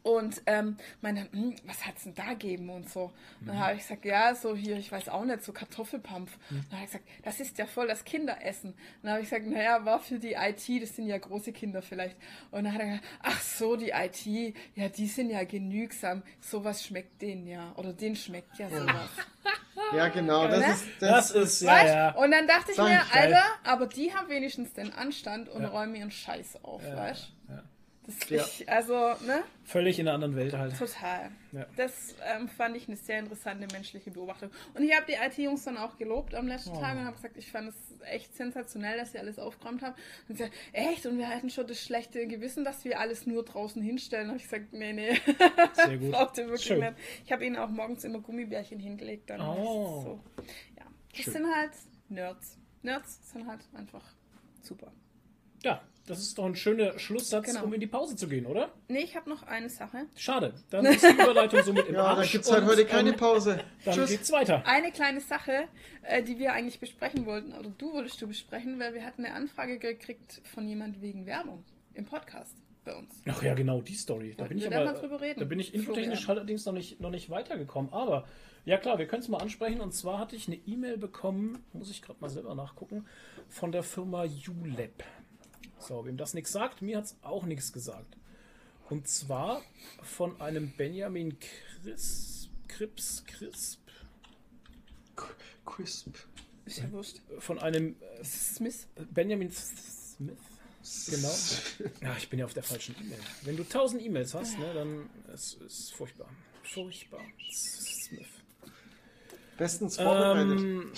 Und 0.03 0.41
ähm, 0.48 0.78
meinte, 1.02 1.28
hm, 1.32 1.56
was 1.65 1.86
hat's 1.86 2.03
denn 2.03 2.15
da 2.15 2.30
gegeben 2.30 2.69
und 2.69 2.90
so. 2.90 3.11
Und 3.40 3.48
dann 3.48 3.60
habe 3.60 3.73
ich 3.73 3.80
gesagt, 3.82 4.03
ja, 4.06 4.34
so 4.36 4.56
hier, 4.56 4.78
ich 4.78 4.91
weiß 4.91 5.10
auch 5.10 5.23
nicht, 5.26 5.44
so 5.44 5.53
Kartoffelpampf. 5.53 6.32
Hm. 6.49 6.64
Dann 6.69 6.80
habe 6.80 6.86
ich 6.86 6.91
gesagt, 6.91 7.06
das 7.23 7.40
ist 7.40 7.57
ja 7.57 7.65
voll 7.65 7.88
das 7.88 8.03
Kinderessen. 8.03 8.72
Und 8.72 8.78
dann 9.03 9.11
habe 9.14 9.22
ich 9.22 9.30
gesagt, 9.30 9.48
naja, 9.48 9.86
war 9.86 9.99
für 9.99 10.18
die 10.19 10.34
IT, 10.34 10.82
das 10.82 10.95
sind 10.95 11.07
ja 11.07 11.18
große 11.18 11.52
Kinder 11.52 11.82
vielleicht. 11.82 12.15
Und 12.52 12.64
dann 12.64 12.73
hat 12.73 12.82
er 12.82 12.88
gesagt, 12.88 13.06
ach 13.22 13.41
so, 13.41 13.76
die 13.76 13.91
IT, 13.91 14.56
ja, 14.76 14.90
die 14.90 15.07
sind 15.07 15.30
ja 15.30 15.44
genügsam. 15.44 16.23
Sowas 16.40 16.84
schmeckt 16.86 17.22
denen 17.22 17.48
ja. 17.48 17.73
Oder 17.78 17.94
denen 17.94 18.15
schmeckt 18.15 18.57
ja 18.57 18.69
sowas. 18.69 19.10
Ja, 19.95 20.07
genau. 20.10 20.48
Das 20.48 20.60
Ne? 20.60 20.73
ist, 20.73 20.86
Das 20.99 21.34
das, 21.34 21.36
ist, 21.36 21.61
ja, 21.64 21.86
ja. 21.86 22.11
Und 22.11 22.32
dann 22.32 22.48
dachte 22.48 22.72
ich 22.72 22.78
Sag 22.78 22.88
mir. 22.88 23.02
Alter, 23.14 23.44
aber 23.64 23.88
die 23.88 24.14
haben 24.14 24.30
wenigstens 24.30 24.73
den 24.73 24.94
Anstand 24.94 25.49
und 25.49 25.64
Ja. 25.64 25.69
räumen 25.69 25.95
ihren 25.95 26.11
Scheiß 26.11 26.64
auf, 26.64 26.82
Ja, 26.84 26.95
weißt 26.95 27.23
ja. 27.23 27.28
Das 28.29 28.59
Ja. 28.59 28.67
also, 28.67 28.93
ne? 29.25 29.43
Völlig 29.63 29.99
in 29.99 30.07
einer 30.07 30.15
anderen 30.15 30.35
Welt 30.35 30.53
halt. 30.53 30.77
Total. 30.77 31.31
Ja. 31.51 31.65
Das 31.75 32.15
ähm, 32.25 32.47
fand 32.49 32.75
ich 32.77 32.88
eine 32.88 32.97
sehr 32.97 33.19
interessante 33.19 33.67
menschliche 33.73 34.11
Beobachtung. 34.11 34.49
Und 34.73 34.83
ich 34.83 34.95
habe 34.95 35.05
die 35.07 35.13
IT-Jungs 35.13 35.63
dann 35.63 35.77
auch 35.77 35.97
gelobt 35.97 36.35
am 36.35 36.47
letzten 36.47 36.71
Oh. 36.71 36.79
Tag 36.79 36.97
und 36.97 37.05
habe 37.05 37.15
gesagt, 37.15 37.38
ich 37.38 37.49
fand 37.51 37.69
es 37.69 37.75
echt 38.05 38.35
sensationell, 38.35 38.97
dass 38.97 39.11
sie 39.13 39.19
alles 39.19 39.39
aufgeräumt 39.39 39.81
haben. 39.81 39.95
Und 40.27 40.38
sie 40.38 40.43
gesagt, 40.45 40.53
echt? 40.73 41.05
Und 41.05 41.17
wir 41.17 41.29
hatten 41.29 41.49
schon 41.49 41.67
das 41.67 41.79
schlechte 41.81 42.25
Gewissen, 42.27 42.63
dass 42.65 42.83
wir 42.85 42.99
alles 42.99 43.25
nur 43.27 43.43
draußen 43.45 43.81
hinstellen. 43.81 44.27
habe 44.27 44.38
ich 44.38 44.43
gesagt, 44.43 44.73
nee, 44.73 44.93
nee, 44.93 45.19
Sehr 45.73 45.97
gut. 45.99 46.11
braucht 46.11 46.38
ihr 46.38 46.45
wirklich 46.47 46.63
Schön. 46.63 46.79
nicht. 46.79 46.93
Ich 47.25 47.31
habe 47.31 47.45
ihnen 47.45 47.55
auch 47.57 47.69
morgens 47.69 48.03
immer 48.03 48.19
Gummibärchen 48.19 48.79
hingelegt. 48.79 49.29
Dann 49.29 49.41
Oh. 49.41 50.01
so. 50.03 50.19
Ja. 50.77 50.85
Das 51.11 51.21
Schön. 51.21 51.33
sind 51.33 51.55
halt 51.55 51.71
Nerds. 52.09 52.57
Nerds 52.81 53.31
sind 53.31 53.47
halt 53.47 53.61
einfach 53.73 54.03
super. 54.61 54.91
Ja, 55.63 55.81
das 56.11 56.19
ist 56.19 56.38
doch 56.38 56.45
ein 56.45 56.55
schöner 56.55 56.99
Schlusssatz, 56.99 57.45
Genau. 57.45 57.63
um 57.63 57.73
in 57.73 57.79
die 57.79 57.88
Pause 57.88 58.15
zu 58.15 58.27
gehen, 58.27 58.45
oder? 58.45 58.69
Nee, 58.89 58.99
ich 58.99 59.15
habe 59.15 59.29
noch 59.29 59.43
eine 59.43 59.69
Sache. 59.69 60.05
Schade. 60.17 60.53
Dann 60.69 60.85
ist 60.85 61.03
die 61.03 61.13
Überleitung 61.13 61.63
somit 61.63 61.88
im 61.88 61.95
ja, 61.95 62.01
da 62.01 62.19
Arsch. 62.19 62.33
gibt 62.33 62.43
es 62.43 62.51
halt 62.51 62.65
heute 62.65 62.85
keine 62.85 63.11
ähm, 63.11 63.15
Pause. 63.17 63.63
Dann 63.85 63.93
Tschüss. 63.93 64.09
geht's 64.09 64.31
weiter. 64.31 64.61
Eine 64.65 64.91
kleine 64.91 65.21
Sache, 65.21 65.69
äh, 66.03 66.21
die 66.21 66.38
wir 66.38 66.53
eigentlich 66.53 66.79
besprechen 66.79 67.25
wollten, 67.25 67.53
oder 67.53 67.69
du 67.77 67.93
wolltest 67.93 68.21
du 68.21 68.27
besprechen, 68.27 68.77
weil 68.79 68.93
wir 68.93 69.05
hatten 69.05 69.23
eine 69.25 69.33
Anfrage 69.33 69.79
gekriegt 69.79 70.41
von 70.53 70.67
jemand 70.67 71.01
wegen 71.01 71.25
Werbung 71.25 71.63
im 71.93 72.05
Podcast 72.05 72.55
bei 72.83 72.93
uns. 72.95 73.21
Ach 73.27 73.41
ja, 73.41 73.53
genau, 73.53 73.81
die 73.81 73.93
Story. 73.93 74.33
Da 74.38 74.45
bin 74.45 74.57
ich 74.57 74.67
aber, 74.67 74.83
mal 74.83 74.93
drüber 74.93 75.21
reden, 75.21 75.39
da 75.39 75.45
bin 75.45 75.59
ich 75.59 75.73
infotechnisch 75.73 76.25
Florian? 76.25 76.38
allerdings 76.39 76.65
noch 76.65 76.73
nicht, 76.73 76.99
noch 76.99 77.11
nicht 77.11 77.29
weitergekommen. 77.29 77.93
Aber 77.93 78.25
ja 78.65 78.77
klar, 78.77 78.97
wir 78.99 79.07
können 79.07 79.21
es 79.21 79.27
mal 79.29 79.38
ansprechen. 79.38 79.81
Und 79.81 79.93
zwar 79.93 80.19
hatte 80.19 80.35
ich 80.35 80.47
eine 80.47 80.57
E-Mail 80.57 80.97
bekommen, 80.97 81.63
muss 81.73 81.89
ich 81.89 82.01
gerade 82.01 82.19
mal 82.19 82.29
selber 82.29 82.55
nachgucken, 82.55 83.05
von 83.49 83.71
der 83.71 83.83
Firma 83.83 84.23
ULab. 84.23 85.03
So, 85.79 86.05
wem 86.05 86.17
das 86.17 86.33
nichts 86.33 86.51
sagt, 86.51 86.81
mir 86.81 86.97
hat 86.97 87.05
es 87.05 87.15
auch 87.21 87.43
nichts 87.43 87.73
gesagt. 87.73 88.17
Und 88.89 89.07
zwar 89.07 89.61
von 90.03 90.39
einem 90.41 90.71
Benjamin 90.71 91.38
Crisp, 91.39 92.51
Crips, 92.67 93.23
Crisp, 93.25 93.79
Crisp. 95.65 96.15
Ist 96.65 96.77
ja 96.77 96.91
wurscht. 96.91 97.17
von 97.39 97.59
einem 97.59 97.95
äh, 97.99 98.23
Smith. 98.23 98.88
Benjamin 99.11 99.51
Smith. 99.51 100.38
Genau. 101.09 101.33
Ja, 102.01 102.15
ich 102.17 102.29
bin 102.29 102.39
ja 102.39 102.45
auf 102.45 102.53
der 102.53 102.63
falschen 102.63 102.95
E-Mail. 102.99 103.19
Wenn 103.43 103.55
du 103.55 103.63
tausend 103.63 104.01
E-Mails 104.01 104.33
hast, 104.33 104.57
ne, 104.57 104.73
dann 104.73 105.09
ist 105.33 105.61
es 105.61 105.91
furchtbar. 105.91 106.29
Furchtbar. 106.63 107.21
Smith. 107.51 108.27
Bestens 109.57 109.97
vorbereitet. 109.97 110.59
Ähm, 110.59 110.91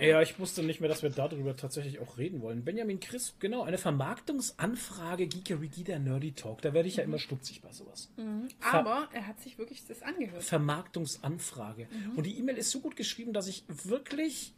ja, 0.00 0.22
ich 0.22 0.38
wusste 0.38 0.62
nicht 0.62 0.80
mehr, 0.80 0.88
dass 0.88 1.02
wir 1.02 1.10
darüber 1.10 1.56
tatsächlich 1.56 1.98
auch 1.98 2.18
reden 2.18 2.40
wollen. 2.42 2.64
Benjamin 2.64 3.00
Crisp, 3.00 3.40
genau, 3.40 3.62
eine 3.62 3.78
Vermarktungsanfrage 3.78 5.26
Geekerigi 5.26 5.84
der 5.84 5.98
Nerdy 5.98 6.32
Talk. 6.32 6.62
Da 6.62 6.72
werde 6.72 6.88
ich 6.88 6.96
ja 6.96 7.04
immer 7.04 7.18
stutzig 7.18 7.62
bei 7.62 7.72
sowas. 7.72 8.10
Ver 8.60 8.74
Aber 8.74 9.08
er 9.12 9.26
hat 9.26 9.40
sich 9.40 9.58
wirklich 9.58 9.86
das 9.86 10.02
angehört. 10.02 10.42
Vermarktungsanfrage. 10.42 11.86
Mhm. 11.90 12.16
Und 12.16 12.26
die 12.26 12.38
E-Mail 12.38 12.56
ist 12.56 12.70
so 12.70 12.80
gut 12.80 12.96
geschrieben, 12.96 13.32
dass 13.32 13.48
ich 13.48 13.64
wirklich 13.68 14.52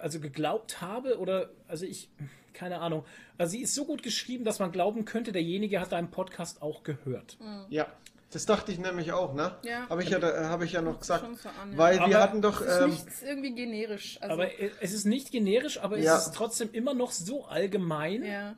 also 0.00 0.20
geglaubt 0.20 0.80
habe 0.80 1.18
oder 1.18 1.50
also 1.68 1.86
ich 1.86 2.08
keine 2.52 2.80
Ahnung. 2.80 3.04
Also 3.38 3.52
sie 3.52 3.62
ist 3.62 3.74
so 3.74 3.84
gut 3.84 4.02
geschrieben, 4.02 4.44
dass 4.44 4.58
man 4.58 4.72
glauben 4.72 5.04
könnte, 5.04 5.32
derjenige 5.32 5.80
hat 5.80 5.92
deinen 5.92 6.10
Podcast 6.10 6.62
auch 6.62 6.82
gehört. 6.82 7.38
Mhm. 7.40 7.66
Ja. 7.70 7.86
Das 8.32 8.46
dachte 8.46 8.72
ich 8.72 8.78
nämlich 8.78 9.12
auch, 9.12 9.34
ne? 9.34 9.54
Ja. 9.62 9.88
Habe 9.90 10.02
ich 10.02 10.08
ja, 10.10 10.18
da- 10.18 10.48
habe 10.48 10.64
ich 10.64 10.72
ja 10.72 10.80
noch 10.82 10.98
gesagt. 11.00 11.24
schon 11.24 11.36
so 11.36 11.48
an, 11.50 11.72
ja. 11.72 11.78
Weil 11.78 11.96
wir 11.98 12.02
Aber 12.04 12.20
hatten 12.20 12.40
doch. 12.42 12.60
Es 12.62 12.66
ist 12.76 12.80
Ähm, 12.80 12.90
nichts 12.90 13.22
irgendwie 13.22 13.54
generisch. 13.54 14.18
Also, 14.22 14.32
Aber 14.34 14.58
äh, 14.58 14.70
es 14.80 14.92
ist 14.92 15.04
nicht 15.04 15.30
generisch, 15.30 15.78
aber 15.78 15.98
Ja. 15.98 16.16
es 16.16 16.26
ist 16.28 16.34
trotzdem 16.34 16.70
immer 16.72 16.94
noch 16.94 17.12
so 17.12 17.44
allgemein, 17.44 18.24
ja. 18.24 18.54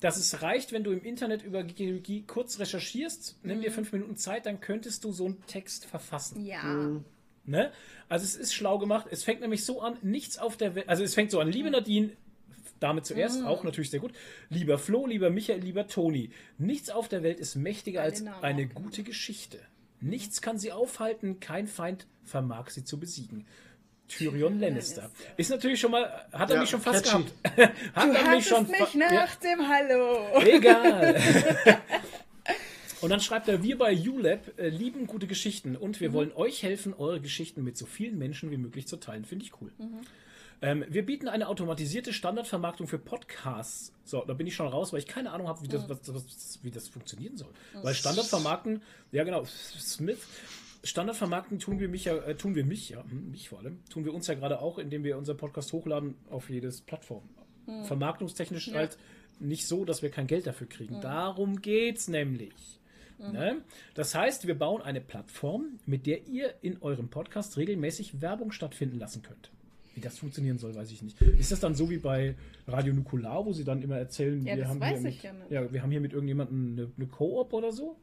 dass 0.00 0.16
es 0.16 0.42
reicht, 0.42 0.70
wenn 0.72 0.84
du 0.84 0.92
im 0.92 1.02
Internet 1.02 1.42
über 1.42 1.64
Geologie 1.64 2.22
kurz 2.24 2.60
recherchierst, 2.60 3.36
nimm 3.42 3.58
Mhm. 3.58 3.62
dir 3.62 3.72
fünf 3.72 3.92
Minuten 3.92 4.16
Zeit, 4.16 4.46
dann 4.46 4.60
könntest 4.60 5.02
du 5.02 5.10
so 5.10 5.24
einen 5.26 5.44
Text 5.46 5.86
verfassen. 5.86 6.44
Ja. 6.46 6.62
Ne? 7.44 7.72
Also 8.08 8.24
es 8.24 8.36
ist 8.36 8.54
schlau 8.54 8.78
gemacht. 8.78 9.06
Es 9.10 9.24
fängt 9.24 9.40
nämlich 9.40 9.64
so 9.64 9.80
an, 9.80 9.96
nichts 10.02 10.38
auf 10.38 10.56
der 10.56 10.74
Welt. 10.76 10.88
Also 10.88 11.02
es 11.02 11.14
fängt 11.14 11.30
so 11.32 11.40
an, 11.40 11.48
Mhm. 11.48 11.52
liebe 11.52 11.70
Nadine, 11.70 12.10
damit 12.80 13.06
zuerst 13.06 13.44
auch 13.44 13.64
natürlich 13.64 13.90
sehr 13.90 14.00
gut. 14.00 14.12
Lieber 14.50 14.78
Flo, 14.78 15.06
lieber 15.06 15.30
Michael, 15.30 15.60
lieber 15.60 15.86
Toni. 15.86 16.30
Nichts 16.58 16.90
auf 16.90 17.08
der 17.08 17.22
Welt 17.22 17.40
ist 17.40 17.56
mächtiger 17.56 18.02
als 18.02 18.20
Namen 18.20 18.42
eine 18.42 18.66
genau. 18.66 18.80
gute 18.80 19.02
Geschichte. 19.02 19.58
Nichts 20.00 20.40
kann 20.42 20.58
sie 20.58 20.72
aufhalten, 20.72 21.40
kein 21.40 21.66
Feind 21.66 22.06
vermag 22.24 22.70
sie 22.70 22.84
zu 22.84 22.98
besiegen. 23.00 23.46
Tyrion 24.06 24.58
Lannister. 24.58 25.10
Ist 25.36 25.50
natürlich 25.50 25.80
schon 25.80 25.90
mal, 25.90 26.04
hat 26.32 26.48
er 26.50 26.54
Ja, 26.56 26.60
mich 26.62 26.70
schon 26.70 26.80
fast 26.80 27.04
catchy. 27.04 27.24
gehabt. 27.52 27.76
hat 27.94 28.08
Du 28.08 28.12
er 28.12 28.36
mich 28.36 28.46
schon 28.46 28.66
mich 28.66 28.94
nach 28.94 29.12
Ja. 29.12 29.28
dem 29.42 29.68
Hallo. 29.68 30.40
Egal. 30.46 31.20
Und 33.00 33.10
dann 33.10 33.20
schreibt 33.20 33.48
er, 33.48 33.62
wir 33.62 33.78
bei 33.78 33.96
ULab 33.96 34.58
äh, 34.58 34.68
lieben 34.70 35.06
gute 35.06 35.26
Geschichten 35.26 35.76
und 35.76 36.00
wir 36.00 36.12
wollen 36.12 36.32
euch 36.32 36.62
helfen, 36.62 36.94
eure 36.94 37.20
Geschichten 37.20 37.62
mit 37.62 37.76
so 37.76 37.86
vielen 37.86 38.18
Menschen 38.18 38.50
wie 38.50 38.56
möglich 38.56 38.88
zu 38.88 38.96
teilen. 38.96 39.24
Finde 39.24 39.44
ich 39.44 39.52
cool. 39.60 39.70
Ähm, 40.60 40.84
wir 40.88 41.06
bieten 41.06 41.28
eine 41.28 41.48
automatisierte 41.48 42.12
Standardvermarktung 42.12 42.88
für 42.88 42.98
Podcasts. 42.98 43.92
So, 44.04 44.24
da 44.24 44.34
bin 44.34 44.46
ich 44.46 44.54
schon 44.54 44.66
raus, 44.66 44.92
weil 44.92 44.98
ich 44.98 45.06
keine 45.06 45.30
Ahnung 45.30 45.46
habe, 45.48 45.62
wie 45.62 45.68
das, 45.68 45.88
was, 45.88 45.98
was, 46.12 46.58
wie 46.62 46.70
das 46.70 46.88
funktionieren 46.88 47.36
soll. 47.36 47.52
Weil 47.82 47.94
Standardvermarkten, 47.94 48.82
ja 49.12 49.24
genau, 49.24 49.44
Smith. 49.44 50.18
Standardvermarkten 50.84 51.58
tun 51.58 51.80
wir 51.80 51.88
mich 51.88 52.04
ja, 52.04 52.16
äh, 52.16 52.36
tun 52.36 52.54
wir 52.54 52.64
mich 52.64 52.90
ja, 52.90 53.02
hm, 53.02 53.30
mich 53.30 53.48
vor 53.48 53.58
allem, 53.58 53.84
tun 53.90 54.04
wir 54.04 54.14
uns 54.14 54.26
ja 54.26 54.34
gerade 54.34 54.60
auch, 54.60 54.78
indem 54.78 55.04
wir 55.04 55.18
unseren 55.18 55.36
Podcast 55.36 55.72
hochladen 55.72 56.14
auf 56.30 56.50
jedes 56.50 56.80
Plattform. 56.80 57.28
Vermarktungstechnisch 57.84 58.72
halt 58.72 58.96
nicht 59.40 59.66
so, 59.66 59.84
dass 59.84 60.00
wir 60.00 60.10
kein 60.10 60.26
Geld 60.26 60.46
dafür 60.46 60.66
kriegen. 60.66 61.02
Darum 61.02 61.60
geht's 61.60 62.08
nämlich. 62.08 62.80
Ne? 63.18 63.62
Das 63.94 64.14
heißt, 64.14 64.46
wir 64.46 64.56
bauen 64.56 64.80
eine 64.80 65.00
Plattform, 65.00 65.78
mit 65.86 66.06
der 66.06 66.26
ihr 66.28 66.54
in 66.62 66.80
eurem 66.80 67.08
Podcast 67.08 67.56
regelmäßig 67.56 68.20
Werbung 68.20 68.52
stattfinden 68.52 68.98
lassen 68.98 69.22
könnt. 69.22 69.50
Wie 69.98 70.00
das 70.00 70.16
funktionieren 70.16 70.58
soll, 70.58 70.76
weiß 70.76 70.92
ich 70.92 71.02
nicht. 71.02 71.20
Ist 71.20 71.50
das 71.50 71.58
dann 71.58 71.74
so 71.74 71.90
wie 71.90 71.98
bei 71.98 72.36
Radio 72.68 72.94
Nukular, 72.94 73.44
wo 73.44 73.52
sie 73.52 73.64
dann 73.64 73.82
immer 73.82 73.98
erzählen, 73.98 74.46
Ja, 74.46 74.56
wir 74.56 74.68
haben 74.68 74.80
hier 74.80 75.00
mit, 75.00 75.22
ja 75.50 75.72
wir 75.72 75.82
haben 75.82 75.90
hier 75.90 76.00
mit 76.00 76.12
irgendjemandem 76.12 76.72
eine, 76.78 76.92
eine 76.96 77.06
Co-op 77.08 77.52
oder 77.52 77.72
so? 77.72 77.96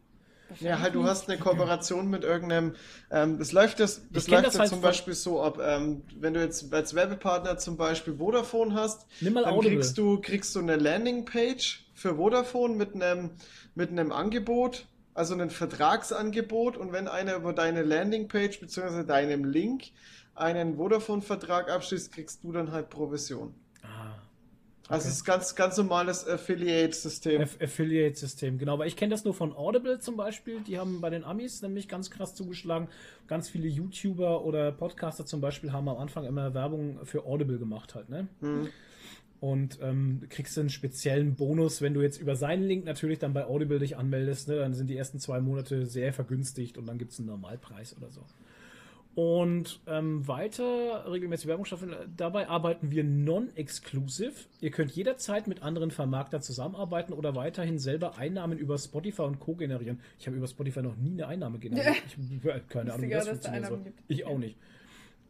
Ja, 0.60 0.80
halt, 0.80 0.94
du 0.94 1.06
hast 1.06 1.30
eine 1.30 1.40
Kooperation 1.40 2.10
mit 2.10 2.26
irgendeinem. 2.26 2.76
Ähm, 3.10 3.40
das 3.40 3.54
läuft 3.54 3.80
das, 3.80 4.02
das 4.12 4.28
läuft 4.28 4.46
das 4.48 4.56
ja 4.56 4.60
halt 4.62 4.70
zum 4.70 4.82
Beispiel 4.82 5.14
so 5.14 5.42
ab, 5.42 5.58
ähm, 5.64 6.02
wenn 6.20 6.34
du 6.34 6.42
jetzt 6.42 6.74
als 6.74 6.94
Werbepartner 6.94 7.58
zum 7.58 7.78
Beispiel 7.78 8.16
Vodafone 8.18 8.74
hast, 8.74 9.06
Nimm 9.22 9.34
mal 9.34 9.46
dann 9.46 9.54
Audible. 9.54 9.78
kriegst 9.78 9.98
du, 9.98 10.20
kriegst 10.20 10.54
du 10.54 10.60
eine 10.60 10.76
Landingpage 10.76 11.86
für 11.94 12.16
Vodafone 12.16 12.76
mit 12.76 12.94
einem, 12.94 13.32
mit 13.74 13.90
einem 13.90 14.12
Angebot, 14.12 14.86
also 15.14 15.34
ein 15.34 15.50
Vertragsangebot 15.50 16.76
und 16.76 16.92
wenn 16.92 17.08
einer 17.08 17.36
über 17.36 17.54
deine 17.54 17.84
Landingpage 17.84 18.60
bzw. 18.60 19.06
deinem 19.06 19.46
Link 19.46 19.86
einen 20.36 20.76
Vodafone-Vertrag 20.76 21.70
abschließt, 21.70 22.12
kriegst 22.12 22.44
du 22.44 22.52
dann 22.52 22.72
halt 22.72 22.90
Provision. 22.90 23.54
Ah, 23.84 24.16
Also 24.88 25.08
es 25.08 25.16
ist 25.16 25.26
ganz, 25.26 25.56
ganz 25.56 25.78
normales 25.78 26.28
Affiliate-System. 26.28 27.42
Aff- 27.42 27.60
Affiliate-System, 27.62 28.58
genau. 28.58 28.78
Weil 28.78 28.88
ich 28.88 28.96
kenne 28.96 29.12
das 29.12 29.24
nur 29.24 29.34
von 29.34 29.54
Audible 29.56 30.00
zum 30.00 30.16
Beispiel. 30.18 30.60
Die 30.62 30.78
haben 30.78 31.02
bei 31.02 31.10
den 31.10 31.24
Amis 31.24 31.62
nämlich 31.62 31.88
ganz 31.88 32.12
krass 32.12 32.36
zugeschlagen. 32.36 32.88
Ganz 33.28 33.50
viele 33.50 33.68
YouTuber 33.68 34.44
oder 34.46 34.72
Podcaster 34.72 35.26
zum 35.26 35.42
Beispiel 35.42 35.72
haben 35.72 35.88
am 35.90 35.98
Anfang 35.98 36.26
immer 36.26 36.54
Werbung 36.54 37.00
für 37.06 37.26
Audible 37.26 37.58
gemacht 37.58 37.96
halt, 37.96 38.10
ne? 38.10 38.28
Und 39.42 39.80
ähm, 39.82 40.20
du 40.22 40.28
kriegst 40.28 40.58
einen 40.58 40.70
speziellen 40.70 41.36
Bonus, 41.36 41.82
wenn 41.82 41.94
du 41.94 42.02
jetzt 42.02 42.20
über 42.20 42.36
seinen 42.36 42.64
Link 42.64 42.86
natürlich 42.86 43.20
dann 43.20 43.34
bei 43.34 43.46
Audible 43.46 43.80
dich 43.80 43.98
anmeldest, 43.98 44.48
ne? 44.48 44.58
Dann 44.58 44.74
sind 44.74 44.88
die 44.90 44.98
ersten 44.98 45.20
zwei 45.20 45.40
Monate 45.40 45.86
sehr 45.86 46.14
vergünstigt 46.14 46.78
und 46.78 46.86
dann 46.88 46.98
gibt 46.98 47.12
es 47.12 47.20
einen 47.20 47.28
Normalpreis 47.28 47.96
oder 47.98 48.10
so. 48.12 48.22
Und 49.16 49.80
ähm, 49.88 50.28
weiter 50.28 51.10
regelmäßig 51.10 51.48
Werbung 51.48 51.64
stattfinden. 51.64 51.96
Dabei 52.18 52.50
arbeiten 52.50 52.92
wir 52.92 53.06
non-exclusive. 53.06 54.34
Ihr 54.60 54.72
könnt 54.72 54.92
jederzeit 54.92 55.48
mit 55.48 55.64
anderen 55.64 55.90
Vermarktern 55.90 56.42
zusammenarbeiten 56.42 57.14
oder 57.14 57.34
weiterhin 57.34 57.80
selber 57.80 58.18
Einnahmen 58.18 58.58
über 58.58 58.78
Spotify 58.78 59.22
und 59.22 59.40
Co. 59.40 59.56
generieren. 59.56 60.02
Ich 60.20 60.28
habe 60.28 60.36
über 60.36 60.48
Spotify 60.48 60.82
noch 60.82 60.98
nie 60.98 61.14
eine 61.14 61.28
Einnahme 61.28 61.60
generiert. 61.60 61.96
Ich, 62.18 62.46
äh, 62.46 62.60
keine 62.68 62.94
Ahnung, 62.94 63.08
wie 63.08 63.14
das 63.14 63.30
gibt. 63.84 64.02
Ich 64.10 64.26
auch 64.26 64.38
nicht. 64.38 64.58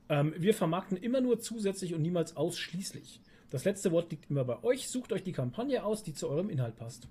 Ähm, 0.10 0.34
wir 0.38 0.56
vermarkten 0.56 0.98
immer 0.98 1.22
nur 1.22 1.40
zusätzlich 1.40 1.94
und 1.94 2.02
niemals 2.02 2.36
ausschließlich. 2.36 3.22
Das 3.52 3.66
letzte 3.66 3.92
Wort 3.92 4.10
liegt 4.10 4.32
immer 4.32 4.46
bei 4.46 4.64
euch. 4.64 4.90
Sucht 4.90 5.14
euch 5.14 5.24
die 5.24 5.32
Kampagne 5.32 5.84
aus, 5.84 6.02
die 6.02 6.14
zu 6.14 6.28
eurem 6.28 6.50
Inhalt 6.50 6.76
passt. 6.76 7.08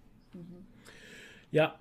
Ja. 1.52 1.78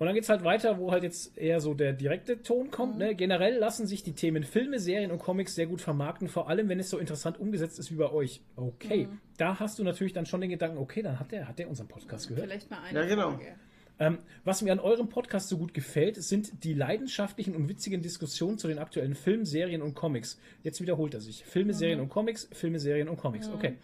Und 0.00 0.06
dann 0.06 0.14
geht 0.14 0.24
es 0.24 0.30
halt 0.30 0.44
weiter, 0.44 0.78
wo 0.78 0.92
halt 0.92 1.02
jetzt 1.02 1.36
eher 1.36 1.60
so 1.60 1.74
der 1.74 1.92
direkte 1.92 2.42
Ton 2.42 2.70
kommt. 2.70 2.96
Ne? 2.96 3.14
Generell 3.14 3.58
lassen 3.58 3.86
sich 3.86 4.02
die 4.02 4.14
Themen 4.14 4.44
Filme, 4.44 4.78
Serien 4.78 5.10
und 5.10 5.18
Comics 5.18 5.54
sehr 5.54 5.66
gut 5.66 5.82
vermarkten, 5.82 6.26
vor 6.28 6.48
allem 6.48 6.70
wenn 6.70 6.80
es 6.80 6.88
so 6.88 6.96
interessant 6.96 7.38
umgesetzt 7.38 7.78
ist 7.78 7.92
wie 7.92 7.96
bei 7.96 8.10
euch. 8.10 8.40
Okay, 8.56 9.08
da 9.36 9.60
hast 9.60 9.78
du 9.78 9.84
natürlich 9.84 10.14
dann 10.14 10.24
schon 10.24 10.40
den 10.40 10.48
Gedanken, 10.48 10.78
okay, 10.78 11.02
dann 11.02 11.20
hat 11.20 11.32
der, 11.32 11.46
hat 11.46 11.58
der 11.58 11.68
unseren 11.68 11.86
Podcast 11.86 12.28
gehört. 12.28 12.46
Vielleicht 12.46 12.70
mal 12.70 12.80
eine 12.82 13.00
Ja, 13.00 13.04
genau. 13.04 13.32
Frage. 13.32 13.54
Ähm, 13.98 14.16
was 14.44 14.62
mir 14.62 14.72
an 14.72 14.80
eurem 14.80 15.10
Podcast 15.10 15.50
so 15.50 15.58
gut 15.58 15.74
gefällt, 15.74 16.16
sind 16.16 16.64
die 16.64 16.72
leidenschaftlichen 16.72 17.54
und 17.54 17.68
witzigen 17.68 18.00
Diskussionen 18.00 18.56
zu 18.56 18.68
den 18.68 18.78
aktuellen 18.78 19.14
Filmen, 19.14 19.44
Serien 19.44 19.82
und 19.82 19.94
Comics. 19.94 20.40
Jetzt 20.62 20.80
wiederholt 20.80 21.12
er 21.12 21.20
sich. 21.20 21.44
Filme, 21.44 21.74
Serien 21.74 22.00
und 22.00 22.08
Comics, 22.08 22.48
Filme, 22.52 22.80
Serien 22.80 23.10
und 23.10 23.18
Comics. 23.18 23.50
Okay. 23.50 23.74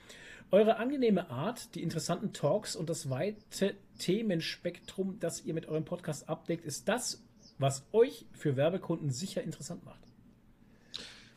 Eure 0.52 0.76
angenehme 0.76 1.28
Art, 1.28 1.74
die 1.74 1.82
interessanten 1.82 2.32
Talks 2.32 2.76
und 2.76 2.88
das 2.88 3.10
weite 3.10 3.74
Themenspektrum, 3.98 5.18
das 5.18 5.44
ihr 5.44 5.54
mit 5.54 5.66
eurem 5.66 5.84
Podcast 5.84 6.28
abdeckt, 6.28 6.64
ist 6.64 6.88
das, 6.88 7.22
was 7.58 7.84
euch 7.92 8.26
für 8.32 8.56
Werbekunden 8.56 9.10
sicher 9.10 9.42
interessant 9.42 9.84
macht. 9.84 10.05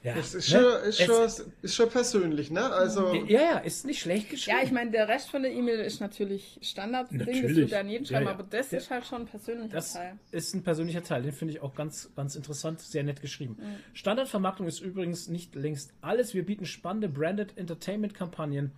Ja, 0.01 0.15
Das 0.15 0.34
ist 0.34 0.49
ne? 0.53 0.61
schon, 0.61 0.84
ist, 0.89 0.99
Es- 1.01 1.05
schon, 1.38 1.51
ist 1.61 1.76
schon 1.76 1.89
persönlich, 1.89 2.51
ne? 2.51 2.63
Also, 2.71 3.13
ja, 3.13 3.41
ja, 3.41 3.57
ist 3.57 3.85
nicht 3.85 3.99
schlecht 3.99 4.30
geschrieben. 4.30 4.57
Ja, 4.57 4.63
ich 4.63 4.71
meine, 4.71 4.91
der 4.91 5.09
Rest 5.09 5.30
von 5.30 5.41
der 5.43 5.51
E-Mail 5.51 5.80
ist 5.81 5.99
natürlich 5.99 6.57
Standard-Ding, 6.61 7.19
das 7.19 7.27
Natürlich. 7.27 7.57
wird 7.57 7.73
an 7.73 7.89
jeden 7.89 8.05
schreiben, 8.05 8.23
Ja, 8.26 8.31
ja. 8.31 8.35
aber 8.38 8.43
das 8.49 8.71
Ja. 8.71 8.77
ist 8.77 8.89
halt 8.91 9.05
schon 9.05 9.23
ein 9.23 9.27
persönlicher 9.27 9.73
Das 9.76 9.91
Teil. 9.93 10.13
ist 10.31 10.53
ein 10.55 10.63
persönlicher 10.63 11.03
Teil, 11.03 11.23
den 11.23 11.34
finde 11.34 11.53
ich 11.55 11.61
auch 11.61 11.76
ganz, 11.76 12.09
ganz 12.15 12.38
interessant, 12.38 12.80
sehr 12.80 13.03
nett 13.03 13.21
geschrieben. 13.21 13.57
Standardvermarktung 13.93 14.67
ist 14.67 14.80
übrigens 14.80 15.27
nicht 15.27 15.53
längst 15.55 15.91
alles. 15.99 16.34
Wir 16.34 16.45
bieten 16.45 16.65
spannende 16.65 17.09
Branded 17.09 17.57
Entertainment-Kampagnen. 17.57 18.71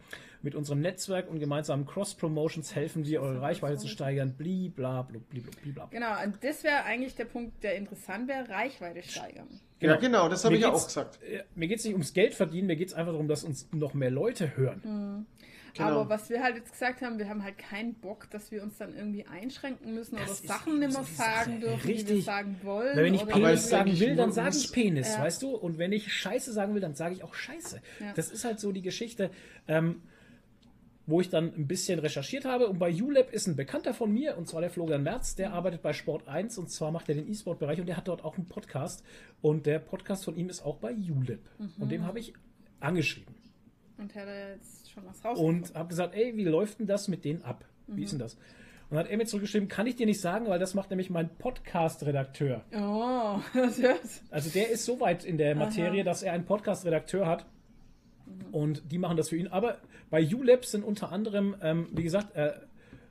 Mit 0.44 0.56
unserem 0.56 0.82
Netzwerk 0.82 1.30
und 1.30 1.40
gemeinsamen 1.40 1.86
Cross-Promotions 1.86 2.74
helfen 2.76 3.06
wir, 3.06 3.22
eure 3.22 3.42
Reichweite 3.42 3.78
zu 3.78 3.88
steigern. 3.88 4.34
Bli, 4.34 4.70
bla, 4.70 5.04
blub, 5.04 5.30
bli, 5.30 5.40
blub, 5.42 5.62
bli, 5.62 5.72
bla. 5.72 5.88
Genau, 5.92 6.24
und 6.24 6.44
das 6.44 6.64
wäre 6.64 6.84
eigentlich 6.84 7.16
der 7.16 7.26
Punkt, 7.26 7.64
der 7.64 7.76
interessant 7.76 8.28
wäre, 8.28 8.50
Reichweite 8.50 9.04
steigern. 9.04 9.48
ja, 9.80 9.96
genau, 9.98 10.30
das 10.30 10.44
habe 10.44 10.56
ich 10.56 10.62
ja 10.62 10.72
auch 10.72 10.84
gesagt. 10.86 11.20
Äh, 11.24 11.44
Mir 11.54 11.68
geht 11.68 11.78
es 11.80 11.86
nicht 11.86 11.94
ums 11.94 12.14
Geld 12.14 12.34
verdienen, 12.34 12.68
mir 12.68 12.76
geht 12.76 12.88
es 12.88 12.94
einfach 12.96 13.12
darum, 13.12 13.28
dass 13.28 13.44
uns 13.44 13.68
noch 13.72 13.94
mehr 13.94 14.10
Leute 14.12 14.56
hören. 14.58 15.28
Genau. 15.74 15.88
Aber 16.02 16.10
was 16.10 16.30
wir 16.30 16.44
halt 16.44 16.58
jetzt 16.58 16.72
gesagt 16.74 17.02
haben, 17.02 17.18
wir 17.18 17.30
haben 17.30 17.44
halt 17.46 17.58
keinen 17.58 17.94
Bock, 17.94 18.30
dass 18.30 18.52
wir 18.52 18.62
uns 18.62 18.78
dann 18.78 18.94
irgendwie 18.94 19.26
einschränken 19.26 19.94
müssen 19.94 20.16
oder 20.16 20.24
Das 20.26 20.42
ist 20.42 20.48
Sachen 20.48 20.80
nicht 20.80 20.92
mehr 20.92 21.04
sagen 21.04 21.16
Sache. 21.16 21.60
dürfen, 21.62 21.82
die 21.84 21.88
wir 21.88 21.94
Richtig. 21.96 22.26
sagen 22.26 22.60
wollen. 22.64 22.98
Wenn 22.98 23.14
ich 23.14 23.24
oder 23.24 23.32
Penis 23.34 23.70
sagen 23.70 23.98
will, 24.00 24.16
dann 24.18 24.34
sage 24.34 24.58
ich 24.58 24.72
Penis, 24.74 25.16
Ja. 25.16 25.22
weißt 25.24 25.42
du? 25.44 25.56
Und 25.56 25.78
wenn 25.78 25.94
ich 25.94 26.12
Scheiße 26.12 26.52
sagen 26.52 26.74
will, 26.74 26.82
dann 26.82 26.96
sage 26.96 27.14
ich 27.16 27.24
auch 27.24 27.34
Scheiße. 27.34 27.82
Ja. 28.02 28.12
Das 28.16 28.32
ist 28.32 28.44
halt 28.44 28.60
so 28.60 28.74
die 28.74 28.82
Geschichte, 28.82 29.30
ähm, 29.70 30.02
wo 31.12 31.22
ich 31.22 31.30
dann 31.30 31.54
ein 31.56 31.68
bisschen 31.68 32.00
recherchiert 32.00 32.46
habe. 32.46 32.68
Und 32.68 32.80
bei 32.80 32.92
ULab 32.92 33.32
ist 33.32 33.48
ein 33.48 33.56
Bekannter 33.56 33.94
von 33.94 34.12
mir, 34.12 34.38
und 34.38 34.48
zwar 34.48 34.62
der 34.62 34.70
Florian 34.70 35.04
Merz, 35.04 35.36
der 35.36 35.54
arbeitet 35.54 35.82
bei 35.82 35.94
Sport 35.94 36.28
1 36.28 36.58
und 36.58 36.72
zwar 36.72 36.92
macht 36.92 37.10
er 37.10 37.16
den 37.16 37.30
E-Sport-Bereich 37.30 37.80
und 37.80 37.86
der 37.86 37.98
hat 37.98 38.08
dort 38.08 38.24
auch 38.24 38.38
einen 38.38 38.48
Podcast. 38.48 39.04
Und 39.42 39.66
der 39.66 39.80
Podcast 39.80 40.26
von 40.26 40.36
ihm 40.36 40.50
ist 40.50 40.66
auch 40.66 40.78
bei 40.78 40.94
ULab. 40.94 41.40
Und 41.80 41.92
dem 41.92 42.06
habe 42.06 42.20
ich 42.20 42.34
angeschrieben. 42.80 43.36
Und 43.98 44.16
hat 44.16 44.28
er 44.28 44.56
jetzt 44.56 44.90
schon 44.90 45.06
was 45.06 45.24
rausgefunden. 45.24 45.64
Und 45.64 45.76
habe 45.76 45.90
gesagt, 45.90 46.16
ey, 46.16 46.36
wie 46.36 46.46
läuft 46.46 46.80
denn 46.80 46.88
das 46.88 47.08
mit 47.08 47.24
denen 47.24 47.44
ab? 47.44 47.66
Wie 47.88 48.04
ist 48.04 48.12
denn 48.12 48.20
das? 48.20 48.36
Und 48.90 48.98
dann 48.98 49.06
hat 49.06 49.12
er 49.12 49.18
mir 49.18 49.26
zurückgeschrieben, 49.26 49.70
kann 49.70 49.88
ich 49.88 49.96
dir 49.96 50.06
nicht 50.06 50.20
sagen, 50.20 50.48
weil 50.48 50.60
das 50.60 50.74
macht 50.74 50.90
nämlich 50.90 51.10
mein 51.10 51.30
Podcast-Redakteur. 51.38 52.66
Oh, 52.74 53.40
das 53.54 53.82
hört. 53.82 54.02
Also 54.32 54.50
der 54.50 54.70
ist 54.70 54.84
so 54.86 55.00
weit 55.00 55.24
in 55.24 55.38
der 55.38 55.56
Materie, 55.56 56.04
dass 56.04 56.24
er 56.24 56.34
einen 56.34 56.46
Podcast-Redakteur 56.46 57.26
hat. 57.26 57.46
Und 58.52 58.92
die 58.92 58.98
machen 58.98 59.18
das 59.18 59.30
für 59.30 59.38
ihn. 59.38 59.48
Aber 59.48 59.78
bei 60.10 60.26
ULab 60.26 60.66
sind 60.66 60.84
unter 60.84 61.12
anderem, 61.12 61.56
ähm, 61.62 61.88
wie 61.92 62.04
gesagt, 62.04 62.36
äh, 62.36 62.54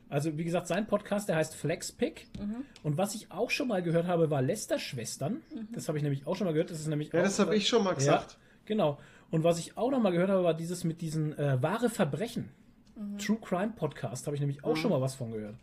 also 0.09 0.37
wie 0.37 0.45
gesagt, 0.45 0.67
sein 0.67 0.87
Podcast, 0.87 1.29
der 1.29 1.37
heißt 1.37 1.55
Flexpick. 1.55 2.27
Und 2.83 2.99
was 2.99 3.15
ich 3.15 3.31
auch 3.31 3.51
schon 3.51 3.69
mal 3.69 3.83
gehört 3.83 4.07
habe, 4.07 4.29
war 4.31 4.43
Lester-Schwestern. 4.43 5.41
Das 5.73 5.87
habe 5.89 5.99
ich 5.99 6.03
nämlich 6.05 6.27
auch 6.27 6.35
schon 6.35 6.47
mal 6.47 6.53
gehört. 6.53 6.71
Das 6.71 6.81
ist 6.81 6.89
nämlich 6.89 7.13
Ja, 7.13 7.21
auch, 7.21 7.25
das 7.25 7.39
habe 7.39 7.55
ich 7.55 7.69
schon 7.69 7.85
mal 7.85 7.95
gesagt. 7.95 8.33
Ja, 8.33 8.39
genau. 8.65 8.99
Und 9.31 9.45
was 9.45 9.61
ich 9.61 9.77
auch 9.77 9.91
noch 9.93 10.01
mal 10.01 10.11
gehört 10.11 10.31
habe, 10.31 10.43
war 10.43 10.55
dieses 10.55 10.83
mit 10.83 11.01
diesen 11.01 11.39
äh, 11.39 11.63
wahre 11.63 11.89
Verbrechen. 11.89 12.49
True 13.19 13.39
Crime 13.41 13.73
Podcast, 13.75 14.27
habe 14.27 14.35
ich 14.37 14.41
nämlich 14.41 14.63
auch 14.63 14.77
schon 14.77 14.91
mal 14.91 15.01
was 15.01 15.15
von 15.15 15.31
gehört. 15.33 15.55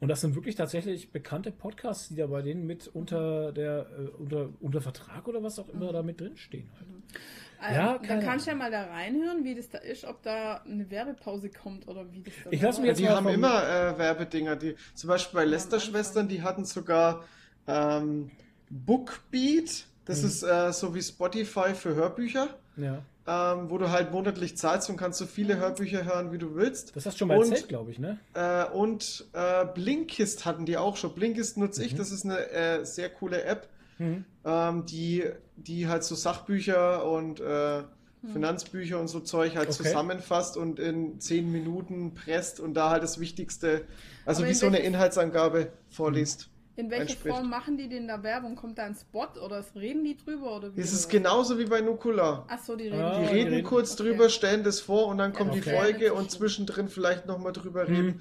Und 0.00 0.08
das 0.08 0.20
sind 0.20 0.34
wirklich 0.34 0.54
tatsächlich 0.54 1.12
bekannte 1.12 1.50
Podcasts, 1.50 2.08
die 2.08 2.16
da 2.16 2.26
bei 2.26 2.42
denen 2.42 2.66
mit 2.66 2.88
unter 2.88 3.52
der 3.52 3.86
äh, 3.98 4.08
unter, 4.18 4.50
unter 4.60 4.82
Vertrag 4.82 5.26
oder 5.26 5.42
was 5.42 5.58
auch 5.58 5.68
immer 5.70 5.92
da 5.92 6.02
mit 6.02 6.20
drinstehen. 6.20 6.68
Halt. 6.74 6.88
Also, 7.66 7.80
Ja, 7.80 7.92
dann 7.98 8.06
keine 8.06 8.22
kannst 8.24 8.46
du 8.46 8.50
ja 8.50 8.56
mal 8.56 8.70
da 8.70 8.84
reinhören, 8.84 9.42
wie 9.44 9.54
das 9.54 9.68
da 9.70 9.78
ist, 9.78 10.04
ob 10.04 10.22
da 10.22 10.60
eine 10.66 10.90
Werbepause 10.90 11.48
kommt 11.48 11.88
oder 11.88 12.04
wie 12.12 12.20
das 12.22 12.34
da 12.44 12.50
Ich 12.50 12.60
lass 12.60 12.78
mir 12.78 12.88
jetzt 12.88 12.98
Die 13.00 13.08
haben 13.08 13.24
vom- 13.24 13.32
immer 13.34 13.62
äh, 13.66 13.96
Werbedinger. 13.98 14.56
Die, 14.56 14.76
zum 14.94 15.08
Beispiel 15.08 15.38
bei 15.40 15.44
Lester-Schwestern, 15.46 16.28
die 16.28 16.42
hatten 16.42 16.64
sogar 16.66 17.24
ähm, 17.66 18.30
Bookbeat. 18.70 19.86
Das 20.04 20.20
Mhm. 20.20 20.26
ist 20.28 20.42
äh, 20.42 20.72
so 20.72 20.94
wie 20.94 21.02
Spotify 21.02 21.74
für 21.74 21.94
Hörbücher, 21.94 22.48
Ja, 22.76 22.98
ähm, 23.26 23.70
wo 23.70 23.78
du 23.78 23.90
halt 23.90 24.12
monatlich 24.12 24.56
zahlst 24.58 24.90
und 24.90 24.98
kannst 24.98 25.18
so 25.18 25.24
viele 25.26 25.56
Hörbücher 25.56 26.04
hören, 26.04 26.30
wie 26.32 26.38
du 26.38 26.54
willst. 26.54 26.94
das 26.94 27.06
hast 27.06 27.14
du 27.14 27.18
schon 27.20 27.28
mal 27.28 27.38
Und- 27.38 27.48
erzählt, 27.50 27.68
glaube 27.68 27.90
ich, 27.90 27.98
ne? 27.98 28.18
Äh, 28.34 28.66
und 28.76 29.24
äh, 29.32 29.64
Blinkist 29.74 30.44
hatten 30.44 30.66
die 30.66 30.76
auch 30.76 30.98
schon. 30.98 31.14
Blinkist 31.14 31.56
nutze 31.56 31.80
Mhm. 31.80 31.86
ich, 31.86 31.94
das 31.94 32.10
ist 32.10 32.24
eine 32.26 32.50
äh, 32.50 32.84
sehr 32.84 33.08
coole 33.08 33.42
App, 33.44 33.68
ähm, 33.98 34.86
die, 34.86 35.24
die 35.56 35.88
halt 35.88 36.04
so 36.04 36.14
Sachbücher 36.14 37.08
und 37.10 37.40
äh, 37.40 37.82
Finanzbücher 38.32 38.98
und 38.98 39.08
so 39.08 39.20
Zeug 39.20 39.54
halt 39.56 39.68
Okay. 39.68 39.82
zusammenfasst 39.82 40.56
und 40.56 40.78
in 40.78 41.20
zehn 41.20 41.50
Minuten 41.52 42.14
presst 42.14 42.58
und 42.58 42.74
da 42.74 42.90
halt 42.90 43.02
das 43.02 43.20
Wichtigste, 43.20 43.84
also 44.24 44.42
Aber 44.42 44.50
wie 44.50 44.54
so 44.54 44.66
eine 44.66 44.78
Inhaltsangabe 44.78 45.68
vorliest. 45.90 46.48
In 46.76 46.90
welcher 46.90 47.02
einspricht. 47.02 47.36
Form 47.36 47.50
machen 47.50 47.76
die 47.76 47.88
denn 47.88 48.08
da 48.08 48.22
Werbung? 48.24 48.56
Kommt 48.56 48.78
da 48.78 48.84
ein 48.84 48.96
Spot 48.96 49.28
oder 49.44 49.64
reden 49.76 50.02
die 50.04 50.16
drüber? 50.16 50.56
Oder 50.56 50.74
wie 50.74 50.80
Es 50.80 50.92
ist 50.92 51.08
genauso 51.08 51.56
wie 51.58 51.66
bei 51.66 51.80
Nukular. 51.82 52.46
Ach 52.48 52.58
so, 52.64 52.74
die 52.74 52.88
reden. 52.88 53.00
Ah, 53.00 53.18
Die 53.20 53.26
reden 53.26 53.52
reden- 53.54 53.64
kurz 53.64 53.92
okay. 53.94 54.02
drüber, 54.10 54.28
stellen 54.28 54.64
das 54.64 54.80
vor 54.80 55.06
und 55.06 55.18
dann 55.18 55.32
kommt 55.34 55.50
okay. 55.52 55.60
die 55.64 55.70
Folge 55.70 56.14
und 56.14 56.32
zwischendrin 56.32 56.88
vielleicht 56.88 57.26
nochmal 57.26 57.52
drüber 57.52 57.88
Mhm. 57.88 57.94
reden. 57.94 58.20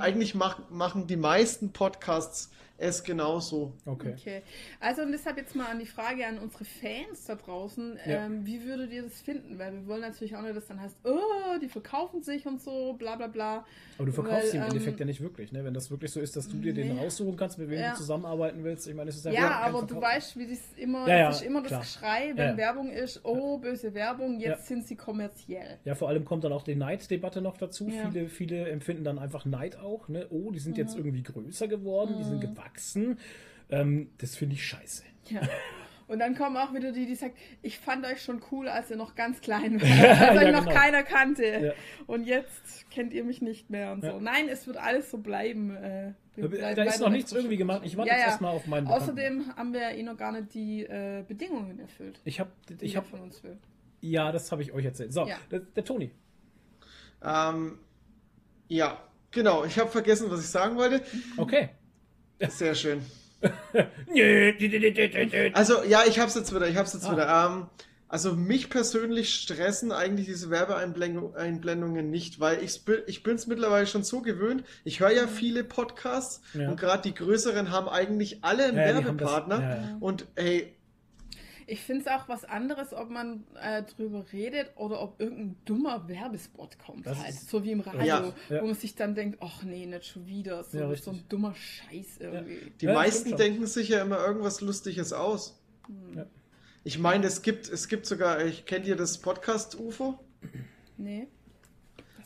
Eigentlich 0.00 0.34
mach, 0.34 0.68
machen 0.68 1.06
die 1.06 1.16
meisten 1.16 1.72
Podcasts 1.72 2.50
es 2.76 3.04
genauso. 3.04 3.72
Okay. 3.86 4.14
Okay. 4.18 4.42
Also 4.80 5.02
und 5.02 5.12
deshalb 5.12 5.36
jetzt 5.36 5.54
mal 5.54 5.66
an 5.70 5.78
die 5.78 5.86
Frage 5.86 6.26
an 6.26 6.38
unsere 6.38 6.64
Fans 6.64 7.24
da 7.26 7.36
draußen. 7.36 7.98
Ja. 8.06 8.26
Ähm, 8.26 8.44
wie 8.46 8.64
würdet 8.64 8.90
ihr 8.92 9.02
das 9.02 9.20
finden? 9.20 9.58
Weil 9.58 9.72
wir 9.72 9.86
wollen 9.86 10.00
natürlich 10.00 10.34
auch 10.36 10.42
nicht, 10.42 10.56
dass 10.56 10.66
dann 10.66 10.80
heißt, 10.80 10.96
oh, 11.04 11.58
die 11.62 11.68
verkaufen 11.68 12.22
sich 12.22 12.46
und 12.46 12.60
so, 12.60 12.94
bla 12.94 13.16
bla 13.16 13.28
bla. 13.28 13.64
Aber 13.96 14.06
du 14.06 14.12
verkaufst 14.12 14.50
sie 14.50 14.56
im 14.56 14.62
ähm, 14.64 14.68
Endeffekt 14.70 14.98
ja 14.98 15.06
nicht 15.06 15.20
wirklich, 15.20 15.52
ne? 15.52 15.64
Wenn 15.64 15.72
das 15.74 15.90
wirklich 15.90 16.10
so 16.10 16.20
ist, 16.20 16.34
dass 16.36 16.48
du 16.48 16.56
dir 16.56 16.74
den 16.74 16.94
Nee. 16.94 17.00
raussuchen 17.00 17.36
kannst, 17.36 17.58
mit 17.58 17.70
wem 17.70 17.78
Ja. 17.80 17.90
du 17.92 17.96
zusammenarbeiten 17.98 18.64
willst. 18.64 18.88
Ich 18.88 18.94
meine, 18.94 19.10
es 19.10 19.16
ist 19.16 19.24
Ja, 19.26 19.32
kein 19.60 19.74
aber 19.74 19.82
du 19.86 20.00
weißt, 20.00 20.36
wie 20.36 20.46
das 20.48 20.58
immer, 20.76 21.06
Ja, 21.08 21.16
ja, 21.16 21.30
es 21.30 21.36
ist 21.36 21.42
immer 21.46 21.60
das 21.60 21.68
klar. 21.68 21.80
Geschrei, 21.82 22.28
wenn 22.30 22.36
Ja, 22.38 22.50
ja. 22.50 22.56
Werbung 22.56 22.90
ist, 22.90 23.20
oh, 23.24 23.58
böse 23.58 23.94
Werbung, 23.94 24.40
jetzt 24.40 24.48
Ja. 24.48 24.56
sind 24.66 24.86
sie 24.86 24.96
kommerziell. 24.96 25.78
Ja, 25.84 25.94
vor 25.94 26.08
allem 26.08 26.24
kommt 26.24 26.42
dann 26.42 26.52
auch 26.52 26.64
die 26.64 26.74
Neiddebatte 26.74 27.40
noch 27.40 27.56
dazu. 27.56 27.88
Ja. 27.88 28.10
Viele, 28.10 28.28
viele 28.28 28.68
empfinden 28.68 29.04
dann 29.04 29.18
einfach 29.20 29.44
Neid 29.44 29.78
auch. 29.78 30.08
Ne? 30.08 30.26
Oh, 30.30 30.50
die 30.50 30.58
sind 30.58 30.72
Mhm. 30.72 30.78
jetzt 30.82 30.96
irgendwie 30.96 31.22
größer 31.22 31.68
geworden, 31.68 32.16
die 32.18 32.24
sind 32.24 32.40
gewachsen. 32.40 32.63
Ähm, 33.70 34.10
das 34.18 34.36
finde 34.36 34.54
ich 34.54 34.66
scheiße. 34.66 35.02
Ja. 35.30 35.40
Und 36.06 36.18
dann 36.18 36.34
kommen 36.36 36.54
auch 36.58 36.74
wieder 36.74 36.92
die, 36.92 37.06
die 37.06 37.14
sagen, 37.14 37.32
ich 37.62 37.78
fand 37.78 38.04
euch 38.04 38.20
schon 38.22 38.42
cool, 38.52 38.68
als 38.68 38.90
ihr 38.90 38.96
noch 38.96 39.14
ganz 39.14 39.40
klein 39.40 39.80
wart, 39.80 40.20
als 40.20 40.36
euch 40.38 40.44
Ja, 40.44 40.52
noch 40.52 40.66
genau. 40.66 40.78
keiner 40.78 41.02
kannte. 41.02 41.44
Ja. 41.44 41.72
Und 42.06 42.24
jetzt 42.26 42.90
kennt 42.90 43.14
ihr 43.14 43.24
mich 43.24 43.40
nicht 43.40 43.70
mehr 43.70 43.90
und 43.92 44.02
so. 44.02 44.08
Ja. 44.08 44.20
Nein, 44.20 44.48
es 44.50 44.66
wird 44.66 44.76
alles 44.76 45.10
so 45.10 45.16
bleiben. 45.16 45.74
Äh, 45.74 46.12
Da 46.36 46.82
ist 46.84 47.00
noch 47.00 47.08
nichts 47.08 47.30
nicht 47.32 47.38
irgendwie 47.40 47.56
gemacht. 47.56 47.80
Ich 47.84 47.96
warte 47.96 48.10
Ja, 48.10 48.16
jetzt 48.16 48.24
ja. 48.24 48.30
erstmal 48.32 48.54
auf 48.54 48.66
meinen 48.66 48.86
Außerdem 48.86 49.56
haben 49.56 49.72
wir 49.72 49.92
eh 49.92 50.02
noch 50.02 50.18
gar 50.18 50.32
nicht 50.32 50.52
die 50.52 50.82
äh, 50.84 51.24
Bedingungen 51.26 51.78
erfüllt, 51.78 52.20
Ich 52.24 52.38
habe, 52.38 52.50
ich 52.80 52.96
habe, 52.96 53.06
von 53.06 53.20
uns 53.20 53.42
will. 53.42 53.56
ja, 54.02 54.30
das 54.30 54.52
habe 54.52 54.60
ich 54.60 54.72
euch 54.72 54.84
erzählt. 54.84 55.12
So, 55.14 55.26
Ja. 55.26 55.36
der, 55.50 55.60
der 55.60 55.84
Toni. 55.84 56.10
Ähm, 57.22 57.78
ja, 58.68 59.02
genau. 59.30 59.64
Ich 59.64 59.78
habe 59.78 59.88
vergessen, 59.90 60.30
was 60.30 60.40
ich 60.40 60.48
sagen 60.48 60.76
wollte. 60.76 61.02
Okay. 61.38 61.70
Sehr 62.48 62.74
schön. 62.74 63.00
Also, 65.52 65.82
ja, 65.84 66.02
ich 66.08 66.18
hab's 66.18 66.34
jetzt 66.34 66.54
wieder, 66.54 66.68
ich 66.68 66.76
hab's 66.76 66.92
jetzt 66.94 67.06
Ah. 67.06 67.12
wieder. 67.12 67.46
Ähm, 67.56 67.66
also 68.08 68.32
mich 68.34 68.70
persönlich 68.70 69.34
stressen 69.34 69.90
eigentlich 69.90 70.26
diese 70.26 70.48
Werbeeinblendungen 70.50 72.10
nicht, 72.10 72.38
weil 72.38 72.62
ich, 72.62 72.82
ich 73.06 73.22
bin 73.22 73.34
es 73.34 73.46
mittlerweile 73.46 73.86
schon 73.86 74.04
so 74.04 74.20
gewöhnt. 74.20 74.62
Ich 74.84 75.00
höre 75.00 75.10
ja 75.10 75.26
viele 75.26 75.64
Podcasts 75.64 76.40
Ja. 76.54 76.68
und 76.68 76.78
gerade 76.78 77.02
die 77.02 77.14
größeren 77.14 77.70
haben 77.70 77.88
eigentlich 77.88 78.38
alle 78.44 78.64
einen 78.66 78.76
Ja, 78.76 78.84
haben 78.94 79.18
das- 79.18 79.28
Werbepartner. 79.30 79.60
ja. 79.60 79.96
Und 80.00 80.26
ey, 80.36 80.72
Ich 81.66 81.80
finde 81.80 82.02
es 82.02 82.06
auch 82.08 82.28
was 82.28 82.44
anderes, 82.44 82.92
ob 82.92 83.10
man 83.10 83.44
äh, 83.60 83.82
drüber 83.82 84.24
redet 84.32 84.72
oder 84.76 85.00
ob 85.00 85.20
irgendein 85.20 85.56
dummer 85.64 86.06
Werbespot 86.08 86.78
kommt. 86.78 87.06
Das 87.06 87.18
halt. 87.18 87.30
ist- 87.30 87.48
So 87.48 87.64
wie 87.64 87.72
im 87.72 87.80
Radio, 87.80 88.04
Ja, 88.04 88.32
ja. 88.50 88.62
wo 88.62 88.66
man 88.66 88.74
sich 88.74 88.94
dann 88.94 89.14
denkt, 89.14 89.38
ach 89.40 89.62
nee, 89.62 89.86
nicht 89.86 90.04
schon 90.06 90.26
wieder. 90.26 90.62
So, 90.64 90.78
Ja, 90.78 90.94
so 90.96 91.10
ein 91.12 91.22
dummer 91.28 91.54
Scheiß 91.54 92.18
irgendwie. 92.20 92.72
die 92.80 92.86
meisten 92.86 93.36
denken 93.36 93.66
sich 93.66 93.88
ja 93.88 94.02
immer 94.02 94.18
irgendwas 94.24 94.60
Lustiges 94.60 95.12
aus. 95.12 95.58
Ja. 96.14 96.26
Ich 96.84 96.98
meine, 96.98 97.26
es 97.26 97.40
gibt, 97.42 97.68
es 97.68 97.88
gibt 97.88 98.04
sogar, 98.06 98.44
ich 98.44 98.66
kennt 98.66 98.86
ihr 98.86 98.96
das 98.96 99.18
Podcast 99.18 99.78
UFO? 99.78 100.18
Nee. 100.98 101.28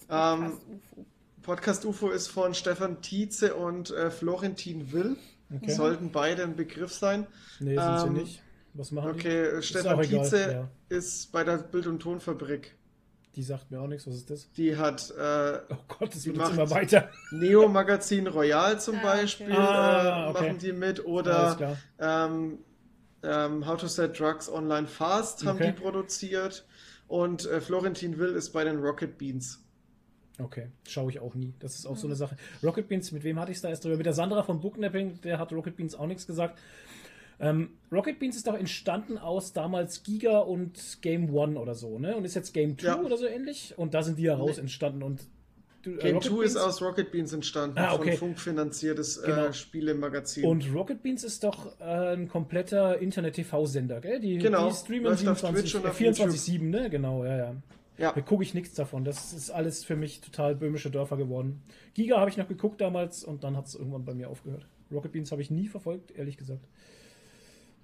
Das 0.09 0.39
Ähm, 0.39 0.51
Podcast 0.51 0.62
UFO. 0.69 1.06
Podcast 1.43 1.85
UFO 1.85 2.10
ist 2.10 2.28
von 2.28 2.55
Stefan 2.55 3.01
Tietze 3.01 3.55
und 3.55 3.90
äh, 3.90 4.10
Florentin 4.10 4.93
Will. 4.93 5.16
Okay. 5.55 5.70
Sollten 5.73 6.10
beide 6.12 6.43
ein 6.43 6.56
Begriff 6.56 6.93
sein. 6.93 7.27
Nee, 7.60 7.77
sind 7.77 7.78
Ähm, 7.78 7.98
sie 8.01 8.10
nicht. 8.10 8.43
Was 8.79 8.91
machen 8.93 9.13
die? 9.15 9.19
Okay, 9.21 9.43
äh, 9.59 9.63
Stefan 9.63 10.01
Tietze 10.03 10.53
ja. 10.53 10.69
ist 10.89 11.33
bei 11.33 11.43
der 11.45 11.59
Bild- 11.59 11.87
und 11.89 11.99
Tonfabrik. 12.01 12.77
Die 13.35 13.43
sagt 13.43 13.71
mir 13.71 13.81
auch 13.81 13.87
nichts. 13.87 14.07
Was 14.07 14.15
ist 14.17 14.31
das? 14.31 14.51
Die 14.53 14.77
hat 14.77 15.11
äh, 15.19 15.59
Oh 15.69 15.77
Gott, 15.99 16.15
es 16.15 16.23
Die 16.23 16.29
wird 16.29 16.39
macht- 16.39 16.53
immer 16.55 16.71
weiter. 16.71 17.09
Neo 17.31 17.69
Magazin 17.69 18.27
Royal 18.27 18.81
zum 18.81 18.97
Ah, 18.97 18.99
okay. 18.99 19.07
Beispiel 19.21 19.53
Ah, 19.53 20.27
äh, 20.27 20.31
okay. 20.31 20.43
machen 20.47 20.59
die 20.59 20.73
mit 20.73 21.05
oder 21.05 21.77
ähm, 21.99 22.59
ähm, 23.23 23.67
How 23.67 23.77
to 23.81 23.87
Set 23.89 24.19
Drugs 24.19 24.49
Online 24.51 24.87
Fast 24.87 25.45
haben 25.45 25.57
Okay. 25.57 25.73
die 25.77 25.81
produziert 25.81 26.65
und 27.09 27.47
äh, 27.47 27.61
Florentin 27.61 28.19
Will 28.19 28.35
ist 28.35 28.51
bei 28.51 28.65
den 28.65 28.79
Rocket 28.79 29.19
Beans. 29.19 29.65
Okay, 30.41 30.69
schaue 30.87 31.11
ich 31.11 31.19
auch 31.19 31.35
nie. 31.35 31.53
Das 31.59 31.75
ist 31.75 31.85
auch 31.85 31.97
so 31.97 32.07
eine 32.07 32.15
Sache. 32.15 32.37
Rocket 32.63 32.87
Beans, 32.87 33.11
mit 33.11 33.25
wem 33.25 33.41
hatte 33.41 33.51
ich 33.51 33.57
es 33.59 33.63
da 33.63 33.71
erst 33.71 33.85
drüber? 33.85 33.97
Mit 33.97 34.07
der 34.07 34.13
Sandra 34.13 34.45
von 34.45 34.61
Booknapping, 34.61 35.21
der 35.23 35.41
hat 35.41 35.53
Rocket 35.53 35.75
Beans 35.77 35.97
auch 35.97 36.07
nichts 36.07 36.29
gesagt. 36.29 36.61
Ähm, 37.40 37.70
Rocket 37.93 38.19
Beans 38.19 38.36
ist 38.36 38.47
doch 38.47 38.55
entstanden 38.59 39.16
aus 39.19 39.52
damals 39.52 40.02
Giga 40.02 40.39
und 40.40 40.98
Game 41.02 41.32
One 41.35 41.59
oder 41.59 41.74
so, 41.74 41.98
ne? 41.98 42.16
Und 42.16 42.24
ist 42.24 42.35
jetzt 42.35 42.52
Game 42.52 42.77
2 42.78 42.86
Ja. 42.86 43.01
oder 43.01 43.16
so 43.16 43.27
ähnlich. 43.27 43.74
Und 43.77 43.94
da 43.94 44.02
sind 44.02 44.19
die 44.19 44.28
heraus 44.28 44.56
Nee. 44.56 44.62
entstanden. 44.62 45.02
Und 45.05 45.23
du, 45.82 45.93
äh, 45.93 45.97
Game 45.98 46.15
Rocket 46.16 46.32
2 46.32 46.44
ist 46.44 46.56
aus 46.56 46.82
Rocket 46.82 47.12
Beans 47.12 47.32
entstanden, 47.32 47.78
Ah, 47.78 47.94
okay. 47.94 48.16
von 48.16 48.31
Funk 48.31 48.40
finanziertes 48.40 49.23
Genau. 49.23 49.47
äh, 49.47 49.52
Spielemagazin. 49.52 50.44
Und 50.47 50.74
Rocket 50.74 51.01
Beans 51.02 51.23
ist 51.23 51.44
doch 51.44 51.78
äh, 51.81 52.15
ein 52.15 52.28
kompletter 52.28 52.98
Internet-TV-Sender, 52.98 54.01
gell? 54.01 54.19
Die, 54.20 54.39
Genau, 54.39 54.69
die 54.70 54.74
streamen 54.74 55.05
läuft 55.05 55.27
auf 55.28 55.39
27, 55.39 55.62
Twitch 55.62 55.74
und 55.77 55.85
äh, 55.85 55.89
auf 55.89 55.98
24-7, 56.35 56.62
ne? 56.70 56.90
Genau, 56.90 57.24
ja, 57.24 57.36
ja. 57.36 57.55
ja, 57.98 58.12
Da 58.12 58.20
gucke 58.20 58.43
ich 58.43 58.52
nichts 58.52 58.74
davon. 58.74 59.05
Das 59.05 59.32
ist 59.32 59.51
alles 59.51 59.85
für 59.85 59.94
mich 59.97 60.20
total 60.20 60.56
böhmische 60.56 60.90
Dörfer 60.90 61.16
geworden. 61.16 61.62
Giga 61.94 62.19
habe 62.19 62.31
ich 62.31 62.36
noch 62.36 62.48
geguckt 62.48 62.81
damals 62.81 63.23
und 63.23 63.44
dann 63.44 63.56
hat 63.56 63.66
es 63.66 63.77
irgendwann 63.77 64.05
bei 64.05 64.15
mir 64.15 64.28
aufgehört. 64.28 64.66
Rocket 64.90 65.12
Beans 65.12 65.31
habe 65.31 65.40
ich 65.43 65.51
nie 65.52 65.69
verfolgt, 65.69 66.10
ehrlich 66.16 66.36
gesagt. 66.36 66.66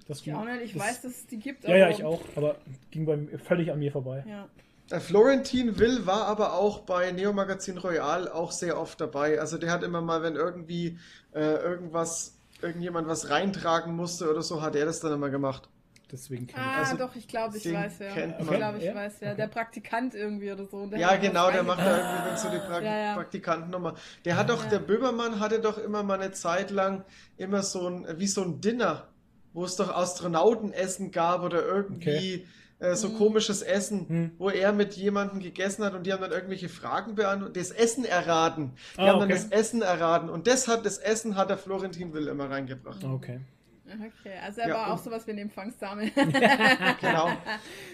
Das 0.07 0.21
Ich 0.21 0.33
auch 0.35 0.45
nicht, 0.45 0.61
ich 0.63 0.73
das- 0.75 0.83
weiß, 0.83 1.03
dass 1.03 1.13
es 1.13 1.27
die 1.27 1.39
gibt. 1.39 1.65
Ja, 1.65 1.77
ja, 1.77 1.89
ich 1.89 2.05
auch, 2.05 2.21
aber 2.37 2.57
ging 2.91 3.07
bei 3.07 3.17
mir 3.17 3.39
völlig 3.39 3.71
an 3.73 3.79
mir 3.79 3.91
vorbei. 3.93 4.23
Ja. 4.29 4.49
Äh, 4.91 5.01
Florentin 5.01 5.79
Will 5.79 6.05
war 6.07 6.27
aber 6.27 6.53
auch 6.55 6.81
bei 6.81 7.11
Neo 7.13 7.33
Magazin 7.33 7.79
Royal 7.79 8.29
auch 8.29 8.53
sehr 8.53 8.79
oft 8.79 9.01
dabei. 9.01 9.41
Also 9.41 9.57
der 9.57 9.71
hat 9.71 9.83
immer 9.83 10.03
mal, 10.03 10.23
wenn 10.23 10.37
irgendwie 10.37 10.99
äh, 11.33 11.41
irgendwas, 11.41 12.37
irgendjemand 12.61 13.09
was 13.09 13.31
reintragen 13.31 13.97
musste 13.97 14.31
oder 14.31 14.43
so, 14.43 14.61
hat 14.61 14.77
er 14.77 14.85
das 14.85 15.01
dann 15.01 15.13
immer 15.15 15.31
gemacht. 15.31 15.69
Deswegen 16.13 16.47
kenne 16.47 16.63
Ah, 16.63 16.79
Also, 16.81 16.97
doch, 16.99 17.17
ich 17.17 17.27
glaube, 17.27 17.57
ich 17.57 17.73
weiß, 17.73 17.99
ja. 17.99 18.13
kennt 18.13 18.37
Ich 18.39 18.47
glaube, 18.47 18.79
ich 18.79 18.85
Ja? 18.85 18.95
weiß, 18.95 19.21
ja. 19.21 19.29
Okay. 19.29 19.37
Der 19.37 19.47
Praktikant 19.49 20.15
irgendwie 20.15 20.53
oder 20.53 20.67
so. 20.67 20.89
Ja, 20.95 21.17
genau, 21.17 21.51
der 21.51 21.63
macht 21.63 21.81
da 21.81 21.85
reingebracht. 21.97 22.27
irgendwie 22.27 22.41
so 22.41 22.49
die 22.51 22.59
Pra 22.59 22.81
Ja, 22.83 22.99
ja. 22.99 23.15
Praktikantennummer. 23.15 23.95
Der 24.27 24.37
hat 24.37 24.51
doch, 24.51 24.63
Ja. 24.65 24.71
der 24.71 24.79
Böbermann 24.81 25.41
hatte 25.41 25.61
doch 25.61 25.79
immer 25.79 26.03
mal 26.03 26.21
eine 26.21 26.31
Zeit 26.33 26.71
lang 26.71 27.05
immer 27.39 27.63
so 27.63 27.89
ein, 27.89 28.07
wie 28.19 28.27
so 28.29 28.43
ein 28.43 28.61
Dinner, 28.61 29.09
wo 29.55 29.65
es 29.65 29.77
doch 29.77 29.89
Astronautenessen 29.97 31.11
gab 31.11 31.43
oder 31.43 31.65
irgendwie 31.65 32.47
äh, 32.81 32.95
so 32.97 33.11
komisches 33.11 33.63
Essen, 33.63 34.09
Hm. 34.09 34.31
wo 34.37 34.51
er 34.51 34.73
mit 34.73 34.95
jemandem 34.95 35.41
gegessen 35.41 35.85
hat 35.85 35.95
und 35.95 36.05
die 36.05 36.13
haben 36.13 36.21
dann 36.21 36.33
irgendwelche 36.33 36.69
Fragen 36.69 37.15
beantwortet, 37.15 37.57
das 37.57 37.71
Essen 37.71 38.05
erraten. 38.05 38.73
Die 38.97 39.01
Ah, 39.01 39.07
haben 39.07 39.21
dann 39.21 39.31
okay. 39.33 39.41
das 39.41 39.47
Essen 39.47 39.81
erraten 39.81 40.29
und 40.29 40.47
das 40.47 40.69
hat, 40.69 40.85
das 40.85 40.99
Essen 40.99 41.37
hat 41.37 41.49
der 41.49 41.57
Florentin 41.57 42.13
Will 42.13 42.29
immer 42.29 42.51
reingebracht. 42.51 43.03
Okay. 43.03 43.41
Okay, 43.87 44.33
also 44.43 44.63
er 44.63 44.69
Ja, 44.69 44.75
war 44.75 44.93
auch 44.95 44.99
sowas 44.99 45.27
wie 45.27 45.33
eine 45.33 45.43
Empfangsdame. 45.43 46.11
Genau. 47.01 47.29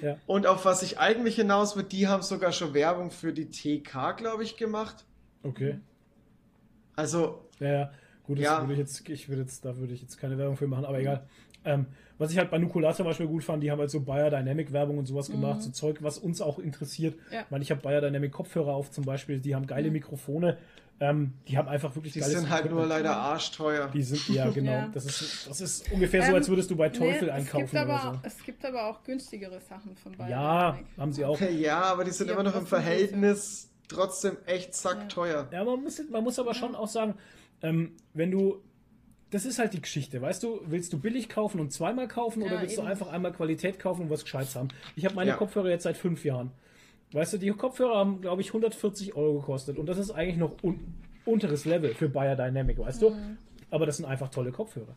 Ja. 0.01 0.17
Und 0.27 0.47
auf 0.47 0.65
was 0.65 0.83
ich 0.83 0.99
eigentlich 0.99 1.35
hinaus 1.35 1.77
will, 1.77 1.83
die 1.83 2.07
haben 2.09 2.23
sogar 2.23 2.53
schon 2.53 2.75
Werbung 2.75 3.11
für 3.11 3.33
die 3.33 3.51
TK, 3.51 4.13
glaube 4.17 4.45
ich, 4.45 4.57
gemacht. 4.57 5.05
Okay. 5.43 5.81
Also, 6.97 7.45
Ja, 7.59 7.69
ja. 7.73 7.91
Gut, 8.25 8.39
das 8.39 8.45
Ja. 8.45 8.61
würde 8.61 8.75
ich 8.75 8.79
jetzt, 8.79 9.09
ich 9.09 9.29
würde 9.29 9.43
jetzt, 9.43 9.65
da 9.65 9.77
würde 9.77 9.93
ich 9.93 10.01
jetzt 10.03 10.17
keine 10.17 10.39
Werbung 10.39 10.57
für 10.57 10.69
machen, 10.69 10.85
aber 10.85 11.01
egal. 11.01 11.27
Ähm, 11.65 11.87
was 12.19 12.31
ich 12.33 12.39
halt 12.39 12.51
bei 12.51 12.59
Nukular 12.59 12.95
zum 12.95 13.07
Beispiel 13.07 13.27
gut 13.27 13.45
fand, 13.45 13.63
die 13.63 13.71
haben 13.71 13.79
halt 13.79 13.91
so 13.91 14.01
Biodynamic-Werbung 14.01 14.99
und 14.99 15.07
sowas 15.07 15.29
Mhm. 15.29 15.33
gemacht, 15.41 15.63
so 15.63 15.71
Zeug, 15.71 16.03
was 16.03 16.19
uns 16.19 16.41
auch 16.41 16.59
interessiert. 16.59 17.15
Ja. 17.33 17.43
Ich 17.43 17.51
meine, 17.51 17.63
ich 17.63 17.71
habe 17.71 17.81
Biodynamic-Kopfhörer 17.81 18.73
auf 18.75 18.91
zum 18.91 19.05
Beispiel, 19.05 19.41
die 19.41 19.55
haben 19.55 19.67
geile 19.67 19.91
Mikrofone, 19.91 20.59
ähm, 21.03 21.33
die 21.49 21.57
haben 21.57 21.67
einfach 21.69 21.95
wirklich 21.95 22.13
Die 22.13 22.21
sind 22.21 22.51
halt 22.51 22.71
nur 22.71 22.85
leider 22.87 23.17
arschteuer. 23.17 23.89
Die 23.89 24.03
sind, 24.03 24.29
ja, 24.29 24.51
genau. 24.55 24.71
Ja. 24.73 24.91
Das, 24.93 25.07
ist, 25.07 25.49
das 25.49 25.61
ist 25.63 25.91
ungefähr 25.93 26.21
so, 26.23 26.29
Ähm, 26.29 26.35
als 26.35 26.49
würdest 26.51 26.71
du 26.71 26.77
bei 26.77 26.91
Teufel 26.91 27.25
Nee, 27.29 27.31
einkaufen 27.31 27.65
es 27.65 27.71
gibt, 27.71 27.83
aber, 27.83 27.95
oder 27.95 28.13
so. 28.15 28.21
es 28.23 28.45
gibt 28.45 28.65
aber 28.67 28.85
auch 28.87 29.03
günstigere 29.03 29.59
Sachen 29.61 29.97
von 29.97 30.13
Biodynamic. 30.13 30.87
Ja, 30.97 31.01
haben 31.03 31.13
sie 31.13 31.25
auch. 31.25 31.35
Okay, 31.41 31.55
ja, 31.59 31.81
aber 31.81 32.05
die 32.05 32.11
sind 32.11 32.27
Ja, 32.27 32.35
immer 32.35 32.43
noch 32.43 32.55
im 32.55 32.67
Verhältnis 32.67 33.71
trotzdem 33.89 34.37
echt 34.47 34.75
sackteuer. 34.75 35.49
Ja, 35.53 35.65
man 35.65 35.83
muss, 35.83 36.01
man 36.11 36.23
muss 36.23 36.39
aber 36.39 36.53
schon 36.55 36.75
auch 36.75 36.89
sagen, 36.89 37.15
ähm, 37.63 37.93
wenn 38.15 38.31
du. 38.31 38.63
Das 39.31 39.45
ist 39.45 39.59
halt 39.59 39.73
die 39.75 39.81
Geschichte, 39.81 40.21
weißt 40.21 40.43
du? 40.43 40.61
Willst 40.67 40.93
du 40.93 40.99
billig 40.99 41.29
kaufen 41.29 41.61
und 41.61 41.73
zweimal 41.73 42.09
kaufen 42.09 42.43
oder 42.43 42.55
Ja, 42.57 42.61
willst 42.63 42.77
eben. 42.77 42.85
du 42.87 42.91
einfach 42.91 43.09
einmal 43.09 43.33
Qualität 43.33 43.79
kaufen 43.79 44.03
und 44.03 44.11
was 44.11 44.25
Gescheites 44.25 44.57
haben? 44.57 44.69
Ich 44.97 45.05
habe 45.05 45.15
meine 45.15 45.31
Ja. 45.31 45.37
Kopfhörer 45.37 45.69
jetzt 45.71 45.85
seit 45.85 45.97
fünf 45.97 46.25
Jahren. 46.25 46.51
Weißt 47.13 47.33
du, 47.33 47.39
die 47.39 47.51
Kopfhörer 47.51 47.97
haben, 47.97 48.21
glaube 48.21 48.41
ich, 48.43 48.49
140 48.49 49.15
Euro 49.15 49.41
gekostet 49.41 49.79
und 49.79 49.87
das 49.87 49.99
ist 49.99 50.11
eigentlich 50.11 50.37
noch 50.37 50.53
un 50.63 50.81
unteres 51.27 51.65
Level 51.65 51.95
für 51.95 52.09
Biodynamic, 52.09 52.79
weißt 52.79 53.03
du? 53.03 53.15
Aber 53.71 53.87
das 53.87 53.97
sind 53.99 54.07
einfach 54.07 54.29
tolle 54.31 54.51
Kopfhörer. 54.51 54.97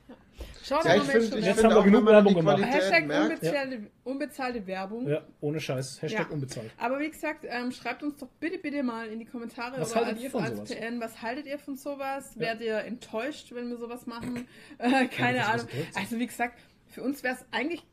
Ja, 0.66 0.80
ich 0.80 0.86
mal, 0.86 1.00
finde, 1.02 1.28
schon 1.28 1.40
ich 1.40 1.46
Jetzt 1.46 1.64
haben 1.64 1.76
wir 1.76 1.84
genug 1.84 2.06
Werbung 2.06 2.34
gemacht. 2.34 2.64
Hashtag 2.64 3.04
unbezahlte, 3.04 3.80
unbezahlte 4.04 4.68
Werbung. 4.68 5.08
Ja, 5.08 5.22
ohne 5.42 5.60
Scheiß. 5.60 6.02
Hashtag 6.02 6.28
Ja. 6.28 6.34
unbezahlt. 6.34 6.72
Aber 6.78 7.00
wie 7.00 7.10
gesagt, 7.10 7.46
ähm, 7.48 7.72
schreibt 7.72 8.02
uns 8.02 8.18
doch 8.18 8.30
bitte, 8.40 8.58
bitte 8.58 8.82
mal 8.82 9.08
in 9.08 9.20
die 9.20 9.26
Kommentare 9.26 9.80
Was 9.80 9.92
oder 9.92 10.02
haltet 10.06 10.16
als, 10.16 10.24
ihr 10.24 10.32
von 10.32 10.44
als 10.44 10.56
sowas? 10.58 10.70
PN, 10.70 11.00
was 11.02 11.22
haltet 11.22 11.46
ihr 11.46 11.60
von 11.60 11.76
sowas? 11.76 12.32
Ja. 12.36 12.42
Werdet 12.42 12.62
ihr 12.64 12.78
enttäuscht, 12.80 13.54
wenn 13.54 13.70
wir 13.70 13.78
sowas 13.78 14.06
machen? 14.08 14.48
Äh, 14.80 15.06
keine 15.08 15.40
was 15.40 15.48
Ahnung. 15.50 15.68
Also 15.96 16.18
wie 16.20 16.28
gesagt, 16.28 16.60
für 16.88 17.04
uns 17.04 17.24
wäre 17.24 17.36
es 17.36 17.46
eigentlich, 17.52 17.84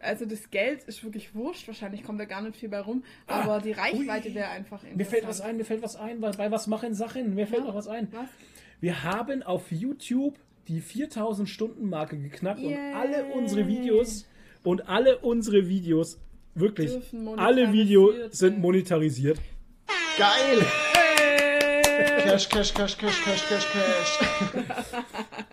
also 0.00 0.26
das 0.26 0.50
Geld 0.50 0.84
ist 0.84 1.02
wirklich 1.02 1.34
wurscht, 1.34 1.66
wahrscheinlich 1.66 2.02
kommt 2.04 2.20
da 2.20 2.24
gar 2.26 2.42
nicht 2.42 2.56
viel 2.56 2.68
bei 2.68 2.80
rum, 2.80 3.02
aber 3.26 3.60
die 3.60 3.72
Reichweite 3.72 4.34
wäre 4.34 4.48
einfach 4.50 4.82
interessant. 4.84 4.96
Mir 4.96 5.06
fällt 5.06 5.26
was 5.26 5.40
ein, 5.40 5.56
mir 5.56 5.64
fällt 5.64 5.82
was 5.82 5.96
ein, 5.96 6.20
bei, 6.20 6.30
bei 6.32 6.50
was 6.50 6.66
machen 6.66 6.94
Sachen, 6.94 7.34
mir 7.34 7.46
fällt 7.46 7.62
Ja. 7.62 7.68
noch 7.68 7.74
was 7.74 7.88
ein. 7.88 8.08
Was? 8.12 8.28
Wir 8.80 9.02
haben 9.04 9.42
auf 9.42 9.70
YouTube 9.70 10.36
die 10.68 10.80
4000 10.80 11.48
Stunden 11.48 11.88
Marke 11.88 12.16
geknackt 12.18 12.60
Yay. 12.60 12.74
und 12.74 12.94
alle 12.94 13.24
unsere 13.34 13.66
Videos 13.66 14.26
und 14.62 14.88
alle 14.88 15.18
unsere 15.18 15.68
Videos 15.68 16.18
wirklich 16.54 16.92
alle 17.36 17.72
Videos 17.72 18.14
sind 18.30 18.58
monetarisiert. 18.58 19.38
Geil! 20.18 20.64
Cash, 22.22 22.48
Cash, 22.48 22.72
Cash, 22.74 22.96
Cash, 22.96 23.24
Cash, 23.24 23.48
Cash, 23.48 23.66
Cash. 23.72 24.18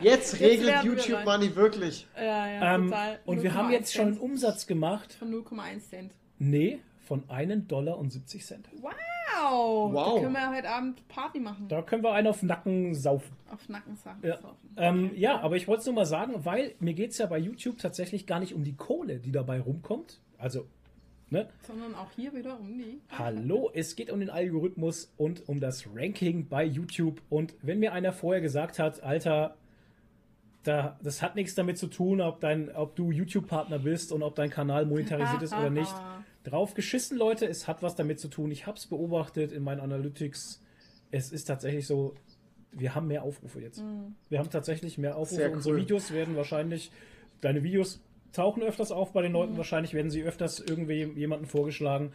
Jetzt 0.02 0.40
regelt 0.40 0.68
wir 0.68 0.82
YouTube 0.84 1.18
rein. 1.18 1.26
Money 1.26 1.56
wirklich. 1.56 2.08
Ja, 2.16 2.48
ja, 2.48 2.76
Ähm, 2.76 2.86
total. 2.86 3.20
und 3.26 3.44
wir 3.44 3.54
haben 3.54 3.68
0,1 3.70 3.72
jetzt 3.72 3.94
schon 3.94 4.06
einen 4.06 4.14
Cent. 4.14 4.24
Umsatz 4.24 4.68
gemacht. 4.68 5.14
von 5.14 5.32
0,1 5.34 5.90
Cent. 5.90 6.12
Nee, 6.40 6.80
von 7.08 7.30
1 7.30 7.68
Dollar 7.68 7.98
und 7.98 8.12
70 8.12 8.46
Cent. 8.46 8.70
Wow! 8.82 8.92
Wow. 9.40 10.16
Da 10.16 10.22
können 10.22 10.34
wir 10.34 10.50
heute 10.50 10.70
Abend 10.70 11.08
Party 11.08 11.40
machen. 11.40 11.68
Da 11.68 11.82
können 11.82 12.04
wir 12.04 12.12
einen 12.14 12.28
auf 12.28 12.44
Nacken 12.44 12.94
saufen. 12.96 13.36
Auf 13.52 13.70
Nackensachen. 13.70 14.22
Ja, 14.24 14.38
saufen. 14.40 14.70
ähm, 14.78 15.12
ja 15.16 15.40
aber 15.40 15.56
ich 15.56 15.68
wollte 15.68 15.82
es 15.82 15.86
nur 15.86 15.96
mal 15.96 16.06
sagen, 16.06 16.34
weil 16.46 16.74
mir 16.80 16.94
geht 16.94 17.12
es 17.12 17.18
ja 17.18 17.28
bei 17.28 17.38
YouTube 17.38 17.78
tatsächlich 17.78 18.26
gar 18.26 18.40
nicht 18.40 18.54
um 18.54 18.64
die 18.64 18.76
Kohle, 18.76 19.20
die 19.20 19.32
dabei 19.32 19.60
rumkommt. 19.60 20.20
Also, 20.38 20.66
ne? 21.30 21.48
Sondern 21.66 21.96
auch 21.96 22.12
hier 22.16 22.34
wieder 22.34 22.60
um 22.60 22.78
die. 22.78 23.00
Hallo, 23.10 23.72
es 23.74 23.96
geht 23.96 24.12
um 24.12 24.20
den 24.20 24.30
Algorithmus 24.30 25.14
und 25.18 25.48
um 25.48 25.60
das 25.60 25.86
Ranking 25.96 26.48
bei 26.48 26.64
YouTube. 26.64 27.22
Und 27.30 27.54
wenn 27.62 27.80
mir 27.80 27.94
einer 27.94 28.14
vorher 28.14 28.42
gesagt 28.42 28.80
hat, 28.80 29.04
Alter, 29.04 29.56
da, 30.64 30.98
das 31.02 31.22
hat 31.22 31.36
nichts 31.36 31.56
damit 31.56 31.78
zu 31.78 31.88
tun, 31.88 32.22
ob, 32.22 32.42
dein, 32.42 32.76
ob 32.76 32.96
du 32.96 33.12
YouTube-Partner 33.12 33.80
bist 33.80 34.12
und 34.12 34.24
ob 34.24 34.36
dein 34.36 34.50
Kanal 34.50 34.86
monetarisiert 34.86 35.42
ist 35.42 35.54
oder 35.54 35.70
nicht. 35.70 35.94
Drauf 36.50 36.74
geschissen, 36.74 37.18
Leute, 37.18 37.46
es 37.46 37.68
hat 37.68 37.84
was 37.84 37.96
damit 37.96 38.20
zu 38.20 38.28
tun. 38.30 38.52
Ich 38.52 38.68
habe 38.68 38.78
es 38.78 38.86
beobachtet 38.88 39.52
in 39.52 39.64
meinen 39.64 39.82
Analytics. 39.82 40.62
Es 41.12 41.32
ist 41.32 41.46
tatsächlich 41.46 41.88
so, 41.88 42.16
wir 42.72 42.96
haben 42.96 43.08
mehr 43.08 43.24
Aufrufe 43.24 43.60
jetzt. 43.60 43.84
Wir 44.30 44.40
haben 44.40 44.50
tatsächlich 44.50 44.98
mehr 44.98 45.16
Aufrufe. 45.18 45.42
Sehr 45.42 45.52
Unsere 45.52 45.76
cool. 45.76 45.82
Videos 45.82 46.12
werden 46.12 46.36
wahrscheinlich, 46.36 46.92
deine 47.42 47.64
Videos 47.64 48.02
tauchen 48.34 48.64
öfters 48.64 48.92
auf 48.92 49.14
bei 49.14 49.22
den 49.22 49.34
Leuten. 49.34 49.58
Wahrscheinlich 49.58 49.94
werden 49.94 50.12
sie 50.12 50.24
öfters 50.24 50.60
irgendwie 50.60 51.04
jemanden 51.16 51.46
vorgeschlagen. 51.46 52.12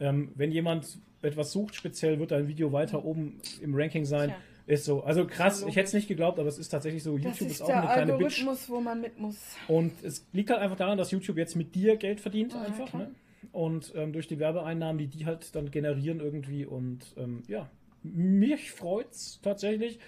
Ähm, 0.00 0.32
wenn 0.34 0.50
jemand 0.52 0.98
etwas 1.22 1.52
sucht, 1.52 1.74
speziell 1.74 2.18
wird 2.18 2.30
dein 2.30 2.48
Video 2.48 2.72
weiter 2.72 3.04
oben 3.04 3.40
im 3.62 3.74
Ranking 3.74 4.04
sein. 4.04 4.30
Tja. 4.30 4.38
Ist 4.68 4.84
so. 4.84 5.04
Also 5.04 5.26
krass, 5.28 5.62
Ja, 5.62 5.68
ich 5.68 5.76
hätte 5.76 5.86
es 5.86 5.92
nicht 5.92 6.08
geglaubt, 6.08 6.40
aber 6.40 6.48
es 6.48 6.58
ist 6.58 6.70
tatsächlich 6.70 7.02
so. 7.04 7.16
Das 7.16 7.24
YouTube 7.24 7.48
ist, 7.48 7.54
ist 7.54 7.62
auch 7.62 7.66
der 7.68 7.76
eine 7.82 7.86
kleine 7.86 8.12
Bitch. 8.14 8.40
Algorithmus, 8.40 8.68
wo 8.68 8.80
man 8.80 9.00
mit 9.00 9.18
muss. 9.18 9.36
Und 9.68 9.92
es 10.02 10.26
liegt 10.32 10.50
halt 10.50 10.60
einfach 10.60 10.76
daran, 10.76 10.98
dass 10.98 11.12
YouTube 11.12 11.36
jetzt 11.36 11.54
mit 11.54 11.74
dir 11.74 11.96
Geld 11.96 12.20
verdient, 12.20 12.52
Ja, 12.52 12.62
einfach. 12.62 12.92
Ne? 12.92 13.10
Und 13.56 13.92
ähm, 13.96 14.12
durch 14.12 14.28
die 14.28 14.38
Werbeeinnahmen, 14.38 14.98
die 14.98 15.06
die 15.06 15.24
halt 15.24 15.54
dann 15.54 15.70
generieren 15.70 16.20
irgendwie. 16.20 16.66
Und 16.66 17.14
ähm, 17.16 17.42
ja, 17.48 17.70
mich 18.02 18.70
freut's 18.70 19.40
tatsächlich. 19.42 19.98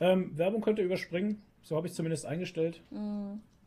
Ähm, 0.00 0.36
Werbung 0.36 0.60
könnt 0.60 0.80
ihr 0.80 0.84
überspringen. 0.84 1.40
So 1.62 1.76
habe 1.76 1.86
ich 1.86 1.92
zumindest 1.94 2.26
eingestellt. 2.26 2.82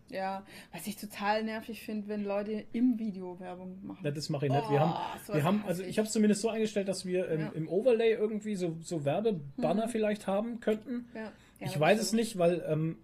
Ja, 0.10 0.44
was 0.74 0.88
ich 0.88 0.98
total 0.98 1.44
nervig 1.44 1.82
finde, 1.84 2.08
wenn 2.08 2.24
Leute 2.24 2.66
im 2.74 2.98
Video 3.00 3.40
Werbung 3.40 3.78
machen. 3.86 4.04
Ja, 4.04 4.12
Das 4.12 4.30
mache 4.30 4.48
ich 4.48 4.52
nicht. 4.52 4.64
Oh, 4.68 4.72
wir 4.72 4.80
haben, 4.80 4.94
sowas 5.26 5.36
wir 5.38 5.44
haben 5.44 5.64
also 5.68 5.84
ich. 5.84 5.98
habe 6.00 6.08
es 6.08 6.14
zumindest 6.14 6.42
so 6.42 6.50
eingestellt, 6.50 6.88
dass 6.88 7.06
wir 7.06 7.30
ähm, 7.30 7.40
Ja. 7.40 7.50
Mhm. 7.52 7.56
im 7.56 7.70
Overlay 7.70 8.14
irgendwie 8.14 8.56
so, 8.56 8.76
so 8.82 9.06
Werbebanner 9.06 9.88
vielleicht 9.88 10.28
haben 10.28 10.60
könnten. 10.60 11.06
Ja. 11.16 11.32
Ich 11.60 11.80
weiß 11.80 12.02
es 12.02 12.12
nicht, 12.14 12.38
weil 12.38 12.64
ähm, 12.68 12.98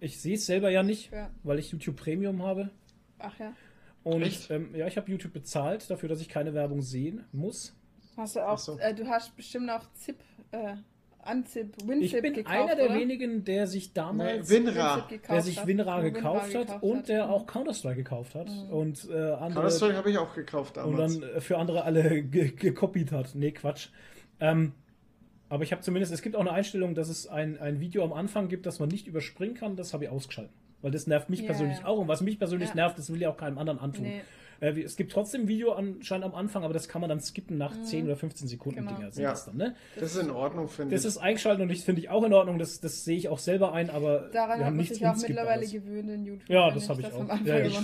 ich 0.00 0.20
sehe 0.20 0.34
es 0.34 0.46
selber 0.46 0.70
ja 0.70 0.82
nicht, 0.82 1.10
weil 1.42 1.58
ich 1.58 1.70
YouTube 1.72 1.96
Premium 1.96 2.42
habe. 2.42 2.70
Ach 3.18 3.38
ja. 3.38 3.52
Und 4.06 4.22
Echt? 4.22 4.52
ähm, 4.52 4.72
ja, 4.72 4.86
ich 4.86 4.96
habe 4.96 5.10
YouTube 5.10 5.32
bezahlt 5.32 5.90
dafür, 5.90 6.08
dass 6.08 6.20
ich 6.20 6.28
keine 6.28 6.54
Werbung 6.54 6.80
sehen 6.80 7.24
muss. 7.32 7.74
Hast 8.16 8.36
du 8.36 8.48
auch, 8.48 8.56
so. 8.56 8.78
äh, 8.78 8.94
du 8.94 9.04
hast 9.08 9.34
bestimmt 9.34 9.68
auch 9.68 9.82
Zip, 9.94 10.18
äh, 10.52 10.76
Anzip, 11.24 11.74
Ich 11.80 11.88
WinZip 11.88 12.22
bin 12.22 12.34
gekauft, 12.34 12.56
einer 12.56 12.76
der 12.76 12.84
oder? 12.86 12.94
wenigen, 13.00 13.42
der 13.42 13.66
sich 13.66 13.94
damals, 13.94 14.48
Nee, 14.48 14.60
gekauft 14.60 15.10
der 15.28 15.42
sich 15.42 15.60
Wo 15.60 15.64
gekauft 15.66 16.54
hat 16.54 16.66
gekauft 16.68 16.82
und 16.84 16.98
hat. 16.98 17.08
der 17.08 17.28
auch 17.28 17.46
Counter-Strike 17.48 17.96
gekauft 17.96 18.36
hat 18.36 18.48
und 18.70 19.08
äh, 19.10 19.12
andere 19.32 19.54
Counter-Strike 19.62 19.96
habe 19.96 20.10
ich 20.12 20.18
auch 20.18 20.34
gekauft 20.36 20.78
und 20.78 20.92
damals. 20.92 21.18
dann 21.18 21.28
äh, 21.28 21.40
für 21.40 21.58
andere 21.58 21.82
alle 21.82 22.22
ge 22.22 22.52
gekopiert 22.52 23.10
hat. 23.10 23.34
Nee, 23.34 23.50
Quatsch. 23.50 23.88
Ähm, 24.38 24.72
aber 25.48 25.64
ich 25.64 25.72
habe 25.72 25.82
zumindest, 25.82 26.12
es 26.12 26.22
gibt 26.22 26.36
auch 26.36 26.40
eine 26.42 26.52
Einstellung, 26.52 26.94
dass 26.94 27.08
es 27.08 27.26
ein, 27.26 27.58
ein 27.58 27.80
Video 27.80 28.04
am 28.04 28.12
Anfang 28.12 28.46
gibt, 28.48 28.66
das 28.66 28.78
man 28.78 28.88
nicht 28.88 29.08
überspringen 29.08 29.56
kann. 29.56 29.74
Das 29.74 29.92
habe 29.94 30.04
ich 30.04 30.10
ausgeschaltet. 30.10 30.54
Weil 30.82 30.90
das 30.90 31.06
nervt 31.06 31.30
mich 31.30 31.40
Ja, 31.40 31.46
persönlich 31.46 31.78
ja. 31.80 31.86
auch. 31.86 31.98
Und 31.98 32.08
was 32.08 32.20
mich 32.20 32.38
persönlich 32.38 32.68
Ja. 32.70 32.74
nervt, 32.76 32.98
das 32.98 33.12
will 33.12 33.20
ja 33.20 33.30
auch 33.30 33.36
keinem 33.36 33.58
anderen 33.58 33.78
antun. 33.80 34.04
Nee. 34.04 34.20
Äh, 34.58 34.80
es 34.80 34.96
gibt 34.96 35.12
trotzdem 35.12 35.48
Video 35.48 35.72
anscheinend 35.72 36.24
am 36.24 36.34
Anfang, 36.34 36.64
aber 36.64 36.72
das 36.72 36.88
kann 36.88 37.02
man 37.02 37.10
dann 37.10 37.20
skippen 37.20 37.58
nach 37.58 37.74
10 37.82 38.06
oder 38.06 38.16
15 38.16 38.48
Sekunden. 38.48 38.78
Genau. 38.86 38.96
Dinger 38.96 39.12
sind 39.12 39.22
Ja. 39.24 39.30
das 39.30 39.44
dann, 39.44 39.56
ne? 39.58 39.74
Das 40.00 40.14
ist 40.14 40.22
in 40.22 40.30
Ordnung, 40.30 40.68
finde 40.68 40.94
Das 40.94 41.02
ich. 41.02 41.08
ist 41.08 41.18
eingeschaltet 41.18 41.62
und 41.62 41.70
ich 41.70 41.84
finde 41.84 42.00
ich 42.00 42.08
auch 42.08 42.24
in 42.24 42.32
Ordnung. 42.32 42.58
Das, 42.58 42.80
das 42.80 43.04
sehe 43.04 43.18
ich 43.18 43.28
auch 43.28 43.38
selber 43.38 43.74
ein, 43.74 43.90
aber 43.90 44.30
Daran 44.32 44.58
wir 44.58 44.64
haben 44.64 44.72
man 44.72 44.76
nichts 44.78 44.96
sich 44.96 45.06
auch 45.06 45.14
mittlerweile 45.14 45.60
Unskippbares. 45.60 45.72
gewöhnt 45.92 46.08
in 46.10 46.24
YouTube. 46.24 46.48
Ja, 46.48 46.70
das 46.70 46.88
hab 46.88 46.98
ich 46.98 47.12
auch. 47.12 47.44
Ja, 47.44 47.58
ich- 47.58 47.78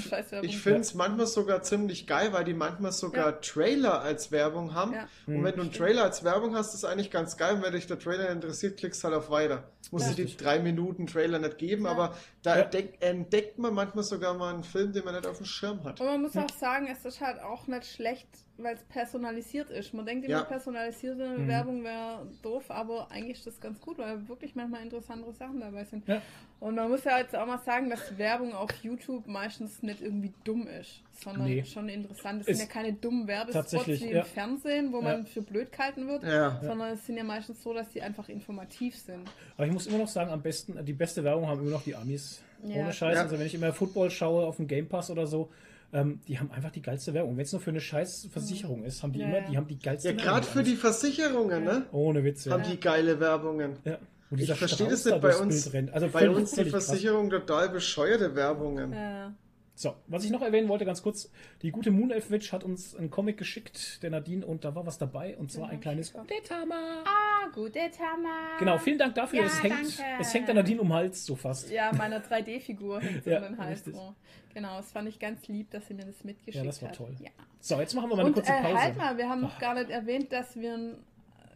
Ich 0.44 0.58
finde 0.58 0.80
es 0.80 0.94
manchmal 0.94 1.26
sogar 1.26 1.60
ziemlich 1.62 2.06
geil, 2.06 2.28
weil 2.32 2.44
die 2.44 2.54
manchmal 2.54 2.92
sogar 2.92 3.26
Ja. 3.26 3.32
Trailer 3.32 4.00
als 4.00 4.32
Werbung 4.32 4.72
haben. 4.72 4.94
Ja. 4.94 5.08
Und 5.26 5.44
wenn 5.44 5.54
du 5.56 5.60
einen 5.62 5.72
Trailer 5.72 6.04
als 6.04 6.24
Werbung 6.24 6.54
hast, 6.54 6.72
ist 6.74 6.86
eigentlich 6.86 7.10
ganz 7.10 7.36
geil. 7.36 7.56
Und 7.56 7.62
wenn 7.64 7.72
dich 7.74 7.86
der 7.86 7.98
Trailer 7.98 8.30
interessiert, 8.30 8.78
klickst 8.78 9.04
halt 9.04 9.12
auf 9.14 9.28
Weiter. 9.30 9.64
Muss 9.90 10.14
dir 10.14 10.24
die 10.26 10.36
drei 10.36 10.58
Minuten 10.60 11.06
Trailer 11.06 11.38
nicht 11.38 11.58
geben, 11.58 11.84
Ja. 11.84 11.90
aber 11.90 12.16
da 12.42 12.56
Ja. 12.56 12.62
entdeck, 12.64 12.96
entdeckt 13.00 13.58
man 13.58 13.74
manchmal 13.74 14.04
sogar 14.04 14.34
mal 14.34 14.54
einen 14.54 14.62
Film, 14.64 14.92
den 14.92 15.04
man 15.04 15.14
nicht 15.14 15.26
auf 15.26 15.38
dem 15.38 15.46
Schirm 15.46 15.82
hat. 15.84 16.00
Und 16.00 16.06
man 16.06 16.22
muss 16.22 16.36
auch 16.36 16.48
sagen, 16.50 16.86
es 16.90 17.04
ist 17.04 17.20
halt 17.20 17.40
auch 17.40 17.66
nicht 17.66 17.86
schlecht, 17.86 18.28
weil 18.62 18.74
es 18.74 18.82
personalisiert 18.84 19.70
ist. 19.70 19.92
Man 19.94 20.06
denkt 20.06 20.24
immer, 20.26 20.38
Ja. 20.38 20.44
personalisierte 20.44 21.38
Mhm. 21.38 21.48
Werbung 21.48 21.84
wäre 21.84 22.26
doof, 22.42 22.64
aber 22.70 23.10
eigentlich 23.10 23.38
ist 23.38 23.46
das 23.46 23.60
ganz 23.60 23.80
gut, 23.80 23.98
weil 23.98 24.28
wirklich 24.28 24.54
manchmal 24.54 24.82
interessante 24.82 25.32
Sachen 25.32 25.60
dabei 25.60 25.84
sind. 25.84 26.06
Ja. 26.08 26.22
Und 26.60 26.76
man 26.76 26.88
muss 26.90 27.02
ja 27.04 27.18
jetzt 27.18 27.34
auch 27.34 27.46
mal 27.46 27.58
sagen, 27.58 27.90
dass 27.90 28.16
Werbung 28.18 28.52
auf 28.54 28.70
YouTube 28.82 29.26
meistens 29.26 29.82
nicht 29.82 30.00
irgendwie 30.00 30.32
dumm 30.44 30.66
ist, 30.68 31.02
sondern 31.12 31.44
Nee. 31.46 31.64
schon 31.64 31.88
interessant. 31.88 32.42
Es 32.42 32.48
Ist 32.48 32.58
sind 32.58 32.68
ja 32.68 32.72
keine 32.72 32.92
dummen 32.92 33.26
Werbespots 33.26 33.86
wie 33.88 34.10
ja. 34.12 34.20
im 34.20 34.24
Fernsehen, 34.26 34.92
wo 34.92 34.98
Ja. 34.98 35.02
man 35.02 35.26
für 35.26 35.42
blöd 35.42 35.72
gehalten 35.72 36.06
wird, 36.06 36.22
Ja. 36.22 36.60
sondern 36.62 36.92
es 36.92 37.04
sind 37.04 37.16
ja 37.16 37.24
meistens 37.24 37.62
so, 37.62 37.74
dass 37.74 37.88
die 37.90 38.00
einfach 38.00 38.28
informativ 38.28 38.96
sind. 38.96 39.28
Aber 39.56 39.66
ich 39.66 39.72
muss 39.72 39.86
immer 39.88 39.98
noch 39.98 40.08
sagen, 40.08 40.30
am 40.30 40.40
besten, 40.42 40.84
die 40.84 40.92
beste 40.92 41.24
Werbung 41.24 41.48
haben 41.48 41.60
immer 41.60 41.70
noch 41.70 41.82
die 41.82 41.96
Amis. 41.96 42.42
Ja. 42.64 42.76
Ohne 42.82 42.92
Scheiß. 42.92 43.16
Ja. 43.16 43.22
Also 43.22 43.38
wenn 43.40 43.46
ich 43.46 43.54
immer 43.54 43.72
Football 43.72 44.08
schaue 44.10 44.46
auf 44.46 44.56
dem 44.56 44.68
Game 44.68 44.88
Pass 44.88 45.10
oder 45.10 45.26
so, 45.26 45.50
ähm, 45.92 46.20
die 46.26 46.38
haben 46.38 46.50
einfach 46.50 46.70
die 46.70 46.82
geilste 46.82 47.12
Werbung. 47.14 47.36
Wenn 47.36 47.44
es 47.44 47.52
nur 47.52 47.60
für 47.60 47.70
eine 47.70 47.80
scheiß 47.80 48.28
Versicherung 48.30 48.82
ist, 48.84 49.02
haben 49.02 49.12
die 49.12 49.20
Ja, 49.20 49.26
immer, 49.28 49.38
ja. 49.38 49.50
die 49.50 49.56
haben 49.56 49.68
die 49.68 49.78
geilste 49.78 50.08
Ja, 50.08 50.16
Werbung. 50.16 50.32
gerade 50.32 50.46
für 50.46 50.62
die 50.62 50.76
Versicherungen, 50.76 51.64
ne? 51.64 51.86
Ohne 51.92 52.24
Witz, 52.24 52.44
ja. 52.46 52.52
Haben 52.52 52.64
die 52.70 52.78
geile 52.80 53.18
Werbungen. 53.20 53.76
ja. 53.84 53.98
Und 54.30 54.40
Ich 54.40 54.50
verstehe 54.54 54.88
das 54.88 55.04
nicht 55.04 55.20
bei 55.20 55.36
uns. 55.36 55.70
Also 55.92 56.08
bei 56.08 56.30
uns 56.30 56.50
die 56.52 56.56
völlig 56.56 56.72
krass. 56.72 56.86
Versicherung 56.86 57.28
total 57.28 57.68
bescheuerte 57.68 58.34
Werbungen. 58.34 58.92
Ja. 58.94 59.34
So, 59.74 59.96
was 60.06 60.22
ich 60.24 60.30
noch 60.30 60.42
erwähnen 60.42 60.68
wollte, 60.68 60.84
ganz 60.84 61.02
kurz, 61.02 61.30
die 61.62 61.70
gute 61.70 61.90
Moon 61.90 62.10
Elf 62.10 62.30
Witch 62.30 62.52
hat 62.52 62.62
uns 62.62 62.94
einen 62.94 63.10
Comic 63.10 63.38
geschickt, 63.38 64.02
der 64.02 64.10
Nadine, 64.10 64.44
und 64.44 64.64
da 64.64 64.74
war 64.74 64.84
was 64.86 64.98
dabei, 64.98 65.36
und 65.38 65.50
zwar 65.50 65.70
ein 65.70 65.80
kleines 65.80 66.12
Detama. 66.12 67.02
Ah, 67.06 67.48
gute 67.54 67.90
Tama. 67.90 68.58
Genau, 68.58 68.76
vielen 68.78 68.98
Dank 68.98 69.14
dafür. 69.14 69.40
Ja, 69.40 69.46
es, 69.46 69.62
hängt, 69.62 69.98
danke. 69.98 70.20
es 70.20 70.34
hängt 70.34 70.48
an 70.50 70.56
Nadine 70.56 70.80
um 70.82 70.88
den 70.88 70.94
Hals, 70.94 71.24
so 71.24 71.36
fast. 71.36 71.70
Ja, 71.70 71.90
meiner 71.96 72.20
3D-Figur 72.22 73.00
hängt 73.02 73.24
Ja, 73.24 73.38
um 73.38 73.44
den 73.44 73.58
Hals. 73.58 73.84
So. 73.86 74.14
Genau, 74.52 74.76
das 74.76 74.92
fand 74.92 75.08
ich 75.08 75.18
ganz 75.18 75.48
lieb, 75.48 75.70
dass 75.70 75.86
sie 75.88 75.94
mir 75.94 76.04
das 76.04 76.22
mitgeschickt 76.22 76.56
Ja, 76.56 76.64
das 76.64 76.82
war 76.82 76.90
hat. 76.90 76.96
toll. 76.96 77.16
Ja. 77.18 77.30
So, 77.60 77.80
jetzt 77.80 77.94
machen 77.94 78.10
wir 78.10 78.16
mal 78.16 78.20
eine 78.20 78.28
Und 78.28 78.34
kurze 78.34 78.52
äh, 78.52 78.60
Pause. 78.62 78.78
halt 78.78 78.96
mal, 78.98 79.16
wir 79.16 79.28
haben 79.28 79.40
noch 79.40 79.58
gar 79.58 79.72
nicht 79.74 79.88
erwähnt, 79.88 80.30
dass 80.32 80.54
wir 80.54 80.74
ein, 80.74 80.96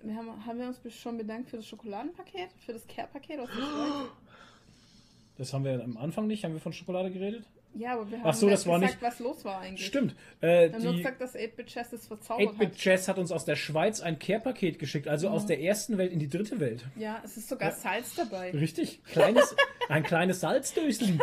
wir 0.02 0.16
haben, 0.16 0.46
haben 0.46 0.58
wir 0.58 0.66
uns 0.68 0.80
schon 0.94 1.18
bedankt 1.18 1.50
für 1.50 1.56
das 1.56 1.66
Schokoladenpaket, 1.66 2.48
für 2.64 2.72
das 2.72 2.86
Care-Paket 2.86 3.40
der? 3.40 3.48
Das 5.36 5.52
haben 5.52 5.64
wir 5.64 5.84
am 5.84 5.98
Anfang 5.98 6.26
nicht, 6.26 6.44
haben 6.44 6.54
wir 6.54 6.60
von 6.60 6.72
Schokolade 6.72 7.10
geredet? 7.10 7.44
Ja, 7.78 7.92
aber 7.92 8.10
wir 8.10 8.18
haben 8.18 8.26
Ach 8.26 8.34
so, 8.34 8.48
das 8.48 8.66
war 8.66 8.80
gesagt, 8.80 9.02
nicht- 9.02 9.10
was 9.12 9.18
los 9.20 9.44
war 9.44 9.60
eigentlich. 9.60 9.86
Stimmt. 9.86 10.14
Äh, 10.40 10.46
Wir 10.70 10.72
haben 10.74 10.82
nur 10.84 10.92
die 10.92 10.98
gesagt, 10.98 11.20
dass 11.20 11.34
8-Bit 11.34 11.66
Chess 11.66 11.90
das 11.90 12.06
verzaubert 12.06 12.48
8-Bit 12.54 12.68
hat. 12.70 12.84
Jazz 12.84 13.08
hat 13.08 13.18
uns 13.18 13.30
aus 13.32 13.44
der 13.44 13.56
Schweiz 13.56 14.00
ein 14.00 14.18
Care-Paket 14.18 14.78
geschickt, 14.78 15.08
also 15.08 15.28
Mhm. 15.28 15.34
aus 15.34 15.46
der 15.46 15.60
ersten 15.60 15.98
Welt 15.98 16.12
in 16.12 16.18
die 16.18 16.28
dritte 16.28 16.58
Welt. 16.60 16.84
Ja, 16.96 17.20
es 17.24 17.36
ist 17.36 17.48
sogar 17.48 17.72
Salz 17.72 18.14
dabei. 18.14 18.50
Richtig. 18.52 19.02
Kleines, 19.04 19.54
ein 19.88 20.02
kleines 20.04 20.40
Salzdösli. 20.40 21.18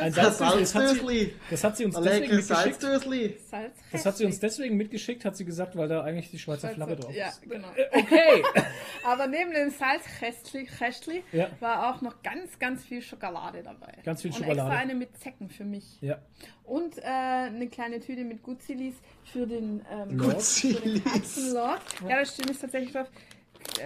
Ein 0.00 0.12
Salzdösli. 0.12 0.14
Das 0.14 0.40
hat 0.40 0.56
sie, 0.58 0.64
Salzdösli. 0.64 1.34
das 1.50 1.64
hat 1.64 1.76
sie 1.76 1.84
uns 1.84 1.96
Ein 1.96 2.02
deswegen 2.04 2.36
mitgeschickt. 2.36 2.80
Salzdösli. 2.80 3.36
Salz 3.50 3.72
Das 3.92 4.06
hat 4.06 4.16
sie 4.16 4.24
uns 4.24 4.40
deswegen 4.40 4.76
mitgeschickt, 4.76 5.24
hat 5.24 5.36
sie 5.36 5.44
gesagt, 5.44 5.76
weil 5.76 5.88
da 5.88 6.02
eigentlich 6.02 6.30
die 6.30 6.38
Schweizer 6.38 6.70
Flagge 6.70 6.96
drauf 6.96 7.14
Ja, 7.14 7.28
ist. 7.28 7.42
genau. 7.42 7.68
Okay. 7.92 8.42
Aber 9.04 9.26
neben 9.26 9.52
dem 9.52 9.70
Salzkästli 9.70 10.64
Kästli 10.66 11.22
Ja. 11.32 11.48
war 11.60 11.90
auch 11.94 12.00
noch 12.02 12.22
ganz, 12.22 12.58
ganz 12.58 12.84
viel 12.84 13.02
Schokolade 13.02 13.62
dabei. 13.62 13.92
Ganz 14.04 14.22
viel 14.22 14.30
Und 14.30 14.36
Schokolade. 14.38 14.60
extra 14.60 14.76
eine 14.78 14.94
mit 14.94 15.16
Zecken 15.18 15.48
für 15.58 15.64
mich. 15.64 15.98
Ja. 16.00 16.18
Und 16.64 16.96
äh, 16.98 17.02
eine 17.02 17.68
kleine 17.68 18.00
Tüte 18.00 18.24
mit 18.24 18.42
Gutzilis 18.42 18.94
für 19.24 19.46
den, 19.46 19.82
ähm, 19.92 20.16
Lord. 20.16 20.42
für 20.42 20.72
den 20.72 21.04
Katzenlord. 21.04 21.82
Ja, 22.08 22.16
da 22.20 22.24
steht 22.24 22.46
nämlich 22.46 22.60
tatsächlich 22.60 22.92
drauf. 22.92 23.10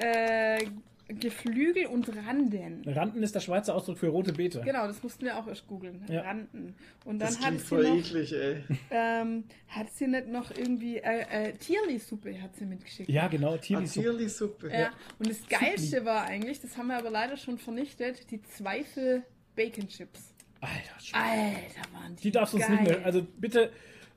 Äh, 0.01 0.67
Geflügel 1.09 1.87
und 1.87 2.09
Randen. 2.17 2.83
Randen 2.87 3.23
ist 3.23 3.35
der 3.35 3.41
Schweizer 3.41 3.75
Ausdruck 3.75 3.99
für 3.99 4.09
rote 4.09 4.33
Beete. 4.33 4.63
Genau, 4.63 4.87
das 4.87 5.03
mussten 5.03 5.25
wir 5.25 5.37
auch 5.37 5.47
erst 5.47 5.67
googeln. 5.67 6.05
Ja. 6.09 6.23
Randen. 6.23 6.75
Und 7.05 7.19
dann 7.19 7.29
Das 7.29 7.41
hat 7.41 7.49
klingt 7.49 7.61
sie, 7.61 7.67
voll 7.67 7.83
noch, 7.85 7.97
eklig, 7.99 8.33
ey. 8.33 8.63
ähm, 8.91 9.45
hat 9.69 9.91
sie 9.93 10.07
nicht 10.07 10.29
noch 10.29 10.51
irgendwie 10.57 10.99
äh, 10.99 11.49
äh, 11.49 11.53
Tierli-Suppe 11.55 12.41
hat 12.41 12.57
sie 12.57 12.65
mitgeschickt. 12.65 13.11
Ja, 13.11 13.29
genau. 13.29 13.57
Tierlisuppe. 13.57 14.01
Tierli-Suppe. 14.01 14.71
Ja, 14.71 14.91
und 15.19 15.29
das 15.29 15.47
Geilste 15.49 16.05
war 16.05 16.25
eigentlich, 16.25 16.61
das 16.61 16.79
haben 16.79 16.87
wir 16.87 16.97
aber 16.97 17.11
leider 17.11 17.37
schon 17.37 17.59
vernichtet, 17.59 18.31
die 18.31 18.41
Zweifel 18.43 19.25
Bacon 19.55 19.89
Chips. 19.89 20.32
Alter. 20.63 21.19
Alter, 21.19 21.93
waren 21.93 22.17
die 22.17 22.23
Die 22.23 22.31
darfst 22.31 22.55
du 22.55 22.59
uns 22.59 22.69
nicht 22.69 22.83
mehr, 22.83 23.05
also 23.05 23.27
bitte, 23.39 23.71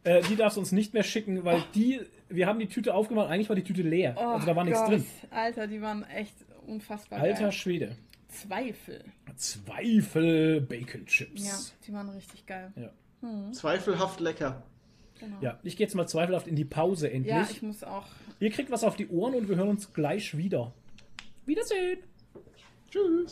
äh, 0.03 0.21
die 0.23 0.35
darfst 0.35 0.57
du 0.57 0.61
uns 0.61 0.71
nicht 0.71 0.93
mehr 0.93 1.03
schicken, 1.03 1.43
weil 1.43 1.63
die, 1.73 1.99
wir 2.29 2.47
haben 2.47 2.59
die 2.59 2.67
Tüte 2.67 2.93
aufgemacht, 2.93 3.29
eigentlich 3.29 3.49
war 3.49 3.55
die 3.55 3.63
Tüte 3.63 3.81
leer. 3.81 4.15
Oh 4.17 4.21
also 4.21 4.45
da 4.45 4.55
war 4.55 4.63
nichts 4.63 4.79
Gott, 4.79 4.91
drin. 4.91 5.05
Alter, 5.31 5.67
die 5.67 5.81
waren 5.81 6.03
echt 6.03 6.35
unfassbar 6.67 7.19
Alter 7.19 7.43
geil. 7.43 7.51
Schwede. 7.51 7.97
Zweifel. 8.29 9.03
Zweifel 9.35 10.61
Bacon 10.61 11.01
Ja, 11.01 11.05
Chips. 11.07 11.75
die 11.87 11.93
waren 11.93 12.09
richtig 12.09 12.45
geil. 12.45 12.71
Ja. 12.75 12.91
Zweifelhaft 13.51 14.19
lecker. 14.19 14.63
Genau. 15.19 15.37
Ja, 15.41 15.59
ich 15.63 15.77
gehe 15.77 15.87
jetzt 15.87 15.95
mal 15.95 16.07
zweifelhaft 16.07 16.47
in 16.47 16.55
die 16.55 16.65
Pause 16.65 17.09
endlich. 17.09 17.33
Ja, 17.33 17.47
ich 17.49 17.61
muss 17.61 17.83
auch. 17.83 18.05
Ihr 18.39 18.51
kriegt 18.51 18.69
was 18.69 18.83
auf 18.83 18.95
die 18.95 19.07
Ohren 19.07 19.33
und 19.33 19.49
wir 19.49 19.55
hören 19.55 19.69
uns 19.69 19.93
gleich 19.93 20.37
wieder. 20.37 20.73
Wiedersehen. 21.45 21.99
Tschüss. 22.91 23.31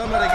Oh, 0.00 0.27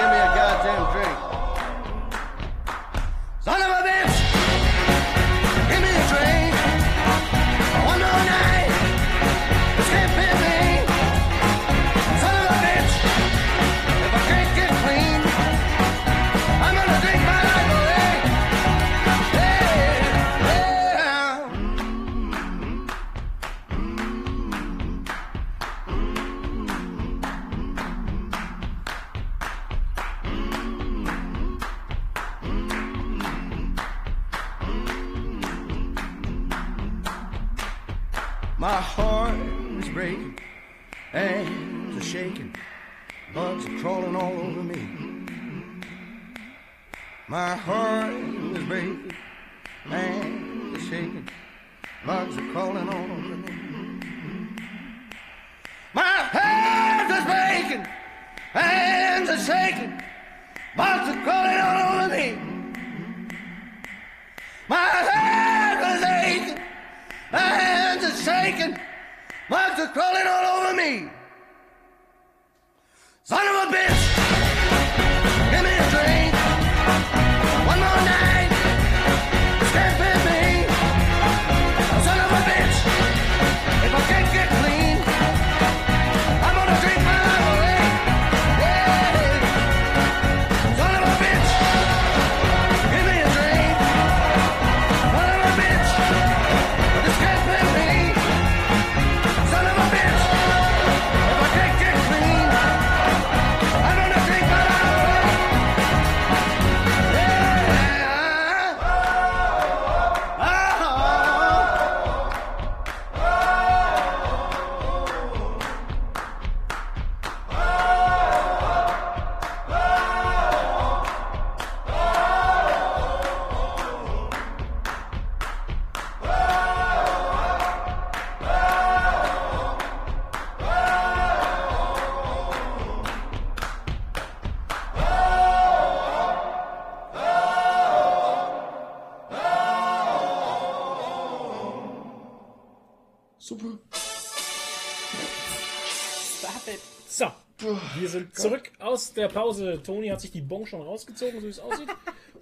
der 149.24 149.30
Pause. 149.30 149.82
Toni 149.84 150.10
hat 150.10 150.22
sich 150.22 150.32
die 150.32 150.42
Bon 150.42 150.66
schon 150.66 150.82
rausgezogen, 150.82 151.40
so 151.40 151.46
wie 151.46 151.50
es 151.50 151.60
aussieht. 151.60 151.90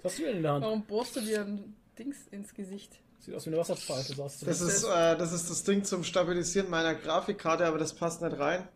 Was 0.02 0.12
hast 0.12 0.18
du 0.18 0.24
denn 0.24 0.36
in 0.36 0.42
der 0.42 0.52
Hand? 0.52 0.64
Warum 0.64 0.82
bohrst 0.82 1.16
du 1.16 1.20
dir 1.20 1.42
ein 1.42 1.74
Dings 1.98 2.26
ins 2.30 2.52
Gesicht? 2.54 2.98
Sieht 3.20 3.34
aus 3.34 3.46
wie 3.46 3.50
eine 3.50 3.58
Wasserpfeife, 3.58 4.14
sagst 4.14 4.42
du. 4.42 4.46
Das 4.46 4.60
ist, 4.60 4.82
äh, 4.82 5.16
das 5.16 5.32
ist 5.32 5.48
das 5.48 5.62
Ding 5.62 5.84
zum 5.84 6.02
Stabilisieren 6.02 6.68
meiner 6.68 6.94
Grafikkarte, 6.94 7.64
aber 7.66 7.78
das 7.78 7.94
passt 7.94 8.20
nicht 8.20 8.36
rein. 8.36 8.66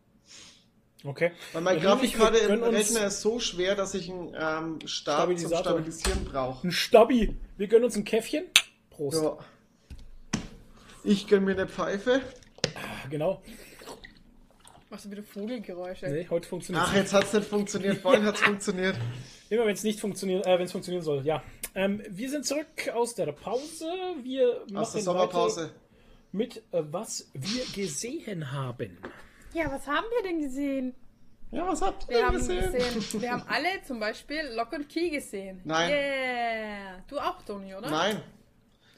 okay. 1.05 1.33
Weil 1.53 1.63
meine 1.63 1.81
Grafikkarte 1.81 2.39
im 2.39 2.63
Rechner 2.63 3.07
ist 3.07 3.23
so 3.23 3.41
schwer, 3.41 3.75
dass 3.75 3.95
ich 3.95 4.09
einen 4.09 4.37
ähm, 4.39 4.79
Stab 4.87 5.37
zum. 5.37 5.49
Stabilisieren 5.49 6.25
brauche. 6.25 6.69
Ein 6.69 6.71
Stabi. 6.71 7.37
Wir 7.57 7.67
gönnen 7.67 7.87
uns 7.87 7.97
ein 7.97 8.05
Käffchen. 8.05 8.45
Prost. 8.91 9.23
Ja. 9.23 9.37
Ich 11.03 11.27
gönn 11.27 11.45
mir 11.45 11.53
eine 11.53 11.67
Pfeife. 11.67 12.21
Genau. 13.11 13.43
Machst 14.89 15.05
du 15.07 15.11
wieder 15.11 15.23
Vogelgeräusche? 15.25 16.07
Nee, 16.09 16.27
heute 16.31 16.49
funktioniert 16.49 16.85
Ach, 16.89 16.95
jetzt 16.95 17.13
hat's 17.13 17.33
nicht 17.33 17.49
funktioniert. 17.49 17.99
Vorhin 17.99 18.25
hat's 18.25 18.41
funktioniert. 18.43 18.97
Immer 19.51 19.67
wenn 19.67 19.75
es 19.75 19.83
nicht 19.83 19.99
funktioniert, 20.01 20.47
äh, 20.47 20.59
wenn 20.59 20.67
es 20.67 20.73
funktionieren 20.73 21.03
soll, 21.05 21.25
ja. 21.27 21.43
Ähm, 21.75 22.03
wir 22.09 22.31
sind 22.31 22.47
zurück 22.47 22.67
aus 22.95 23.15
der 23.15 23.33
Pause. 23.33 23.87
Wir 24.23 24.61
Aus 24.63 24.67
der 24.67 24.75
machen 24.75 25.01
Sommerpause. 25.03 25.73
mit, 26.33 26.59
äh, 26.73 26.83
was 26.91 27.29
wir 27.35 27.65
gesehen 27.75 28.53
haben. 28.53 28.97
Ja, 29.55 29.71
was 29.73 29.87
haben 29.89 30.07
wir 30.17 30.29
denn 30.29 30.41
gesehen? 30.41 30.95
Ja, 31.51 31.67
was 31.67 31.81
habt 31.83 32.09
Wir 32.09 32.19
ihr 32.19 32.27
haben 32.27 32.37
gesehen? 32.37 32.73
gesehen, 32.73 33.05
wir 33.23 33.33
haben 33.33 33.43
alle 33.49 33.83
zum 33.87 33.99
Beispiel 33.99 34.41
Lock 34.55 34.73
and 34.75 34.89
Key 34.89 35.11
gesehen. 35.11 35.61
Nein. 35.65 35.91
Yeah. 35.91 37.03
Du 37.09 37.19
auch, 37.19 37.43
Toni, 37.43 37.75
oder? 37.75 37.89
Nein. 37.91 38.21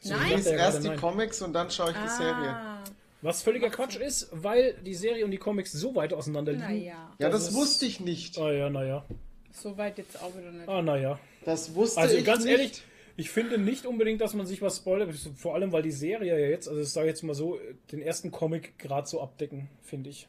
Ich 0.02 0.10
Nein? 0.10 0.30
lese 0.36 0.52
Ja, 0.52 0.56
erst 0.58 0.82
die 0.84 0.88
nein. 0.88 0.98
Comics 1.00 1.42
und 1.42 1.52
dann 1.54 1.70
schaue 1.70 1.90
ich 1.90 1.96
die 1.96 2.08
Serie. 2.08 2.78
Was 3.22 3.42
völliger 3.42 3.70
Quatsch 3.70 3.96
ist, 3.96 4.28
weil 4.32 4.74
die 4.84 4.94
Serie 4.94 5.24
und 5.24 5.30
die 5.32 5.38
Comics 5.38 5.72
so 5.72 5.94
weit 5.94 6.12
auseinander 6.12 6.52
liegen. 6.52 6.64
naja. 6.64 7.12
Ja, 7.18 7.30
Das 7.30 7.52
wusste 7.54 7.86
ich 7.86 8.00
nicht. 8.00 8.38
Ah 8.38 8.52
ja, 8.52 8.70
naja. 8.70 9.04
So 9.52 9.76
weit 9.76 9.98
jetzt 9.98 10.22
auch 10.22 10.36
wieder 10.36 10.52
nicht. 10.52 10.68
Ah, 10.68 10.82
naja. 10.82 11.18
Das 11.44 11.74
wusste 11.74 12.00
Also 12.00 12.16
ich 12.16 12.24
ganz 12.24 12.44
nicht. 12.44 12.52
ehrlich, 12.52 12.82
ich 13.16 13.30
finde 13.30 13.58
nicht 13.58 13.86
unbedingt, 13.86 14.20
dass 14.20 14.34
man 14.34 14.46
sich 14.46 14.62
was 14.62 14.76
spoilert. 14.76 15.12
Vor 15.36 15.54
allem, 15.56 15.72
weil 15.72 15.82
die 15.82 15.90
Serie 15.90 16.38
ja 16.40 16.48
jetzt, 16.48 16.68
also 16.68 16.80
ich 16.80 16.88
sage 16.90 17.08
jetzt 17.08 17.22
mal 17.24 17.34
so, 17.34 17.58
den 17.90 18.00
ersten 18.02 18.30
Comic 18.30 18.78
gerade 18.78 19.08
so 19.08 19.20
abdecken, 19.20 19.68
finde 19.82 20.10
ich. 20.10 20.28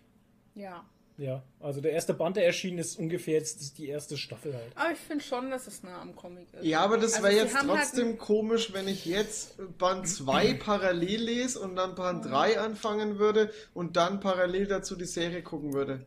Ja. 0.56 0.84
Ja, 1.20 1.44
also 1.60 1.82
der 1.82 1.92
erste 1.92 2.14
Band, 2.14 2.38
der 2.38 2.46
erschienen 2.46 2.78
ist, 2.78 2.98
ungefähr 2.98 3.34
jetzt 3.34 3.78
die 3.78 3.90
erste 3.90 4.16
Staffel 4.18 4.54
halt. 4.54 4.72
Aber 4.76 4.92
ich 4.94 4.98
finde 4.98 5.22
schon, 5.24 5.52
dass 5.52 5.68
es 5.68 5.84
nah 5.84 6.02
am 6.02 6.16
Comic 6.16 6.48
ist. 6.54 6.64
Ja, 6.64 6.80
aber 6.80 6.98
das 6.98 7.16
Also 7.16 7.24
wäre 7.26 7.36
jetzt 7.36 7.56
halt 7.58 7.68
trotzdem 7.68 8.08
einen- 8.08 8.18
komisch, 8.18 8.72
wenn 8.72 8.88
ich 8.88 9.06
jetzt 9.06 9.56
Band 9.78 10.08
2 10.08 10.54
parallel 10.66 11.22
lese 11.22 11.60
und 11.60 11.76
dann 11.76 11.94
Band 11.96 12.24
3 12.26 12.58
anfangen 12.60 13.20
würde 13.20 13.52
und 13.74 13.98
dann 13.98 14.22
parallel 14.22 14.68
dazu 14.68 14.96
die 14.96 15.04
Serie 15.06 15.44
gucken 15.44 15.74
würde. 15.74 16.06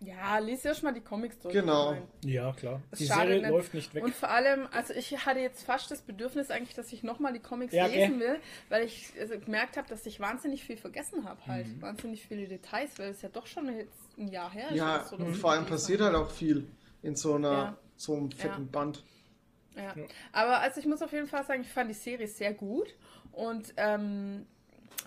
Ja, 0.00 0.36
lies 0.38 0.62
erst 0.66 0.82
mal 0.82 0.92
die 0.92 1.00
Comics 1.00 1.38
durch. 1.38 1.54
Genau. 1.54 1.96
Ja, 2.22 2.52
klar. 2.52 2.82
Es 2.90 2.98
Die 2.98 3.06
Serie 3.06 3.48
läuft 3.48 3.72
nicht 3.72 3.94
weg. 3.94 4.04
Und 4.04 4.14
vor 4.14 4.28
allem, 4.28 4.68
also 4.70 4.92
ich 4.92 5.24
hatte 5.24 5.40
jetzt 5.40 5.62
fast 5.62 5.90
das 5.90 6.02
Bedürfnis 6.02 6.50
eigentlich, 6.50 6.74
dass 6.74 6.92
ich 6.92 7.02
nochmal 7.02 7.32
die 7.32 7.38
Comics 7.38 7.72
Ja, 7.72 7.86
lesen 7.86 8.18
gell? 8.18 8.28
will, 8.34 8.36
weil 8.68 8.84
ich 8.84 9.12
also 9.18 9.38
gemerkt 9.38 9.78
habe, 9.78 9.88
dass 9.88 10.04
ich 10.04 10.20
wahnsinnig 10.20 10.62
viel 10.62 10.76
vergessen 10.76 11.24
habe 11.26 11.40
halt. 11.46 11.68
Mhm. 11.68 11.80
Wahnsinnig 11.80 12.22
viele 12.26 12.46
Details, 12.46 12.90
weil 12.98 13.12
es 13.12 13.22
ja 13.22 13.30
doch 13.30 13.46
schon 13.46 13.74
jetzt 13.74 13.94
ein 14.18 14.28
Jahr 14.28 14.50
her 14.52 14.70
ist. 14.70 14.76
Ja, 14.76 15.02
und 15.10 15.30
ich 15.32 15.38
vor 15.38 15.52
allem 15.52 15.66
passiert 15.66 16.00
halt 16.00 16.14
auch 16.14 16.30
viel 16.30 16.66
in 17.02 17.16
so 17.16 17.34
einer 17.34 17.50
Ja. 17.52 17.76
so 17.96 18.14
einem 18.16 18.30
fetten 18.30 18.62
Ja. 18.64 18.68
Band. 18.72 19.04
Ja. 19.76 19.94
Aber 20.32 20.60
also 20.60 20.80
ich 20.80 20.86
muss 20.86 21.02
auf 21.02 21.12
jeden 21.12 21.26
Fall 21.26 21.44
sagen, 21.44 21.62
ich 21.62 21.68
fand 21.68 21.90
die 21.90 21.94
Serie 21.94 22.28
sehr 22.28 22.54
gut 22.54 22.94
und 23.32 23.74
ähm, 23.76 24.46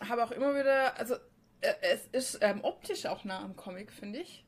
habe 0.08 0.24
auch 0.24 0.32
immer 0.32 0.54
wieder, 0.54 0.98
also 1.00 1.16
äh, 1.62 1.74
es 1.82 2.06
ist 2.12 2.40
ähm, 2.42 2.60
optisch 2.64 3.06
auch 3.06 3.24
nah 3.24 3.40
am 3.44 3.56
Comic, 3.56 3.92
finde 3.92 4.20
ich. 4.20 4.44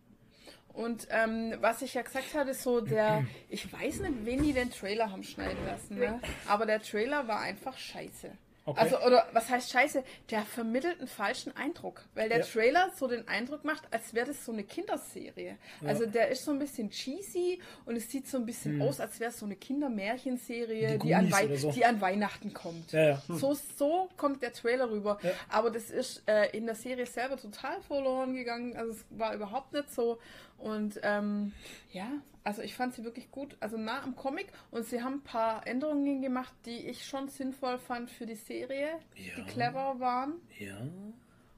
Und 0.73 1.07
ähm, 1.09 1.55
was 1.61 1.81
ich 1.81 1.93
ja 1.95 2.01
gesagt 2.03 2.33
hatte, 2.35 2.53
so 2.53 2.81
der, 2.81 3.25
ich 3.49 3.71
weiß 3.71 4.01
nicht, 4.01 4.25
wen 4.25 4.43
die 4.43 4.53
den 4.53 4.69
Trailer 4.71 5.09
haben 5.11 5.23
schneiden 5.23 5.65
lassen, 5.65 5.97
ne? 5.97 6.19
aber 6.47 6.65
der 6.65 6.81
Trailer 6.81 7.27
war 7.27 7.39
einfach 7.39 7.77
scheiße. 7.77 8.31
Okay. 8.69 8.79
Also, 8.79 8.99
oder 9.01 9.27
was 9.33 9.49
heißt 9.49 9.69
scheiße? 9.71 10.03
Der 10.29 10.41
vermittelt 10.43 10.99
einen 10.99 11.07
falschen 11.07 11.55
Eindruck, 11.55 12.03
weil 12.15 12.29
der 12.29 12.39
Ja. 12.39 12.45
Trailer 12.45 12.91
so 12.95 13.07
den 13.07 13.27
Eindruck 13.27 13.63
macht, 13.65 13.83
als 13.91 14.13
wäre 14.13 14.27
das 14.27 14.43
so 14.45 14.51
eine 14.51 14.63
Kinderserie. 14.63 15.57
Also 15.85 16.05
der 16.05 16.29
ist 16.29 16.45
so 16.45 16.51
ein 16.51 16.59
bisschen 16.59 16.89
cheesy 16.89 17.59
und 17.85 17.95
es 17.95 18.09
sieht 18.09 18.27
so 18.27 18.37
ein 18.37 18.45
bisschen 18.45 18.81
aus, 18.81 18.99
als 18.99 19.19
wäre 19.19 19.31
es 19.31 19.39
so 19.39 19.45
eine 19.45 19.55
Kindermärchenserie, 19.55 20.97
Die 20.97 21.07
die, 21.07 21.15
an 21.15 21.31
so. 21.57 21.71
die 21.71 21.85
an 21.85 22.01
Weihnachten 22.01 22.53
kommt. 22.53 22.91
Ja, 22.91 23.01
ja. 23.09 23.21
So, 23.27 23.53
so 23.77 24.09
kommt 24.17 24.41
der 24.41 24.53
Trailer 24.53 24.89
rüber. 24.89 25.19
Ja. 25.23 25.31
Aber 25.49 25.69
das 25.71 25.89
ist 25.89 26.23
äh, 26.27 26.49
in 26.55 26.65
der 26.65 26.75
Serie 26.75 27.05
selber 27.05 27.37
total 27.37 27.81
verloren 27.81 28.33
gegangen. 28.33 28.75
Also 28.75 28.91
es 28.91 29.05
war 29.11 29.33
überhaupt 29.33 29.73
nicht 29.73 29.91
so. 29.93 30.19
Und 30.57 30.99
ähm, 31.03 31.53
ja, 31.93 32.07
also 32.49 32.63
ich 32.63 32.73
fand 32.73 32.95
sie 32.95 33.03
wirklich 33.03 33.29
gut. 33.29 33.55
Also 33.59 33.77
nah 33.77 34.01
am 34.01 34.15
Comic. 34.15 34.47
Und 34.71 34.85
sie 34.85 35.03
haben 35.03 35.15
ein 35.17 35.23
paar 35.23 35.67
Änderungen 35.67 36.21
gemacht, 36.21 36.53
die 36.65 36.87
ich 36.89 37.05
schon 37.05 37.29
sinnvoll 37.29 37.77
fand 37.77 38.09
für 38.09 38.25
die 38.25 38.35
Serie, 38.35 38.89
Ja. 39.15 39.33
die 39.37 39.43
clever 39.43 39.99
waren. 39.99 40.33
Ja. 40.57 40.77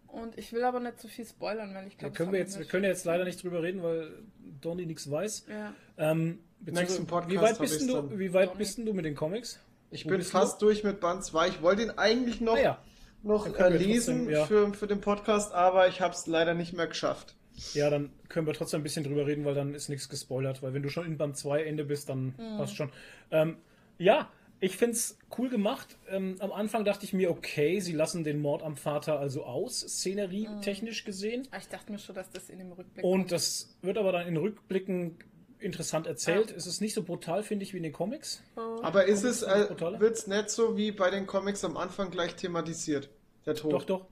Und 0.08 0.38
ich 0.38 0.52
will 0.52 0.64
aber 0.66 0.82
nicht 0.82 1.00
zu 1.00 1.08
viel 1.08 1.26
spoilern, 1.26 1.74
weil 1.74 1.88
ich 1.88 1.98
glaube, 1.98 2.14
können 2.14 2.34
wir 2.34 2.40
jetzt, 2.40 2.60
wir 2.60 2.66
können 2.66 2.84
jetzt 2.84 3.06
leider 3.06 3.24
nicht 3.24 3.42
drüber 3.42 3.64
reden, 3.64 3.82
weil 3.82 4.12
Donny 4.60 4.86
nichts 4.86 5.10
weiß. 5.10 5.46
Ja. 5.50 5.74
Ähm, 5.98 6.40
beziehungsweise, 6.60 6.82
Nächsten 6.92 7.08
Podcast 7.08 7.32
wie 7.32 7.42
weit 7.42 7.60
bist 7.60 7.82
du, 7.90 7.94
dann. 7.94 8.20
wie 8.20 8.34
weit 8.34 8.50
Donny. 8.50 8.58
bist 8.58 8.78
du 8.78 8.94
mit 8.94 9.06
den 9.06 9.16
Comics? 9.16 9.60
Ich 9.90 10.04
Wo 10.06 10.10
bin 10.10 10.18
bist 10.18 10.34
du? 10.34 10.38
fast 10.38 10.62
durch 10.62 10.84
mit 10.84 11.00
Band 11.00 11.24
2. 11.24 11.48
Ich 11.48 11.62
wollte 11.62 11.84
ihn 11.84 11.92
eigentlich 11.92 12.42
noch, 12.42 12.58
Ah 12.58 12.62
ja. 12.62 12.78
noch 13.24 13.46
äh, 13.58 13.70
lesen 13.70 14.26
trotzdem, 14.26 14.30
ja. 14.30 14.46
für, 14.46 14.74
für 14.74 14.88
den 14.88 15.00
Podcast, 15.00 15.54
aber 15.54 15.88
ich 15.88 16.02
habe 16.02 16.14
es 16.14 16.28
leider 16.28 16.54
nicht 16.56 16.74
mehr 16.74 16.88
geschafft. 16.88 17.36
Ja, 17.74 17.90
dann 17.90 18.12
können 18.30 18.48
wir 18.48 18.54
trotzdem 18.54 18.82
ein 18.82 18.84
bisschen 18.84 19.04
drüber 19.04 19.26
reden, 19.28 19.46
weil 19.46 19.56
dann 19.56 19.74
ist 19.74 19.90
nichts 19.90 20.10
gespoilert. 20.10 20.62
Weil 20.62 20.74
wenn 20.74 20.84
du 20.84 20.90
schon 20.90 21.06
in 21.06 21.18
Band 21.18 21.38
2 21.38 21.64
Ende 21.64 21.84
bist, 21.86 22.10
dann 22.10 22.34
passt 22.58 22.76
schon. 22.76 22.92
Ähm, 23.32 23.58
ja, 23.98 24.30
ich 24.60 24.78
finde 24.78 24.96
es 24.96 25.18
cool 25.38 25.50
gemacht. 25.50 25.98
Ähm, 26.10 26.36
am 26.40 26.52
Anfang 26.52 26.86
dachte 26.86 27.06
ich 27.06 27.14
mir, 27.14 27.32
okay, 27.32 27.80
sie 27.80 27.94
lassen 27.94 28.24
den 28.24 28.40
Mord 28.42 28.62
am 28.64 28.78
Vater 28.78 29.20
also 29.20 29.44
aus, 29.44 29.80
Szenerie 29.80 30.48
technisch 30.62 31.04
gesehen. 31.04 31.48
Ah, 31.52 31.58
Ich 31.60 31.68
dachte 31.68 31.92
mir 31.92 31.98
schon, 32.00 32.16
dass 32.16 32.30
das 32.30 32.50
in 32.50 32.60
dem 32.60 32.72
Rückblick 32.72 33.04
Und 33.04 33.32
das 33.32 33.76
wird 33.82 33.98
aber 33.98 34.12
dann 34.12 34.28
in 34.28 34.38
Rückblicken 34.38 35.18
interessant 35.60 36.08
erzählt. 36.08 36.52
Es 36.52 36.66
ist 36.68 36.82
nicht 36.82 36.94
so 36.94 37.04
brutal, 37.04 37.44
finde 37.44 37.64
ich, 37.64 37.74
wie 37.74 37.78
in 37.78 37.84
den 37.84 37.94
Comics. 37.94 38.42
Aber 38.82 39.06
ist 39.06 39.24
es, 39.24 39.42
Comics 39.42 39.82
äh, 39.82 40.00
wird 40.00 40.16
es 40.16 40.28
nicht 40.28 40.50
so 40.50 40.76
wie 40.78 40.92
bei 40.92 41.10
den 41.12 41.28
Comics 41.28 41.64
am 41.64 41.78
Anfang 41.78 42.10
gleich 42.12 42.36
thematisiert? 42.36 43.10
Der 43.46 43.56
Tod. 43.56 43.74
Doch, 43.74 43.84
doch. 43.84 44.06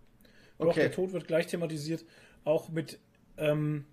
Doch, 0.58 0.68
Okay. 0.68 0.82
der 0.82 0.92
Tod 0.92 1.14
wird 1.14 1.28
gleich 1.28 1.48
thematisiert. 1.48 2.06
Auch 2.44 2.70
mit. 2.70 3.00
Ähm, 3.40 3.86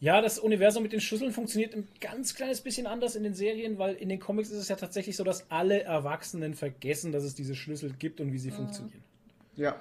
ja, 0.00 0.20
das 0.20 0.38
Universum 0.38 0.82
mit 0.82 0.92
den 0.92 1.00
Schlüsseln 1.00 1.32
funktioniert 1.32 1.74
ein 1.74 1.88
ganz 2.00 2.34
kleines 2.34 2.60
bisschen 2.60 2.86
anders 2.86 3.16
in 3.16 3.22
den 3.22 3.34
Serien, 3.34 3.78
weil 3.78 3.94
in 3.94 4.08
den 4.08 4.20
Comics 4.20 4.50
ist 4.50 4.58
es 4.58 4.68
ja 4.68 4.76
tatsächlich 4.76 5.16
so, 5.16 5.24
dass 5.24 5.50
alle 5.50 5.82
Erwachsenen 5.82 6.54
vergessen, 6.54 7.12
dass 7.12 7.24
es 7.24 7.34
diese 7.34 7.54
Schlüssel 7.54 7.92
gibt 7.98 8.20
und 8.20 8.32
wie 8.32 8.38
sie 8.38 8.50
funktionieren. 8.50 9.02
Ja. 9.56 9.76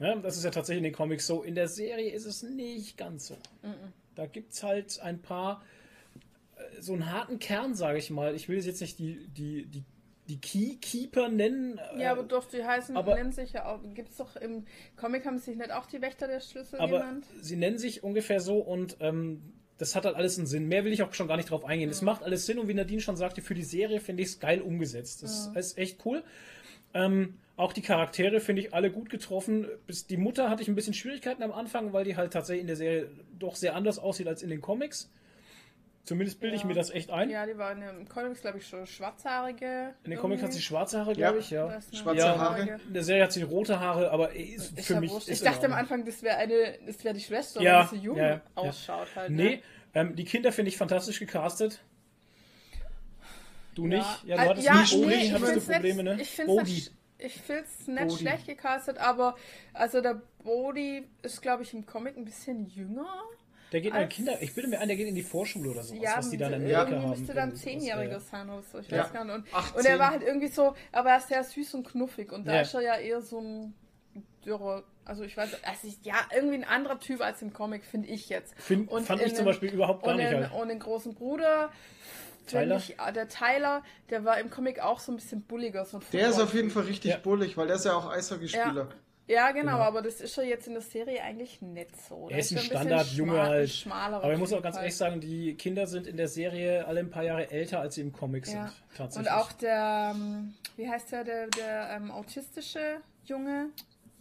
Ja, 0.00 0.14
das 0.16 0.36
ist 0.36 0.44
ja 0.44 0.50
tatsächlich 0.50 0.78
in 0.78 0.84
den 0.84 0.92
Comics 0.92 1.26
so. 1.26 1.42
In 1.42 1.54
der 1.54 1.68
Serie 1.68 2.10
ist 2.10 2.24
es 2.24 2.42
nicht 2.42 2.96
ganz 2.96 3.26
so. 3.26 3.36
Da 4.14 4.26
gibt 4.26 4.52
es 4.52 4.62
halt 4.62 5.00
ein 5.00 5.20
paar, 5.20 5.62
äh, 6.56 6.80
so 6.80 6.92
einen 6.92 7.10
harten 7.10 7.38
Kern, 7.38 7.74
sage 7.74 7.98
ich 7.98 8.10
mal. 8.10 8.34
Ich 8.34 8.48
will 8.48 8.58
jetzt 8.64 8.80
nicht 8.80 8.98
die, 8.98 9.28
die, 9.28 9.66
die, 9.66 9.84
die 10.28 10.40
Keykeeper 10.40 11.28
nennen. 11.28 11.80
Ja, 11.96 12.00
äh, 12.00 12.06
aber 12.06 12.22
doch, 12.22 12.46
die 12.46 12.64
heißen, 12.64 12.96
aber- 12.96 13.14
nennen 13.14 13.32
sich 13.32 13.52
ja 13.52 13.66
auch, 13.66 13.80
gibt 13.94 14.10
es 14.10 14.16
doch 14.16 14.36
im 14.36 14.66
Comic 14.96 15.24
haben 15.24 15.38
sich 15.38 15.56
nicht 15.56 15.72
auch 15.72 15.86
die 15.86 16.00
Wächter 16.02 16.26
der 16.26 16.40
Schlüssel 16.40 16.78
aber 16.78 16.98
genannt? 17.00 17.26
sie 17.40 17.56
nennen 17.56 17.78
sich 17.78 18.04
ungefähr 18.04 18.40
so 18.40 18.58
und 18.58 18.96
ähm, 19.00 19.42
das 19.78 19.94
hat 19.94 20.04
halt 20.04 20.16
alles 20.16 20.36
einen 20.38 20.46
Sinn. 20.46 20.66
Mehr 20.66 20.84
will 20.84 20.92
ich 20.92 21.02
auch 21.02 21.14
schon 21.14 21.28
gar 21.28 21.36
nicht 21.36 21.50
drauf 21.50 21.64
eingehen. 21.64 21.88
Es 21.88 22.02
macht 22.02 22.24
alles 22.24 22.46
Sinn 22.46 22.58
und 22.58 22.66
wie 22.66 22.74
Nadine 22.74 23.00
schon 23.00 23.16
sagte, 23.16 23.42
für 23.42 23.54
die 23.54 23.62
Serie 23.62 24.00
finde 24.00 24.24
ich 24.24 24.30
es 24.30 24.40
geil 24.40 24.60
umgesetzt. 24.60 25.22
Das 25.22 25.46
ist 25.54 25.78
echt 25.78 26.04
cool. 26.04 26.24
Ähm, 26.94 27.34
auch 27.56 27.72
die 27.72 27.82
Charaktere 27.82 28.40
finde 28.40 28.62
ich 28.62 28.74
alle 28.74 28.90
gut 28.90 29.08
getroffen. 29.08 29.68
Bis 29.86 30.06
die 30.06 30.16
Mutter 30.16 30.50
hatte 30.50 30.62
ich 30.62 30.68
ein 30.68 30.74
bisschen 30.74 30.94
Schwierigkeiten 30.94 31.42
am 31.44 31.52
Anfang, 31.52 31.92
weil 31.92 32.04
die 32.04 32.16
halt 32.16 32.32
tatsächlich 32.32 32.62
in 32.62 32.66
der 32.66 32.76
Serie 32.76 33.08
doch 33.38 33.54
sehr 33.54 33.76
anders 33.76 34.00
aussieht 34.00 34.26
als 34.26 34.42
in 34.42 34.50
den 34.50 34.60
Comics. 34.60 35.10
Zumindest 36.08 36.40
bilde 36.40 36.56
ich 36.56 36.62
Ja. 36.62 36.68
mir 36.68 36.74
das 36.74 36.88
echt 36.88 37.10
ein. 37.10 37.28
Ja, 37.28 37.44
die 37.44 37.58
waren 37.58 37.82
im 37.82 38.08
Comics, 38.08 38.40
glaube 38.40 38.56
ich, 38.56 38.66
schon 38.66 38.86
schwarzhaarige. 38.86 39.94
In 40.04 40.10
den 40.12 40.18
Comics 40.18 40.42
hat 40.42 40.54
sie 40.54 40.62
schwarze 40.62 41.00
Haare, 41.00 41.12
glaube 41.12 41.34
Ja. 41.36 41.40
ich, 41.40 41.50
ja. 41.50 41.80
Schwarze 41.92 42.18
Ja. 42.20 42.38
Haare. 42.38 42.78
In 42.86 42.94
der 42.94 43.02
Serie 43.04 43.24
hat 43.24 43.32
sie 43.32 43.42
rote 43.42 43.78
Haare, 43.78 44.10
aber 44.10 44.32
ist 44.34 44.78
Ist 44.78 44.86
für 44.86 44.98
mich. 45.00 45.12
ist 45.14 45.28
ich 45.28 45.40
dachte 45.42 45.66
in 45.66 45.72
am. 45.72 45.78
Anfang, 45.78 46.06
das 46.06 46.22
wäre 46.22 46.38
eine, 46.38 46.78
das 46.86 47.04
wäre 47.04 47.14
die 47.14 47.20
Schwester, 47.20 47.60
Ja, 47.60 47.80
weil 47.80 47.88
sie 47.98 48.04
jung 48.04 48.18
ausschaut 48.54 49.08
halt. 49.16 49.30
Nee, 49.32 49.56
Ne? 49.56 49.62
ähm, 49.92 50.16
die 50.16 50.24
Kinder 50.24 50.50
finde 50.50 50.70
ich 50.70 50.78
fantastisch 50.78 51.18
gecastet. 51.18 51.82
Du 53.74 53.86
nicht? 53.86 54.24
Ja, 54.24 54.36
du 54.36 54.42
Äh, 54.42 54.48
hattest 54.48 54.66
ja, 54.66 54.74
nie 54.74 54.80
Bodhi, 54.90 55.06
nee, 55.06 55.24
ich 55.24 55.32
hattest 55.34 55.68
du 55.68 55.72
Probleme, 55.72 56.02
nicht, 56.04 56.16
ne? 56.16 56.22
Ich 56.22 56.30
finde 56.30 56.62
es 56.62 56.92
ich 57.18 57.40
find's 57.42 57.86
nicht 57.86 58.08
Bodhi. 58.08 58.16
schlecht 58.18 58.46
gecastet, 58.46 58.96
aber 58.98 59.36
also 59.74 60.00
der 60.00 60.22
Bodhi 60.42 61.06
ist, 61.22 61.42
glaube 61.42 61.64
ich, 61.64 61.74
im 61.74 61.84
Comic 61.84 62.16
ein 62.16 62.24
bisschen 62.24 62.66
jünger. 62.66 63.08
Der 63.72 63.80
geht 63.82 63.94
in 63.94 64.08
Kinder, 64.08 64.40
ich 64.40 64.54
bilde 64.54 64.70
mir 64.70 64.80
ein, 64.80 64.88
der 64.88 64.96
geht 64.96 65.08
in 65.08 65.14
die 65.14 65.22
Vorschule 65.22 65.70
oder 65.70 65.82
sowas, 65.82 66.02
Ja, 66.02 66.16
was 66.16 66.30
die 66.30 66.36
dann 66.38 66.52
in 66.54 66.62
Amerika 66.62 67.02
haben. 67.02 67.10
müsste 67.10 67.34
dann 67.34 67.54
Zehnjähriger 67.54 68.18
sein 68.20 68.48
oder 68.48 68.62
so, 68.62 68.78
ich 68.78 68.88
Ja. 68.88 69.04
weiß 69.04 69.12
gar 69.12 69.24
nicht. 69.24 69.34
Und, 69.34 69.54
18. 69.54 69.78
und 69.78 69.86
er 69.86 69.98
war 69.98 70.10
halt 70.10 70.22
irgendwie 70.22 70.48
so, 70.48 70.74
aber 70.92 71.10
er 71.10 71.18
ist 71.18 71.28
sehr 71.28 71.44
süß 71.44 71.74
und 71.74 71.86
knuffig 71.86 72.32
und 72.32 72.46
da 72.46 72.54
Ja. 72.54 72.60
ist 72.62 72.72
er 72.74 72.80
ja 72.80 72.96
eher 72.96 73.20
so 73.20 73.40
ein 73.40 73.74
dürrer. 74.44 74.84
Also 75.04 75.22
ich 75.22 75.36
weiß, 75.36 75.50
also 75.64 75.86
ich, 75.88 75.98
ja, 76.04 76.16
irgendwie 76.34 76.56
ein 76.56 76.64
anderer 76.64 76.98
Typ 77.00 77.20
als 77.22 77.40
im 77.42 77.52
Comic, 77.52 77.84
finde 77.84 78.08
ich 78.08 78.28
jetzt. 78.28 78.54
Find- 78.60 78.90
fand 78.90 79.20
ich 79.20 79.28
in 79.28 79.28
zum 79.28 79.36
den- 79.38 79.44
Beispiel 79.46 79.72
überhaupt 79.72 80.02
gar 80.02 80.12
und 80.12 80.18
nicht 80.18 80.30
Den, 80.32 80.50
halt. 80.50 80.60
Und 80.62 80.68
den 80.68 80.78
großen 80.78 81.14
Bruder, 81.14 81.70
Tyler? 82.46 82.76
Ich, 82.76 82.98
ah, 82.98 83.12
der 83.12 83.28
Tyler, 83.28 83.82
der 84.10 84.24
war 84.24 84.38
im 84.40 84.48
Comic 84.50 84.80
auch 84.80 85.00
so 85.00 85.12
ein 85.12 85.16
bisschen 85.16 85.42
bulliger. 85.42 85.84
So 85.84 85.98
ein 85.98 86.02
Der 86.12 86.28
ist 86.30 86.40
auf 86.40 86.54
jeden 86.54 86.70
Fall 86.70 86.84
richtig 86.84 87.10
Ja. 87.12 87.18
bullig, 87.18 87.56
weil 87.58 87.66
der 87.66 87.76
ist 87.76 87.84
ja 87.84 87.92
auch 87.94 88.10
Eishockeyspieler. 88.10 88.64
Ja, 88.84 88.88
genau, 89.28 89.52
Genau. 89.52 89.78
aber 89.78 90.02
das 90.02 90.20
ist 90.20 90.36
ja 90.36 90.42
jetzt 90.42 90.66
in 90.66 90.72
der 90.72 90.82
Serie 90.82 91.22
eigentlich 91.22 91.60
nicht 91.60 91.90
so. 92.08 92.28
Er 92.30 92.38
ist 92.38 92.50
ein 92.50 92.56
bisschen 92.56 92.70
Standardjunge 92.70 93.40
halt. 93.42 93.70
schmalerer 93.70 94.24
Aber 94.24 94.32
ich 94.32 94.38
muss 94.38 94.52
auch 94.52 94.62
ganz 94.62 94.76
halt. 94.76 94.84
ehrlich 94.84 94.96
sagen, 94.96 95.20
die 95.20 95.54
Kinder 95.54 95.86
sind 95.86 96.06
in 96.06 96.16
der 96.16 96.28
Serie 96.28 96.86
alle 96.86 97.00
ein 97.00 97.10
paar 97.10 97.24
Jahre 97.24 97.50
älter, 97.50 97.80
als 97.80 97.94
sie 97.96 98.00
im 98.00 98.12
Comic 98.12 98.46
sind. 98.46 98.56
Ja. 98.56 98.72
Tatsächlich. 98.96 99.30
Und 99.32 99.38
auch 99.38 99.52
der, 99.52 100.12
ähm, 100.14 100.54
wie 100.76 100.88
heißt 100.88 101.12
der, 101.12 101.24
der, 101.24 101.46
der 101.48 101.90
ähm, 101.96 102.10
autistische 102.10 103.00
Junge? 103.26 103.66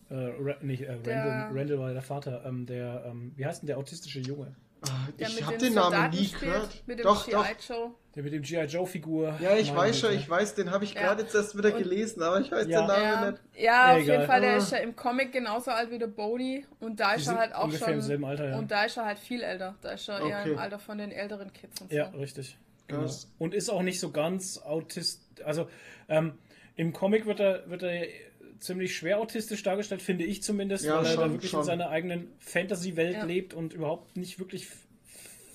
Äh, 0.10 0.32
nicht, 0.62 0.84
äh, 0.84 0.92
Randall, 0.92 1.50
Randall 1.54 1.80
war 1.80 1.94
der 1.94 2.02
Vater. 2.02 2.44
Ähm, 2.46 2.66
der, 2.66 3.04
ähm, 3.08 3.34
wie 3.36 3.46
heißt 3.46 3.62
denn 3.62 3.68
der 3.68 3.78
autistische 3.78 4.20
Junge? 4.20 4.56
Ah, 4.82 5.08
Der 5.20 5.28
Ich 5.28 5.42
habe 5.44 5.58
den 5.58 5.68
den 5.68 5.74
Namen 5.76 6.10
nie 6.12 6.26
spielt, 6.26 6.40
gehört. 6.42 6.84
Mit 6.86 7.00
dem 7.00 7.04
Doch, 7.04 7.26
G.I. 7.26 7.34
doch. 7.34 7.46
Joe. 7.68 7.92
Der 8.16 8.24
mit 8.24 8.34
dem 8.34 8.42
G.I. 8.44 8.66
Joe-Figur. 8.66 9.38
Ja, 9.42 9.56
ich 9.56 9.68
Meine 9.74 9.80
weiß 9.90 10.00
schon, 10.00 10.14
ich 10.14 10.30
weiß, 10.30 10.56
den 10.56 10.72
habe 10.72 10.84
ich 10.86 10.94
Ja. 10.94 11.02
gerade 11.02 11.24
jetzt 11.24 11.34
erst 11.36 11.58
wieder 11.58 11.74
Und- 11.74 11.80
gelesen, 11.84 12.22
aber 12.22 12.40
ich 12.42 12.52
weiß 12.52 12.68
Ja. 12.68 12.82
den 12.82 12.88
Namen 12.88 13.04
Ja, 13.04 13.32
nicht. 13.32 13.42
ja 13.58 13.92
auf 13.94 13.98
Egal. 14.02 14.16
jeden 14.16 14.28
Fall, 14.28 14.42
der 14.42 14.54
Ah. 14.54 14.58
ist 14.58 14.72
ja 14.72 14.78
im 14.80 14.96
Comic 14.96 15.32
genauso 15.32 15.72
alt 15.72 15.92
wie 15.92 15.98
der 16.00 16.08
Bodhi 16.08 16.66
und 16.80 17.00
da 17.00 17.14
Die 17.16 17.22
ist 17.22 17.28
er 17.28 17.38
halt 17.38 17.54
auch 17.56 17.64
ungefähr 17.66 17.88
schon. 17.88 17.94
im 17.96 18.02
selben 18.02 18.26
Alter, 18.26 18.50
ja. 18.50 18.58
Und 18.58 18.70
da 18.72 18.84
ist 18.86 18.98
er 18.98 19.06
halt 19.06 19.20
viel 19.20 19.42
älter. 19.42 19.76
Da 19.82 19.92
ist 19.92 20.08
er 20.10 20.20
eher 20.20 20.40
Okay. 20.42 20.52
im 20.52 20.58
Alter 20.60 20.80
von 20.80 20.98
den 20.98 21.12
älteren 21.12 21.52
Kids 21.54 21.82
und 21.82 21.90
so. 21.92 21.96
Ja, 21.96 22.08
richtig. 22.10 22.58
Genau. 22.88 23.10
Und 23.40 23.54
ist 23.54 23.70
auch 23.70 23.82
nicht 23.82 24.00
so 24.00 24.12
ganz 24.12 24.60
autist. 24.60 25.22
Also 25.44 25.68
ähm, 26.08 26.38
im 26.76 26.94
Comic 26.94 27.26
wird 27.26 27.40
er, 27.40 27.70
wird 27.70 27.84
er 27.84 28.06
ziemlich 28.60 28.96
schwer 28.96 29.20
autistisch 29.20 29.64
dargestellt, 29.64 30.02
finde 30.02 30.24
ich 30.26 30.44
zumindest, 30.44 30.86
Ja, 30.86 30.98
weil 30.98 31.06
er 31.06 31.16
da 31.16 31.22
schon, 31.24 31.32
wirklich 31.34 31.52
schon. 31.52 31.60
in 31.62 31.66
seiner 31.66 31.90
eigenen 31.90 32.28
Fantasy-Welt 32.40 33.16
Ja. 33.16 33.26
lebt 33.26 33.54
und 33.54 33.74
überhaupt 33.74 34.16
nicht 34.18 34.40
wirklich 34.40 34.68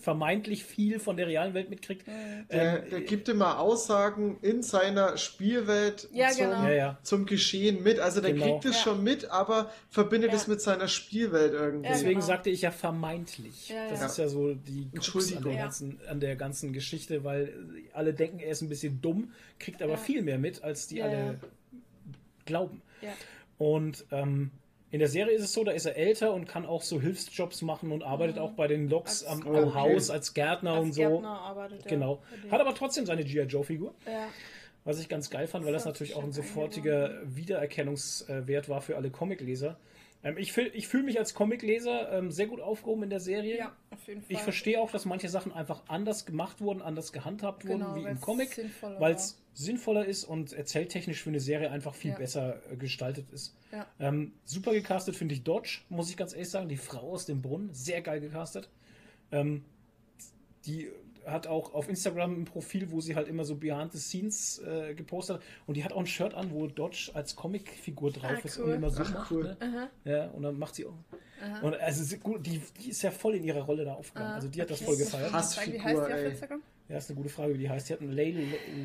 vermeintlich 0.00 0.64
viel 0.64 0.98
von 0.98 1.16
der 1.16 1.28
realen 1.28 1.54
Welt 1.54 1.70
mitkriegt. 1.70 2.04
Der, 2.50 2.82
Ähm, 2.82 2.90
der 2.90 3.00
gibt 3.02 3.28
immer 3.28 3.60
Aussagen 3.60 4.36
in 4.42 4.60
seiner 4.64 5.16
Spielwelt 5.16 6.08
Ja, 6.12 6.30
zum, 6.30 6.44
genau. 6.46 6.62
Ja, 6.64 6.70
ja. 6.72 6.98
zum 7.04 7.24
Geschehen 7.24 7.84
mit. 7.84 8.00
Also 8.00 8.20
der 8.20 8.32
Genau. 8.32 8.58
kriegt 8.58 8.64
es 8.64 8.78
Ja. 8.78 8.82
schon 8.82 9.04
mit, 9.04 9.26
aber 9.30 9.70
verbindet 9.90 10.30
Ja. 10.32 10.36
es 10.38 10.48
mit 10.48 10.60
seiner 10.60 10.88
Spielwelt 10.88 11.52
irgendwie. 11.52 11.86
Deswegen 11.88 12.14
genau. 12.14 12.26
sagte 12.26 12.50
ich 12.50 12.62
ja 12.62 12.72
vermeintlich. 12.72 13.68
Ja, 13.68 13.88
das 13.90 14.00
ja. 14.00 14.06
ist 14.06 14.18
ja 14.18 14.28
so 14.28 14.54
die 14.54 14.88
Krux 14.98 15.36
an 15.36 15.44
der, 15.44 15.54
ganzen, 15.56 16.00
an 16.08 16.18
der 16.18 16.34
ganzen 16.34 16.72
Geschichte, 16.72 17.22
weil 17.22 17.54
alle 17.92 18.12
denken, 18.12 18.40
er 18.40 18.50
ist 18.50 18.62
ein 18.62 18.68
bisschen 18.68 19.00
dumm, 19.02 19.30
kriegt 19.60 19.82
aber 19.82 19.92
Ja. 19.92 19.98
viel 19.98 20.22
mehr 20.22 20.38
mit, 20.38 20.64
als 20.64 20.88
die 20.88 20.96
Ja, 20.96 21.04
alle 21.04 21.38
glauben. 22.44 22.82
Ja. 23.02 23.12
Und 23.58 24.04
ähm, 24.10 24.50
in 24.90 24.98
der 24.98 25.08
Serie 25.08 25.34
ist 25.34 25.42
es 25.44 25.52
so, 25.52 25.64
da 25.64 25.72
ist 25.72 25.86
er 25.86 25.96
älter 25.96 26.32
und 26.34 26.46
kann 26.46 26.66
auch 26.66 26.82
so 26.82 27.00
Hilfsjobs 27.00 27.62
machen 27.62 27.92
und 27.92 28.02
arbeitet 28.02 28.38
auch 28.38 28.52
bei 28.52 28.66
den 28.68 28.88
Loks 28.88 29.22
Mhm. 29.22 29.28
Am, 29.28 29.42
am 29.56 29.68
Okay. 29.68 29.74
Haus 29.74 30.10
als 30.10 30.34
Gärtner 30.34 30.74
und 30.80 30.88
Als 30.88 30.96
so. 30.96 31.02
Gärtner 31.02 31.40
arbeitet 31.40 31.84
er 31.84 31.88
Genau. 31.88 32.22
denen. 32.42 32.52
Hat 32.52 32.60
aber 32.60 32.74
trotzdem 32.74 33.06
seine 33.06 33.24
G.I. 33.24 33.42
Joe-Figur, 33.44 33.94
Ja. 34.06 34.28
was 34.84 35.00
ich 35.00 35.08
ganz 35.08 35.30
geil 35.30 35.46
fand, 35.46 35.64
weil 35.64 35.72
das 35.72 35.84
Das 35.84 35.92
natürlich 35.94 36.14
auch 36.14 36.22
ein 36.24 36.32
sofortiger 36.32 37.20
Wiedererkennungswert 37.24 38.68
war 38.68 38.80
für 38.82 38.96
alle 38.96 39.10
Comicleser. 39.10 39.76
Ähm, 40.24 40.36
ich 40.38 40.52
fühl- 40.52 40.70
ich 40.74 40.86
fühle 40.88 41.02
mich 41.04 41.18
als 41.18 41.34
Comicleser 41.34 42.12
ähm, 42.12 42.30
sehr 42.30 42.46
gut 42.46 42.60
aufgehoben 42.60 43.04
in 43.04 43.10
der 43.10 43.20
Serie. 43.20 43.58
ja, 43.58 43.72
auf 43.90 44.06
jeden 44.06 44.22
Fall. 44.22 44.30
Ich 44.32 44.38
verstehe 44.40 44.80
auch, 44.80 44.90
dass 44.90 45.04
manche 45.04 45.28
Sachen 45.28 45.52
einfach 45.52 45.82
anders 45.88 46.26
gemacht 46.26 46.60
wurden, 46.60 46.80
anders 46.82 47.12
gehandhabt 47.12 47.66
wurden 47.66 47.80
Genau, 47.80 47.94
wie 47.96 48.04
im 48.04 48.20
Comic, 48.20 48.60
weil 48.98 49.14
es 49.14 49.41
sinnvoller 49.54 50.06
ist 50.06 50.24
und 50.24 50.52
erzähltechnisch 50.52 51.22
für 51.22 51.30
eine 51.30 51.40
Serie 51.40 51.70
einfach 51.70 51.94
viel 51.94 52.12
Ja. 52.12 52.18
besser 52.18 52.60
äh, 52.70 52.76
gestaltet 52.76 53.30
ist. 53.30 53.54
Ja. 53.72 53.86
Ähm, 54.00 54.32
super 54.44 54.72
gecastet 54.72 55.14
finde 55.16 55.34
ich 55.34 55.42
Dodge, 55.44 55.80
muss 55.88 56.08
ich 56.10 56.16
ganz 56.16 56.32
ehrlich 56.32 56.50
sagen. 56.50 56.68
Die 56.68 56.76
Frau 56.76 57.12
aus 57.12 57.26
dem 57.26 57.42
Brunnen, 57.42 57.72
sehr 57.74 58.00
geil 58.02 58.20
gecastet. 58.20 58.68
Ähm, 59.30 59.64
die 60.66 60.90
hat 61.26 61.46
auch 61.46 61.72
auf 61.74 61.88
Instagram 61.88 62.40
ein 62.40 62.44
Profil, 62.46 62.90
wo 62.90 63.00
sie 63.00 63.14
halt 63.14 63.28
immer 63.28 63.44
so 63.44 63.54
Behind 63.56 63.92
the 63.92 63.98
Scenes 63.98 64.58
äh, 64.58 64.94
gepostet 64.94 65.36
hat. 65.36 65.42
Und 65.66 65.76
die 65.76 65.84
hat 65.84 65.92
auch 65.92 66.00
ein 66.00 66.06
Shirt 66.06 66.34
an, 66.34 66.50
wo 66.50 66.66
Dodge 66.66 67.10
als 67.14 67.36
Comicfigur 67.36 68.10
drauf 68.10 68.30
Ah, 68.32 68.40
ist 68.44 68.58
cool. 68.58 68.64
und 68.64 68.72
immer 68.74 68.90
so 68.90 69.02
Ach, 69.02 69.14
macht. 69.14 69.30
cool. 69.30 69.56
Ne? 69.60 69.90
Ja, 70.04 70.26
und 70.30 70.42
dann 70.42 70.58
macht 70.58 70.74
sie 70.74 70.86
auch. 70.86 70.94
Und 71.62 71.74
also 71.74 72.02
sie- 72.04 72.18
gut, 72.18 72.44
die, 72.46 72.60
die 72.80 72.90
ist 72.90 73.02
ja 73.02 73.10
voll 73.10 73.34
in 73.36 73.44
ihrer 73.44 73.62
Rolle 73.62 73.84
da 73.84 73.94
aufgegangen. 73.94 74.32
Also 74.34 74.48
die 74.48 74.60
hat 74.62 74.70
das 74.70 74.78
Okay. 74.80 74.86
voll 74.86 74.96
gefeiert. 74.96 75.30
Krass. 75.30 75.56
Wie 75.56 75.60
heißt 75.60 75.72
die 75.72 75.80
Hassfigur, 75.80 76.02
auf 76.04 76.10
ey. 76.10 76.58
Ja, 76.92 76.98
ist 76.98 77.08
eine 77.08 77.16
gute 77.16 77.30
Frage, 77.30 77.54
wie 77.54 77.58
die 77.58 77.70
heißt. 77.70 77.88
Die 77.88 77.94
hat 77.94 78.00
einen 78.02 78.12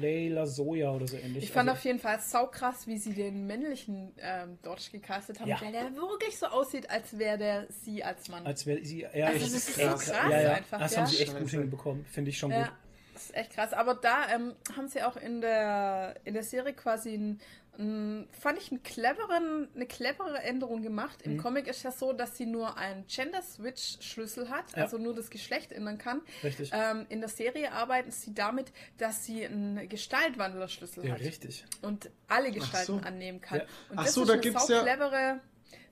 Leila, 0.01 0.45
Soja 0.45 0.91
oder 0.91 1.07
so 1.09 1.17
ähnlich. 1.17 1.43
Ich 1.43 1.51
fand 1.51 1.67
also, 1.67 1.77
auf 1.77 1.83
jeden 1.83 1.99
Fall 1.99 2.21
saukrass, 2.21 2.87
wie 2.87 2.97
sie 2.97 3.11
den 3.13 3.45
männlichen 3.47 4.13
ähm, 4.19 4.57
Dodge 4.63 4.91
gecastet 4.93 5.41
haben, 5.41 5.49
Ja. 5.49 5.59
weil 5.61 5.73
der 5.73 5.93
wirklich 5.93 6.37
so 6.37 6.45
aussieht, 6.45 6.89
als 6.89 7.19
wäre 7.19 7.37
der 7.37 7.67
sie 7.83 8.05
als 8.05 8.29
Mann. 8.29 8.45
als 8.45 8.65
wäre 8.65 8.81
sie. 8.85 9.01
Ja, 9.13 9.25
Also 9.27 9.37
ich- 9.39 9.43
das 9.43 9.53
ist 9.55 9.75
so 9.75 9.81
ja, 9.81 9.87
krass 9.93 10.07
ja, 10.07 10.41
ja, 10.41 10.53
einfach, 10.53 10.79
Das 10.79 10.93
ja. 10.93 10.99
haben 11.01 11.07
sie 11.07 11.21
echt 11.21 11.37
gut 11.37 11.49
hinbekommen. 11.49 12.05
Finde 12.05 12.29
ich 12.29 12.37
schon 12.37 12.51
ja, 12.51 12.63
gut. 12.63 12.71
das 13.13 13.23
ist 13.25 13.35
echt 13.35 13.51
krass. 13.51 13.73
Aber 13.73 13.95
da 13.95 14.29
ähm, 14.33 14.53
haben 14.77 14.87
sie 14.87 15.03
auch 15.03 15.17
in 15.17 15.41
der, 15.41 16.15
in 16.23 16.33
der 16.33 16.43
Serie 16.43 16.71
quasi 16.71 17.13
ein, 17.13 17.41
fand 17.77 18.57
ich 18.59 18.71
einen 18.71 18.81
cleveren, 18.81 19.67
eine 19.75 19.85
clevere 19.85 20.39
Änderung 20.41 20.81
gemacht. 20.81 21.23
Mhm. 21.25 21.33
Im 21.33 21.37
Comic 21.37 21.67
ist 21.67 21.83
ja 21.83 21.91
so, 21.91 22.11
dass 22.11 22.35
sie 22.35 22.47
nur 22.47 22.75
einen 22.77 23.05
Gender-Switch-Schlüssel 23.07 24.49
hat, 24.49 24.75
Ja. 24.75 24.83
also 24.83 24.97
nur 24.97 25.13
das 25.13 25.29
Geschlecht 25.29 25.71
ändern 25.71 25.97
kann. 25.97 26.21
Richtig. 26.43 26.71
Ähm, 26.73 27.05
in 27.09 27.19
der 27.19 27.29
Serie 27.29 27.71
arbeiten 27.71 28.09
sie 28.11 28.33
damit, 28.33 28.71
dass 28.97 29.25
sie 29.25 29.45
einen 29.45 29.87
Gestaltwandler-Schlüssel 29.89 31.05
Ja, 31.05 31.13
hat. 31.13 31.19
richtig. 31.19 31.65
und 31.81 32.09
alle 32.27 32.51
Gestalten 32.51 32.99
so. 32.99 33.05
annehmen 33.07 33.41
kann. 33.41 33.59
Ja. 33.59 33.65
Und 33.89 33.99
Ach 33.99 34.05
das 34.05 34.13
so, 34.15 34.21
ist 34.23 34.27
da 34.29 34.33
eine 34.33 34.41
gibt's 34.41 34.67
ja- 34.67 34.77
sauclevere, 34.77 35.39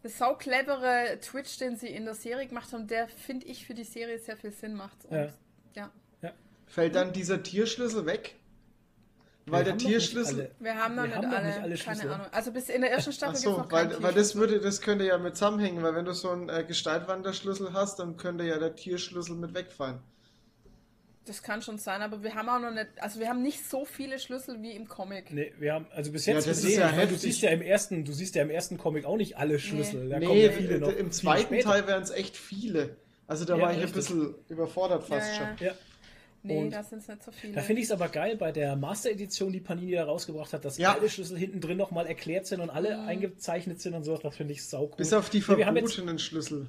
eine 0.04 0.12
sauclevere 0.12 1.20
Twitch, 1.22 1.58
den 1.60 1.76
sie 1.78 1.88
in 1.90 2.06
der 2.06 2.16
Serie 2.16 2.48
gemacht 2.48 2.74
haben, 2.74 2.88
der, 2.88 3.08
finde 3.08 3.46
ich, 3.48 3.66
für 3.66 3.74
die 3.76 3.84
Serie 3.84 4.18
sehr 4.20 4.38
viel 4.38 4.52
Sinn 4.52 4.74
macht. 4.74 5.06
Und, 5.06 5.16
Ja. 5.76 5.92
ja. 6.22 6.34
Fällt 6.68 6.96
dann 6.96 7.14
dieser 7.14 7.44
Tierschlüssel 7.44 8.06
weg? 8.08 8.36
Weil 9.48 9.60
Wir 9.60 9.64
der 9.66 9.74
noch 9.74 9.82
Tierschlüssel. 9.82 10.40
alle- 10.40 10.52
Wir 10.60 10.76
haben 10.76 10.96
noch, 10.96 11.04
Wir 11.04 11.08
nicht, 11.10 11.18
haben 11.18 11.30
noch 11.30 11.38
alle, 11.38 11.46
nicht 11.48 11.60
alle 11.62 11.76
keine 11.78 11.96
Schlüssel. 12.00 12.12
Ahnung. 12.14 12.28
Also 12.32 12.52
bis 12.52 12.70
in 12.70 12.82
der 12.82 12.92
ersten 12.92 13.10
Ach 13.12 13.14
Staffel 13.14 13.36
so, 13.38 13.52
noch 13.58 13.70
keinen 13.70 13.92
weil, 13.92 14.04
weil 14.04 14.14
das 14.16 14.36
würde, 14.36 14.60
das 14.60 14.82
könnte 14.82 15.06
ja 15.06 15.18
mit 15.20 15.36
zusammenhängen, 15.36 15.84
weil 15.84 15.94
wenn 15.94 16.06
du 16.06 16.14
so 16.14 16.32
einen 16.32 16.50
äh, 16.50 16.64
Gestaltwanderschlüssel 16.68 17.72
hast, 17.74 18.00
dann 18.00 18.18
könnte 18.18 18.44
ja 18.44 18.58
der 18.58 18.76
Tierschlüssel 18.76 19.36
mit 19.36 19.54
wegfallen. 19.54 20.00
Das 21.26 21.42
kann 21.42 21.62
schon 21.64 21.78
sein, 21.80 22.02
aber 22.04 22.22
wir 22.22 22.36
haben 22.36 22.50
auch 22.50 22.60
noch 22.60 22.72
nicht, 22.72 22.88
also 23.00 23.20
wir 23.20 23.28
haben 23.30 23.42
nicht 23.42 23.68
so 23.68 23.84
viele 23.84 24.20
Schlüssel 24.20 24.62
wie 24.62 24.72
im 24.72 24.88
Comic. 24.88 25.32
Nee, 25.32 25.54
wir 25.58 25.74
haben 25.74 25.88
also 25.92 26.12
bis 26.12 26.26
Ja, 26.28 26.34
jetzt 26.36 26.48
das 26.48 26.58
ist 26.60 26.64
gesehen, 26.66 26.80
ja 26.82 26.90
ich 26.92 26.96
meine, 26.96 27.08
du 27.12 27.16
siehst 27.18 27.42
ja 27.42 27.50
im 27.50 27.62
ersten, 27.64 28.06
du 28.06 28.14
siehst 28.14 28.36
ja 28.36 28.44
im 28.44 28.52
ersten 28.52 28.78
Comic 28.78 29.06
auch 29.06 29.18
nicht 29.18 29.36
alle 29.38 29.58
Schlüssel. 29.60 30.08
Da 30.10 30.20
kommen 30.20 30.32
nee, 30.32 30.46
ja 30.46 30.52
viele 30.52 30.80
noch. 30.80 30.90
äh, 30.90 30.94
im 30.94 31.06
viel 31.08 31.12
zweiten. 31.14 31.60
Teil 31.62 31.88
wären 31.88 32.04
es 32.04 32.12
echt 32.12 32.38
viele. 32.38 32.98
Also 33.28 33.44
da 33.46 33.56
Ja, 33.58 33.62
war 33.64 33.72
ich 33.72 33.78
ein 33.78 33.84
richtig. 33.84 33.96
bisschen 34.08 34.36
überfordert 34.50 35.04
fast 35.04 35.40
Ja, 35.40 35.48
schon. 35.58 35.66
ja. 35.68 35.74
Nee, 36.48 36.58
Und 36.60 36.72
da 36.72 36.84
sind 36.84 37.00
es 37.00 37.08
nicht 37.08 37.24
so 37.24 37.32
viele. 37.32 37.54
Da 37.54 37.62
finde 37.62 37.82
ich 37.82 37.88
es 37.88 37.92
aber 37.92 38.08
geil 38.10 38.36
bei 38.38 38.52
der 38.52 38.76
Master-Edition, 38.76 39.52
die 39.52 39.60
Panini 39.60 39.94
da 39.94 40.06
rausgebracht 40.06 40.54
hat, 40.54 40.64
dass 40.66 40.78
Ja. 40.78 40.94
alle 40.94 41.10
Schlüssel 41.10 41.38
hinten 41.38 41.60
drin 41.62 41.78
nochmal 41.78 42.06
erklärt 42.08 42.46
sind 42.46 42.60
und 42.62 42.70
alle 42.70 42.98
Mhm. 42.98 43.08
eingezeichnet 43.08 43.82
sind 43.82 43.94
und 43.96 44.04
sowas. 44.04 44.22
Das 44.24 44.36
finde 44.38 44.54
ich 44.54 44.64
sau 44.64 44.84
cool. 44.86 44.94
Bis 44.98 45.12
auf 45.14 45.30
die 45.30 45.40
Nee, 45.48 45.58
wir 45.58 45.66
haben 45.66 45.76
jetzt, 45.78 45.94
verbotenen 45.94 46.20
Schlüssel. 46.20 46.68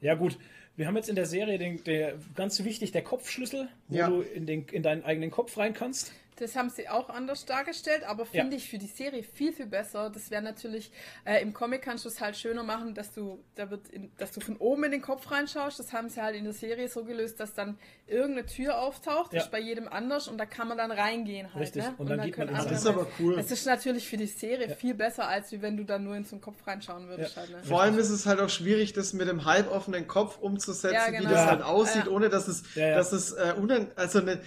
Ja 0.00 0.14
gut, 0.14 0.38
wir 0.76 0.86
haben 0.86 0.96
jetzt 0.96 1.08
in 1.08 1.14
der 1.16 1.26
Serie 1.26 1.58
den, 1.58 1.84
der, 1.84 2.14
ganz 2.34 2.62
wichtig 2.64 2.92
der 2.92 3.02
Kopfschlüssel, 3.02 3.68
wo 3.88 3.96
Ja. 3.96 4.08
du 4.08 4.20
in, 4.22 4.46
den, 4.46 4.64
in 4.72 4.82
deinen 4.82 5.04
eigenen 5.04 5.30
Kopf 5.30 5.56
rein 5.58 5.74
kannst. 5.74 6.12
Das 6.36 6.56
haben 6.56 6.70
sie 6.70 6.88
auch 6.88 7.10
anders 7.10 7.44
dargestellt, 7.44 8.04
aber 8.04 8.24
finde 8.24 8.52
Ja. 8.52 8.56
ich 8.56 8.68
für 8.70 8.78
die 8.78 8.86
Serie 8.86 9.22
viel, 9.22 9.52
viel 9.52 9.66
besser. 9.66 10.08
Das 10.10 10.30
wäre 10.30 10.42
natürlich, 10.42 10.90
äh, 11.26 11.42
im 11.42 11.52
Comic 11.52 11.82
kannst 11.82 12.04
du 12.04 12.08
es 12.08 12.20
halt 12.20 12.36
schöner 12.36 12.62
machen, 12.62 12.94
dass 12.94 13.12
du, 13.12 13.38
da 13.54 13.70
wird 13.70 13.88
in, 13.88 14.10
dass 14.16 14.32
du 14.32 14.40
von 14.40 14.56
oben 14.56 14.84
in 14.84 14.92
den 14.92 15.02
Kopf 15.02 15.30
reinschaust. 15.30 15.78
Das 15.78 15.92
haben 15.92 16.08
sie 16.08 16.22
halt 16.22 16.34
in 16.34 16.44
der 16.44 16.54
Serie 16.54 16.88
so 16.88 17.04
gelöst, 17.04 17.38
dass 17.38 17.52
dann 17.54 17.78
irgendeine 18.06 18.46
Tür 18.46 18.78
auftaucht, 18.78 19.32
Ja. 19.34 19.42
ist 19.42 19.50
bei 19.50 19.60
jedem 19.60 19.88
anders 19.88 20.26
und 20.26 20.38
da 20.38 20.46
kann 20.46 20.68
man 20.68 20.78
dann 20.78 20.90
reingehen 20.90 21.52
halt. 21.52 21.62
Richtig. 21.64 21.82
Ne? 21.84 21.94
Und 21.98 22.08
dann 22.08 22.20
geht 22.22 22.36
man 22.38 22.46
können 22.46 22.48
in 22.50 22.54
andere 22.56 22.70
Das 22.74 22.80
ist 22.82 22.86
aber 22.88 23.06
cool. 23.18 23.38
Es 23.38 23.50
ist 23.50 23.66
natürlich 23.66 24.08
für 24.08 24.16
die 24.16 24.26
Serie 24.26 24.70
viel 24.74 24.94
besser, 24.94 25.28
als 25.28 25.52
wenn 25.60 25.76
du 25.76 25.84
dann 25.84 26.02
nur 26.04 26.16
in 26.16 26.24
so 26.24 26.36
einen 26.36 26.40
Kopf 26.40 26.66
reinschauen 26.66 27.08
würdest. 27.08 27.36
Ja. 27.36 27.42
Halt, 27.42 27.50
ne? 27.50 27.62
Vor 27.62 27.82
allem 27.82 27.98
ist 27.98 28.08
es 28.10 28.24
halt 28.26 28.40
auch 28.40 28.48
schwierig, 28.48 28.94
das 28.94 29.12
mit 29.12 29.28
dem 29.28 29.44
halboffenen 29.44 30.08
Kopf 30.08 30.38
umzusetzen, 30.38 30.94
Ja, 30.94 31.06
genau. 31.10 31.20
wie 31.20 31.24
das 31.34 31.44
Ja. 31.44 31.50
halt 31.50 31.62
aussieht, 31.62 32.06
Ja. 32.06 32.10
ohne 32.10 32.30
dass 32.30 32.48
es, 32.48 32.62
Ja, 32.74 32.86
ja. 32.88 32.96
dass 32.96 33.12
es 33.12 33.32
äh, 33.34 33.52
also 33.96 34.20
ne, 34.20 34.40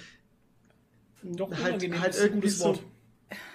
Doch, 1.33 1.49
halt, 1.51 1.99
halt 1.99 2.09
ist 2.11 2.21
ein 2.21 2.27
irgendwie 2.27 2.49
so. 2.49 2.77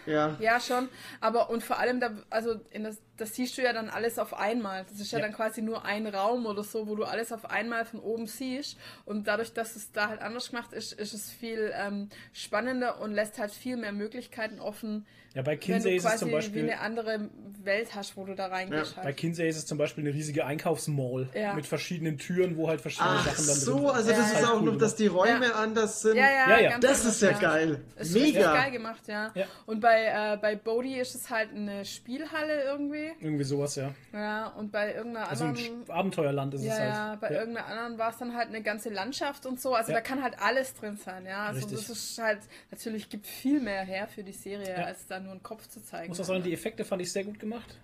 Ja. 0.06 0.36
Ja, 0.40 0.58
schon. 0.60 0.88
Aber 1.20 1.50
und 1.50 1.62
vor 1.62 1.78
allem, 1.78 2.00
da, 2.00 2.10
also 2.28 2.60
in 2.70 2.84
das, 2.84 2.98
das 3.20 3.34
siehst 3.34 3.56
du 3.58 3.62
ja 3.62 3.72
dann 3.72 3.88
alles 3.90 4.18
auf 4.18 4.34
einmal. 4.34 4.84
Das 4.90 4.98
ist 5.00 5.12
ja, 5.12 5.18
Ja. 5.18 5.26
dann 5.26 5.34
quasi 5.34 5.62
nur 5.62 5.84
ein 5.84 6.06
Raum 6.06 6.46
oder 6.46 6.62
so, 6.64 6.88
wo 6.88 6.94
du 6.96 7.04
alles 7.04 7.32
auf 7.32 7.50
einmal 7.50 7.84
von 7.84 8.00
oben 8.00 8.26
siehst. 8.26 8.76
Und 9.04 9.26
dadurch, 9.26 9.52
dass 9.52 9.76
es 9.76 9.92
da 9.92 10.08
halt 10.08 10.20
anders 10.22 10.50
gemacht 10.50 10.72
ist, 10.72 10.92
ist 10.92 11.12
es 11.14 11.30
viel 11.30 11.72
ähm, 11.74 12.08
spannender 12.32 13.00
und 13.00 13.12
lässt 13.12 13.38
halt 13.38 13.52
viel 13.52 13.76
mehr 13.76 13.92
Möglichkeiten 13.92 14.60
offen, 14.60 15.06
Ja, 15.34 15.42
bei 15.42 15.56
Kinsey 15.56 15.94
ist 15.96 16.04
es 16.04 16.16
zum 16.18 16.30
wie 16.30 16.32
Beispiel. 16.32 16.62
eine 16.62 16.80
andere 16.80 17.30
Welt 17.62 17.94
hast, 17.94 18.16
wo 18.16 18.24
du 18.24 18.34
da 18.34 18.46
reingehst. 18.46 18.92
Ja, 18.96 19.02
Bei 19.02 19.04
halt. 19.08 19.16
Kinsey 19.16 19.48
ist 19.48 19.56
es 19.58 19.66
zum 19.66 19.78
Beispiel 19.78 20.02
eine 20.04 20.12
riesige 20.12 20.44
Einkaufsmall 20.44 21.28
Ja. 21.34 21.54
mit 21.54 21.66
verschiedenen 21.66 22.18
Türen, 22.18 22.56
wo 22.56 22.68
halt 22.68 22.80
verschiedene 22.80 23.10
Ach 23.18 23.24
Sachen 23.26 23.46
dann 23.46 23.54
drin 23.54 23.64
so, 23.64 23.78
sind. 23.78 23.90
also 23.90 24.10
Ja, 24.10 24.16
das 24.16 24.32
ja. 24.32 24.38
ist 24.40 24.44
auch 24.48 24.60
Cool 24.60 24.72
noch, 24.72 24.78
dass 24.78 24.96
die 24.96 25.06
Räume 25.06 25.46
Ja. 25.46 25.52
anders 25.52 26.02
sind. 26.02 26.16
Ja, 26.16 26.24
ja, 26.30 26.60
Ja, 26.60 26.78
Das 26.80 27.00
anders, 27.00 27.04
ist 27.06 27.22
ja 27.22 27.32
geil. 27.38 27.80
Ist 27.96 28.14
richtig 28.16 28.34
Mega. 28.34 28.54
geil 28.54 28.70
gemacht, 28.72 29.06
ja. 29.06 29.30
Ja. 29.34 29.46
Und 29.66 29.80
bei, 29.80 30.04
äh, 30.06 30.36
bei 30.36 30.56
Bodhi 30.56 30.98
ist 30.98 31.14
es 31.14 31.30
halt 31.30 31.50
eine 31.54 31.84
Spielhalle 31.84 32.64
irgendwie. 32.64 33.09
Irgendwie 33.20 33.44
sowas, 33.44 33.76
ja. 33.76 33.94
Ja, 34.12 34.48
und 34.48 34.70
bei 34.72 34.94
irgendeiner 34.94 35.28
Also 35.28 35.44
ein 35.44 35.50
anderen. 35.50 35.90
Abenteuerland 35.90 36.54
ist 36.54 36.62
Ja, 36.64 36.72
es 36.72 36.78
halt. 36.78 36.90
ja, 36.94 37.14
bei 37.16 37.30
irgendeiner 37.30 37.66
anderen 37.66 37.98
war 37.98 38.10
es 38.10 38.18
dann 38.18 38.34
halt 38.36 38.48
eine 38.48 38.62
ganze 38.62 38.90
Landschaft 38.90 39.46
und 39.46 39.60
so. 39.60 39.74
Also 39.74 39.90
Ja. 39.92 39.98
da 39.98 40.02
kann 40.02 40.22
halt 40.22 40.38
alles 40.40 40.74
drin 40.74 40.96
sein, 40.96 41.26
ja. 41.26 41.44
Also 41.46 41.60
Richtig. 41.66 41.86
das 41.86 41.90
ist 41.90 42.18
halt, 42.18 42.40
natürlich 42.70 43.08
gibt 43.08 43.26
viel 43.26 43.60
mehr 43.60 43.82
her 43.82 44.06
für 44.08 44.22
die 44.22 44.32
Serie, 44.32 44.70
Ja. 44.70 44.84
als 44.84 45.06
da 45.06 45.18
nur 45.20 45.32
einen 45.32 45.42
Kopf 45.42 45.66
zu 45.68 45.82
zeigen. 45.82 46.08
Muss 46.08 46.20
auch 46.20 46.24
sagen, 46.24 46.42
die 46.42 46.52
Effekte 46.52 46.84
fand 46.84 47.02
ich 47.02 47.12
sehr 47.12 47.24
gut 47.24 47.38
gemacht. 47.38 47.76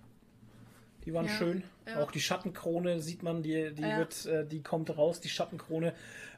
Die 1.05 1.13
waren 1.13 1.25
Ja, 1.25 1.31
schön. 1.31 1.63
ja. 1.87 2.03
Auch 2.03 2.11
die 2.11 2.19
Schattenkrone 2.19 2.99
sieht 2.99 3.23
man, 3.23 3.41
die, 3.41 3.73
die 3.73 3.81
Ja. 3.81 3.97
wird, 3.99 4.25
äh, 4.25 4.45
die 4.45 4.61
kommt 4.61 4.95
raus, 4.97 5.21
die 5.21 5.29
Schattenkrone. 5.29 5.93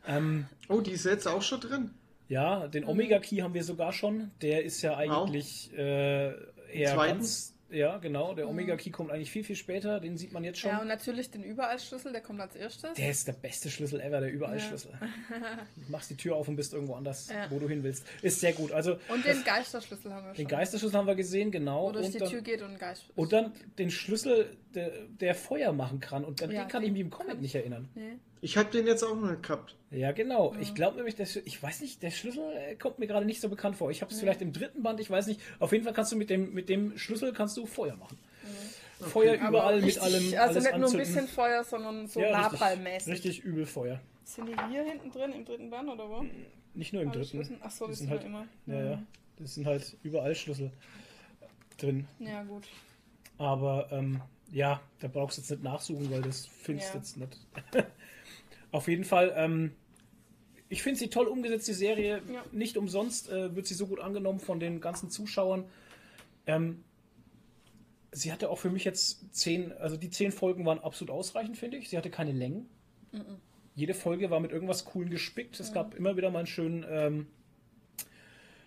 Ähm, 0.07 0.47
Oh, 0.67 0.81
die 0.81 0.91
ist 0.91 1.05
jetzt 1.05 1.27
auch 1.27 1.41
schon 1.41 1.59
drin. 1.61 1.91
ja, 2.27 2.67
den 2.67 2.85
Omega 2.85 3.17
Key 3.19 3.37
haben 3.37 3.55
wir 3.55 3.63
sogar 3.63 3.91
schon. 3.93 4.29
Der 4.41 4.63
ist 4.63 4.81
ja 4.83 4.95
eigentlich 4.95 5.71
äh, 5.75 6.29
eher 6.71 6.95
ganz. 6.95 7.55
Ja, 7.71 7.97
genau. 7.97 8.33
Der 8.33 8.49
Omega 8.49 8.75
Key 8.77 8.89
kommt 8.89 9.11
eigentlich 9.11 9.29
viel, 9.31 9.43
viel 9.43 9.55
später. 9.55 9.99
Den 9.99 10.17
sieht 10.17 10.31
man 10.31 10.43
jetzt 10.43 10.59
schon. 10.59 10.71
Ja, 10.71 10.79
und 10.81 10.87
natürlich 10.87 11.29
den 11.29 11.43
Überallschlüssel, 11.43 12.11
der 12.11 12.21
kommt 12.21 12.41
als 12.41 12.55
erstes. 12.55 12.93
Der 12.93 13.11
ist 13.11 13.27
der 13.27 13.33
beste 13.33 13.69
Schlüssel 13.69 14.01
ever, 14.01 14.19
der 14.21 14.31
überall 14.31 14.57
Ja. 14.57 14.65
Du 15.75 15.91
machst 15.91 16.09
die 16.09 16.17
Tür 16.17 16.35
auf 16.35 16.47
und 16.47 16.55
bist 16.55 16.73
irgendwo 16.73 16.95
anders, 16.95 17.29
Ja. 17.29 17.45
wo 17.51 17.59
du 17.59 17.67
hin 17.69 17.83
willst. 17.83 18.05
Ist 18.21 18.39
sehr 18.39 18.53
gut. 18.53 18.71
Also 18.71 18.97
und 19.07 19.23
den 19.25 19.43
Geisterschlüssel 19.43 20.11
haben 20.13 20.25
wir 20.25 20.35
schon. 20.35 20.45
den 20.45 20.47
Geisterschlüssel 20.47 20.97
haben 20.97 21.07
wir 21.07 21.15
gesehen, 21.15 21.51
genau. 21.51 21.87
Wo 21.89 21.91
durch 21.91 22.05
und 22.07 22.13
die 22.15 22.19
dann, 22.19 22.29
Tür 22.29 22.41
geht 22.41 22.61
und 22.61 22.71
ein 22.71 22.77
Geist. 22.79 23.05
Und 23.15 23.33
dann 23.33 23.51
den 23.77 23.91
Schlüssel, 23.91 24.55
der, 24.73 24.91
der 25.19 25.35
Feuer 25.35 25.71
machen 25.71 25.99
kann. 25.99 26.25
Und 26.25 26.41
an 26.41 26.51
Ja, 26.51 26.63
den 26.63 26.69
kann 26.69 26.83
ich 26.83 26.91
mich 26.91 27.01
im 27.01 27.09
Comic 27.09 27.39
nicht 27.41 27.55
erinnern. 27.55 27.87
Nee. 27.95 28.17
Ich 28.41 28.57
habe 28.57 28.69
den 28.71 28.87
jetzt 28.87 29.03
auch 29.03 29.15
noch 29.15 29.29
nicht 29.31 29.43
gehabt. 29.43 29.75
Ja, 29.91 30.11
genau. 30.11 30.55
Ich 30.61 30.73
glaube 30.75 30.95
nämlich, 30.97 31.15
der, 31.15 31.27
ich 31.45 31.61
weiß 31.61 31.81
nicht, 31.81 32.01
der 32.03 32.11
Schlüssel 32.11 32.43
äh, 32.55 32.75
kommt 32.75 32.99
mir 32.99 33.07
gerade 33.07 33.25
nicht 33.25 33.41
so 33.41 33.49
bekannt 33.49 33.75
vor. 33.75 33.91
Ich 33.91 34.01
habe 34.01 34.11
es 34.13 34.19
vielleicht 34.19 34.41
im 34.41 34.53
dritten 34.53 34.81
Band, 34.83 34.99
ich 34.99 35.09
weiß 35.09 35.27
nicht. 35.27 35.41
Auf 35.59 35.71
jeden 35.73 35.83
Fall 35.83 35.93
kannst 35.93 36.11
du 36.11 36.15
mit 36.15 36.29
dem, 36.29 36.53
mit 36.53 36.69
dem 36.69 36.97
Schlüssel 36.97 37.33
kannst 37.33 37.57
du 37.57 37.65
Feuer 37.65 37.95
machen. 37.97 38.17
Feuer 39.01 39.35
überall 39.35 39.77
mit 39.77 39.85
Richtig, 39.85 40.03
allem. 40.03 40.23
Also 40.23 40.37
alles 40.37 40.55
nicht 40.55 40.63
nur 40.65 40.73
ein 40.73 40.83
anzünden. 40.83 41.07
bisschen 41.07 41.27
Feuer, 41.27 41.63
sondern 41.63 42.07
so 42.07 42.19
Ja, 42.19 42.31
Napalm-mäßig. 42.49 43.11
Richtig, 43.13 43.29
richtig 43.31 43.43
übel 43.45 43.65
Feuer. 43.65 43.99
Sind 44.25 44.47
die 44.49 44.55
hier 44.69 44.83
hinten 44.83 45.09
drin, 45.11 45.31
im 45.33 45.45
dritten 45.45 45.69
Band 45.69 45.89
oder 45.89 46.09
wo? 46.09 46.25
Nicht 46.73 46.93
nur 46.93 47.01
im 47.01 47.09
Alle 47.09 47.17
dritten. 47.19 47.29
Schlüssel? 47.37 47.57
Ach 47.61 47.71
so, 47.71 47.87
Die 47.87 47.93
sind 47.93 48.07
sind 48.07 48.09
halt, 48.11 48.23
immer. 48.25 48.45
Ja, 48.67 48.83
ja. 48.91 49.03
Das 49.37 49.55
sind 49.55 49.65
halt 49.65 49.97
überall 50.03 50.35
Schlüssel 50.35 50.71
drin. 51.77 52.07
Ja, 52.19 52.43
gut. 52.43 52.67
Aber 53.37 53.87
ähm, 53.91 54.21
ja, 54.51 54.81
da 54.99 55.07
brauchst 55.07 55.37
du 55.37 55.41
jetzt 55.41 55.49
nicht 55.51 55.63
nachsuchen, 55.63 56.11
weil 56.11 56.21
das 56.21 56.45
findest 56.45 56.89
du 56.89 56.97
Ja. 56.97 56.99
jetzt 56.99 57.17
nicht. 57.17 57.37
Auf 58.71 58.87
jeden 58.87 59.03
Fall, 59.03 59.33
ähm, 59.35 59.71
ich 60.67 60.83
finde 60.83 60.99
sie 60.99 61.09
toll 61.09 61.27
umgesetzt, 61.27 61.67
die 61.67 61.73
Serie. 61.73 62.21
Ja. 62.31 62.45
Nicht 62.51 62.77
umsonst 62.77 63.29
äh, 63.29 63.55
wird 63.55 63.67
sie 63.67 63.73
so 63.73 63.87
gut 63.87 63.99
angenommen 63.99 64.39
von 64.39 64.59
den 64.59 64.81
ganzen 64.81 65.09
Zuschauern. 65.09 65.65
Ähm, 66.45 66.83
sie 68.11 68.31
hatte 68.31 68.49
auch 68.49 68.57
für 68.57 68.69
mich 68.69 68.83
jetzt 68.83 69.33
zehn, 69.35 69.71
also 69.73 69.97
die 69.97 70.09
zehn 70.09 70.31
Folgen 70.31 70.65
waren 70.65 70.79
absolut 70.79 71.13
ausreichend, 71.13 71.57
finde 71.57 71.77
ich. 71.77 71.89
Sie 71.89 71.97
hatte 71.97 72.09
keine 72.09 72.31
Längen. 72.31 72.69
Jede 73.75 73.93
Folge 73.93 74.29
war 74.29 74.39
mit 74.39 74.51
irgendwas 74.51 74.85
Coolen 74.85 75.09
gespickt. 75.09 75.59
Es 75.59 75.73
gab 75.73 75.95
immer 75.95 76.17
wieder 76.17 76.29
mal 76.31 76.39
einen 76.39 76.47
schönen, 76.47 76.85
ähm, 76.89 77.27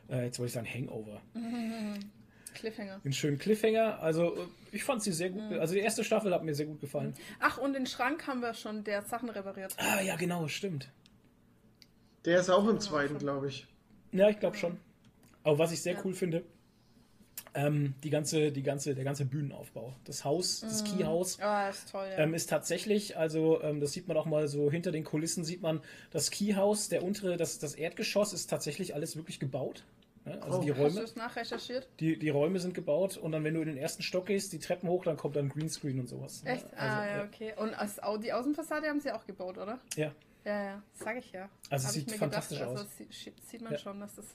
äh, 0.08 0.24
jetzt 0.24 0.38
wollte 0.38 0.48
ich 0.48 0.54
sagen 0.54 0.66
Hangover. 0.66 1.20
Cliffhanger. 2.54 3.00
einen 3.04 3.12
schönen 3.12 3.38
Cliffhanger. 3.38 4.00
Also 4.00 4.36
äh, 4.36 4.46
ich 4.72 4.84
fand 4.84 5.02
sie 5.02 5.12
sehr 5.12 5.30
gut. 5.30 5.50
Mhm. 5.50 5.60
Also 5.60 5.74
die 5.74 5.80
erste 5.80 6.04
Staffel 6.04 6.32
hat 6.32 6.44
mir 6.44 6.54
sehr 6.54 6.66
gut 6.66 6.80
gefallen. 6.80 7.14
Ach, 7.40 7.58
und 7.58 7.74
den 7.74 7.86
Schrank 7.86 8.26
haben 8.26 8.40
wir 8.40 8.54
schon, 8.54 8.84
der 8.84 8.98
hat 8.98 9.08
Sachen 9.08 9.28
repariert. 9.28 9.74
Ah 9.78 10.00
ja, 10.00 10.16
genau, 10.16 10.48
stimmt. 10.48 10.88
Der 12.24 12.40
ist 12.40 12.50
auch 12.50 12.66
im 12.68 12.80
zweiten, 12.80 13.18
glaube 13.18 13.48
ich. 13.48 13.66
Ja, 14.12 14.28
ich 14.28 14.38
glaube 14.38 14.56
schon. 14.56 14.78
Aber 15.42 15.58
was 15.58 15.72
ich 15.72 15.82
sehr 15.82 15.96
cool 16.04 16.14
finde, 16.14 16.44
ähm, 17.54 17.94
die 18.02 18.10
ganze, 18.10 18.52
die 18.52 18.62
ganze, 18.62 18.94
der 18.94 19.04
ganze 19.04 19.24
Bühnenaufbau. 19.24 19.94
Das 20.04 20.24
Haus, 20.24 20.60
das 20.60 20.84
Keyhaus. 20.84 21.38
Ah, 21.40 21.68
ist 21.68 21.90
toll, 21.90 22.06
ja. 22.10 22.18
Ähm, 22.18 22.34
ist 22.34 22.48
tatsächlich, 22.48 23.16
also 23.16 23.60
ähm, 23.62 23.80
das 23.80 23.92
sieht 23.92 24.08
man 24.08 24.16
auch 24.16 24.26
mal 24.26 24.48
so 24.48 24.70
hinter 24.70 24.90
den 24.90 25.04
Kulissen, 25.04 25.44
sieht 25.44 25.60
man 25.60 25.80
das 26.10 26.30
Keyhaus, 26.30 26.88
der 26.88 27.02
untere, 27.02 27.36
das, 27.36 27.58
das 27.58 27.74
Erdgeschoss 27.74 28.32
ist 28.32 28.48
tatsächlich 28.48 28.94
alles 28.94 29.16
wirklich 29.16 29.38
gebaut. 29.38 29.84
Ne? 30.24 30.40
Also 30.42 30.58
Oh. 30.58 30.62
die 30.62 30.70
Hast 30.70 30.78
du 30.78 30.82
Räume, 30.84 31.00
es 31.00 31.16
nachrecherchiert? 31.16 31.88
die, 32.00 32.18
die 32.18 32.28
Räume 32.28 32.58
sind 32.60 32.74
gebaut 32.74 33.16
und 33.16 33.32
dann, 33.32 33.42
wenn 33.44 33.54
du 33.54 33.60
in 33.60 33.68
den 33.68 33.76
ersten 33.76 34.02
Stock 34.02 34.26
gehst, 34.26 34.52
die 34.52 34.58
Treppen 34.58 34.88
hoch, 34.88 35.04
dann 35.04 35.16
kommt 35.16 35.34
dann 35.36 35.48
Greenscreen 35.48 35.98
und 36.00 36.08
sowas. 36.08 36.42
ne? 36.44 36.50
Echt? 36.52 36.64
Also, 36.74 36.76
ah, 36.96 37.06
ja, 37.06 37.24
okay. 37.24 37.52
Und 37.56 37.74
die 38.22 38.32
Außenfassade 38.32 38.86
haben 38.88 39.00
sie 39.00 39.10
auch 39.12 39.26
gebaut, 39.26 39.58
oder? 39.58 39.78
ja. 39.96 40.12
Ja, 40.44 40.64
ja, 40.64 40.82
sag 40.94 41.18
ich 41.18 41.30
ja. 41.30 41.48
Also 41.70 41.86
Hab 41.86 41.94
sieht 41.94 42.06
ich 42.06 42.12
mir 42.14 42.18
fantastisch 42.18 42.58
gedacht, 42.58 42.72
aus. 42.74 42.80
Also 42.80 42.90
sie- 43.12 43.32
sieht 43.46 43.62
man 43.62 43.72
Ja. 43.74 43.78
schon, 43.78 44.00
dass 44.00 44.16
das 44.16 44.26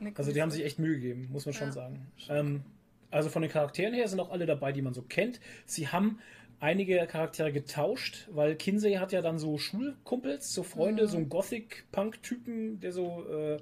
eine 0.00 0.12
Also 0.16 0.32
die 0.32 0.40
haben 0.40 0.50
sich 0.50 0.64
echt 0.64 0.78
Mühe 0.78 0.94
gegeben, 0.94 1.28
muss 1.30 1.44
man 1.44 1.52
schon 1.52 1.66
Ja. 1.68 1.72
sagen. 1.74 2.06
Ähm, 2.30 2.62
also 3.10 3.28
von 3.28 3.42
den 3.42 3.50
Charakteren 3.50 3.92
her 3.92 4.08
sind 4.08 4.18
auch 4.18 4.30
alle 4.30 4.46
dabei, 4.46 4.72
die 4.72 4.80
man 4.80 4.94
so 4.94 5.02
kennt. 5.02 5.38
Sie 5.66 5.88
haben 5.88 6.20
einige 6.58 7.06
Charaktere 7.06 7.52
getauscht, 7.52 8.28
weil 8.30 8.56
Kinsey 8.56 8.94
hat 8.94 9.12
ja 9.12 9.20
dann 9.20 9.38
so 9.38 9.58
Schulkumpels, 9.58 10.54
so 10.54 10.62
Freunde, 10.62 11.02
Mhm. 11.02 11.08
so 11.08 11.16
einen 11.18 11.28
Gothic-Punk-Typen, 11.28 12.80
der 12.80 12.92
so, 12.92 13.26
äh, 13.28 13.58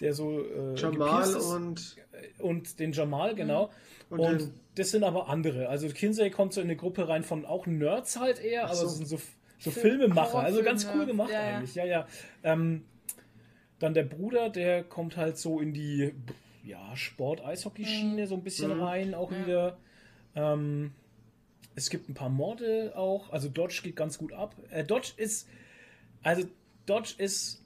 der 0.00 0.12
so 0.14 0.40
äh, 0.40 0.74
Jamal 0.76 1.34
und, 1.36 1.96
und 2.38 2.78
den 2.78 2.92
Jamal, 2.92 3.34
genau. 3.34 3.70
Und 4.10 4.20
Und, 4.20 4.40
den- 4.40 4.54
das 4.76 4.90
sind 4.90 5.04
aber 5.04 5.28
andere. 5.28 5.68
Also 5.68 5.88
Kinsey 5.88 6.30
kommt 6.30 6.52
so 6.52 6.60
in 6.60 6.66
eine 6.68 6.76
Gruppe 6.76 7.08
rein 7.08 7.24
von 7.24 7.44
auch 7.46 7.66
Nerds 7.66 8.18
halt 8.20 8.38
eher, 8.42 8.64
aber 8.66 8.74
so. 8.74 8.86
es 8.86 8.96
sind 8.96 9.06
so, 9.08 9.18
so 9.58 9.70
Film- 9.70 9.98
Filmemacher. 10.00 10.38
Also 10.38 10.62
ganz 10.62 10.84
cool 10.84 10.90
Horrorfilm-Nerds, 11.06 11.10
gemacht 11.10 11.30
ja, 11.32 11.56
eigentlich. 11.56 11.74
Ja, 11.74 11.84
ja. 11.84 12.06
Ähm, 12.44 12.84
dann 13.78 13.94
der 13.94 14.04
Bruder, 14.04 14.48
der 14.50 14.84
kommt 14.84 15.16
halt 15.16 15.38
so 15.38 15.60
in 15.60 15.72
die 15.72 16.12
ja, 16.64 16.94
Sport-Eishockey-Schiene 16.96 18.26
so 18.26 18.34
ein 18.34 18.42
bisschen 18.42 18.72
rein, 18.80 19.14
auch 19.14 19.30
Ja. 19.32 19.46
wieder. 19.46 19.76
Ähm, 20.34 20.92
es 21.74 21.90
gibt 21.90 22.08
ein 22.08 22.14
paar 22.14 22.28
Morde 22.30 22.92
auch. 22.96 23.30
Also 23.32 23.48
Dodge 23.48 23.80
geht 23.82 23.96
ganz 23.96 24.18
gut 24.18 24.32
ab. 24.32 24.54
Äh, 24.70 24.84
Dodge 24.84 25.12
ist, 25.16 25.48
also 26.22 26.42
Dodge 26.86 27.14
ist 27.18 27.62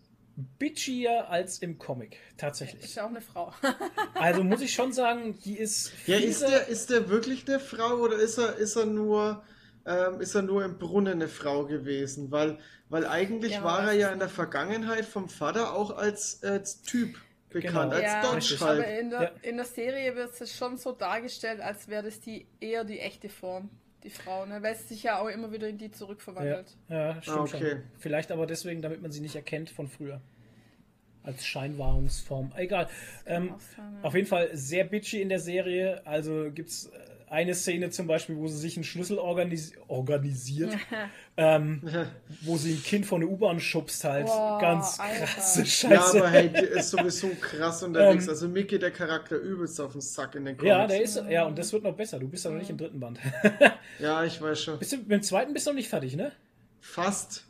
bitchier 0.58 1.28
als 1.28 1.58
im 1.58 1.78
Comic, 1.78 2.16
tatsächlich. 2.36 2.84
Ist 2.84 2.94
ja 2.96 3.04
auch 3.04 3.10
eine 3.10 3.20
Frau. 3.20 3.52
Also 4.14 4.42
muss 4.44 4.60
ich 4.60 4.72
schon 4.72 4.92
sagen, 4.92 5.38
die 5.44 5.56
ist. 5.58 5.92
Ja, 6.06 6.16
ist 6.16 6.42
der, 6.42 6.68
ist 6.68 6.90
der 6.90 7.08
wirklich 7.08 7.48
eine 7.48 7.58
Frau 7.60 7.96
oder 7.96 8.16
ist 8.16 8.38
er, 8.38 8.56
ist 8.56 8.76
er 8.76 8.86
nur, 8.86 9.42
ähm, 9.86 10.20
ist 10.20 10.34
er 10.34 10.42
nur 10.42 10.64
im 10.64 10.78
Brunnen 10.78 11.14
eine 11.14 11.28
Frau 11.28 11.64
gewesen? 11.66 12.30
Weil, 12.30 12.58
weil 12.88 13.06
eigentlich 13.06 13.52
Ja, 13.52 13.64
war 13.64 13.84
er 13.88 13.92
ja 13.92 14.08
in 14.10 14.18
der 14.18 14.28
Vergangenheit 14.28 15.04
vom 15.06 15.28
Vater 15.28 15.74
auch 15.74 15.90
als, 15.96 16.42
als 16.42 16.82
Typ 16.82 17.16
bekannt, 17.48 17.92
Genau. 17.92 18.02
als 18.02 18.02
ja, 18.02 18.22
Dodge 18.22 18.60
halt. 18.60 18.78
aber 18.80 18.98
in 18.98 19.10
der, 19.10 19.22
Ja. 19.22 19.30
in 19.42 19.56
der 19.56 19.66
Serie 19.66 20.14
wird 20.16 20.38
es 20.40 20.54
schon 20.56 20.76
so 20.76 20.92
dargestellt, 20.92 21.60
als 21.60 21.88
wäre 21.88 22.02
das 22.04 22.20
die 22.20 22.46
eher 22.60 22.84
die 22.84 23.00
echte 23.00 23.28
Form, 23.28 23.70
die 24.04 24.10
Frau, 24.10 24.46
ne? 24.46 24.62
Weil 24.62 24.74
sie 24.76 24.88
sich 24.88 25.02
ja 25.02 25.18
auch 25.20 25.28
immer 25.28 25.52
wieder 25.52 25.68
in 25.68 25.78
die 25.78 25.86
Ja, 25.86 25.92
zurückverwandelt. 25.92 26.76
ja 26.88 27.20
stimmt 27.22 27.36
Ah, 27.36 27.40
okay. 27.42 27.70
schon. 27.70 27.82
Vielleicht 27.98 28.30
aber 28.32 28.46
deswegen, 28.46 28.82
damit 28.82 29.02
man 29.02 29.10
sie 29.12 29.20
nicht 29.20 29.36
erkennt 29.36 29.70
von 29.70 29.88
früher. 29.88 30.20
Als 31.22 31.44
Scheinwahrungsform. 31.46 32.52
Egal. 32.56 32.88
Ähm, 33.26 33.54
sein, 33.76 33.94
ja. 33.96 34.02
auf 34.02 34.14
jeden 34.14 34.26
Fall 34.26 34.48
sehr 34.56 34.84
bitchy 34.84 35.20
in 35.20 35.28
der 35.28 35.38
Serie. 35.40 36.00
Also 36.06 36.50
gibt 36.50 36.70
es 36.70 36.90
eine 37.30 37.54
Szene 37.54 37.90
zum 37.90 38.06
Beispiel, 38.08 38.36
wo 38.36 38.48
sie 38.48 38.58
sich 38.58 38.76
einen 38.76 38.84
Schlüssel 38.84 39.18
organis 39.18 39.72
organisiert, 39.88 40.76
ähm, 41.36 41.80
wo 42.42 42.56
sie 42.56 42.72
ein 42.74 42.82
Kind 42.82 43.06
von 43.06 43.20
der 43.20 43.30
U-Bahn 43.30 43.60
schubst 43.60 44.02
halt. 44.04 44.26
Boah, 44.26 44.58
Ganz 44.60 44.98
Alter. 45.00 45.24
krasse 45.24 45.60
Ja, 45.60 45.66
Scheiße. 45.66 46.18
aber 46.18 46.28
hey, 46.30 46.48
der 46.50 46.62
ist 46.72 46.90
sowieso 46.90 47.28
krass 47.40 47.82
unterwegs. 47.82 48.24
Ähm, 48.24 48.30
also 48.30 48.48
mir 48.48 48.64
geht 48.64 48.82
der 48.82 48.90
Charakter 48.90 49.36
übelst 49.36 49.80
auf 49.80 49.92
den 49.92 50.00
Sack 50.00 50.34
in 50.34 50.44
den 50.44 50.56
Comics. 50.56 50.68
ja, 50.68 50.86
der 50.86 51.02
ist, 51.02 51.22
ja, 51.28 51.44
und 51.46 51.56
das 51.56 51.72
wird 51.72 51.84
noch 51.84 51.94
besser. 51.94 52.18
Du 52.18 52.28
bist 52.28 52.44
ja 52.44 52.50
noch 52.50 52.58
nicht 52.58 52.70
im 52.70 52.76
dritten 52.76 52.98
Band. 53.00 53.18
Ja, 54.00 54.24
ich 54.24 54.42
weiß 54.42 54.60
schon. 54.62 54.78
bist 54.78 54.92
du, 54.92 54.96
mit 54.98 55.10
dem 55.10 55.22
zweiten 55.22 55.52
bist 55.54 55.66
du 55.66 55.70
noch 55.70 55.76
nicht 55.76 55.88
fertig, 55.88 56.16
ne? 56.16 56.32
Fast. 56.80 57.46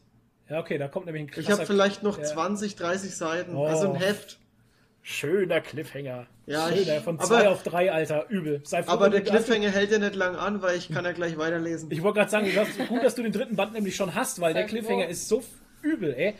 Ja, 0.51 0.61
okay, 0.61 0.77
da 0.79 0.89
kommt 0.89 1.07
nämlich 1.07 1.23
ein 1.23 1.29
Ich 1.29 1.35
krasser, 1.47 1.53
habe 1.53 1.67
vielleicht 1.67 2.03
noch 2.03 2.19
ja. 2.19 2.25
20, 2.25 2.77
30 2.77 3.15
Seiten. 3.17 3.55
Oh. 3.55 3.65
Also 3.67 3.93
ein 3.93 3.99
Heft. 3.99 4.39
schöner 5.01 5.61
Cliffhanger. 5.61 6.27
Ja, 6.51 6.69
Schöner, 6.69 6.97
ich- 6.99 7.03
von 7.05 7.17
aber- 7.19 7.27
zwei 7.27 7.49
auf 7.49 7.63
drei, 7.63 7.93
Alter, 7.93 8.27
übel. 8.29 8.61
Sei 8.65 8.83
froh, 8.83 8.93
Aber 8.93 9.09
der 9.11 9.23
Cliffhanger 9.23 9.71
hält 9.71 9.91
ja 9.93 9.99
nicht 9.99 10.15
lang 10.17 10.35
an, 10.37 10.63
weil 10.63 10.77
ich 10.77 10.89
kann 10.91 11.05
ja 11.05 11.13
gleich 11.13 11.39
weiterlesen. 11.39 11.91
Ich 11.91 12.03
wollte 12.03 12.19
gerade 12.19 12.31
sagen, 12.31 12.47
du 12.53 12.57
hast, 12.61 12.77
gut, 12.89 13.03
dass 13.05 13.15
du 13.15 13.23
den 13.23 13.33
dritten 13.33 13.57
Band 13.57 13.73
nämlich 13.73 13.95
schon 13.97 14.15
hast, 14.15 14.41
weil 14.41 14.53
der 14.55 14.63
Sei 14.65 14.69
froh. 14.69 14.75
Cliffhanger 14.79 15.09
ist 15.09 15.29
so 15.29 15.43
übel, 15.83 16.13
ey, 16.15 16.35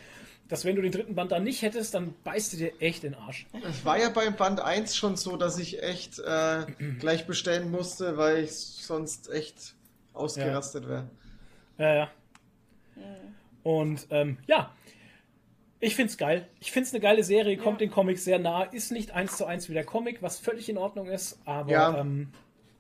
dass 0.49 0.65
wenn 0.65 0.75
du 0.75 0.83
den 0.83 0.91
dritten 0.91 1.15
Band 1.15 1.31
dann 1.31 1.45
nicht 1.45 1.63
hättest, 1.63 1.95
dann 1.95 2.13
beißt 2.25 2.53
du 2.53 2.57
dir 2.57 2.73
echt 2.81 3.05
in 3.05 3.13
den 3.13 3.21
Arsch. 3.21 3.47
Es 3.69 3.85
war 3.85 3.99
ja 4.01 4.09
beim 4.09 4.35
Band 4.35 4.61
1 4.61 4.97
schon 4.97 5.17
so, 5.17 5.37
dass 5.37 5.59
ich 5.59 5.81
echt 5.83 6.19
äh, 6.19 6.67
gleich 6.99 7.27
bestellen 7.29 7.71
musste, 7.71 8.17
weil 8.17 8.43
ich 8.45 8.51
sonst 8.53 9.31
echt 9.31 9.75
ausgerastet 10.13 10.89
wäre. 10.89 11.05
Ja, 11.79 11.95
ja. 11.95 12.11
Und 13.63 14.07
ähm, 14.11 14.39
ja, 14.47 14.75
ich 15.81 15.97
find's 15.97 16.17
geil. 16.17 16.47
Ich 16.61 16.73
find's 16.73 16.93
eine 16.93 17.01
geile 17.01 17.25
Serie, 17.25 17.57
kommt 17.57 17.81
den 17.81 17.91
Comics 17.91 18.25
sehr 18.25 18.39
nah, 18.39 18.65
ist 18.65 18.93
nicht 18.93 19.11
eins 19.13 19.37
zu 19.37 19.47
eins 19.47 19.69
wie 19.69 19.75
der 19.75 19.85
Comic, 19.85 20.23
was 20.23 20.39
völlig 20.39 20.69
in 20.69 20.79
Ordnung 20.79 21.09
ist, 21.09 21.39
aber 21.45 21.71
Ja. 21.71 21.99
ähm, 21.99 22.29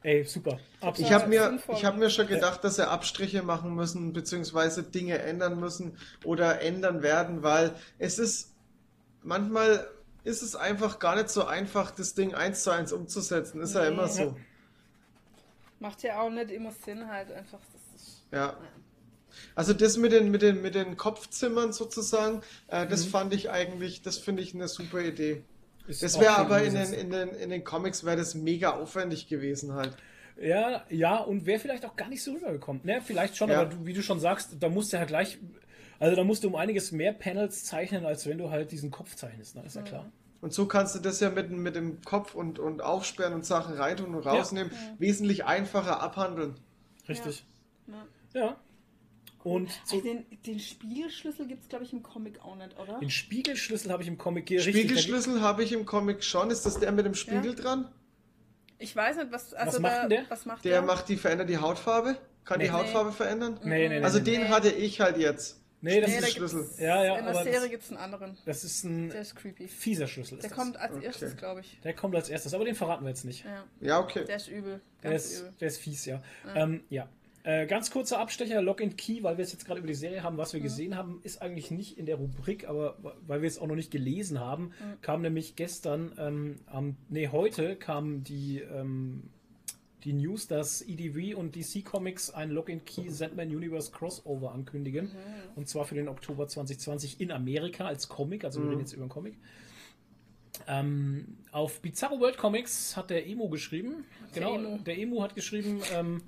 ey, 0.02 0.24
super. 0.24 0.58
Absolut. 0.80 1.10
Ich 1.10 1.14
habe 1.14 1.28
mir, 1.28 1.44
sinnvoll. 1.44 1.74
ich 1.76 1.84
hab 1.84 1.96
mir 1.96 2.10
schon 2.10 2.26
gedacht, 2.26 2.62
dass 2.62 2.76
sie 2.76 2.86
Abstriche 2.88 3.42
machen 3.42 3.74
müssen, 3.74 4.12
beziehungsweise 4.12 4.82
Dinge 4.82 5.18
ändern 5.18 5.58
müssen 5.58 5.96
oder 6.24 6.60
ändern 6.60 7.02
werden, 7.02 7.42
weil 7.42 7.72
es 7.98 8.18
ist 8.18 8.54
manchmal 9.22 9.88
ist 10.22 10.42
es 10.42 10.54
einfach 10.54 10.98
gar 10.98 11.16
nicht 11.16 11.30
so 11.30 11.46
einfach, 11.46 11.90
das 11.90 12.14
Ding 12.14 12.34
eins 12.34 12.62
zu 12.62 12.70
eins 12.70 12.92
umzusetzen. 12.92 13.60
Ist 13.62 13.74
ja 13.74 13.84
immer 13.86 14.06
so. 14.06 14.36
Macht 15.78 16.02
ja 16.02 16.20
auch 16.20 16.28
nicht 16.28 16.50
immer 16.50 16.72
Sinn 16.72 17.08
halt 17.08 17.32
einfach. 17.32 17.58
Das 17.72 18.02
ist, 18.02 18.22
Ja. 18.30 18.54
Also 19.54 19.72
das 19.72 19.96
mit 19.96 20.12
den, 20.12 20.30
mit 20.30 20.42
den, 20.42 20.62
mit 20.62 20.74
den 20.74 20.96
Kopfzimmern 20.96 21.72
sozusagen, 21.72 22.42
äh, 22.68 22.86
das 22.86 23.04
fand 23.04 23.34
ich 23.34 23.50
eigentlich, 23.50 24.02
das 24.02 24.18
finde 24.18 24.42
ich 24.42 24.54
eine 24.54 24.68
super 24.68 25.00
Idee. 25.00 25.42
Ist 25.86 26.02
Das 26.02 26.20
wäre 26.20 26.36
aber 26.36 26.62
in 26.62 26.74
den, 26.74 26.92
in, 26.92 27.10
den, 27.10 27.30
in 27.30 27.50
den 27.50 27.64
Comics 27.64 28.04
wäre 28.04 28.16
das 28.16 28.34
mega 28.34 28.70
aufwendig 28.70 29.28
gewesen 29.28 29.74
halt. 29.74 29.96
Ja, 30.40 30.84
ja, 30.88 31.16
und 31.18 31.46
wäre 31.46 31.58
vielleicht 31.58 31.84
auch 31.84 31.96
gar 31.96 32.08
nicht 32.08 32.22
so 32.22 32.32
rübergekommen. 32.32 32.80
Ne, 32.84 33.02
vielleicht 33.04 33.36
schon, 33.36 33.50
Ja. 33.50 33.60
aber 33.60 33.70
du, 33.70 33.86
wie 33.86 33.92
du 33.92 34.02
schon 34.02 34.20
sagst, 34.20 34.56
da 34.60 34.68
musst 34.68 34.92
du 34.92 34.96
ja 34.96 35.04
gleich, 35.04 35.38
also 35.98 36.16
da 36.16 36.24
musst 36.24 36.44
du 36.44 36.48
um 36.48 36.54
einiges 36.54 36.92
mehr 36.92 37.12
Panels 37.12 37.64
zeichnen, 37.64 38.06
als 38.06 38.26
wenn 38.26 38.38
du 38.38 38.50
halt 38.50 38.72
diesen 38.72 38.90
Kopf 38.90 39.16
zeichnest, 39.16 39.56
ne? 39.56 39.64
ist 39.66 39.76
ja 39.76 39.82
klar. 39.82 40.10
Und 40.40 40.54
so 40.54 40.66
kannst 40.66 40.94
du 40.94 41.00
das 41.00 41.20
ja 41.20 41.28
mit, 41.28 41.50
mit 41.50 41.74
dem 41.74 42.00
Kopf 42.02 42.34
und, 42.34 42.58
und 42.58 42.80
aufsperren 42.80 43.34
und 43.34 43.44
Sachen 43.44 43.74
reintun 43.74 44.14
und 44.14 44.24
rausnehmen 44.24 44.72
wesentlich 44.98 45.44
einfacher 45.44 46.00
abhandeln. 46.00 46.54
Richtig. 47.08 47.44
Ja. 47.86 48.06
Ja. 48.32 48.56
Und 49.42 49.70
so, 49.84 49.96
Also 49.96 50.00
den, 50.06 50.26
den 50.46 50.58
Spiegelschlüssel 50.60 51.46
gibt 51.46 51.62
es, 51.62 51.68
glaube 51.68 51.84
ich, 51.84 51.92
im 51.92 52.02
Comic 52.02 52.40
auch 52.44 52.56
nicht, 52.56 52.78
oder? 52.78 52.98
den 52.98 53.10
Spiegelschlüssel 53.10 53.90
habe 53.90 54.02
ich 54.02 54.08
im 54.08 54.18
Comic 54.18 54.50
richtig. 54.50 54.74
Spiegelschlüssel 54.74 55.40
habe 55.40 55.62
ich 55.64 55.72
im 55.72 55.86
Comic 55.86 56.22
schon. 56.22 56.50
Ist 56.50 56.66
das 56.66 56.78
der 56.78 56.92
mit 56.92 57.06
dem 57.06 57.14
Spiegel 57.14 57.54
dran? 57.54 57.90
Ich 58.78 58.94
weiß 58.94 59.16
nicht, 59.16 59.32
was. 59.32 59.52
Also 59.54 59.74
Was 59.74 59.80
macht 59.80 59.94
da, 59.96 60.08
der? 60.08 60.24
Was 60.28 60.46
macht 60.46 60.64
Der 60.64 60.82
macht 60.82 61.08
die, 61.08 61.16
verändert 61.16 61.48
die 61.48 61.58
Hautfarbe? 61.58 62.16
Kann 62.44 62.58
Nee. 62.58 62.64
die 62.64 62.70
Hautfarbe 62.70 63.12
verändern? 63.12 63.58
Nee, 63.62 63.88
nee, 63.88 63.98
nee. 63.98 64.04
Also 64.04 64.18
nee, 64.18 64.24
den 64.24 64.42
Nee. 64.42 64.48
hatte 64.48 64.70
ich 64.70 65.00
halt 65.00 65.18
jetzt. 65.18 65.60
nee, 65.82 66.00
das 66.00 66.10
Nee, 66.10 66.18
ist, 66.18 66.32
Schlüssel. 66.32 66.62
gibt's, 66.62 66.78
Ja, 66.80 67.04
ja, 67.04 67.16
in 67.18 67.24
der 67.26 67.34
Serie 67.42 67.68
gibt 67.70 67.82
es 67.84 67.88
einen 67.90 67.98
anderen. 67.98 68.36
das 68.46 68.64
ist 68.64 68.84
ein 68.84 69.10
Der 69.10 69.20
ist 69.22 69.36
creepy. 69.36 69.68
fieser 69.68 70.06
Schlüssel. 70.06 70.34
Ist 70.36 70.42
Der 70.44 70.50
das. 70.50 70.58
kommt 70.58 70.76
als 70.78 70.96
Okay. 70.96 71.04
erstes, 71.06 71.36
glaube 71.36 71.60
ich. 71.60 71.78
der 71.84 71.94
kommt 71.94 72.14
als 72.14 72.28
erstes, 72.30 72.52
aber 72.54 72.64
den 72.64 72.74
verraten 72.74 73.04
wir 73.04 73.10
jetzt 73.10 73.24
nicht. 73.24 73.44
Ja, 73.44 73.64
Ja, 73.80 74.00
okay. 74.00 74.24
der 74.24 74.36
ist 74.36 74.48
übel. 74.48 74.80
Der 75.02 75.12
ist, 75.12 75.40
übel. 75.40 75.52
der 75.60 75.68
ist 75.68 75.78
fies, 75.78 76.04
ja. 76.06 76.22
Ähm, 76.54 76.82
ja. 76.90 77.08
Äh, 77.42 77.66
ganz 77.66 77.90
kurzer 77.90 78.18
Abstecher, 78.18 78.60
Lock 78.60 78.82
and 78.82 78.98
Key, 78.98 79.22
weil 79.22 79.38
wir 79.38 79.44
es 79.44 79.52
jetzt 79.52 79.64
gerade 79.64 79.78
über 79.78 79.88
die 79.88 79.94
Serie 79.94 80.22
haben. 80.22 80.36
Was 80.36 80.52
wir 80.52 80.60
gesehen 80.60 80.96
haben, 80.96 81.20
ist 81.22 81.40
eigentlich 81.40 81.70
nicht 81.70 81.96
in 81.96 82.04
der 82.04 82.16
Rubrik, 82.16 82.68
aber 82.68 82.98
weil 83.26 83.40
wir 83.40 83.48
es 83.48 83.58
auch 83.58 83.66
noch 83.66 83.76
nicht 83.76 83.90
gelesen 83.90 84.40
haben, 84.40 84.72
kam 85.00 85.22
nämlich 85.22 85.56
gestern, 85.56 86.12
ähm, 86.18 86.56
am, 86.66 86.96
nee, 87.08 87.28
heute 87.28 87.76
kam 87.76 88.24
die, 88.24 88.58
ähm, 88.58 89.30
die 90.04 90.12
News, 90.12 90.48
dass 90.48 90.82
EDV 90.82 91.36
und 91.36 91.56
DC 91.56 91.84
Comics 91.84 92.30
ein 92.30 92.50
Lock 92.50 92.70
and 92.70 92.84
Key 92.84 93.08
Sandman 93.08 93.48
Universe 93.54 93.90
Crossover 93.90 94.52
ankündigen. 94.52 95.10
Und 95.56 95.68
zwar 95.68 95.84
für 95.84 95.94
den 95.94 96.08
Oktober 96.08 96.46
2020 96.46 97.20
in 97.20 97.30
Amerika 97.32 97.86
als 97.86 98.08
Comic, 98.08 98.44
also 98.44 98.62
wir 98.62 98.70
reden 98.70 98.80
jetzt 98.80 98.92
über 98.92 99.02
einen 99.02 99.10
Comic. 99.10 99.36
Ähm, 100.66 101.38
auf 101.52 101.80
Bizarro 101.80 102.20
World 102.20 102.36
Comics 102.36 102.96
hat 102.96 103.10
der 103.10 103.26
Emo 103.26 103.48
geschrieben. 103.48 104.04
Genau, 104.34 104.56
Emo. 104.56 104.78
der 104.78 104.98
Emo 104.98 105.22
hat 105.22 105.34
geschrieben, 105.34 105.80
ähm, 105.94 106.22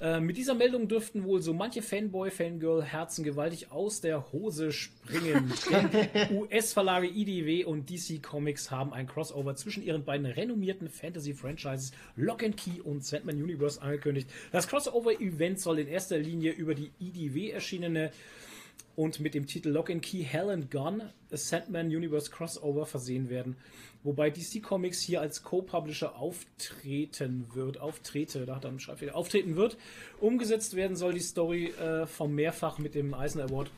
äh, 0.00 0.20
mit 0.20 0.36
dieser 0.36 0.54
Meldung 0.54 0.88
dürften 0.88 1.24
wohl 1.24 1.40
so 1.40 1.54
manche 1.54 1.82
Fanboy, 1.82 2.30
Fangirl 2.30 2.82
Herzen 2.82 3.24
gewaltig 3.24 3.72
aus 3.72 4.00
der 4.00 4.32
Hose 4.32 4.72
springen. 4.72 5.52
US-Verlage 6.30 7.06
IDW 7.06 7.64
und 7.64 7.88
DC 7.88 8.22
Comics 8.22 8.70
haben 8.70 8.92
ein 8.92 9.06
Crossover 9.06 9.54
zwischen 9.56 9.82
ihren 9.82 10.04
beiden 10.04 10.26
renommierten 10.26 10.88
Fantasy-Franchises 10.88 11.92
Lock 12.16 12.42
and 12.42 12.56
Key 12.56 12.80
und 12.82 13.04
Sandman 13.04 13.42
Universe 13.42 13.80
angekündigt. 13.80 14.28
Das 14.52 14.68
Crossover-Event 14.68 15.60
soll 15.60 15.78
in 15.78 15.88
erster 15.88 16.18
Linie 16.18 16.52
über 16.52 16.74
die 16.74 16.90
IDW 17.00 17.50
erschienene 17.50 18.10
und 18.96 19.20
mit 19.20 19.34
dem 19.34 19.46
Titel 19.46 19.68
Lock 19.68 19.90
and 19.90 20.02
Key 20.02 20.22
Hell 20.22 20.50
and 20.50 20.70
Gone, 20.70 21.12
a 21.30 21.36
Sandman 21.36 21.86
Universe 21.88 22.30
Crossover 22.30 22.86
versehen 22.86 23.28
werden. 23.28 23.56
Wobei 24.02 24.30
DC 24.30 24.62
Comics 24.62 25.00
hier 25.00 25.20
als 25.20 25.42
Co-Publisher 25.42 26.16
auftreten 26.16 27.46
wird, 27.54 27.78
auftrete, 27.78 28.46
da 28.46 28.56
hat 28.56 28.64
er 28.64 28.70
einen 28.70 28.80
Schreibfehler, 28.80 29.14
auftreten 29.14 29.56
wird. 29.56 29.76
Umgesetzt 30.20 30.76
werden 30.76 30.96
soll 30.96 31.12
die 31.12 31.20
Story 31.20 31.66
äh, 31.66 32.06
vom 32.06 32.34
mehrfach 32.34 32.78
mit 32.78 32.94
dem 32.94 33.14
Eisen 33.14 33.40
Award 33.40 33.70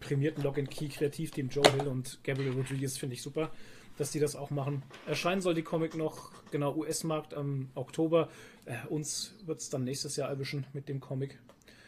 prämierten 0.00 0.42
Lock 0.42 0.58
and 0.58 0.70
Key 0.70 0.88
Kreativteam 0.88 1.48
Joe 1.48 1.68
Hill 1.72 1.88
und 1.88 2.18
Gabriel 2.24 2.52
Rodriguez, 2.52 2.96
finde 2.96 3.14
ich 3.14 3.22
super, 3.22 3.50
dass 3.98 4.10
die 4.10 4.20
das 4.20 4.36
auch 4.36 4.50
machen. 4.50 4.82
Erscheinen 5.06 5.40
soll 5.40 5.54
die 5.54 5.62
Comic 5.62 5.94
noch, 5.94 6.30
genau, 6.50 6.74
US-Markt 6.74 7.34
am 7.34 7.68
Oktober. 7.74 8.28
Äh, 8.64 8.86
uns 8.88 9.34
wird 9.44 9.60
es 9.60 9.70
dann 9.70 9.84
nächstes 9.84 10.16
Jahr 10.16 10.28
erwischen 10.28 10.66
mit 10.72 10.88
dem 10.88 11.00
Comic. 11.00 11.38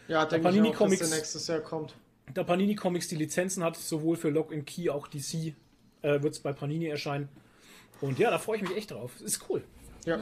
Ja, 0.09 0.25
denke 0.25 0.51
ich 0.51 0.61
auch, 0.61 0.89
dass 0.89 0.99
der 0.99 1.09
nächstes 1.09 1.47
Jahr 1.47 1.61
kommt. 1.61 1.95
Da 2.35 2.45
Panini 2.45 2.75
Comics 2.75 3.09
die 3.09 3.17
Lizenzen 3.17 3.63
hat, 3.65 3.77
sowohl 3.77 4.17
für 4.17 4.31
Lock 4.31 4.53
and 4.53 4.67
Key, 4.67 4.91
auch 4.91 5.07
DC, 5.09 5.55
äh, 6.03 6.23
wird 6.23 6.35
es 6.35 6.41
bei 6.41 6.53
Panini 6.53 6.87
erscheinen. 6.87 7.29
Und 8.01 8.19
ja, 8.19 8.31
da 8.31 8.39
freue 8.39 8.57
ich 8.57 8.63
mich 8.63 8.77
echt 8.77 8.91
drauf. 8.91 9.13
Ist 9.21 9.49
cool. 9.49 9.63
Ja, 10.05 10.19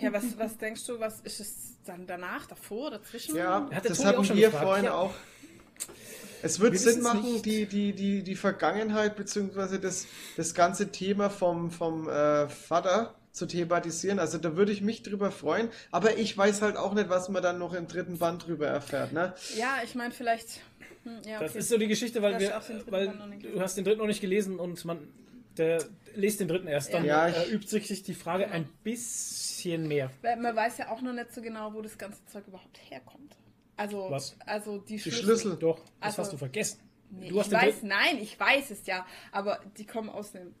Ja, 0.00 0.12
was, 0.12 0.38
was 0.38 0.56
denkst 0.58 0.86
du, 0.86 1.00
was 1.00 1.20
ist 1.20 1.40
es 1.40 1.54
dann 1.84 2.06
danach, 2.06 2.46
davor, 2.46 2.90
dazwischen? 2.90 3.36
ja 3.36 3.68
Hat 3.72 3.88
das 3.88 4.04
hatten 4.04 4.24
schon 4.24 4.36
wir 4.36 4.46
gefragt. 4.48 4.64
vorhin 4.64 4.84
Ja. 4.86 4.94
auch. 4.94 5.14
Es 6.42 6.60
wird 6.60 6.72
Wir 6.72 6.78
Sinn 6.78 7.02
machen, 7.02 7.42
die, 7.42 7.66
die, 7.66 7.92
die, 7.92 8.22
die 8.22 8.34
Vergangenheit 8.36 9.16
bzw. 9.16 9.78
Das, 9.78 10.06
das 10.36 10.54
ganze 10.54 10.92
Thema 10.92 11.28
vom, 11.30 11.70
vom 11.70 12.08
äh, 12.08 12.48
Vater 12.48 13.14
zu 13.32 13.46
thematisieren. 13.46 14.18
Also 14.18 14.38
da 14.38 14.56
würde 14.56 14.72
ich 14.72 14.80
mich 14.80 15.02
drüber 15.02 15.30
freuen. 15.30 15.68
Aber 15.90 16.16
ich 16.16 16.36
weiß 16.36 16.62
halt 16.62 16.76
auch 16.76 16.94
nicht, 16.94 17.08
was 17.10 17.28
man 17.28 17.42
dann 17.42 17.58
noch 17.58 17.74
im 17.74 17.88
dritten 17.88 18.18
Band 18.18 18.46
drüber 18.46 18.66
erfährt. 18.68 19.12
Ne? 19.12 19.34
Ja, 19.58 19.78
ich 19.84 19.94
meine, 19.94 20.12
vielleicht. 20.14 20.60
Hm, 21.06 21.20
ja, 21.24 21.38
Das 21.40 21.50
okay. 21.52 21.58
ist 21.60 21.68
so 21.68 21.78
die 21.78 21.86
Geschichte, 21.88 22.20
weil, 22.20 22.32
Du 22.32 22.36
hast 22.36 22.42
wir, 22.42 22.58
auch 22.58 22.64
den 22.66 22.76
dritten 22.78 22.92
weil 22.92 23.06
Band 23.06 23.18
noch 23.18 23.26
nicht 23.26 23.38
du 23.42 23.46
gelesen. 23.46 23.62
hast 23.62 23.76
den 23.76 23.84
dritten 23.84 23.98
noch 23.98 24.06
nicht 24.06 24.20
gelesen 24.20 24.58
und 24.58 24.84
man 24.84 25.08
der 25.56 25.82
liest 26.14 26.40
den 26.40 26.48
dritten 26.48 26.66
erst. 26.66 26.92
Dann 26.92 27.04
Ja, 27.06 27.28
äh, 27.28 27.44
ich- 27.46 27.52
übt 27.52 27.66
sich 27.68 28.02
die 28.02 28.12
Frage 28.14 28.50
ein 28.50 28.68
bisschen 28.84 29.88
mehr. 29.88 30.10
Weil 30.22 30.36
man 30.36 30.54
weiß 30.54 30.78
ja 30.78 30.90
auch 30.90 31.00
noch 31.00 31.12
nicht 31.14 31.32
so 31.32 31.40
genau, 31.40 31.72
wo 31.72 31.80
das 31.80 31.96
ganze 31.96 32.24
Zeug 32.26 32.46
überhaupt 32.46 32.78
herkommt. 32.90 33.36
Also, 33.76 34.10
Was? 34.10 34.36
also 34.44 34.78
die 34.78 34.94
Die 34.96 35.00
Schlüssel. 35.00 35.22
Schlüssel. 35.24 35.56
Doch, 35.56 35.78
das 35.78 35.86
Also- 36.00 36.22
hast 36.22 36.32
du 36.32 36.36
vergessen. 36.36 36.80
Nee, 37.10 37.28
du 37.28 37.38
hast 37.38 37.46
ich 37.46 37.52
weiß, 37.52 37.82
nein, 37.84 38.18
ich 38.20 38.38
weiß 38.38 38.70
es 38.72 38.84
ja. 38.86 39.06
Aber 39.32 39.60
die 39.78 39.86
kommen 39.86 40.08
aus 40.10 40.32
dem 40.32 40.54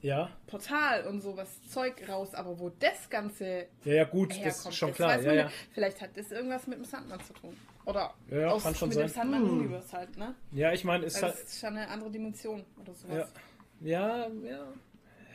Ja. 0.00 0.30
Portal 0.46 1.06
und 1.06 1.20
sowas 1.20 1.60
Zeug 1.70 2.08
raus. 2.08 2.34
Aber 2.34 2.58
wo 2.58 2.70
das 2.70 3.08
Ganze 3.10 3.66
ja, 3.84 3.94
ja, 3.94 4.04
gut, 4.04 4.30
das 4.30 4.38
herkommt, 4.38 4.66
ist 4.68 4.76
schon 4.76 4.88
das 4.88 4.96
klar. 4.96 5.20
Ja, 5.22 5.32
ja. 5.34 5.50
Vielleicht 5.72 6.00
hat 6.00 6.16
das 6.16 6.30
irgendwas 6.32 6.66
mit 6.66 6.78
dem 6.78 6.84
Sandmann 6.84 7.20
zu 7.20 7.32
tun. 7.34 7.56
Oder 7.86 8.12
Ja, 8.30 8.38
ja, 8.38 8.48
aus, 8.50 8.62
kann 8.64 8.74
schon 8.74 8.88
mit 8.88 8.98
sein. 8.98 9.06
dem 9.06 9.12
Sandmann 9.14 9.42
Universe 9.44 9.92
halt, 9.96 10.16
ne? 10.18 10.34
ja, 10.52 10.72
ich 10.72 10.84
meine, 10.84 11.06
ist 11.06 11.22
halt. 11.22 11.34
das 11.34 11.42
ist 11.44 11.60
schon 11.60 11.70
eine 11.76 11.88
andere 11.88 12.10
Dimension 12.10 12.64
oder 12.80 12.92
Ja, 12.92 12.94
sowas. 12.94 13.28
ja. 13.80 14.26
ja. 14.44 14.66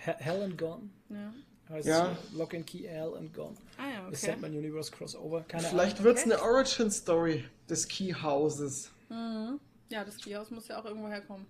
He- 0.04 0.12
Hell 0.24 0.44
and 0.44 0.58
Gone 0.58 0.90
Ja. 1.10 1.34
heißt 1.70 1.88
Ja. 1.88 2.18
Lock 2.34 2.54
and 2.54 2.68
Key 2.68 2.84
Hell 2.88 3.16
and 3.18 3.34
Gone. 3.34 3.56
Ah 3.78 3.84
ja, 3.90 4.02
The 4.02 4.08
okay. 4.08 4.16
Sandman 4.16 4.52
Universe 4.52 4.92
Crossover. 4.92 5.44
Keine 5.48 5.64
Vielleicht 5.64 6.04
wird 6.04 6.18
es 6.18 6.26
Okay. 6.26 6.34
eine 6.34 6.42
Origin-Story 6.44 7.46
des 7.70 7.88
Key 7.88 8.14
Houses. 8.14 8.92
Ja, 9.90 10.06
das 10.06 10.18
Keyhaus 10.18 10.50
muss 10.52 10.68
ja 10.70 10.80
auch 10.80 10.86
irgendwo 10.86 11.08
herkommen. 11.10 11.46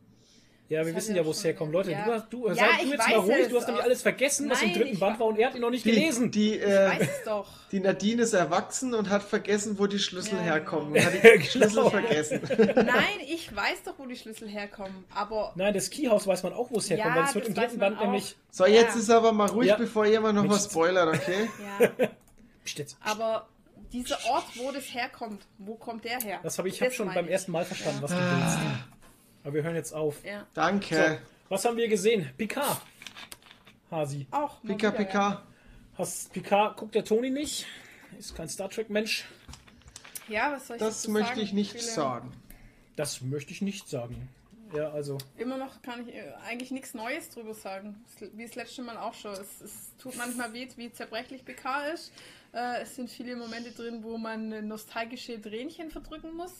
Ja, 0.72 0.85
wir 0.85 0.95
wissen 0.95 1.16
ja, 1.17 1.25
wo 1.25 1.32
es 1.32 1.43
herkommt. 1.43 1.74
Leute, 1.74 1.91
ja. 1.91 2.06
du, 2.06 2.11
hast, 2.14 2.27
du, 2.32 2.48
Ja, 2.48 2.56
sag 2.56 2.77
du 2.80 2.83
ich 2.85 2.90
jetzt 2.91 3.00
weiß 3.00 3.08
mal 3.09 3.17
ruhig, 3.19 3.40
es 3.41 3.50
du 3.50 3.58
hast 3.58 3.67
nämlich 3.67 3.83
alles 3.83 4.01
vergessen, 4.01 4.50
was 4.50 4.61
im 4.61 4.67
Nein, 4.69 4.77
dritten 4.77 4.93
ich 4.93 5.00
Band 5.01 5.16
wa- 5.16 5.19
war 5.19 5.27
und 5.27 5.38
er 5.38 5.48
hat 5.48 5.56
ihn 5.56 5.61
noch 5.61 5.69
nicht 5.69 5.83
Die, 5.83 5.91
gelesen. 5.91 6.32
die, 6.32 6.56
Ich 6.56 6.61
äh, 6.64 6.88
weiß 6.90 7.01
es 7.01 7.24
doch. 7.25 7.48
die 7.74 7.80
Nadine 7.82 8.22
ist 8.24 8.32
erwachsen 8.33 8.93
und 8.93 9.09
hat 9.09 9.22
vergessen, 9.22 9.77
wo 9.77 9.88
die 9.88 10.00
Schlüssel 10.00 10.38
Ja, 10.38 10.43
herkommen. 10.43 10.93
Und 10.93 11.00
hat 11.06 11.14
die 11.14 11.19
Genau. 11.19 11.43
Schlüssel 11.43 11.90
vergessen. 11.90 12.41
Nein, 12.75 13.19
ich 13.27 13.53
weiß 13.53 13.83
doch, 13.83 14.00
wo 14.00 14.06
die 14.06 14.16
Schlüssel 14.16 14.48
herkommen. 14.48 15.03
Aber 15.14 15.51
Nein, 15.56 15.74
das 15.74 15.90
Keyhouse 15.90 16.25
weiß 16.25 16.43
man 16.43 16.53
auch, 16.53 16.72
wo 16.72 16.77
es 16.77 16.90
herkommt, 16.90 17.16
Ja, 17.16 17.22
weil 17.22 17.27
es 17.27 17.35
wird 17.35 17.48
im 17.50 17.58
weiß 17.58 17.64
dritten 17.66 17.80
Band 17.80 17.98
auch. 17.98 18.03
nämlich. 18.03 18.38
So, 18.50 18.66
Ja. 18.66 18.72
jetzt 18.72 18.95
ist 18.95 19.09
aber 19.09 19.33
mal 19.33 19.50
ruhig, 19.50 19.67
Ja. 19.67 19.75
bevor 19.75 20.06
jemand 20.06 20.35
noch 20.35 20.48
was 20.50 20.66
spoilert, 20.72 21.14
okay? 21.16 21.50
ja, 21.82 22.08
aber 23.03 23.45
dieser 23.91 24.17
Ort, 24.30 24.45
wo 24.56 24.72
das 24.72 24.93
herkommt, 24.93 25.41
wo 25.58 25.75
kommt 25.75 26.06
der 26.06 26.19
her? 26.22 26.40
Das 26.43 26.58
habe 26.58 26.69
ich 26.69 26.82
hab 26.82 26.93
schon 26.93 27.14
beim 27.14 27.25
ich. 27.25 27.32
ersten 27.32 27.51
Mal 27.51 27.66
verstanden, 27.66 28.01
was 28.01 28.11
du 28.11 28.17
willst. 28.17 28.58
Aber 29.44 29.53
wir 29.53 29.64
hören 29.64 29.76
jetzt 29.76 29.94
auf. 29.94 30.24
Ja, 30.24 30.45
Danke. 30.53 31.22
Was 31.50 31.66
haben 31.66 31.78
wir 31.78 31.88
gesehen? 31.88 32.30
Picard. 32.38 32.82
Hasi. 33.90 34.28
auch. 34.32 34.61
Pika 34.61 34.88
wieder, 34.88 34.92
Pika. 34.92 35.44
Hast 35.98 36.32
Picard 36.32 36.78
guckt 36.78 36.95
der 36.95 37.03
Toni 37.03 37.30
nicht? 37.30 37.66
Ist 38.18 38.36
kein 38.36 38.48
Star 38.48 38.70
Trek 38.70 38.90
Mensch. 38.90 39.26
Ja, 40.28 40.34
ja 40.50 40.53
was 40.53 40.68
soll 40.68 40.78
ich 40.78 40.80
Das 40.82 41.08
möchte 41.08 41.30
sagen? 41.30 41.42
ich 41.42 41.53
nicht 41.53 41.72
Viele- 41.72 41.84
sagen. 41.84 42.32
Das 42.95 43.22
möchte 43.22 43.52
ich 43.52 43.61
nicht 43.61 43.90
sagen. 43.90 44.30
Ja, 44.74 44.90
also. 44.92 45.18
Immer 45.38 45.58
noch 45.58 45.82
kann 45.82 46.08
ich 46.08 46.16
äh, 46.16 46.32
eigentlich 46.48 46.72
nichts 46.72 46.94
Neues 46.94 47.30
drüber 47.30 47.53
sagen. 47.53 48.06
Wie 48.34 48.45
das 48.45 48.56
letzte 48.56 48.82
Mal 48.84 48.98
auch 48.98 49.14
schon. 49.14 49.34
Es, 49.34 49.60
es 49.61 49.92
tut 49.98 50.16
manchmal 50.18 50.53
weh, 50.53 50.68
wie 50.78 50.92
zerbrechlich 50.94 51.44
PK 51.44 51.88
ist. 51.88 52.14
Äh, 52.53 52.82
es 52.84 52.95
sind 52.95 53.10
viele 53.10 53.36
Momente 53.36 53.72
drin, 53.72 54.03
wo 54.03 54.18
man 54.18 54.66
nostalgische 54.68 55.42
Tränchen 55.42 55.92
verdrücken 55.92 56.34
muss. 56.38 56.53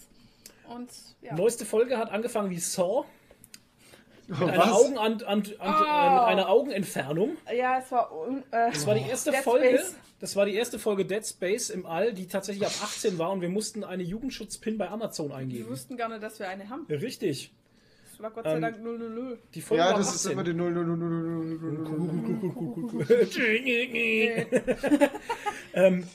Und 0.76 0.90
ja. 1.22 1.36
Neueste 1.36 1.66
Folge 1.66 1.98
hat 1.98 2.12
angefangen 2.12 2.50
wie 2.50 2.60
Saw. 2.60 3.06
Oh, 4.30 4.46
Eine, 4.46 4.58
was? 4.58 4.72
Augen 4.72 4.98
an, 4.98 5.22
an, 5.24 5.44
an, 5.60 5.60
Oh. 5.60 6.24
eine 6.26 6.48
Augenentfernung. 6.48 7.36
Ja, 7.54 7.80
es 7.80 7.92
war. 7.92 8.10
Äh, 8.52 8.72
Das 8.72 8.88
war 8.88 8.96
die 8.96 9.02
erste 9.10 9.32
Dead 9.32 9.42
Folge. 9.42 9.78
Space. 9.80 9.96
Das 10.22 10.36
war 10.36 10.46
die 10.46 10.54
erste 10.56 10.78
Folge 10.80 11.04
Dead 11.06 11.26
Space 11.26 11.70
im 11.72 11.86
All, 11.86 12.14
die 12.14 12.28
tatsächlich 12.28 12.66
ab 12.66 12.72
18 12.84 13.18
war 13.18 13.32
und 13.32 13.42
wir 13.42 13.50
mussten 13.50 13.84
eine 13.84 14.04
Jugendschutzpin 14.04 14.78
bei 14.78 14.88
Amazon 14.90 15.30
Wir 15.30 15.36
eingeben. 15.36 15.70
wussten 15.70 15.98
gar 15.98 16.08
nicht, 16.10 16.22
dass 16.24 16.40
wir 16.40 16.48
eine 16.48 16.70
haben. 16.70 16.86
Richtig. 16.90 17.52
Es 18.14 18.20
war 18.22 18.30
Gott 18.32 18.44
sei 18.46 18.56
Ähm, 18.56 18.62
Dank 18.62 18.82
000. 18.84 19.40
Die 19.56 19.62
Folge 19.62 19.84
Ja, 19.84 19.94
das 19.98 20.10
ist 20.16 20.28
18. 20.28 20.32
immer 20.34 20.44
die 20.44 20.54
0, 20.54 20.72
0, 20.72 20.86
0, 20.86 20.98
0, 20.98 21.10
0, 21.10 21.58
0, 21.58 21.74
0, 21.74 22.94
0, 22.94 23.04
0. 23.04 23.08
ähm, 25.74 26.08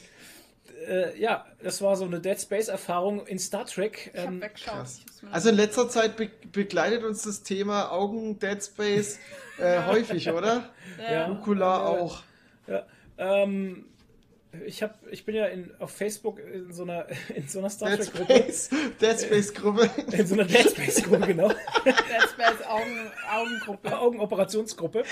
äh, 0.87 1.19
ja, 1.19 1.47
das 1.63 1.83
war 1.83 1.97
so 1.97 2.05
eine 2.05 2.21
Dead 2.21 2.41
Space-Erfahrung 2.41 3.27
in 3.27 3.39
Star 3.39 3.67
Trek. 3.67 4.11
Ich 4.15 4.21
hab 4.21 4.29
Ähm, 4.29 4.43
Also 5.31 5.49
in 5.51 5.57
letzter 5.57 5.89
Zeit 5.89 6.17
be 6.17 6.31
begleitet 6.53 7.05
uns 7.05 7.23
das 7.23 7.43
Thema 7.43 7.91
Augen 7.91 8.39
Dead 8.39 8.63
Space 8.63 9.19
äh, 9.59 9.83
häufig, 9.85 10.31
oder? 10.31 10.71
ja, 11.11 11.31
Okular 11.31 11.89
auch. 11.89 12.23
Ja, 12.67 12.87
ähm, 13.19 13.87
ich, 14.65 14.83
hab, 14.83 14.95
ich 15.11 15.25
bin 15.25 15.35
ja 15.35 15.47
in, 15.47 15.71
auf 15.79 15.91
Facebook 15.91 16.39
in 16.39 16.73
so 16.73 16.85
einer, 16.85 17.07
in 17.35 17.49
so 17.49 17.59
einer 17.59 17.71
Star 17.71 17.91
Dead 17.91 18.07
Trek-Gruppe. 18.07 18.35
Space, 18.35 18.71
Dead 19.01 19.21
Space 19.21 19.55
Gruppe. 19.55 19.91
In 20.13 20.27
so 20.27 20.35
einer 20.35 20.45
Dead 20.45 20.71
Space-Gruppe, 20.71 21.27
genau. 21.27 21.49
Dead 21.49 21.95
Space 22.33 22.67
Augen. 22.67 23.11
Augenoperationsgruppe. 23.85 25.05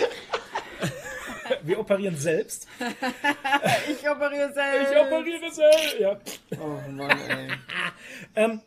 Wir 1.62 1.78
operieren 1.78 2.16
selbst. 2.16 2.66
Ich 3.90 4.08
operiere 4.08 4.52
selbst. 4.52 4.92
Ich 4.92 4.98
operiere 5.00 5.50
selbst. 5.50 5.98
Ja. 6.00 6.18
Oh 6.60 6.90
Mann, 6.90 7.10
ey. 7.28 7.48
Ähm, 8.36 8.60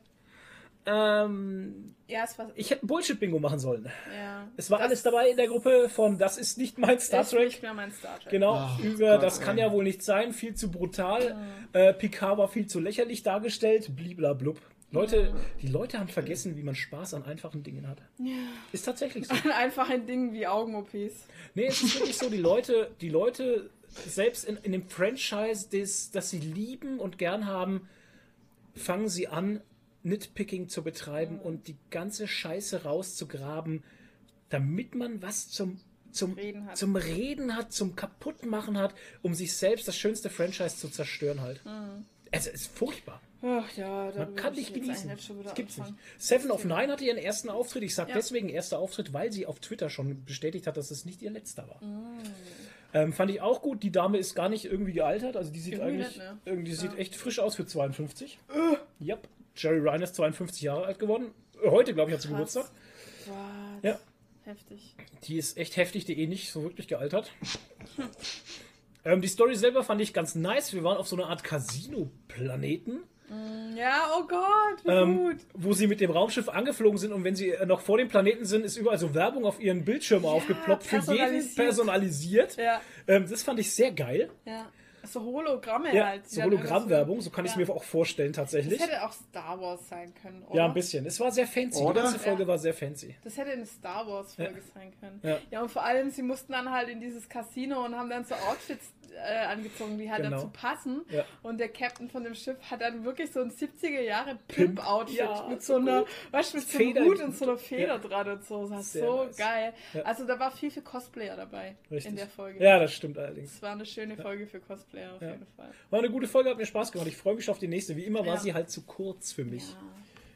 ähm, 0.85 1.95
Ja, 2.07 2.23
es 2.23 2.37
war. 2.39 2.49
ich 2.55 2.69
hätte 2.71 2.85
ein 2.85 2.87
Bullshit-Bingo 2.87 3.39
machen 3.39 3.59
sollen. 3.59 3.89
Ja. 4.15 4.47
Es 4.55 4.71
war 4.71 4.79
alles 4.79 5.03
dabei 5.03 5.29
in 5.29 5.37
der 5.37 5.47
Gruppe 5.47 5.89
von 5.89 6.17
Das 6.17 6.37
ist 6.37 6.57
nicht 6.57 6.77
mein 6.77 6.99
Star 6.99 7.21
ist 7.21 7.31
Trek. 7.31 7.45
nicht 7.47 7.61
mehr 7.61 7.73
mein 7.73 7.91
Star 7.91 8.19
Trek. 8.19 8.31
Genau, 8.31 8.53
Ach 8.55 8.79
über 8.79 9.13
Gott, 9.13 9.23
das 9.23 9.41
kann 9.41 9.57
ey. 9.57 9.63
ja 9.65 9.71
wohl 9.71 9.83
nicht 9.83 10.01
sein, 10.03 10.31
viel 10.33 10.55
zu 10.55 10.71
brutal. 10.71 11.35
Äh, 11.73 11.93
Picard 11.93 12.37
war 12.37 12.47
viel 12.47 12.67
zu 12.67 12.79
lächerlich 12.79 13.23
dargestellt, 13.23 13.95
bliblablub. 13.95 14.59
Leute, 14.91 15.33
die 15.61 15.67
Leute 15.67 15.99
haben 15.99 16.07
vergessen, 16.07 16.55
wie 16.55 16.63
man 16.63 16.75
Spaß 16.75 17.13
an 17.13 17.23
einfachen 17.23 17.61
Dingen 17.61 17.87
hat. 17.87 18.01
Ist 18.71 18.85
tatsächlich 18.85 19.27
so. 19.27 19.35
Einfach 19.53 19.89
ein 19.89 20.07
Ding 20.07 20.31
wie 20.33 20.47
Augen-OPs. 20.47 21.27
Nee, 21.55 21.65
es 21.65 21.81
ist 21.81 21.99
wirklich 21.99 22.17
so, 22.17 22.29
die 22.29 22.37
Leute, 22.37 22.91
die 23.01 23.09
Leute, 23.09 23.69
selbst 23.89 24.45
in, 24.45 24.57
in 24.57 24.71
dem 24.71 24.87
Franchise, 24.87 25.67
das, 25.71 26.11
das 26.11 26.29
sie 26.29 26.39
lieben 26.39 26.99
und 26.99 27.17
gern 27.17 27.47
haben, 27.47 27.89
fangen 28.75 29.09
sie 29.09 29.27
an, 29.27 29.61
Nitpicking 30.03 30.69
zu 30.69 30.83
betreiben 30.83 31.39
und 31.39 31.67
die 31.67 31.75
ganze 31.89 32.27
Scheiße 32.27 32.83
rauszugraben, 32.83 33.83
damit 34.49 34.95
man 34.95 35.21
was 35.21 35.49
zum, 35.49 35.81
zum, 36.11 36.33
Reden 36.33 36.65
hat. 36.65 36.77
zum 36.77 36.95
Reden 36.95 37.55
hat, 37.57 37.73
zum 37.73 37.95
Kaputtmachen 37.97 38.77
hat, 38.77 38.95
um 39.21 39.33
sich 39.33 39.53
selbst 39.57 39.87
das 39.87 39.97
schönste 39.97 40.29
Franchise 40.29 40.77
zu 40.77 40.87
zerstören 40.87 41.41
halt. 41.41 41.61
Es 42.31 42.47
ist 42.47 42.67
furchtbar. 42.67 43.21
Ach 43.41 43.77
ja, 43.77 44.11
da 44.11 44.25
Man 44.25 44.35
kann 44.35 44.53
nicht 44.55 44.73
genießen. 44.73 45.09
Nicht 45.09 45.23
schon 45.25 45.39
wieder 45.39 45.53
gibt's 45.53 45.77
nicht. 45.77 45.93
Seven 46.17 46.49
of 46.49 46.65
Nine 46.65 46.91
hatte 46.91 47.05
ihren 47.05 47.17
ersten 47.17 47.49
Auftritt. 47.49 47.83
Ich 47.83 47.93
sage 47.93 48.09
Ja. 48.09 48.15
deswegen 48.15 48.49
erster 48.49 48.79
Auftritt, 48.79 49.13
weil 49.13 49.31
sie 49.31 49.45
auf 49.45 49.59
Twitter 49.59 49.89
schon 49.89 50.23
bestätigt 50.25 50.65
hat, 50.65 50.75
dass 50.77 50.89
es 50.89 51.05
nicht 51.05 51.21
ihr 51.21 51.29
letzter 51.31 51.67
war. 51.69 51.83
Mm. 51.83 52.17
Ähm, 52.93 53.13
fand 53.13 53.29
ich 53.29 53.41
auch 53.41 53.61
gut. 53.61 53.83
Die 53.83 53.91
Dame 53.91 54.17
ist 54.17 54.33
gar 54.33 54.49
nicht 54.49 54.65
irgendwie 54.65 54.93
gealtert. 54.93 55.37
Also 55.37 55.51
die 55.51 55.59
sieht 55.59 55.73
Irgendwie 55.73 56.03
eigentlich 56.03 56.07
nicht, 56.07 56.17
ne? 56.17 56.37
irgendwie 56.45 56.73
sieht 56.73 56.97
echt 56.97 57.15
frisch 57.15 57.39
aus 57.39 57.55
für 57.55 57.65
52. 57.67 58.39
Yep. 59.01 59.27
Jerry 59.55 59.79
Ryan 59.79 60.01
ist 60.01 60.15
52 60.15 60.61
Jahre 60.63 60.85
alt 60.85 60.97
geworden. 60.99 61.31
Äh, 61.63 61.69
Heute, 61.69 61.93
glaube 61.93 62.09
ich, 62.09 62.15
hat 62.15 62.21
sie. 62.23 62.29
Geburtstag. 62.29 62.65
What? 63.25 63.83
Ja. 63.83 63.99
Heftig. 64.45 64.95
Die 65.25 65.37
ist 65.37 65.57
echt 65.57 65.75
heftig, 65.77 66.05
die 66.05 66.17
eh 66.19 66.25
nicht 66.27 66.51
so 66.51 66.63
wirklich 66.63 66.87
gealtert. 66.87 67.31
ähm, 69.05 69.21
die 69.21 69.27
Story 69.27 69.55
selber 69.55 69.83
fand 69.83 70.01
ich 70.01 70.13
ganz 70.13 70.35
nice. 70.35 70.73
Wir 70.73 70.83
waren 70.83 70.97
auf 70.97 71.07
so 71.07 71.15
einer 71.17 71.27
Art 71.27 71.43
Casino-Planeten. 71.43 73.03
Ja, 73.75 74.09
oh 74.17 74.25
Gott, 74.27 74.83
wie 74.85 74.89
ähm, 74.89 75.17
gut. 75.17 75.37
wo 75.53 75.73
sie 75.73 75.87
mit 75.87 75.99
dem 75.99 76.11
Raumschiff 76.11 76.49
angeflogen 76.49 76.97
sind 76.97 77.11
und 77.13 77.23
wenn 77.23 77.35
sie 77.35 77.49
äh, 77.51 77.65
noch 77.65 77.81
vor 77.81 77.97
dem 77.97 78.07
Planeten 78.07 78.45
sind, 78.45 78.63
ist 78.63 78.77
überall 78.77 78.97
so 78.97 79.13
Werbung 79.13 79.45
auf 79.45 79.59
ihren 79.59 79.83
Bildschirm 79.85 80.25
aufgeploppt, 80.25 80.83
für 80.83 80.97
jeden 81.13 81.55
personalisiert. 81.55 82.55
Ja, 82.57 82.81
Ähm, 83.07 83.27
das 83.29 83.43
fand 83.43 83.59
ich 83.59 83.73
sehr 83.73 83.91
geil. 83.91 84.29
ja. 84.45 84.65
So 85.03 85.21
Hologramme 85.23 85.95
Ja, 85.95 86.07
halt. 86.07 86.29
so 86.29 86.41
Hologrammwerbung, 86.43 87.21
so 87.21 87.29
kann 87.29 87.45
ich 87.45 87.51
es 87.51 87.57
Ja. 87.57 87.65
mir 87.65 87.69
auch 87.73 87.83
vorstellen 87.83 88.33
tatsächlich. 88.33 88.77
Das 88.77 88.89
hätte 88.89 89.05
auch 89.05 89.13
Star 89.13 89.61
Wars 89.61 89.87
sein 89.87 90.13
können, 90.21 90.43
oder? 90.43 90.57
Ja, 90.57 90.65
ein 90.65 90.73
bisschen. 90.73 91.05
Es 91.05 91.17
war 91.21 91.31
sehr 91.31 91.47
fancy. 91.47 91.81
Oder? 91.81 91.93
Die 91.93 91.99
ganze 92.07 92.19
Folge 92.19 92.41
Ja. 92.41 92.47
war 92.49 92.57
sehr 92.57 92.73
fancy. 92.73 93.15
Das 93.23 93.37
hätte 93.37 93.51
eine 93.51 93.65
Star 93.65 94.05
Wars 94.05 94.35
Folge 94.35 94.61
sein 94.73 94.91
können. 94.99 95.21
Ja. 95.23 95.37
Ja. 95.49 95.61
und 95.61 95.71
vor 95.71 95.83
allem, 95.85 96.09
sie 96.09 96.23
mussten 96.23 96.51
dann 96.51 96.69
halt 96.71 96.89
in 96.89 96.99
dieses 96.99 97.29
Casino 97.29 97.85
und 97.85 97.95
haben 97.95 98.09
dann 98.09 98.25
so 98.25 98.35
Outfits 98.35 98.91
äh, 99.11 99.45
angezogen, 99.45 99.97
die 99.97 100.09
halt 100.11 100.23
Genau. 100.23 100.37
dazu 100.37 100.49
passen. 100.49 101.01
Ja. 101.09 101.23
Und 101.43 101.59
der 101.59 101.69
Captain 101.69 102.09
von 102.09 102.23
dem 102.23 102.35
Schiff 102.35 102.57
hat 102.69 102.81
dann 102.81 103.03
wirklich 103.05 103.31
so 103.31 103.41
ein 103.41 103.51
70er 103.51 104.01
Jahre 104.01 104.37
Pimp. 104.47 104.75
Pimp-Outfit 104.77 105.17
Ja, 105.17 105.47
mit 105.49 105.61
so 105.61 105.73
so 105.73 105.79
einer, 105.79 106.05
weißt 106.31 106.53
du, 106.53 106.57
mit 106.57 106.67
so 106.67 106.77
einem 106.77 106.87
Feder- 106.87 107.05
Hut 107.05 107.21
und 107.21 107.35
so 107.37 107.45
einer 107.45 107.57
Feder 107.57 107.87
Ja. 107.87 107.97
dran 107.97 108.29
und 108.29 108.45
so. 108.45 108.61
Das 108.63 108.71
war 108.71 108.83
Sehr 108.83 109.05
so 109.07 109.23
nice. 109.25 109.37
geil. 109.37 109.73
Also 110.03 110.25
da 110.25 110.39
war 110.39 110.51
viel 110.51 110.71
für 110.71 110.81
Cosplayer 110.81 111.35
dabei 111.35 111.75
Richtig. 111.91 112.11
in 112.11 112.15
der 112.15 112.27
Folge. 112.27 112.63
Ja, 112.63 112.79
das 112.79 112.93
stimmt 112.93 113.17
allerdings. 113.17 113.53
Das 113.53 113.61
war 113.61 113.71
eine 113.71 113.85
schöne 113.85 114.17
Folge 114.17 114.47
für 114.47 114.59
Cosplayer 114.59 115.13
auf 115.13 115.21
jeden 115.21 115.45
Fall. 115.55 115.71
War 115.89 115.99
eine 115.99 116.09
gute 116.09 116.27
Folge, 116.27 116.49
hat 116.49 116.57
mir 116.57 116.65
Spaß 116.65 116.91
gemacht. 116.91 117.07
Ich 117.07 117.17
freue 117.17 117.35
mich 117.35 117.45
schon 117.45 117.53
auf 117.53 117.59
die 117.59 117.67
nächste. 117.67 117.95
Wie 117.95 118.03
immer 118.03 118.25
war 118.25 118.37
sie 118.37 118.53
halt 118.53 118.69
zu 118.69 118.81
kurz 118.83 119.31
für 119.33 119.45
mich. 119.45 119.63
Ja. 119.71 119.77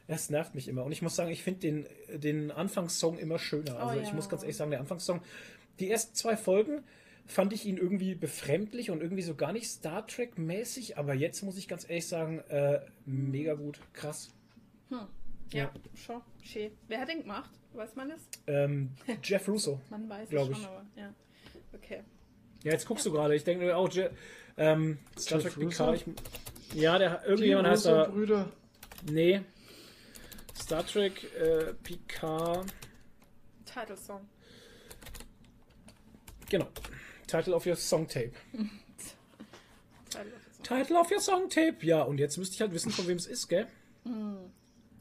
Das 0.08 0.30
nervt 0.30 0.56
mich 0.56 0.68
immer. 0.68 0.84
Und 0.84 0.92
ich 0.92 1.02
muss 1.02 1.16
sagen, 1.16 1.32
ich 1.32 1.42
finde 1.42 1.60
den, 1.62 1.86
den 2.22 2.52
Anfangssong 2.52 3.18
immer 3.18 3.40
schöner. 3.40 3.80
Also 3.80 3.98
Oh 4.00 4.04
ich 4.04 4.12
muss 4.14 4.28
ganz 4.28 4.42
ehrlich 4.42 4.58
sagen, 4.58 4.72
der 4.72 4.82
Anfangssong, 4.82 5.22
die 5.80 5.90
ersten 5.90 6.14
zwei 6.16 6.36
Folgen 6.36 6.84
fand 7.32 7.54
ich 7.54 7.66
ihn 7.66 7.78
irgendwie 7.78 8.14
befremdlich 8.16 8.92
und 8.92 9.02
irgendwie 9.02 9.22
so 9.24 9.36
gar 9.36 9.54
nicht 9.54 9.68
Star 9.70 10.06
Trek-mäßig. 10.06 10.98
Aber 10.98 11.14
jetzt 11.14 11.42
muss 11.44 11.58
ich 11.58 11.68
ganz 11.68 11.88
ehrlich 11.90 12.08
sagen, 12.08 12.40
äh, 12.50 12.82
mega 13.06 13.54
gut. 13.54 13.80
Krass. 13.94 14.30
Ja, 14.90 15.08
Ja. 15.54 15.72
schon. 15.96 16.22
Schön. 16.44 16.72
Wer 16.88 17.00
hat 17.00 17.10
den 17.10 17.22
gemacht? 17.22 17.50
Weiß 17.74 17.96
man 17.96 18.10
das? 18.10 18.22
Ähm, 18.48 18.92
Jeff 19.24 19.48
Russo. 19.48 19.80
Man 19.90 20.10
weiß 20.10 20.30
Glaub 20.30 20.50
es 20.50 20.58
schon, 20.58 20.62
ich. 20.64 20.68
aber 20.68 20.86
ja. 20.96 21.14
Okay. 21.74 22.04
Ja, 22.64 22.74
jetzt 22.74 22.86
guckst 22.86 23.06
du 23.06 23.12
gerade. 23.12 23.36
Ich 23.36 23.44
denke 23.44 23.66
mir 23.66 23.78
auch, 23.78 23.90
Je 23.90 24.10
ähm, 24.58 24.98
Star 25.18 25.40
Jeff 25.40 25.54
Trek 25.54 25.64
Russo? 25.66 25.92
Picard. 25.92 26.06
Ich, 26.74 26.82
ja, 26.82 26.98
der, 27.00 27.24
irgendjemand 27.26 27.68
heißt 27.70 27.86
da. 27.86 28.06
Brüder. 28.10 28.52
Nee. 29.10 29.42
Star 30.56 30.86
Trek 30.86 31.24
äh, 31.36 31.74
Picard. 31.82 32.66
Title 33.66 33.96
Song. 33.98 34.28
Genau. 36.50 36.68
Title 37.32 37.54
of 37.56 37.66
your 37.66 37.76
Song 37.76 38.08
Tape. 38.08 38.34
Title 40.64 40.98
of 40.98 41.10
your 41.12 41.20
Song 41.20 41.50
Tape. 41.50 41.78
Ja, 41.82 42.04
und 42.04 42.20
jetzt 42.20 42.38
müsste 42.38 42.56
ich 42.56 42.62
halt 42.62 42.74
wissen, 42.74 42.92
von 42.92 43.08
wem 43.08 43.18
es 43.18 43.26
ist, 43.26 43.48
gell? 43.48 43.68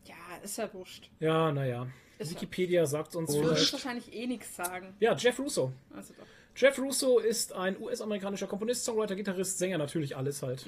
Ja, 0.04 0.14
ist 0.42 0.56
ja 0.58 0.72
wurscht. 0.72 1.10
Ja, 1.18 1.52
naja. 1.52 1.86
Ist 2.18 2.30
Wikipedia 2.30 2.86
sagt 2.86 3.16
uns 3.16 3.30
Du 3.32 3.38
würdest 3.42 3.54
vielleicht. 3.68 3.72
wahrscheinlich 3.72 4.12
eh 4.14 4.26
nichts 4.26 4.54
sagen. 4.54 4.94
Ja, 5.00 5.16
Jeff 5.16 5.38
Russo. 5.38 5.72
Also 5.94 6.12
doch. 6.14 6.24
Jeff 6.54 6.78
Russo 6.78 7.18
ist 7.18 7.52
ein 7.54 7.80
US-amerikanischer 7.80 8.46
Komponist, 8.46 8.84
Songwriter, 8.84 9.16
Gitarrist, 9.16 9.58
Sänger, 9.58 9.78
natürlich 9.78 10.16
alles 10.16 10.42
halt. 10.42 10.66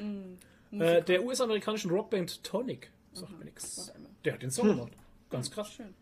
Äh, 0.73 1.03
der 1.03 1.23
US-amerikanischen 1.25 1.91
Rockband 1.91 2.43
Tonic. 2.43 2.91
Sagt 3.13 3.39
mir 3.39 3.45
nichts. 3.45 3.93
Der 4.25 4.35
hat 4.35 4.43
den 4.43 4.51
Song 4.51 4.69
gemacht. 4.69 4.93
Ganz 5.31 5.51
krass. 5.51 5.73
Schön. 5.73 5.95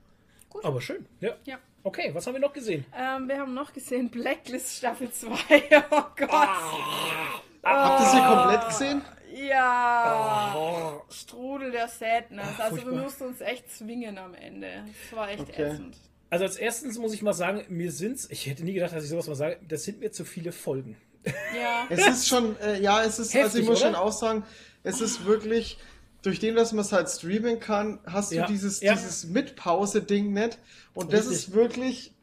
Aber 0.63 0.81
schön. 0.81 1.07
Ja. 1.21 1.37
Ja. 1.45 1.59
Okay, 1.83 2.11
was 2.13 2.27
haben 2.27 2.35
wir 2.35 2.41
noch 2.41 2.53
gesehen? 2.53 2.85
Ähm, 2.97 3.27
wir 3.29 3.39
haben 3.39 3.55
noch 3.55 3.73
gesehen 3.73 4.11
Blacklist 4.11 4.77
Staffel 4.77 5.11
2. 5.11 5.29
Oh 5.91 6.03
Gott. 6.17 6.31
Ah. 6.31 7.41
Habt 7.63 8.01
ihr 8.01 8.07
sie 8.11 8.27
komplett 8.27 8.69
gesehen? 8.69 9.03
Ja. 9.49 11.01
Strudel 11.11 11.71
der 11.71 11.89
Sadness. 11.89 12.59
also 12.59 12.77
wir 12.77 12.87
Ah, 12.99 13.03
mussten 13.03 13.25
uns 13.25 13.41
echt 13.41 13.71
zwingen 13.71 14.19
am 14.19 14.35
Ende. 14.35 14.69
Das 15.09 15.17
war 15.19 15.31
echt 15.31 15.41
Okay. 15.43 15.63
ätzend. 15.71 15.97
Also 16.31 16.45
als 16.45 16.57
erstens 16.57 16.99
muss 16.99 17.13
ich 17.15 17.23
mal 17.23 17.33
sagen, 17.33 17.65
mir 17.69 17.91
sind's, 17.91 18.29
ich 18.31 18.47
hätte 18.47 18.65
nie 18.65 18.73
gedacht, 18.75 18.95
dass 18.95 19.03
ich 19.05 19.11
sowas 19.11 19.27
mal 19.27 19.35
sage, 19.35 19.59
das 19.67 19.83
sind 19.85 20.01
mir 20.01 20.13
zu 20.13 20.25
viele 20.25 20.53
Folgen. 20.53 20.97
Ja. 21.25 21.87
Es 21.91 22.07
ist 22.07 22.29
schon, 22.29 22.59
äh, 22.61 22.81
ja, 22.81 23.03
es 23.03 23.19
ist, 23.19 23.35
also 23.35 23.39
Heftig, 23.47 23.63
ich 23.63 23.69
muss 23.69 23.81
oder? 23.81 23.89
schon 23.93 23.95
auch 23.97 24.13
sagen, 24.13 24.45
es 24.83 25.01
ist 25.01 25.25
wirklich, 25.27 25.79
durch 26.23 26.39
den, 26.39 26.55
dass 26.55 26.73
man 26.73 26.85
es 26.85 26.93
halt 26.93 27.09
streamen 27.09 27.61
kann, 27.61 27.99
hast 28.05 28.33
Ja, 28.33 28.47
du 28.47 28.53
dieses, 28.53 28.81
ja. 28.81 28.95
dieses 28.95 29.27
Mitpause-Ding 29.27 30.33
nicht. 30.33 30.59
Und 30.95 31.13
das 31.13 31.29
Richtig. 31.31 31.49
ist 31.49 31.53
wirklich, 31.55 32.15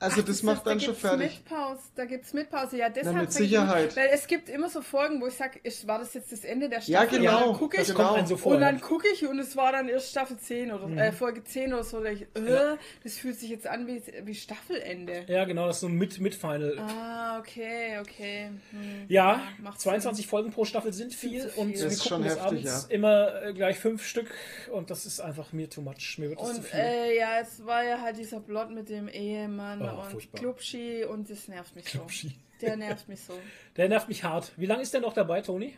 also 0.00 0.20
Ach, 0.20 0.24
das 0.24 0.42
macht 0.42 0.66
dann 0.66 0.78
da 0.78 0.84
schon 0.84 0.94
fertig. 0.96 1.42
Mitpause, 1.44 1.80
da 1.94 2.04
gibt's 2.06 2.32
Mitpause, 2.32 2.76
ja, 2.78 2.88
deshalb. 2.88 3.16
mit 3.16 3.32
sag 3.32 3.42
ich 3.42 3.48
Sicherheit. 3.50 3.92
Immer, 3.92 3.96
weil 3.96 4.10
es 4.14 4.26
gibt 4.26 4.48
immer 4.48 4.68
so 4.68 4.80
Folgen, 4.82 5.20
wo 5.20 5.26
ich 5.26 5.34
sage, 5.34 5.60
war 5.86 5.98
das 5.98 6.14
jetzt 6.14 6.32
das 6.32 6.44
Ende 6.44 6.68
der 6.68 6.80
Ja, 6.80 7.02
Staffel? 7.02 7.18
genau. 7.20 7.36
Und 7.36 7.46
dann 7.46 7.54
gucke 7.58 7.76
ich, 7.80 7.86
Das 7.86 7.96
Genau. 7.96 8.24
so 8.24 8.34
und 8.48 8.60
dann 8.60 8.76
ja. 8.78 8.80
gucke 8.80 9.06
ich 9.12 9.26
und 9.26 9.38
es 9.38 9.56
war 9.56 9.72
dann 9.72 9.88
erst 9.88 10.10
Staffel 10.10 10.38
10 10.38 10.72
oder 10.72 10.88
äh, 10.96 11.12
Folge 11.12 11.44
10 11.44 11.72
oder 11.74 11.84
so. 11.84 12.02
Da 12.02 12.10
ich, 12.10 12.22
äh, 12.22 12.76
Das 13.04 13.14
fühlt 13.18 13.38
sich 13.38 13.50
jetzt 13.50 13.66
an 13.66 13.86
wie, 13.86 14.02
wie 14.24 14.34
Staffelende. 14.34 15.24
Ja, 15.28 15.44
genau, 15.44 15.66
das 15.66 15.76
ist 15.76 15.80
so 15.82 15.88
ein 15.88 15.94
mit, 15.96 16.18
mit 16.20 16.34
Final. 16.34 16.78
Ah, 16.78 17.38
okay, 17.38 17.98
okay. 18.00 18.50
Hm. 18.70 19.04
Ja, 19.08 19.42
macht 19.58 19.80
22 19.80 20.26
Folgen 20.26 20.50
pro 20.50 20.64
Staffel 20.64 20.92
sind 20.92 21.14
viel, 21.14 21.42
zu 21.42 21.48
viel. 21.50 21.62
und 21.62 21.72
Das 21.74 21.80
wir 21.82 21.88
ist 21.88 22.02
gucken 22.02 22.08
schon 22.08 22.22
bis 22.22 22.32
heftig, 22.32 22.46
abends 22.46 22.86
ja. 22.88 22.94
immer 22.94 23.42
äh, 23.42 23.52
gleich 23.52 23.78
fünf 23.78 24.04
Stück 24.06 24.30
und 24.72 24.90
das 24.90 25.04
ist 25.06 25.20
einfach 25.20 25.52
mir 25.52 25.68
too 25.68 25.82
much. 25.82 26.16
Mir 26.18 26.30
wird 26.30 26.40
das 26.40 26.48
zu 26.52 26.56
Und 26.58 26.64
viel. 26.66 26.80
äh, 26.80 27.18
ja, 27.18 27.40
es 27.40 27.64
war 27.66 27.84
ja 27.84 28.00
halt 28.00 28.16
dieser 28.18 28.40
Plot 28.40 28.70
mit 28.70 28.88
dem 28.88 29.08
Ehemann 29.08 29.82
Oh, 29.82 29.89
und 29.98 30.10
furchtbar. 30.10 30.40
Klubschi 30.40 31.04
und 31.04 31.28
das 31.30 31.48
nervt 31.48 31.74
mich 31.76 31.84
Klubschi. 31.86 32.28
so. 32.28 32.34
Der 32.66 32.76
nervt 32.76 33.08
mich 33.08 33.20
so. 33.22 33.32
Der 33.76 33.88
nervt 33.88 34.08
mich 34.08 34.24
hart. 34.24 34.52
Wie 34.56 34.66
lange 34.66 34.82
ist 34.82 34.92
der 34.92 35.00
noch 35.00 35.12
dabei, 35.14 35.40
Toni? 35.40 35.76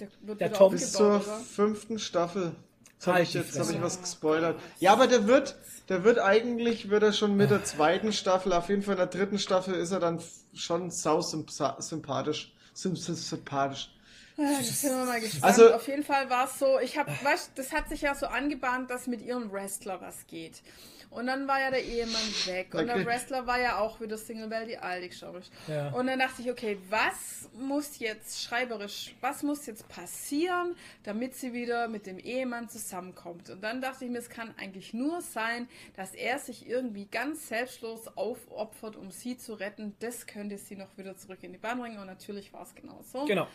Der 0.00 0.08
wird 0.22 0.40
Der 0.40 0.52
Tom 0.52 0.72
Bis 0.72 0.92
zur 0.92 1.16
oder? 1.16 1.20
fünften 1.20 1.98
Staffel. 1.98 2.54
Jetzt 2.94 3.06
habe 3.06 3.16
Halt 3.18 3.28
ich 3.28 3.34
jetzt 3.34 3.58
hab 3.58 3.70
ich 3.70 3.80
was 3.82 4.00
gespoilert. 4.00 4.58
Ja, 4.80 4.92
aber 4.92 5.06
der 5.06 5.26
wird, 5.26 5.56
der 5.88 6.02
wird 6.04 6.18
eigentlich, 6.18 6.88
wird 6.90 7.02
er 7.02 7.12
schon 7.12 7.36
mit 7.36 7.50
der 7.50 7.62
zweiten 7.64 8.12
Staffel, 8.12 8.52
auf 8.52 8.68
jeden 8.68 8.82
Fall 8.82 8.94
in 8.94 8.98
der 8.98 9.06
dritten 9.06 9.38
Staffel 9.38 9.74
ist 9.74 9.90
er 9.92 10.00
dann 10.00 10.20
schon 10.54 10.90
sau 10.90 11.20
sympa- 11.20 11.80
sympathisch. 11.80 12.52
Sym 12.74 12.96
sym 12.96 13.14
sympathisch. 13.14 13.92
Ja, 14.36 14.44
das 14.58 14.80
sind 14.80 14.90
wir 14.96 15.04
mal 15.04 15.20
gespannt. 15.20 15.44
Also- 15.44 15.72
auf 15.74 15.86
jeden 15.88 16.04
Fall 16.04 16.30
war 16.30 16.46
es 16.46 16.58
so, 16.60 16.78
ich 16.80 16.96
habe, 16.96 17.10
weißt, 17.22 17.52
das 17.56 17.72
hat 17.72 17.88
sich 17.88 18.02
ja 18.02 18.14
so 18.14 18.26
angebahnt, 18.26 18.88
dass 18.90 19.06
mit 19.08 19.20
ihrem 19.20 19.50
Wrestler 19.52 20.00
was 20.00 20.26
geht. 20.28 20.62
Und 21.10 21.26
dann 21.26 21.48
war 21.48 21.60
ja 21.60 21.70
der 21.70 21.82
Ehemann 21.84 22.20
weg. 22.46 22.74
Und 22.74 22.84
Okay. 22.88 22.98
der 22.98 23.06
Wrestler 23.06 23.46
war 23.46 23.58
ja 23.60 23.78
auch 23.78 24.00
wieder 24.00 24.18
Single 24.18 24.48
Bell, 24.48 24.66
die 24.66 24.76
Aldi, 24.78 25.08
glaube 25.08 25.40
ich. 25.40 25.50
Ja. 25.66 25.88
Und 25.90 26.06
dann 26.06 26.18
dachte 26.18 26.42
ich, 26.42 26.50
okay, 26.50 26.78
was 26.90 27.48
muss 27.54 27.98
jetzt 27.98 28.42
schreiberisch, 28.42 29.14
was 29.20 29.42
muss 29.42 29.66
jetzt 29.66 29.88
passieren, 29.88 30.76
damit 31.04 31.34
sie 31.34 31.52
wieder 31.52 31.88
mit 31.88 32.06
dem 32.06 32.18
Ehemann 32.18 32.68
zusammenkommt? 32.68 33.50
Und 33.50 33.62
dann 33.62 33.80
dachte 33.80 34.04
ich 34.04 34.10
mir, 34.10 34.18
es 34.18 34.28
kann 34.28 34.54
eigentlich 34.58 34.92
nur 34.92 35.22
sein, 35.22 35.68
dass 35.96 36.14
er 36.14 36.38
sich 36.38 36.68
irgendwie 36.68 37.06
ganz 37.06 37.48
selbstlos 37.48 38.08
aufopfert, 38.16 38.96
um 38.96 39.10
sie 39.10 39.36
zu 39.38 39.54
retten. 39.54 39.96
Das 40.00 40.26
könnte 40.26 40.58
sie 40.58 40.76
noch 40.76 40.96
wieder 40.98 41.16
zurück 41.16 41.38
in 41.42 41.52
die 41.52 41.58
Bahn 41.58 41.80
bringen. 41.80 41.98
Und 41.98 42.06
natürlich 42.06 42.52
war 42.52 42.62
es 42.62 42.74
genau 42.74 43.00
so. 43.02 43.24
Genau. 43.24 43.46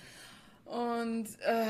Und 0.66 1.28
äh, 1.42 1.66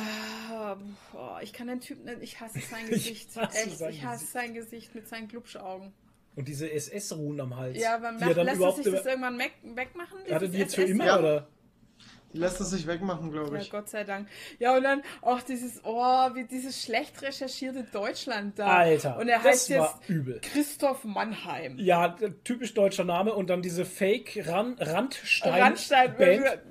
boah, 1.11 1.39
ich 1.41 1.51
kann 1.51 1.67
den 1.67 1.79
Typen 1.81 2.05
nicht, 2.05 2.21
ich 2.21 2.39
hasse 2.39 2.59
sein 2.71 2.87
Gesicht. 2.89 3.35
hasse 3.35 3.57
Echt, 3.57 3.77
sein 3.77 3.91
ich 3.91 4.03
hasse 4.03 4.19
Gesicht. 4.19 4.31
sein 4.33 4.53
Gesicht 4.53 4.95
mit 4.95 5.07
seinen 5.07 5.27
Glubschaugen. 5.27 5.93
Und 6.35 6.47
diese 6.47 6.71
SS-Ruhen 6.71 7.39
am 7.41 7.55
Hals. 7.55 7.77
Ja, 7.79 7.95
aber 7.95 8.11
die 8.13 8.21
er 8.21 8.27
macht, 8.27 8.37
dann 8.37 8.45
lässt 8.45 8.47
er 8.47 8.55
überhaupt 8.55 8.83
sich 8.83 8.93
das 8.93 9.05
irgendwann 9.05 9.37
weg, 9.37 9.53
wegmachen? 9.63 10.19
Hatte 10.31 10.45
die 10.49 10.57
dieses 10.57 10.57
jetzt 10.57 10.75
für 10.75 10.83
immer, 10.83 11.19
oder? 11.19 11.47
Die 12.33 12.39
lässt 12.39 12.59
es 12.59 12.71
sich 12.71 12.87
wegmachen, 12.87 13.31
glaube 13.31 13.55
Ja, 13.55 13.61
ich. 13.61 13.69
Gott 13.69 13.89
sei 13.89 14.03
Dank. 14.03 14.27
Ja, 14.59 14.75
und 14.75 14.83
dann 14.83 15.01
auch 15.21 15.41
dieses, 15.41 15.81
oh, 15.83 15.93
wie 16.33 16.45
dieses 16.45 16.81
schlecht 16.83 17.21
recherchierte 17.21 17.83
Deutschland 17.91 18.57
da. 18.57 18.65
Alter, 18.67 19.17
Und 19.19 19.27
er 19.29 19.37
das 19.37 19.45
heißt 19.47 19.69
war 19.77 19.99
jetzt 19.99 20.09
übel. 20.09 20.41
Christoph 20.41 21.03
Mannheim. 21.03 21.77
Ja, 21.77 22.15
typisch 22.43 22.73
deutscher 22.73 23.03
Name 23.03 23.33
und 23.33 23.49
dann 23.49 23.61
diese 23.61 23.85
Fake-Randstein-Band. 23.85 25.61
Rammstein, 25.61 26.15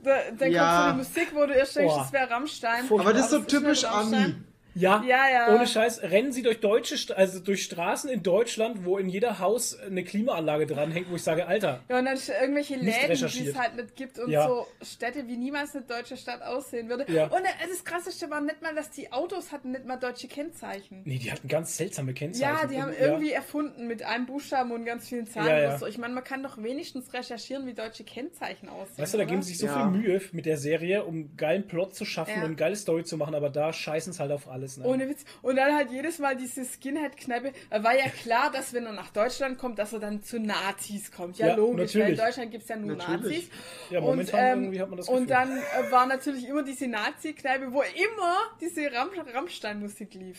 da, 0.03 0.17
da 0.39 0.47
Ja. 0.47 0.67
kommt 0.67 0.85
so 0.85 0.91
die 0.91 0.97
Musik, 1.21 1.35
wo 1.35 1.47
du 1.47 1.53
erst 1.55 1.77
denkst, 1.77 1.95
Boah. 1.95 2.01
das 2.03 2.13
wäre 2.13 2.31
Rammstein. 2.31 2.85
Aber 2.91 3.13
das 3.13 3.25
ist 3.27 3.31
so 3.31 3.39
typisch 3.41 3.83
nicht 3.83 3.93
Ami. 3.93 4.35
Ja, 4.75 5.03
Ja, 5.07 5.29
ja. 5.31 5.55
ohne 5.55 5.67
Scheiß, 5.67 6.03
rennen 6.03 6.33
sie 6.33 6.43
durch 6.43 6.61
deutsche, 6.61 6.97
also 7.17 7.41
durch 7.41 7.63
Straßen 7.65 8.09
in 8.11 8.23
Deutschland, 8.23 8.85
wo 8.85 8.99
in 8.99 9.09
jeder 9.09 9.39
Haus 9.39 9.79
eine 9.79 10.03
Klimaanlage 10.05 10.67
dranhängt, 10.67 11.11
wo 11.11 11.17
ich 11.17 11.23
sage, 11.23 11.47
Alter, 11.47 11.83
Ja, 11.89 11.99
und 11.99 12.05
dann 12.07 12.19
irgendwelche 12.41 12.77
Läden, 12.77 13.09
die 13.17 13.47
es 13.49 13.57
halt 13.59 13.77
nicht 13.77 13.97
gibt 13.97 14.19
und 14.19 14.31
Ja. 14.31 14.47
so 14.49 14.67
Städte, 14.83 15.27
wie 15.29 15.37
niemals 15.37 15.75
eine 15.75 15.85
deutsche 15.85 16.17
Stadt 16.17 16.43
aussehen 16.43 16.89
würde. 16.89 17.05
Ja. 17.13 17.25
Und 17.27 17.43
das 17.69 17.85
Krasseste 17.85 18.31
war 18.31 18.41
nicht 18.41 18.63
mal, 18.63 18.75
dass 18.75 18.91
die 18.91 19.13
Autos 19.13 19.53
hatten 19.53 19.73
nicht 19.73 19.85
mal 19.87 19.97
deutsche 19.97 20.29
Kennzeichen. 20.29 21.03
nee, 21.05 21.19
die 21.19 21.31
hatten 21.31 21.49
ganz 21.49 21.77
seltsame 21.77 22.15
Kennzeichen. 22.15 22.57
Ja, 22.57 22.67
die 22.67 22.81
haben 22.81 22.91
Und- 22.91 22.99
irgendwie 23.01 23.33
erfunden 23.33 23.87
mit 23.87 24.03
einem 24.03 24.27
Buchstaben 24.27 24.71
und 24.73 24.85
ganz 24.85 25.09
vielen 25.09 25.27
Zahlen 25.27 25.49
Ja, 25.49 25.79
so. 25.79 25.87
Ich 25.87 25.99
meine, 25.99 26.15
man 26.15 26.25
kann 26.25 26.43
doch 26.43 26.57
wenigstens 26.63 27.13
recherchieren, 27.13 27.67
wie 27.67 27.75
deutsche 27.75 28.05
Kennzeichen 28.05 28.69
aussehen. 28.69 28.99
Weißt 28.99 29.15
du, 29.15 29.19
da 29.19 29.25
oder? 29.25 29.31
geben 29.31 29.43
sie 29.43 29.51
sich 29.51 29.59
so 29.59 29.67
Ja. 29.67 29.75
viel 29.91 30.01
Mühe 30.01 30.21
mit 30.33 30.47
der 30.47 30.57
Serie, 30.57 31.05
um 31.05 31.15
einen 31.15 31.37
geilen 31.37 31.67
Plot 31.67 31.95
zu 31.95 32.05
schaffen 32.05 32.31
Ja. 32.35 32.39
und 32.41 32.45
eine 32.47 32.55
geile 32.57 32.77
Story 32.77 33.05
zu 33.05 33.17
machen, 33.17 33.35
aber 33.35 33.51
da 33.51 33.73
scheißen 33.73 34.13
es 34.13 34.21
halt 34.21 34.33
auf 34.33 34.49
alles. 34.63 34.77
Ne? 34.79 34.85
Ohne 34.87 35.09
Witz. 35.09 35.25
Und 35.43 35.57
dann 35.57 35.75
halt 35.75 35.91
jedes 35.91 36.19
Mal 36.19 36.37
diese 36.37 36.65
Skinhead-Kneipe. 36.65 37.53
War 37.71 37.95
ja 37.97 38.09
klar, 38.09 38.51
dass 38.51 38.73
wenn 38.73 38.87
er 38.87 38.93
nach 38.93 39.11
Deutschland 39.11 39.59
kommt, 39.59 39.79
dass 39.79 39.93
er 39.93 39.99
dann 39.99 40.23
zu 40.23 40.39
Nazis 40.39 41.11
kommt. 41.11 41.39
Ja, 41.39 41.49
Ja, 41.49 41.55
logisch, 41.57 41.95
weil 41.95 42.03
in 42.03 42.09
natürlich. 42.09 42.19
Deutschland 42.21 42.51
gibt 42.53 42.63
es 42.63 42.69
ja 42.69 42.77
nur 42.77 42.97
Natürlich. 42.97 43.49
Nazis. 43.49 43.51
Ja, 43.91 44.01
momentan 44.01 44.61
irgendwie 44.63 44.81
hat 44.81 44.89
man 44.89 44.97
das 44.99 45.09
Und 45.09 45.27
Gefühl. 45.27 45.27
dann 45.29 45.59
äh, 45.59 45.91
war 45.91 46.07
natürlich 46.07 46.49
immer 46.49 46.63
diese 46.63 46.87
Nazi-Kneipe, 46.87 47.73
wo 47.73 47.83
immer 47.83 48.37
diese 48.61 48.93
Ram 48.93 49.11
Rammstein-Musik 49.35 50.15
lief. 50.15 50.39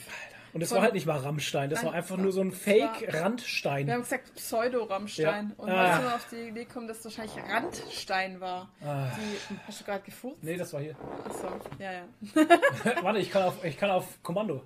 Und 0.53 0.59
das 0.59 0.69
von- 0.69 0.75
war 0.77 0.83
halt 0.83 0.93
nicht 0.93 1.05
mal 1.07 1.17
Rammstein, 1.17 1.69
das 1.71 1.79
Nein, 1.79 1.87
war 1.87 1.93
einfach 1.95 2.15
war- 2.17 2.23
nur 2.23 2.31
so 2.31 2.41
ein 2.41 2.51
Fake-Randstein. 2.51 3.87
Wir 3.87 3.93
haben 3.95 4.01
gesagt 4.01 4.35
Pseudo-Rammstein. 4.35 5.49
Ja. 5.49 5.63
Und 5.63 5.69
Ah. 5.69 5.83
dann 5.83 5.93
sind 5.95 6.03
wir 6.09 6.15
auf 6.15 6.27
die 6.29 6.35
Idee 6.49 6.65
gekommen, 6.65 6.87
dass 6.87 6.99
es 6.99 7.05
wahrscheinlich 7.05 7.35
Randstein 7.49 8.39
war. 8.39 8.69
Ah. 8.85 9.07
Die, 9.17 9.55
hast 9.67 9.81
du 9.81 9.83
gerade 9.85 10.03
gefurzt? 10.03 10.43
Nee, 10.43 10.55
das 10.57 10.71
war 10.73 10.81
hier. 10.81 10.95
Achso, 11.25 11.47
ja, 11.79 11.91
ja. 11.91 12.03
Warte, 13.03 13.19
ich 13.19 13.31
kann 13.31 13.43
auf, 13.43 13.63
ich 13.63 13.77
kann 13.77 13.89
auf 13.89 14.21
Kommando. 14.21 14.63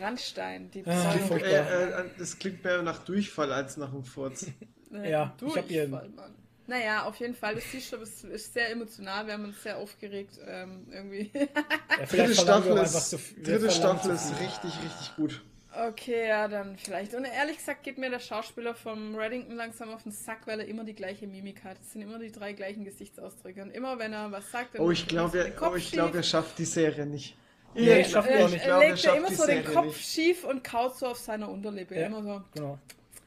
Randstein, 0.00 0.70
die 0.70 0.84
Ah, 0.86 1.10
Pseudo- 1.10 1.26
furchtbar. 1.26 1.50
Äh, 1.50 1.90
äh, 2.00 2.04
das 2.18 2.38
klingt 2.38 2.64
mehr 2.64 2.82
nach 2.82 3.04
Durchfall 3.04 3.52
als 3.52 3.76
nach 3.76 3.92
einem 3.92 4.04
Furz. 4.04 4.46
äh, 4.92 5.10
Ja, 5.10 5.34
ich 5.46 5.56
hab 5.56 5.66
hier- 5.68 5.86
Durchfall, 5.86 6.08
Mann. 6.10 6.34
Naja, 6.66 7.04
auf 7.04 7.16
jeden 7.16 7.34
Fall, 7.34 7.56
das 7.56 7.64
T-Shirt 7.70 8.00
ist, 8.02 8.24
ist 8.24 8.54
sehr 8.54 8.70
emotional. 8.70 9.26
Wir 9.26 9.34
haben 9.34 9.44
uns 9.44 9.62
sehr 9.62 9.76
aufgeregt. 9.76 10.38
Ähm, 10.46 10.86
irgendwie. 10.90 11.30
Ja, 11.34 12.04
Dritte 12.10 12.34
Staffel 12.34 12.76
ist, 12.78 13.36
wir 13.36 13.44
dritte 13.58 13.70
Staffel 13.70 14.12
ist 14.14 14.30
richtig, 14.40 14.72
richtig 14.82 15.16
gut. 15.16 15.42
okay, 15.88 16.28
ja, 16.28 16.48
dann 16.48 16.78
vielleicht. 16.78 17.14
Und 17.14 17.24
ehrlich 17.26 17.58
gesagt 17.58 17.82
geht 17.82 17.98
mir 17.98 18.08
der 18.08 18.18
Schauspieler 18.20 18.74
vom 18.74 19.14
Reddington 19.14 19.56
langsam 19.56 19.90
auf 19.90 20.04
den 20.04 20.12
Sack, 20.12 20.46
weil 20.46 20.60
er 20.60 20.66
immer 20.66 20.84
die 20.84 20.94
gleiche 20.94 21.26
Mimik 21.26 21.64
hat. 21.64 21.76
Es 21.82 21.92
sind 21.92 22.00
immer 22.02 22.18
die 22.18 22.32
drei 22.32 22.52
gleichen 22.54 22.84
Gesichtsausdrücke. 22.84 23.60
Und 23.62 23.70
immer 23.70 23.98
wenn 23.98 24.12
er 24.14 24.32
was 24.32 24.50
sagt, 24.50 24.74
dann 24.74 24.82
Oh, 24.82 24.90
ich 24.90 25.06
glaube, 25.06 25.38
er 25.40 25.54
er, 25.54 25.70
oh, 25.70 25.74
ich 25.76 25.92
glaube, 25.92 26.16
er 26.18 26.22
schafft 26.22 26.58
die 26.58 26.64
Serie 26.64 27.04
nicht. 27.04 27.36
Nee, 27.74 28.00
Ich 28.02 28.08
schafft 28.12 28.28
glaub- 28.28 28.38
er 28.40 28.46
auch 28.46 28.48
Er, 28.48 28.54
nicht. 28.54 28.64
er 28.64 28.72
er 28.74 28.78
legt 28.78 28.90
ja 28.90 28.96
schafft 29.10 29.16
immer 29.18 29.30
so 29.32 29.46
den 29.46 29.62
Serie 29.64 29.74
Kopf 29.74 29.86
nicht. 29.86 30.08
schief 30.08 30.44
und 30.44 30.64
kaut 30.64 30.96
so 30.96 31.06
auf 31.08 31.18
seiner 31.18 31.48
Unterlippe. 31.50 31.94
Ja. 31.98 32.06
Immer 32.06 32.22
so. 32.22 32.42
Genau. 32.54 32.78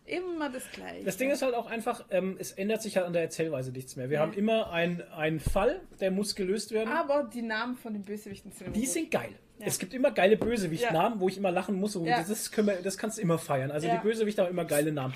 Immer 0.07 0.49
das 0.49 0.63
Gleiche. 0.71 1.03
Das 1.03 1.17
Ding 1.17 1.29
ist 1.29 1.41
halt 1.41 1.53
auch 1.53 1.67
einfach, 1.67 2.05
ähm, 2.11 2.37
es 2.39 2.53
ändert 2.53 2.81
sich 2.81 2.95
halt 2.95 3.05
an 3.05 3.13
der 3.13 3.23
Erzählweise 3.23 3.71
nichts 3.71 3.95
mehr. 3.97 4.09
Wir 4.09 4.19
haben 4.21 4.33
immer 4.33 4.71
ein- 4.71 5.03
einen 5.11 5.39
Fall, 5.41 5.81
der 5.99 6.11
muss 6.11 6.33
gelöst 6.35 6.71
werden. 6.71 6.89
Aber 6.89 7.25
die 7.31 7.41
Namen 7.41 7.75
von 7.75 7.93
den 7.93 8.03
Bösewichten 8.03 8.51
sind 8.53 8.73
Die 8.75 8.85
sind 8.85 9.11
geil. 9.11 9.31
Ja. 9.59 9.65
Es 9.67 9.79
gibt 9.79 9.93
immer 9.93 10.11
geile 10.11 10.37
Bösewicht-Namen, 10.37 11.19
wo 11.19 11.27
ich 11.27 11.37
immer 11.37 11.51
lachen 11.51 11.75
muss. 11.75 11.95
Und 11.95 12.05
Ja. 12.05 12.23
das, 12.23 12.51
wir, 12.55 12.75
das 12.81 12.97
kannst 12.97 13.17
du 13.17 13.21
immer 13.21 13.37
feiern. 13.37 13.69
Also 13.71 13.87
Ja. 13.87 13.97
die 13.97 14.01
Bösewichte 14.07 14.43
haben 14.43 14.49
immer 14.51 14.65
geile 14.65 14.91
Namen. 14.91 15.13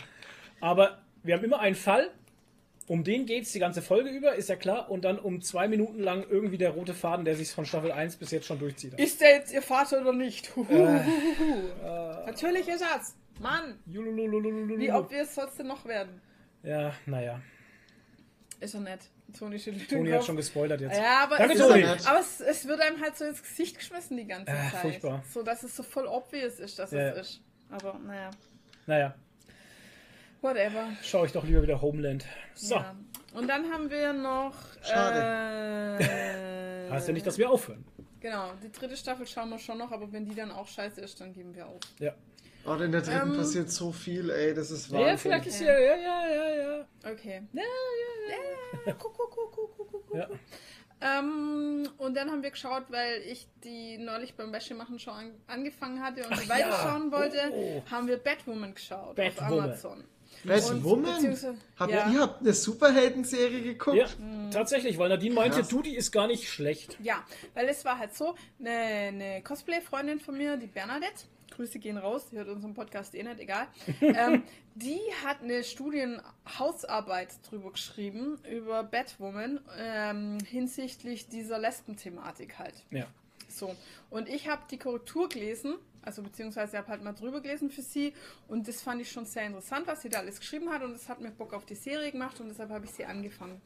Aber 0.59 0.97
wir 1.23 1.35
haben 1.35 1.43
immer 1.45 1.59
einen 1.59 1.75
Fall, 1.75 2.09
um 2.87 3.03
den 3.05 3.25
geht 3.25 3.43
es 3.43 3.51
die 3.53 3.59
ganze 3.59 3.81
Folge 3.81 4.09
über, 4.09 4.35
ist 4.35 4.49
ja 4.49 4.55
klar. 4.57 4.91
Und 4.91 5.05
dann 5.05 5.19
um 5.19 5.41
zwei 5.41 5.67
Minuten 5.69 5.99
lang 5.99 6.25
irgendwie 6.29 6.57
der 6.57 6.71
rote 6.71 6.93
Faden, 6.93 7.23
der 7.23 7.35
sich 7.37 7.51
von 7.51 7.65
Staffel 7.65 7.91
1 7.93 8.17
bis 8.17 8.31
jetzt 8.31 8.45
schon 8.47 8.59
durchzieht. 8.59 8.95
Ist 8.99 9.21
der 9.21 9.29
jetzt 9.35 9.53
ihr 9.53 9.61
Vater 9.61 10.01
oder 10.01 10.11
nicht? 10.11 10.49
Äh. 10.49 10.55
huhuhu. 10.57 10.65
Natürlich 12.25 12.67
ist 12.67 12.81
das. 12.81 13.15
Mann, 13.39 13.79
wie 13.85 14.91
obvious 14.91 15.35
soll 15.35 15.47
es 15.47 15.55
denn 15.55 15.67
noch 15.67 15.85
werden? 15.85 16.21
Ja, 16.63 16.93
naja. 17.05 17.41
Ist 18.59 18.75
er 18.75 18.81
nett. 18.81 19.01
Toni 19.37 19.57
schüttelt 19.57 19.89
Toni 19.89 20.11
hat 20.11 20.25
schon 20.25 20.35
gespoilert 20.35 20.81
jetzt. 20.81 20.97
Ja, 20.97 21.23
aber, 21.23 21.37
Danke, 21.37 21.53
es, 21.55 21.59
Toni. 21.59 21.81
ist, 21.81 22.07
aber 22.07 22.19
es, 22.19 22.41
es 22.41 22.67
wird 22.67 22.81
einem 22.81 22.99
halt 23.01 23.17
so 23.17 23.25
ins 23.25 23.41
Gesicht 23.41 23.77
geschmissen 23.77 24.17
die 24.17 24.27
ganze 24.27 24.51
Äh, 24.51 24.55
Zeit. 24.71 24.81
furchtbar. 24.81 25.23
So, 25.31 25.41
dass 25.41 25.63
es 25.63 25.75
so 25.75 25.81
voll 25.83 26.05
obvious 26.05 26.59
ist, 26.59 26.77
dass 26.77 26.91
Ja, 26.91 26.99
es 26.99 27.15
ja. 27.15 27.21
ist. 27.21 27.41
Aber 27.69 27.97
naja, 27.99 28.29
Naja, 28.85 29.15
whatever. 30.41 30.89
schaue 31.01 31.25
ich 31.27 31.31
doch 31.31 31.45
lieber 31.45 31.63
wieder 31.63 31.81
Homeland. 31.81 32.25
So, 32.53 32.75
Ja. 32.75 32.95
Und 33.33 33.47
dann 33.47 33.71
haben 33.71 33.89
wir 33.89 34.11
noch. 34.13 34.53
Äh, 34.83 36.89
heißt 36.89 37.07
ja 37.07 37.13
nicht, 37.13 37.25
dass 37.25 37.37
wir 37.37 37.49
aufhören. 37.49 37.85
Genau, 38.19 38.51
die 38.61 38.71
dritte 38.71 38.97
Staffel 38.97 39.25
schauen 39.25 39.49
wir 39.49 39.57
schon 39.57 39.77
noch, 39.77 39.91
aber 39.91 40.11
wenn 40.11 40.25
die 40.25 40.35
dann 40.35 40.51
auch 40.51 40.67
scheiße 40.67 41.01
ist, 41.01 41.19
dann 41.21 41.33
geben 41.33 41.55
wir 41.55 41.67
auf. 41.67 41.79
Ja. 41.99 42.13
Oh, 42.65 42.73
in 42.75 42.91
der 42.91 43.01
dritten 43.01 43.31
Ähm, 43.31 43.37
passiert 43.37 43.69
so 43.71 43.91
viel, 43.91 44.29
ey, 44.29 44.53
das 44.53 44.69
ist 44.71 44.91
Wahnsinn. 44.91 45.07
Ja, 45.07 45.17
vielleicht 45.17 45.45
ist 45.47 45.61
ja, 45.61 45.77
ja, 45.79 45.95
ja, 45.95 46.27
ja, 46.29 46.55
ja. 46.55 46.85
Okay. 47.11 47.41
Ja, 47.53 47.61
ja, 47.61 48.35
Ja, 48.85 48.93
guck, 48.93 49.13
guck, 49.17 49.31
guck, 49.31 49.51
guck, 49.51 49.77
guck, 49.77 49.91
guck, 49.91 50.07
guck. 50.07 50.17
ja. 50.17 50.27
Ähm, 51.03 51.89
und 51.97 52.15
dann 52.15 52.29
haben 52.29 52.43
wir 52.43 52.51
geschaut, 52.51 52.83
weil 52.89 53.21
ich 53.23 53.47
die 53.63 53.97
neulich 53.97 54.35
beim 54.35 54.53
Wäschemachen 54.53 54.99
schon 54.99 55.13
an, 55.13 55.31
angefangen 55.47 55.99
hatte 56.03 56.21
und 56.23 56.33
Ach 56.33 56.47
weiter 56.49 56.69
ja. 56.69 56.79
schauen 56.83 57.11
wollte, 57.11 57.39
Oh. 57.51 57.81
haben 57.89 58.07
wir 58.07 58.17
Batwoman 58.17 58.75
geschaut 58.75 59.09
auf 59.09 59.15
Batwoman. 59.15 59.63
Amazon. 59.63 60.03
Batwoman? 60.43 61.37
Habt 61.77 61.91
ja. 61.91 62.09
ihr 62.11 62.19
habt 62.21 62.41
eine 62.41 62.53
Superhelden-Serie 62.53 63.61
geguckt? 63.61 63.97
Ja, 63.97 64.05
tatsächlich, 64.51 64.97
weil 64.99 65.09
Nadine 65.09 65.33
meinte, 65.35 65.57
Krass. 65.59 65.67
du, 65.69 65.81
die 65.81 65.95
ist 65.95 66.11
gar 66.11 66.27
nicht 66.27 66.47
schlecht. 66.49 66.97
Ja, 67.01 67.23
weil 67.55 67.67
es 67.67 67.83
war 67.83 67.97
halt 67.97 68.13
so, 68.15 68.35
eine, 68.59 68.69
eine 68.71 69.41
Cosplay-Freundin 69.43 70.19
von 70.19 70.37
mir, 70.37 70.55
die 70.57 70.67
Bernadette, 70.67 71.23
Grüße 71.61 71.77
gehen 71.77 71.97
raus, 71.97 72.25
die 72.31 72.37
hört 72.37 72.49
unseren 72.49 72.73
Podcast 72.73 73.13
eh 73.13 73.21
nicht, 73.21 73.39
egal, 73.39 73.67
ähm, 74.01 74.41
die 74.73 74.99
hat 75.23 75.43
eine 75.43 75.63
Studienhausarbeit 75.63 77.29
drüber 77.47 77.71
geschrieben, 77.71 78.39
über 78.49 78.83
Batwoman, 78.83 79.59
ähm, 79.77 80.39
hinsichtlich 80.39 81.27
dieser 81.27 81.59
Lesben-Thematik 81.59 82.57
halt. 82.57 82.73
Ja. 82.89 83.05
So, 83.47 83.75
und 84.09 84.27
ich 84.27 84.49
habe 84.49 84.63
die 84.71 84.79
Korrektur 84.79 85.29
gelesen, 85.29 85.75
also 86.01 86.23
beziehungsweise 86.23 86.79
habe 86.79 86.87
halt 86.87 87.03
mal 87.03 87.13
drüber 87.13 87.41
gelesen 87.41 87.69
für 87.69 87.83
sie 87.83 88.13
und 88.47 88.67
das 88.67 88.81
fand 88.81 88.99
ich 89.01 89.11
schon 89.11 89.25
sehr 89.25 89.45
interessant, 89.45 89.85
was 89.85 90.01
sie 90.01 90.09
da 90.09 90.17
alles 90.17 90.39
geschrieben 90.39 90.71
hat 90.71 90.81
und 90.81 90.95
es 90.95 91.09
hat 91.09 91.21
mir 91.21 91.29
Bock 91.29 91.53
auf 91.53 91.65
die 91.65 91.75
Serie 91.75 92.11
gemacht 92.11 92.39
und 92.39 92.49
deshalb 92.49 92.71
habe 92.71 92.85
ich 92.85 92.91
sie 92.91 93.05
angefangen. 93.05 93.61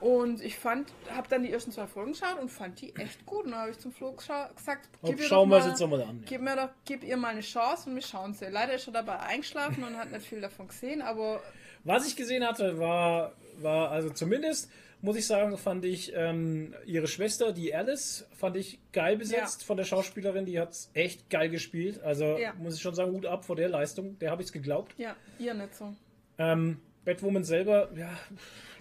Und 0.00 0.42
ich 0.42 0.56
fand, 0.56 0.90
habe 1.10 1.28
dann 1.28 1.42
die 1.42 1.52
ersten 1.52 1.72
zwei 1.72 1.86
Folgen 1.86 2.12
geschaut 2.12 2.38
und 2.40 2.48
fand 2.50 2.80
die 2.80 2.94
echt 2.96 3.24
gut. 3.26 3.44
Und 3.44 3.50
dann 3.52 3.60
habe 3.60 3.70
ich 3.70 3.78
zum 3.78 3.92
Flo 3.92 4.12
gesagt, 4.12 4.54
Ob, 5.02 5.10
gib 5.10 5.18
ihr, 5.20 5.24
schauen 5.26 5.48
mal, 5.48 5.60
es 5.60 5.66
jetzt 5.66 5.80
nochmal 5.80 6.02
an. 6.02 6.24
gib, 6.26 6.40
mir 6.40 6.56
doch, 6.56 6.70
gib 6.86 7.04
ihr 7.04 7.16
mal 7.18 7.28
eine 7.28 7.42
Chance 7.42 7.88
und 7.90 7.96
wir 7.96 8.02
schauen 8.02 8.32
sie. 8.32 8.46
Leider 8.46 8.74
ist 8.74 8.86
er 8.86 8.94
dabei 8.94 9.18
eingeschlafen 9.20 9.84
und 9.84 9.96
hat 9.98 10.10
nicht 10.10 10.26
viel 10.26 10.40
davon 10.40 10.68
gesehen, 10.68 11.02
aber 11.02 11.42
Was 11.84 12.06
ich 12.06 12.16
gesehen 12.16 12.46
hatte, 12.46 12.78
war, 12.78 13.32
war 13.58 13.90
also 13.90 14.08
zumindest, 14.10 14.70
muss 15.02 15.16
ich 15.16 15.26
sagen, 15.26 15.56
fand 15.58 15.84
ich 15.84 16.12
ähm, 16.14 16.74
ihre 16.86 17.06
Schwester, 17.06 17.52
die 17.52 17.74
Alice, 17.74 18.26
fand 18.36 18.56
ich 18.56 18.78
geil 18.92 19.16
besetzt 19.16 19.62
Ja. 19.62 19.66
von 19.66 19.76
der 19.78 19.84
Schauspielerin. 19.84 20.44
Die 20.46 20.58
hat 20.60 20.74
echt 20.94 21.28
geil 21.30 21.48
gespielt. 21.50 22.02
Also 22.02 22.24
Ja. 22.38 22.52
muss 22.54 22.74
ich 22.74 22.82
schon 22.82 22.94
sagen, 22.94 23.12
Hut 23.12 23.24
ab 23.26 23.44
vor 23.44 23.56
der 23.56 23.68
Leistung. 23.68 24.18
Der 24.18 24.30
habe 24.30 24.42
ich 24.42 24.48
es 24.48 24.52
geglaubt. 24.52 24.94
ja, 24.98 25.14
ihr 25.38 25.54
nicht 25.54 25.74
so. 25.74 25.94
Ähm, 26.38 26.80
Batwoman 27.04 27.44
selber, 27.44 27.88
ja, 27.96 28.10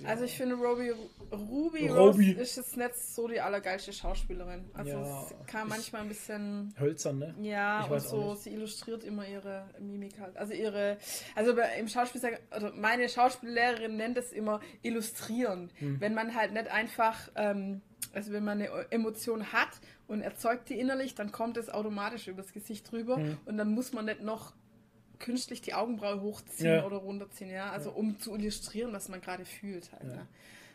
Also 0.06 0.26
ich 0.26 0.36
finde 0.38 0.56
Ruby, 0.56 0.92
Ruby 1.32 1.88
Roby. 1.88 2.32
Rose 2.32 2.42
ist 2.42 2.58
jetzt 2.58 2.76
nicht 2.78 2.96
so 2.96 3.28
die 3.28 3.40
allergeilste 3.40 3.94
Schauspielerin. 3.94 4.66
Also 4.74 4.92
Ja, 4.92 5.24
es 5.24 5.48
kam 5.48 5.70
manchmal 5.70 6.02
ein 6.02 6.10
bisschen 6.10 6.74
hölzern, 6.80 7.20
ne? 7.20 7.36
Ja, 7.42 7.86
Ich 7.86 7.92
und 7.92 8.00
so, 8.02 8.36
sie 8.36 8.50
illustriert 8.54 9.04
immer 9.06 9.26
ihre 9.28 9.70
Mimik 9.80 10.20
halt. 10.20 10.36
Also 10.38 10.54
ihre, 10.54 10.98
also 11.36 11.54
im 11.80 11.88
Schauspiel, 11.88 12.22
oder 12.56 12.74
meine 12.74 13.08
Schauspiellehrerin 13.08 13.96
nennt 13.96 14.18
es 14.18 14.32
immer 14.34 14.60
illustrieren. 14.82 15.72
Hm. 15.76 16.02
Wenn 16.02 16.14
man 16.14 16.36
halt 16.36 16.52
nicht 16.54 16.68
einfach, 16.68 17.30
ähm, 17.36 17.82
also 18.14 18.34
wenn 18.34 18.44
man 18.44 18.60
eine 18.62 18.92
Emotion 18.92 19.54
hat 19.54 19.70
und 20.08 20.22
erzeugt 20.22 20.68
die 20.70 20.80
innerlich, 20.80 21.16
dann 21.16 21.32
kommt 21.32 21.56
es 21.58 21.70
automatisch 21.70 22.28
übers 22.28 22.52
Gesicht 22.52 22.92
drüber 22.92 23.16
Hm. 23.18 23.38
und 23.46 23.58
dann 23.58 23.72
muss 23.74 23.94
man 23.94 24.06
nicht 24.06 24.22
noch 24.22 24.54
künstlich 25.20 25.62
die 25.62 25.74
Augenbraue 25.74 26.22
hochziehen 26.22 26.76
Ja. 26.76 26.86
oder 26.86 26.98
runterziehen, 26.98 27.50
ja, 27.50 27.72
also 27.72 27.92
um 27.92 28.20
zu 28.20 28.34
illustrieren, 28.36 28.94
was 28.94 29.10
man 29.10 29.22
gerade 29.22 29.46
fühlt 29.46 29.92
halt, 29.92 30.04
ja. 30.16 30.28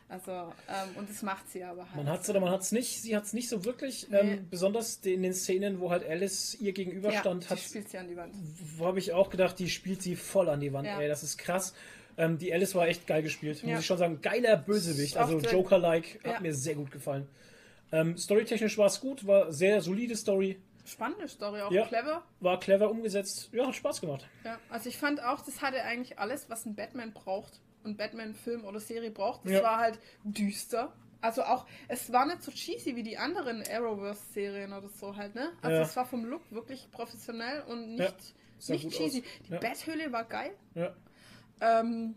Also, 0.07 0.33
ähm, 0.33 0.97
und 0.97 1.09
das 1.09 1.23
macht 1.23 1.51
sie 1.51 1.65
aber 1.65 1.87
halt. 1.87 1.97
Man 1.97 2.09
hat 2.11 2.23
es 2.23 2.29
oder 2.31 2.39
man 2.39 2.51
hat 2.51 2.61
es 2.61 2.73
nicht. 2.73 3.01
Sie 3.01 3.17
hat 3.17 3.25
es 3.25 3.33
nicht 3.33 3.49
so 3.49 3.65
wirklich. 3.65 4.07
Nee. 4.11 4.19
Ähm, 4.19 4.47
besonders 4.51 4.97
in 4.99 5.23
den 5.23 5.33
Szenen, 5.33 5.81
wo 5.81 5.91
halt 5.91 6.07
Alice 6.07 6.55
ihr 6.61 6.73
gegenüberstand, 6.73 7.45
ja, 7.45 7.51
hat, 7.51 7.59
spielt 7.59 7.89
sie 7.89 7.97
an 7.97 8.09
die 8.09 8.17
Wand. 8.17 8.35
wo 8.77 8.85
habe 8.87 8.99
ich 8.99 9.15
auch 9.15 9.31
gedacht, 9.31 9.59
die 9.59 9.71
spielt 9.71 10.03
sie 10.03 10.15
voll 10.15 10.51
an 10.51 10.61
die 10.61 10.75
Wand. 10.75 10.87
Ja. 10.87 11.01
Ey, 11.01 11.09
das 11.09 11.23
ist 11.23 11.39
krass. 11.39 11.73
Ähm, 12.19 12.37
die 12.39 12.53
Alice 12.53 12.75
war 12.75 12.87
echt 12.87 13.07
geil 13.07 13.23
gespielt, 13.23 13.63
Ja. 13.63 13.71
muss 13.71 13.81
ich 13.81 13.87
schon 13.87 13.97
sagen. 13.99 14.21
Geiler 14.21 14.59
Bösewicht, 14.59 15.17
also 15.17 15.39
Joker-like, 15.39 16.21
hat 16.23 16.43
mir 16.43 16.55
sehr 16.55 16.75
gut 16.75 16.91
gefallen. 16.91 17.27
Ähm, 17.91 18.17
Storytechnisch 18.19 18.77
war 18.77 18.87
es 18.87 19.01
gut, 19.01 19.27
war 19.27 19.53
sehr 19.53 19.81
solide 19.81 20.17
Story, 20.17 20.59
Spannende 20.85 21.29
Story, 21.29 21.63
auch 21.63 21.71
Ja. 21.73 21.87
clever. 21.87 22.23
war 22.41 22.61
clever 22.61 22.91
umgesetzt, 22.91 23.49
ja, 23.53 23.67
hat 23.67 23.75
Spaß 23.75 24.01
gemacht. 24.03 24.29
Ja, 24.45 24.59
also 24.69 24.89
ich 24.89 24.99
fand 24.99 25.23
auch, 25.23 25.41
das 25.41 25.63
hatte 25.63 25.83
eigentlich 25.83 26.19
alles, 26.19 26.51
was 26.51 26.67
ein 26.67 26.75
Batman 26.75 27.13
braucht. 27.13 27.61
Ein 27.85 27.97
Batman-Film 27.97 28.65
oder 28.65 28.81
Serie 28.81 29.11
braucht. 29.11 29.45
Das 29.45 29.53
Ja. 29.53 29.63
war 29.63 29.79
halt 29.79 29.99
düster. 30.25 30.93
Also 31.21 31.43
auch, 31.43 31.67
es 31.89 32.13
war 32.13 32.27
nicht 32.27 32.43
so 32.43 32.51
cheesy 32.51 32.97
wie 32.97 33.03
die 33.03 33.17
anderen 33.19 33.63
Arrowverse-Serien 33.67 34.73
oder 34.75 34.89
so 34.89 35.17
halt, 35.17 35.35
ne? 35.35 35.53
Also 35.63 35.77
Ja. 35.77 35.83
es 35.83 35.97
war 35.97 36.05
vom 36.07 36.25
Look 36.25 36.43
wirklich 36.51 36.91
professionell 36.91 37.63
und 37.63 37.95
nicht, 37.97 38.35
nicht 38.69 38.91
cheesy. 38.91 39.21
aus. 39.21 39.27
Die 39.49 39.53
Ja. 39.53 39.59
Betthöhle 39.59 40.13
war 40.13 40.25
geil. 40.25 40.53
Ja. 40.75 40.95
Ähm, 41.61 42.15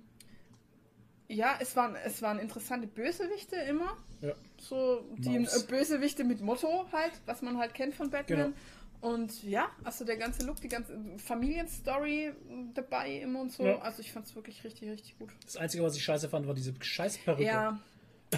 ja, 1.30 1.58
es 1.60 1.76
waren, 1.76 1.96
es 1.96 2.22
waren 2.22 2.40
interessante 2.40 2.88
Bösewichte 2.88 3.56
immer. 3.58 3.98
Ja. 4.22 4.34
So 4.60 5.06
die 5.18 5.40
Maus. 5.40 5.64
äh, 5.64 5.68
Bösewichte 5.68 6.24
mit 6.24 6.42
Motto 6.42 6.88
halt, 6.92 7.14
was 7.26 7.42
man 7.42 7.58
halt 7.58 7.74
kennt 7.74 7.96
von 7.96 8.10
Batman. 8.10 8.38
Genau. 8.38 8.56
Und 9.00 9.44
ja, 9.44 9.70
also 9.84 10.06
der 10.06 10.18
ganze 10.18 10.46
Look, 10.46 10.60
die 10.60 10.70
ganze 10.70 11.00
Familienstory 11.18 12.34
dabei 12.74 13.18
immer 13.18 13.42
und 13.42 13.52
so. 13.52 13.64
Ja. 13.64 13.78
Also 13.80 14.02
ich 14.02 14.12
fand 14.12 14.26
es 14.26 14.36
wirklich 14.36 14.64
richtig, 14.64 14.90
richtig 14.90 15.20
gut. 15.20 15.30
Das 15.46 15.58
Einzige, 15.58 15.84
was 15.84 15.96
ich 15.96 16.04
scheiße 16.04 16.30
fand, 16.30 16.48
war 16.48 16.56
diese 16.56 16.74
scheiß 16.80 17.20
Perücke. 17.20 17.44
Ja. 17.44 17.80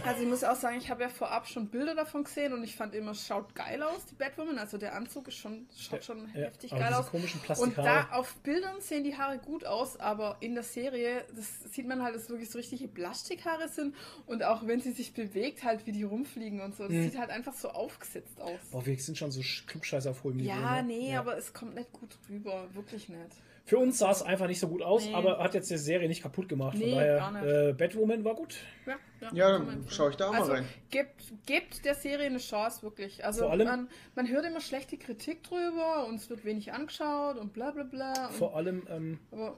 Also 0.05 0.21
ich 0.21 0.29
muss 0.29 0.43
auch 0.43 0.55
sagen, 0.55 0.77
ich 0.77 0.91
habe 0.91 1.01
ja 1.01 1.09
vorab 1.09 1.47
schon 1.47 1.67
Bilder 1.69 1.95
davon 1.95 2.23
gesehen 2.23 2.53
und 2.53 2.63
ich 2.63 2.75
fand 2.75 2.93
immer, 2.93 3.11
es 3.11 3.25
schaut 3.25 3.55
geil 3.55 3.81
aus, 3.81 4.05
die 4.05 4.13
Batwoman. 4.13 4.59
Also 4.59 4.77
der 4.77 4.93
Anzug 4.95 5.27
ist 5.29 5.37
schon, 5.37 5.67
schaut 5.75 6.03
schon 6.03 6.27
Ja, 6.35 6.41
heftig 6.43 6.69
geil 6.69 6.93
aus. 6.93 7.07
komischen 7.09 7.41
Und 7.57 7.75
da 7.75 8.07
auf 8.11 8.35
Bildern 8.43 8.79
sehen 8.81 9.03
die 9.03 9.17
Haare 9.17 9.39
gut 9.39 9.65
aus, 9.65 9.99
aber 9.99 10.37
in 10.41 10.53
der 10.53 10.61
Serie, 10.63 11.25
das 11.35 11.63
sieht 11.73 11.87
man 11.87 12.03
halt, 12.03 12.13
dass 12.13 12.23
es 12.23 12.29
wirklich 12.29 12.51
so 12.51 12.59
richtige 12.59 12.87
Plastikhaare 12.87 13.67
sind. 13.67 13.95
Und 14.27 14.43
auch 14.43 14.67
wenn 14.67 14.79
sie 14.79 14.91
sich 14.91 15.13
bewegt, 15.15 15.63
halt 15.63 15.87
wie 15.87 15.91
die 15.91 16.03
rumfliegen 16.03 16.61
und 16.61 16.75
so. 16.75 16.83
Das 16.83 16.91
Mhm. 16.93 17.09
sieht 17.09 17.17
halt 17.17 17.31
einfach 17.31 17.53
so 17.55 17.69
aufgesetzt 17.69 18.39
aus. 18.39 18.59
Boah, 18.71 18.85
wir 18.85 18.95
sind 18.99 19.17
schon 19.17 19.31
so 19.31 19.41
Clubscheiße 19.65 20.07
auf 20.11 20.23
hohem 20.23 20.37
Niveau. 20.37 20.49
Ja, 20.49 20.83
ne? 20.83 20.87
nee, 20.87 21.13
Ja. 21.13 21.19
aber 21.21 21.35
es 21.35 21.51
kommt 21.51 21.73
nicht 21.73 21.91
gut 21.93 22.15
rüber. 22.29 22.67
Wirklich 22.75 23.09
nicht. 23.09 23.19
Für 23.65 23.79
uns 23.79 23.97
sah 23.99 24.11
es 24.11 24.21
einfach 24.21 24.47
nicht 24.47 24.59
so 24.59 24.67
gut 24.67 24.81
aus, 24.83 25.05
Nee. 25.05 25.13
aber 25.15 25.39
hat 25.39 25.53
jetzt 25.55 25.69
die 25.71 25.77
Serie 25.77 26.07
nicht 26.07 26.21
kaputt 26.23 26.47
gemacht. 26.49 26.77
Von 26.77 26.85
Nee, 26.87 26.95
daher, 26.95 27.17
gar 27.17 27.31
nicht. 27.31 27.43
äh, 27.45 27.73
Batwoman 27.73 28.23
war 28.23 28.35
gut. 28.35 28.55
Ja, 28.87 28.95
Ja, 29.21 29.27
kann 29.27 29.37
dann 29.37 29.65
man 29.65 29.73
empfehlen. 29.75 29.85
schau 29.95 30.09
ich 30.09 30.15
da 30.15 30.27
auch 30.27 30.31
mal 30.31 30.39
also, 30.39 30.51
rein. 30.53 30.65
Gebt, 30.89 31.33
gebt 31.45 31.85
der 31.85 31.95
Serie 31.95 32.25
eine 32.27 32.37
Chance, 32.39 32.83
wirklich. 32.83 33.25
Also 33.25 33.41
Vor 33.41 33.51
allem- 33.51 33.67
man, 33.67 33.89
man 34.15 34.27
hört 34.29 34.45
immer 34.45 34.61
schlechte 34.61 34.97
Kritik 34.97 35.43
drüber 35.43 36.05
und 36.07 36.15
es 36.15 36.29
wird 36.29 36.45
wenig 36.45 36.71
angeschaut 36.73 37.37
und 37.37 37.53
bla 37.53 37.71
bla 37.71 37.83
bla. 37.83 38.27
Und, 38.27 38.33
Vor 38.35 38.55
allem 38.55 38.87
ähm, 38.89 39.19
aber 39.31 39.57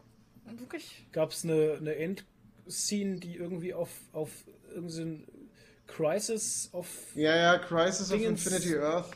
wirklich. 0.57 1.05
gab 1.11 1.31
es 1.31 1.43
eine, 1.43 1.77
eine 1.79 1.95
Endscene, 1.95 3.17
die 3.19 3.35
irgendwie 3.35 3.73
auf, 3.73 3.89
auf 4.13 4.29
irgendeinen 4.73 5.27
Crisis 5.87 6.69
of 6.73 6.87
Ja, 7.15 7.35
ja, 7.35 7.57
Crisis 7.57 8.11
of 8.11 8.17
Dingens- 8.17 8.45
Infinity 8.45 8.77
Earth. 8.77 9.11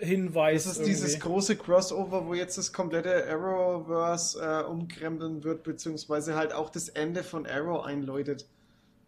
Hinweis. 0.00 0.62
Das 0.64 0.74
ist 0.74 0.78
irgendwie. 0.78 0.90
dieses 0.92 1.18
große 1.18 1.56
Crossover, 1.56 2.24
wo 2.26 2.32
jetzt 2.34 2.56
das 2.56 2.72
komplette 2.72 3.26
Arrowverse 3.28 4.40
äh, 4.40 4.62
umkrempeln 4.64 5.42
wird, 5.42 5.64
beziehungsweise 5.64 6.36
halt 6.36 6.52
auch 6.52 6.70
das 6.70 6.88
Ende 6.88 7.24
von 7.24 7.46
Arrow 7.46 7.84
einläutet. 7.84 8.46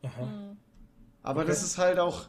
Aha. 0.03 0.57
Aber 1.23 1.41
Okay. 1.41 1.51
das 1.51 1.63
ist 1.63 1.79
halt 1.79 1.99
auch. 1.99 2.29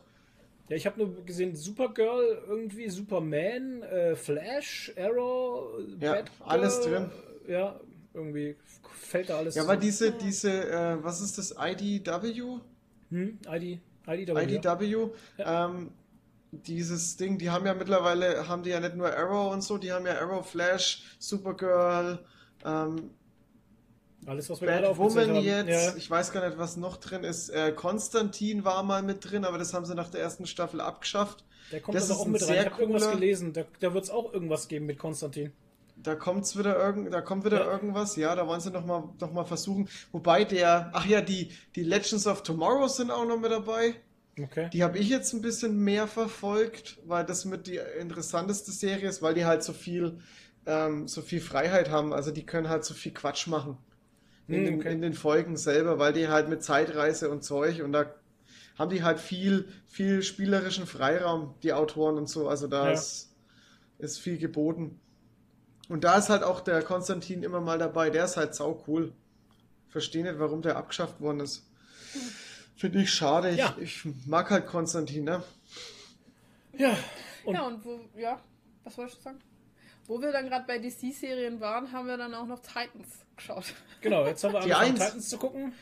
Ja, 0.69 0.75
ich 0.77 0.85
habe 0.85 0.99
nur 0.99 1.25
gesehen, 1.25 1.55
Supergirl, 1.55 2.43
irgendwie 2.47 2.89
Superman, 2.89 3.83
äh, 3.83 4.15
Flash, 4.15 4.91
Arrow, 4.97 5.79
Ja, 5.99 6.13
Batgirl, 6.13 6.31
alles 6.47 6.81
drin. 6.81 7.11
Ja, 7.47 7.79
irgendwie 8.13 8.55
fällt 8.93 9.29
da 9.29 9.37
alles 9.37 9.55
Ja, 9.55 9.63
aber 9.63 9.75
diese, 9.77 10.11
diese, 10.11 10.69
äh, 10.69 11.03
was 11.03 11.21
ist 11.21 11.37
das? 11.37 11.55
IDW? 11.59 12.59
Hm, 13.09 13.39
ID, 13.47 13.79
IDW. 14.07 14.33
ja. 14.33 14.39
IDW, 14.41 15.09
ähm, 15.39 15.91
dieses 16.51 17.17
Ding, 17.17 17.37
die 17.37 17.49
haben 17.49 17.65
ja 17.65 17.73
mittlerweile, 17.73 18.47
haben 18.47 18.63
die 18.63 18.69
ja 18.71 18.79
nicht 18.79 18.95
nur 18.95 19.13
Arrow 19.15 19.53
und 19.53 19.61
so, 19.61 19.77
die 19.77 19.91
haben 19.91 20.05
ja 20.05 20.19
Arrow, 20.19 20.45
Flash, 20.49 21.15
Supergirl, 21.19 22.19
ähm, 22.65 23.11
Alles, 24.25 24.49
was 24.49 24.61
wir 24.61 24.67
gerade 24.67 24.89
aufgezählt 24.89 25.27
Batwoman 25.27 25.37
haben. 25.37 25.67
jetzt, 25.67 25.85
Ja. 25.87 25.95
ich 25.97 26.09
weiß 26.09 26.31
gar 26.31 26.45
nicht, 26.47 26.57
was 26.59 26.77
noch 26.77 26.97
drin 26.97 27.23
ist. 27.23 27.49
Äh, 27.49 27.71
Konstantin 27.71 28.63
war 28.63 28.83
mal 28.83 29.01
mit 29.01 29.29
drin, 29.29 29.45
aber 29.45 29.57
das 29.57 29.73
haben 29.73 29.85
sie 29.85 29.95
nach 29.95 30.09
der 30.09 30.21
ersten 30.21 30.45
Staffel 30.45 30.79
abgeschafft. 30.79 31.43
Der 31.71 31.81
kommt 31.81 31.95
Das 31.97 32.05
ist 32.05 32.11
auch 32.11 32.25
mit 32.27 32.41
rein. 32.47 32.53
Ich 32.59 32.65
habe 32.71 32.81
irgendwas 32.81 33.09
gelesen. 33.11 33.53
Da, 33.53 33.63
da 33.79 33.93
wird 33.93 34.03
es 34.03 34.09
auch 34.09 34.33
irgendwas 34.33 34.67
geben 34.67 34.85
mit 34.85 34.99
Konstantin. 34.99 35.51
Da 35.97 36.15
kommt's 36.15 36.57
wieder 36.57 36.77
irgend, 36.77 37.13
da 37.13 37.21
kommt 37.21 37.45
wieder 37.45 37.61
Ja. 37.65 37.71
irgendwas. 37.71 38.15
Ja, 38.15 38.35
da 38.35 38.45
wollen 38.47 38.59
sie 38.61 38.71
noch 38.71 38.85
mal, 38.85 39.09
noch 39.19 39.31
mal 39.33 39.45
versuchen. 39.45 39.87
Wobei 40.11 40.43
der, 40.45 40.89
ach 40.93 41.05
ja, 41.05 41.21
die, 41.21 41.51
die 41.75 41.83
Legends 41.83 42.27
of 42.27 42.43
Tomorrow 42.43 42.87
sind 42.87 43.11
auch 43.11 43.25
noch 43.25 43.39
mit 43.39 43.51
dabei. 43.51 43.95
Okay. 44.39 44.69
Die 44.73 44.83
habe 44.83 44.97
ich 44.97 45.09
jetzt 45.09 45.33
ein 45.33 45.41
bisschen 45.41 45.77
mehr 45.77 46.07
verfolgt, 46.07 46.99
weil 47.05 47.25
das 47.25 47.45
mit 47.45 47.67
die 47.67 47.79
interessanteste 47.99 48.71
Serie 48.71 49.09
ist, 49.09 49.21
weil 49.21 49.33
die 49.33 49.45
halt 49.45 49.61
so 49.63 49.73
viel, 49.73 50.19
ähm, 50.65 51.07
so 51.07 51.21
viel 51.21 51.41
Freiheit 51.41 51.89
haben. 51.89 52.13
Also 52.13 52.31
die 52.31 52.45
können 52.45 52.69
halt 52.69 52.83
so 52.85 52.93
viel 52.93 53.13
Quatsch 53.13 53.47
machen 53.47 53.77
in, 54.53 54.65
den, 54.65 54.79
okay. 54.79 54.91
in 54.93 55.01
den 55.01 55.13
Folgen 55.13 55.57
selber, 55.57 55.99
weil 55.99 56.13
die 56.13 56.27
halt 56.27 56.49
mit 56.49 56.63
Zeitreise 56.63 57.29
und 57.29 57.43
Zeug 57.43 57.81
und 57.83 57.91
da 57.93 58.05
haben 58.77 58.89
die 58.89 59.03
halt 59.03 59.19
viel, 59.19 59.67
viel 59.87 60.23
spielerischen 60.23 60.87
Freiraum, 60.87 61.55
die 61.61 61.73
Autoren 61.73 62.17
und 62.17 62.27
so. 62.27 62.47
Also 62.47 62.67
da 62.67 62.87
Ja. 62.87 62.93
ist, 62.93 63.35
ist 63.99 64.17
viel 64.19 64.37
geboten. 64.37 64.99
Und 65.89 66.03
da 66.03 66.17
ist 66.17 66.29
halt 66.29 66.41
auch 66.43 66.61
der 66.61 66.81
Konstantin 66.81 67.43
immer 67.43 67.59
mal 67.61 67.77
dabei. 67.77 68.09
Der 68.09 68.25
ist 68.25 68.37
halt 68.37 68.55
sau 68.55 68.83
cool. 68.87 69.13
Verstehe 69.89 70.23
nicht, 70.23 70.39
warum 70.39 70.61
der 70.61 70.77
abgeschafft 70.77 71.19
worden 71.19 71.41
ist. 71.41 71.69
Finde 72.77 73.01
ich 73.01 73.13
schade. 73.13 73.51
Ich, 73.51 73.57
Ja. 73.57 73.75
ich 73.79 74.03
mag 74.25 74.49
halt 74.49 74.65
Konstantin, 74.65 75.25
ne? 75.25 75.43
Ja. 76.77 76.97
Und 77.43 77.53
ja, 77.55 77.67
und 77.67 77.83
wo, 77.85 77.99
ja, 78.17 78.39
was 78.83 78.97
wollte 78.97 79.13
ich 79.17 79.21
sagen? 79.21 79.39
Wo 80.07 80.21
wir 80.21 80.31
dann 80.31 80.47
gerade 80.47 80.65
bei 80.65 80.79
DC-Serien 80.79 81.59
waren, 81.59 81.91
haben 81.91 82.07
wir 82.07 82.17
dann 82.17 82.33
auch 82.33 82.47
noch 82.47 82.59
Titans 82.59 83.25
geschaut. 83.41 83.73
genau, 84.01 84.25
jetzt 84.25 84.43
haben 84.43 84.53
wir 84.53 84.59
Die 84.61 84.73
angefangen, 84.73 84.91
Eins. 85.01 85.05
Titans 85.05 85.29
zu 85.29 85.37
gucken. 85.37 85.73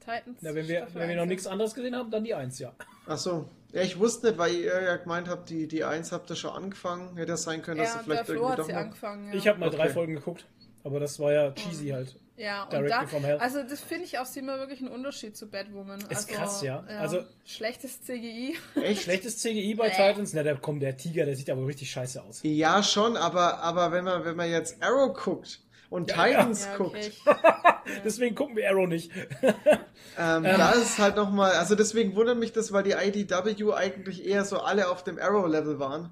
Titans. 0.00 0.38
Na, 0.40 0.54
wenn 0.54 0.68
wir, 0.68 0.78
Staffel 0.82 1.00
wenn 1.00 1.08
wir 1.08 1.16
noch 1.16 1.22
1. 1.22 1.28
nichts 1.30 1.46
anderes 1.46 1.74
gesehen 1.74 1.96
haben, 1.96 2.10
dann 2.10 2.22
die 2.24 2.34
Eins, 2.34 2.58
ja. 2.58 2.72
Ach 3.06 3.18
so. 3.18 3.48
Ja, 3.72 3.82
ich 3.82 3.98
wusste 3.98 4.28
nicht, 4.28 4.38
weil 4.38 4.54
ihr 4.54 4.82
ja 4.82 4.96
gemeint 4.96 5.28
habt, 5.28 5.50
die, 5.50 5.66
die 5.66 5.84
1 5.84 6.12
habt 6.12 6.30
ihr 6.30 6.36
schon 6.36 6.50
angefangen. 6.52 7.16
Hätte 7.16 7.32
das 7.32 7.42
sein 7.42 7.62
können, 7.62 7.78
dass 7.78 7.88
Ja, 7.88 7.94
ihr 7.94 7.96
der 7.96 8.04
vielleicht 8.04 8.24
Flo 8.26 8.34
irgendwie 8.34 8.52
hat 8.60 8.66
sie 8.66 8.72
noch... 8.72 8.78
angefangen. 8.80 9.28
Ja. 9.32 9.34
Ich 9.38 9.48
habe 9.48 9.58
mal 9.58 9.70
drei 9.70 9.84
Okay. 9.84 9.92
Folgen 9.92 10.14
geguckt. 10.14 10.46
Aber 10.84 11.00
das 11.00 11.18
war 11.18 11.32
ja 11.32 11.50
cheesy 11.52 11.88
halt. 11.88 12.16
Ja, 12.36 12.64
und 12.64 12.88
da, 12.88 13.06
from 13.06 13.24
Hell. 13.24 13.38
also 13.38 13.62
das 13.62 13.80
finde 13.80 14.04
ich 14.04 14.18
auch, 14.18 14.26
sieht 14.26 14.44
man 14.44 14.58
wirklich 14.60 14.80
einen 14.80 14.90
Unterschied 14.90 15.36
zu 15.36 15.48
Batwoman. 15.50 16.00
Ist 16.02 16.10
also, 16.10 16.34
krass, 16.34 16.62
ja. 16.62 16.84
Also- 17.00 17.24
schlechtes 17.46 18.02
CGI. 18.02 18.56
Echt? 18.82 19.02
Schlechtes 19.02 19.38
CGI 19.38 19.74
bei 19.74 19.88
Äh. 19.88 19.90
Titans? 19.90 20.32
Na, 20.34 20.42
da 20.42 20.54
kommt 20.54 20.82
der 20.82 20.96
Tiger, 20.96 21.24
der 21.24 21.34
sieht 21.34 21.48
aber 21.50 21.66
richtig 21.66 21.90
scheiße 21.90 22.22
aus. 22.22 22.40
Ja, 22.44 22.82
schon, 22.82 23.16
aber, 23.16 23.58
aber 23.60 23.90
wenn 23.90 24.04
man, 24.04 24.24
wenn 24.26 24.36
man 24.36 24.50
jetzt 24.50 24.80
Arrow 24.82 25.12
guckt 25.14 25.60
und 25.90 26.10
Ja, 26.10 26.24
Titans 26.26 26.64
Ja, 26.64 26.76
guckt, 26.76 26.96
okay. 26.96 27.12
Deswegen 28.04 28.34
gucken 28.34 28.56
wir 28.56 28.68
Arrow 28.68 28.88
nicht. 28.88 29.10
ähm, 30.18 30.42
da 30.44 30.72
ist 30.72 30.90
es 30.90 30.98
halt 30.98 31.16
nochmal, 31.16 31.52
also 31.52 31.74
deswegen 31.74 32.14
wundert 32.16 32.38
mich 32.38 32.52
das, 32.52 32.72
weil 32.72 32.82
die 32.82 32.92
IDW 32.92 33.72
eigentlich 33.74 34.24
eher 34.26 34.44
so 34.44 34.58
alle 34.58 34.88
auf 34.90 35.04
dem 35.04 35.18
Arrow-Level 35.18 35.78
waren. 35.78 36.10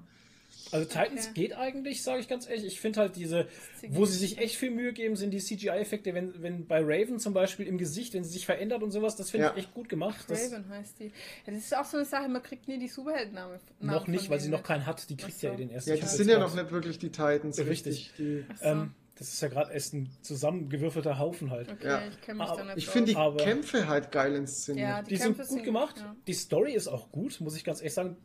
Also 0.71 0.85
Titans 0.87 1.27
Okay. 1.29 1.33
geht 1.33 1.53
eigentlich, 1.53 2.01
sage 2.03 2.19
ich 2.19 2.27
ganz 2.27 2.49
ehrlich. 2.49 2.65
Ich 2.65 2.79
finde 2.81 2.99
halt 3.01 3.15
diese, 3.15 3.47
wo 3.89 4.05
sie 4.05 4.17
sich 4.17 4.39
echt 4.39 4.55
viel 4.55 4.71
Mühe 4.71 4.93
geben, 4.93 5.15
sind 5.15 5.31
die 5.31 5.39
CGI-Effekte, 5.39 6.13
wenn, 6.13 6.41
wenn 6.41 6.65
bei 6.65 6.79
Raven 6.81 7.19
zum 7.19 7.33
Beispiel 7.33 7.67
im 7.67 7.77
Gesicht, 7.77 8.13
wenn 8.13 8.23
sie 8.23 8.31
sich 8.31 8.45
verändert 8.45 8.81
und 8.81 8.91
sowas, 8.91 9.15
das 9.15 9.29
finde 9.29 9.47
Ja. 9.47 9.51
ich 9.53 9.59
echt 9.59 9.73
gut 9.73 9.89
gemacht. 9.89 10.25
Das 10.27 10.51
Raven 10.51 10.67
heißt 10.69 10.99
die. 10.99 11.05
Ja, 11.45 11.53
das 11.53 11.57
ist 11.57 11.77
auch 11.77 11.85
so 11.85 11.97
eine 11.97 12.05
Sache, 12.05 12.27
man 12.29 12.41
kriegt 12.41 12.67
nie 12.67 12.79
die 12.79 12.87
Superheldennamen. 12.87 13.59
noch 13.79 14.07
nicht, 14.07 14.29
weil 14.29 14.39
sie 14.39 14.49
noch 14.49 14.63
keinen 14.63 14.85
hat. 14.85 15.09
Die 15.09 15.17
kriegt 15.17 15.39
so. 15.39 15.47
ja 15.47 15.55
den 15.55 15.69
ersten. 15.69 15.89
Ja, 15.91 15.95
die 15.97 16.01
Staffel 16.01 16.17
sind 16.17 16.29
ja 16.29 16.39
noch 16.39 16.53
nicht 16.55 16.71
wirklich 16.71 16.97
die 16.99 17.09
Titans, 17.09 17.59
Richtig. 17.59 17.69
richtig. 17.69 18.11
Die, 18.17 18.45
Ähm, 18.61 18.93
Das 19.17 19.29
ist 19.29 19.41
ja 19.41 19.47
gerade 19.47 19.71
erst 19.73 19.93
ein 19.93 20.09
zusammengewürfelter 20.21 21.17
Haufen 21.19 21.49
halt. 21.51 21.71
Okay, 21.71 21.87
Ja. 21.87 22.01
ich 22.07 22.19
kenne 22.21 22.39
mich 22.39 22.49
Aber 22.49 22.57
da 22.63 22.65
nicht 22.75 22.77
Ich 22.77 22.87
finde 22.89 23.11
die 23.11 23.17
Aber- 23.17 23.37
Kämpfe 23.43 23.87
halt 23.87 24.11
geil 24.11 24.35
inszeniert. 24.35 24.87
Ja, 24.89 25.01
Die, 25.03 25.15
Kämpfe 25.17 25.43
sind 25.45 25.57
gut 25.57 25.65
gemacht. 25.65 25.95
Ja, 25.97 26.15
Die 26.27 26.33
Story 26.33 26.73
ist 26.73 26.87
auch 26.87 27.11
gut, 27.11 27.39
muss 27.39 27.55
ich 27.55 27.63
ganz 27.63 27.79
ehrlich 27.79 27.93
sagen. 27.93 28.17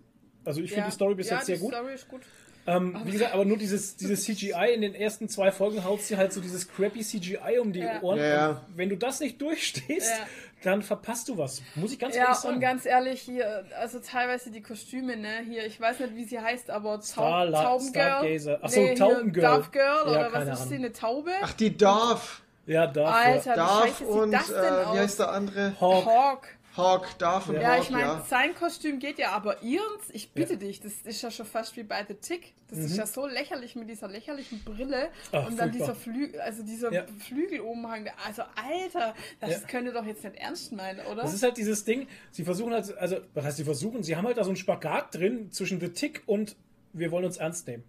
Also 0.45 0.61
ich 0.61 0.71
Ja. 0.71 0.75
finde 0.77 0.89
die 0.91 0.95
Story 0.95 1.15
bis 1.15 1.31
ja, 1.31 1.37
jetzt 1.37 1.47
sehr 1.47 1.57
die 1.57 1.63
gut. 1.63 1.73
Story 1.75 1.95
ist 1.95 2.09
gut. 2.09 2.23
Ähm, 2.67 3.01
wie 3.05 3.13
gesagt, 3.13 3.33
aber 3.33 3.45
nur 3.47 3.57
dieses, 3.57 3.97
dieses 3.97 4.25
CGI 4.25 4.75
in 4.75 4.83
den 4.83 4.95
ersten 4.95 5.29
zwei 5.29 5.51
Folgen 5.51 5.83
haut 5.83 6.03
sie 6.03 6.17
halt 6.17 6.33
so 6.33 6.41
dieses 6.41 6.69
crappy 6.69 7.01
CGI 7.01 7.59
um 7.61 7.73
die 7.73 7.81
Ja. 7.81 8.03
Ohren. 8.03 8.19
Ja, 8.19 8.25
ja. 8.27 8.49
Und 8.69 8.77
wenn 8.77 8.89
du 8.91 8.97
das 8.97 9.21
nicht 9.21 9.41
durchstehst, 9.41 10.11
Ja. 10.11 10.27
Dann 10.63 10.83
verpasst 10.83 11.29
du 11.29 11.39
was. 11.39 11.63
Muss 11.75 11.93
ich 11.93 11.99
ganz 11.99 12.15
Ja, 12.17 12.23
ehrlich 12.25 12.37
sagen. 12.39 12.55
und 12.55 12.61
ganz 12.61 12.85
ehrlich, 12.87 13.21
hier, 13.23 13.65
also 13.79 13.99
teilweise 14.01 14.51
die 14.51 14.63
Kostüme, 14.63 15.17
ne, 15.17 15.41
hier, 15.49 15.65
ich 15.67 15.81
weiß 15.81 16.01
nicht, 16.01 16.17
wie 16.17 16.25
sie 16.25 16.39
heißt, 16.41 16.71
aber 16.71 17.01
Taubengirl. 17.01 17.55
Stargazer. 17.91 18.59
Ach 18.63 18.69
so, 18.69 18.81
hier, 18.81 18.95
Taubengirl. 18.95 19.57
Dove 19.57 19.71
Girl, 19.71 19.85
Ja, 19.85 20.03
oder 20.05 20.33
was 20.33 20.49
ist 20.61 20.69
sie, 20.69 20.75
Ahnung. 20.77 20.85
eine 20.87 20.93
Taube? 20.93 21.31
Ach, 21.43 21.53
die 21.55 21.77
Darth. 21.77 22.43
ja, 22.67 22.87
dafür. 22.87 23.15
Alter, 23.15 23.55
wie 23.55 23.89
scheiße 23.89 23.97
sieht 23.99 24.07
und, 24.09 24.33
das 24.33 24.47
denn 24.49 24.57
äh, 24.57 24.69
aus? 24.69 24.95
wie 24.95 24.99
heißt 24.99 25.19
der 25.19 25.31
andere? 25.33 25.81
Hawk. 25.81 26.07
Hawk. 26.07 26.47
Hawk, 26.81 27.19
Darth 27.19 27.49
und 27.49 27.55
Ja, 27.57 27.75
Hawk, 27.75 27.83
ich 27.83 27.91
meine, 27.91 28.05
ja. 28.05 28.27
sein 28.29 28.55
Kostüm 28.55 28.99
geht 28.99 29.19
ja, 29.19 29.31
aber 29.33 29.63
ihrs, 29.63 29.83
ich 30.13 30.33
bitte 30.33 30.57
dich, 30.57 30.81
das 30.81 30.93
ist 31.05 31.23
ja 31.23 31.31
schon 31.31 31.47
fast 31.47 31.77
wie 31.77 31.83
bei 31.83 32.05
The 32.07 32.15
Tick. 32.15 32.55
Das 32.69 32.79
ist 32.79 32.97
ja 32.97 33.07
so 33.07 33.27
lächerlich 33.27 33.75
mit 33.77 33.89
dieser 33.91 34.09
lächerlichen 34.09 34.63
Brille 34.65 35.09
Mhm. 35.09 35.11
Ach, 35.33 35.47
und 35.49 35.59
dann 35.59 35.71
furchtbar. 35.71 35.71
dieser 35.73 35.95
Flügel, 35.95 36.41
also 36.41 36.63
dieser 36.63 36.93
Ja. 36.93 37.05
Flügelumhang. 37.19 38.09
Also, 38.27 38.43
Alter, 38.55 39.15
das 39.41 39.51
Ja. 39.51 39.59
könnt 39.69 39.87
ihr 39.87 39.93
doch 39.93 40.05
jetzt 40.05 40.23
nicht 40.25 40.37
ernst 40.37 40.73
meinen, 40.73 41.01
oder? 41.07 41.23
Das 41.23 41.35
ist 41.35 41.43
halt 41.43 41.57
dieses 41.57 41.85
Ding, 41.85 42.07
sie 42.31 42.45
versuchen 42.45 42.73
halt, 42.73 42.97
also, 42.99 43.17
was 43.35 43.45
heißt 43.45 43.57
sie 43.57 43.65
versuchen? 43.65 44.03
Sie 44.03 44.17
haben 44.17 44.27
halt 44.27 44.37
da 44.39 44.45
so 44.45 44.51
einen 44.51 44.57
Spagat 44.57 45.15
drin 45.15 45.51
zwischen 45.53 45.81
The 45.81 45.89
Tick 45.91 46.23
und 46.27 46.57
wir 46.93 47.11
wollen 47.11 47.25
uns 47.25 47.37
ernst 47.39 47.67
nehmen. 47.67 47.85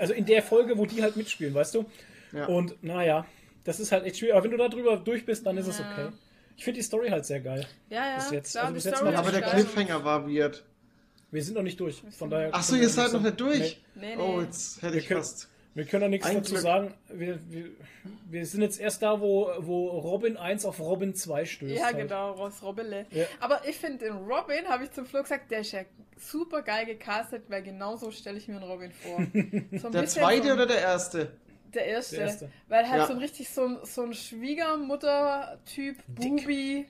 Also 0.00 0.12
in 0.14 0.24
der 0.26 0.42
Folge, 0.42 0.78
wo 0.78 0.86
die 0.86 1.02
halt 1.02 1.16
mitspielen, 1.16 1.54
weißt 1.54 1.74
du? 1.76 1.84
Ja. 2.32 2.46
Und 2.46 2.82
naja, 2.82 3.24
das 3.64 3.78
ist 3.80 3.92
halt 3.92 4.04
echt 4.04 4.18
schwierig. 4.18 4.34
Aber 4.34 4.44
wenn 4.44 4.50
du 4.50 4.56
da 4.56 4.68
drüber 4.68 4.96
durch 4.96 5.24
bist, 5.24 5.46
dann 5.46 5.56
ist 5.58 5.66
es 5.68 5.78
Ja. 5.78 5.90
okay. 5.92 6.08
Ich 6.56 6.64
finde 6.64 6.78
die 6.80 6.84
Story 6.84 7.08
halt 7.10 7.26
sehr 7.26 7.40
geil. 7.40 7.66
ja, 7.90 8.06
ja, 8.10 8.16
bis 8.16 8.30
jetzt. 8.30 8.50
klar, 8.52 8.64
Also 8.64 8.74
bis 8.74 8.84
jetzt 8.84 9.02
aber 9.02 9.30
der 9.30 9.40
geil. 9.42 9.50
Cliffhanger 9.50 10.04
war 10.04 10.28
weird. 10.28 10.64
Wir 11.30 11.42
sind 11.42 11.54
noch 11.54 11.62
nicht 11.62 11.78
durch. 11.80 12.02
Von 12.16 12.30
daher. 12.30 12.50
Ach 12.52 12.62
so, 12.62 12.76
ihr 12.76 12.88
seid 12.88 13.12
noch 13.12 13.20
nicht 13.20 13.38
durch? 13.40 13.82
Nee, 13.94 14.16
nee. 14.16 14.22
Oh, 14.22 14.40
jetzt 14.40 14.80
hätte 14.80 14.94
Wir 14.94 15.00
ich 15.00 15.08
können- 15.08 15.20
fast. 15.20 15.48
Wir 15.74 15.84
können 15.84 16.00
da 16.00 16.08
nichts 16.08 16.26
Ein 16.26 16.36
dazu 16.36 16.52
Glück. 16.52 16.62
sagen. 16.62 16.94
Wir, 17.12 17.38
wir, 17.50 17.66
wir 18.30 18.46
sind 18.46 18.62
jetzt 18.62 18.80
erst 18.80 19.02
da, 19.02 19.20
wo, 19.20 19.50
wo 19.58 19.88
Robin 19.88 20.38
1 20.38 20.64
auf 20.64 20.80
Robin 20.80 21.14
2 21.14 21.44
stößt. 21.44 21.74
Ja, 21.76 21.84
halt. 21.86 21.98
genau, 21.98 22.32
Ross 22.32 22.62
Robbele. 22.62 23.04
Ja. 23.10 23.26
Aber 23.40 23.60
ich 23.68 23.76
finde 23.76 24.06
den 24.06 24.14
Robin, 24.16 24.64
habe 24.70 24.84
ich 24.84 24.92
zum 24.92 25.04
Flo 25.04 25.20
gesagt, 25.20 25.50
der 25.50 25.58
ist 25.60 25.72
ja 25.72 25.80
super 26.16 26.62
geil 26.62 26.86
gecastet, 26.86 27.42
weil 27.48 27.62
genau 27.62 27.96
so 27.96 28.10
stelle 28.10 28.38
ich 28.38 28.48
mir 28.48 28.54
einen 28.56 28.64
Robin 28.64 28.90
vor. 28.90 29.18
So 29.78 29.88
ein 29.88 29.92
Der 29.92 30.06
zweite 30.06 30.46
so, 30.46 30.52
oder 30.54 30.64
der 30.66 30.78
erste? 30.80 31.32
Der 31.76 31.86
erste. 31.86 32.16
Der 32.16 32.24
erste. 32.26 32.50
Weil 32.68 32.88
halt 32.88 33.00
Ja. 33.02 33.06
so 33.06 33.12
ein 33.12 33.18
richtig 33.18 33.48
so 33.48 33.64
ein, 33.66 33.78
so 33.84 34.02
ein 34.02 34.12
Schwiegermutter-Typ, 34.14 35.96
Bubi, 36.08 36.86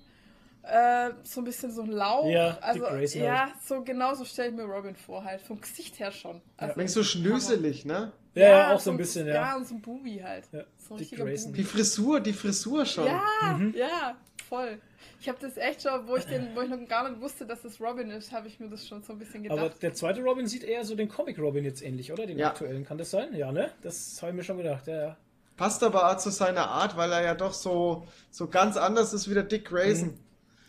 äh, 0.62 1.10
so 1.22 1.40
ein 1.40 1.44
bisschen 1.44 1.70
so 1.70 1.82
ein 1.82 1.90
Lauch. 1.90 2.26
Ja, 2.28 2.52
Dick 2.52 2.62
also, 2.64 2.80
Grayson 2.84 3.22
ja, 3.22 3.40
halt. 3.46 3.52
so 3.64 3.82
genau 3.82 4.14
so 4.14 4.24
stelle 4.24 4.48
ich 4.50 4.54
mir 4.56 4.64
Robin 4.64 4.96
vor, 4.96 5.24
halt. 5.24 5.40
Vom 5.40 5.60
Gesicht 5.60 5.98
her 5.98 6.10
schon. 6.10 6.40
Also, 6.56 6.76
Wenn 6.76 6.88
so 6.88 7.02
schnöselig, 7.04 7.84
ne? 7.84 8.12
Ja, 8.34 8.48
ja, 8.48 8.74
auch 8.74 8.80
so 8.80 8.90
ein 8.90 8.96
bisschen, 8.98 9.26
ja. 9.26 9.34
Ja, 9.34 9.56
und 9.56 9.66
so 9.66 9.74
ein 9.76 9.80
Bubi 9.80 10.18
halt. 10.22 10.44
Ja, 10.52 10.64
So 10.76 10.94
ein 10.96 11.08
Grayson. 11.10 11.52
Die 11.54 11.62
Bubi. 11.62 11.64
Frisur, 11.74 12.20
die 12.20 12.32
Frisur 12.32 12.84
schon. 12.84 13.06
Ja, 13.06 13.22
Mhm. 13.56 13.74
ja, 13.76 14.16
voll. 14.48 14.78
Ich 15.20 15.28
habe 15.28 15.38
das 15.40 15.56
echt 15.56 15.82
schon, 15.82 16.06
wo 16.06 16.16
ich, 16.16 16.24
den, 16.24 16.54
wo 16.54 16.60
ich 16.60 16.68
noch 16.68 16.86
gar 16.88 17.08
nicht 17.08 17.20
wusste, 17.20 17.46
dass 17.46 17.64
es 17.64 17.80
Robin 17.80 18.10
ist, 18.10 18.32
habe 18.32 18.48
ich 18.48 18.60
mir 18.60 18.68
das 18.68 18.86
schon 18.86 19.02
so 19.02 19.12
ein 19.12 19.18
bisschen 19.18 19.42
gedacht. 19.42 19.58
Aber 19.58 19.68
der 19.70 19.94
zweite 19.94 20.22
Robin 20.22 20.46
sieht 20.46 20.62
eher 20.62 20.84
so 20.84 20.94
den 20.94 21.08
Comic 21.08 21.38
Robin 21.38 21.64
jetzt 21.64 21.82
ähnlich, 21.82 22.12
oder? 22.12 22.26
Den 22.26 22.38
Ja. 22.38 22.48
aktuellen. 22.48 22.84
Kann 22.84 22.98
das 22.98 23.10
sein? 23.10 23.34
Ja, 23.34 23.50
ne? 23.52 23.70
Das 23.82 24.20
habe 24.22 24.30
ich 24.32 24.36
mir 24.36 24.44
schon 24.44 24.58
gedacht. 24.58 24.86
Ja, 24.86 24.96
ja. 25.00 25.16
Passt 25.56 25.82
aber 25.82 26.10
auch 26.10 26.16
zu 26.18 26.30
seiner 26.30 26.68
Art, 26.68 26.96
weil 26.96 27.10
er 27.12 27.22
ja 27.22 27.34
doch 27.34 27.54
so, 27.54 28.06
so 28.30 28.46
ganz 28.46 28.76
anders 28.76 29.12
ist 29.14 29.28
wie 29.30 29.34
der 29.34 29.42
Dick 29.42 29.64
Grayson. 29.66 30.08
Mhm. 30.08 30.18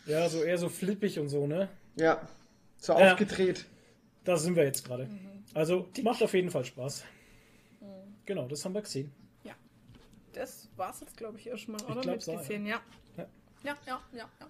Ja, 0.06 0.28
so 0.28 0.42
eher 0.42 0.56
so 0.56 0.68
flippig 0.70 1.18
und 1.18 1.28
so, 1.28 1.46
ne? 1.46 1.68
Ja. 1.96 2.26
So 2.78 2.94
Ja. 2.94 3.12
aufgedreht. 3.12 3.66
Da 4.24 4.36
sind 4.36 4.56
wir 4.56 4.64
jetzt 4.64 4.84
gerade. 4.86 5.04
Mhm. 5.04 5.44
Also, 5.54 5.88
macht 6.02 6.22
auf 6.22 6.32
jeden 6.32 6.50
Fall 6.50 6.64
Spaß. 6.64 7.04
Genau, 8.24 8.46
das 8.46 8.64
haben 8.64 8.74
wir 8.74 8.82
gesehen. 8.82 9.12
das 10.34 10.68
war's 10.76 11.00
jetzt, 11.00 11.16
glaube 11.16 11.36
ich, 11.38 11.48
erstmal, 11.48 11.80
oder? 11.82 12.00
glaub's 12.00 12.26
Mit 12.28 12.36
auch, 12.36 12.40
gesehen, 12.42 12.64
ja. 12.66 12.80
Ja. 13.16 13.26
Ja, 13.62 13.76
ja, 13.86 14.00
ja, 14.12 14.28
ja. 14.40 14.46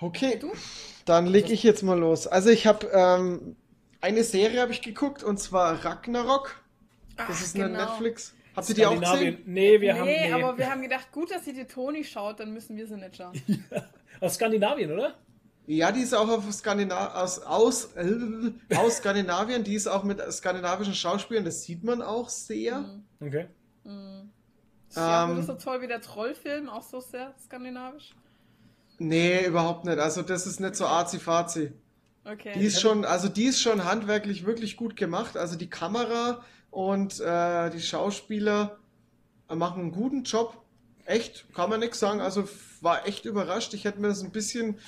Okay. 0.00 0.38
Du? 0.38 0.52
Dann 1.04 1.26
leg 1.26 1.50
ich 1.50 1.62
jetzt 1.62 1.82
mal 1.82 1.98
los. 1.98 2.26
Also 2.26 2.50
ich 2.50 2.66
habe 2.66 2.86
ähm, 2.92 3.56
eine 4.00 4.24
Serie 4.24 4.60
habe 4.60 4.72
ich 4.72 4.82
geguckt 4.82 5.22
und 5.22 5.38
zwar 5.38 5.84
Ragnarok. 5.84 6.62
Das 7.16 7.26
Ach, 7.28 7.42
ist 7.42 7.54
eine 7.54 7.68
genau. 7.68 7.84
Netflix. 7.84 8.34
Habt 8.56 8.68
ihr 8.70 8.74
die 8.74 8.86
auch 8.86 8.98
gesehen? 8.98 9.42
Nee, 9.46 9.80
wir 9.80 9.92
nee, 9.92 9.98
haben. 9.98 10.06
Nee, 10.06 10.32
aber 10.32 10.58
wir 10.58 10.70
haben 10.70 10.82
gedacht, 10.82 11.12
gut, 11.12 11.30
dass 11.30 11.44
sie 11.44 11.52
die 11.52 11.66
Toni 11.66 12.04
schaut, 12.04 12.40
dann 12.40 12.52
müssen 12.52 12.76
wir 12.76 12.86
sie 12.86 12.96
nicht 12.96 13.16
schauen. 13.16 13.40
Aus 14.20 14.34
Skandinavien, 14.34 14.90
oder? 14.92 15.14
Ja, 15.66 15.92
die 15.92 16.00
ist 16.00 16.14
auch 16.14 16.28
auf 16.28 16.50
Skandina 16.52 17.14
aus, 17.14 17.38
aus, 17.38 17.94
äh, 17.94 18.74
aus 18.74 18.96
Skandinavien. 18.96 19.62
Die 19.62 19.74
ist 19.74 19.86
auch 19.86 20.02
mit 20.02 20.20
skandinavischen 20.32 20.94
Schauspielern. 20.94 21.44
Das 21.44 21.62
sieht 21.62 21.84
man 21.84 22.02
auch 22.02 22.28
sehr. 22.28 23.00
Mhm. 23.20 24.19
Ja, 24.94 25.24
Ähm, 25.24 25.30
wurde 25.30 25.42
so 25.42 25.54
toll 25.54 25.82
wie 25.82 25.86
der 25.86 26.00
Trollfilm, 26.00 26.68
auch 26.68 26.82
so 26.82 27.00
sehr 27.00 27.34
skandinavisch. 27.44 28.14
Nee, 28.98 29.46
überhaupt 29.46 29.84
nicht. 29.84 29.98
Also 29.98 30.22
das 30.22 30.46
ist 30.46 30.60
nicht 30.60 30.76
so 30.76 30.86
arzi-fazi. 30.86 31.72
Okay. 32.24 32.52
Die 32.54 32.66
ist 32.66 32.80
schon, 32.80 33.04
also 33.04 33.28
die 33.28 33.44
ist 33.44 33.60
schon 33.62 33.84
handwerklich 33.84 34.44
wirklich 34.44 34.76
gut 34.76 34.96
gemacht. 34.96 35.36
Also 35.36 35.56
die 35.56 35.70
Kamera 35.70 36.44
und 36.70 37.18
äh, 37.20 37.70
die 37.70 37.80
Schauspieler 37.80 38.78
machen 39.48 39.82
einen 39.82 39.92
guten 39.92 40.24
Job. 40.24 40.62
Echt, 41.06 41.46
kann 41.54 41.70
man 41.70 41.80
nichts 41.80 41.98
sagen. 41.98 42.20
Also 42.20 42.46
war 42.82 43.06
echt 43.06 43.24
überrascht. 43.24 43.72
Ich 43.74 43.84
hätte 43.84 44.00
mir 44.00 44.08
das 44.08 44.22
ein 44.22 44.32
bisschen, 44.32 44.78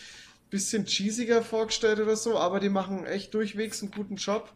bisschen 0.50 0.84
cheesiger 0.84 1.42
vorgestellt 1.42 1.98
oder 2.00 2.16
so, 2.16 2.38
aber 2.38 2.60
die 2.60 2.68
machen 2.68 3.06
echt 3.06 3.32
durchwegs 3.34 3.82
einen 3.82 3.92
guten 3.92 4.16
Job. 4.16 4.52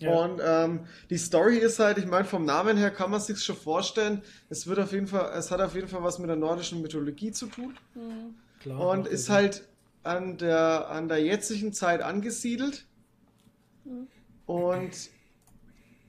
Ja. 0.00 0.12
Und 0.12 0.40
ähm, 0.44 0.80
die 1.10 1.18
Story 1.18 1.58
ist 1.58 1.78
halt, 1.80 1.98
ich 1.98 2.06
meine, 2.06 2.24
vom 2.24 2.44
Namen 2.44 2.76
her 2.76 2.90
kann 2.92 3.10
man 3.10 3.20
sich 3.20 3.42
schon 3.42 3.56
vorstellen. 3.56 4.22
Es 4.48 4.66
wird 4.66 4.78
auf 4.78 4.92
jeden 4.92 5.08
Fall, 5.08 5.32
es 5.36 5.50
hat 5.50 5.60
auf 5.60 5.74
jeden 5.74 5.88
Fall 5.88 6.02
was 6.04 6.18
mit 6.20 6.28
der 6.28 6.36
nordischen 6.36 6.80
Mythologie 6.82 7.32
zu 7.32 7.46
tun 7.46 7.76
Klar. 8.60 8.80
und 8.90 9.08
ist 9.08 9.26
Sinn. 9.26 9.34
halt 9.34 9.68
an 10.04 10.38
der, 10.38 10.88
an 10.88 11.08
der 11.08 11.18
jetzigen 11.18 11.72
Zeit 11.72 12.00
angesiedelt. 12.00 12.86
Und 14.46 14.92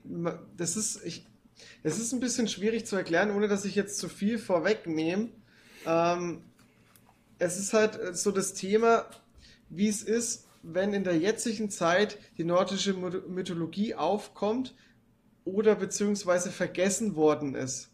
ma- 0.04 0.38
das 0.56 0.76
ist, 0.76 1.04
ich, 1.04 1.26
das 1.82 1.98
ist 1.98 2.12
ein 2.12 2.20
bisschen 2.20 2.48
schwierig 2.48 2.86
zu 2.86 2.96
erklären, 2.96 3.30
ohne 3.32 3.48
dass 3.48 3.64
ich 3.64 3.74
jetzt 3.74 3.98
zu 3.98 4.08
viel 4.08 4.38
vorwegnehme. 4.38 5.28
Ähm, 5.86 6.42
es 7.38 7.58
ist 7.58 7.72
halt 7.72 8.16
so 8.16 8.30
das 8.30 8.54
Thema, 8.54 9.06
wie 9.68 9.88
es 9.88 10.02
ist, 10.02 10.46
wenn 10.62 10.92
in 10.92 11.04
der 11.04 11.16
jetzigen 11.16 11.70
Zeit 11.70 12.18
die 12.36 12.44
nordische 12.44 12.92
Myth- 12.92 13.26
Mythologie 13.28 13.94
aufkommt 13.94 14.74
oder 15.44 15.74
beziehungsweise 15.74 16.50
vergessen 16.50 17.16
worden 17.16 17.54
ist. 17.54 17.90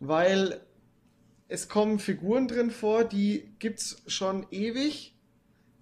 Weil 0.00 0.60
es 1.48 1.68
kommen 1.68 1.98
Figuren 1.98 2.48
drin 2.48 2.70
vor, 2.70 3.04
die 3.04 3.52
gibt 3.58 3.80
es 3.80 4.02
schon 4.06 4.46
ewig, 4.50 5.14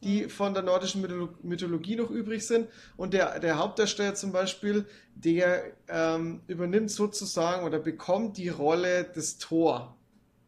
die 0.03 0.29
von 0.29 0.55
der 0.55 0.63
nordischen 0.63 1.03
Mytholo 1.03 1.29
Mythologie 1.43 1.97
noch 1.97 2.11
übrig 2.11 2.47
sind. 2.47 2.69
Und 2.97 3.15
der, 3.15 3.39
der 3.41 3.59
Hauptdarsteller 3.59 4.15
zum 4.15 4.33
Beispiel, 4.33 4.87
der 5.15 5.73
ähm, 5.89 6.41
übernimmt 6.47 6.91
sozusagen 6.91 7.67
oder 7.67 7.79
bekommt 7.79 8.37
die 8.37 8.49
Rolle 8.49 9.05
des 9.05 9.39
Thor. 9.39 9.97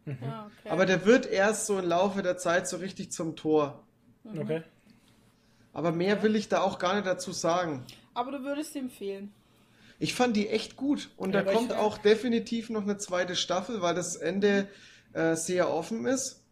Ah, 0.07 0.47
okay. 0.47 0.71
Aber 0.71 0.87
der 0.87 1.05
wird 1.05 1.27
erst 1.27 1.67
so 1.67 1.79
im 1.79 1.87
Laufe 1.87 2.23
der 2.23 2.37
Zeit 2.37 2.69
so 2.69 2.79
richtig 2.79 3.13
zum 3.13 3.37
Tor. 3.37 3.87
Okay. 4.25 4.63
Aber 5.73 5.93
mehr 5.93 6.23
will 6.23 6.35
ich 6.37 6.49
da 6.49 6.63
auch 6.63 6.79
gar 6.79 6.95
nicht 6.95 7.07
dazu 7.07 7.33
sagen. 7.33 7.85
Aber 8.15 8.33
du 8.33 8.43
würdest 8.43 8.73
sie 8.73 8.81
empfehlen. 8.81 9.33
Ich 9.99 10.15
fand 10.15 10.35
die 10.37 10.49
echt 10.49 10.77
gut. 10.77 11.11
Und 11.17 11.35
Ja, 11.35 11.43
da 11.43 11.53
kommt 11.53 11.73
auch 11.73 11.99
definitiv 11.99 12.71
noch 12.71 12.83
eine 12.83 12.97
zweite 12.99 13.37
Staffel, 13.37 13.83
weil 13.83 13.95
das 13.95 14.17
Ende 14.17 14.67
äh, 15.13 15.37
sehr 15.37 15.71
offen 15.73 16.07
ist. 16.07 16.43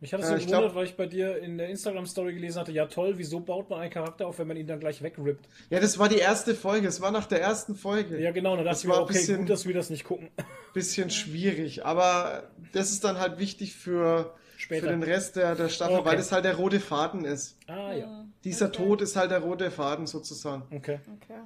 Mich 0.00 0.12
hat 0.14 0.20
es 0.20 0.26
Äh, 0.26 0.30
so 0.30 0.34
gewundert, 0.36 0.60
glaub- 0.62 0.74
weil 0.74 0.84
ich 0.86 0.96
bei 0.96 1.06
dir 1.06 1.38
in 1.38 1.58
der 1.58 1.68
Instagram-Story 1.68 2.32
gelesen 2.34 2.58
hatte, 2.60 2.72
ja 2.72 2.86
toll, 2.86 3.14
wieso 3.18 3.40
baut 3.40 3.68
man 3.68 3.80
einen 3.80 3.90
Charakter 3.90 4.26
auf, 4.26 4.38
wenn 4.38 4.46
man 4.48 4.56
ihn 4.56 4.66
dann 4.66 4.80
gleich 4.80 5.02
wegrippt? 5.02 5.46
Ja, 5.68 5.78
das 5.80 5.98
war 5.98 6.08
die 6.08 6.16
erste 6.18 6.54
Folge. 6.54 6.88
Es 6.88 7.00
war 7.00 7.10
nach 7.10 7.26
der 7.26 7.40
ersten 7.42 7.74
Folge. 7.74 8.18
Ja, 8.20 8.30
genau, 8.30 8.56
dann 8.56 8.64
dachte 8.64 8.70
Das 8.70 8.80
ich 8.80 8.84
mir, 8.86 8.92
war 8.92 8.98
ein 9.00 9.04
okay, 9.04 9.12
bisschen- 9.14 9.38
gut, 9.38 9.50
dass 9.50 9.66
wir 9.66 9.74
das 9.74 9.90
nicht 9.90 10.04
gucken. 10.04 10.28
Bisschen 10.74 11.10
schwierig. 11.10 11.84
Aber 11.84 12.50
das 12.72 12.92
ist 12.92 13.04
dann 13.04 13.18
halt 13.18 13.38
wichtig 13.38 13.74
für, 13.74 14.32
Später. 14.60 14.86
für 14.86 14.92
den 14.92 15.02
Rest 15.02 15.36
der, 15.36 15.54
der 15.54 15.68
Staffel, 15.68 15.96
Okay. 15.96 16.04
weil 16.10 16.16
das 16.16 16.32
halt 16.32 16.44
der 16.44 16.56
rote 16.56 16.80
Faden 16.80 17.24
ist. 17.24 17.56
Ah, 17.66 17.92
ja. 17.92 18.24
Dieser 18.44 18.66
Okay. 18.66 18.76
Tod 18.76 19.00
ist 19.02 19.16
halt 19.16 19.30
der 19.30 19.40
rote 19.40 19.70
Faden 19.70 20.06
sozusagen. 20.06 20.62
Okay. 20.74 21.00
Okay. 21.22 21.40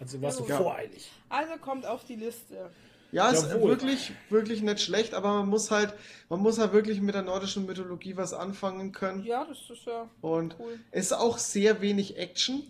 Also 0.00 0.20
warst 0.20 0.40
du 0.40 0.44
Ja. 0.46 0.56
voreilig. 0.58 1.10
Also 1.28 1.56
kommt 1.56 1.86
auf 1.86 2.04
die 2.04 2.16
Liste. 2.16 2.70
Ja, 3.12 3.30
ist 3.30 3.48
Jawohl. 3.48 3.70
wirklich, 3.70 4.12
wirklich 4.28 4.60
nicht 4.60 4.80
schlecht, 4.80 5.14
aber 5.14 5.34
man 5.34 5.48
muss 5.48 5.70
halt, 5.70 5.94
man 6.28 6.40
muss 6.40 6.58
halt 6.58 6.72
wirklich 6.72 7.00
mit 7.00 7.14
der 7.14 7.22
nordischen 7.22 7.64
Mythologie 7.64 8.16
was 8.16 8.32
anfangen 8.34 8.90
können. 8.90 9.24
Ja, 9.24 9.44
das 9.44 9.58
ist 9.70 9.86
ja 9.86 10.10
Und 10.20 10.56
cool. 10.58 10.80
es 10.90 11.06
ist 11.06 11.12
auch 11.12 11.38
sehr 11.38 11.80
wenig 11.80 12.18
Action. 12.18 12.64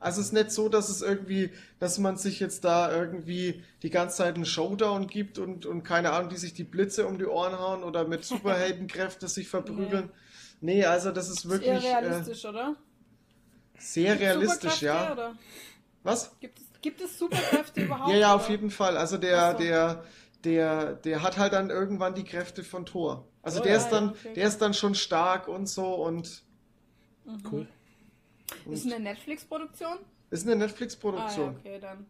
Also 0.00 0.20
es 0.20 0.28
ist 0.28 0.32
nicht 0.32 0.50
so, 0.50 0.68
dass 0.70 0.88
es 0.88 1.02
irgendwie, 1.02 1.50
dass 1.78 1.98
man 1.98 2.16
sich 2.16 2.40
jetzt 2.40 2.64
da 2.64 2.90
irgendwie 2.90 3.62
die 3.82 3.90
ganze 3.90 4.16
Zeit 4.16 4.34
einen 4.34 4.46
Showdown 4.46 5.06
gibt 5.06 5.38
und, 5.38 5.66
und 5.66 5.82
keine 5.82 6.12
Ahnung, 6.12 6.30
die 6.30 6.38
sich 6.38 6.54
die 6.54 6.64
Blitze 6.64 7.06
um 7.06 7.18
die 7.18 7.26
Ohren 7.26 7.58
hauen 7.58 7.84
oder 7.84 8.06
mit 8.08 8.24
Superheldenkräfte 8.24 9.28
sich 9.28 9.48
verprügeln. 9.48 10.10
Nee, 10.62 10.84
also 10.84 11.10
das 11.10 11.30
ist 11.30 11.48
wirklich 11.48 11.70
eher 11.70 12.00
äh, 12.00 12.04
realistisch, 12.04 12.44
oder? 12.44 12.76
sehr 13.78 14.20
realistisch, 14.20 14.74
Superkräfte, 14.74 14.84
ja. 14.84 15.12
Oder? 15.12 15.38
Was? 16.02 16.38
Gibt 16.38 16.58
es, 16.58 16.64
gibt 16.82 17.00
es 17.00 17.18
Superkräfte 17.18 17.80
überhaupt? 17.84 18.10
Ja, 18.10 18.16
ja, 18.16 18.34
auf 18.34 18.42
oder? 18.42 18.50
jeden 18.50 18.70
Fall. 18.70 18.98
Also 18.98 19.16
der, 19.16 19.52
so. 19.52 19.58
der, 19.58 20.04
der, 20.44 20.92
der 20.96 21.22
hat 21.22 21.38
halt 21.38 21.54
dann 21.54 21.70
irgendwann 21.70 22.14
die 22.14 22.24
Kräfte 22.24 22.62
von 22.62 22.84
Thor. 22.84 23.26
Also 23.42 23.60
Oh, 23.60 23.62
der 23.62 23.72
ja, 23.72 23.78
ist 23.78 23.88
dann, 23.88 24.10
okay. 24.10 24.34
der 24.34 24.48
ist 24.48 24.58
dann 24.58 24.74
schon 24.74 24.94
stark 24.94 25.48
und 25.48 25.66
so 25.66 25.94
und 25.94 26.42
Cool. 27.50 27.68
Ist 28.70 28.86
eine 28.86 29.00
Netflix-Produktion? 29.00 29.98
ist 30.30 30.42
eine 30.46 30.52
Ah, 30.52 30.58
ja, 30.58 30.66
Netflix-Produktion. 30.66 31.56
okay, 31.58 31.78
dann. 31.80 32.06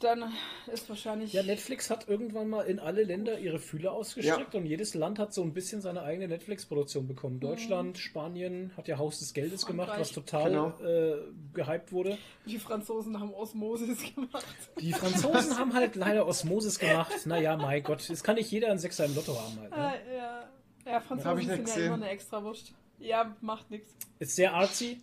Dann 0.00 0.32
ist 0.70 0.88
wahrscheinlich. 0.88 1.32
Ja, 1.32 1.42
Netflix 1.44 1.88
hat 1.88 2.08
irgendwann 2.08 2.50
mal 2.50 2.62
in 2.62 2.78
alle 2.80 3.04
Länder 3.04 3.38
ihre 3.38 3.58
Fühler 3.58 3.92
ausgestreckt 3.92 4.54
und 4.54 4.66
jedes 4.66 4.92
Land 4.94 5.18
hat 5.18 5.32
so 5.32 5.40
ein 5.42 5.54
bisschen 5.54 5.80
seine 5.80 6.02
eigene 6.02 6.28
Netflix-Produktion 6.28 7.06
bekommen. 7.06 7.40
Deutschland, 7.40 7.96
Spanien 7.96 8.72
hat 8.76 8.86
ja 8.88 8.98
Haus 8.98 9.20
des 9.20 9.32
Geldes 9.32 9.64
gemacht, 9.64 9.92
was 9.96 10.10
Frankreich. 10.10 10.12
total 10.12 10.50
Genau. 10.50 10.78
äh, 10.84 11.18
gehypt 11.54 11.92
wurde. 11.92 12.18
Die 12.44 12.58
Franzosen 12.58 13.18
haben 13.18 13.32
Osmosis 13.32 14.02
gemacht. 14.14 14.44
Die 14.80 14.92
Franzosen 14.92 15.56
haben 15.56 15.72
halt 15.72 15.94
leider 15.94 16.26
Osmosis 16.26 16.78
gemacht. 16.80 17.12
Naja, 17.26 17.56
mein 17.56 17.82
Gott, 17.82 18.10
es 18.10 18.22
kann 18.22 18.34
nicht 18.34 18.50
jeder 18.50 18.68
einen 18.70 18.80
Sechser 18.80 19.06
im 19.06 19.14
Lotto 19.14 19.40
haben 19.40 19.58
halt. 19.60 19.70
Ne? 19.70 19.76
Ah, 19.78 19.94
ja. 20.14 20.48
Ja, 20.92 21.00
Franzosen 21.00 21.38
sind 21.38 21.48
ja 21.50 21.56
gesehen. 21.56 21.86
immer 21.86 21.94
eine 21.94 22.08
Extrawurst. 22.10 22.74
Ja, 22.98 23.34
macht 23.40 23.70
nichts. 23.70 23.94
Ist 24.18 24.36
sehr 24.36 24.52
artsy, 24.52 25.00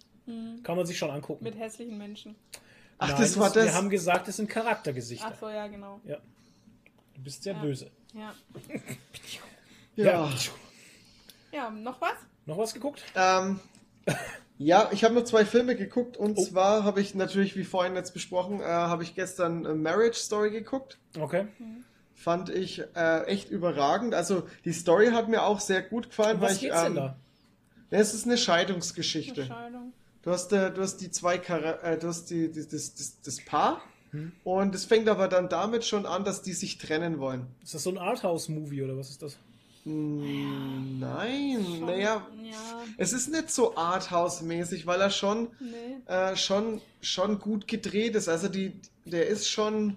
kann 0.63 0.75
man 0.77 0.85
sich 0.85 0.97
schon 0.97 1.09
angucken. 1.11 1.43
Mit 1.43 1.57
hässlichen 1.57 1.97
Menschen. 1.97 2.35
Ach, 2.97 3.09
Nein, 3.09 3.21
das 3.21 3.37
war 3.39 3.49
das. 3.51 3.65
Wir 3.65 3.73
haben 3.73 3.89
gesagt, 3.89 4.27
es 4.27 4.37
sind 4.37 4.47
Charaktergesichter. 4.49 5.31
Ach 5.33 5.39
so, 5.39 5.49
ja, 5.49 5.67
genau. 5.67 5.99
Ja. 6.05 6.17
Du 7.15 7.21
bist 7.23 7.43
sehr 7.43 7.53
Ja. 7.53 7.61
böse. 7.61 7.89
Ja. 8.13 8.33
ja. 9.95 10.29
Ja, 11.51 11.69
noch 11.69 11.99
was? 12.01 12.13
Noch 12.45 12.57
was 12.57 12.73
geguckt? 12.73 13.01
Ähm, 13.15 13.59
ja, 14.57 14.89
ich 14.91 15.03
habe 15.03 15.13
nur 15.13 15.25
zwei 15.25 15.45
Filme 15.45 15.75
geguckt 15.75 16.17
und 16.17 16.37
Oh. 16.37 16.43
zwar 16.45 16.83
habe 16.83 17.01
ich 17.01 17.13
natürlich, 17.15 17.55
wie 17.55 17.63
vorhin 17.63 17.95
jetzt 17.95 18.13
besprochen, 18.13 18.61
äh, 18.61 18.63
habe 18.63 19.03
ich 19.03 19.15
gestern 19.15 19.65
äh, 19.65 19.73
Marriage 19.73 20.17
Story 20.19 20.51
geguckt. 20.51 20.97
Okay. 21.19 21.47
Fand 22.15 22.49
ich 22.49 22.83
äh, 22.95 23.23
echt 23.25 23.49
überragend. 23.49 24.13
Also 24.13 24.47
die 24.63 24.73
Story 24.73 25.07
hat 25.07 25.27
mir 25.27 25.43
auch 25.43 25.59
sehr 25.59 25.81
gut 25.81 26.09
gefallen, 26.09 26.35
Um 26.37 26.41
weil 26.41 26.49
was 26.49 26.55
ich. 26.57 26.61
geht's 26.61 26.81
denn 26.83 26.91
ähm, 26.91 26.95
da? 26.95 27.15
Es 27.89 28.13
ist 28.13 28.25
eine 28.25 28.37
Scheidungsgeschichte. 28.37 29.41
Entscheidung. 29.41 29.91
Du 30.23 30.31
hast, 30.31 30.51
äh, 30.53 30.71
du 30.71 30.81
hast 30.81 30.97
die 30.97 31.09
zwei 31.11 31.37
Chara 31.39 31.79
äh, 31.81 31.97
du 31.97 32.07
hast 32.07 32.25
die, 32.29 32.51
die, 32.51 32.67
das, 32.67 32.93
das, 32.95 33.21
das 33.21 33.43
Paar 33.45 33.81
Hm. 34.11 34.33
und 34.43 34.75
es 34.75 34.83
fängt 34.83 35.07
aber 35.07 35.29
dann 35.29 35.47
damit 35.47 35.85
schon 35.85 36.05
an, 36.05 36.25
dass 36.25 36.41
die 36.41 36.51
sich 36.51 36.77
trennen 36.77 37.19
wollen. 37.19 37.47
Ist 37.63 37.73
das 37.75 37.83
so 37.83 37.91
ein 37.91 37.97
Arthouse-Movie 37.97 38.81
oder 38.83 38.97
was 38.97 39.09
ist 39.09 39.21
das? 39.21 39.37
Nein, 39.85 41.79
naja, 41.79 42.27
Ja, 42.43 42.83
es 42.97 43.13
ist 43.13 43.29
nicht 43.31 43.49
so 43.51 43.75
Arthouse-mäßig, 43.77 44.85
weil 44.85 44.99
er 45.01 45.09
schon, 45.11 45.47
nee. 45.59 45.97
äh, 46.13 46.35
schon, 46.35 46.81
schon 47.01 47.39
gut 47.39 47.67
gedreht 47.67 48.15
ist. 48.15 48.27
Also 48.27 48.49
die, 48.49 48.73
der 49.05 49.27
ist 49.27 49.47
schon, 49.49 49.95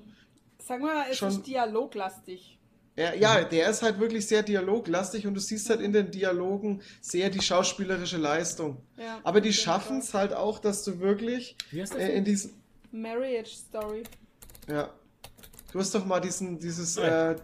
Sag 0.58 0.80
mal, 0.80 1.04
es 1.10 1.18
Schon- 1.18 1.28
ist 1.30 1.42
dialoglastig. 1.46 2.53
Er, 2.97 3.16
ja, 3.16 3.42
der 3.42 3.68
ist 3.70 3.82
halt 3.82 3.98
wirklich 3.98 4.26
sehr 4.26 4.42
dialoglastig 4.42 5.26
und 5.26 5.34
du 5.34 5.40
siehst 5.40 5.68
halt 5.68 5.81
in 5.81 5.92
den 5.92 6.10
Dialogen 6.10 6.81
sehr 7.00 7.28
die 7.28 7.40
schauspielerische 7.40 8.18
Leistung. 8.18 8.76
Ja, 8.97 9.20
Aber 9.24 9.40
die 9.40 9.52
schaffen 9.52 9.98
es 9.98 10.14
halt 10.14 10.32
auch, 10.32 10.60
dass 10.60 10.84
du 10.84 11.00
wirklich 11.00 11.56
Wie 11.70 11.82
heißt 11.82 11.94
der 11.94 12.12
äh, 12.12 12.16
in 12.16 12.24
diesen, 12.24 12.50
Fall. 12.50 12.58
Marriage 12.92 13.50
Story. 13.50 14.05
Ja. 14.68 14.90
Du 15.73 15.81
hast 15.81 15.92
doch 15.92 16.05
mal 16.06 16.20
diesen, 16.20 16.60
dieses, 16.60 16.97
äh, 16.97 17.34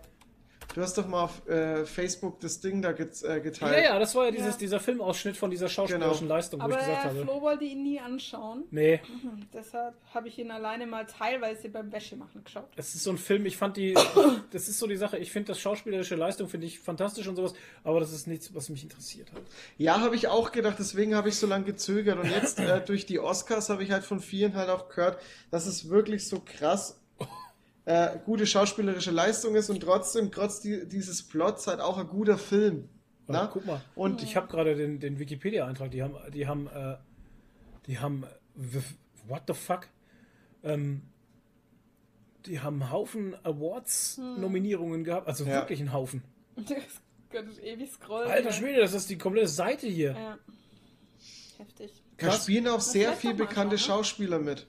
du 0.75 0.81
hast 0.83 0.97
doch 0.99 1.07
mal 1.07 1.25
auf 1.25 1.47
äh, 1.49 1.85
Facebook 1.85 2.41
das 2.41 2.61
Ding 2.61 2.81
da 2.83 2.93
get, 2.93 3.23
äh, 3.23 3.29
Ja, 3.29 3.39
geteilt. 3.39 3.85
ja, 3.85 3.99
das 3.99 4.15
war 4.15 4.27
ja 4.27 4.31
dieses, 4.31 4.53
Ja. 4.55 4.59
dieser 4.59 4.81
Filmausschnitt 4.81 5.37
von 5.37 5.51
dieser 5.51 5.69
schauspielerischen 5.69 6.27
Genau. 6.27 6.35
Leistung, 6.37 6.61
wo 6.61 6.65
Aber 6.65 6.75
ich 6.75 6.79
gesagt 6.81 7.05
der 7.05 7.11
habe. 7.11 7.23
Flo 7.23 7.41
wollte 7.43 7.65
ihn 7.65 7.83
nie 7.83 7.99
anschauen. 8.01 8.65
Nee, 8.71 9.01
Hm, 9.23 9.47
Deshalb 9.53 9.95
habe 10.15 10.29
ich 10.29 10.39
ihn 10.39 10.51
alleine 10.51 10.87
mal 10.87 11.07
teilweise 11.07 11.69
beim 11.69 11.91
Wäschemachen 11.93 12.45
geschaut. 12.45 12.69
es 12.77 12.95
ist 12.95 13.03
so 13.05 13.11
ein 13.11 13.19
Film, 13.19 13.47
ich 13.47 13.57
fand 13.57 13.77
die, 13.77 13.95
das 14.53 14.69
ist 14.69 14.79
so 14.79 14.87
die 14.87 14.97
Sache, 14.97 15.19
ich 15.19 15.33
finde 15.33 15.49
das 15.49 15.59
schauspielerische 15.61 16.15
Leistung, 16.15 16.49
finde 16.49 16.67
ich 16.67 16.79
fantastisch 16.81 17.27
und 17.27 17.37
sowas, 17.37 17.55
aber 17.85 18.01
das 18.01 18.13
ist 18.13 18.27
nichts, 18.27 18.55
was 18.55 18.69
mich 18.69 18.83
interessiert 18.83 19.33
hat. 19.33 19.43
Ja, 19.79 20.01
habe 20.01 20.15
ich 20.15 20.29
auch 20.29 20.53
gedacht, 20.53 20.77
deswegen 20.79 21.15
habe 21.15 21.29
ich 21.29 21.37
so 21.37 21.47
lange 21.47 21.65
gezögert. 21.65 22.19
Und 22.19 22.31
jetzt 22.31 22.59
äh, 22.61 22.81
durch 22.85 23.07
die 23.07 23.19
Oscars 23.19 23.69
habe 23.71 23.83
ich 23.83 23.91
halt 23.91 24.05
von 24.05 24.21
vielen 24.21 24.55
halt 24.55 24.69
auch 24.69 24.89
gehört, 24.89 25.21
dass 25.51 25.67
es 25.67 25.89
wirklich 25.89 26.29
so 26.29 26.41
krass 26.45 27.00
äh, 27.91 28.19
gute 28.25 28.47
schauspielerische 28.47 29.10
Leistung 29.10 29.57
ist 29.57 29.69
und 29.70 29.81
trotzdem, 29.81 30.31
trotz 30.31 30.60
die, 30.60 30.86
dieses 30.86 31.27
Plots 31.27 31.67
halt 31.67 31.81
auch 31.81 31.99
ein 31.99 32.07
guter 32.07 32.39
Film. 32.39 32.89
Ja, 33.27 33.33
Na? 33.44 33.47
guck 33.52 33.67
mal. 33.67 33.81
Und 33.94 34.23
Ich 34.23 34.36
habe 34.36 34.47
gerade 34.49 34.77
den, 34.77 35.01
den 35.01 35.19
Wikipedia-Eintrag, 35.19 35.91
die 35.91 36.02
haben, 36.02 36.15
die 36.33 36.47
haben, 36.47 36.69
äh, 36.69 36.97
die 37.86 37.99
haben, 37.99 38.25
what 39.27 39.43
the 39.49 39.55
fuck? 39.55 39.89
Ähm, 40.62 41.02
die 42.47 42.60
haben 42.60 42.81
einen 42.83 42.93
Haufen 42.93 43.35
Awards-Nominierungen 43.44 45.05
gehabt, 45.05 45.27
also 45.27 45.44
Ja. 45.44 45.60
wirklich 45.60 45.81
einen 45.81 45.93
Haufen. 45.93 46.23
Das 46.57 46.77
könnte 47.31 47.60
ewig 47.62 47.91
scrollen. 47.93 48.28
Alter 48.31 48.52
Schwede, 48.52 48.81
das 48.81 48.93
ist 48.93 49.09
die 49.09 49.17
komplette 49.17 49.49
Seite 49.49 49.86
hier. 49.86 50.12
Ja. 50.12 50.39
Heftig. 51.59 52.02
da 52.19 52.33
spielen 52.33 52.67
auch 52.69 52.81
sehr 52.81 53.12
vielleicht 53.12 53.20
viel 53.20 53.31
doch 53.33 53.39
mal 53.39 53.47
bekannte 53.47 53.75
anschauen, 53.77 53.99
ne? 53.99 54.05
Schauspieler 54.05 54.39
mit. 54.41 54.67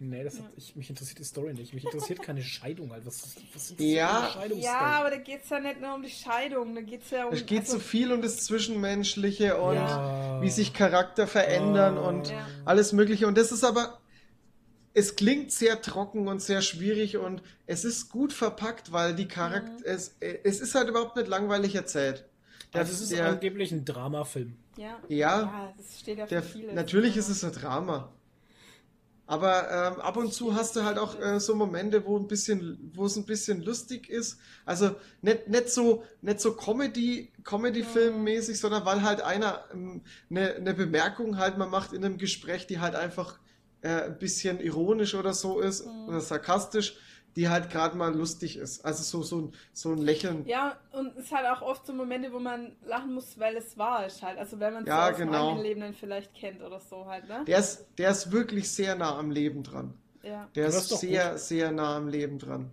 Nee, 0.00 0.22
das 0.22 0.38
hat, 0.38 0.44
ich, 0.56 0.76
mich 0.76 0.88
interessiert 0.90 1.18
die 1.18 1.24
Story 1.24 1.54
nicht. 1.54 1.74
Mich 1.74 1.84
interessiert 1.84 2.22
keine 2.22 2.40
Scheidung, 2.42 2.92
Alter. 2.92 3.06
Was, 3.06 3.22
was 3.52 3.70
interessiert 3.70 3.80
Ja. 3.80 4.32
Ja, 4.56 4.78
aber 5.00 5.10
da 5.10 5.16
geht 5.16 5.42
es 5.42 5.50
ja 5.50 5.58
nicht 5.58 5.80
nur 5.80 5.94
um 5.94 6.02
die 6.02 6.10
Scheidung, 6.10 6.74
da 6.74 6.80
geht 6.82 7.02
es 7.02 7.10
ja 7.10 7.26
um. 7.26 7.32
Es 7.34 7.44
geht 7.46 7.60
also, 7.60 7.72
so 7.74 7.78
viel 7.80 8.12
um 8.12 8.22
das 8.22 8.44
Zwischenmenschliche 8.44 9.56
und 9.56 9.74
Ja. 9.74 10.40
wie 10.40 10.50
sich 10.50 10.72
Charakter 10.72 11.26
verändern 11.26 11.98
Ah. 11.98 12.08
und 12.08 12.28
Ja. 12.30 12.46
alles 12.64 12.92
Mögliche. 12.92 13.26
Und 13.26 13.36
das 13.36 13.50
ist 13.50 13.64
aber, 13.64 13.98
es 14.94 15.16
klingt 15.16 15.50
sehr 15.50 15.80
trocken 15.82 16.28
und 16.28 16.40
sehr 16.42 16.62
schwierig 16.62 17.16
und 17.16 17.42
es 17.66 17.84
ist 17.84 18.08
gut 18.08 18.32
verpackt, 18.32 18.92
weil 18.92 19.16
die 19.16 19.26
Charakter, 19.26 19.84
es, 19.84 20.14
es 20.20 20.60
ist 20.60 20.74
halt 20.76 20.88
überhaupt 20.88 21.16
nicht 21.16 21.26
langweilig 21.28 21.74
erzählt. 21.74 22.24
Also 22.72 22.92
es 22.92 23.00
ist 23.00 23.12
der, 23.12 23.26
angeblich 23.30 23.72
ein 23.72 23.84
Dramafilm. 23.84 24.54
Ja. 24.76 24.98
Ja. 25.08 25.72
das 25.76 25.98
steht 26.00 26.18
ja 26.18 26.26
für 26.26 26.30
der, 26.34 26.42
viele. 26.42 26.72
natürlich 26.74 27.16
ist 27.16 27.28
es 27.28 27.42
ein 27.42 27.50
Drama. 27.52 28.12
Aber 29.28 29.70
ähm, 29.70 30.00
ab 30.00 30.16
und 30.16 30.32
zu 30.32 30.54
hast 30.54 30.74
du 30.74 30.84
halt 30.84 30.96
auch 30.96 31.20
äh, 31.20 31.38
so 31.38 31.54
Momente, 31.54 32.06
wo 32.06 32.16
ein 32.18 32.26
bisschen, 32.26 32.90
wo 32.94 33.04
es 33.04 33.14
ein 33.16 33.26
bisschen 33.26 33.62
lustig 33.62 34.08
ist. 34.08 34.38
Also 34.64 34.96
nicht, 35.20 35.48
nicht 35.48 35.68
so, 35.68 36.02
nicht 36.22 36.40
so 36.40 36.54
Comedy, 36.54 37.30
Comedy-Film-mäßig, 37.44 38.58
sondern 38.58 38.86
weil 38.86 39.02
halt 39.02 39.20
einer 39.20 39.64
ähm, 39.70 40.00
eine, 40.30 40.54
eine 40.54 40.72
Bemerkung 40.72 41.36
halt 41.36 41.58
mal 41.58 41.66
macht 41.66 41.92
in 41.92 42.02
einem 42.06 42.16
Gespräch, 42.16 42.66
die 42.66 42.80
halt 42.80 42.94
einfach 42.94 43.38
äh, 43.82 44.04
ein 44.04 44.18
bisschen 44.18 44.60
ironisch 44.60 45.14
oder 45.14 45.34
so 45.34 45.60
ist 45.60 45.84
oder 45.86 46.22
sarkastisch, 46.22 46.96
die 47.36 47.48
halt 47.48 47.70
gerade 47.70 47.96
mal 47.96 48.14
lustig 48.14 48.56
ist. 48.56 48.84
Also 48.84 49.02
so, 49.02 49.22
so, 49.22 49.38
ein- 49.42 49.52
so 49.72 49.90
ein 49.92 49.98
Lächeln. 49.98 50.44
Ja, 50.46 50.76
und 50.92 51.16
es 51.16 51.30
hat 51.30 51.44
auch 51.46 51.62
oft 51.62 51.86
so 51.86 51.92
Momente, 51.92 52.32
wo 52.32 52.38
man 52.40 52.72
lachen 52.84 53.14
muss, 53.14 53.38
weil 53.38 53.56
es 53.56 53.78
wahr 53.78 54.06
ist 54.06 54.22
halt. 54.22 54.38
Also 54.38 54.58
wenn 54.58 54.72
man 54.74 54.82
es 54.82 54.88
Ja, 54.88 55.06
so 55.06 55.10
aus 55.12 55.16
dem 55.18 55.26
genau. 55.28 55.48
eigenen 55.50 55.62
Leben 55.64 55.80
dann 55.80 55.94
vielleicht 55.94 56.34
kennt 56.34 56.62
oder 56.62 56.80
so 56.80 57.06
halt, 57.06 57.28
ne? 57.28 57.44
Der 57.46 57.58
ist, 57.58 57.86
der 57.98 58.10
ist 58.10 58.32
wirklich 58.32 58.70
sehr 58.70 58.96
nah 58.96 59.16
am 59.18 59.30
Leben 59.30 59.62
dran. 59.62 59.94
Ja. 60.22 60.48
Der 60.54 60.66
Das 60.66 60.74
ist 60.76 60.82
ist 60.82 60.92
doch 60.92 60.98
sehr, 60.98 61.38
sehr 61.38 61.70
nah 61.70 61.96
am 61.96 62.08
Leben 62.08 62.38
dran. 62.38 62.70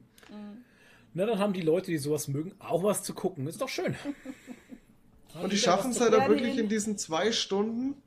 Na, 1.13 1.25
dann 1.25 1.39
haben 1.39 1.53
die 1.53 1.61
Leute, 1.61 1.91
die 1.91 1.97
sowas 1.97 2.27
mögen, 2.27 2.53
auch 2.59 2.83
was 2.83 3.03
zu 3.03 3.13
gucken. 3.13 3.47
Ist 3.47 3.61
doch 3.61 3.69
schön. 3.69 3.95
Und 5.41 5.51
die 5.51 5.57
schaffen 5.57 5.91
es 5.91 5.99
halt 6.01 6.13
auch 6.15 6.27
wirklich 6.29 6.57
in 6.57 6.69
diesen 6.69 6.97
zwei 6.97 7.31
Stunden, 7.31 7.93
den 7.93 8.04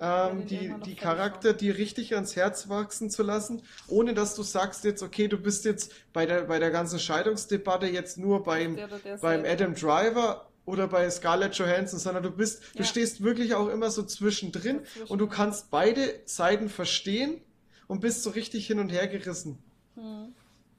ähm, 0.00 0.46
die, 0.46 0.74
die 0.84 0.94
Charakter, 0.94 1.52
die 1.52 1.70
richtig 1.70 2.14
ans 2.14 2.36
Herz 2.36 2.68
wachsen 2.68 3.10
zu 3.10 3.22
lassen, 3.22 3.62
ohne 3.88 4.14
dass 4.14 4.34
du 4.34 4.42
sagst 4.42 4.84
jetzt, 4.84 5.02
okay, 5.02 5.28
du 5.28 5.38
bist 5.38 5.64
jetzt 5.64 5.92
bei 6.12 6.26
der, 6.26 6.42
bei 6.42 6.58
der 6.58 6.70
ganzen 6.70 6.98
Scheidungsdebatte 6.98 7.86
jetzt 7.86 8.18
nur 8.18 8.42
beim, 8.42 8.76
Der 8.76 8.86
oder 8.88 8.98
der 8.98 9.16
beim. 9.18 9.44
Adam 9.44 9.74
Driver 9.74 10.50
oder 10.66 10.88
bei 10.88 11.08
Scarlett 11.10 11.54
Johansson, 11.54 11.98
sondern 11.98 12.22
du 12.24 12.30
bist, 12.30 12.62
du 12.74 12.80
Ja. 12.80 12.84
stehst 12.84 13.22
wirklich 13.22 13.54
auch 13.54 13.68
immer 13.68 13.90
so 13.90 14.02
zwischendrin 14.02 14.78
Dazwischen, 14.78 15.06
und 15.12 15.18
du 15.20 15.28
kannst 15.28 15.70
beide 15.70 16.20
Seiten 16.24 16.68
verstehen 16.68 17.40
und 17.86 18.00
bist 18.00 18.22
so 18.22 18.30
richtig 18.30 18.66
hin 18.66 18.80
und 18.80 18.90
her 18.90 19.06
gerissen. 19.06 19.58
Hm. 19.94 20.34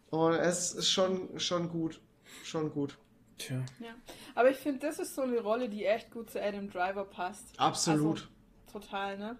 Und 0.09 0.33
es 0.33 0.73
ist 0.73 0.89
schon, 0.89 1.39
schon 1.39 1.69
gut. 1.69 1.99
Schon 2.43 2.71
gut. 2.71 2.97
Tja. 3.37 3.57
ja. 3.79 3.93
Aber 4.35 4.49
ich 4.49 4.57
finde, 4.57 4.79
das 4.79 4.99
ist 4.99 5.15
so 5.15 5.21
eine 5.21 5.39
Rolle, 5.39 5.69
die 5.69 5.85
echt 5.85 6.11
gut 6.11 6.29
zu 6.31 6.41
Adam 6.41 6.69
Driver 6.69 7.05
passt. 7.05 7.45
Absolut. 7.57 8.17
Also, 8.19 8.27
total, 8.71 9.17
ne? 9.17 9.37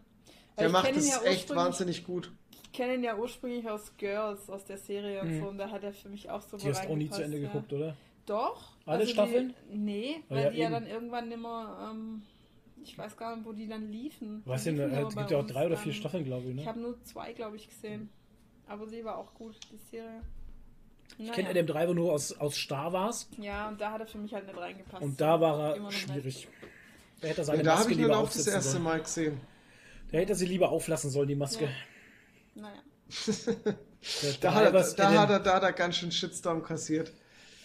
Der 0.57 0.63
Weil 0.63 0.67
ich 0.67 0.71
macht 0.73 0.97
es 0.97 1.09
ja 1.09 1.21
echt 1.23 1.49
wahnsinnig 1.55 2.03
gut. 2.05 2.31
Ich 2.63 2.71
kenne 2.73 2.95
ihn 2.95 3.03
ja 3.03 3.15
ursprünglich 3.17 3.69
aus 3.69 3.91
Girls, 3.97 4.49
aus 4.49 4.65
der 4.65 4.77
Serie 4.77 5.21
und 5.21 5.35
Mhm. 5.35 5.39
so, 5.41 5.47
und 5.49 5.57
da 5.57 5.69
hat 5.71 5.83
er 5.83 5.93
für 5.93 6.09
mich 6.09 6.29
auch 6.29 6.41
so 6.41 6.57
Die 6.57 6.67
hast 6.69 6.87
auch 6.87 6.95
nie 6.95 7.09
zu 7.09 7.23
Ende 7.23 7.37
ja. 7.37 7.47
geguckt, 7.47 7.71
oder? 7.73 7.95
Doch. 8.25 8.73
Alle 8.85 9.05
die- 9.05 9.11
Staffeln? 9.11 9.53
Nee, 9.71 10.17
Ah, 10.29 10.35
weil 10.35 10.43
ja, 10.45 10.49
die 10.51 10.57
ja 10.57 10.65
eben. 10.65 10.73
dann 10.73 10.87
irgendwann 10.87 11.29
nimmer, 11.29 11.89
ähm, 11.91 12.21
Ich 12.83 12.97
weiß 12.97 13.17
gar 13.17 13.35
nicht, 13.35 13.45
wo 13.45 13.51
die 13.51 13.67
dann 13.67 13.91
liefen. 13.91 14.41
Was 14.45 14.63
Die 14.63 14.73
denn? 14.73 14.91
Es 14.93 15.13
gibt 15.15 15.29
ja 15.31 15.37
auch 15.39 15.45
drei 15.45 15.65
oder 15.65 15.75
dann. 15.75 15.83
vier 15.83 15.91
Staffeln, 15.93 16.23
glaube 16.23 16.43
ich. 16.43 16.49
Ich 16.51 16.55
Ne? 16.55 16.65
habe 16.67 16.79
nur 16.79 17.03
zwei, 17.03 17.33
glaube 17.33 17.57
ich, 17.57 17.67
gesehen. 17.67 18.09
Aber 18.65 18.87
sie 18.87 19.03
war 19.03 19.17
auch 19.17 19.33
gut, 19.33 19.55
die 19.71 19.77
Serie. 19.77 20.21
Ich 21.17 21.29
kenne 21.33 21.49
Adam 21.49 21.65
Driver 21.65 21.93
nur 21.93 22.13
aus, 22.13 22.31
aus 22.39 22.55
Star 22.55 22.93
Wars 22.93 23.27
Ja, 23.39 23.67
und 23.67 23.81
da 23.81 23.91
hat 23.91 24.01
er 24.01 24.07
für 24.07 24.19
mich 24.19 24.33
halt 24.33 24.45
nicht 24.47 24.57
reingepasst. 24.57 25.03
und 25.03 25.19
da 25.19 25.41
war 25.41 25.55
Immer 25.75 25.75
er 25.75 25.79
noch 25.83 25.91
schwierig. 25.91 26.47
Da 27.21 27.27
hätte 27.27 27.37
er 27.37 27.37
Ja, 27.39 27.43
seine 27.45 27.63
da 27.63 27.71
habe 27.71 27.79
Maske 27.79 27.91
ich 27.93 27.97
lieber 27.97 28.09
noch 28.09 28.19
das 28.25 28.29
aufsetzen 28.29 28.53
erste 28.53 28.71
sollen. 28.71 28.83
Mal 28.83 28.99
gesehen. 29.01 29.41
Da 30.11 30.17
hätte 30.19 30.33
er 30.33 30.35
sie 30.35 30.45
lieber 30.45 30.69
auflassen 30.69 31.09
sollen, 31.09 31.27
die 31.27 31.35
Maske. 31.35 31.65
Ja. 31.65 32.61
Naja. 32.61 32.81
Da 34.41 34.53
hat, 34.53 34.63
er, 34.63 34.71
da, 34.71 35.11
hat 35.21 35.29
er, 35.31 35.39
da 35.39 35.55
hat 35.55 35.63
er 35.63 35.73
ganz 35.73 35.97
schön 35.97 36.11
Shitstorm 36.11 36.61
kassiert. 36.63 37.11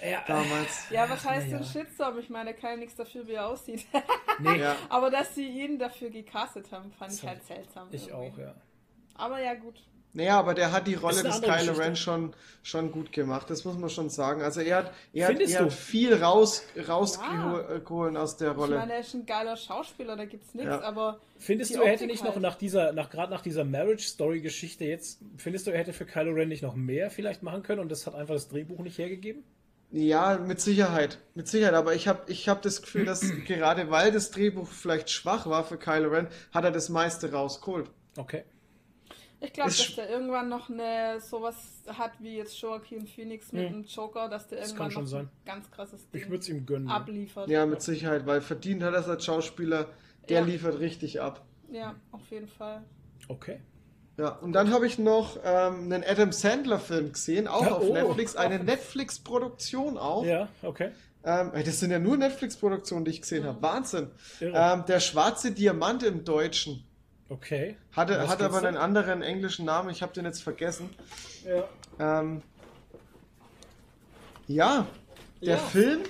Ja, 0.03 0.25
Damals. 0.27 0.87
Ja, 0.91 1.09
was 1.09 1.25
heißt 1.25 1.47
naja. 1.49 1.59
denn 1.59 1.67
Shitstorm? 1.67 2.19
Ich 2.19 2.31
meine, 2.31 2.51
er 2.51 2.57
kann 2.57 2.71
ja 2.71 2.77
nichts 2.79 2.97
dafür, 2.97 3.29
wie 3.29 3.33
er 3.35 3.47
aussieht. 3.47 3.87
nee, 4.41 4.59
Ja. 4.59 4.75
Aber 4.89 5.11
dass 5.11 5.35
sie 5.35 5.47
ihn 5.47 5.79
dafür 5.79 6.11
gecastet 6.11 6.73
haben, 6.73 6.91
fand 6.91 7.13
ich 7.13 7.21
So. 7.21 7.29
halt 7.29 7.45
seltsam. 7.45 7.89
ich 7.93 8.09
irgendwie. 8.09 8.33
auch, 8.33 8.39
ja. 8.39 8.55
Aber 9.15 9.41
ja, 9.41 9.55
gut. 9.55 9.81
Naja, 10.15 10.39
aber 10.39 10.52
der 10.52 10.73
hat 10.73 10.86
die 10.86 10.94
Rolle 10.94 11.23
des 11.23 11.41
Kylo 11.41 11.52
Geschichte. 11.55 11.78
Ren 11.78 11.97
schon, 11.97 12.34
schon 12.62 12.92
gut 12.92 13.12
gemacht, 13.12 13.49
das 13.49 13.65
muss 13.65 13.78
man 13.78 13.89
schon 13.89 14.10
sagen. 14.10 14.42
Also 14.42 14.60
er 14.60 14.76
hat, 14.76 14.92
er 15.15 15.28
hat, 15.28 15.41
er 15.41 15.65
hat 15.65 15.73
viel 15.73 16.12
raus, 16.15 16.62
rausgeholt 16.86 18.16
aus 18.16 18.36
der 18.36 18.50
Ich 18.52 18.57
Rolle. 18.57 18.76
meine, 18.78 18.92
er 18.94 19.00
ist 19.00 19.15
ein 19.15 19.26
geiler 19.26 19.57
Schauspieler, 19.57 20.16
da 20.16 20.24
gibt's 20.24 20.55
nichts, 20.55 20.68
Ja. 20.70 20.81
aber 20.82 21.18
Findest 21.39 21.74
du, 21.74 21.81
er 21.81 21.91
hätte 21.92 22.07
nicht 22.07 22.23
noch 22.24 22.32
halt. 22.34 22.42
nach 22.42 22.55
dieser, 22.57 22.92
nach 22.92 23.10
gerade 23.10 23.32
nach 23.32 23.41
dieser 23.42 23.65
Marriage 23.65 24.05
Story 24.07 24.41
Geschichte 24.41 24.84
jetzt, 24.84 25.20
findest 25.39 25.66
du, 25.66 25.70
er 25.70 25.78
hätte 25.78 25.92
für 25.92 26.05
Kylo 26.05 26.32
Ren 26.32 26.49
nicht 26.49 26.62
noch 26.62 26.74
mehr 26.74 27.10
vielleicht 27.10 27.42
machen 27.42 27.62
können 27.62 27.81
und 27.81 27.89
das 27.91 28.07
hat 28.07 28.15
einfach 28.15 28.34
das 28.34 28.49
Drehbuch 28.49 28.81
nicht 28.81 28.99
hergegeben? 28.99 29.42
Ja, 29.91 30.39
mit 30.39 30.60
Sicherheit. 30.60 31.18
Mit 31.34 31.49
Sicherheit. 31.49 31.74
Aber 31.74 31.94
ich 31.94 32.08
habe 32.08 32.20
ich 32.31 32.49
hab 32.49 32.62
das 32.62 32.81
Gefühl, 32.82 33.05
dass 33.05 33.20
gerade 33.47 33.91
weil 33.91 34.10
das 34.12 34.31
Drehbuch 34.31 34.68
vielleicht 34.68 35.10
schwach 35.10 35.47
war 35.47 35.65
für 35.65 35.76
Kylo 35.78 36.10
Ren, 36.10 36.28
hat 36.52 36.65
er 36.65 36.70
das 36.70 36.89
meiste 36.89 37.32
rausgeholt. 37.32 37.91
Okay. 38.16 38.44
Ich 39.43 39.53
glaube, 39.53 39.71
dass 39.71 39.95
der 39.97 40.09
irgendwann 40.11 40.49
noch 40.49 40.71
eine 40.71 41.21
sowas 41.21 41.55
hat 41.87 42.12
wie 42.21 42.37
jetzt 42.37 42.61
Joaquin 42.61 43.07
Phoenix 43.07 43.53
mit 43.53 43.67
Hm. 43.69 43.73
dem 43.73 43.85
Joker, 43.85 44.29
dass 44.29 44.49
der 44.49 44.59
Das 44.61 44.69
irgendwann 44.69 44.87
kann 44.89 44.93
schon 44.93 45.03
noch 45.05 45.11
sein. 45.11 45.25
ein 45.27 45.45
ganz 45.47 45.71
krasses 45.71 46.03
Ich 46.12 46.21
Ding 46.23 46.31
würde 46.31 46.39
es 46.43 46.49
ihm 46.49 46.65
gönnen. 46.67 46.89
ja. 46.89 46.95
abliefert. 46.97 47.49
Ja, 47.49 47.67
mit 47.67 47.83
Sicherheit, 47.83 48.27
weil 48.27 48.41
verdient 48.41 48.83
hat 48.83 48.95
er 48.95 49.01
es 49.01 49.09
als 49.09 49.25
Schauspieler, 49.25 49.89
der 50.29 50.41
Ja. 50.41 50.47
liefert 50.47 50.79
richtig 50.79 51.21
ab. 51.21 51.45
Ja, 51.71 51.95
auf 52.12 52.31
jeden 52.31 52.49
Fall. 52.49 52.83
Okay. 53.29 53.61
Ja, 54.19 54.29
und 54.29 54.53
dann 54.53 54.71
habe 54.71 54.87
ich 54.87 54.99
noch 54.99 55.39
ähm, 55.43 55.85
einen 55.91 56.05
Adam 56.07 56.33
Sandler-Film 56.33 57.12
gesehen, 57.12 57.49
auch 57.49 57.62
Ja, 57.65 57.73
auf 57.73 57.85
oh. 57.89 57.93
Netflix, 57.95 58.37
eine 58.37 58.62
Netflix-Produktion 58.62 59.97
auch. 59.99 60.25
Ja, 60.25 60.49
okay. 60.62 60.91
Ähm, 61.25 61.53
das 61.65 61.81
sind 61.81 61.91
ja 61.93 61.99
nur 61.99 62.17
Netflix-Produktionen, 62.17 63.05
die 63.05 63.12
ich 63.12 63.23
gesehen 63.23 63.45
habe. 63.45 63.62
Wahnsinn. 63.62 64.11
Ähm, 64.41 64.85
der 64.87 65.01
schwarze 65.01 65.53
Diamant 65.53 66.03
im 66.03 66.25
Deutschen. 66.25 66.85
Okay. 67.33 67.77
Hatte, 67.93 68.19
Was 68.19 68.28
hat 68.28 68.43
aber 68.43 68.61
da? 68.61 68.69
einen 68.69 68.77
anderen 68.77 69.23
englischen 69.23 69.65
Namen, 69.65 69.89
ich 69.89 70.02
habe 70.02 70.12
den 70.12 70.27
jetzt 70.27 70.43
vergessen. 70.43 70.91
Ja. 71.47 72.20
Ähm, 72.20 72.43
ja, 74.47 74.86
der 75.41 75.57
Ja. 75.57 75.62
Film, 75.62 76.01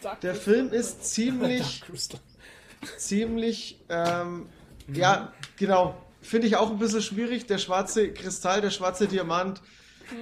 Sagt 0.00 0.24
der. 0.24 0.34
Film 0.34 0.72
ist 0.72 1.04
ziemlich, 1.04 1.82
Dark 2.10 2.98
ziemlich, 2.98 3.78
ähm, 3.88 4.48
ja, 4.92 5.32
genau, 5.56 5.94
finde 6.20 6.48
ich 6.48 6.56
auch 6.56 6.70
ein 6.70 6.78
bisschen 6.78 7.02
schwierig. 7.02 7.46
Der 7.46 7.58
schwarze 7.58 8.12
Kristall, 8.12 8.60
der 8.60 8.70
schwarze 8.70 9.06
Diamant, 9.06 9.62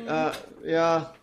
äh, 0.06 0.30
ja, 0.70 1.14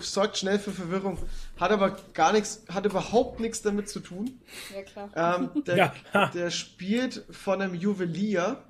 sorgt 0.00 0.36
schnell 0.36 0.58
für 0.58 0.72
Verwirrung, 0.72 1.18
hat 1.58 1.70
aber 1.70 1.96
gar 2.14 2.32
nichts, 2.32 2.64
hat 2.72 2.86
überhaupt 2.86 3.40
nichts 3.40 3.62
damit 3.62 3.88
zu 3.88 4.00
tun. 4.00 4.40
Ja, 4.74 4.82
klar. 4.82 5.10
Ähm, 5.54 5.64
der, 5.64 5.76
Ja, 6.12 6.28
der 6.30 6.50
spielt 6.50 7.24
von 7.30 7.60
einem 7.60 7.74
Juwelier, 7.74 8.62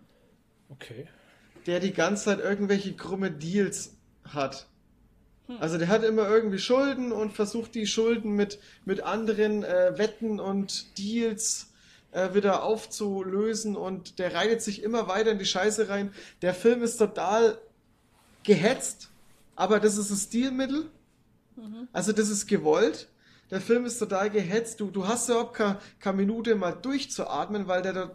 Okay. 0.70 1.07
der 1.67 1.81
die 1.81 1.92
ganze 1.92 2.25
Zeit 2.25 2.41
irgendwelche 2.41 2.94
krumme 2.94 3.31
Deals 3.31 3.97
hat. 4.25 4.67
Also 5.60 5.78
der 5.78 5.89
hat 5.89 6.05
immer 6.05 6.28
irgendwie 6.28 6.58
Schulden 6.58 7.10
und 7.10 7.33
versucht 7.33 7.75
die 7.75 7.86
Schulden 7.86 8.33
mit, 8.33 8.58
mit 8.84 9.00
anderen 9.00 9.65
äh, 9.65 9.97
Wetten 9.97 10.41
und 10.41 10.99
Deals 10.99 11.68
äh, 12.12 12.34
wieder 12.34 12.62
aufzulösen 12.65 13.75
und 13.75 14.18
der 14.18 14.34
reitet 14.34 14.60
sich 14.60 14.83
immer 14.83 15.08
weiter 15.08 15.31
in 15.31 15.39
die 15.39 15.47
Scheiße 15.47 15.89
rein. 15.89 16.12
Der 16.42 16.52
Film 16.52 16.83
ist 16.83 16.99
total 16.99 17.58
gehetzt, 18.44 19.08
aber 19.57 19.81
das 19.81 19.97
ist 19.97 20.10
ein 20.10 20.18
Stilmittel. 20.18 20.91
Also 21.93 22.12
das 22.12 22.28
ist 22.28 22.47
gewollt. 22.47 23.09
Der 23.51 23.61
Film 23.61 23.87
ist 23.87 23.99
total 23.99 24.28
gehetzt. 24.31 24.81
Du, 24.81 24.91
du 24.91 25.07
hast 25.09 25.28
überhaupt 25.28 25.55
keine, 25.55 25.78
keine 26.01 26.17
Minute 26.19 26.55
mal 26.55 26.73
durchzuatmen, 26.73 27.67
weil 27.67 27.83
der, 27.83 27.93
da- 27.95 28.11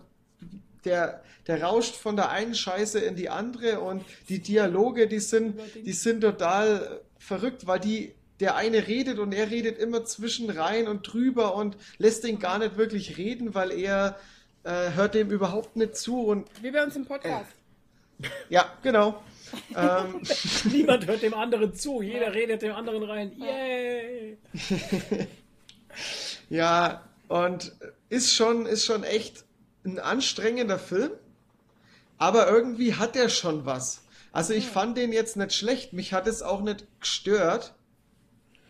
der, 0.86 1.24
der 1.48 1.64
rauscht 1.64 1.96
von 1.96 2.16
der 2.16 2.30
einen 2.30 2.54
Scheiße 2.56 3.00
in 3.00 3.16
die 3.16 3.30
andere 3.30 3.80
und 3.80 4.04
die 4.30 4.40
Dialoge, 4.40 5.08
die 5.08 5.20
sind, 5.20 5.60
die 5.76 5.94
sind 5.94 6.22
total 6.22 7.02
äh, 7.02 7.22
verrückt, 7.22 7.66
weil 7.68 7.80
die, 7.80 8.14
der 8.40 8.56
eine 8.56 8.86
redet 8.88 9.18
und 9.20 9.34
er 9.34 9.50
redet 9.50 9.78
immer 9.80 10.04
zwischen 10.06 10.50
rein 10.50 10.88
und 10.88 11.02
drüber 11.04 11.56
und 11.56 11.78
lässt 11.98 12.24
den 12.26 12.38
gar 12.40 12.60
nicht 12.60 12.78
wirklich 12.78 13.18
reden, 13.18 13.56
weil 13.56 13.72
er 13.72 14.18
äh, 14.64 14.92
hört 14.92 15.16
dem 15.16 15.32
überhaupt 15.32 15.76
nicht 15.78 15.96
zu 15.96 16.20
und 16.26 16.48
Wie 16.62 16.72
bei 16.72 16.84
uns 16.84 16.96
im 16.96 17.06
Podcast. 17.06 17.52
ja, 18.50 18.66
genau. 18.84 19.24
Ähm, 19.76 20.22
Niemand 20.72 21.08
hört 21.08 21.22
dem 21.22 21.34
anderen 21.34 21.74
zu, 21.74 22.02
jeder 22.02 22.34
redet 22.34 22.62
dem 22.62 22.74
anderen 22.74 23.04
rein. 23.04 23.32
Yay! 23.38 24.38
Ja, 26.50 27.04
und 27.28 27.74
ist 28.10 28.34
schon, 28.34 28.66
ist 28.66 28.86
schon 28.86 29.04
echt 29.04 29.44
ein 29.86 30.00
anstrengender 30.00 30.80
Film, 30.80 31.12
aber 32.18 32.48
irgendwie 32.48 32.96
hat 32.96 33.16
er 33.16 33.30
schon 33.30 33.66
was. 33.66 34.04
Also 34.32 34.54
ich 34.54 34.68
fand 34.68 34.98
den 34.98 35.14
jetzt 35.14 35.36
nicht 35.36 35.54
schlecht, 35.54 35.94
mich 35.94 36.14
hat 36.14 36.28
es 36.28 36.42
auch 36.42 36.62
nicht 36.62 36.86
gestört, 37.00 37.74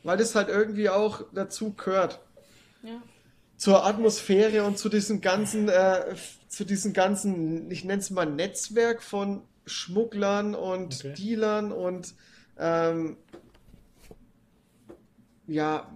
weil 0.03 0.17
das 0.17 0.35
halt 0.35 0.49
irgendwie 0.49 0.89
auch 0.89 1.23
dazu 1.33 1.73
gehört. 1.73 2.19
Ja. 2.83 3.01
Zur 3.57 3.85
Atmosphäre 3.85 4.63
und 4.63 4.77
zu 4.77 4.89
diesem 4.89 5.21
ganzen, 5.21 5.69
äh, 5.69 6.15
zu 6.49 6.65
diesem 6.65 6.91
ganzen, 6.93 7.71
ich 7.71 7.85
nenne 7.85 8.01
es 8.01 8.09
mal 8.09 8.25
Netzwerk 8.25 9.01
von 9.01 9.41
Schmugglern 9.65 10.55
und 10.55 10.95
Okay. 11.05 11.13
Dealern 11.13 11.71
und 11.71 12.13
ähm, 12.57 13.17
ja, 15.47 15.91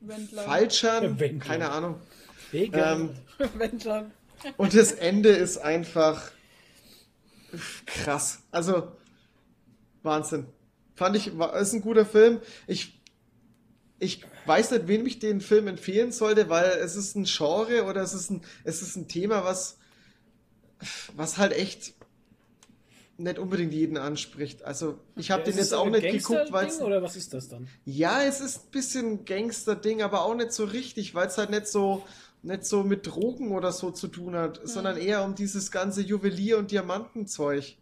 Wendler. 0.00 0.42
Falschern, 0.42 1.18
Wendler. 1.20 1.46
keine 1.46 1.70
Ahnung. 1.70 2.00
Ähm. 2.52 3.10
Und 4.56 4.74
das 4.74 4.92
Ende 4.92 5.30
ist 5.30 5.58
einfach 5.58 6.30
krass. 7.86 8.40
Also 8.50 8.92
Wahnsinn. 10.02 10.46
Fand 10.94 11.16
ich, 11.16 11.38
war, 11.38 11.54
ist 11.56 11.72
ein 11.72 11.80
guter 11.80 12.06
Film. 12.06 12.40
Ich, 12.66 13.00
ich 13.98 14.24
weiß 14.46 14.70
nicht, 14.72 14.88
wem 14.88 15.06
ich 15.06 15.18
den 15.18 15.40
Film 15.40 15.66
empfehlen 15.68 16.12
sollte, 16.12 16.48
weil 16.48 16.70
es 16.70 16.96
ist 16.96 17.14
ein 17.16 17.24
Genre 17.24 17.84
oder 17.84 18.00
es 18.02 18.14
ist 18.14 18.30
ein, 18.30 18.42
es 18.64 18.82
ist 18.82 18.96
ein 18.96 19.08
Thema, 19.08 19.44
was, 19.44 19.78
was 21.14 21.38
halt 21.38 21.52
echt 21.52 21.94
nicht 23.18 23.38
unbedingt 23.38 23.74
jeden 23.74 23.96
anspricht. 23.98 24.64
Also 24.64 24.98
ich 25.16 25.30
habe 25.30 25.42
Ja, 25.42 25.50
den 25.50 25.58
jetzt 25.58 25.74
auch 25.74 25.90
nicht 25.90 26.02
geguckt, 26.02 26.50
weil 26.52 26.62
Gangster-Ding 26.66 26.86
oder 26.86 27.02
was 27.02 27.16
ist 27.16 27.34
das 27.34 27.48
dann? 27.48 27.68
ja, 27.84 28.22
es 28.22 28.40
ist 28.40 28.66
ein 28.66 28.70
bisschen 28.70 29.24
Gangster-Ding, 29.24 30.02
aber 30.02 30.22
auch 30.24 30.34
nicht 30.34 30.52
so 30.52 30.64
richtig, 30.64 31.14
weil 31.14 31.26
es 31.26 31.36
halt 31.36 31.50
nicht 31.50 31.66
so, 31.66 32.04
nicht 32.42 32.64
so 32.64 32.84
mit 32.84 33.06
Drogen 33.06 33.50
oder 33.54 33.72
so 33.72 33.90
zu 33.90 34.06
tun 34.08 34.36
hat, 34.36 34.60
sondern 34.62 34.96
eher 34.96 35.24
um 35.24 35.34
dieses 35.34 35.70
ganze 35.72 36.00
Juwelier- 36.02 36.58
und 36.58 36.70
Diamantenzeug. 36.70 37.74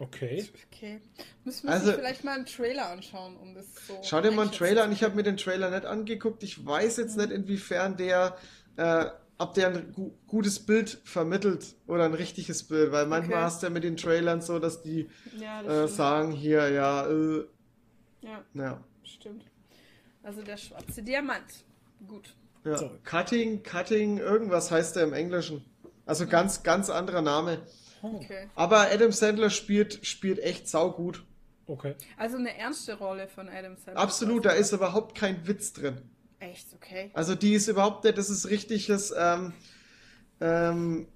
Okay. 0.00 0.48
Okay. 0.72 1.00
Müssen 1.44 1.66
wir 1.66 1.72
Also- 1.72 1.86
sich 1.86 1.94
vielleicht 1.96 2.24
mal 2.24 2.34
einen 2.36 2.46
Trailer 2.46 2.88
anschauen, 2.90 3.36
um 3.36 3.54
das 3.54 3.66
so. 3.86 3.98
Schau 4.04 4.20
dir 4.20 4.30
mal 4.30 4.42
einen 4.42 4.52
Trailer 4.52 4.84
an. 4.84 4.92
Ich 4.92 5.02
habe 5.02 5.16
mir 5.16 5.24
den 5.24 5.36
Trailer 5.36 5.70
nicht 5.70 5.86
angeguckt. 5.86 6.42
Ich 6.42 6.64
weiß 6.64 6.98
jetzt 6.98 7.16
nicht, 7.16 7.30
inwiefern 7.30 7.96
der, 7.96 8.36
äh, 8.76 9.06
ob 9.38 9.54
der 9.54 9.68
ein 9.68 9.92
gu 9.92 10.10
gutes 10.26 10.58
Bild 10.60 11.00
vermittelt 11.04 11.74
oder 11.86 12.04
ein 12.04 12.14
richtiges 12.14 12.64
Bild, 12.64 12.92
weil 12.92 13.06
manchmal 13.06 13.36
Okay. 13.38 13.44
hast 13.44 13.62
du 13.62 13.66
ja 13.66 13.70
mit 13.70 13.84
den 13.84 13.96
Trailern 13.96 14.40
so, 14.40 14.58
dass 14.58 14.82
die. 14.82 15.08
Ja, 15.38 15.62
das 15.62 15.92
äh, 15.92 15.94
sagen 15.94 16.32
hier, 16.32 16.68
ja, 16.70 17.06
äh, 17.06 17.44
Ja, 18.20 18.44
ja. 18.54 18.84
stimmt. 19.04 19.44
Also 20.22 20.42
der 20.42 20.56
schwarze 20.56 21.02
Diamant. 21.02 21.64
Gut. 22.06 22.34
Ja. 22.64 22.76
So. 22.76 22.90
Cutting, 23.04 23.62
Cutting, 23.62 24.18
irgendwas 24.18 24.70
heißt 24.70 24.96
er 24.96 25.04
im 25.04 25.12
Englischen. 25.12 25.64
Also 26.04 26.26
ganz, 26.26 26.62
ganz 26.62 26.90
anderer 26.90 27.22
Name. 27.22 27.60
Okay. 28.02 28.48
Aber 28.54 28.90
Adam 28.90 29.12
Sandler 29.12 29.50
spielt, 29.50 30.04
spielt 30.06 30.38
echt 30.40 30.68
saugut. 30.68 31.24
Okay. 31.66 31.94
Also 32.16 32.36
eine 32.38 32.56
ernste 32.56 32.94
Rolle 32.94 33.28
von 33.28 33.48
Adam 33.48 33.76
Sandler. 33.76 34.00
Absolut, 34.00 34.44
da 34.46 34.50
ist 34.50 34.72
überhaupt 34.72 35.14
kein 35.16 35.46
Witz 35.46 35.72
drin. 35.72 36.02
Echt, 36.40 36.66
okay. 36.74 37.10
Also 37.14 37.34
die 37.34 37.54
ist 37.54 37.68
überhaupt 37.68 38.04
nicht, 38.04 38.16
das 38.16 38.30
ist 38.30 38.48
richtiges, 38.48 39.12
ähm, 39.16 39.52
ähm, 40.40 41.08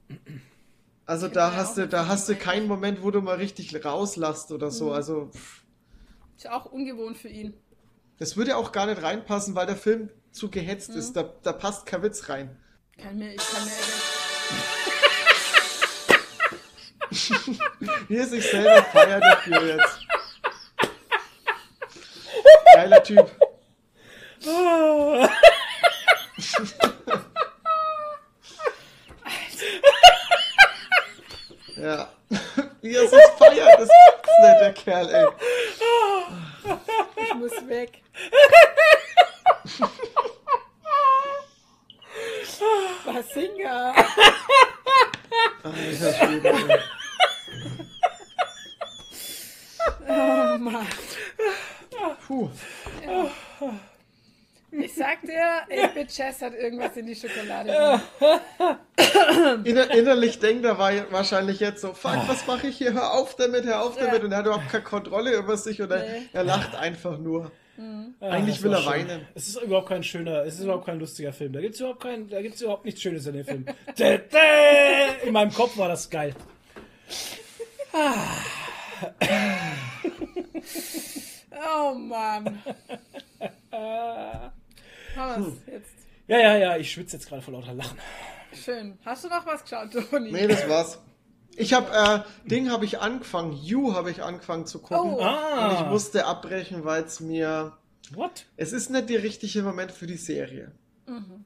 also 1.07 1.28
da 1.28 1.55
hast 1.55 1.78
du, 1.78 1.86
da 1.86 2.09
hast 2.09 2.28
du 2.28 2.34
keinen 2.34 2.67
Moment, 2.67 3.02
wo 3.02 3.10
du 3.12 3.20
mal 3.20 3.36
richtig 3.36 3.84
rauslasst 3.84 4.51
oder 4.52 4.70
so. 4.70 4.86
Mhm. 4.86 4.92
Also 4.92 5.31
pff, 5.33 5.62
Ist 6.36 6.49
auch 6.51 6.67
ungewohnt 6.67 7.17
für 7.18 7.28
ihn. 7.28 7.55
das 8.18 8.36
würde 8.36 8.57
auch 8.57 8.73
gar 8.73 8.86
nicht 8.86 9.01
reinpassen, 9.02 9.55
weil 9.55 9.67
der 9.67 9.76
Film 9.76 10.10
zu 10.33 10.51
gehetzt 10.51 10.91
Mhm. 10.91 10.97
ist. 10.97 11.12
Da, 11.15 11.23
da 11.42 11.52
passt 11.52 11.86
kein 11.86 12.02
Witz 12.02 12.28
rein. 12.28 12.57
Kann 12.99 13.17
mir, 13.18 13.33
ich 13.34 13.39
kann 13.39 13.65
mir 13.65 13.70
Adam, 13.70 14.01
Wie 18.09 18.17
er 18.17 18.26
sich 18.26 18.44
selber 18.51 18.83
feiert 18.84 19.23
dafür 19.23 19.67
jetzt. 19.76 19.99
Geiler 22.75 23.02
Typ. 23.02 23.31
Ja. 31.77 32.09
Wie 32.81 32.95
er 32.95 33.09
sich 33.09 33.21
feiert, 33.39 33.81
nicht, 33.81 33.91
der 34.61 34.73
Kerl, 34.73 35.12
ey. 35.12 35.27
Ich 37.17 37.35
muss 37.35 37.69
weg. 37.69 38.03
Basinga. 43.05 43.95
Alter 45.65 46.12
Schwede, 46.15 46.49
ey. 46.49 46.81
Oh 50.09 50.59
Mann. 50.59 50.87
Puh. 52.27 52.51
Ich 54.71 54.95
sag 54.95 55.19
8-Bit 56.03 56.11
Chess 56.15 56.43
hat 56.43 56.55
irgendwas 56.55 56.97
in 56.97 57.07
die 57.07 57.15
Schokolade. 57.15 57.73
gemacht. 57.73 58.03
Inner 59.67 59.91
innerlich 59.95 60.39
denkt 60.39 60.65
er 60.65 60.79
war 60.79 60.93
wahrscheinlich 61.11 61.61
jetzt 61.61 61.81
so, 61.83 61.93
fuck, 61.93 62.29
was 62.29 62.47
mache 62.47 62.69
ich 62.69 62.77
hier? 62.77 62.93
Hör 62.93 63.13
auf 63.15 63.37
damit, 63.37 63.65
hör 63.65 63.83
auf 63.83 63.97
damit. 63.97 64.23
Und 64.25 64.33
er 64.33 64.39
hat 64.39 64.47
überhaupt 64.47 64.69
keine 64.71 64.85
Kontrolle 64.85 65.35
über 65.37 65.57
sich 65.57 65.81
und 65.83 65.91
er, 65.91 65.99
Nee. 66.03 66.29
er 66.33 66.45
lacht 66.45 66.75
einfach 66.75 67.19
nur. 67.19 67.51
Ah, 68.21 68.29
Eigentlich 68.29 68.57
das 68.57 68.65
will 68.65 68.73
er 68.75 68.79
schön. 68.83 68.91
weinen. 68.93 69.27
Es 69.35 69.49
ist 69.49 69.61
überhaupt 69.63 69.89
kein 69.89 70.05
schöner, 70.05 70.43
es 70.45 70.55
ist 70.55 70.65
überhaupt 70.65 70.87
kein 70.87 71.01
lustiger 71.01 71.33
Film. 71.33 71.53
Da 71.53 71.61
gibt's 71.61 71.81
überhaupt 71.81 72.03
kein, 72.03 72.29
da 72.29 72.41
gibt's 72.43 72.61
überhaupt 72.61 72.85
nichts 72.85 73.01
Schönes 73.01 73.27
in 73.27 73.33
dem 73.35 73.45
Film. 73.45 73.65
In 75.25 75.33
meinem 75.33 75.53
Kopf 75.53 75.77
war 75.79 75.89
das 75.89 76.09
geil. 76.11 76.35
Oh 81.65 81.95
Mann. 81.95 82.61
Jetzt? 85.67 85.91
Ja, 86.27 86.39
ja, 86.39 86.57
ja, 86.57 86.77
ich 86.77 86.91
schwitze 86.93 87.17
jetzt 87.17 87.29
gerade 87.29 87.43
vor 87.43 87.55
lauter 87.55 87.75
Lachen. 87.75 87.99
Schön. 88.53 88.99
Hast 89.05 89.25
du 89.25 89.29
noch 89.29 89.45
was 89.47 89.63
geschaut, 89.63 89.91
Toni? 90.11 90.33
Nee, 90.33 90.47
das 90.47 90.69
war's. 90.69 90.99
Ich 91.57 91.73
habe, 91.75 91.91
äh, 91.93 92.49
Ding 92.49 92.71
habe 92.71 92.85
ich 92.85 93.01
angefangen, 93.01 93.53
You 93.53 93.95
habe 93.95 94.11
ich 94.11 94.23
angefangen 94.23 94.67
zu 94.67 94.81
gucken. 94.81 95.15
Oh. 95.15 95.21
Ah. 95.21 95.69
Und 95.69 95.75
ich 95.75 95.87
musste 95.91 96.25
abbrechen, 96.25 96.85
weil 96.85 97.05
es 97.05 97.21
mir, 97.21 97.77
What? 98.15 98.47
es 98.57 98.73
ist 98.73 98.91
nicht 98.91 99.11
der 99.11 99.23
richtige 99.23 99.63
Moment 99.63 99.93
für 99.93 100.07
die 100.07 100.17
Serie. 100.17 100.73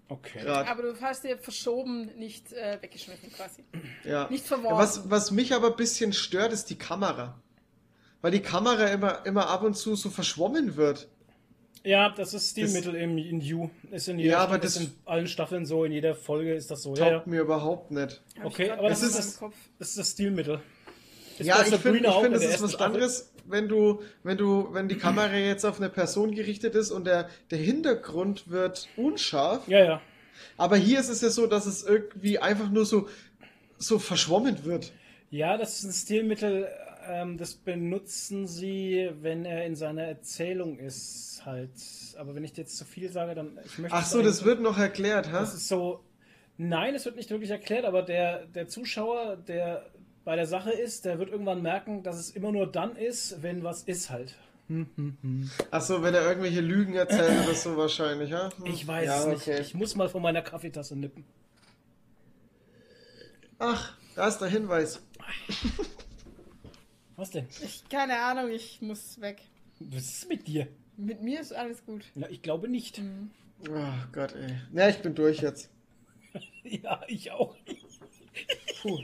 Okay. 0.09 0.41
Gerade. 0.43 0.71
Aber 0.71 0.83
du 0.83 1.01
hast 1.01 1.25
dir 1.25 1.39
verschoben, 1.39 2.07
nicht 2.17 2.53
äh, 2.53 2.79
weggeschmissen 2.81 3.33
quasi. 3.33 3.65
Ja. 4.05 4.29
Nicht 4.31 4.47
verworfen. 4.47 4.77
Ja, 4.77 4.79
was, 4.79 5.11
was 5.11 5.31
mich 5.31 5.55
aber 5.55 5.69
ein 5.69 5.77
bisschen 5.77 6.13
stört, 6.13 6.53
ist 6.53 6.71
die 6.71 6.79
Kamera. 6.79 7.41
Weil 8.21 8.31
die 8.31 8.41
Kamera 8.41 8.87
immer, 8.87 9.27
immer 9.27 9.49
ab 9.49 9.63
und 9.63 9.77
zu 9.77 9.97
so 9.97 10.11
verschwommen 10.11 10.77
wird. 10.77 11.09
Ja, 11.87 12.11
das 12.11 12.35
ist 12.35 12.51
Stilmittel 12.51 12.95
im, 12.97 13.17
in 13.17 13.41
You. 13.41 13.71
Ist 13.93 14.09
in 14.09 14.19
jeder 14.19 14.31
Ja, 14.33 14.39
aber 14.39 14.55
Staffel, 14.57 14.61
das- 14.63 14.77
ist 14.77 14.83
in 14.83 14.93
allen 15.05 15.27
Staffeln 15.29 15.67
so, 15.67 15.85
in 15.85 15.93
jeder 15.93 16.15
Folge 16.15 16.55
ist 16.55 16.71
das 16.71 16.83
so. 16.83 16.95
Ja, 16.95 17.11
Taugt 17.11 17.27
ja. 17.27 17.31
mir 17.33 17.41
überhaupt 17.43 17.91
nicht. 17.93 18.21
Okay, 18.43 18.71
aber 18.71 18.89
das 18.89 19.03
ist- 19.03 19.39
Kopf. 19.39 19.55
Das 19.79 19.89
ist 19.91 19.99
das 19.99 20.11
Stilmittel. 20.11 20.61
Ist 21.39 21.47
ja, 21.47 21.57
ich 21.61 21.69
finde, 21.77 21.79
find, 21.79 21.97
in 22.27 22.33
das 22.33 22.43
ist 22.45 22.63
was 22.63 22.73
Staffel. 22.73 22.87
anderes, 22.95 23.33
wenn 23.47 23.69
du, 23.69 24.03
wenn 24.23 24.37
du, 24.39 24.69
wenn 24.73 24.89
die 24.89 24.97
Kamera 24.97 25.35
jetzt 25.37 25.65
auf 25.65 25.79
eine 25.79 25.91
Person 25.91 26.35
gerichtet 26.35 26.75
ist 26.75 26.91
und 26.91 27.07
der, 27.07 27.29
der 27.51 27.59
Hintergrund 27.59 28.51
wird 28.51 28.89
unscharf. 28.97 29.69
Ja, 29.69 29.85
ja. 29.85 30.01
Aber 30.57 30.77
hier 30.77 30.99
ist 30.99 31.09
es 31.11 31.21
ja 31.21 31.29
so, 31.31 31.47
dass 31.47 31.67
es 31.67 31.85
irgendwie 31.85 32.39
einfach 32.39 32.71
nur 32.71 32.85
so, 32.87 33.09
so 33.79 33.99
verschwommen 33.99 34.65
wird. 34.65 34.93
Ja, 35.31 35.57
das 35.59 35.79
ist 35.79 35.85
ein 35.85 35.93
Stilmittel, 35.93 36.69
ähm, 37.09 37.39
das 37.39 37.55
benutzen 37.55 38.47
sie, 38.47 39.11
wenn 39.21 39.45
er 39.45 39.65
in 39.65 39.77
seiner 39.77 40.03
Erzählung 40.03 40.79
ist, 40.79 41.43
halt. 41.45 41.71
Aber 42.19 42.35
wenn 42.35 42.45
ich 42.45 42.53
dir 42.53 42.63
jetzt 42.63 42.77
zu 42.77 42.85
viel 42.85 43.11
sage, 43.11 43.35
dann. 43.35 43.59
Ich 43.65 43.79
möchte 43.79 43.97
Ach 43.97 44.05
so, 44.05 44.23
das 44.23 44.45
wird 44.45 44.61
noch 44.61 44.79
erklärt, 44.79 45.31
ha? 45.33 45.41
Das 45.41 45.55
ist 45.55 45.69
so. 45.69 46.05
Nein, 46.59 46.95
es 46.95 47.05
wird 47.05 47.17
nicht 47.17 47.31
wirklich 47.31 47.51
erklärt, 47.51 47.85
aber 47.85 48.03
der, 48.03 48.47
der 48.47 48.67
Zuschauer, 48.67 49.37
der 49.37 49.91
bei 50.25 50.37
der 50.37 50.47
Sache 50.47 50.73
ist, 50.73 51.05
der 51.05 51.19
wird 51.19 51.31
irgendwann 51.31 51.63
merken, 51.63 52.03
dass 52.03 52.17
es 52.17 52.31
immer 52.31 52.51
nur 52.51 52.67
dann 52.67 52.97
ist, 52.97 53.43
wenn 53.43 53.63
was 53.63 53.83
ist 53.83 54.11
halt. 54.11 54.35
Ach 55.71 55.81
so, 55.81 56.03
wenn 56.03 56.15
er 56.15 56.27
irgendwelche 56.27 56.61
Lügen 56.61 56.95
erzählt 56.95 57.45
oder 57.45 57.55
so 57.55 57.77
wahrscheinlich, 57.77 58.33
ha? 58.33 58.51
Hm. 58.57 58.67
Ich 58.67 58.87
weiß 58.87 59.07
ja, 59.07 59.21
es 59.21 59.27
nicht. 59.27 59.43
okay. 59.43 59.61
Ich 59.61 59.75
muss 59.75 59.95
mal 59.95 60.09
von 60.09 60.23
meiner 60.23 60.43
Kaffeetasse 60.43 60.97
nippen. 60.97 61.25
Ach, 63.59 63.97
da 64.17 64.27
ist 64.27 64.39
der 64.39 64.49
Hinweis. 64.49 65.01
Was 67.17 67.31
denn? 67.31 67.47
Ich, 67.65 67.89
keine 67.89 68.19
Ahnung, 68.21 68.51
ich 68.51 68.81
muss 68.83 69.21
weg. 69.21 69.41
Was 69.81 70.03
ist 70.05 70.29
mit 70.29 70.47
dir? 70.47 70.69
Mit 70.97 71.23
mir 71.23 71.41
ist 71.41 71.53
alles 71.53 71.85
gut. 71.85 72.05
Ja, 72.15 72.27
ich 72.29 72.43
glaube 72.43 72.69
nicht. 72.69 73.01
Oh 73.69 73.73
Gott, 74.13 74.35
ey. 74.35 74.55
Ja, 74.73 74.89
ich 74.89 74.99
bin 75.03 75.15
durch 75.15 75.41
jetzt. 75.41 75.71
Ja, 76.65 77.01
ich 77.07 77.31
auch. 77.31 77.55
Puh. 78.83 79.01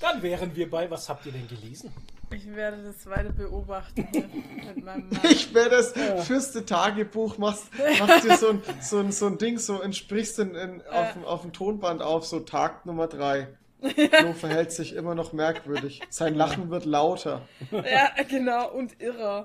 Dann 0.00 0.22
wären 0.22 0.54
wir 0.54 0.70
bei, 0.70 0.90
was 0.90 1.08
habt 1.08 1.24
ihr 1.26 1.32
denn 1.32 1.48
gelesen? 1.48 1.90
Ich 2.30 2.46
werde 2.54 2.82
das 2.82 3.06
weiter 3.06 3.30
beobachten 3.32 4.06
hier 4.12 4.28
mit 4.74 4.84
meinem 4.84 5.08
Mann. 5.10 5.20
Ich 5.30 5.52
werde 5.54 5.70
das 5.70 5.92
fürste 6.26 6.64
Tagebuch, 6.66 7.38
machst, 7.38 7.64
machst 7.98 8.24
dir 8.24 8.36
so 8.36 8.50
ein, 8.50 8.62
so 8.80 8.98
ein, 8.98 9.12
so 9.12 9.26
ein 9.26 9.38
Ding, 9.38 9.58
so 9.58 9.80
entsprichst 9.80 10.38
in, 10.40 10.54
in, 10.54 10.82
auf, 10.86 11.12
dem- 11.14 11.24
auf 11.24 11.42
dem 11.42 11.52
Tonband 11.52 12.02
auf, 12.02 12.26
so 12.26 12.40
Tag 12.40 12.86
Nummer 12.86 13.06
drei. 13.06 13.48
Flo 13.90 14.32
verhält 14.32 14.72
sich 14.72 14.94
immer 14.94 15.14
noch 15.14 15.32
merkwürdig. 15.32 16.00
Sein 16.10 16.34
Lachen 16.34 16.70
wird 16.70 16.84
lauter. 16.84 17.46
Ja, 17.70 18.10
genau, 18.28 18.70
und 18.72 19.00
irrer. 19.00 19.44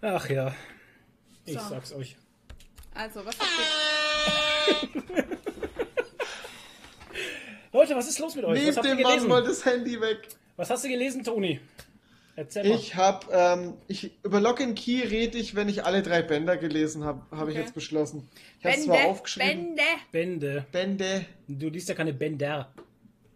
Ach 0.00 0.28
ja. 0.28 0.54
Ich 1.44 1.54
So. 1.54 1.68
sag's 1.68 1.92
euch. 1.92 2.16
Also, 2.94 3.24
was 3.24 3.36
habt 3.38 3.50
ihr? 5.14 5.24
Leute, 7.72 7.96
was 7.96 8.08
ist 8.08 8.18
los 8.18 8.34
mit 8.34 8.44
euch? 8.44 8.62
Nehmt 8.62 8.84
dem 8.84 9.00
Mann 9.00 9.26
mal 9.28 9.42
das 9.42 9.64
Handy 9.64 10.00
weg. 10.00 10.28
Was 10.56 10.68
hast 10.70 10.84
du 10.84 10.88
gelesen, 10.88 11.24
Toni? 11.24 11.60
Erzähl 12.34 12.66
mal. 12.68 12.74
Ich 12.76 12.94
habe, 12.94 13.26
ähm, 13.30 13.74
ich, 13.88 14.12
über 14.24 14.40
Lock 14.40 14.60
and 14.60 14.78
Key 14.78 15.02
rede 15.02 15.36
ich, 15.38 15.54
wenn 15.54 15.68
ich 15.68 15.84
alle 15.84 16.02
drei 16.02 16.22
Bänder 16.22 16.56
gelesen 16.56 17.04
habe, 17.04 17.20
habe 17.36 17.50
ich 17.50 17.56
Okay. 17.56 17.64
jetzt 17.66 17.74
beschlossen. 17.74 18.28
Ich 18.58 18.64
habe 18.64 18.76
zwar 18.78 18.96
Bände, 18.96 19.10
aufgeschrieben. 19.10 19.76
Bände. 19.76 19.82
Bände. 20.12 20.66
Bände. 20.72 21.26
Du 21.48 21.68
liest 21.68 21.88
ja 21.88 21.94
keine 21.94 22.14
Bänder. 22.14 22.72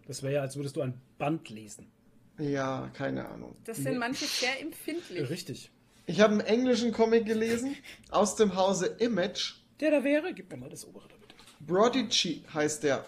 Das 0.06 0.22
wäre 0.22 0.34
ja, 0.34 0.40
als 0.40 0.56
würdest 0.56 0.76
du 0.76 0.80
ein 0.82 0.94
Band 1.18 1.48
lesen. 1.50 1.90
Ja, 2.38 2.90
keine 2.94 3.28
Ahnung. 3.28 3.56
Das 3.64 3.78
sind 3.78 3.98
manche 3.98 4.24
sehr 4.26 4.60
empfindlich. 4.60 5.28
Richtig. 5.28 5.70
Ich 6.06 6.20
habe 6.20 6.32
einen 6.34 6.40
englischen 6.40 6.92
Comic 6.92 7.26
gelesen, 7.26 7.74
aus 8.10 8.36
dem 8.36 8.54
Hause 8.56 8.86
Image. 8.98 9.54
Der 9.80 9.90
da 9.90 10.04
wäre, 10.04 10.32
gib 10.32 10.50
mir 10.50 10.56
mal 10.58 10.68
das 10.70 10.86
obere 10.86 11.08
da 11.08 11.14
bitte. 11.16 11.34
Prodigy 11.66 12.44
heißt 12.54 12.82
der. 12.84 13.04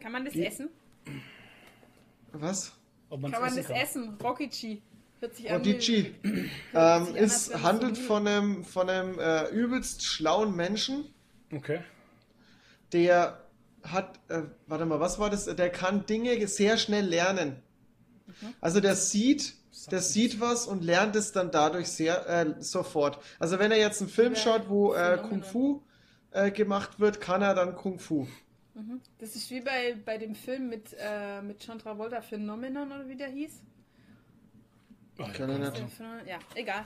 Kann 0.00 0.12
man 0.12 0.24
das 0.24 0.34
essen? 0.36 0.68
Was? 2.32 2.72
Kann 3.32 3.40
man 3.42 3.48
essen 3.48 3.56
das 3.56 3.66
kann. 3.66 3.76
essen? 3.76 4.18
Rockichi. 4.22 4.82
Hört 5.20 5.34
sich 5.34 5.50
an. 5.50 5.62
Ähm, 6.74 7.06
das 7.18 7.62
handelt 7.62 7.96
so 7.96 8.02
von 8.02 8.26
einem, 8.26 8.64
von 8.64 8.90
einem 8.90 9.18
äh, 9.18 9.48
übelst 9.48 10.04
schlauen 10.04 10.54
Menschen, 10.54 11.06
Okay. 11.52 11.80
der 12.92 13.40
hat, 13.82 14.18
äh, 14.28 14.42
warte 14.66 14.84
mal, 14.84 15.00
was 15.00 15.18
war 15.18 15.30
das? 15.30 15.44
Der 15.46 15.70
kann 15.70 16.04
Dinge 16.06 16.46
sehr 16.48 16.76
schnell 16.76 17.06
lernen. 17.06 17.62
Also 18.60 18.80
der 18.80 18.96
sieht, 18.96 19.54
der 19.90 20.00
sieht 20.02 20.40
was 20.40 20.66
und 20.66 20.82
lernt 20.84 21.16
es 21.16 21.32
dann 21.32 21.50
dadurch 21.50 21.88
sehr 21.88 22.28
äh, 22.28 22.54
sofort. 22.58 23.18
Also 23.38 23.58
wenn 23.58 23.70
er 23.70 23.78
jetzt 23.78 24.00
einen 24.02 24.10
Film 24.10 24.34
Ja, 24.34 24.40
schaut, 24.40 24.68
wo 24.68 24.94
äh. 24.94 25.18
Kung 25.28 25.42
Fu 25.42 25.82
äh, 26.32 26.50
gemacht 26.50 26.98
wird, 27.00 27.20
kann 27.20 27.40
er 27.42 27.54
dann 27.54 27.74
Kung 27.76 27.98
Fu. 27.98 28.26
Das 29.18 29.34
ist 29.36 29.50
wie 29.50 29.60
bei, 29.60 29.96
bei 30.04 30.18
dem 30.18 30.34
Film 30.34 30.68
mit, 30.68 30.94
äh, 30.98 31.40
mit 31.42 31.64
John 31.66 31.78
Travolta, 31.78 32.20
Phenomenon 32.20 32.92
oder 32.92 33.08
wie 33.08 33.16
der 33.16 33.28
hieß. 33.28 33.62
Kann 35.16 35.58
nicht. 35.60 35.76
Der 35.78 35.88
Phänomen- 35.88 36.26
Ja, 36.28 36.38
egal. 36.54 36.84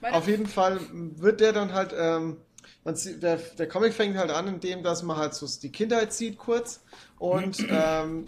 Weiter. 0.00 0.16
Auf 0.16 0.26
jeden 0.26 0.46
Fall 0.46 0.80
wird 0.90 1.40
der 1.40 1.52
dann 1.52 1.72
halt, 1.72 1.94
ähm, 1.96 2.38
man 2.84 2.96
sieht, 2.96 3.22
der, 3.22 3.36
der 3.36 3.68
Comic 3.68 3.92
fängt 3.94 4.16
halt 4.16 4.30
an, 4.30 4.48
indem 4.48 4.82
dass 4.82 5.02
man 5.02 5.16
halt 5.16 5.34
so 5.34 5.46
die 5.60 5.70
Kindheit 5.70 6.12
sieht 6.12 6.38
kurz 6.38 6.82
und 7.18 7.56
ähm, 7.70 8.26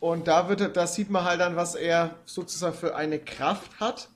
und 0.00 0.26
da 0.28 0.48
wird 0.48 0.76
da 0.76 0.86
sieht 0.86 1.10
man 1.10 1.24
halt 1.24 1.40
dann, 1.40 1.56
was 1.56 1.74
er 1.74 2.16
sozusagen 2.24 2.74
für 2.76 2.96
eine 2.96 3.18
Kraft 3.18 3.78
hat, 3.80 4.08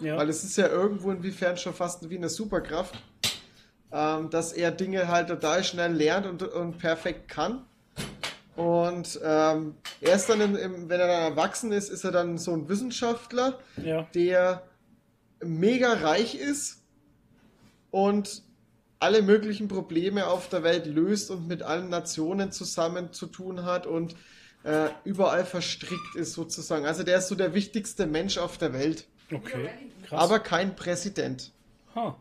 Ja. 0.00 0.16
weil 0.16 0.28
es 0.28 0.42
ist 0.44 0.56
ja 0.56 0.68
irgendwo 0.68 1.10
inwiefern 1.10 1.56
schon 1.56 1.74
fast 1.74 2.08
wie 2.10 2.16
eine 2.16 2.28
Superkraft, 2.28 2.94
ähm, 3.94 4.28
dass 4.28 4.52
er 4.52 4.72
Dinge 4.72 5.06
halt 5.06 5.28
total 5.28 5.62
schnell 5.62 5.92
lernt 5.92 6.26
und, 6.26 6.42
und 6.42 6.78
perfekt 6.78 7.28
kann. 7.28 7.64
Und 8.56 9.20
ähm, 9.24 9.76
erst 10.00 10.28
dann, 10.28 10.40
in, 10.40 10.56
im, 10.56 10.88
wenn 10.88 11.00
er 11.00 11.06
dann 11.06 11.32
erwachsen 11.32 11.70
ist, 11.72 11.90
ist 11.90 12.04
er 12.04 12.10
dann 12.10 12.36
so 12.36 12.52
ein 12.52 12.68
Wissenschaftler, 12.68 13.58
ja. 13.82 14.06
der 14.14 14.64
mega 15.44 15.92
reich 15.92 16.34
ist 16.34 16.82
und 17.90 18.42
alle 18.98 19.22
möglichen 19.22 19.68
Probleme 19.68 20.26
auf 20.26 20.48
der 20.48 20.62
Welt 20.62 20.86
löst 20.86 21.30
und 21.30 21.46
mit 21.46 21.62
allen 21.62 21.88
Nationen 21.88 22.50
zusammen 22.50 23.12
zu 23.12 23.26
tun 23.26 23.64
hat 23.64 23.86
und 23.86 24.16
äh, 24.64 24.88
überall 25.04 25.44
verstrickt 25.44 26.16
ist 26.16 26.32
sozusagen. 26.32 26.86
Also 26.86 27.02
der 27.02 27.18
ist 27.18 27.28
so 27.28 27.34
der 27.34 27.54
wichtigste 27.54 28.06
Mensch 28.06 28.38
auf 28.38 28.58
der 28.58 28.72
Welt, 28.72 29.06
Okay. 29.32 29.68
Krass. 30.06 30.20
aber 30.20 30.38
kein 30.38 30.74
Präsident. 30.74 31.52
Ha. 31.94 32.16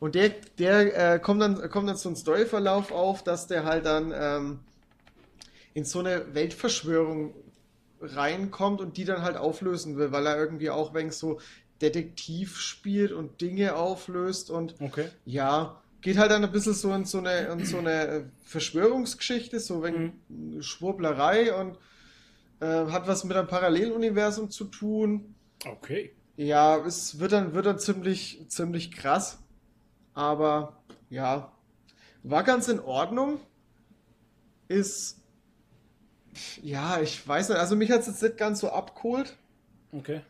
Und 0.00 0.14
der, 0.14 0.30
der 0.58 1.14
äh, 1.14 1.18
kommt, 1.18 1.40
dann, 1.40 1.70
kommt 1.70 1.88
dann 1.88 1.96
so 1.96 2.08
ein 2.08 2.16
Storyverlauf 2.16 2.92
auf, 2.92 3.22
dass 3.22 3.46
der 3.46 3.64
halt 3.64 3.86
dann 3.86 4.12
ähm, 4.14 4.60
in 5.72 5.84
so 5.84 6.00
eine 6.00 6.34
Weltverschwörung 6.34 7.34
reinkommt 8.00 8.80
und 8.80 8.96
die 8.96 9.04
dann 9.04 9.22
halt 9.22 9.36
auflösen 9.36 9.96
will, 9.96 10.12
weil 10.12 10.26
er 10.26 10.36
irgendwie 10.36 10.70
auch 10.70 10.94
wegen 10.94 11.10
so 11.10 11.40
Detektiv 11.80 12.58
spielt 12.58 13.12
und 13.12 13.40
Dinge 13.40 13.74
auflöst 13.76 14.50
und 14.50 14.74
Okay. 14.80 15.08
ja, 15.24 15.80
geht 16.00 16.18
halt 16.18 16.30
dann 16.30 16.44
ein 16.44 16.52
bisschen 16.52 16.74
so 16.74 16.92
in 16.92 17.04
so 17.04 17.18
eine, 17.18 17.46
in 17.46 17.64
so 17.64 17.78
eine 17.78 18.30
Verschwörungsgeschichte, 18.44 19.58
so 19.58 19.82
wegen 19.82 20.20
Schwurblerei 20.60 21.54
und 21.54 21.78
äh, 22.60 22.90
hat 22.90 23.08
was 23.08 23.24
mit 23.24 23.36
einem 23.36 23.48
Paralleluniversum 23.48 24.50
zu 24.50 24.64
tun. 24.64 25.34
Okay. 25.64 26.12
Ja, 26.36 26.84
es 26.84 27.18
wird 27.20 27.32
dann, 27.32 27.54
wird 27.54 27.66
dann 27.66 27.78
ziemlich, 27.78 28.44
ziemlich 28.48 28.92
krass. 28.92 29.38
Aber 30.14 30.80
ja, 31.10 31.52
war 32.22 32.42
ganz 32.44 32.68
in 32.68 32.80
Ordnung. 32.80 33.40
Ist, 34.68 35.18
ja, 36.62 37.00
ich 37.00 37.26
weiß 37.26 37.50
nicht, 37.50 37.58
also 37.58 37.76
mich 37.76 37.90
hat 37.90 38.00
es 38.00 38.06
jetzt 38.06 38.22
nicht 38.22 38.36
ganz 38.38 38.60
so 38.60 38.70
abgeholt, 38.70 39.36
Okay. 39.92 40.22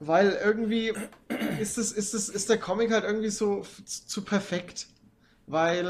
weil 0.00 0.32
irgendwie 0.32 0.92
ist 1.60 1.78
es, 1.78 1.92
ist 1.92 2.14
es, 2.14 2.28
ist 2.28 2.48
der 2.50 2.58
Comic 2.58 2.90
halt 2.90 3.04
irgendwie 3.04 3.30
so 3.30 3.64
zu 3.84 4.22
perfekt. 4.24 4.88
Weil 5.46 5.86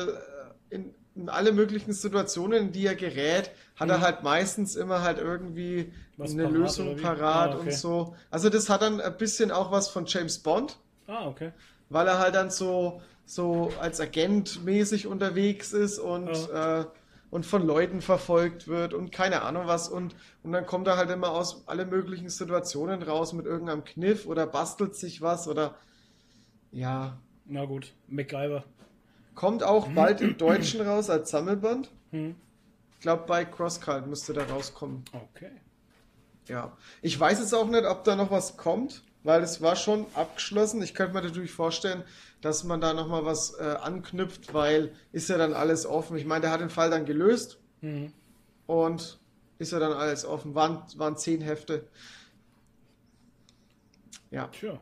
äh, 0.71 0.75
in, 0.75 0.95
in 1.15 1.29
alle 1.31 1.53
möglichen 1.53 1.93
Situationen, 1.95 2.67
in 2.67 2.73
die 2.73 2.87
er 2.87 2.95
gerät, 2.95 3.51
hat 3.77 3.89
er 3.89 4.01
halt 4.03 4.23
meistens 4.23 4.77
immer 4.77 5.03
halt 5.03 5.19
irgendwie 5.19 5.85
Mhm. 5.85 6.23
Was 6.23 6.33
eine 6.33 6.43
parat 6.43 6.55
Lösung 6.59 6.97
parat 6.99 7.51
Ah, 7.53 7.55
okay. 7.57 7.63
und 7.71 7.73
so. 7.73 8.15
Also 8.31 8.51
das 8.51 8.69
hat 8.69 8.83
dann 8.83 9.01
ein 9.01 9.17
bisschen 9.17 9.51
auch 9.51 9.73
was 9.73 9.89
von 9.89 10.05
James 10.05 10.39
Bond. 10.39 10.79
Ah, 11.07 11.27
okay. 11.27 11.53
Weil 11.91 12.07
er 12.07 12.19
halt 12.19 12.35
dann 12.35 12.51
so, 12.51 13.03
so 13.27 13.71
als 13.81 14.01
Agent 14.01 14.65
mäßig 14.65 15.07
unterwegs 15.07 15.73
ist 15.73 15.99
und, 15.99 16.31
äh, 16.51 16.85
und 17.31 17.45
von 17.45 17.67
Leuten 17.67 18.01
verfolgt 18.01 18.67
wird 18.67 18.95
und 18.95 19.13
keine 19.13 19.43
Ahnung 19.43 19.67
was 19.67 19.89
und, 19.89 20.17
und 20.43 20.53
dann 20.53 20.65
kommt 20.67 20.87
er 20.89 20.97
halt 20.97 21.11
immer 21.11 21.31
aus 21.31 21.65
alle 21.67 21.85
möglichen 21.85 22.31
Situationen 22.31 23.03
raus 23.03 23.33
mit 23.33 23.45
irgendeinem 23.45 23.85
Kniff 23.85 24.27
oder 24.27 24.47
bastelt 24.47 24.95
sich 24.97 25.21
was 25.21 25.47
oder 25.47 25.75
ja, 26.73 27.19
Na 27.47 27.65
gut. 27.65 27.93
MacGyver. 28.09 28.65
kommt 29.35 29.63
auch 29.63 29.89
bald 29.89 30.21
im 30.21 30.39
Deutschen 30.39 30.81
raus 30.81 31.11
als 31.11 31.31
Sammelband. 31.31 31.91
Hm. 32.11 32.37
Ich 32.93 33.01
glaube 33.01 33.25
bei 33.27 33.45
Crosscult 33.45 34.07
müsste 34.07 34.33
da 34.33 34.45
rauskommen. 34.45 35.05
Okay. 35.13 35.51
Ja, 36.47 36.77
ich 37.03 37.19
weiß 37.19 37.41
jetzt 37.41 37.55
auch 37.55 37.67
nicht, 37.69 37.85
ob 37.85 38.05
da 38.05 38.15
noch 38.15 38.31
was 38.31 38.57
kommt, 38.57 39.03
weil 39.23 39.43
es 39.43 39.61
war 39.61 39.77
schon 39.77 40.07
abgeschlossen. 40.15 40.83
Ich 40.83 40.95
könnte 40.95 41.15
mir 41.15 41.23
natürlich 41.23 41.53
vorstellen, 41.53 42.03
dass 42.41 42.65
man 42.65 42.81
da 42.81 42.95
noch 42.95 43.09
mal 43.09 43.25
was 43.25 43.55
äh, 43.59 43.63
anknüpft, 43.83 44.55
weil 44.55 44.93
ist 45.13 45.29
ja 45.29 45.37
dann 45.39 45.53
alles 45.53 45.85
offen. 45.87 46.17
Ich 46.17 46.25
meine, 46.25 46.43
der 46.43 46.51
hat 46.53 46.61
den 46.61 46.71
Fall 46.71 46.91
dann 46.91 47.05
gelöst 47.05 47.59
Mhm. 47.83 48.13
und 48.67 49.19
ist 49.59 49.73
ja 49.73 49.79
dann 49.79 49.93
alles 49.93 50.25
offen. 50.25 50.55
Waren, 50.55 50.83
waren 50.97 51.17
zehn 51.17 51.41
Hefte. 51.41 51.87
Ja. 54.31 54.49
Tja. 54.49 54.79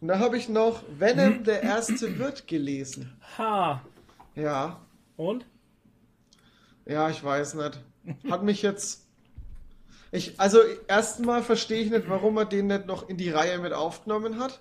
Und 0.00 0.08
da 0.08 0.18
habe 0.18 0.36
ich 0.36 0.48
noch 0.48 0.82
Venom, 0.98 1.44
der 1.44 1.62
erste 1.62 2.18
wird 2.18 2.46
gelesen. 2.46 3.16
Ha. 3.38 3.82
Ja, 4.34 4.80
Und? 5.16 5.46
ja, 6.84 7.08
ich 7.08 7.22
weiß 7.24 7.54
nicht. 7.54 7.80
Hat 8.30 8.42
mich 8.42 8.62
jetzt. 8.62 9.05
Ich, 10.16 10.38
also 10.40 10.58
erstmal 10.88 11.42
verstehe 11.42 11.80
ich 11.82 11.90
nicht, 11.90 12.08
warum 12.08 12.36
er 12.38 12.44
den 12.46 12.68
nicht 12.68 12.86
noch 12.86 13.08
in 13.08 13.16
die 13.16 13.30
Reihe 13.30 13.58
mit 13.58 13.72
aufgenommen 13.72 14.38
hat. 14.38 14.60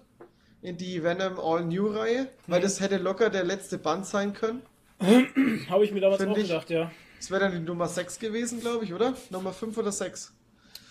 In 0.61 0.77
die 0.77 1.03
Venom 1.03 1.39
All 1.39 1.63
New 1.63 1.87
Reihe. 1.87 2.27
Weil 2.47 2.59
das 2.61 2.79
hätte 2.79 2.97
locker 2.97 3.29
der 3.29 3.43
letzte 3.43 3.77
Band 3.77 4.05
sein 4.05 4.33
können. 4.33 4.61
Habe 5.69 5.85
ich 5.85 5.91
mir 5.91 6.01
damals 6.01 6.21
Find 6.21 6.31
auch 6.33 6.37
ich- 6.37 6.47
gedacht, 6.47 6.69
ja. 6.69 6.91
Das 7.17 7.31
wäre 7.31 7.39
dann 7.41 7.51
die 7.53 7.59
Nummer 7.59 7.87
6 7.87 8.19
gewesen, 8.19 8.59
glaube 8.59 8.83
ich, 8.83 8.93
oder? 8.93 9.15
Nummer 9.29 9.53
5 9.53 9.77
oder 9.77 9.91
6. 9.91 10.33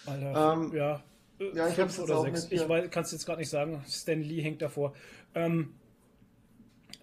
Alter, 0.07 0.53
Ähm, 0.55 0.73
ja. 0.75 1.03
Ja, 1.39 1.69
ich 1.69 1.75
fünf 1.75 1.79
hab's 1.79 1.97
jetzt 1.97 2.05
oder 2.05 2.19
auch 2.19 2.25
sechs. 2.25 2.47
Ich 2.51 2.67
kann 2.91 3.03
es 3.05 3.13
jetzt 3.13 3.27
gerade 3.27 3.41
nicht 3.41 3.51
sagen. 3.51 3.85
Stan 3.89 4.21
Lee 4.23 4.41
hängt 4.41 4.63
davor. 4.63 4.95
Ähm, 5.35 5.75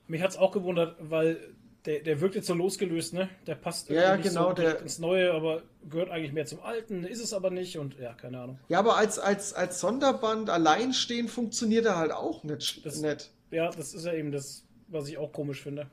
mich 0.07 0.21
hat 0.21 0.31
es 0.31 0.37
auch 0.37 0.51
gewundert, 0.51 0.95
weil 0.99 1.53
der, 1.85 1.99
der 2.01 2.21
wirkt 2.21 2.35
jetzt 2.35 2.47
so 2.47 2.53
losgelöst, 2.53 3.13
ne? 3.13 3.29
Der 3.47 3.55
passt 3.55 3.89
Ja, 3.89 4.15
genau, 4.15 4.49
so 4.49 4.53
der- 4.53 4.81
ins 4.81 4.99
Neue, 4.99 5.33
aber 5.33 5.63
gehört 5.89 6.09
eigentlich 6.11 6.31
mehr 6.33 6.45
zum 6.45 6.59
Alten, 6.61 7.03
ist 7.03 7.23
es 7.23 7.33
aber 7.33 7.49
nicht 7.49 7.77
und 7.77 7.97
ja, 7.99 8.13
keine 8.13 8.39
Ahnung. 8.39 8.59
Ja, 8.69 8.79
aber 8.79 8.97
als, 8.97 9.17
als, 9.19 9.53
als 9.53 9.79
Sonderband 9.79 10.49
alleinstehen 10.49 11.27
funktioniert 11.27 11.85
er 11.85 11.97
halt 11.97 12.11
auch 12.11 12.43
nicht. 12.43 12.85
Das- 12.85 13.01
nicht. 13.01 13.31
Ja, 13.49 13.69
das 13.71 13.93
ist 13.93 14.05
ja 14.05 14.13
eben 14.13 14.31
das, 14.31 14.63
was 14.87 15.07
ich 15.09 15.17
auch 15.17 15.31
komisch 15.33 15.61
finde. 15.61 15.87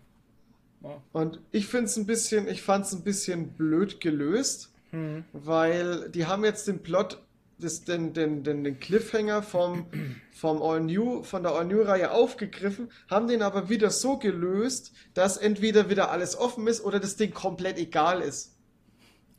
Ja. 0.82 1.02
Und 1.12 1.40
ich 1.50 1.66
finde 1.66 1.86
es 1.86 1.96
ein 1.96 2.06
bisschen, 2.06 2.46
ich 2.48 2.62
fand 2.62 2.84
es 2.84 2.92
ein 2.92 3.02
bisschen 3.02 3.48
blöd 3.52 4.00
gelöst, 4.00 4.70
Hm. 4.90 5.24
weil 5.32 6.08
die 6.10 6.26
haben 6.26 6.44
jetzt 6.44 6.68
den 6.68 6.78
Plot, 6.82 7.20
das, 7.58 7.84
den, 7.84 8.12
den, 8.12 8.44
den, 8.44 8.64
den 8.64 8.78
Cliffhanger 8.80 9.42
vom, 9.42 9.86
vom 10.32 10.62
All 10.62 10.80
New, 10.80 11.22
von 11.22 11.42
der 11.42 11.52
All 11.52 11.64
New 11.64 11.82
Reihe 11.82 12.10
aufgegriffen, 12.12 12.90
haben 13.10 13.26
den 13.28 13.42
aber 13.42 13.68
wieder 13.68 13.90
so 13.90 14.16
gelöst, 14.18 14.92
dass 15.14 15.36
entweder 15.36 15.90
wieder 15.90 16.10
alles 16.10 16.36
offen 16.36 16.66
ist 16.66 16.84
oder 16.84 17.00
das 17.00 17.16
Ding 17.16 17.32
komplett 17.32 17.78
egal 17.78 18.20
ist. 18.22 18.54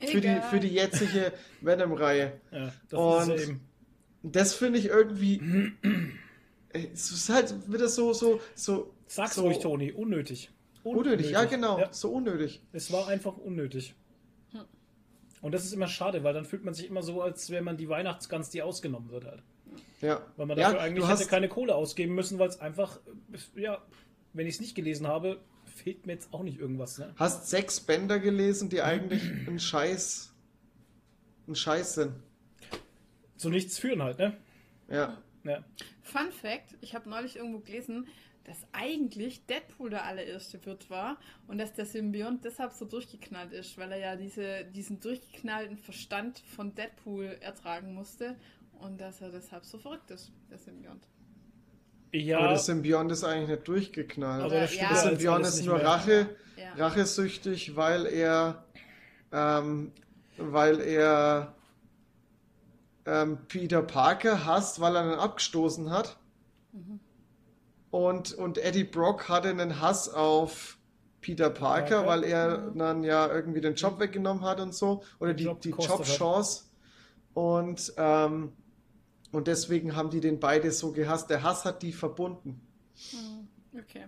Für 0.01 0.21
die, 0.21 0.27
Egal. 0.27 0.41
für 0.43 0.59
die 0.61 0.69
jetzige 0.69 1.33
Venom-Reihe. 1.61 2.39
Ja, 2.51 2.71
das 2.89 2.99
Und 2.99 3.35
ist 3.35 3.41
ja 3.43 3.49
eben. 3.49 3.61
Das 4.23 4.53
finde 4.53 4.79
ich 4.79 4.85
irgendwie. 4.85 5.41
Es 6.71 7.09
ist 7.09 7.29
halt 7.29 7.55
wieder 7.73 7.87
so, 7.87 8.13
so, 8.13 8.39
so. 8.53 8.93
Sag's 9.07 9.33
so 9.33 9.41
ruhig, 9.41 9.57
Toni, 9.57 9.91
unnötig. 9.91 10.51
Unnötig, 10.83 11.31
ja, 11.31 11.45
genau. 11.45 11.79
Ja, 11.79 11.91
So 11.91 12.11
unnötig. 12.11 12.61
es 12.73 12.91
war 12.91 13.07
einfach 13.07 13.35
unnötig. 13.37 13.95
Und 15.41 15.53
das 15.53 15.65
ist 15.65 15.73
immer 15.73 15.87
schade, 15.87 16.23
weil 16.23 16.33
dann 16.33 16.45
fühlt 16.45 16.63
man 16.63 16.73
sich 16.73 16.87
immer 16.87 17.01
so, 17.01 17.21
als 17.21 17.49
wäre 17.49 17.63
man 17.63 17.77
die 17.77 17.89
Weihnachtsgans, 17.89 18.49
die 18.49 18.61
ausgenommen 18.61 19.09
wird 19.09 19.25
halt. 19.25 19.43
Ja. 20.01 20.21
Weil 20.37 20.45
man 20.45 20.57
ja, 20.57 20.65
dafür 20.65 20.81
eigentlich 20.81 21.03
du 21.03 21.07
hast, 21.07 21.21
hätte 21.21 21.29
keine 21.29 21.49
Kohle 21.49 21.75
ausgeben 21.75 22.15
müssen, 22.15 22.39
weil 22.39 22.49
es 22.49 22.59
einfach, 22.59 22.99
ja, 23.55 23.81
wenn 24.33 24.47
ich 24.47 24.55
es 24.55 24.61
nicht 24.61 24.75
gelesen 24.75 25.07
habe, 25.07 25.39
fehlt 25.65 26.05
mir 26.05 26.13
jetzt 26.13 26.33
auch 26.33 26.43
nicht 26.43 26.59
irgendwas. 26.59 26.97
Ne? 26.97 27.13
hast 27.15 27.49
sechs 27.49 27.79
Bänder 27.79 28.19
gelesen, 28.19 28.69
die 28.69 28.81
eigentlich 28.81 29.23
ein 29.47 29.59
Scheiß. 29.59 30.33
ein 31.47 31.55
Scheiß 31.55 31.95
sind. 31.95 32.13
So 33.37 33.49
nichts 33.49 33.79
führen 33.79 34.03
halt, 34.03 34.19
ne? 34.19 34.35
Ja. 34.89 35.17
Ja. 35.43 35.63
Fun 36.01 36.31
Fact: 36.31 36.75
Ich 36.81 36.95
habe 36.95 37.09
neulich 37.09 37.37
irgendwo 37.37 37.59
gelesen, 37.59 38.07
dass 38.49 38.65
eigentlich 38.71 39.45
Deadpool 39.45 39.91
der 39.91 40.05
allererste 40.05 40.65
Wirt 40.65 40.89
war 40.89 41.17
und 41.47 41.59
dass 41.59 41.73
der 41.73 41.85
Symbiont 41.85 42.43
deshalb 42.43 42.73
so 42.73 42.83
durchgeknallt 42.83 43.53
ist, 43.53 43.77
weil 43.77 43.91
er 43.91 43.99
ja 43.99 44.15
diese, 44.15 44.65
diesen 44.73 44.99
durchgeknallten 44.99 45.77
Verstand 45.77 46.39
von 46.55 46.73
Deadpool 46.73 47.37
ertragen 47.41 47.93
musste 47.93 48.35
und 48.79 48.99
dass 48.99 49.21
er 49.21 49.29
deshalb 49.29 49.65
so 49.65 49.77
verrückt 49.77 50.09
ist, 50.09 50.31
der 50.49 50.57
Symbiont. 50.57 51.05
Ja, 52.11 52.39
Aber 52.39 52.47
der 52.47 52.57
Symbiont 52.57 53.11
ist 53.11 53.23
eigentlich 53.23 53.49
nicht 53.49 53.67
durchgeknallt. 53.67 54.43
aber 54.43 54.55
ja. 54.55 54.65
der 54.65 54.75
ja 54.75 54.89
jetzt 54.89 55.03
Symbiont 55.03 55.45
ist 55.45 55.63
nur 55.63 55.77
mehr. 55.77 55.85
Rache, 55.85 56.35
Ja. 56.57 56.73
rachesüchtig, 56.73 57.75
weil 57.75 58.07
er. 58.07 58.63
Ähm, 59.31 59.91
weil 60.37 60.81
er. 60.81 61.53
Ähm, 63.05 63.37
Peter 63.47 63.83
Parker 63.83 64.43
hasst, 64.45 64.81
weil 64.81 64.95
er 64.95 65.03
ihn 65.05 65.19
abgestoßen 65.19 65.91
hat. 65.91 66.17
Und, 67.91 68.33
und 68.33 68.57
Eddie 68.59 68.83
Brock 68.83 69.29
hatte 69.29 69.49
einen 69.49 69.79
Hass 69.81 70.09
auf 70.09 70.77
Peter 71.21 71.49
Parker, 71.49 72.03
Parker. 72.03 72.07
weil 72.07 72.23
er 72.23 72.71
dann 72.71 73.03
ja 73.03 73.31
irgendwie 73.33 73.61
den 73.61 73.75
Job 73.75 73.99
weggenommen 73.99 74.43
hat 74.43 74.59
und 74.59 74.73
so. 74.73 75.03
Oder 75.19 75.33
die, 75.33 75.45
Job 75.45 75.61
die. 75.61 75.69
Jobchance. 75.69 76.65
Und, 77.33 77.93
ähm, 77.97 78.53
und 79.31 79.47
deswegen 79.47 79.95
haben 79.95 80.09
die 80.09 80.19
den 80.21 80.39
beide 80.39 80.71
so 80.71 80.91
gehasst. 80.91 81.29
Der 81.29 81.43
Hass 81.43 81.65
hat 81.65 81.81
die 81.81 81.93
verbunden. 81.93 82.61
Okay. 83.77 84.05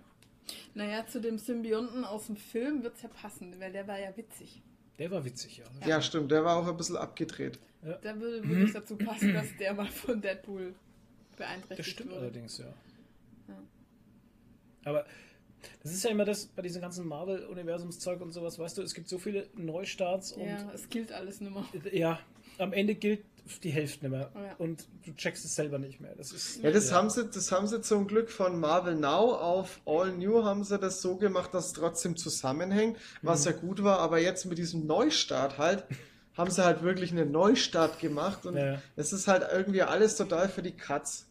Naja, 0.74 1.06
zu 1.06 1.20
dem 1.20 1.38
Symbionten 1.38 2.04
aus 2.04 2.26
dem 2.26 2.36
Film 2.36 2.82
wird 2.82 2.96
es 2.96 3.02
ja 3.02 3.08
passen, 3.08 3.54
weil 3.58 3.72
der 3.72 3.86
war 3.86 3.98
ja 3.98 4.16
witzig. 4.16 4.62
Der 4.98 5.10
war 5.10 5.24
witzig, 5.24 5.58
ja. 5.58 5.86
Ja, 5.86 6.00
stimmt. 6.02 6.30
Der 6.30 6.44
war 6.44 6.56
auch 6.56 6.66
ein 6.66 6.76
bisschen 6.76 6.96
abgedreht. 6.96 7.58
Da 8.02 8.18
würde, 8.20 8.46
würde 8.48 8.64
es 8.64 8.72
dazu 8.72 8.96
passen, 8.96 9.34
dass 9.34 9.46
der 9.58 9.74
mal 9.74 9.86
von 9.86 10.20
Deadpool 10.20 10.74
beeinträchtigt 11.36 11.78
Das 11.78 11.86
stimmt 11.86 12.10
wurde. 12.10 12.20
allerdings, 12.20 12.58
ja. 12.58 12.66
Ja. 12.66 12.74
Aber 14.84 15.04
das 15.82 15.92
ist 15.92 16.02
ja 16.04 16.10
immer 16.10 16.24
das 16.24 16.46
bei 16.46 16.62
diesem 16.62 16.82
ganzen 16.82 17.06
Marvel-Universumszeug 17.06 18.20
und 18.20 18.32
sowas, 18.32 18.58
weißt 18.58 18.78
du, 18.78 18.82
es 18.82 18.94
gibt 18.94 19.08
so 19.08 19.18
viele 19.18 19.46
Neustarts 19.54 20.32
und 20.32 20.44
Ja, 20.46 20.70
es 20.74 20.88
gilt 20.88 21.12
alles 21.12 21.40
nimmer. 21.40 21.64
ja, 21.92 22.18
am 22.58 22.72
Ende 22.72 22.94
gilt 22.94 23.22
die 23.64 23.70
Hälfte 23.70 24.04
nicht 24.08 24.10
mehr. 24.12 24.30
Ja. 24.34 24.54
Und 24.58 24.86
du 25.04 25.12
checkst 25.16 25.44
es 25.44 25.54
selber 25.56 25.78
nicht 25.78 26.00
mehr. 26.00 26.14
Das 26.16 26.30
ist. 26.32 26.62
Ja, 26.62 26.70
das 26.70 26.92
haben 26.92 27.10
sie, 27.10 27.26
das 27.28 27.50
haben 27.50 27.66
sie 27.66 27.80
zum 27.80 28.06
Glück 28.06 28.30
von 28.30 28.58
Marvel 28.60 28.94
Now 28.94 29.34
auf 29.34 29.80
All 29.84 30.12
New 30.12 30.44
haben 30.44 30.62
sie 30.62 30.78
das 30.78 31.02
so 31.02 31.16
gemacht, 31.16 31.52
dass 31.52 31.66
es 31.68 31.72
trotzdem 31.72 32.16
zusammenhängt, 32.16 32.98
was 33.22 33.44
Mhm. 33.44 33.50
ja 33.52 33.58
gut 33.58 33.82
war, 33.82 33.98
aber 33.98 34.18
jetzt 34.20 34.44
mit 34.46 34.58
diesem 34.58 34.86
Neustart 34.86 35.58
halt, 35.58 35.84
haben 36.36 36.50
sie 36.50 36.64
halt 36.64 36.82
wirklich 36.82 37.10
einen 37.10 37.30
Neustart 37.32 37.98
gemacht 37.98 38.46
und 38.46 38.56
Ja. 38.56 38.80
es 38.96 39.12
ist 39.12 39.26
halt 39.26 39.44
irgendwie 39.52 39.82
alles 39.82 40.16
total 40.16 40.48
für 40.48 40.62
die 40.62 40.72
Katz. 40.76 41.26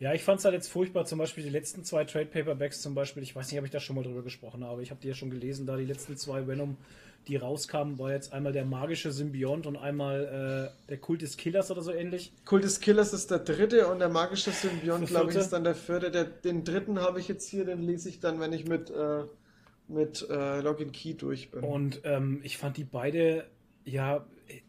Ja, 0.00 0.14
ich 0.14 0.22
fand 0.22 0.38
es 0.38 0.46
halt 0.46 0.54
jetzt 0.54 0.68
furchtbar, 0.68 1.04
zum 1.04 1.18
Beispiel 1.18 1.44
die 1.44 1.50
letzten 1.50 1.84
zwei 1.84 2.04
Trade 2.04 2.24
Paperbacks 2.24 2.80
zum 2.80 2.94
Beispiel, 2.94 3.22
ich 3.22 3.36
weiß 3.36 3.50
nicht, 3.50 3.58
ob 3.60 3.66
ich 3.66 3.70
da 3.70 3.80
schon 3.80 3.96
mal 3.96 4.02
drüber 4.02 4.22
gesprochen 4.22 4.64
habe, 4.64 4.82
ich 4.82 4.90
habe 4.90 5.00
die 5.00 5.08
ja 5.08 5.14
schon 5.14 5.28
gelesen, 5.28 5.66
da 5.66 5.76
die 5.76 5.84
letzten 5.84 6.16
zwei 6.16 6.46
Venom, 6.46 6.78
die 7.28 7.36
rauskamen, 7.36 7.98
war 7.98 8.10
jetzt 8.10 8.32
einmal 8.32 8.54
der 8.54 8.64
magische 8.64 9.12
Symbiont 9.12 9.66
und 9.66 9.76
einmal 9.76 10.72
äh, 10.72 10.88
der 10.88 10.96
Kult 10.96 11.20
des 11.20 11.36
Killers 11.36 11.70
oder 11.70 11.82
so 11.82 11.92
ähnlich. 11.92 12.32
Kult 12.46 12.64
des 12.64 12.80
Killers 12.80 13.12
ist 13.12 13.30
der 13.30 13.40
dritte 13.40 13.88
und 13.88 13.98
der 13.98 14.08
magische 14.08 14.52
Symbiont, 14.52 15.06
glaube 15.06 15.32
ich, 15.32 15.36
ist 15.36 15.50
dann 15.50 15.64
der 15.64 15.74
vierte. 15.74 16.10
Der, 16.10 16.24
den 16.24 16.64
dritten 16.64 16.98
habe 16.98 17.20
ich 17.20 17.28
jetzt 17.28 17.46
hier, 17.46 17.66
den 17.66 17.82
lese 17.82 18.08
ich 18.08 18.20
dann, 18.20 18.40
wenn 18.40 18.54
ich 18.54 18.66
mit, 18.66 18.88
äh, 18.88 19.24
mit 19.86 20.26
äh, 20.30 20.62
Login 20.62 20.92
Key 20.92 21.12
durch 21.12 21.50
bin. 21.50 21.62
Und 21.62 22.00
ähm, 22.04 22.40
ich 22.42 22.56
fand 22.56 22.78
die 22.78 22.84
beide, 22.84 23.44
ja, 23.84 24.26
äh, 24.48 24.62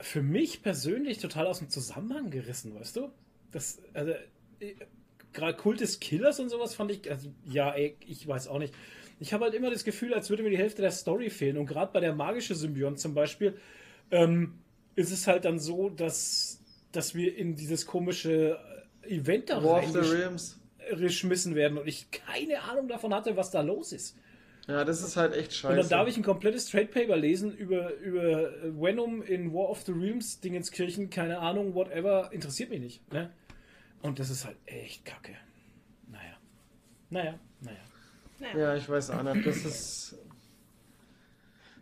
für 0.00 0.22
mich 0.22 0.62
persönlich 0.62 1.18
total 1.18 1.46
aus 1.46 1.58
dem 1.58 1.68
Zusammenhang 1.68 2.30
gerissen, 2.30 2.74
weißt 2.74 2.96
du? 2.96 3.10
Das, 3.56 3.78
also, 3.94 4.12
äh, 4.60 4.74
gerade 5.32 5.56
Kult 5.56 5.80
des 5.80 5.98
Killers 5.98 6.38
und 6.40 6.50
sowas 6.50 6.74
fand 6.74 6.90
ich, 6.90 7.10
also, 7.10 7.32
ja, 7.46 7.72
ey, 7.72 7.96
ich 8.06 8.28
weiß 8.28 8.48
auch 8.48 8.58
nicht. 8.58 8.74
Ich 9.18 9.32
habe 9.32 9.44
halt 9.44 9.54
immer 9.54 9.70
das 9.70 9.82
Gefühl, 9.82 10.12
als 10.12 10.28
würde 10.28 10.42
mir 10.42 10.50
die 10.50 10.58
Hälfte 10.58 10.82
der 10.82 10.90
Story 10.90 11.30
fehlen. 11.30 11.56
Und 11.56 11.64
gerade 11.64 11.90
bei 11.90 12.00
der 12.00 12.14
magische 12.14 12.54
Symbiont 12.54 13.00
zum 13.00 13.14
Beispiel, 13.14 13.56
ähm, 14.10 14.58
ist 14.94 15.10
es 15.10 15.26
halt 15.26 15.46
dann 15.46 15.58
so, 15.58 15.88
dass, 15.88 16.60
dass 16.92 17.14
wir 17.14 17.34
in 17.34 17.56
dieses 17.56 17.86
komische 17.86 18.58
äh, 19.04 19.16
Event 19.16 19.48
da 19.48 19.56
Realms. 19.56 20.60
geschmissen 20.90 21.54
werden 21.54 21.78
und 21.78 21.88
ich 21.88 22.10
keine 22.10 22.60
Ahnung 22.60 22.88
davon 22.88 23.14
hatte, 23.14 23.38
was 23.38 23.50
da 23.50 23.62
los 23.62 23.92
ist. 23.92 24.18
Ja, 24.68 24.84
das 24.84 25.02
ist 25.02 25.16
halt 25.16 25.34
echt 25.34 25.54
scheiße. 25.54 25.72
Und 25.72 25.78
dann 25.78 25.88
darf 25.88 26.08
ich 26.08 26.18
ein 26.18 26.22
komplettes 26.22 26.66
Trade 26.66 26.88
Paper 26.88 27.16
lesen 27.16 27.56
über, 27.56 27.94
über 27.94 28.50
Venom 28.62 29.22
in 29.22 29.54
War 29.54 29.70
of 29.70 29.80
the 29.86 29.92
Realms, 29.92 30.40
Dingenskirchen, 30.40 31.08
keine 31.08 31.38
Ahnung, 31.38 31.74
whatever, 31.74 32.28
interessiert 32.32 32.68
mich 32.68 32.80
nicht. 32.80 33.12
Ne? 33.14 33.30
Und 34.02 34.18
das 34.18 34.30
ist 34.30 34.44
halt 34.44 34.58
echt 34.66 35.04
kacke. 35.04 35.36
Naja. 36.08 36.36
Naja, 37.10 37.38
naja. 37.60 38.56
Ja, 38.56 38.74
ich 38.74 38.88
weiß 38.88 39.10
auch 39.10 39.22
nicht. 39.22 39.46
Das 39.46 39.64
ist 39.64 40.18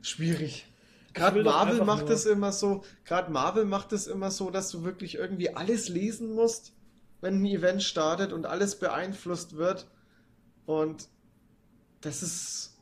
schwierig. 0.02 0.66
Gerade 1.12 1.42
Marvel 1.42 1.84
macht 1.84 2.10
es 2.10 2.26
immer 2.26 2.52
so, 2.52 2.84
gerade 3.04 3.30
Marvel 3.30 3.64
macht 3.64 3.92
es 3.92 4.06
immer 4.06 4.30
so, 4.30 4.50
dass 4.50 4.70
du 4.70 4.82
wirklich 4.82 5.14
irgendwie 5.14 5.54
alles 5.54 5.88
lesen 5.88 6.34
musst, 6.34 6.74
wenn 7.20 7.40
ein 7.42 7.46
Event 7.46 7.82
startet 7.82 8.32
und 8.32 8.46
alles 8.46 8.78
beeinflusst 8.78 9.56
wird. 9.56 9.88
Und 10.66 11.08
das 12.00 12.22
ist 12.22 12.76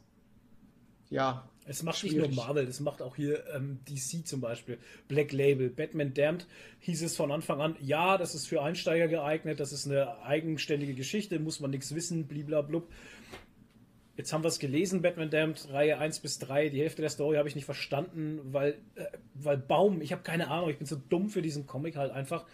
ja 1.11 1.49
Es 1.65 1.83
macht 1.83 2.03
nicht 2.03 2.13
Schwierig. 2.13 2.35
nur 2.35 2.45
Marvel, 2.45 2.67
das 2.67 2.81
macht 2.81 3.03
auch 3.03 3.15
hier 3.15 3.45
ähm, 3.55 3.79
DC 3.89 4.27
zum 4.27 4.41
Beispiel. 4.41 4.79
Black 5.07 5.33
Label, 5.33 5.71
Batman 5.71 6.13
Damned 6.13 6.47
hieß 6.81 7.03
es 7.03 7.17
von 7.17 7.31
Anfang 7.31 7.61
an, 7.61 7.77
ja, 7.81 8.19
das 8.19 8.35
ist 8.35 8.47
für 8.47 8.63
Einsteiger 8.63 9.07
geeignet, 9.07 9.61
das 9.61 9.73
ist 9.73 9.87
eine 9.87 10.23
eigenständige 10.23 10.95
Geschichte, 10.95 11.39
muss 11.39 11.61
man 11.61 11.71
nichts 11.71 11.95
wissen, 11.95 12.27
bliblablub. 12.27 12.89
Jetzt 14.17 14.33
haben 14.33 14.45
wir 14.45 14.49
es 14.49 14.59
gelesen, 14.59 15.03
Batman 15.03 15.31
Damned, 15.31 15.69
Reihe 15.71 15.99
1 15.99 16.21
bis 16.21 16.39
3. 16.39 16.69
Die 16.69 16.81
Hälfte 16.81 17.01
der 17.01 17.11
Story 17.11 17.37
habe 17.37 17.49
ich 17.49 17.55
nicht 17.55 17.65
verstanden, 17.65 18.41
weil, 18.45 18.75
äh, 18.95 19.05
weil 19.35 19.57
Baum, 19.57 20.03
ich 20.03 20.13
habe 20.13 20.23
keine 20.23 20.49
Ahnung, 20.49 20.69
ich 20.69 20.79
bin 20.79 20.87
so 20.87 20.97
dumm 20.97 21.31
für 21.31 21.43
diesen 21.43 21.67
Comic 21.67 21.97
halt 21.97 22.13
einfach. 22.13 22.45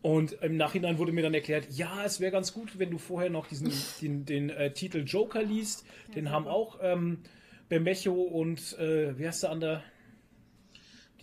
Und 0.00 0.32
im 0.42 0.56
Nachhinein 0.56 0.98
wurde 0.98 1.12
mir 1.12 1.22
dann 1.22 1.34
erklärt, 1.34 1.68
ja, 1.70 2.04
es 2.04 2.20
wäre 2.20 2.32
ganz 2.32 2.52
gut, 2.52 2.78
wenn 2.78 2.90
du 2.90 2.98
vorher 2.98 3.30
noch 3.30 3.46
diesen 3.46 3.72
den, 4.00 4.24
den 4.26 4.50
äh, 4.50 4.72
Titel 4.72 5.04
Joker 5.04 5.42
liest. 5.42 5.86
Den 6.14 6.30
haben 6.30 6.46
auch 6.46 6.78
ähm, 6.82 7.18
Bemecho 7.72 8.12
und 8.12 8.78
äh, 8.78 9.18
wie 9.18 9.26
heißt 9.26 9.44
der 9.44 9.50
andere, 9.50 9.82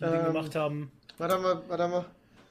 den 0.00 0.14
Ähm, 0.14 0.24
gemacht 0.24 0.56
haben. 0.56 0.90
Warte 1.16 1.38
mal, 1.38 1.62
warte 1.68 1.86
mal. 1.86 2.04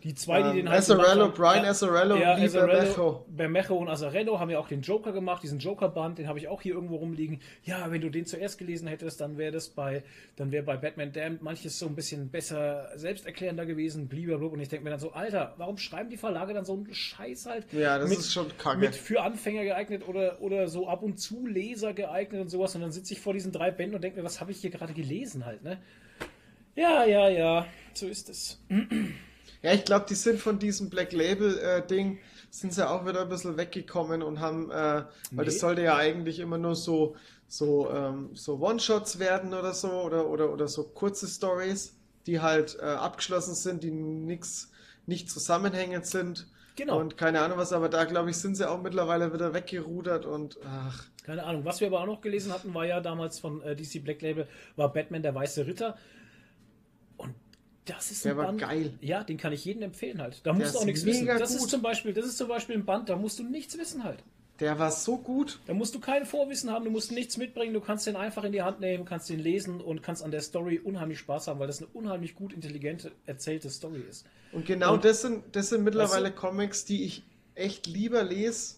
Die 0.04 0.16
zwei, 0.16 0.42
die 0.42 0.50
Ähm, 0.50 0.56
den 0.56 0.70
halt 0.70 0.80
Azzarello, 0.80 1.26
haben- 1.26 1.34
Brian 1.34 1.64
ja, 1.66 1.72
Azzarello 1.72 2.16
ja, 2.16 2.36
und 2.36 2.42
Azzarello, 2.42 2.78
Bermejo. 2.96 3.26
Bermejo 3.28 3.76
und 3.76 3.90
Azzarello 3.90 4.40
haben 4.40 4.50
ja 4.50 4.58
auch 4.58 4.70
den 4.70 4.82
Joker 4.82 5.12
gemacht, 5.12 5.44
diesen 5.44 5.60
Joker-Band, 5.60 6.20
den 6.20 6.30
habe 6.30 6.40
ich 6.40 6.48
auch 6.48 6.62
hier 6.62 6.76
irgendwo 6.76 6.96
rumliegen. 6.96 7.42
Ja, 7.66 7.92
wenn 7.92 8.00
du 8.00 8.10
den 8.10 8.26
zuerst 8.26 8.58
gelesen 8.58 8.88
hättest, 8.88 9.20
dann 9.20 9.38
wäre 9.38 9.52
das 9.52 9.68
bei, 9.68 10.04
dann 10.38 10.54
wäre 10.54 10.64
bei 10.64 10.78
Batman 10.78 11.12
Damned 11.12 11.42
manches 11.42 11.78
so 11.78 11.86
ein 11.88 11.96
bisschen 11.96 12.30
besser 12.30 12.90
selbsterklärender 12.96 13.66
gewesen, 13.66 14.08
blablabla. 14.08 14.48
Und 14.48 14.62
ich 14.62 14.70
denke 14.70 14.86
mir 14.86 14.92
dann 14.92 15.02
so, 15.02 15.12
Alter, 15.12 15.54
warum 15.58 15.78
schreiben 15.78 16.10
die 16.10 16.16
Verlage 16.16 16.54
dann 16.54 16.64
so 16.64 16.72
einen 16.76 16.94
Scheiß 16.94 17.48
halt? 17.48 17.66
Ja, 17.74 17.98
das 18.00 18.08
mit, 18.10 18.20
ist 18.20 18.32
schon 18.32 18.46
kacke. 18.58 18.78
Mit 18.80 18.96
für 18.96 19.22
Anfänger 19.22 19.66
geeignet 19.66 20.08
oder, 20.08 20.42
oder 20.42 20.70
so 20.70 20.88
ab 20.88 21.04
und 21.04 21.20
zu 21.20 21.46
Leser 21.46 21.92
geeignet 21.94 22.40
und 22.40 22.48
sowas. 22.48 22.74
Und 22.74 22.80
dann 22.82 22.94
sitze 22.94 23.12
ich 23.14 23.20
vor 23.20 23.34
diesen 23.34 23.52
drei 23.52 23.70
Bänden 23.72 23.96
und 23.96 24.02
denke 24.02 24.20
mir, 24.20 24.24
was 24.24 24.40
habe 24.40 24.52
ich 24.52 24.62
hier 24.62 24.70
gerade 24.70 24.94
gelesen 24.94 25.46
halt, 25.46 25.62
ne? 25.62 25.78
Ja, 26.76 27.04
ja, 27.04 27.28
ja, 27.28 27.66
so 27.94 28.08
ist 28.08 28.30
es. 28.30 28.62
Ja, 29.62 29.74
ich 29.74 29.84
glaube, 29.86 30.06
die 30.08 30.16
sind 30.16 30.40
von 30.40 30.60
diesem 30.60 30.90
Black 30.90 31.12
Label 31.12 31.58
äh, 31.60 31.86
Ding 31.86 32.20
sind 32.52 32.74
sie 32.74 32.88
auch 32.90 33.06
wieder 33.06 33.22
ein 33.22 33.30
bisschen 33.30 33.58
weggekommen 33.58 34.24
und 34.24 34.40
haben, 34.40 34.72
äh, 34.72 34.74
weil 34.74 35.06
Nee. 35.32 35.46
das 35.46 35.60
sollte 35.60 35.84
ja 35.84 35.96
eigentlich 35.98 36.40
immer 36.40 36.58
nur 36.58 36.76
so 36.76 37.16
so 37.48 37.90
ähm, 37.92 38.30
so 38.36 38.60
One-Shots 38.60 39.20
werden 39.20 39.54
oder 39.54 39.74
so 39.74 39.90
oder 39.92 40.28
oder 40.28 40.52
oder 40.54 40.68
so 40.68 40.84
kurze 40.84 41.28
Stories, 41.28 41.96
die 42.28 42.40
halt 42.42 42.78
äh, 42.80 42.86
abgeschlossen 42.86 43.56
sind, 43.56 43.84
die 43.84 43.92
nix 43.92 44.72
nicht 45.06 45.30
zusammenhängend 45.30 46.06
sind. 46.06 46.48
Genau. 46.76 47.00
Und 47.00 47.18
keine 47.18 47.42
Ahnung 47.42 47.58
was, 47.58 47.74
aber 47.74 47.90
da 47.90 48.06
glaube 48.06 48.30
ich, 48.30 48.38
sind 48.38 48.56
sie 48.56 48.70
auch 48.70 48.82
mittlerweile 48.82 49.34
wieder 49.34 49.54
weggerudert 49.54 50.26
und 50.26 50.58
ach, 50.66 51.06
Keine 51.24 51.44
Ahnung. 51.44 51.66
Was 51.66 51.82
wir 51.82 51.88
aber 51.88 52.02
auch 52.02 52.06
noch 52.06 52.22
gelesen 52.22 52.54
hatten, 52.54 52.74
war 52.74 52.86
ja 52.86 53.02
damals 53.02 53.40
von 53.40 53.62
äh, 53.62 53.76
DC 53.76 54.04
Black 54.04 54.22
Label, 54.22 54.48
war 54.76 54.92
Batman 54.94 55.22
der 55.22 55.36
Weiße 55.36 55.66
Ritter. 55.68 55.98
Und 57.90 57.98
das 57.98 58.12
ist 58.12 58.26
Der 58.26 58.34
ein 58.34 58.38
war 58.38 58.46
Band. 58.48 58.60
geil. 58.60 58.94
Ja, 59.02 59.24
den 59.24 59.38
kann 59.38 59.54
ich 59.54 59.66
jedem 59.66 59.84
empfehlen 59.84 60.22
halt. 60.22 60.42
Da 60.46 60.54
musst 60.54 60.76
du 60.76 60.80
auch 60.80 60.86
nichts 60.86 61.06
wissen. 61.06 61.26
Das 61.26 61.52
gut. 61.54 61.62
ist, 61.62 61.70
zum 61.70 61.82
Beispiel, 61.82 62.14
das 62.14 62.26
ist 62.26 62.38
zum 62.38 62.48
Beispiel 62.48 62.76
ein 62.76 62.86
Band, 62.86 63.10
da 63.10 63.16
musst 63.16 63.40
du 63.40 63.44
nichts 63.44 63.78
wissen 63.78 64.04
halt. 64.04 64.24
der 64.60 64.78
war 64.78 64.92
so 64.92 65.18
gut. 65.18 65.60
Da 65.68 65.74
musst 65.74 65.96
du 65.96 66.00
kein 66.02 66.26
Vorwissen 66.26 66.70
haben, 66.70 66.84
du 66.84 66.92
musst 66.92 67.14
nichts 67.14 67.38
mitbringen, 67.38 67.74
du 67.74 67.80
kannst 67.80 68.06
den 68.08 68.18
einfach 68.18 68.44
in 68.44 68.52
die 68.52 68.62
Hand 68.62 68.82
nehmen, 68.82 69.06
kannst 69.06 69.30
den 69.30 69.40
lesen 69.40 69.80
und 69.80 70.04
kannst 70.04 70.22
an 70.22 70.32
der 70.32 70.42
Story 70.42 70.80
unheimlich 70.80 71.20
Spaß 71.20 71.48
haben, 71.48 71.60
weil 71.62 71.68
das 71.68 71.78
eine 71.82 71.88
unheimlich 71.94 72.36
gut 72.36 72.52
intelligente, 72.52 73.14
erzählte 73.26 73.70
Story 73.70 74.02
ist. 74.10 74.26
Und 74.52 74.66
genau 74.66 74.96
Und- 74.96 75.06
das 75.06 75.22
sind 75.22 75.44
das 75.56 75.70
sind 75.70 75.84
mittlerweile 75.86 76.26
Weißt 76.26 76.36
Comics, 76.36 76.84
die 76.84 77.04
ich 77.06 77.24
echt 77.56 77.88
lieber 77.88 78.22
lese. 78.24 78.76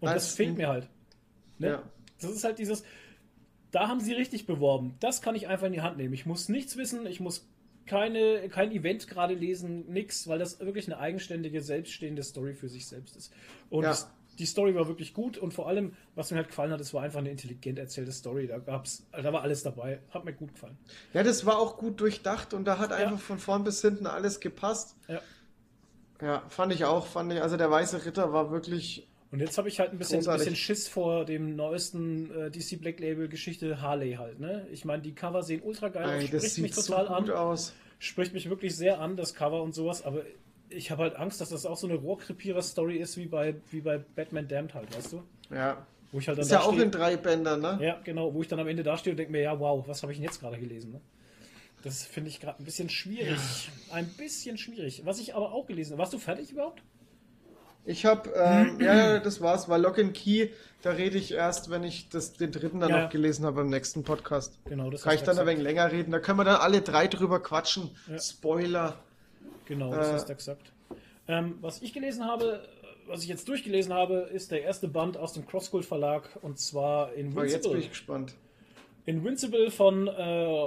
Und 0.00 0.08
Als 0.08 0.24
das 0.28 0.34
fehlt 0.34 0.56
mir 0.56 0.68
halt. 0.68 0.88
Ne? 1.58 1.68
Ja. 1.68 1.82
Das 2.20 2.30
ist 2.30 2.44
halt 2.44 2.58
dieses, 2.58 2.84
da 3.70 3.88
haben 3.88 4.00
sie 4.00 4.12
richtig 4.14 4.46
beworben. 4.46 4.94
Das 5.00 5.20
kann 5.20 5.34
ich 5.34 5.46
einfach 5.48 5.66
in 5.66 5.72
die 5.74 5.80
Hand 5.82 5.96
nehmen. 5.98 6.14
Ich 6.14 6.24
muss 6.26 6.48
nichts 6.48 6.76
wissen, 6.78 7.06
ich 7.06 7.20
muss 7.20 7.46
keine, 7.86 8.48
kein 8.48 8.72
Event 8.72 9.08
gerade 9.08 9.34
lesen, 9.34 9.86
nix, 9.92 10.26
weil 10.28 10.38
das 10.38 10.58
wirklich 10.60 10.86
eine 10.86 10.98
eigenständige, 10.98 11.60
selbststehende 11.60 12.22
Story 12.22 12.54
für 12.54 12.68
sich 12.68 12.86
selbst 12.86 13.16
ist. 13.16 13.32
Und 13.70 13.84
Ja. 13.84 13.96
die 14.38 14.46
Story 14.46 14.74
war 14.74 14.88
wirklich 14.88 15.14
gut 15.14 15.38
und 15.38 15.52
vor 15.54 15.68
allem, 15.68 15.94
was 16.14 16.30
mir 16.30 16.38
halt 16.38 16.48
gefallen 16.48 16.72
hat, 16.72 16.80
es 16.80 16.92
war 16.94 17.02
einfach 17.02 17.20
eine 17.20 17.30
intelligent 17.30 17.78
erzählte 17.78 18.12
Story. 18.12 18.46
Da 18.46 18.58
gab's, 18.58 19.06
da 19.12 19.32
war 19.32 19.42
alles 19.42 19.62
dabei. 19.62 20.00
Hat 20.10 20.24
mir 20.24 20.32
gut 20.32 20.52
gefallen. 20.54 20.76
Ja, 21.12 21.22
das 21.22 21.46
war 21.46 21.58
auch 21.58 21.76
gut 21.76 22.00
durchdacht 22.00 22.54
und 22.54 22.64
da 22.64 22.78
hat 22.78 22.92
einfach 22.92 23.18
von 23.20 23.38
vorn 23.38 23.64
bis 23.64 23.80
hinten 23.82 24.06
alles 24.06 24.40
gepasst. 24.40 24.96
Ja. 25.08 25.20
Ja, 26.22 26.42
fand 26.48 26.72
ich 26.72 26.84
auch, 26.84 27.06
fand 27.06 27.32
ich. 27.32 27.42
Also 27.42 27.56
der 27.56 27.70
Weiße 27.70 28.06
Ritter 28.06 28.32
war 28.32 28.50
wirklich. 28.50 29.06
Und 29.34 29.40
jetzt 29.40 29.58
habe 29.58 29.66
ich 29.66 29.80
halt 29.80 29.90
ein 29.90 29.98
bisschen, 29.98 30.24
ein 30.24 30.38
bisschen 30.38 30.54
Schiss 30.54 30.86
vor 30.86 31.24
dem 31.24 31.56
neuesten 31.56 32.30
äh, 32.30 32.50
DC 32.52 32.80
Black 32.80 33.00
Label 33.00 33.26
Geschichte 33.26 33.82
Harley 33.82 34.12
halt. 34.12 34.38
Ne? 34.38 34.64
Ich 34.70 34.84
meine, 34.84 35.02
die 35.02 35.12
Cover 35.12 35.42
sehen 35.42 35.60
ultra 35.64 35.88
geil 35.88 36.04
aus, 36.04 36.30
das 36.30 36.44
spricht 36.44 36.58
mich 36.58 36.74
so 36.76 36.82
total 36.82 37.20
gut 37.20 37.30
an. 37.30 37.36
aus. 37.36 37.74
spricht 37.98 38.32
mich 38.32 38.48
wirklich 38.48 38.76
sehr 38.76 39.00
an, 39.00 39.16
das 39.16 39.34
Cover 39.34 39.60
und 39.60 39.74
sowas, 39.74 40.04
aber 40.04 40.22
ich 40.68 40.92
habe 40.92 41.02
halt 41.02 41.16
Angst, 41.16 41.40
dass 41.40 41.48
das 41.48 41.66
auch 41.66 41.76
so 41.76 41.88
eine 41.88 41.96
Rohrkrepierer-Story 41.96 42.98
ist 42.98 43.16
wie 43.16 43.26
bei, 43.26 43.56
wie 43.72 43.80
bei 43.80 43.98
Batman 43.98 44.46
Damned 44.46 44.72
halt, 44.72 44.96
weißt 44.96 45.14
du? 45.14 45.24
Ja. 45.50 45.84
Wo 46.12 46.20
ich 46.20 46.28
halt 46.28 46.38
dann 46.38 46.44
Ist 46.44 46.52
ja 46.52 46.60
auch 46.60 46.78
in 46.78 46.92
drei 46.92 47.16
Bändern, 47.16 47.60
ne? 47.60 47.80
Ja, 47.82 48.00
genau, 48.04 48.32
wo 48.32 48.40
ich 48.40 48.46
dann 48.46 48.60
am 48.60 48.68
Ende 48.68 48.84
da 48.84 48.96
stehe 48.96 49.14
und 49.14 49.16
denke 49.16 49.32
mir, 49.32 49.42
ja, 49.42 49.58
wow, 49.58 49.82
was 49.88 50.04
habe 50.04 50.12
ich 50.12 50.18
denn 50.18 50.26
jetzt 50.26 50.38
gerade 50.38 50.58
gelesen? 50.60 50.92
Ne? 50.92 51.00
Das 51.82 52.06
finde 52.06 52.30
ich 52.30 52.38
gerade 52.38 52.60
ein 52.60 52.64
bisschen 52.64 52.88
schwierig. 52.88 53.68
Ein 53.90 54.06
bisschen 54.16 54.58
schwierig. 54.58 55.02
Was 55.04 55.18
ich 55.18 55.34
aber 55.34 55.52
auch 55.52 55.66
gelesen 55.66 55.94
habe. 55.94 55.98
Warst 55.98 56.12
du 56.12 56.18
fertig 56.18 56.52
überhaupt? 56.52 56.84
Ich 57.86 58.06
habe, 58.06 58.30
ähm, 58.34 58.80
ja, 58.80 59.18
das 59.18 59.40
war's, 59.40 59.68
weil 59.68 59.80
Lock 59.82 59.98
and 59.98 60.14
Key, 60.14 60.48
da 60.82 60.90
rede 60.92 61.18
ich 61.18 61.32
erst, 61.34 61.68
wenn 61.70 61.82
ich 61.84 62.08
das, 62.08 62.32
den 62.32 62.50
dritten 62.50 62.80
dann 62.80 62.90
Ja, 62.90 63.02
noch 63.04 63.10
gelesen 63.10 63.44
habe 63.44 63.60
im 63.60 63.68
nächsten 63.68 64.04
Podcast. 64.04 64.58
Genau, 64.64 64.90
das 64.90 65.02
Kann 65.02 65.14
ich 65.14 65.22
dann 65.22 65.38
ein 65.38 65.46
wenig 65.46 65.62
länger 65.62 65.92
reden. 65.92 66.10
Da 66.10 66.18
können 66.18 66.38
wir 66.38 66.44
dann 66.44 66.56
alle 66.60 66.80
drei 66.80 67.06
drüber 67.08 67.40
quatschen. 67.40 67.90
Ja. 68.10 68.18
Spoiler. 68.18 68.96
Genau, 69.66 69.94
das 69.94 70.08
Äh, 70.08 70.12
hast 70.14 70.28
du 70.30 70.34
gesagt. 70.34 70.72
Ähm, 71.28 71.58
was 71.60 71.82
ich 71.82 71.92
gelesen 71.92 72.24
habe, 72.24 72.66
was 73.06 73.22
ich 73.22 73.28
jetzt 73.28 73.48
durchgelesen 73.48 73.92
habe, 73.92 74.30
ist 74.32 74.50
der 74.50 74.62
erste 74.62 74.88
Band 74.88 75.16
aus 75.18 75.34
dem 75.34 75.46
Crossgold 75.46 75.84
Verlag 75.84 76.28
und 76.42 76.58
zwar 76.58 77.08
Aber 77.32 77.46
jetzt 77.46 77.68
bin 77.70 77.78
ich 77.80 77.90
gespannt. 77.90 78.34
Invincible 79.06 79.70
von 79.70 80.08
äh, 80.08 80.66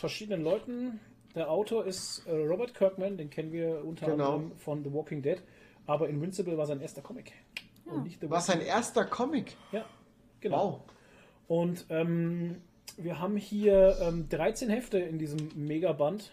verschiedenen 0.00 0.42
Leuten. 0.42 1.00
Der 1.34 1.50
Autor 1.50 1.84
ist 1.86 2.22
äh, 2.26 2.32
Robert 2.32 2.74
Kirkman, 2.74 3.16
den 3.16 3.30
kennen 3.30 3.52
wir 3.52 3.84
unter 3.84 4.06
Genau. 4.06 4.34
anderem 4.34 4.52
von 4.58 4.84
The 4.84 4.92
Walking 4.92 5.22
Dead. 5.22 5.38
Aber 5.86 6.08
Invincible 6.08 6.56
war 6.56 6.66
sein 6.66 6.80
erster 6.80 7.02
Comic. 7.02 7.32
Und 7.84 8.04
nicht 8.04 8.20
The 8.20 8.30
War 8.30 8.40
sein 8.40 8.60
erster 8.60 9.04
Comic. 9.04 9.56
Ja, 9.72 9.84
genau. 10.40 10.72
Wow. 10.72 10.80
Und 11.46 11.86
ähm, 11.90 12.62
wir 12.96 13.18
haben 13.20 13.36
hier 13.36 13.98
ähm, 14.00 14.28
13 14.28 14.70
Hefte 14.70 14.98
in 14.98 15.18
diesem 15.18 15.50
Megaband 15.54 16.32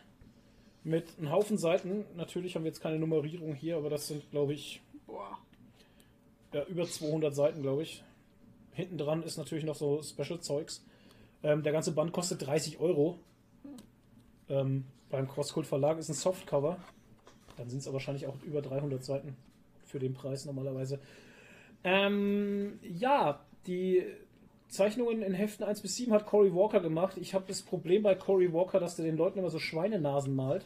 mit 0.83 1.17
einem 1.17 1.31
Haufen 1.31 1.57
Seiten. 1.57 2.05
Natürlich 2.15 2.55
haben 2.55 2.63
wir 2.63 2.69
jetzt 2.69 2.81
keine 2.81 2.99
Nummerierung 2.99 3.53
hier, 3.53 3.77
aber 3.77 3.89
das 3.89 4.07
sind, 4.07 4.29
glaube 4.31 4.53
ich, 4.53 4.81
Boah. 5.05 5.37
ja, 6.53 6.63
über 6.65 6.85
200 6.85 7.35
Seiten, 7.35 7.61
glaube 7.61 7.83
ich. 7.83 8.03
Hinten 8.73 8.97
dran 8.97 9.23
ist 9.23 9.37
natürlich 9.37 9.65
noch 9.65 9.75
so 9.75 10.01
Special-Zeugs. 10.01 10.85
Ähm, 11.43 11.63
der 11.63 11.73
ganze 11.73 11.91
Band 11.91 12.13
kostet 12.13 12.45
30 12.45 12.79
Euro. 12.79 13.19
Ähm, 14.49 14.85
beim 15.09 15.27
Crosscult 15.27 15.67
Verlag 15.67 15.97
ist 15.97 16.09
ein 16.09 16.13
Softcover. 16.13 16.77
Dann 17.61 17.69
sind 17.69 17.79
es 17.79 17.93
wahrscheinlich 17.93 18.25
auch 18.27 18.35
über 18.43 18.61
300 18.61 19.03
Seiten 19.03 19.35
für 19.85 19.99
den 19.99 20.13
Preis 20.13 20.45
normalerweise. 20.45 20.99
Ähm, 21.83 22.79
ja, 22.81 23.39
die 23.67 24.03
Zeichnungen 24.67 25.21
in 25.21 25.33
Heften 25.33 25.63
1 25.65 25.81
bis 25.81 25.95
7 25.97 26.11
hat 26.11 26.25
Cory 26.25 26.53
Walker 26.55 26.79
gemacht. 26.79 27.17
Ich 27.17 27.33
habe 27.33 27.45
das 27.47 27.61
Problem 27.61 28.03
bei 28.03 28.15
Cory 28.15 28.51
Walker, 28.51 28.79
dass 28.79 28.95
der 28.95 29.05
den 29.05 29.17
Leuten 29.17 29.39
immer 29.39 29.49
so 29.49 29.59
Schweinenasen 29.59 30.35
malt. 30.35 30.65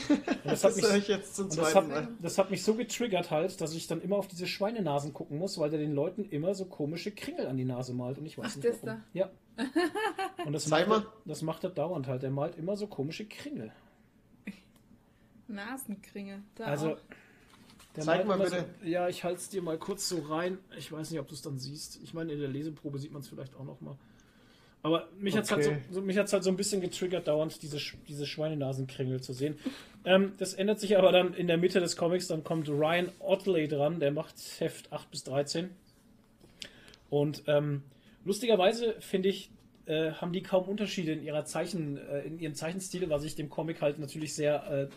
Und 0.00 0.20
das 0.44 0.64
hat 0.64 0.70
Das 0.72 0.76
mich, 0.76 0.84
höre 0.84 0.96
ich 0.96 1.08
jetzt 1.08 1.36
zum 1.36 1.44
und 1.46 1.56
das, 1.56 1.70
zweiten 1.70 1.92
hat, 1.92 2.04
Mal. 2.04 2.08
das 2.20 2.38
hat 2.38 2.50
mich 2.50 2.62
so 2.62 2.74
getriggert 2.74 3.30
halt, 3.30 3.60
dass 3.60 3.74
ich 3.74 3.86
dann 3.86 4.00
immer 4.02 4.16
auf 4.16 4.26
diese 4.26 4.46
Schweinenasen 4.46 5.12
gucken 5.14 5.38
muss, 5.38 5.58
weil 5.58 5.70
der 5.70 5.78
den 5.78 5.94
Leuten 5.94 6.24
immer 6.24 6.54
so 6.54 6.64
komische 6.66 7.10
Kringel 7.12 7.46
an 7.46 7.56
die 7.56 7.64
Nase 7.64 7.94
malt 7.94 8.18
und 8.18 8.26
ich 8.26 8.36
weiß 8.38 8.46
Ach, 8.50 8.56
nicht 8.56 8.68
das 8.68 8.82
warum. 8.82 9.00
da? 9.14 9.18
Ja. 9.18 9.30
Und 10.44 10.52
das 10.52 10.64
Zeig 10.66 10.88
macht, 10.88 11.04
mal. 11.04 11.10
er, 11.10 11.12
das 11.26 11.42
macht 11.42 11.64
er 11.64 11.70
dauernd 11.70 12.08
halt. 12.08 12.22
Der 12.22 12.30
malt 12.30 12.56
immer 12.56 12.76
so 12.76 12.86
komische 12.86 13.26
Kringel. 13.26 13.72
Nasenkringe. 15.48 16.42
Da 16.56 16.64
Also, 16.64 16.94
auch. 16.94 16.98
der 17.96 18.04
Zeig 18.04 18.26
mal 18.26 18.38
bitte. 18.38 18.66
So, 18.82 18.88
ja, 18.88 19.08
ich 19.08 19.24
halte 19.24 19.38
es 19.40 19.48
dir 19.48 19.62
mal 19.62 19.78
kurz 19.78 20.08
so 20.08 20.18
rein. 20.20 20.58
Ich 20.78 20.90
weiß 20.92 21.10
nicht, 21.10 21.20
ob 21.20 21.28
du 21.28 21.34
es 21.34 21.42
dann 21.42 21.58
siehst. 21.58 22.00
Ich 22.02 22.14
meine, 22.14 22.32
in 22.32 22.40
der 22.40 22.48
Leseprobe 22.48 22.98
sieht 22.98 23.12
man 23.12 23.22
es 23.22 23.28
vielleicht 23.28 23.54
auch 23.56 23.64
noch 23.64 23.80
mal. 23.80 23.96
Aber 24.82 25.08
mich 25.18 25.36
hat 25.36 25.44
es 25.44 25.50
halt, 25.50 25.66
Okay. 25.66 25.78
so, 25.88 25.94
so, 25.96 26.00
mich 26.02 26.16
hat's 26.16 26.32
halt 26.32 26.44
so 26.44 26.50
ein 26.50 26.56
bisschen 26.56 26.80
getriggert, 26.80 27.26
dauernd 27.26 27.60
diese, 27.62 27.78
diese 28.06 28.24
Schweinenasenkringel 28.26 29.20
zu 29.20 29.32
sehen. 29.32 29.58
Ähm, 30.04 30.34
das 30.38 30.54
ändert 30.54 30.78
sich 30.78 30.96
aber 30.96 31.10
dann 31.10 31.34
in 31.34 31.48
der 31.48 31.56
Mitte 31.56 31.80
des 31.80 31.96
Comics. 31.96 32.28
Dann 32.28 32.44
kommt 32.44 32.68
Ryan 32.68 33.10
Otley 33.18 33.66
dran, 33.66 33.98
der 33.98 34.12
macht 34.12 34.36
Heft 34.60 34.92
8 34.92 35.10
bis 35.10 35.24
13. 35.24 35.70
Und 37.10 37.42
ähm, 37.46 37.82
lustigerweise 38.24 38.94
finde 39.00 39.28
ich, 39.28 39.50
äh, 39.86 40.12
haben 40.12 40.32
die 40.32 40.42
kaum 40.42 40.68
Unterschiede 40.68 41.12
in 41.12 41.22
ihrer 41.22 41.44
Zeichen, 41.44 41.96
äh, 41.96 42.20
in 42.22 42.38
ihrem 42.38 42.54
Zeichenstil, 42.54 43.08
was 43.10 43.24
ich 43.24 43.34
dem 43.34 43.48
Comic 43.48 43.80
halt 43.82 43.98
natürlich 43.98 44.34
sehr 44.34 44.70
äh, 44.70 44.88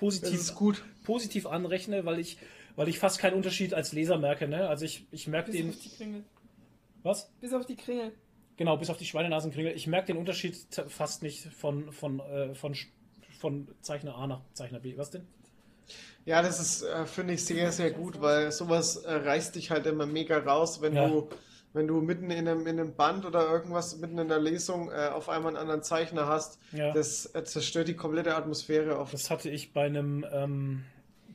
positiv 0.00 0.34
ist 0.40 0.54
gut. 0.56 0.82
positiv 1.04 1.46
anrechne, 1.46 2.04
weil 2.04 2.18
ich, 2.18 2.38
weil 2.76 2.88
ich 2.88 2.98
fast 2.98 3.18
keinen 3.18 3.34
Unterschied 3.34 3.74
als 3.74 3.92
Leser 3.92 4.18
merke. 4.18 4.48
Ne? 4.48 4.68
Also 4.68 4.84
ich, 4.84 5.06
ich 5.12 5.28
merke 5.28 5.52
Bis 5.52 5.60
den. 5.60 5.70
auf 5.70 5.78
die 5.78 5.88
Kringel. 5.90 6.24
Was? 7.02 7.30
Bis 7.40 7.52
auf 7.52 7.66
die 7.66 7.76
Kringel. 7.76 8.12
Genau, 8.56 8.76
bis 8.76 8.90
auf 8.90 8.98
die 8.98 9.06
Schweinenasenkringel. 9.06 9.74
Ich 9.74 9.86
merke 9.86 10.08
den 10.08 10.16
Unterschied 10.18 10.56
fast 10.88 11.22
nicht 11.22 11.44
von, 11.54 11.92
von, 11.92 12.20
äh, 12.20 12.54
von, 12.54 12.74
von 13.38 13.68
Zeichner 13.80 14.16
A 14.16 14.26
nach 14.26 14.40
Zeichner 14.52 14.80
B. 14.80 14.98
Was 14.98 15.10
denn? 15.10 15.26
Ja, 16.26 16.42
das 16.42 16.60
ist, 16.60 16.82
äh, 16.82 17.06
finde 17.06 17.34
ich, 17.34 17.44
sehr, 17.44 17.72
sehr 17.72 17.90
gut, 17.90 18.20
weil 18.20 18.52
sowas 18.52 18.96
äh, 18.96 19.12
reißt 19.12 19.54
dich 19.56 19.70
halt 19.70 19.86
immer 19.86 20.04
mega 20.06 20.38
raus, 20.38 20.82
wenn 20.82 20.94
Ja. 20.94 21.08
du, 21.08 21.28
wenn 21.72 21.86
du 21.86 22.00
mitten 22.00 22.30
in 22.30 22.48
einem, 22.48 22.66
in 22.66 22.80
einem 22.80 22.94
Band 22.94 23.24
oder 23.24 23.48
irgendwas, 23.48 23.98
mitten 23.98 24.18
in 24.18 24.28
der 24.28 24.40
Lesung 24.40 24.90
äh, 24.90 25.08
auf 25.08 25.28
einmal 25.28 25.50
einen 25.50 25.62
anderen 25.62 25.82
Zeichner 25.82 26.26
hast. 26.26 26.58
Ja. 26.72 26.92
Das 26.92 27.32
äh, 27.34 27.44
zerstört 27.44 27.88
die 27.88 27.94
komplette 27.94 28.34
Atmosphäre 28.34 28.98
oft. 28.98 29.14
Das 29.14 29.30
hatte 29.30 29.50
ich 29.50 29.72
bei 29.72 29.86
einem 29.86 30.24
ähm, 30.32 30.84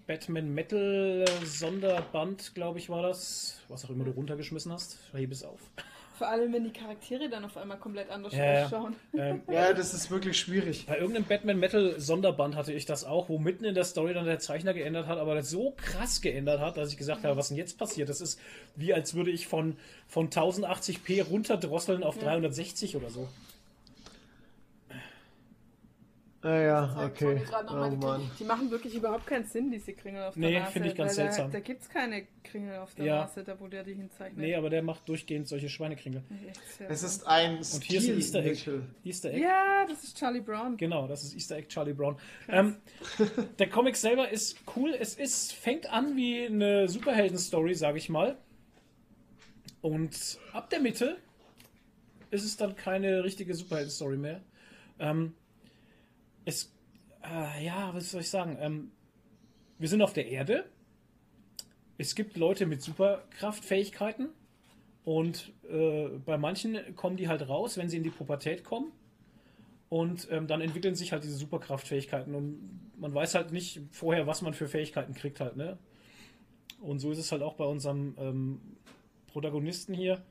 Batman 0.07 0.53
Metal 0.53 1.25
Sonderband, 1.43 2.53
glaube 2.53 2.79
ich, 2.79 2.89
war 2.89 3.01
das. 3.01 3.59
Was 3.69 3.85
auch 3.85 3.89
immer 3.89 4.03
du 4.03 4.11
runtergeschmissen 4.11 4.71
hast. 4.71 4.97
Heb 5.13 5.31
es 5.31 5.43
auf. 5.43 5.59
Vor 6.17 6.27
allem, 6.27 6.53
wenn 6.53 6.63
die 6.63 6.71
Charaktere 6.71 7.29
dann 7.29 7.43
auf 7.43 7.57
einmal 7.57 7.77
komplett 7.77 8.09
anders 8.09 8.33
Ja, 8.33 8.45
ja. 8.45 8.65
ausschauen. 8.65 8.95
Ähm, 9.13 9.41
Ja, 9.51 9.73
das 9.73 9.93
ist 9.93 10.09
wirklich 10.09 10.39
schwierig. 10.39 10.85
Bei 10.85 10.97
irgendeinem 10.97 11.25
Batman 11.25 11.59
Metal 11.59 11.99
Sonderband 11.99 12.55
hatte 12.55 12.71
ich 12.73 12.85
das 12.85 13.03
auch, 13.03 13.27
wo 13.29 13.37
mitten 13.37 13.65
in 13.65 13.75
der 13.75 13.83
Story 13.83 14.13
dann 14.13 14.25
der 14.25 14.39
Zeichner 14.39 14.73
geändert 14.73 15.07
hat, 15.07 15.17
aber 15.17 15.35
das 15.35 15.49
so 15.49 15.73
krass 15.77 16.21
geändert 16.21 16.59
hat, 16.61 16.77
dass 16.77 16.91
ich 16.91 16.97
gesagt 16.97 17.23
habe, 17.23 17.35
was 17.37 17.49
denn 17.49 17.57
jetzt 17.57 17.77
passiert? 17.77 18.09
Das 18.09 18.21
ist 18.21 18.39
wie 18.75 18.93
als 18.93 19.13
würde 19.13 19.31
ich 19.31 19.47
von, 19.47 19.77
von 20.07 20.29
1080p 20.29 21.23
runterdrosseln 21.27 22.03
auf 22.03 22.17
360 22.17 22.95
oder 22.95 23.09
so. 23.09 23.27
Ah 26.45 26.61
ja, 26.61 27.05
okay. 27.07 27.41
Oh 27.71 27.89
die, 27.89 27.97
Mann. 27.97 28.29
Die 28.39 28.43
machen 28.43 28.69
wirklich 28.69 28.93
überhaupt 28.93 29.25
keinen 29.25 29.45
Sinn, 29.45 29.71
diese 29.71 29.93
Kringel 29.93 30.25
auf 30.25 30.35
der 30.35 30.43
Nee, 30.47 30.59
Nase. 30.59 30.71
finde 30.73 30.89
ich 30.89 30.95
ganz 30.95 31.09
weil 31.09 31.15
seltsam. 31.15 31.47
Da, 31.49 31.57
da 31.57 31.59
gibt 31.59 31.81
es 31.81 31.89
keine 31.89 32.27
Kringel 32.43 32.77
auf 32.77 32.93
der 32.93 33.05
Ja. 33.05 33.15
Nase, 33.21 33.43
da 33.43 33.59
wo 33.59 33.67
der 33.67 33.83
die 33.83 33.95
hinzeichnet. 33.95 34.37
Nee, 34.37 34.53
aber 34.53 34.69
der 34.69 34.83
macht 34.83 35.09
durchgehend 35.09 35.47
solche 35.47 35.69
Schweinekringel. 35.69 36.21
Es 36.87 37.01
ist 37.01 37.25
ein 37.25 37.57
Und 37.57 37.83
hier 37.83 37.97
ist 37.99 38.09
ein 38.09 38.17
Easter 38.17 38.45
Egg. 38.45 38.69
Easter 39.03 39.31
Egg. 39.31 39.41
Ja, 39.41 39.87
das 39.89 40.03
ist 40.03 40.19
Charlie 40.19 40.41
Brown. 40.41 40.77
Genau, 40.77 41.07
das 41.07 41.23
ist 41.23 41.33
Easter 41.33 41.55
Egg 41.57 41.67
Charlie 41.69 41.93
Brown. 41.93 42.15
Ähm, 42.47 42.75
der 43.57 43.67
Comic 43.69 43.95
selber 43.95 44.29
ist 44.29 44.59
cool. 44.75 44.93
Es 44.99 45.15
ist, 45.15 45.51
fängt 45.51 45.91
an 45.91 46.15
wie 46.15 46.45
eine 46.45 46.87
Superhelden-Story, 46.87 47.73
sage 47.73 47.97
ich 47.97 48.07
mal. 48.09 48.37
Und 49.81 50.37
ab 50.53 50.69
der 50.69 50.79
Mitte 50.79 51.17
ist 52.29 52.43
es 52.45 52.55
dann 52.55 52.75
keine 52.75 53.23
richtige 53.23 53.55
Superhelden-Story 53.55 54.17
mehr. 54.17 54.41
Ähm, 54.99 55.33
es, 56.45 56.73
äh, 57.23 57.65
ja, 57.65 57.93
was 57.93 58.11
soll 58.11 58.21
ich 58.21 58.29
sagen? 58.29 58.57
Ähm, 58.59 58.91
wir 59.77 59.89
sind 59.89 60.01
auf 60.01 60.13
der 60.13 60.27
Erde. 60.27 60.65
Es 61.97 62.15
gibt 62.15 62.37
Leute 62.37 62.65
mit 62.65 62.81
Superkraftfähigkeiten. 62.81 64.29
Und 65.03 65.53
äh, 65.69 66.07
bei 66.25 66.37
manchen 66.37 66.95
kommen 66.95 67.17
die 67.17 67.27
halt 67.27 67.47
raus, 67.47 67.77
wenn 67.77 67.89
sie 67.89 67.97
in 67.97 68.03
die 68.03 68.09
Pubertät 68.09 68.63
kommen. 68.63 68.91
Und 69.89 70.27
ähm, 70.31 70.47
dann 70.47 70.61
entwickeln 70.61 70.95
sich 70.95 71.11
halt 71.11 71.23
diese 71.23 71.37
Superkraftfähigkeiten 71.37 72.33
und 72.33 72.91
man 72.97 73.13
weiß 73.13 73.35
halt 73.35 73.51
nicht 73.51 73.81
vorher, 73.91 74.25
was 74.25 74.41
man 74.41 74.55
für 74.55 74.67
Fähigkeiten 74.67 75.13
kriegt 75.13 75.39
halt, 75.39 75.57
ne? 75.57 75.77
Und 76.81 76.99
so 76.99 77.11
ist 77.11 77.19
es 77.19 77.31
halt 77.31 77.43
auch 77.43 77.53
bei 77.53 77.65
unserem 77.65 78.15
ähm, 78.17 78.61
Protagonisten 79.27 79.93
hier. 79.93 80.23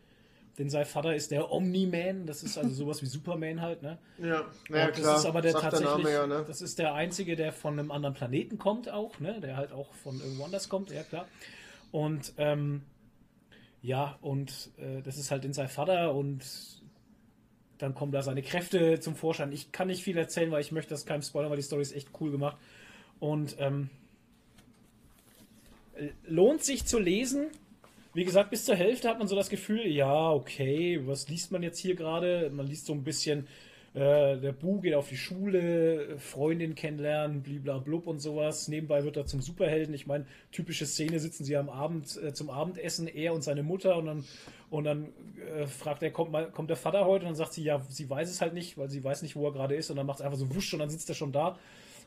Denn 0.59 0.71
sein 0.71 0.85
Vater 0.85 1.15
ist 1.15 1.31
der 1.33 1.51
Omni-Man, 1.51 2.27
das 2.27 2.43
ist 2.45 2.57
also 2.59 2.71
sowas 2.71 3.03
wie 3.03 3.07
Superman 3.07 3.61
halt, 3.61 3.83
ne? 3.83 3.99
Ja, 4.19 4.45
naja, 4.69 4.87
Und 4.87 4.95
klar. 4.95 5.13
Das 5.13 5.21
ist 5.21 5.27
aber 5.27 5.43
der 5.43 5.53
sagt 5.53 5.65
tatsächlich, 5.65 6.05
Name 6.05 6.13
ja, 6.13 6.27
ne? 6.27 6.45
das 6.47 6.61
ist 6.63 6.79
der 6.79 6.95
einzige, 6.95 7.35
der 7.35 7.53
von 7.53 7.79
einem 7.79 7.91
anderen 7.91 8.15
Planeten 8.15 8.57
kommt 8.59 8.89
auch, 8.89 9.19
ne? 9.19 9.41
Der 9.41 9.57
halt 9.57 9.73
auch 9.73 9.93
von 9.95 10.21
irgendwo 10.21 10.45
anders 10.45 10.69
kommt, 10.69 10.91
ja 10.91 11.03
klar. 11.03 11.27
Und 11.91 12.35
ähm, 12.39 12.83
ja, 13.83 14.17
und 14.21 14.71
äh, 14.79 15.03
das 15.03 15.19
ist 15.19 15.31
halt 15.31 15.45
in 15.45 15.53
sein 15.53 15.69
Vater 15.69 16.15
und 16.15 16.43
dann 17.79 17.95
kommen 17.95 18.13
da 18.13 18.23
seine 18.23 18.43
Kräfte 18.43 19.01
zum 19.01 19.17
Vorschein. 19.17 19.53
Ich 19.53 19.73
kann 19.73 19.89
nicht 19.89 20.03
viel 20.03 20.17
erzählen, 20.17 20.51
weil 20.51 20.61
ich 20.61 20.73
möchte 20.73 20.91
das 20.91 21.05
keinem 21.05 21.23
spoilern, 21.23 21.51
weil 21.51 21.57
die 21.57 21.65
Story 21.65 21.83
ist 21.83 21.95
echt 21.95 22.09
cool 22.21 22.31
gemacht. 22.31 22.57
Und 23.19 23.57
ähm, 23.59 23.91
äh, 25.95 26.09
lohnt 26.27 26.63
sich 26.63 26.87
zu 26.87 26.99
lesen. 26.99 27.49
Wie 28.15 28.25
gesagt, 28.25 28.51
bis 28.51 28.65
zur 28.65 28.77
Hälfte 28.77 29.09
hat 29.09 29.19
man 29.19 29.27
so 29.27 29.35
das 29.35 29.49
Gefühl, 29.49 29.89
ja, 29.89 30.31
okay, 30.31 31.01
was 31.05 31.29
liest 31.29 31.51
man 31.51 31.65
jetzt 31.65 31.81
hier 31.81 31.97
gerade? 31.97 32.49
Man 32.55 32.65
liest 32.65 32.87
so 32.87 32.93
ein 32.93 33.03
bisschen, 33.03 33.49
äh, 33.93 34.39
der 34.39 34.53
Bu 34.53 34.81
geht 34.81 34.95
auf 34.95 35.09
die 35.09 35.17
Schule, 35.17 36.17
Freundin 36.19 36.77
kennenlernen, 36.77 37.43
bliblablub 37.43 38.07
und 38.07 38.21
sowas. 38.21 38.69
Nebenbei 38.69 39.03
wird 39.03 39.17
er 39.17 39.27
zum 39.27 39.41
Superhelden. 39.41 39.93
Ich 39.95 40.07
meine, 40.07 40.27
typische 40.53 40.87
Szene, 40.87 41.19
sitzen 41.19 41.45
sie 41.45 41.57
am 41.57 41.69
Abend 41.69 42.17
äh, 42.23 42.33
zum 42.33 42.51
Abendessen, 42.51 43.09
er 43.09 43.35
und 43.35 43.43
seine 43.43 43.65
Mutter 43.65 43.97
und 43.97 44.07
dann, 44.07 44.25
und 44.71 44.85
dann 44.85 45.09
äh, 45.59 45.67
fragt 45.67 46.05
er, 46.05 46.13
kommt, 46.13 46.31
mal, 46.31 46.49
kommt 46.53 46.71
der 46.71 46.77
Vater 46.77 47.07
heute? 47.07 47.25
Und 47.25 47.31
dann 47.31 47.37
sagt 47.37 47.55
sie, 47.55 47.65
ja, 47.65 47.83
sie 47.89 48.09
weiß 48.09 48.31
es 48.31 48.41
halt 48.41 48.55
nicht, 48.55 48.79
weil 48.79 48.91
sie 48.91 49.03
weiß 49.03 49.23
nicht, 49.23 49.35
wo 49.35 49.45
er 49.45 49.53
gerade 49.53 49.75
ist. 49.75 49.91
Und 49.91 49.97
dann 49.97 50.07
macht 50.07 50.21
es 50.21 50.25
einfach 50.25 50.39
so 50.39 50.55
wusch 50.55 50.73
und 50.73 50.79
dann 50.79 50.91
sitzt 50.91 51.09
er 51.09 51.17
schon 51.17 51.33
da 51.33 51.59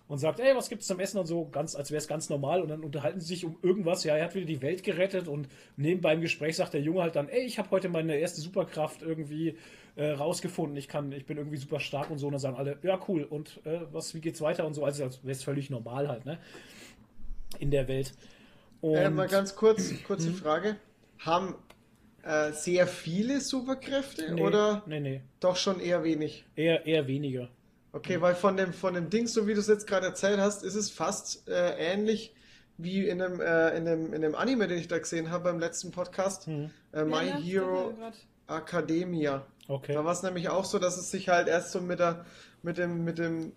und 0.07 0.19
sagt, 0.19 0.39
ey, 0.39 0.55
was 0.55 0.69
gibt's 0.69 0.87
zum 0.87 0.99
Essen 0.99 1.17
und 1.17 1.25
so, 1.25 1.47
ganz, 1.49 1.75
als 1.75 1.91
wäre 1.91 1.99
es 1.99 2.07
ganz 2.07 2.29
normal 2.29 2.61
und 2.61 2.69
dann 2.69 2.83
unterhalten 2.83 3.19
sie 3.19 3.27
sich 3.27 3.45
um 3.45 3.57
irgendwas, 3.61 4.03
ja, 4.03 4.15
er 4.15 4.25
hat 4.25 4.35
wieder 4.35 4.45
die 4.45 4.61
Welt 4.61 4.83
gerettet 4.83 5.27
und 5.27 5.47
nebenbei 5.75 6.13
im 6.13 6.21
Gespräch 6.21 6.55
sagt 6.55 6.73
der 6.73 6.81
Junge 6.81 7.01
halt 7.01 7.15
dann, 7.15 7.27
ey, 7.29 7.45
ich 7.45 7.59
habe 7.59 7.71
heute 7.71 7.89
meine 7.89 8.15
erste 8.15 8.41
Superkraft 8.41 9.01
irgendwie 9.01 9.57
äh, 9.95 10.11
rausgefunden, 10.11 10.77
ich 10.77 10.87
kann, 10.87 11.11
ich 11.11 11.25
bin 11.25 11.37
irgendwie 11.37 11.57
super 11.57 11.79
stark 11.79 12.09
und 12.09 12.19
so 12.19 12.27
und 12.27 12.33
dann 12.33 12.39
sagen 12.39 12.55
alle, 12.55 12.77
ja, 12.83 12.99
cool 13.07 13.23
und 13.23 13.59
äh, 13.65 13.81
was, 13.91 14.13
wie 14.13 14.21
geht's 14.21 14.41
weiter 14.41 14.65
und 14.65 14.73
so, 14.73 14.85
also 14.85 15.03
als 15.03 15.23
wäre 15.23 15.31
es 15.31 15.43
völlig 15.43 15.69
normal 15.69 16.07
halt, 16.07 16.25
ne, 16.25 16.39
in 17.59 17.71
der 17.71 17.87
Welt. 17.87 18.13
Und 18.81 18.95
Äh, 18.95 19.09
mal 19.09 19.27
ganz 19.27 19.55
kurz, 19.55 19.91
kurze 20.03 20.31
Frage. 20.31 20.77
Haben 21.19 21.55
äh, 22.23 22.51
sehr 22.51 22.87
viele 22.87 23.41
Superkräfte 23.41 24.33
nee, 24.33 24.41
oder 24.41 24.83
nee, 24.85 24.99
nee, 24.99 25.21
doch 25.39 25.55
schon 25.55 25.79
eher 25.79 26.03
wenig? 26.03 26.45
eher, 26.55 26.85
eher 26.85 27.07
weniger. 27.07 27.49
Mhm. 27.91 27.97
Okay, 27.97 28.21
weil 28.21 28.35
von 28.35 28.57
dem, 28.57 28.73
von 28.73 28.93
dem 28.93 29.09
Ding, 29.09 29.27
so 29.27 29.47
wie 29.47 29.53
du 29.53 29.59
es 29.59 29.67
jetzt 29.67 29.87
gerade 29.87 30.05
erzählt 30.05 30.39
hast, 30.39 30.63
ist 30.63 30.75
es 30.75 30.89
fast 30.89 31.47
äh, 31.47 31.75
ähnlich 31.77 32.33
wie 32.77 33.07
in 33.07 33.21
einem, 33.21 33.39
äh, 33.41 33.69
in, 33.77 33.87
einem, 33.87 34.13
in 34.13 34.23
einem 34.23 34.35
Anime, 34.35 34.67
den 34.67 34.77
ich 34.77 34.87
da 34.87 34.99
gesehen 34.99 35.31
habe 35.31 35.45
beim 35.45 35.59
letzten 35.59 35.91
Podcast. 35.91 36.47
Mhm. 36.47 36.69
Äh, 36.93 37.03
My 37.05 37.15
Ja, 37.15 37.23
ja, 37.25 37.37
Hero. 37.37 37.93
Academia. 38.47 39.45
Okay. 39.67 39.93
Da 39.93 40.05
war 40.05 40.13
es 40.13 40.23
nämlich 40.23 40.49
auch 40.49 40.63
so, 40.65 40.79
dass 40.79 40.97
es 40.97 41.11
sich 41.11 41.29
halt 41.29 41.47
erst 41.47 41.71
so 41.71 41.81
mit 41.81 41.99
der, 41.99 42.25
mit 42.63 42.77
dem, 42.77 43.03
mit 43.03 43.17
dem 43.17 43.53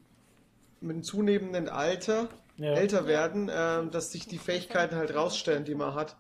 mit 0.83 0.97
dem 0.97 1.03
zunehmenden 1.03 1.69
Alter, 1.69 2.31
Ja. 2.57 2.73
älter 2.73 3.07
werden, 3.07 3.51
ähm, 3.55 3.91
dass 3.91 4.13
sich 4.13 4.27
die 4.27 4.39
Fähigkeiten 4.39 4.95
halt 4.97 5.15
rausstellen, 5.15 5.65
die 5.67 5.75
man 5.75 5.95
hat. 5.95 6.17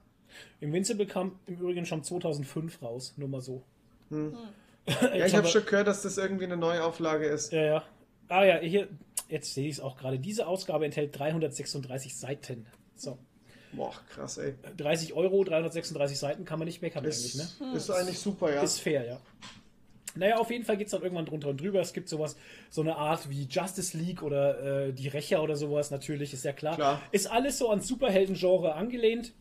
Invincible 0.60 1.06
kam 1.06 1.38
im 1.46 1.54
Übrigen 1.56 1.86
schon 1.86 2.04
2005 2.04 2.82
raus, 2.82 3.14
nur 3.16 3.28
mal 3.28 3.40
so. 3.40 3.62
Ja, 5.14 5.24
ich 5.26 5.34
habe 5.36 5.46
schon 5.46 5.64
gehört, 5.64 5.86
dass 5.86 6.02
das 6.02 6.18
irgendwie 6.18 6.44
eine 6.44 6.56
Neuauflage 6.56 7.26
ist. 7.26 7.52
Ja, 7.52 7.62
ja. 7.62 7.82
Ah 8.30 8.44
ja, 8.44 8.58
hier, 8.58 8.88
jetzt 9.28 9.52
sehe 9.54 9.66
ich 9.68 9.74
es 9.74 9.80
auch 9.80 9.96
gerade. 9.96 10.18
Diese 10.18 10.46
Ausgabe 10.46 10.84
enthält 10.86 11.18
336 11.18 12.16
Seiten. 12.16 12.66
So, 12.94 13.18
Boah, 13.72 13.92
krass, 14.08 14.38
ey. 14.38 14.54
30 14.76 15.14
Euro, 15.14 15.44
336 15.44 16.18
Seiten 16.18 16.44
kann 16.44 16.58
man 16.58 16.66
nicht 16.66 16.82
meckern 16.82 17.04
Ist, 17.04 17.20
eigentlich, 17.20 17.60
ne? 17.60 17.76
ist 17.76 17.90
eigentlich 17.90 18.18
super, 18.18 18.52
ja. 18.52 18.62
Ist 18.62 18.80
fair, 18.80 19.04
ja. 19.06 19.20
Naja, 20.16 20.38
auf 20.38 20.50
jeden 20.50 20.64
Fall 20.64 20.76
geht 20.76 20.86
es 20.88 20.90
dann 20.90 21.02
irgendwann 21.02 21.26
drunter 21.26 21.48
und 21.48 21.60
drüber. 21.60 21.80
Es 21.80 21.92
gibt 21.92 22.08
sowas, 22.08 22.36
so 22.68 22.80
eine 22.80 22.96
Art 22.96 23.30
wie 23.30 23.44
Justice 23.44 23.96
League 23.96 24.22
oder 24.22 24.88
äh, 24.88 24.92
die 24.92 25.06
Rächer 25.06 25.40
oder 25.42 25.54
sowas, 25.54 25.92
natürlich, 25.92 26.32
ist 26.32 26.44
ja 26.44 26.52
klar. 26.52 26.74
Klar. 26.74 27.02
Ist 27.12 27.30
alles 27.30 27.58
so 27.58 27.70
ans 27.70 27.86
Superhelden-Genre 27.86 28.74
angelehnt. 28.74 29.32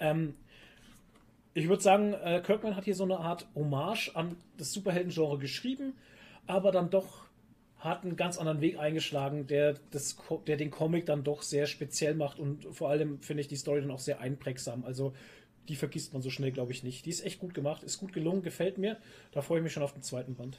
Ähm, 0.00 0.34
ich 1.54 1.68
würde 1.68 1.82
sagen, 1.82 2.14
äh, 2.14 2.42
Kirkman 2.44 2.74
hat 2.74 2.84
hier 2.84 2.96
so 2.96 3.04
eine 3.04 3.18
Art 3.18 3.46
Hommage 3.54 4.10
an 4.14 4.36
das 4.58 4.72
Superhelden-Genre 4.72 5.38
geschrieben, 5.38 5.94
aber 6.48 6.72
dann 6.72 6.90
doch 6.90 7.23
hat 7.84 8.02
einen 8.02 8.16
ganz 8.16 8.38
anderen 8.38 8.60
Weg 8.60 8.78
eingeschlagen, 8.78 9.46
der, 9.46 9.74
das, 9.90 10.16
der 10.46 10.56
den 10.56 10.70
Comic 10.70 11.06
dann 11.06 11.22
doch 11.22 11.42
sehr 11.42 11.66
speziell 11.66 12.14
macht 12.14 12.38
und 12.38 12.64
vor 12.74 12.88
allem 12.88 13.20
finde 13.20 13.42
ich 13.42 13.48
die 13.48 13.56
Story 13.56 13.80
dann 13.82 13.90
auch 13.90 13.98
sehr 14.00 14.20
einprägsam. 14.20 14.84
Also 14.84 15.14
die 15.68 15.76
vergisst 15.76 16.12
man 16.12 16.22
so 16.22 16.30
schnell, 16.30 16.50
glaube 16.50 16.72
ich, 16.72 16.82
nicht. 16.82 17.06
Die 17.06 17.10
ist 17.10 17.24
echt 17.24 17.38
gut 17.40 17.54
gemacht, 17.54 17.82
ist 17.82 17.98
gut 17.98 18.12
gelungen, 18.12 18.42
gefällt 18.42 18.78
mir. 18.78 18.96
Da 19.32 19.42
freue 19.42 19.58
ich 19.58 19.64
mich 19.64 19.72
schon 19.72 19.82
auf 19.82 19.92
den 19.92 20.02
zweiten 20.02 20.34
Band. 20.34 20.58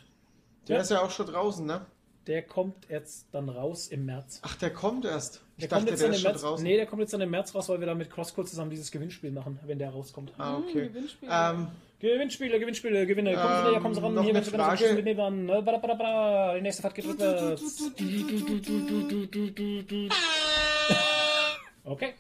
Der 0.68 0.78
Ja. 0.78 0.82
ist 0.82 0.92
ja 0.92 1.02
auch 1.02 1.12
schon 1.12 1.28
draußen, 1.28 1.66
ne? 1.66 1.86
Der 2.28 2.42
kommt 2.42 2.90
jetzt 2.90 3.28
dann 3.32 3.50
raus 3.50 3.88
im 3.88 4.06
März. 4.06 4.40
Ach, 4.44 4.56
der 4.56 4.72
kommt 4.74 5.06
erst. 5.06 5.42
Ich 5.58 5.62
Der 5.62 5.70
kommt 5.70 5.84
dachte, 5.84 5.92
jetzt 5.92 6.02
der 6.02 6.08
dann 6.10 6.14
ist 6.16 6.20
im 6.20 6.24
schon 6.24 6.32
März. 6.32 6.42
draußen. 6.42 6.64
Nee, 6.66 6.76
der 6.76 6.86
kommt 6.86 7.02
jetzt 7.02 7.14
dann 7.14 7.22
im 7.22 7.30
März 7.30 7.56
raus, 7.56 7.70
weil 7.70 7.80
wir 7.80 7.88
dann 7.88 7.98
mit 7.98 8.10
Crosscode 8.10 8.50
zusammen 8.50 8.72
dieses 8.72 8.92
Gewinnspiel 8.92 9.32
machen, 9.32 9.58
wenn 9.66 9.80
der 9.80 9.90
rauskommt. 9.90 10.34
Ah, 10.38 10.58
okay. 10.58 10.90
Gewinnspiel. 10.90 11.30
Ähm, 11.32 11.68
Gewinnspiele, 12.00 12.60
Gewinnspiele, 12.60 13.08
Gewinne. 13.08 13.36
Kommen 13.36 13.64
Sie 13.64 13.72
näher, 13.72 13.80
kommen 13.80 13.96
Sie 13.96 14.02
ran. 14.02 14.14
noch 14.16 14.24
Hier 14.24 14.34
werden 14.34 14.44
Sie 14.44 14.52
ganz 14.52 14.80
Frage. 14.82 15.02
Ne, 15.02 15.62
bada, 15.64 15.78
bada. 15.78 16.56
Die 16.56 16.62
nächste 16.62 16.82
Fahrt 16.82 16.96
geht 16.96 17.06
rückwärts. 17.08 17.84
Okay. 21.86 22.14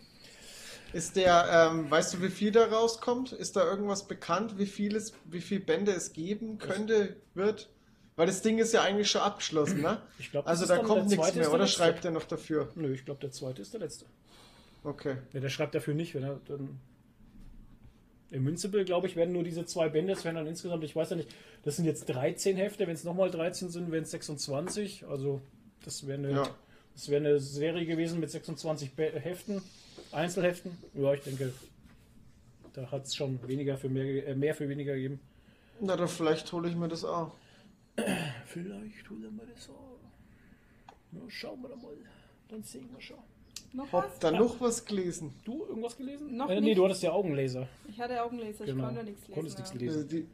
ist 0.93 1.15
der, 1.15 1.69
ähm, 1.73 1.89
weißt 1.89 2.14
du, 2.14 2.22
wie 2.22 2.30
viel 2.30 2.51
da 2.51 2.65
rauskommt? 2.65 3.31
Ist 3.33 3.55
da 3.55 3.65
irgendwas 3.65 4.07
bekannt, 4.07 4.57
wie 4.57 4.67
viel, 4.67 4.95
es, 4.95 5.14
wie 5.25 5.41
viel 5.41 5.59
Bände 5.59 5.91
es 5.91 6.14
geben 6.14 6.57
könnte, 6.57 7.17
wird? 7.33 7.69
Weil 8.15 8.27
das 8.27 8.41
Ding 8.41 8.59
ist 8.59 8.73
ja 8.73 8.81
eigentlich 8.81 9.09
schon 9.11 9.21
abgeschlossen, 9.21 9.81
ne? 9.81 10.01
Ich 10.19 10.31
glaub, 10.31 10.45
das 10.45 10.61
also 10.61 10.73
da 10.73 10.81
kommt 10.81 11.07
nichts 11.09 11.35
mehr, 11.35 11.51
oder 11.53 11.67
schreibt 11.67 12.05
er 12.05 12.11
noch 12.11 12.23
dafür? 12.23 12.69
Nö, 12.75 12.93
ich 12.93 13.03
glaube, 13.05 13.19
der 13.19 13.31
zweite 13.31 13.61
ist 13.61 13.73
der 13.73 13.81
letzte. 13.81 14.05
Okay. 14.83 15.17
Ja, 15.33 15.39
der 15.39 15.49
schreibt 15.49 15.75
dafür 15.75 15.93
nicht, 15.93 16.15
wenn 16.15 16.23
er 16.23 16.39
dann. 16.47 16.79
Invincible, 18.31 18.83
glaube 18.85 19.07
ich, 19.07 19.15
werden 19.15 19.33
nur 19.33 19.43
diese 19.43 19.65
zwei 19.65 19.87
Bände, 19.87 20.13
es 20.13 20.23
werden 20.25 20.35
dann 20.35 20.47
insgesamt, 20.47 20.83
ich 20.83 20.95
weiß 20.95 21.11
ja 21.11 21.15
nicht, 21.15 21.29
das 21.63 21.75
sind 21.75 21.85
jetzt 21.85 22.05
13 22.09 22.57
Hefte, 22.57 22.87
wenn 22.87 22.95
es 22.95 23.03
nochmal 23.03 23.29
13 23.29 23.69
sind, 23.69 23.91
wären 23.91 24.03
es 24.03 24.11
26. 24.11 25.05
Also, 25.07 25.41
das 25.83 26.07
wäre 26.07 26.17
eine, 26.17 26.31
Ja. 26.31 26.49
das 26.95 27.09
wäre 27.09 27.23
eine 27.23 27.39
Serie 27.39 27.85
gewesen 27.85 28.19
mit 28.19 28.31
26 28.31 28.93
Be 28.93 29.11
Heften, 29.11 29.61
Einzelheften. 30.11 30.77
Ja, 30.95 31.13
ich 31.13 31.21
denke, 31.21 31.53
da 32.73 32.91
hat 32.91 33.05
es 33.05 33.15
schon 33.15 33.39
weniger 33.47 33.77
für 33.77 33.89
mehr, 33.89 34.27
äh, 34.27 34.35
mehr 34.35 34.55
für 34.55 34.67
weniger 34.69 34.95
gegeben. 34.95 35.19
Na, 35.79 35.95
dann 35.95 36.07
vielleicht 36.07 36.51
hole 36.51 36.67
ich 36.69 36.75
mir 36.75 36.87
das 36.87 37.05
auch. 37.05 37.31
Vielleicht 38.45 39.09
holen 39.09 39.35
wir 39.40 39.45
das 39.53 39.69
auch. 39.69 39.99
Na, 41.11 41.22
schauen 41.30 41.61
wir 41.61 41.69
doch 41.69 41.82
mal. 41.82 41.93
Dann 42.49 42.64
sehen 42.64 42.90
wir 42.93 43.01
schon. 43.01 43.17
Noch 43.74 43.91
was? 43.91 44.03
Hab 44.06 44.19
da 44.19 44.32
noch 44.32 44.59
was 44.61 44.85
gelesen. 44.85 45.33
Du 45.43 45.65
irgendwas 45.65 45.98
gelesen? 45.98 46.35
Noch 46.38 46.49
äh, 46.49 46.56
nee, 46.56 46.61
nicht. 46.67 46.77
du 46.77 46.85
hattest 46.85 47.03
ja 47.03 47.11
Augenlaser. 47.11 47.67
Ich 47.90 47.99
hatte 47.99 48.22
Augenlaser, 48.24 48.64
ich 48.64 48.72
Genau. 48.72 48.85
konnte 48.85 49.03
nichts 49.03 49.22
lesen. 49.22 49.33
Konntest 49.33 49.57
nichts 49.57 49.74
ja. 49.74 49.80
lesen. 49.80 49.95
Also 49.98 50.07
die, 50.09 50.27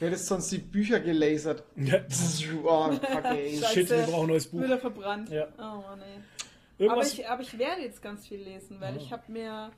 du 0.00 0.06
hättest 0.06 0.26
sonst 0.26 0.50
die 0.52 0.58
Bücher 0.58 1.00
gelasert. 1.00 1.62
Ja. 1.76 2.00
Oh, 2.64 2.90
ey. 3.24 3.56
Scheiße. 3.58 3.72
Shit, 3.74 3.90
wir 3.90 3.98
brauchen 4.02 4.22
ein 4.24 4.28
neues 4.28 4.46
Buch. 4.48 4.62
Wieder 4.62 4.78
verbrannt. 4.78 5.28
Ja. 5.30 5.46
Oh 5.58 5.82
Mann, 5.82 6.00
ey. 6.02 6.14
Aber 6.16 6.84
Irgendwas, 6.84 7.12
ich, 7.12 7.28
aber 7.28 7.42
ich 7.42 7.58
werde 7.58 7.82
jetzt 7.82 8.00
ganz 8.02 8.26
viel 8.26 8.38
lesen, 8.40 8.80
weil 8.80 8.94
Ah. 8.94 8.96
ich 8.96 9.12
habe 9.12 9.30
mir 9.32 9.70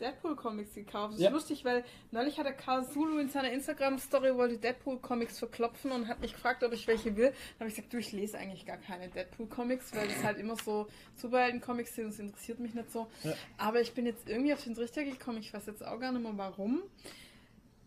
Deadpool-Comics 0.00 0.74
gekauft. 0.74 1.14
Das 1.14 1.20
Ja. 1.20 1.28
ist 1.28 1.34
lustig, 1.34 1.64
weil 1.64 1.84
neulich 2.10 2.38
hatte 2.38 2.52
Karl 2.52 2.88
Zulu 2.88 3.18
in 3.18 3.28
seiner 3.28 3.52
Instagram-Story 3.52 4.34
wollte 4.34 4.58
Deadpool-Comics 4.58 5.38
verklopfen 5.38 5.92
und 5.92 6.08
hat 6.08 6.20
mich 6.20 6.32
gefragt, 6.32 6.64
ob 6.64 6.72
ich 6.72 6.86
welche 6.88 7.16
will. 7.16 7.28
Dann 7.30 7.60
habe 7.60 7.68
ich 7.68 7.76
gesagt, 7.76 7.92
du, 7.92 7.98
ich 7.98 8.12
lese 8.12 8.38
eigentlich 8.38 8.66
gar 8.66 8.78
keine 8.78 9.08
Deadpool-Comics, 9.08 9.94
weil 9.94 10.08
das 10.08 10.24
halt 10.24 10.38
immer 10.38 10.56
so 10.56 10.88
Superhelden-Comics 11.16 11.94
sind. 11.94 12.08
Das 12.08 12.18
interessiert 12.18 12.58
mich 12.60 12.74
nicht 12.74 12.90
so. 12.90 13.06
Ja. 13.22 13.34
Aber 13.58 13.80
ich 13.80 13.92
bin 13.94 14.06
jetzt 14.06 14.28
irgendwie 14.28 14.52
auf 14.52 14.64
den 14.64 14.74
Trichter 14.74 15.04
gekommen. 15.04 15.38
Ich 15.38 15.52
weiß 15.52 15.66
jetzt 15.66 15.84
auch 15.84 16.00
gar 16.00 16.12
nicht 16.12 16.22
mehr 16.22 16.32
warum. 16.36 16.82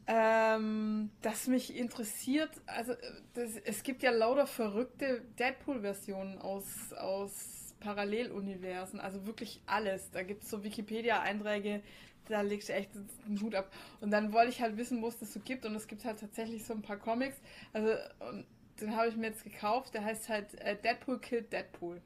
Ähm, 0.06 1.12
das 1.22 1.48
mich 1.48 1.78
interessiert, 1.78 2.50
also 2.66 2.92
äh, 2.92 2.98
das, 3.36 3.52
es 3.64 3.84
gibt 3.84 4.04
ja 4.04 4.12
lauter 4.12 4.46
verrückte 4.48 5.22
Deadpool-Versionen 5.40 6.40
aus, 6.40 6.92
aus 6.92 7.63
Paralleluniversen, 7.84 9.00
also 9.00 9.26
wirklich 9.26 9.62
alles. 9.66 10.10
Da 10.12 10.24
gibt 10.24 10.44
es 10.44 10.50
so 10.50 10.64
Wikipedia-Einträge, 10.64 11.82
da 12.30 12.42
legst 12.42 12.70
du 12.70 12.74
echt 12.74 12.90
den 13.28 13.42
Hut 13.42 13.56
ab. 13.56 13.72
Und 14.02 14.12
dann 14.12 14.32
wollte 14.34 14.50
ich 14.50 14.62
halt 14.62 14.78
wissen, 14.78 15.02
wo 15.02 15.08
es 15.08 15.20
das 15.20 15.34
so 15.34 15.40
gibt 15.42 15.66
und 15.66 15.76
es 15.76 15.88
gibt 15.88 16.06
halt 16.06 16.20
tatsächlich 16.20 16.64
so 16.66 16.74
ein 16.74 16.82
paar 16.82 16.98
Comics, 16.98 17.38
also 17.74 17.90
und 18.32 18.46
den 18.82 18.96
habe 18.96 19.08
ich 19.10 19.16
mir 19.16 19.28
jetzt 19.28 19.44
gekauft, 19.44 19.94
der 19.94 20.04
heißt 20.04 20.30
halt 20.30 20.56
äh, 20.62 20.76
Deadpool 20.76 21.20
Killed 21.20 21.52
Deadpool. 21.52 22.02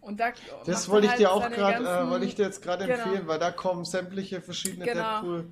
Und 0.00 0.18
da 0.18 0.32
Das 0.64 0.88
wollte 0.88 1.06
ich 1.06 1.10
halt 1.10 1.20
dir 1.20 1.30
auch 1.32 1.50
gerade, 1.50 1.84
äh, 1.84 2.10
wollte 2.10 2.24
ich 2.24 2.34
dir 2.34 2.44
jetzt 2.46 2.62
gerade 2.62 2.86
Genau. 2.86 3.04
empfehlen, 3.04 3.26
weil 3.28 3.38
da 3.38 3.50
kommen 3.50 3.84
sämtliche 3.84 4.40
verschiedene 4.40 4.86
Genau. 4.86 5.20
Deadpool 5.20 5.46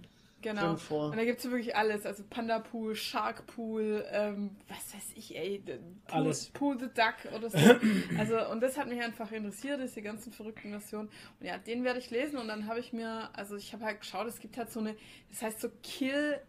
Genau. 0.48 0.68
drin 0.68 0.78
vor. 0.78 1.10
Und 1.10 1.16
da 1.16 1.24
gibt 1.24 1.40
es 1.40 1.50
wirklich 1.50 1.76
alles. 1.76 2.06
Also 2.06 2.24
Panda 2.28 2.58
Pool, 2.58 2.94
Shark 2.94 3.46
Pool, 3.46 4.04
ähm, 4.10 4.56
was 4.68 4.94
weiß 4.94 5.12
ich, 5.14 5.36
ey. 5.36 5.58
Pool, 5.58 5.78
Alles. 6.10 6.46
Pool 6.50 6.78
the 6.78 6.86
Duck 6.86 7.32
oder 7.34 7.50
so. 7.50 7.58
also, 8.18 8.48
und 8.50 8.60
das 8.60 8.78
hat 8.78 8.88
mich 8.88 9.00
einfach 9.00 9.30
interessiert, 9.30 9.80
diese 9.82 10.00
ganzen 10.00 10.32
verrückten 10.32 10.70
Versionen. 10.70 11.10
Und 11.38 11.46
ja, 11.46 11.58
den 11.58 11.84
werde 11.84 11.98
ich 11.98 12.10
lesen 12.10 12.38
und 12.38 12.48
dann 12.48 12.66
habe 12.66 12.80
ich 12.80 12.92
mir, 12.92 13.28
also 13.34 13.56
ich 13.56 13.72
habe 13.72 13.84
halt 13.84 14.00
geschaut, 14.00 14.26
es 14.26 14.40
gibt 14.40 14.56
halt 14.56 14.70
so 14.70 14.80
eine, 14.80 14.96
das 15.30 15.42
heißt 15.42 15.60
so 15.60 15.68
Kill, 15.82 16.40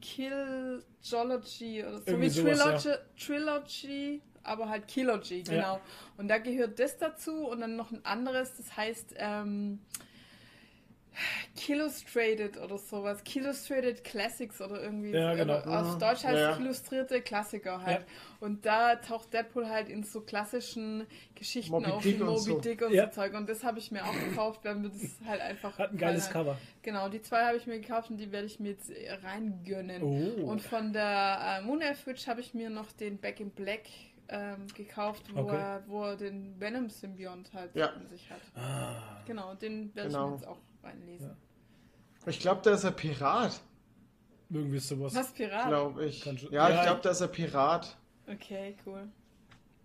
Killology 0.00 1.84
oder 1.84 1.98
so 2.00 2.10
Irgendwie 2.10 2.34
wie 2.34 2.40
Trilogy, 2.40 2.90
Trilogy, 3.16 4.22
aber 4.42 4.68
halt 4.68 4.88
Killogy, 4.88 5.44
genau. 5.44 5.80
Und 6.16 6.26
da 6.26 6.38
gehört 6.38 6.80
das 6.80 6.98
dazu 6.98 7.46
und 7.46 7.60
dann 7.60 7.76
noch 7.76 7.92
ein 7.92 8.04
anderes, 8.04 8.56
das 8.56 8.76
heißt, 8.76 9.14
ähm, 9.16 9.78
Killustrated 11.56 12.56
oder 12.58 12.78
sowas. 12.78 13.22
Killustrated 13.24 14.04
Classics 14.04 14.60
oder 14.60 14.82
irgendwie. 14.82 15.10
Ja, 15.10 15.34
genau. 15.34 15.58
Auf 15.58 15.98
Deutsch 15.98 16.24
heißt 16.24 16.38
Ja. 16.38 16.52
es 16.52 16.58
illustrierte 16.58 17.20
Klassiker 17.20 17.82
halt. 17.82 18.00
Ja. 18.00 18.06
Und 18.40 18.64
da 18.66 18.96
taucht 18.96 19.32
Deadpool 19.32 19.68
halt 19.68 19.88
in 19.88 20.02
so 20.02 20.20
klassischen 20.22 21.06
Geschichten 21.34 21.72
Moby 21.72 21.86
auf, 21.90 22.02
Dick 22.02 22.18
wie 22.18 22.22
und 22.22 22.28
Moby 22.28 22.40
so. 22.40 22.60
Dick 22.60 22.82
und 22.82 22.92
Ja. 22.92 23.04
so 23.06 23.10
Zeug. 23.12 23.34
Und 23.34 23.48
das 23.48 23.62
habe 23.64 23.78
ich 23.78 23.90
mir 23.92 24.04
auch 24.04 24.12
gekauft, 24.12 24.60
weil 24.64 24.74
mir 24.76 24.88
das 24.88 25.02
halt 25.26 25.40
einfach. 25.40 25.78
hat 25.78 25.92
ein 25.92 25.98
geiles 25.98 26.26
gefallen 26.26 26.46
Cover. 26.46 26.58
Genau, 26.82 27.08
die 27.08 27.22
zwei 27.22 27.44
habe 27.46 27.56
ich 27.56 27.66
mir 27.66 27.78
gekauft 27.80 28.10
und 28.10 28.16
die 28.18 28.32
werde 28.32 28.46
ich 28.46 28.58
mir 28.58 28.70
jetzt 28.70 28.90
reingönnen. 29.22 30.02
Oh. 30.02 30.46
Und 30.50 30.60
von 30.62 30.92
der 30.92 31.60
äh, 31.60 31.62
Moon 31.64 31.80
Elf 31.80 32.06
Witch 32.06 32.26
habe 32.26 32.40
ich 32.40 32.54
mir 32.54 32.70
noch 32.70 32.90
den 32.92 33.18
Back 33.18 33.40
in 33.40 33.50
Black 33.50 33.82
ähm, 34.28 34.66
gekauft, 34.74 35.24
wo, 35.34 35.40
Okay. 35.40 35.56
er, 35.56 35.82
wo 35.88 36.04
er 36.04 36.16
den 36.16 36.58
Venom-Symbiont 36.58 37.52
halt 37.52 37.74
Ja. 37.74 37.88
in 37.88 38.06
sich 38.06 38.30
hat. 38.30 38.40
Ah, 38.56 39.20
Genau, 39.26 39.54
den 39.54 39.94
werde 39.94 40.08
Genau. 40.08 40.24
ich 40.24 40.30
mir 40.30 40.36
jetzt 40.36 40.46
auch 40.48 40.58
reinlesen. 40.82 41.28
Ja. 41.28 42.28
Ich 42.28 42.38
glaube, 42.40 42.62
der 42.62 42.74
ist 42.74 42.84
ein 42.84 42.94
Pirat, 42.94 43.60
irgendwie 44.50 44.78
sowas. 44.78 45.14
Was 45.14 45.32
Pirat? 45.32 45.68
glaube 45.68 46.04
ich. 46.06 46.20
Kann 46.22 46.38
schon- 46.38 46.52
Ja, 46.52 46.68
Ja, 46.68 46.76
ich 46.76 46.82
glaube, 46.82 47.00
der 47.02 47.12
ist 47.12 47.22
ein 47.22 47.32
Pirat. 47.32 47.96
Okay, 48.30 48.76
cool. 48.86 49.08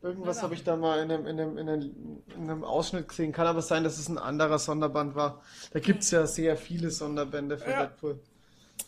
Irgendwas 0.03 0.43
habe 0.43 0.53
ich 0.53 0.63
da 0.63 0.75
mal 0.75 1.01
in 1.03 1.11
einem, 1.11 1.25
in, 1.25 1.39
einem, 1.39 1.57
in, 1.57 1.67
einem, 1.69 2.23
in 2.35 2.43
einem 2.43 2.63
Ausschnitt 2.63 3.07
gesehen. 3.07 3.31
Kann 3.31 3.47
aber 3.47 3.63
sein, 3.63 3.83
dass 3.83 3.97
es 3.97 4.07
ein 4.07 4.19
anderer 4.19 4.59
Sonderband 4.59 5.15
war. 5.15 5.41
Da 5.73 5.79
gibt 5.79 6.03
es 6.03 6.11
ja 6.11 6.27
sehr 6.27 6.55
viele 6.55 6.91
Sonderbände 6.91 7.57
für 7.57 7.71
Ja. 7.71 7.79
Deadpool. 7.85 8.19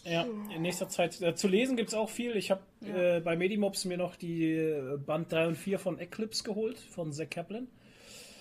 Ja, 0.04 0.26
in 0.56 0.62
nächster 0.62 0.88
Zeit. 0.88 1.20
Äh, 1.20 1.34
zu 1.34 1.48
lesen 1.48 1.76
gibt 1.76 1.90
es 1.90 1.96
auch 1.96 2.10
viel. 2.12 2.36
Ich 2.38 2.52
habe 2.52 2.62
Ja. 2.82 3.18
äh, 3.18 3.20
bei 3.22 3.36
Medimobs 3.36 3.86
mir 3.86 3.98
noch 3.98 4.16
die 4.16 4.46
äh, 4.54 4.98
Band 4.98 5.32
3 5.32 5.48
und 5.48 5.56
4 5.56 5.80
von 5.80 5.98
Eclipse 5.98 6.44
geholt, 6.44 6.78
von 6.78 7.12
Zack 7.12 7.32
Kaplan. 7.32 7.68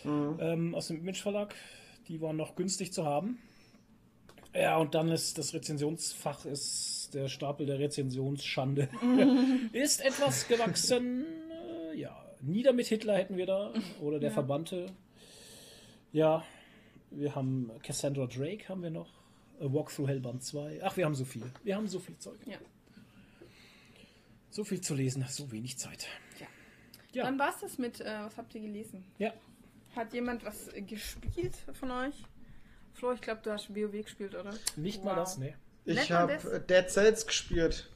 Ähm, 0.05 0.75
aus 0.75 0.89
dem 0.89 0.99
Image 0.99 1.23
Verlag. 1.23 1.55
Die 2.07 2.21
waren 2.21 2.37
noch 2.37 2.55
günstig 2.55 2.93
zu 2.93 3.05
haben. 3.07 3.39
Ja, 4.55 4.79
und 4.79 4.95
dann 4.95 5.09
ist 5.09 5.39
das 5.39 5.55
Rezensionsfach, 5.55 6.45
ist 6.45 7.11
der 7.13 7.29
Stapel 7.29 7.67
der 7.67 7.79
Rezensionsschande, 7.79 8.89
ist 9.73 10.01
etwas 10.01 10.49
gewachsen. 10.49 11.25
Äh, 11.93 11.99
ja, 11.99 12.25
Nieder 12.41 12.73
mit 12.73 12.87
Hitler 12.87 13.17
hätten 13.17 13.37
wir 13.37 13.47
da. 13.47 13.73
Oder 14.01 14.19
der 14.19 14.31
Verbannte. 14.31 14.87
Ja, 16.13 16.45
wir 17.11 17.35
haben 17.35 17.71
Cassandra 17.83 18.27
Drake 18.27 18.69
haben 18.69 18.83
wir 18.83 18.91
noch. 18.91 19.09
A 19.61 19.65
Walk 19.65 19.91
Through 19.91 20.09
Hellband 20.09 20.43
2. 20.43 20.81
Ach, 20.83 20.97
wir 20.97 21.05
haben 21.05 21.15
so 21.15 21.25
viel. 21.25 21.43
Wir 21.65 21.77
haben 21.77 21.89
so 21.89 21.99
viel 21.99 22.17
Zeug. 22.19 22.39
Ja. 22.47 22.59
So 24.51 24.65
viel 24.65 24.81
zu 24.81 24.95
lesen, 24.95 25.25
so 25.29 25.51
wenig 25.51 25.79
Zeit. 25.79 26.07
Ja. 26.41 26.47
Ja. 27.13 27.25
Dann 27.25 27.39
war's 27.39 27.61
das 27.61 27.79
mit, 27.79 28.01
äh, 28.01 28.19
was 28.23 28.37
habt 28.37 28.55
ihr 28.55 28.61
gelesen? 28.61 29.05
Ja. 29.19 29.33
Hat 29.97 30.13
jemand 30.13 30.45
was 30.45 30.69
äh, 30.69 30.83
gespielt 30.83 31.57
von 31.73 31.91
euch? 31.91 32.15
Flo, 32.99 33.13
ich 33.13 33.21
glaube, 33.21 33.41
du 33.45 33.53
hast 33.53 33.71
WoW 33.71 33.93
gespielt, 33.93 34.35
oder? 34.35 34.53
Nicht 34.77 35.05
mal 35.05 35.13
Wow. 35.13 35.19
das, 35.19 35.39
nee. 35.39 35.55
Ich 35.85 36.11
habe? 36.11 36.37
Dead 36.69 36.91
Cells 36.91 37.27
gespielt. 37.27 37.89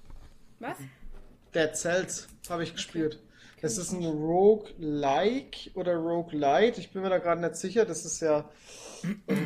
Was? 0.60 0.76
Dead 1.54 1.74
Cells 1.74 2.28
habe 2.48 2.62
ich 2.62 2.72
gespielt. 2.72 3.18
Das 3.60 3.78
ist 3.78 3.92
ein 3.92 4.04
Roguelike 4.04 5.70
oder 5.74 5.96
Roguelite. 5.96 6.80
Ich 6.80 6.92
bin 6.92 7.02
mir 7.02 7.10
da 7.10 7.18
gerade 7.18 7.40
nicht 7.40 7.56
sicher. 7.56 7.84
Das 7.84 8.04
ist 8.04 8.20
ja 8.20 8.48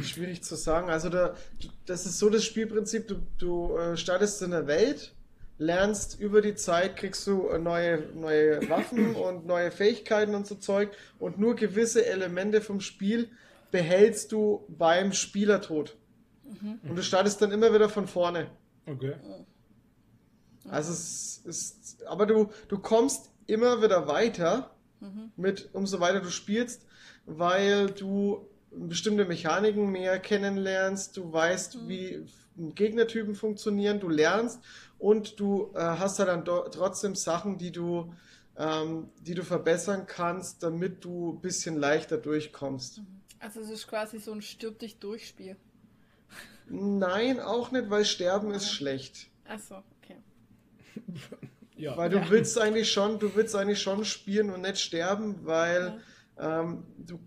schwierig 0.03 0.43
zu 0.43 0.57
sagen. 0.57 0.91
Also 0.91 1.09
da, 1.09 1.35
das 1.87 2.07
ist 2.07 2.19
so 2.19 2.29
das 2.31 2.45
Spielprinzip. 2.45 3.09
Du, 3.09 3.17
du 3.39 3.77
äh, 3.77 3.97
startest 3.97 4.43
in 4.43 4.51
der 4.53 4.67
Welt, 4.67 5.13
lernst 5.59 6.21
über 6.21 6.41
die 6.43 6.55
Zeit, 6.55 6.97
kriegst 6.97 7.27
du 7.27 7.49
äh, 7.49 7.59
neue, 7.59 7.99
neue 8.15 8.69
Waffen 8.69 9.17
und 9.17 9.47
neue 9.47 9.71
Fähigkeiten 9.71 10.35
und 10.35 10.47
so 10.47 10.55
Zeug. 10.55 10.91
Und 11.19 11.39
nur 11.39 11.57
gewisse 11.57 12.05
Elemente 12.07 12.61
vom 12.61 12.81
Spiel 12.81 13.31
behältst 13.71 14.33
du 14.33 14.65
beim 14.69 15.13
Spielertod. 15.13 15.97
Und 16.89 16.97
du 16.97 17.03
startest 17.03 17.43
dann 17.43 17.51
immer 17.51 17.73
wieder 17.75 17.89
von 17.89 18.07
vorne. 18.07 18.49
Okay. 18.87 19.15
Also 20.69 20.93
es 20.93 21.43
ist, 21.45 22.07
aber 22.07 22.27
du, 22.27 22.51
du 22.69 22.79
kommst 22.79 23.31
immer 23.47 23.83
wieder 23.83 24.09
weiter 24.09 24.71
mit, 25.37 25.69
umso 25.73 26.01
weiter 26.01 26.21
du 26.21 26.31
spielst, 26.31 26.87
weil 27.27 27.91
du 27.91 28.49
bestimmte 28.71 29.25
Mechaniken 29.25 29.91
mehr 29.91 30.19
kennenlernst, 30.19 31.17
du 31.17 31.33
weißt, 31.33 31.89
wie 31.89 32.27
Gegnertypen 32.57 33.35
funktionieren, 33.35 34.01
du 34.01 34.09
lernst 34.09 34.61
und 34.99 35.39
du 35.39 35.71
äh, 35.75 35.79
hast 35.79 36.19
da 36.19 36.25
dann 36.25 36.45
trotzdem 36.45 37.15
Sachen, 37.15 37.59
die 37.59 37.71
du, 37.71 38.13
ähm, 38.57 39.11
die 39.21 39.35
du 39.35 39.45
verbessern 39.45 40.07
kannst, 40.07 40.63
damit 40.63 41.05
du 41.05 41.35
ein 41.35 41.41
bisschen 41.41 41.77
leichter 41.77 42.17
durchkommst. 42.17 43.03
Also 43.39 43.61
es 43.61 43.71
ist 43.71 43.87
quasi 43.87 44.19
so 44.19 44.33
ein 44.33 44.43
Stirb 44.43 44.79
dich 44.79 44.99
durch-Spiel. 44.99 45.57
Nein, 46.69 47.41
auch 47.41 47.71
nicht, 47.71 47.91
weil 47.91 48.05
Sterben 48.05 48.51
ist 48.53 48.71
schlecht. 48.71 49.29
Achso, 49.47 49.83
okay. 50.03 50.17
Ja. 51.77 51.97
Weil 51.97 52.09
du 52.09 52.31
willst 52.31 52.59
eigentlich 52.59 52.91
schon, 52.91 53.19
du 53.19 53.35
willst 53.35 53.55
eigentlich 53.55 53.83
schon 53.83 54.05
spielen 54.05 54.51
und 54.51 54.63
nicht 54.63 54.79
sterben, 54.79 55.45
weil, 55.45 56.01
ähm, 56.39 56.85
du, 56.97 57.21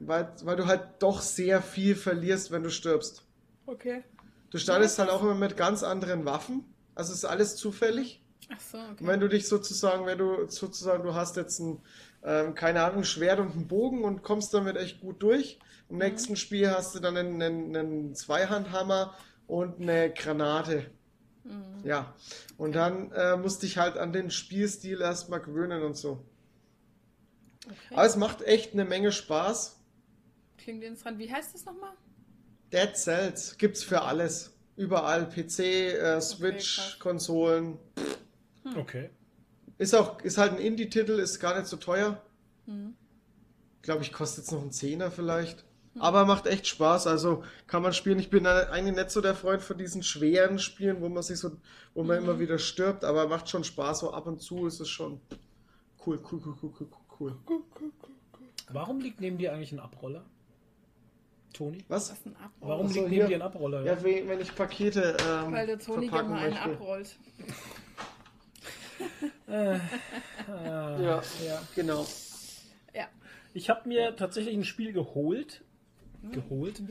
weil, 0.00 0.32
weil 0.42 0.56
du 0.56 0.66
halt 0.66 0.82
doch 0.98 1.20
sehr 1.20 1.62
viel 1.62 1.94
verlierst, 1.94 2.50
wenn 2.50 2.64
du 2.64 2.70
stirbst. 2.70 3.24
Okay. 3.66 4.02
Du 4.50 4.58
startest 4.58 4.98
halt 4.98 5.10
auch 5.10 5.22
immer 5.22 5.34
mit 5.34 5.56
ganz 5.56 5.82
anderen 5.84 6.24
Waffen. 6.24 6.64
Also 6.94 7.12
es 7.12 7.18
ist 7.18 7.24
alles 7.24 7.56
zufällig. 7.56 8.20
Achso, 8.48 8.78
Und 8.78 8.92
okay. 8.94 9.06
wenn 9.06 9.20
du 9.20 9.28
dich 9.28 9.48
sozusagen, 9.48 10.06
wenn 10.06 10.18
du 10.18 10.48
sozusagen, 10.48 11.04
du 11.04 11.14
hast 11.14 11.36
jetzt 11.36 11.60
ein, 11.60 11.80
ähm, 12.24 12.54
keine 12.54 12.82
Ahnung, 12.82 12.98
ein 12.98 13.04
Schwert 13.04 13.38
und 13.38 13.52
einen 13.52 13.68
Bogen 13.68 14.04
und 14.04 14.22
kommst 14.22 14.54
damit 14.54 14.76
echt 14.76 15.00
gut 15.00 15.22
durch. 15.22 15.58
Im 15.88 15.98
nächsten 15.98 16.36
Spiel 16.36 16.70
hast 16.70 16.94
du 16.94 17.00
dann 17.00 17.16
einen, 17.16 17.42
einen, 17.42 17.76
einen 17.76 18.14
Zweihandhammer 18.14 19.14
und 19.46 19.80
eine 19.80 20.12
Granate. 20.12 20.90
Ja. 21.84 22.14
Und 22.56 22.74
dann 22.74 23.12
äh, 23.12 23.36
musst 23.36 23.62
dich 23.62 23.78
halt 23.78 23.98
an 23.98 24.12
den 24.12 24.30
Spielstil 24.30 25.00
erstmal 25.00 25.40
gewöhnen 25.40 25.82
und 25.82 25.96
so. 25.96 26.24
okay. 27.66 27.76
Aber 27.90 28.06
es 28.06 28.16
macht 28.16 28.42
echt 28.42 28.72
eine 28.72 28.84
Menge 28.84 29.12
Spaß. 29.12 29.78
Klingt 30.56 30.82
interessant. 30.82 31.18
Wie 31.18 31.30
heißt 31.30 31.54
das 31.54 31.64
nochmal? 31.66 31.92
Dead 32.72 32.96
Cells 32.96 33.58
gibt's 33.58 33.84
für 33.84 34.02
alles. 34.02 34.56
Überall. 34.76 35.28
PC, 35.28 35.58
äh, 35.60 36.20
Switch, 36.20 36.76
krass. 36.76 36.98
Konsolen. 36.98 37.78
Okay. 38.76 39.10
Ist 39.78 39.94
auch, 39.94 40.20
ist 40.20 40.38
halt 40.38 40.52
ein 40.52 40.58
Indie-Titel, 40.58 41.12
ist 41.12 41.40
gar 41.40 41.54
nicht 41.56 41.66
so 41.66 41.76
teuer. 41.76 42.20
Glaube 43.82 44.02
ich, 44.02 44.12
kostet 44.12 44.44
jetzt 44.44 44.52
noch 44.52 44.62
einen 44.62 44.72
Zehner 44.72 45.10
vielleicht. 45.10 45.64
Aber 45.98 46.24
macht 46.24 46.46
echt 46.46 46.66
Spaß, 46.66 47.06
also 47.06 47.44
kann 47.68 47.80
man 47.82 47.92
spielen. 47.92 48.18
Ich 48.18 48.28
bin 48.28 48.44
eigentlich 48.46 48.96
nicht 48.96 49.10
so 49.12 49.20
der 49.20 49.36
Freund 49.36 49.62
von 49.62 49.78
diesen 49.78 50.02
schweren 50.02 50.58
Spielen, 50.58 51.00
wo 51.00 51.08
man 51.08 51.22
sich 51.22 51.38
so, 51.38 51.52
wo 51.94 52.02
man 52.02 52.18
immer 52.18 52.40
wieder 52.40 52.58
stirbt, 52.58 53.04
aber 53.04 53.28
macht 53.28 53.48
schon 53.48 53.62
Spaß, 53.62 54.00
so 54.00 54.12
ab 54.12 54.26
und 54.26 54.42
zu 54.42 54.66
ist 54.66 54.80
es 54.80 54.88
schon 54.88 55.20
cool, 56.04 56.18
cool, 56.32 56.42
cool, 56.44 56.56
cool, 56.62 56.72
cool, 56.80 56.88
cool. 57.20 57.36
Warum 58.72 58.98
liegt 59.00 59.20
neben 59.20 59.38
dir 59.38 59.52
eigentlich 59.52 59.70
ein 59.70 59.78
Abroller? 59.78 60.24
Toni? 61.52 61.84
Was? 61.86 62.08
Das 62.08 62.18
ist 62.18 62.26
ein 62.26 62.34
Abroll. 62.36 62.68
Warum 62.70 62.86
Ach 62.86 62.90
so, 62.90 62.94
liegt 63.00 63.10
neben 63.10 63.14
hier. 63.14 63.26
dir 63.28 63.36
ein 63.36 63.42
Abroller? 63.42 63.84
Ja, 63.84 64.02
we- 64.02 64.24
wenn 64.26 64.40
ich 64.40 64.52
Pakete 64.52 65.16
ähm, 65.28 65.52
Weil 65.52 65.66
der 65.68 65.78
Toni 65.78 66.08
gerne 66.08 66.28
mal 66.28 66.38
einen 66.38 66.74
möchte. 69.46 69.80
abrollt. 70.46 71.00
Ja, 71.02 71.22
ja. 71.44 71.62
genau. 71.74 72.06
Ja. 72.94 73.08
Ich 73.52 73.70
habe 73.70 73.88
mir 73.88 74.16
tatsächlich 74.16 74.54
ein 74.54 74.64
Spiel 74.64 74.92
geholt. 74.92 75.62
Geholt. 76.32 76.82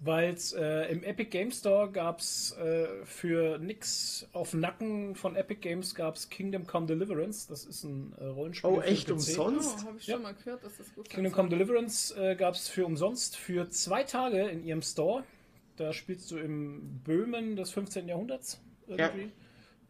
Weil 0.00 0.34
es 0.34 0.52
äh, 0.52 0.90
im 0.90 1.02
Epic 1.04 1.30
Game 1.30 1.50
Store 1.52 1.90
gab 1.90 2.18
es 2.20 2.52
äh, 2.52 2.86
für 3.04 3.58
nix 3.58 4.28
auf 4.32 4.52
Nacken 4.54 5.14
von 5.14 5.36
Epic 5.36 5.60
Games 5.60 5.94
gab 5.94 6.16
es 6.16 6.28
Kingdom 6.28 6.66
Come 6.66 6.86
Deliverance. 6.86 7.46
Das 7.48 7.64
ist 7.64 7.84
ein 7.84 8.14
äh, 8.18 8.24
Rollenspiel. 8.24 8.70
Oh, 8.70 8.80
echt 8.80 9.10
umsonst? 9.10 9.78
Oh, 9.82 9.86
habe 9.88 9.98
ich 9.98 10.06
Ja. 10.06 10.14
schon 10.14 10.22
mal 10.22 10.34
gehört, 10.34 10.64
dass 10.64 10.76
das 10.76 10.92
gut 10.94 11.08
Kingdom 11.08 11.32
Come 11.32 11.48
Deliverance 11.48 12.12
äh, 12.16 12.34
gab 12.36 12.54
es 12.54 12.68
für 12.68 12.84
umsonst 12.84 13.36
für 13.36 13.68
zwei 13.70 14.02
Tage 14.04 14.42
in 14.48 14.64
ihrem 14.64 14.82
Store. 14.82 15.22
Da 15.76 15.92
spielst 15.92 16.30
du 16.32 16.38
im 16.38 17.00
Böhmen 17.04 17.54
des 17.54 17.70
15. 17.70 18.08
Jahrhunderts 18.08 18.60
irgendwie. 18.88 19.22
Ja, 19.22 19.28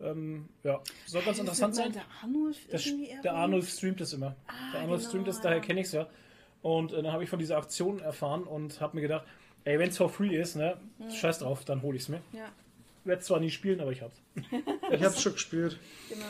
ähm, 0.01 0.49
ja. 0.63 0.81
soll 1.07 1.23
ganz 1.23 1.39
interessant 1.39 1.77
das 1.77 1.85
sein. 1.85 1.93
Der 1.93 2.05
Arnulf 2.23 2.57
Das, 2.71 2.85
der 2.85 2.93
erwähnt? 2.93 3.27
Arnulf 3.27 3.69
streamt 3.71 4.01
es 4.01 4.13
immer. 4.13 4.37
der 4.73 4.81
Arnulf 4.81 5.01
genau, 5.01 5.09
streamt 5.09 5.29
es, 5.29 5.37
ja. 5.37 5.43
daher 5.43 5.61
kenne 5.61 5.81
ich 5.81 5.87
es 5.87 5.93
ja. 5.93 6.09
Und 6.63 6.93
äh, 6.93 7.03
dann 7.03 7.13
habe 7.13 7.25
ich 7.25 7.31
von 7.31 7.39
dieser 7.39 7.57
Aktion 7.57 8.01
erfahren 8.01 8.45
und 8.45 8.81
habe 8.81 8.97
mir 8.97 9.03
gedacht, 9.03 9.27
ey, 9.65 9.79
wenn 9.79 9.91
es 9.91 9.97
for 9.97 10.09
free 10.09 10.37
ist, 10.37 10.57
ne, 10.57 10.79
scheiß 11.11 11.41
drauf, 11.41 11.65
dann 11.65 11.83
hole 11.83 11.97
ich 11.97 12.03
es 12.03 12.09
mir. 12.09 12.21
Ja, 12.33 12.51
Werde 13.05 13.23
zwar 13.23 13.41
nie 13.41 13.51
spielen, 13.51 13.81
aber 13.81 13.93
ich 13.93 14.03
hab's. 14.03 14.21
Ich 14.91 15.03
hab's 15.03 15.21
schon 15.23 15.33
gespielt. 15.35 15.79
genau. 16.09 16.25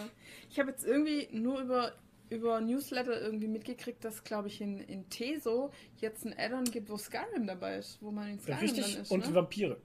Ich 0.50 0.58
habe 0.58 0.70
jetzt 0.70 0.84
irgendwie 0.84 1.28
nur 1.30 1.60
über, 1.60 1.92
über 2.30 2.60
Newsletter 2.60 3.20
irgendwie 3.20 3.46
mitgekriegt, 3.48 4.04
dass, 4.04 4.24
glaube 4.24 4.48
ich, 4.48 4.60
in, 4.60 4.80
in 4.80 5.08
Teso 5.10 5.70
jetzt 6.00 6.24
ein 6.24 6.34
Add-on 6.36 6.64
gibt, 6.64 6.90
wo 6.90 6.96
Skyrim 6.96 7.46
dabei 7.46 7.76
ist, 7.76 7.98
wo 8.00 8.10
man 8.10 8.28
in 8.30 8.40
Skyrim 8.40 8.60
Richtig. 8.60 8.92
dann 8.92 9.02
ist. 9.02 9.10
und 9.10 9.28
ne? 9.28 9.34
Vampire. 9.34 9.76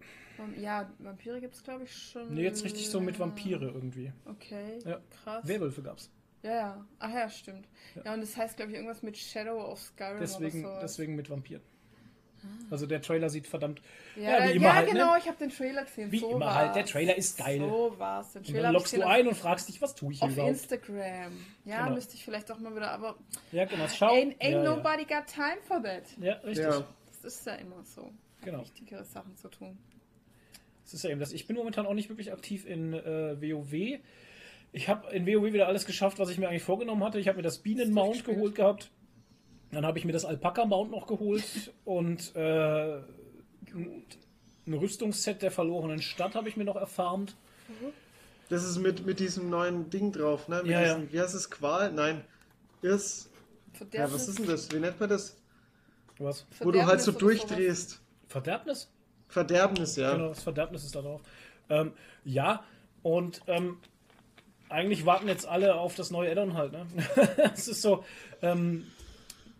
Ja, 0.59 0.89
Vampire 0.99 1.39
gibt 1.41 1.55
es, 1.55 1.63
glaube 1.63 1.83
ich, 1.83 1.93
schon. 1.95 2.33
Nee, 2.33 2.43
jetzt 2.43 2.63
richtig 2.63 2.89
so 2.89 2.99
mit 2.99 3.19
Vampire 3.19 3.65
irgendwie. 3.65 4.11
Okay, 4.25 4.79
Ja. 4.85 4.99
krass. 5.23 5.47
Werwölfe 5.47 5.81
gab's. 5.81 6.09
Ja, 6.41 6.51
ja. 6.51 6.85
Ach 6.99 7.13
ja, 7.13 7.29
stimmt. 7.29 7.67
Ja, 8.03 8.13
und 8.13 8.21
das 8.21 8.35
heißt, 8.35 8.57
glaube 8.57 8.71
ich, 8.71 8.77
irgendwas 8.77 9.01
mit 9.03 9.17
Shadow 9.17 9.61
of 9.63 9.79
Skyrim 9.79 10.19
Deswegen, 10.19 10.65
oder 10.65 10.75
so. 10.75 10.81
deswegen 10.81 11.15
mit 11.15 11.29
Vampiren. 11.29 11.61
Also 12.69 12.85
der 12.87 13.01
Trailer 13.01 13.29
sieht 13.29 13.47
verdammt. 13.47 13.81
Ja, 14.17 14.23
Ja, 14.23 14.43
wie 14.43 14.49
ja, 14.49 14.55
immer 14.55 14.75
halt, 14.75 14.87
ne? 14.87 14.93
genau, 14.93 15.15
ich 15.15 15.25
habe 15.29 15.37
den 15.37 15.49
Trailer 15.49 15.85
gesehen. 15.85 16.11
Wie 16.11 16.19
so 16.19 16.31
immer 16.31 16.47
war's. 16.47 16.55
halt, 16.55 16.75
der 16.75 16.85
Trailer 16.85 17.15
ist 17.15 17.37
geil. 17.37 17.59
So 17.59 17.95
war's. 17.97 18.33
Den 18.33 18.39
Und 18.39 18.45
Trailer 18.47 18.57
dann 18.63 18.65
hab 18.65 18.71
ich 18.85 18.91
loggst 18.91 18.93
du 18.97 19.07
ein 19.07 19.27
und 19.29 19.35
fragst 19.35 19.69
dich, 19.69 19.81
was 19.81 19.95
tue 19.95 20.11
ich 20.11 20.19
hier 20.19 20.27
auf 20.27 20.33
überhaupt? 20.33 20.51
Instagram. 20.51 21.31
Ja, 21.63 21.83
Genau. 21.83 21.95
müsste 21.95 22.15
ich 22.15 22.25
vielleicht 22.25 22.51
auch 22.51 22.59
mal 22.59 22.75
wieder, 22.75 22.91
aber 22.91 23.15
Ja, 23.53 23.63
genau. 23.63 23.87
Schau. 23.87 24.07
ain't, 24.13 24.37
ain't 24.41 24.51
ja, 24.51 24.63
nobody 24.63 25.05
got 25.05 25.25
time 25.27 25.61
for 25.65 25.81
that. 25.81 26.03
Ja. 26.19 26.25
ja, 26.25 26.33
richtig. 26.39 26.65
Ja. 26.65 26.83
Das 27.21 27.33
ist 27.33 27.45
ja 27.47 27.53
immer 27.55 27.81
so. 27.85 28.11
Genau. 28.41 28.59
Wichtigere 28.59 29.05
Sachen 29.05 29.37
zu 29.37 29.47
tun. 29.47 29.77
Das 30.83 30.93
ist 30.93 31.03
ja 31.03 31.09
eben 31.09 31.19
das. 31.19 31.31
Ich 31.31 31.47
bin 31.47 31.55
momentan 31.55 31.85
auch 31.85 31.93
nicht 31.93 32.09
wirklich 32.09 32.31
aktiv 32.31 32.65
in 32.65 32.93
äh, 32.93 33.41
WoW. 33.41 33.99
Ich 34.71 34.89
habe 34.89 35.11
in 35.15 35.25
WoW 35.25 35.53
wieder 35.53 35.67
alles 35.67 35.85
geschafft, 35.85 36.19
was 36.19 36.29
ich 36.29 36.37
mir 36.37 36.49
eigentlich 36.49 36.63
vorgenommen 36.63 37.03
hatte. 37.03 37.19
Ich 37.19 37.27
habe 37.27 37.37
mir 37.37 37.43
das 37.43 37.59
Bienen-Mount 37.59 38.25
geholt 38.25 38.55
gehabt. 38.55 38.89
Dann 39.71 39.85
habe 39.85 39.97
ich 39.97 40.05
mir 40.05 40.11
das 40.11 40.25
Alpaka-Mount 40.25 40.91
noch 40.91 41.07
geholt 41.07 41.73
und 41.85 42.35
äh, 42.35 42.97
ein 44.65 44.73
Rüstungsset 44.73 45.41
der 45.41 45.51
verlorenen 45.51 46.01
Stadt 46.01 46.35
habe 46.35 46.49
ich 46.49 46.57
mir 46.57 46.63
noch 46.65 46.75
erfarmt. 46.75 47.35
Das 48.49 48.63
ist 48.63 48.77
mit, 48.77 49.05
mit 49.05 49.19
diesem 49.19 49.49
neuen 49.49 49.89
Ding 49.89 50.11
drauf, 50.11 50.47
ne? 50.47 50.57
Mit 50.57 50.71
Ja, 50.71 50.81
ja. 50.81 50.95
diesem, 50.95 51.11
Wie 51.11 51.19
heißt 51.19 51.33
es? 51.33 51.49
Qual? 51.49 51.91
Nein. 51.91 52.21
Ist. 52.81 53.29
Ja, 53.91 54.11
was 54.13 54.27
ist 54.27 54.39
denn 54.39 54.45
das? 54.45 54.71
Wie 54.71 54.79
nennt 54.79 54.99
man 54.99 55.09
das? 55.09 55.37
Was? 56.19 56.45
Wo 56.59 56.71
du 56.71 56.85
halt 56.85 57.01
so 57.01 57.11
durchdrehst. 57.11 58.01
Verderbnis? 58.27 58.89
Verderbnis, 59.33 59.95
ja. 59.95 60.13
Genau, 60.13 60.29
das 60.29 60.43
Verderbnis 60.43 60.83
ist 60.83 60.95
da 60.95 61.01
drauf. 61.01 61.21
Ähm, 61.69 61.91
ja, 62.23 62.63
und 63.01 63.41
ähm, 63.47 63.77
eigentlich 64.69 65.05
warten 65.05 65.27
jetzt 65.27 65.47
alle 65.47 65.75
auf 65.75 65.95
das 65.95 66.11
neue 66.11 66.31
Addon 66.31 66.53
halt. 66.55 66.71
Ne? 66.71 66.85
Es 67.53 67.67
ist 67.67 67.81
so, 67.81 68.03
ähm, 68.41 68.85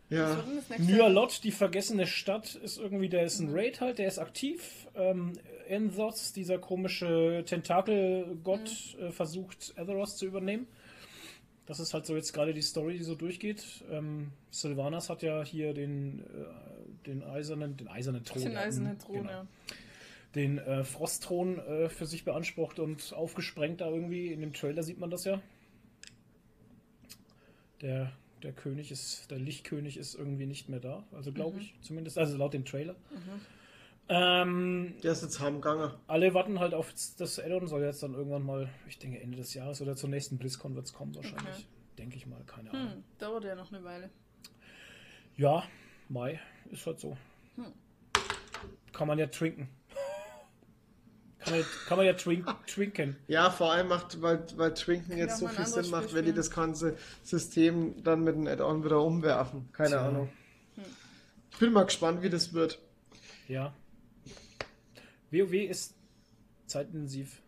Ja. 0.10 0.43
Nyalot, 0.77 1.43
die 1.43 1.52
vergessene 1.52 2.08
Stadt, 2.08 2.56
ist 2.56 2.77
irgendwie, 2.77 3.10
der 3.10 3.24
ist 3.24 3.40
ein 3.40 3.50
Raid 3.52 3.82
halt, 3.82 3.98
der 3.98 4.08
ist 4.08 4.19
aktiv. 4.19 4.88
Ähm, 4.95 5.34
Enthos, 5.68 6.34
dieser 6.34 6.60
komische 6.60 7.43
Tentakelgott, 7.45 8.95
äh, 9.00 9.11
versucht 9.11 9.74
Azeroth 9.77 10.18
zu 10.18 10.26
übernehmen. 10.26 10.68
Das 11.66 11.80
ist 11.80 11.93
halt 11.93 12.06
so 12.06 12.16
jetzt 12.16 12.33
gerade 12.33 12.53
die 12.53 12.61
Story, 12.61 12.98
die 12.98 13.03
so 13.03 13.16
durchgeht. 13.16 13.83
Ähm, 13.90 14.32
Sylvanas 14.51 15.09
hat 15.09 15.22
ja 15.22 15.43
hier 15.43 15.74
den, 15.74 16.19
äh, 16.19 17.06
den 17.06 17.24
eisernen, 17.24 17.77
den 17.77 17.88
eisernen 17.88 18.24
Thron. 18.25 18.43
Den 18.43 18.58
eisernen 18.58 18.98
genau. 18.98 19.06
Thron, 19.06 19.25
ja. 19.30 19.48
Den 20.35 20.58
äh, 20.58 20.83
Frostthron 20.83 21.59
äh, 21.59 21.90
für 21.90 22.06
sich 22.06 22.25
beansprucht 22.25 22.80
und 22.80 23.14
aufgesprengt 23.14 23.82
da 23.82 23.90
irgendwie. 23.90 24.33
In 24.33 24.42
dem 24.42 24.51
Trailer 24.51 24.83
sieht 24.83 25.00
man 25.00 25.09
das 25.09 25.24
ja. 25.24 25.42
Der 27.82 28.11
Der 28.42 28.51
König 28.51 28.92
ist, 28.92 29.32
der 29.32 29.40
Lichtkönig 29.40 29.95
ist 29.95 30.16
irgendwie 30.16 30.45
nicht 30.45 30.67
mehr 30.67 30.82
da. 30.82 31.03
Also 31.14 31.32
glaube 31.32 31.59
ich, 31.59 31.75
zumindest, 31.82 32.17
also 32.17 32.35
laut 32.35 32.53
dem 32.53 32.66
Trailer. 32.66 32.95
Ähm, 34.09 34.95
Der 35.01 35.14
ist 35.14 35.22
jetzt 35.23 35.40
heimgegangen. 35.40 35.91
alle 36.07 36.33
warten 36.33 36.59
halt 36.59 36.73
auf 36.73 36.93
das 37.17 37.40
Addon, 37.40 37.67
soll 37.67 37.82
jetzt 37.83 38.03
dann 38.03 38.14
irgendwann 38.14 38.43
mal, 38.43 38.69
ich 38.88 38.99
denke 38.99 39.19
Ende 39.19 39.38
des 39.38 39.53
Jahres 39.53 39.82
oder 39.82 39.95
zur 39.95 40.09
nächsten 40.09 40.38
BlizzCon 40.38 40.75
wird 40.75 40.85
es 40.85 40.93
kommen 40.93 41.15
wahrscheinlich. 41.15 41.48
Okay. 41.56 41.65
Denke 41.98 42.17
ich 42.17 42.25
mal, 42.27 42.41
keine 42.45 42.72
Ahnung. 42.72 42.91
Hm, 42.93 43.03
dauert 43.19 43.43
ja 43.45 43.56
noch 43.56 43.72
eine 43.72 43.83
Weile. 43.83 44.09
Ja, 45.38 45.64
Mai 46.09 46.40
ist 46.72 46.85
halt 46.85 46.99
so. 46.99 47.17
Kann 48.91 49.07
man 49.07 49.17
ja 49.19 49.27
trinken. 49.27 49.69
Kann 51.40 51.51
man, 51.53 51.59
ja- 51.61 51.65
kann 51.88 51.98
man 51.98 52.06
ja 52.06 52.14
trink, 52.14 52.45
trinken. 52.67 53.15
Ja, 53.27 53.49
vor 53.49 53.72
allem 53.72 53.88
macht, 53.90 54.22
weil, 54.22 54.45
weil 54.57 54.73
Twinken 54.73 55.17
jetzt 55.17 55.40
so 55.40 55.48
viel 55.48 55.65
Sinn 55.65 55.90
macht, 55.90 56.14
wenn 56.14 56.25
die 56.25 56.33
das 56.33 56.49
ganze 56.51 56.95
System 57.23 58.01
dann 58.03 58.23
mit 58.23 58.35
einem 58.35 58.48
Add-on 58.48 58.83
wieder 58.83 59.01
umwerfen. 59.01 59.69
Keine 59.73 59.90
Tja. 59.90 60.07
Ahnung. 60.07 60.30
Ich 61.51 61.57
bin 61.59 61.73
mal 61.73 61.85
gespannt, 61.85 62.22
wie 62.22 62.30
das 62.30 62.53
wird. 62.53 62.80
Ja. 63.48 63.73
WoW 65.34 65.53
ist 65.53 65.95
zeitintensiv. 66.68 67.42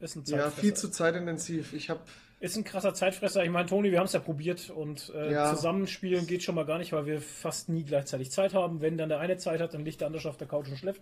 Ist 0.00 0.16
ein 0.16 0.20
Ja, 0.26 0.38
Zeitfresser. 0.38 0.60
viel 0.60 0.74
zu 0.74 0.90
zeitintensiv. 0.90 1.72
Ich 1.72 1.90
habe 1.90 2.00
Ist 2.38 2.54
ein 2.56 2.64
krasser 2.64 2.92
Zeitfresser. 2.92 3.42
Ich 3.44 3.50
meine, 3.50 3.66
Toni, 3.66 3.90
wir 3.90 3.98
haben 3.98 4.04
es 4.06 4.12
ja 4.12 4.20
probiert 4.20 4.68
und 4.68 5.10
äh, 5.14 5.32
Ja. 5.32 5.54
zusammenspielen 5.54 6.26
geht 6.26 6.42
schon 6.42 6.54
mal 6.54 6.66
gar 6.66 6.76
nicht, 6.78 6.92
weil 6.92 7.06
wir 7.06 7.22
fast 7.22 7.70
nie 7.70 7.82
gleichzeitig 7.82 8.30
Zeit 8.30 8.52
haben. 8.52 8.82
Wenn 8.82 8.98
dann 8.98 9.08
der 9.08 9.20
eine 9.20 9.38
Zeit 9.38 9.60
hat, 9.60 9.72
dann 9.72 9.86
liegt 9.86 10.00
der 10.02 10.08
andere 10.08 10.20
schon 10.20 10.30
auf 10.32 10.36
der 10.36 10.46
Couch 10.46 10.68
und 10.68 10.76
schläft. 10.76 11.00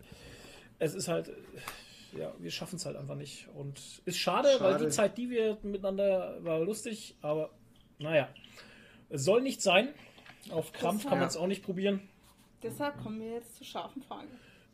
Es 0.79 0.95
ist 0.95 1.09
halt, 1.09 1.33
ja, 2.17 2.33
wir 2.39 2.53
schaffen 2.53 2.77
es 2.77 2.87
halt 2.87 2.97
einfach 2.97 3.17
nicht. 3.17 3.49
Und 3.55 3.81
ist 4.05 4.19
schade, 4.19 4.49
weil 4.61 4.73
Schade. 4.75 4.85
die 4.85 4.91
Zeit, 4.93 5.19
die 5.19 5.29
wir 5.29 5.59
miteinander 5.63 6.39
war 6.45 6.61
lustig, 6.61 7.17
aber 7.21 7.51
naja. 7.99 8.29
Es 9.11 9.25
soll 9.25 9.43
nicht 9.43 9.61
sein. 9.61 9.89
Auf 10.51 10.73
Krampf 10.73 11.03
kann 11.09 11.19
man 11.19 11.27
es 11.29 11.37
auch 11.37 11.49
nicht 11.49 11.65
probieren. 11.65 12.01
Deshalb 12.63 13.03
kommen 13.03 13.21
wir 13.21 13.33
jetzt 13.33 13.57
zur 13.57 13.67
scharfen 13.67 14.03
Frage. 14.03 14.29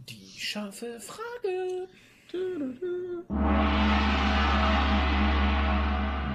Die 0.09 0.39
scharfe 0.39 0.99
Frage. 1.01 1.89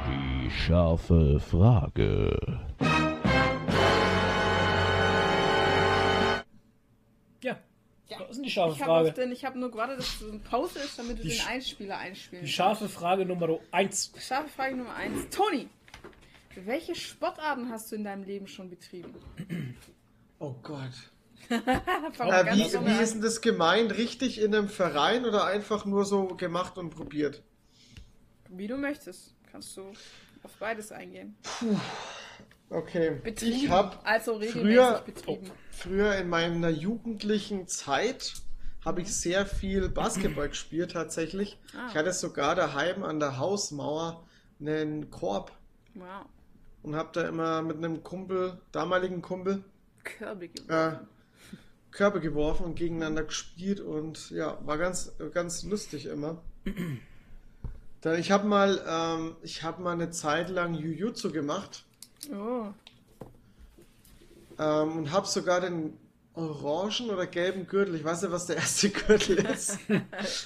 Die 0.07 0.49
scharfe 0.51 1.39
Frage. 1.39 2.37
Ja, 7.41 7.57
Ja. 8.09 8.19
das 8.19 8.31
ist 8.37 8.45
die 8.45 8.49
scharfe 8.49 8.75
Ich 8.75 8.81
habe 8.81 8.91
auf 8.91 9.07
Frage. 9.07 9.11
den, 9.13 9.31
ich 9.31 9.45
habe 9.45 9.59
nur 9.59 9.71
gewartet, 9.71 9.99
dass 9.99 10.05
es 10.07 10.19
so 10.19 10.29
eine 10.29 10.39
Pause 10.39 10.79
ist, 10.79 10.97
damit 10.99 11.19
du 11.19 11.23
Die 11.23 11.29
den 11.29 11.41
Einspieler 11.47 11.97
einspielen 11.97 12.45
Die 12.45 12.51
scharfe 12.51 12.89
Frage 12.89 13.25
Nummer 13.25 13.59
1. 13.71 14.11
kannst. 14.11 14.27
Scharfe 14.27 14.49
Frage 14.49 14.75
Nummer 14.75 14.95
1. 14.95 15.29
Toni, 15.29 15.67
welche 16.55 16.95
Sportarten 16.95 17.69
hast 17.69 17.91
du 17.91 17.95
in 17.95 18.03
deinem 18.03 18.23
Leben 18.23 18.47
schon 18.47 18.69
betrieben? 18.69 19.13
Oh 20.39 20.53
Gott. 20.63 20.91
Äh, 22.19 22.45
ganz 22.45 22.73
wie, 22.73 22.85
wie 22.85 23.01
ist 23.03 23.13
denn 23.15 23.21
das 23.21 23.41
gemeint? 23.41 23.95
Richtig 23.97 24.41
in 24.41 24.55
einem 24.55 24.69
Verein 24.69 25.25
oder 25.25 25.45
einfach 25.45 25.85
nur 25.85 26.05
so 26.05 26.27
gemacht 26.27 26.77
und 26.77 26.89
probiert? 26.91 27.43
Wie 28.49 28.67
du 28.67 28.77
möchtest. 28.77 29.35
Kannst 29.51 29.75
du 29.77 29.91
auf 30.43 30.51
beides 30.59 30.91
eingehen. 30.91 31.35
Okay. 32.69 33.19
Betrieben. 33.23 33.55
Ich 33.55 33.69
habe 33.69 33.97
also 34.05 34.39
früher- 34.41 35.01
betrieben. 35.05 35.51
früher 35.71 36.15
in 36.15 36.29
meiner 36.29 36.69
jugendlichen 36.69 37.67
Zeit 37.67 38.33
habe 38.83 39.01
ich 39.01 39.15
sehr 39.15 39.45
viel 39.45 39.89
Basketball 39.89 40.49
gespielt 40.49 40.91
tatsächlich. 40.91 41.57
Ah. 41.75 41.87
Ich 41.89 41.95
hatte 41.95 42.11
sogar 42.13 42.55
daheim 42.55 43.03
an 43.03 43.19
der 43.19 43.37
Hausmauer 43.39 44.23
einen 44.59 45.09
Korb 45.09 45.51
Wow. 45.95 46.25
und 46.83 46.95
habe 46.95 47.09
da 47.13 47.27
immer 47.27 47.61
mit 47.61 47.77
einem 47.77 48.03
Kumpel, 48.03 48.59
damaligen 48.71 49.21
Kumpel, 49.21 49.63
Körbe 50.03 50.45
äh, 50.45 50.49
geworfen. 50.49 51.07
Körbe 51.95 52.19
geworfen 52.19 52.65
und 52.65 52.75
gegeneinander 52.75 53.23
gespielt 53.23 53.79
und 53.79 54.29
ja, 54.29 54.57
war 54.65 54.77
ganz, 54.77 55.13
ganz 55.33 55.63
lustig 55.63 56.05
immer. 56.07 56.41
Dann, 58.01 58.19
ich 58.19 58.31
habe 58.31 58.45
mal, 58.47 58.83
ähm, 58.87 59.35
ich 59.43 59.63
habe 59.63 59.81
mal 59.81 59.93
eine 59.93 60.11
Zeit 60.11 60.49
lang 60.49 60.73
Jujutsu 60.73 61.31
gemacht 61.31 61.85
Oh. 62.33 62.65
ähm, 64.59 64.97
und 64.97 65.11
habe 65.11 65.25
sogar 65.27 65.61
den 65.61 65.97
orangen 66.33 67.09
oder 67.11 67.27
gelben 67.27 67.65
Gürtel. 67.65 67.95
Ich 67.95 68.03
weiß 68.03 68.23
nicht, 68.23 68.31
was 68.31 68.45
der 68.45 68.57
erste 68.57 68.89
Gürtel 69.07 69.37
ist. 69.45 69.79
Man 69.89 70.01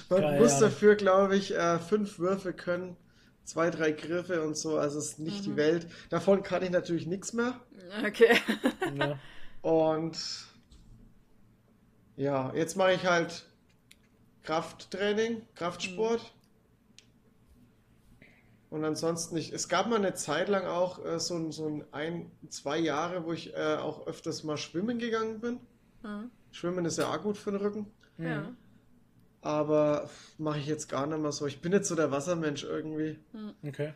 Keine 0.08 0.38
muss 0.40 0.52
Ahnung. 0.52 0.60
dafür, 0.62 0.94
glaube 0.94 1.36
ich, 1.36 1.54
äh, 1.54 1.78
fünf 1.80 2.18
Würfe 2.20 2.52
können, 2.52 2.96
zwei, 3.44 3.70
drei 3.70 3.90
Griffe 3.90 4.42
und 4.42 4.56
so. 4.56 4.78
Also 4.78 4.98
es 4.98 5.12
ist 5.12 5.18
nicht 5.18 5.44
die 5.46 5.56
Welt. 5.56 5.88
Davon 6.10 6.42
kann 6.44 6.62
ich 6.62 6.70
natürlich 6.70 7.06
nichts 7.06 7.32
mehr. 7.32 7.54
Okay. 8.06 8.36
Ja. 8.96 9.18
Und 9.62 10.16
ja, 12.20 12.52
jetzt 12.54 12.76
mache 12.76 12.92
ich 12.92 13.06
halt 13.06 13.46
Krafttraining, 14.42 15.42
Kraftsport. 15.54 16.20
Und 18.70 18.84
ansonsten 18.84 19.34
nicht. 19.34 19.52
Es 19.52 19.68
gab 19.68 19.88
mal 19.88 19.96
eine 19.96 20.14
Zeit 20.14 20.48
lang 20.48 20.64
auch 20.66 21.04
äh, 21.04 21.18
so, 21.18 21.34
ein- 21.34 21.50
so 21.50 21.66
ein, 21.66 21.84
ein, 21.92 22.30
zwei 22.50 22.78
Jahre, 22.78 23.24
wo 23.24 23.32
ich 23.32 23.54
äh, 23.54 23.76
auch 23.76 24.06
öfters 24.06 24.44
mal 24.44 24.56
schwimmen 24.56 24.98
gegangen 24.98 25.40
bin. 25.40 25.60
Mhm. 26.02 26.30
Schwimmen 26.52 26.84
ist 26.84 26.98
ja 26.98 27.12
auch 27.12 27.20
gut 27.22 27.36
für 27.36 27.50
den 27.50 27.60
Rücken. 27.60 27.86
Ja. 28.18 28.52
Aber 29.42 30.08
mache 30.38 30.58
ich 30.58 30.66
jetzt 30.66 30.88
gar 30.88 31.06
nicht 31.06 31.18
mehr 31.18 31.32
so. 31.32 31.46
Ich 31.46 31.60
bin 31.62 31.72
jetzt 31.72 31.88
so 31.88 31.94
der 31.96 32.10
Wassermensch 32.12 32.62
irgendwie. 32.62 33.18
Okay. 33.66 33.94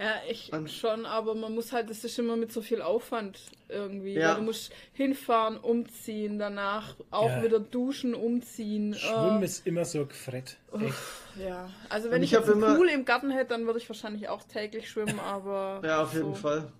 Ja, 0.00 0.14
ich 0.28 0.52
An- 0.52 0.66
schon, 0.66 1.06
aber 1.06 1.34
man 1.36 1.54
muss 1.54 1.72
halt, 1.72 1.88
das 1.88 2.02
ist 2.02 2.18
immer 2.18 2.36
mit 2.36 2.50
so 2.52 2.62
viel 2.62 2.82
Aufwand 2.82 3.38
irgendwie. 3.68 4.14
Ja. 4.14 4.30
Weil 4.30 4.36
du 4.36 4.42
musst 4.42 4.72
hinfahren, 4.92 5.56
umziehen, 5.56 6.38
danach 6.38 6.96
auch 7.12 7.28
Ja. 7.30 7.42
wieder 7.44 7.60
duschen, 7.60 8.14
umziehen. 8.14 8.94
Schwimmen 8.94 9.42
äh, 9.42 9.44
ist 9.44 9.66
immer 9.66 9.84
so 9.84 10.04
gefret. 10.04 10.56
Echt. 10.72 10.94
Ja, 11.38 11.70
also 11.88 12.08
wenn 12.10 12.16
Und 12.18 12.22
ich, 12.24 12.32
ich 12.32 12.38
jetzt 12.38 12.48
einen 12.50 12.62
immer- 12.62 12.74
Pool 12.74 12.88
im 12.88 13.04
Garten 13.04 13.30
hätte, 13.30 13.50
dann 13.50 13.66
würde 13.66 13.78
ich 13.78 13.88
wahrscheinlich 13.88 14.28
auch 14.28 14.42
täglich 14.42 14.90
schwimmen, 14.90 15.20
aber. 15.20 15.80
Ja, 15.84 16.02
auf 16.02 16.12
jeden 16.12 16.34
so, 16.34 16.40
Fall. 16.40 16.72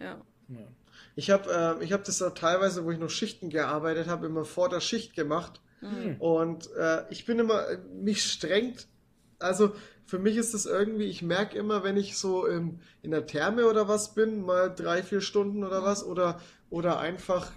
Ja. 0.00 0.20
Ja. 0.48 0.58
Ich 1.14 1.30
habe 1.30 1.78
äh, 1.80 1.84
ich 1.84 1.92
hab 1.92 2.04
das 2.04 2.22
auch 2.22 2.32
teilweise, 2.34 2.84
wo 2.84 2.90
ich 2.90 2.98
noch 2.98 3.10
Schichten 3.10 3.50
gearbeitet 3.50 4.06
habe, 4.08 4.26
immer 4.26 4.44
vor 4.44 4.68
der 4.68 4.80
Schicht 4.80 5.14
gemacht. 5.14 5.60
Und 6.18 6.68
äh, 6.74 7.04
ich 7.10 7.26
bin 7.26 7.38
immer, 7.38 7.64
mich 8.02 8.24
strengt, 8.24 8.88
also 9.38 9.72
für 10.06 10.18
mich 10.18 10.36
ist 10.36 10.54
das 10.54 10.66
irgendwie, 10.66 11.04
ich 11.06 11.22
merke 11.22 11.58
immer, 11.58 11.82
wenn 11.84 11.96
ich 11.96 12.16
so 12.18 12.46
im, 12.46 12.80
in 13.02 13.10
der 13.10 13.26
Therme 13.26 13.66
oder 13.66 13.88
was 13.88 14.14
bin, 14.14 14.42
mal 14.42 14.74
drei, 14.74 15.02
vier 15.02 15.20
Stunden 15.20 15.64
oder 15.64 15.82
was, 15.84 16.04
oder, 16.04 16.40
oder 16.70 16.98
einfach 17.00 17.52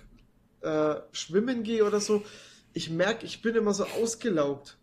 äh, 0.62 0.96
schwimmen 1.12 1.64
gehe 1.64 1.86
oder 1.86 2.00
so, 2.02 2.26
ich 2.74 2.90
merke, 2.90 3.26
ich 3.26 3.42
bin 3.42 3.56
immer 3.56 3.74
so 3.74 3.86
ausgelaugt. 3.86 4.80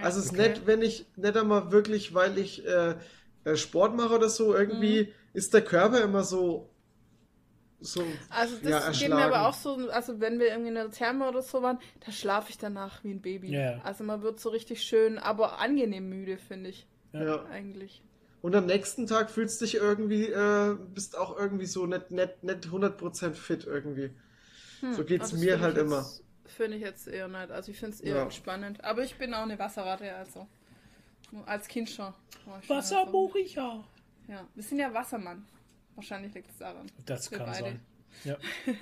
Also 0.00 0.20
es 0.20 0.26
ist 0.26 0.32
Okay. 0.32 0.32
nett, 0.32 0.66
wenn 0.66 0.82
ich 0.82 1.06
nicht 1.16 1.36
einmal 1.36 1.72
wirklich, 1.72 2.14
weil 2.14 2.38
ich 2.38 2.64
äh, 2.66 2.96
äh, 3.44 3.56
Sport 3.56 3.96
mache 3.96 4.14
oder 4.14 4.28
so, 4.28 4.54
irgendwie 4.54 5.12
ist 5.32 5.54
der 5.54 5.62
Körper 5.64 6.00
immer 6.02 6.22
so, 6.24 6.70
so 7.80 8.04
Also 8.30 8.56
das 8.62 8.70
ja, 8.70 8.90
geht 8.90 9.08
mir 9.16 9.24
aber 9.24 9.48
auch 9.48 9.54
so, 9.54 9.88
also 9.90 10.20
wenn 10.20 10.38
wir 10.40 10.48
irgendwie 10.48 10.68
in 10.68 10.74
der 10.74 10.90
Therme 10.90 11.28
oder 11.28 11.42
so 11.42 11.62
waren, 11.62 11.78
da 12.04 12.10
schlafe 12.12 12.50
ich 12.50 12.58
danach 12.58 13.04
wie 13.04 13.10
ein 13.12 13.20
Baby. 13.22 13.50
Ja. 13.52 13.80
Also 13.84 14.04
man 14.04 14.22
wird 14.22 14.40
so 14.40 14.48
richtig 14.50 14.82
schön, 14.82 15.18
aber 15.18 15.58
angenehm 15.60 16.08
müde, 16.08 16.38
finde 16.38 16.70
ich. 16.70 16.86
Ja. 17.12 17.44
Eigentlich. 17.46 18.02
Und 18.42 18.54
am 18.54 18.66
nächsten 18.66 19.06
Tag 19.06 19.30
fühlst 19.30 19.60
du 19.60 19.64
dich 19.64 19.76
irgendwie, 19.76 20.26
äh, 20.26 20.76
bist 20.94 21.16
auch 21.16 21.36
irgendwie 21.38 21.66
so 21.66 21.86
nicht, 21.86 22.10
nicht, 22.10 22.42
nicht 22.44 22.66
100% 22.66 23.34
fit 23.34 23.64
irgendwie. 23.64 24.10
so 24.92 25.04
geht's 25.04 25.32
Also 25.32 25.44
mir 25.44 25.60
halt 25.60 25.76
ich 25.76 25.82
immer. 25.84 25.98
Jetzt, 25.98 26.22
finde 26.46 26.76
ich 26.76 26.82
jetzt 26.82 27.08
eher 27.08 27.28
nicht. 27.28 27.50
Also 27.50 27.70
ich 27.72 27.78
finde 27.78 27.94
es 27.94 28.00
eher 28.00 28.16
Ja. 28.16 28.22
entspannend. 28.22 28.84
Aber 28.84 29.02
ich 29.02 29.16
bin 29.16 29.34
auch 29.34 29.42
eine 29.42 29.58
Wasserratte, 29.58 30.14
also. 30.14 30.46
Als 31.46 31.68
Kind 31.68 31.90
schon. 31.90 32.12
schon 32.44 32.76
Wasserbuchicher. 32.76 33.84
So. 34.26 34.32
Ja, 34.32 34.46
wir 34.54 34.62
sind 34.62 34.78
ja 34.78 34.92
Wassermann. 34.94 35.46
Wahrscheinlich 35.98 36.32
liegt 36.32 36.48
es 36.48 36.58
daran. 36.58 36.86
Das 37.06 37.28
kann 37.28 37.46
beide. 37.46 37.58
sein. 37.58 37.80
Ja. 38.24 38.36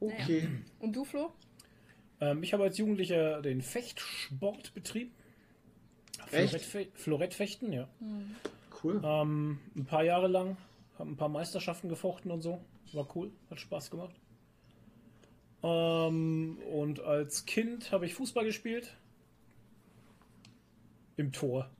Okay. 0.00 0.48
Und 0.80 0.96
du, 0.96 1.04
Flo? 1.04 1.32
Ähm, 2.20 2.42
ich 2.42 2.52
habe 2.52 2.64
als 2.64 2.76
Jugendlicher 2.76 3.40
den 3.40 3.62
Fechtsport 3.62 4.74
betrieben. 4.74 5.12
Echt? 6.32 6.50
Florettfe 6.50 6.88
Florettfechten, 6.94 7.72
ja. 7.72 7.88
Cool. 8.82 9.00
Ähm, 9.04 9.60
ein 9.76 9.84
paar 9.84 10.02
Jahre 10.02 10.26
lang. 10.26 10.56
Habe 10.98 11.10
ein 11.10 11.16
paar 11.16 11.28
Meisterschaften 11.28 11.88
gefochten 11.88 12.32
und 12.32 12.42
so. 12.42 12.60
War 12.92 13.06
cool, 13.14 13.30
hat 13.48 13.60
Spaß 13.60 13.92
gemacht. 13.92 14.16
Ähm, 15.62 16.58
und 16.72 16.98
als 16.98 17.46
Kind 17.46 17.92
habe 17.92 18.04
ich 18.04 18.14
Fußball 18.14 18.44
gespielt. 18.44 18.96
Im 21.16 21.30
Tor. 21.30 21.70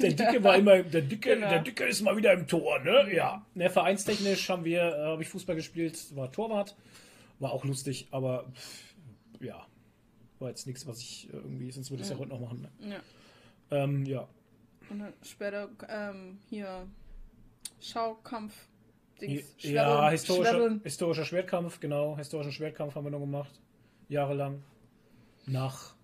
Der 0.00 0.12
Dicke 0.12 0.42
war 0.42 0.56
immer, 0.56 0.82
der 0.82 1.02
Dicke, 1.02 1.34
Genau. 1.34 1.48
der 1.48 1.60
Dicke 1.62 1.84
ist 1.84 2.02
mal 2.02 2.16
wieder 2.16 2.32
im 2.32 2.48
Tor, 2.48 2.80
ne? 2.80 3.14
Ja. 3.14 3.46
Ne, 3.54 3.70
vereinstechnisch 3.70 4.48
haben 4.48 4.64
wir, 4.64 4.82
äh, 4.82 5.04
habe 5.04 5.22
ich 5.22 5.28
Fußball 5.28 5.54
gespielt, 5.54 6.16
war 6.16 6.32
Torwart. 6.32 6.76
War 7.38 7.52
auch 7.52 7.64
lustig, 7.64 8.08
aber 8.10 8.44
pff, 8.54 8.94
ja. 9.40 9.66
War 10.40 10.48
jetzt 10.48 10.66
nichts, 10.66 10.86
was 10.86 10.98
ich 10.98 11.28
irgendwie, 11.32 11.70
sonst 11.70 11.90
würde 11.90 12.02
ich 12.02 12.08
es 12.08 12.12
ja 12.12 12.18
heute 12.18 12.30
noch 12.30 12.40
machen. 12.40 12.68
Ne? 12.80 12.90
Ja. 13.70 13.84
Ähm, 13.84 14.04
ja. 14.04 14.26
Und 14.90 14.98
dann 14.98 15.12
später 15.22 15.68
ähm, 15.88 16.38
hier 16.50 16.86
Schaukampf, 17.80 18.52
Dings. 19.20 19.44
Ja, 19.58 20.10
historischer, 20.10 20.80
historischer 20.82 21.24
Schwertkampf, 21.24 21.78
genau. 21.78 22.16
Historischen 22.16 22.52
Schwertkampf 22.52 22.96
haben 22.96 23.04
wir 23.04 23.10
noch 23.12 23.20
gemacht. 23.20 23.60
Jahrelang. 24.08 24.62
Nach, 25.46 25.94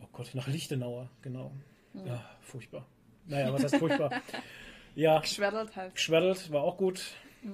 oh 0.00 0.06
Gott, 0.12 0.30
nach 0.34 0.46
Lichtenauer, 0.46 1.10
genau. 1.22 1.52
Ja, 1.94 2.24
furchtbar. 2.40 2.86
Naja, 3.26 3.52
was 3.52 3.64
heißt 3.64 3.76
furchtbar? 3.76 4.10
ja, 4.94 5.24
Schwertelt 5.24 5.76
halt. 5.76 5.94
Geschwertelt 5.94 6.50
war 6.52 6.62
auch 6.62 6.76
gut. 6.76 7.02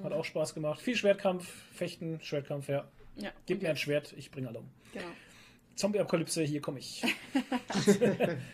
Hat 0.02 0.12
auch 0.12 0.24
Spaß 0.24 0.54
gemacht. 0.54 0.80
Viel 0.80 0.96
Schwertkampf, 0.96 1.46
Fechten, 1.72 2.20
Schwertkampf, 2.20 2.68
ja. 2.68 2.88
Ja, 3.14 3.30
Gib 3.46 3.62
mir 3.62 3.70
ein 3.70 3.76
Schwert, 3.76 4.12
ich 4.16 4.30
bringe 4.30 4.48
alle 4.48 4.58
um. 4.58 4.68
genau. 4.92 5.06
Zombie-Apokalypse, 5.76 6.42
hier 6.42 6.60
komme 6.60 6.78
ich. 6.80 7.02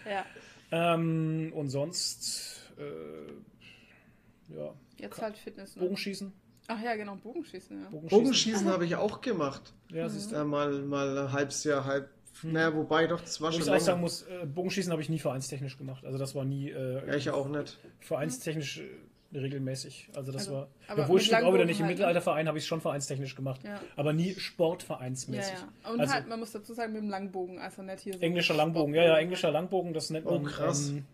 Ja, 0.05 0.27
ähm, 0.73 1.53
und 1.55 1.69
sonst, 1.69 2.73
äh, 2.79 4.55
ja, 4.57 4.75
jetzt 4.99 5.21
halt 5.21 5.37
Fitness. 5.37 5.77
Ne? 5.77 5.83
Bogenschießen. 5.83 6.33
Ach 6.69 6.83
ja, 6.83 6.97
genau, 6.97 7.17
Bogenschießen, 7.17 7.83
ja. 7.83 7.89
Bogenschießen 8.09 8.69
habe 8.69 8.87
ich 8.87 8.97
auch 8.97 9.21
gemacht. 9.21 9.75
Ja, 9.91 10.09
siehst 10.09 10.33
du. 10.33 10.37
Äh, 10.37 10.45
mal, 10.45 10.83
mal 10.83 11.19
ein 11.19 11.33
halbes 11.33 11.65
Jahr, 11.65 11.85
halb. 11.85 12.09
Naja, 12.43 12.75
wobei 12.75 13.07
doch, 13.07 13.21
das 13.21 13.41
war 13.41 13.49
Wo 13.49 13.53
schon 13.53 13.63
ich 13.63 13.71
auch 13.71 13.79
sagen 13.81 14.01
muss, 14.01 14.23
äh, 14.23 14.47
Bogenschießen 14.47 14.91
habe 14.91 15.03
ich 15.03 15.09
nie 15.09 15.19
vereinstechnisch 15.19 15.77
gemacht. 15.79 16.05
Also 16.05 16.19
das 16.19 16.35
war 16.35 16.45
nie 16.45 16.71
äh, 16.71 17.07
Ja, 17.07 17.15
ich 17.15 17.29
auch 17.31 17.49
nicht. 17.49 17.79
vereinstechnisch 18.01 18.79
äh, 18.81 19.39
regelmäßig. 19.39 20.09
Also 20.17 20.33
das 20.33 20.43
Also, 20.43 20.53
war. 20.55 20.69
aber 20.89 21.03
Obwohl 21.03 21.21
stimmt 21.21 21.45
auch 21.45 21.55
wieder 21.55 21.65
nicht. 21.65 21.79
Im 21.81 21.87
halt, 21.87 21.91
ne? 21.91 22.01
Mittelalterverein 22.05 22.49
habe 22.49 22.59
ich 22.59 22.65
es 22.65 22.69
schon 22.69 22.81
vereinstechnisch 22.81 23.35
gemacht. 23.37 23.61
Ja. 23.65 23.81
Aber 23.97 24.13
nie 24.13 24.33
Ja, 24.33 24.41
sportvereinsmäßig. 24.41 25.55
ja. 25.85 25.91
Und 25.93 26.01
Also- 26.01 26.13
halt, 26.15 26.29
man 26.29 26.41
muss 26.41 26.53
dazu 26.53 26.75
sagen, 26.75 26.93
mit 26.95 27.03
dem 27.03 27.11
Langbogen, 27.11 27.59
also 27.59 27.83
nicht 27.83 28.01
hier 28.01 28.15
so. 28.15 28.21
Englischer 28.21 28.55
Langbogen, 28.55 28.95
ja, 28.95 29.05
ja, 29.05 29.19
englischer 29.19 29.51
Langbogen, 29.51 29.93
das 29.95 30.11
nennt 30.11 30.27
Oh, 30.27 30.33
man. 30.39 30.45
krass. 30.45 30.89
Ähm, 30.91 31.05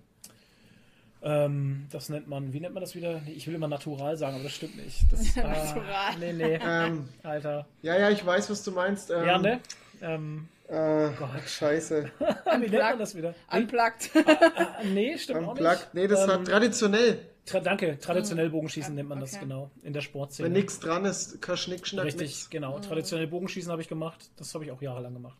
ähm, 1.20 1.86
das 1.90 2.08
nennt 2.10 2.28
man, 2.28 2.52
wie 2.52 2.60
nennt 2.60 2.74
man 2.74 2.80
das 2.80 2.94
wieder? 2.94 3.20
Ich 3.26 3.47
will 3.48 3.55
immer 3.55 3.66
natural 3.68 4.16
sagen, 4.16 4.36
aber 4.36 4.44
das 4.44 4.52
stimmt 4.52 4.76
nicht. 4.76 5.12
Das, 5.12 5.20
ah, 5.36 5.42
Natural. 5.42 6.16
nee, 6.20 6.32
nee, 6.32 6.58
Ähm, 6.62 7.08
Alter. 7.24 7.66
ja, 7.82 7.98
ja, 7.98 8.10
ich 8.10 8.24
weiß, 8.24 8.48
was 8.50 8.62
du 8.62 8.70
meinst. 8.70 9.10
Ähm, 9.10 9.26
Ja, 9.26 9.38
ne? 9.38 9.60
Ähm, 10.00 10.48
Äh, 10.68 11.10
scheiße. 11.47 12.10
wie 12.18 12.58
nennt 12.58 12.72
man 12.72 12.98
das 12.98 13.14
wieder? 13.16 13.34
Unplugged. 13.50 14.10
ah, 14.14 14.82
nee 14.84 15.16
stimmt 15.16 15.44
auch 15.44 15.50
Unplugged. 15.52 15.78
nicht. 15.80 15.94
Nee, 15.94 16.08
das 16.08 16.24
Ähm, 16.24 16.30
hat 16.30 16.44
traditionell. 16.47 17.20
Tra 17.47 17.60
danke, 17.60 17.98
traditionell 17.98 18.50
Bogenschießen 18.50 18.94
nennt 18.94 19.08
man 19.08 19.20
das 19.20 19.32
okay. 19.32 19.44
genau. 19.44 19.70
In 19.82 19.94
der 19.94 20.02
Sportszene. 20.02 20.47
Wenn 20.47 20.52
nichts 20.52 20.80
dran 20.80 21.06
ist, 21.06 21.40
kein 21.40 21.56
Schnick, 21.56 21.86
Schnack, 21.86 22.05
Richtig, 22.05 22.28
nix. 22.28 22.50
genau. 22.50 22.78
Traditionell 22.80 23.26
Bogenschießen 23.26 23.72
habe 23.72 23.80
ich 23.80 23.88
gemacht. 23.88 24.30
Das 24.36 24.52
habe 24.55 24.64
ich 24.66 24.70
auch 24.70 24.82
jahrelang 24.82 25.14
gemacht. 25.14 25.38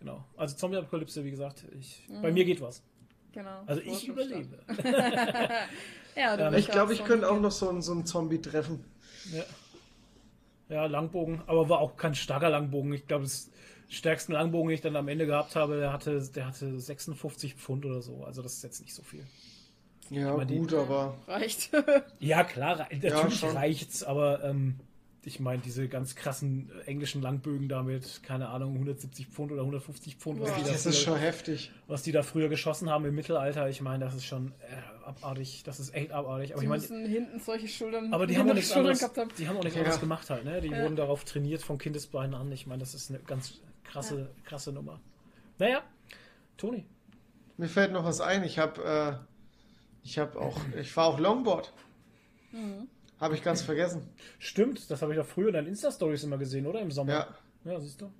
Genau. 0.00 0.22
Also 0.36 0.56
Zombie-Apokalypse, 0.56 1.24
wie 1.24 1.30
gesagt, 1.30 1.64
ich, 1.78 2.06
bei 2.20 2.30
mir 2.30 2.44
geht 2.44 2.60
was. 2.60 2.82
genau. 3.32 3.62
Also 3.66 3.80
ich 3.80 4.06
überlebe. 4.08 4.58
Ja, 6.16 6.36
du 6.36 6.44
Ähm, 6.48 6.54
Ich 6.54 6.68
glaube, 6.68 6.92
auch 6.92 6.94
ich 6.96 7.04
könnte 7.04 7.30
auch 7.30 7.40
noch 7.40 7.52
so 7.52 7.68
einen, 7.68 7.82
so 7.82 7.92
einen 7.92 8.04
Zombie 8.04 8.42
treffen. 8.42 8.84
Ja. 9.32 9.44
ja, 10.68 10.86
Langbogen, 10.86 11.42
aber 11.46 11.68
war 11.68 11.78
auch 11.78 11.96
kein 11.96 12.14
starker 12.14 12.50
Langbogen. 12.50 12.92
Ich 12.92 13.06
glaube, 13.06 13.24
das 13.24 13.50
stärksten 13.90 14.32
Langbogen, 14.32 14.68
den 14.68 14.74
ich 14.76 14.80
dann 14.80 14.96
am 14.96 15.08
Ende 15.08 15.26
gehabt 15.26 15.56
habe, 15.56 15.78
der 15.78 15.92
hatte, 15.92 16.22
der 16.34 16.46
hatte 16.46 16.78
56 16.80 17.54
Pfund 17.54 17.84
oder 17.84 18.00
so. 18.00 18.24
Also 18.24 18.40
das 18.40 18.54
ist 18.54 18.62
jetzt 18.62 18.80
nicht 18.80 18.94
so 18.94 19.02
viel. 19.02 19.24
Ja, 20.10 20.36
meine, 20.36 20.56
gut, 20.56 20.72
aber. 20.74 21.14
Reicht. 21.28 21.70
Ja, 22.18 22.42
klar, 22.44 22.88
natürlich 22.90 23.38
schon. 23.38 23.56
reicht's, 23.56 24.02
aber 24.02 24.42
ähm, 24.44 24.80
ich 25.24 25.38
meine, 25.38 25.60
diese 25.62 25.86
ganz 25.88 26.16
krassen 26.16 26.70
äh, 26.84 26.88
englischen 26.88 27.20
Langbögen 27.22 27.68
damit, 27.68 28.22
keine 28.22 28.48
Ahnung, 28.48 28.72
170 28.72 29.26
Pfund 29.28 29.52
oder 29.52 29.60
150 29.62 30.16
Pfund, 30.16 30.40
was, 30.40 30.50
Boah. 30.50 30.58
die 30.58 30.64
da 30.64 30.72
Das 30.72 30.86
ist 30.86 30.96
früher, 30.96 31.04
schon 31.14 31.18
heftig. 31.18 31.70
was 31.86 32.02
die 32.02 32.10
da 32.12 32.22
früher 32.22 32.48
geschossen 32.48 32.88
haben 32.90 33.04
im 33.04 33.14
Mittelalter, 33.14 33.68
ich 33.68 33.80
meine, 33.82 34.04
das 34.04 34.14
ist 34.14 34.24
schon 34.24 34.48
äh, 34.62 35.06
abartig, 35.06 35.62
das 35.64 35.78
ist 35.78 35.94
echt 35.94 36.10
abartig. 36.10 36.52
Aber 36.52 36.60
Die 36.60 36.64
ich 36.66 36.68
meine, 36.70 36.80
müssen 36.82 37.06
hinten 37.06 37.38
solche 37.38 37.68
Schultern. 37.68 38.12
aber 38.12 38.26
die 38.26 38.36
haben 38.38 38.48
auch 38.50 38.54
nichts 38.54 38.68
Schultern 38.72 38.86
anderes, 38.86 38.98
gehabt 39.00 39.18
haben. 39.18 39.30
die 39.38 39.46
haben 39.48 39.56
auch 39.58 39.62
nichts 39.62 39.76
Ja. 39.76 39.82
anderes 39.82 40.00
gemacht 40.00 40.30
halt, 40.30 40.44
ne? 40.44 40.60
Die 40.60 40.68
Ja. 40.68 40.82
wurden 40.82 40.96
darauf 40.96 41.24
trainiert 41.24 41.62
von 41.62 41.78
Kindesbeinen 41.78 42.34
an. 42.34 42.50
Ich 42.50 42.66
meine, 42.66 42.80
das 42.80 42.94
ist 42.94 43.10
eine 43.10 43.18
ganz 43.20 43.60
krasse, 43.90 44.30
krasse 44.44 44.72
Nummer. 44.72 45.00
Naja, 45.58 45.82
Toni. 46.56 46.86
Mir 47.56 47.68
fällt 47.68 47.92
noch 47.92 48.04
was 48.04 48.20
ein. 48.20 48.44
Ich 48.44 48.58
habe, 48.58 48.82
äh, 48.82 50.04
ich 50.04 50.18
habe 50.18 50.38
auch, 50.40 50.58
ich 50.80 50.92
fahre 50.92 51.08
auch 51.14 51.18
Longboard. 51.18 51.72
Mhm. 52.52 52.88
Habe 53.20 53.34
ich 53.34 53.42
ganz 53.42 53.60
vergessen. 53.62 54.08
Stimmt, 54.38 54.90
das 54.90 55.02
habe 55.02 55.12
ich 55.12 55.20
auch 55.20 55.26
früher 55.26 55.48
in 55.48 55.54
deinen 55.54 55.66
Insta-Stories 55.66 56.24
immer 56.24 56.38
gesehen, 56.38 56.66
oder? 56.66 56.80
Im 56.80 56.90
Sommer. 56.90 57.12
Ja, 57.12 57.34
Ja, 57.64 57.80
siehst 57.80 58.00
du? 58.00 58.10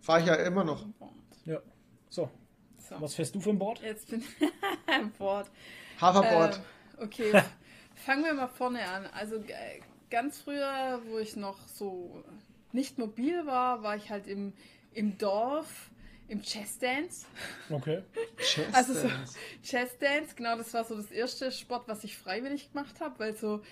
fahre 0.00 0.20
ich 0.20 0.26
ja 0.26 0.34
immer 0.34 0.62
noch. 0.64 0.84
Ja. 1.44 1.60
So, 2.08 2.28
So. 2.88 3.00
was 3.00 3.14
fährst 3.14 3.34
du 3.34 3.40
für 3.40 3.50
ein 3.50 3.58
Board? 3.58 3.80
Jetzt 3.82 4.08
bin 4.10 4.20
ich 4.20 4.26
an 4.92 5.12
Bord. 5.18 5.50
Hoverboard. 6.00 6.56
Ähm, 6.98 7.04
okay, 7.04 7.42
fangen 7.94 8.24
wir 8.24 8.34
mal 8.34 8.46
vorne 8.48 8.84
an. 8.88 9.06
Also 9.06 9.36
äh, 9.36 9.80
ganz 10.10 10.40
früher, 10.40 11.00
wo 11.08 11.18
ich 11.18 11.34
noch 11.36 11.66
so 11.68 12.22
nicht 12.72 12.98
mobil 12.98 13.46
war, 13.46 13.82
war 13.82 13.96
ich 13.96 14.10
halt 14.10 14.26
im, 14.26 14.52
im 14.96 15.16
Dorf, 15.18 15.90
im 16.28 16.42
Chess 16.42 16.78
Dance. 16.78 17.26
Okay. 17.70 18.02
Chess 18.38 18.74
Also 18.74 18.94
so 18.94 19.08
Dance. 19.08 19.38
Chess 19.62 19.98
Dance, 19.98 20.34
genau, 20.34 20.56
das 20.56 20.72
war 20.74 20.84
so 20.84 20.96
das 20.96 21.10
erste 21.10 21.52
Sport, 21.52 21.86
was 21.86 22.02
ich 22.02 22.16
freiwillig 22.16 22.72
gemacht 22.72 22.98
habe, 23.00 23.18
weil 23.18 23.36
so, 23.36 23.62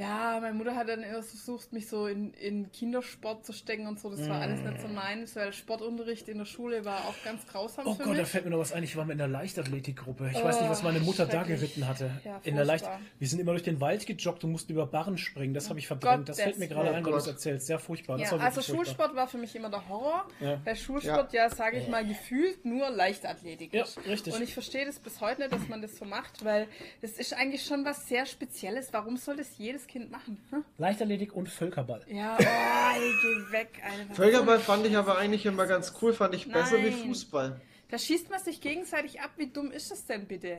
ja, 0.00 0.38
meine 0.40 0.54
Mutter 0.54 0.74
hat 0.74 0.88
dann 0.88 1.02
immer 1.02 1.22
versucht, 1.22 1.72
mich 1.72 1.88
so 1.88 2.06
in, 2.06 2.32
in 2.34 2.72
Kindersport 2.72 3.44
zu 3.44 3.52
stecken 3.52 3.86
und 3.86 4.00
so. 4.00 4.10
Das 4.10 4.28
war 4.28 4.40
alles 4.40 4.60
nicht 4.62 4.80
so 4.80 4.88
meins, 4.88 5.36
weil 5.36 5.52
Sportunterricht 5.52 6.28
in 6.28 6.38
der 6.38 6.44
Schule 6.46 6.84
war 6.84 7.00
auch 7.06 7.14
ganz 7.24 7.46
grausam 7.46 7.86
Oh 7.86 7.94
für 7.94 8.04
Gott, 8.04 8.14
da 8.16 8.20
mich. 8.22 8.28
fällt 8.28 8.44
mir 8.44 8.50
noch 8.50 8.58
was 8.58 8.72
ein. 8.72 8.82
Ich 8.82 8.96
war 8.96 9.04
mit 9.04 9.20
einer 9.20 9.28
Leichtathletikgruppe. 9.28 10.30
Ich 10.32 10.42
weiß 10.42 10.60
nicht, 10.60 10.70
was 10.70 10.82
meine 10.82 11.00
Mutter 11.00 11.26
da 11.26 11.42
geritten 11.42 11.86
hatte. 11.86 12.10
Ja, 12.24 12.40
in 12.44 12.56
der 12.56 12.64
Leicht. 12.64 12.88
Wir 13.18 13.28
sind 13.28 13.40
immer 13.40 13.52
durch 13.52 13.62
den 13.62 13.80
Wald 13.80 14.06
gejoggt 14.06 14.42
und 14.44 14.52
mussten 14.52 14.72
über 14.72 14.86
Barren 14.86 15.18
springen. 15.18 15.52
Das 15.54 15.68
habe 15.68 15.78
ich 15.78 15.86
verdrängt. 15.86 16.28
Das 16.28 16.40
fällt 16.40 16.58
mir 16.58 16.68
gerade 16.68 16.90
ein, 16.94 17.04
weil 17.04 17.12
du 17.12 17.18
es 17.18 17.24
Gott. 17.24 17.34
erzählst. 17.34 17.66
Sehr 17.66 17.78
furchtbar. 17.78 18.16
Das 18.18 18.30
Ja, 18.30 18.38
war 18.38 18.46
also 18.46 18.62
furchtbar. 18.62 18.76
Schulsport 18.84 19.14
war 19.16 19.28
für 19.28 19.38
mich 19.38 19.54
immer 19.54 19.68
der 19.70 19.86
Horror. 19.88 20.26
Ja. 20.40 20.60
Weil 20.64 20.76
Schulsport 20.76 21.32
ja, 21.32 21.50
sage 21.50 21.78
ich 21.78 21.88
mal, 21.88 22.06
gefühlt 22.06 22.64
nur 22.64 22.88
Leichtathletik 22.90 23.74
Ja, 23.74 23.82
ist. 23.84 23.98
richtig. 24.06 24.34
Und 24.34 24.42
ich 24.42 24.54
verstehe 24.54 24.86
das 24.86 24.98
bis 24.98 25.20
heute 25.20 25.42
nicht, 25.42 25.52
dass 25.52 25.68
man 25.68 25.82
das 25.82 25.96
so 25.96 26.04
macht, 26.04 26.44
weil 26.44 26.66
das 27.02 27.12
ist 27.12 27.34
eigentlich 27.34 27.64
schon 27.64 27.84
was 27.84 28.08
sehr 28.08 28.24
Spezielles. 28.26 28.92
Warum 28.92 29.16
soll 29.16 29.36
das 29.36 29.58
jedes 29.58 29.86
Kind 29.90 30.10
machen? 30.12 30.38
Hm? 30.50 30.64
Leichtathletik 30.78 31.34
und 31.34 31.48
Völkerball. 31.48 32.02
Ja, 32.08 32.36
oh, 32.38 32.44
ey, 32.44 33.12
geh 33.22 33.52
weg, 33.52 33.82
Alter. 33.82 34.14
Völkerball 34.14 34.60
fand 34.60 34.86
ich 34.86 34.96
aber 34.96 35.18
eigentlich 35.18 35.44
immer 35.46 35.66
ganz 35.66 35.94
cool, 36.00 36.12
fand 36.12 36.32
ich 36.36 36.50
besser 36.50 36.78
wie 36.78 36.90
Nein. 36.90 37.08
Fußball. 37.08 37.60
Da 37.88 37.98
schießt 37.98 38.30
man 38.30 38.40
sich 38.40 38.60
gegenseitig 38.60 39.20
ab. 39.20 39.30
Wie 39.36 39.48
dumm 39.48 39.72
ist 39.72 39.90
das 39.90 40.06
denn 40.06 40.26
bitte? 40.26 40.58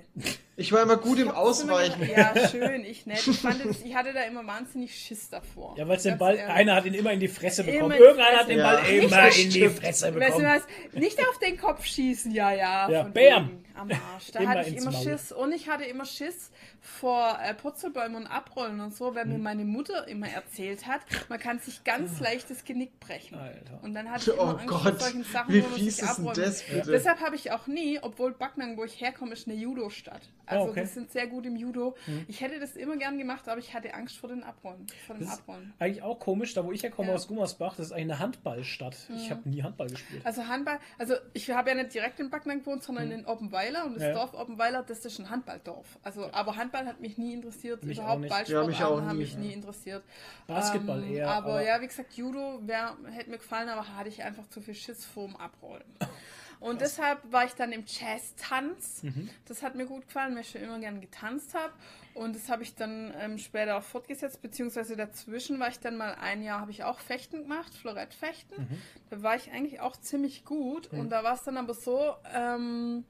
Ich 0.58 0.72
war 0.72 0.84
immer 0.84 0.98
gut 0.98 1.18
im 1.18 1.26
Ich 1.28 1.30
immer 1.30 1.38
Ausweichen. 1.38 2.02
gedacht, 2.02 2.36
Ja, 2.36 2.48
schön, 2.50 2.84
ich 2.84 3.06
nicht. 3.06 3.26
Ich, 3.26 3.40
fand 3.40 3.64
das, 3.66 3.82
ich 3.82 3.96
hatte 3.96 4.12
da 4.14 4.24
immer 4.24 4.46
wahnsinnig 4.46 4.94
Schiss 4.94 5.30
davor. 5.30 5.76
Ja, 5.78 5.88
weil 5.88 5.98
es 5.98 6.04
den 6.04 6.18
Ball, 6.18 6.36
ehrlich. 6.36 6.54
einer 6.54 6.76
hat 6.76 6.86
ihn 6.86 6.94
immer 6.94 7.12
in 7.14 7.20
die 7.22 7.30
Fresse 7.30 7.64
Immer 7.64 7.72
bekommen. 7.74 7.96
Irgendeiner 7.96 8.38
hat 8.38 8.50
den 8.50 8.60
Fresse. 8.60 8.76
Ball 8.84 8.96
Ja. 8.96 9.02
immer 9.04 9.26
Nicht 9.26 9.44
in 9.46 9.50
die. 9.52 9.70
Fresse 9.70 10.06
Weißt 10.06 10.16
du 10.16 10.20
bekommen. 10.20 10.46
was? 10.46 11.00
Nicht 11.00 11.20
auf 11.20 11.40
den 11.40 11.58
Kopf 11.58 11.86
schießen, 11.86 12.32
ja, 12.32 12.52
ja. 12.52 12.90
Ja, 12.90 13.04
von 13.04 13.14
bam. 13.14 13.48
wegen, 13.50 13.66
Am 13.76 13.90
Arsch. 14.14 14.32
Da 14.34 14.40
Immer 14.42 14.50
hatte 14.52 14.70
ich 14.70 14.78
immer 14.78 14.92
Maul. 14.92 15.04
Schiss. 15.04 15.32
Und 15.32 15.52
ich 15.54 15.70
hatte 15.70 15.86
immer 15.86 16.06
Schiss 16.06 16.52
vor 16.82 17.40
äh, 17.42 17.54
Purzelbäumen 17.54 18.16
und 18.18 18.28
Abrollen 18.28 18.82
und 18.82 18.94
so, 18.94 19.16
weil 19.16 19.26
Mhm. 19.26 19.32
mir 19.34 19.40
meine 19.40 19.64
Mutter 19.66 20.08
immer 20.10 20.28
erzählt 20.28 20.86
hat, 20.86 21.02
man 21.30 21.40
kann 21.40 21.60
sich 21.60 21.84
ganz 21.86 22.20
leicht 22.20 22.50
das 22.50 22.66
Genick 22.66 23.00
brechen. 23.00 23.38
Ah. 23.38 23.44
Alter. 23.46 23.80
Und 23.84 23.94
dann 23.94 24.12
hatte 24.12 24.32
ich 24.32 24.38
Oh 24.38 24.42
immer 24.44 24.60
Angst 24.60 24.70
vor 24.70 24.82
Gott, 24.84 25.02
solchen 25.02 25.24
Sachen, 25.24 25.54
wie 25.54 25.64
wo 25.64 25.70
man 25.70 25.80
fies 25.80 25.98
sich 25.98 26.08
abrollen 26.10 26.36
das? 26.36 26.64
Deshalb 26.88 27.22
habe 27.22 27.36
ich 27.38 27.52
auch 27.52 27.68
nie, 27.68 28.00
obwohl 28.02 28.34
Backnang, 28.34 28.76
wo 28.78 28.84
ich 28.84 29.00
herkomme, 29.00 29.32
ist 29.34 29.48
eine 29.48 29.56
Judo-Stadt. 29.56 30.22
Also 30.46 30.66
Ah, 30.66 30.70
okay. 30.70 30.82
Mhm. 30.82 30.86
die 30.86 30.90
sind 30.94 31.12
sehr 31.12 31.28
gut 31.28 31.46
im 31.46 31.56
Judo. 31.56 31.96
Ich 32.28 32.42
hätte 32.42 32.60
das 32.60 32.76
immer 32.76 32.98
gern 32.98 33.18
gemacht, 33.18 33.48
aber 33.48 33.60
ich 33.60 33.74
hatte 33.74 33.94
Angst 33.94 34.18
vor 34.18 34.30
den 34.30 34.44
Abrollen. 34.44 34.88
Vor 35.06 35.16
dem 35.16 35.26
Das 35.26 35.34
ist 35.36 35.40
Abrollen. 35.42 35.74
eigentlich 35.80 36.02
auch 36.04 36.20
komisch, 36.20 36.54
da 36.54 36.66
wo 36.66 36.72
ich 36.72 36.84
herkomme 36.84 37.10
Ja. 37.10 37.16
aus 37.16 37.28
Gummersbach, 37.28 37.76
das 37.76 37.88
ist 37.88 37.92
eigentlich 37.94 38.12
eine 38.14 38.20
Handballstadt. 38.20 38.96
Ich 39.16 39.30
habe 39.32 39.48
nie 39.48 39.64
Handball 39.64 39.88
gespielt. 39.90 40.26
Also 40.26 40.48
Handball, 40.48 40.80
also 40.98 41.16
ich 41.34 41.50
habe 41.52 41.70
ja 41.70 41.76
nicht 41.76 41.94
direkt 41.94 42.20
in 42.20 42.30
Backnang 42.30 42.60
gewohnt, 42.60 42.84
sondern 42.84 43.12
in 43.12 43.26
Oppenweiler 43.26 43.86
und 43.86 43.94
das 43.96 44.04
Mhm. 44.04 44.10
Ja. 44.10 44.14
Dorf 44.16 44.34
Oppenweiler, 44.34 44.84
das 44.84 45.06
ist 45.06 45.20
ein 45.20 45.30
Handballdorf. 45.30 46.00
Also, 46.04 46.30
aber 46.32 46.56
Handball 46.58 46.86
hat 46.86 47.00
mich 47.00 47.18
nie 47.18 47.34
interessiert, 47.34 47.84
Mich 47.84 48.00
auch 48.00 48.04
überhaupt 48.04 48.22
nicht. 48.22 48.32
Ja, 48.50 48.64
mich 48.66 48.76
auch 48.78 48.80
Ballsportarten 48.82 49.08
haben 49.10 49.18
mich 49.18 49.34
ja. 49.34 49.40
nie 49.40 49.54
interessiert. 49.54 50.04
Basketball 50.48 51.04
Ähm, 51.04 51.14
eher. 51.16 51.30
Aber, 51.30 51.64
ja, 51.64 51.80
wie 51.82 51.88
gesagt, 51.88 52.14
Judo 52.14 52.60
wär, 52.66 52.96
hätte 53.12 53.30
mir 53.30 53.38
gefallen, 53.38 53.70
aber 53.70 53.88
hatte 53.96 54.10
ich 54.10 54.24
einfach 54.24 54.48
zu 54.48 54.60
viel 54.62 54.74
Schiss 54.76 55.06
vorm 55.06 55.36
Abrollen. 55.36 55.84
Und 56.62 56.80
deshalb 56.80 57.20
war 57.32 57.44
ich 57.44 57.54
dann 57.54 57.72
im 57.72 57.86
Jazz-Tanz. 57.88 59.02
Mhm. 59.02 59.30
Das 59.46 59.64
hat 59.64 59.74
mir 59.74 59.88
gut 59.88 60.06
gefallen, 60.06 60.36
weil 60.36 60.42
ich 60.42 60.52
schon 60.52 60.62
immer 60.62 60.80
gern 60.80 61.02
getanzt 61.02 61.56
habe. 61.56 61.74
Und 62.14 62.36
das 62.36 62.50
habe 62.50 62.62
ich 62.62 62.76
dann 62.76 63.14
ähm, 63.20 63.40
später 63.40 63.78
auch 63.78 63.84
fortgesetzt, 63.84 64.44
beziehungsweise 64.44 64.96
dazwischen 64.96 65.60
war 65.60 65.70
ich 65.70 65.80
dann 65.80 65.98
mal 65.98 66.16
ein 66.22 66.44
Jahr, 66.44 66.62
habe 66.62 66.72
ich 66.72 66.84
auch 66.84 67.00
Fechten 67.00 67.42
gemacht, 67.44 67.74
Florettfechten. 67.74 68.64
Mhm. 68.70 68.82
Da 69.10 69.24
war 69.24 69.36
ich 69.36 69.52
eigentlich 69.52 69.80
auch 69.80 69.98
ziemlich 69.98 70.46
gut. 70.46 70.88
Und 70.94 71.10
da 71.10 71.24
war 71.24 71.34
es 71.34 71.44
dann 71.44 71.58
aber 71.58 71.74
so, 71.74 72.14
ähm, 72.32 73.06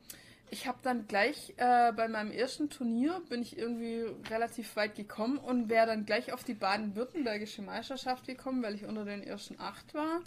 ich 0.53 0.67
habe 0.67 0.79
dann 0.81 1.07
gleich 1.07 1.53
äh, 1.57 1.93
bei 1.93 2.09
meinem 2.09 2.31
ersten 2.31 2.69
Turnier 2.69 3.21
bin 3.29 3.41
ich 3.41 3.57
irgendwie 3.57 4.05
relativ 4.29 4.75
weit 4.75 4.95
gekommen 4.95 5.37
und 5.37 5.69
wäre 5.69 5.87
dann 5.87 6.05
gleich 6.05 6.33
auf 6.33 6.43
die 6.43 6.53
baden-württembergische 6.53 7.61
Meisterschaft 7.61 8.27
gekommen, 8.27 8.61
weil 8.61 8.75
ich 8.75 8.85
unter 8.85 9.05
den 9.05 9.23
ersten 9.23 9.59
acht 9.59 9.93
war. 9.93 10.19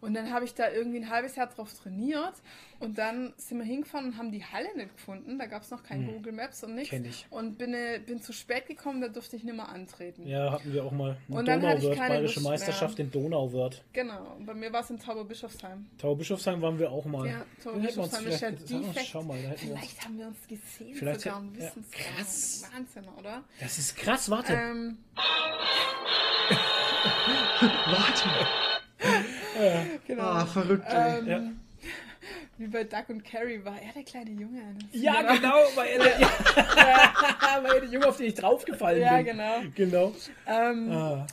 Und 0.00 0.14
dann 0.14 0.32
habe 0.32 0.44
ich 0.44 0.54
da 0.54 0.70
irgendwie 0.70 0.98
ein 0.98 1.10
halbes 1.10 1.36
Jahr 1.36 1.46
drauf 1.48 1.72
trainiert 1.74 2.34
und 2.78 2.96
dann 2.96 3.34
sind 3.36 3.58
wir 3.58 3.64
hingefahren 3.66 4.06
und 4.06 4.18
haben 4.18 4.32
die 4.32 4.44
Halle 4.44 4.68
nicht 4.76 4.96
gefunden. 4.96 5.38
Da 5.38 5.46
gab 5.46 5.62
es 5.62 5.70
noch 5.70 5.82
kein 5.82 6.06
Google 6.06 6.32
Maps 6.32 6.64
und 6.64 6.74
nichts. 6.74 6.90
Hm. 6.90 7.02
Kenn 7.02 7.10
ich. 7.10 7.26
Und 7.30 7.58
bin, 7.58 7.74
äh, 7.74 8.00
bin 8.04 8.22
zu 8.22 8.32
spät 8.32 8.66
gekommen, 8.66 9.02
da 9.02 9.08
durfte 9.08 9.36
ich 9.36 9.44
nicht 9.44 9.54
mehr 9.54 9.68
antreten. 9.68 10.26
Ja, 10.26 10.52
hatten 10.52 10.72
wir 10.72 10.84
auch 10.84 10.92
mal. 10.92 11.16
Und 11.28 11.46
dann 11.46 11.60
hatte 11.62 11.86
ich 11.86 11.96
keine 11.96 12.14
Bayerische 12.14 12.34
Lust 12.36 12.42
mehr. 12.44 12.52
Meisterschaft 12.52 12.98
in 12.98 13.10
Donauwörth. 13.10 13.84
Genau. 13.92 14.36
Und 14.38 14.46
bei 14.46 14.54
mir 14.54 14.72
war 14.72 14.80
es 14.80 14.90
in 14.90 14.98
Tauberbischofsheim. 14.98 15.86
Tauberbischofsheim 15.98 16.62
waren 16.62 16.78
wir 16.78 16.90
auch 16.90 17.04
mal. 17.04 17.26
Ja, 17.26 17.44
Tauberbischofsheim 17.62 18.26
ist 18.26 18.40
ja 18.40 18.50
die. 18.50 18.84
Schau 19.04 19.22
mal, 19.22 19.40
da 19.42 19.50
hätten 19.50 19.68
wir 19.68 19.72
uns. 19.72 19.80
Vielleicht 19.80 20.04
haben 20.04 20.18
wir 20.18 20.26
uns 20.26 20.48
gesehen 20.48 20.94
Vielleicht 20.94 21.20
sogar 21.20 21.40
und 21.40 21.56
ja, 21.56 21.64
wissen 21.64 21.84
es 21.86 21.90
krass. 21.90 22.62
gar 22.70 22.80
nicht. 22.80 22.94
Wahnsinn, 22.94 23.12
oder? 23.18 23.44
Das 23.60 23.78
ist 23.78 23.96
krass, 23.96 24.30
warte. 24.30 24.54
Ähm, 24.54 24.98
Warte. 27.60 28.28
genau. 30.06 30.22
Ah, 30.22 30.46
verrückt. 30.46 30.86
Ähm, 30.90 31.26
Ja. 31.26 31.40
Wie 32.58 32.66
bei 32.66 32.84
Duck 32.84 33.08
und 33.08 33.24
Carrie 33.24 33.64
war 33.64 33.80
er 33.80 33.92
der 33.94 34.02
kleine 34.02 34.30
Junge. 34.32 34.76
ja, 34.92 35.14
Films. 35.14 35.40
genau, 35.40 35.54
weil 35.74 35.88
er, 35.92 35.98
der, 36.04 36.20
ja, 36.20 37.58
weil 37.62 37.72
er 37.76 37.80
der 37.80 37.88
Junge, 37.88 38.06
auf 38.06 38.18
den 38.18 38.26
ich 38.26 38.34
draufgefallen 38.34 39.00
Ja, 39.00 39.16
bin. 39.16 39.24
genau. 39.26 39.60
Genau. 39.74 40.14
Ähm, 40.46 40.92
Ah, 40.92 41.26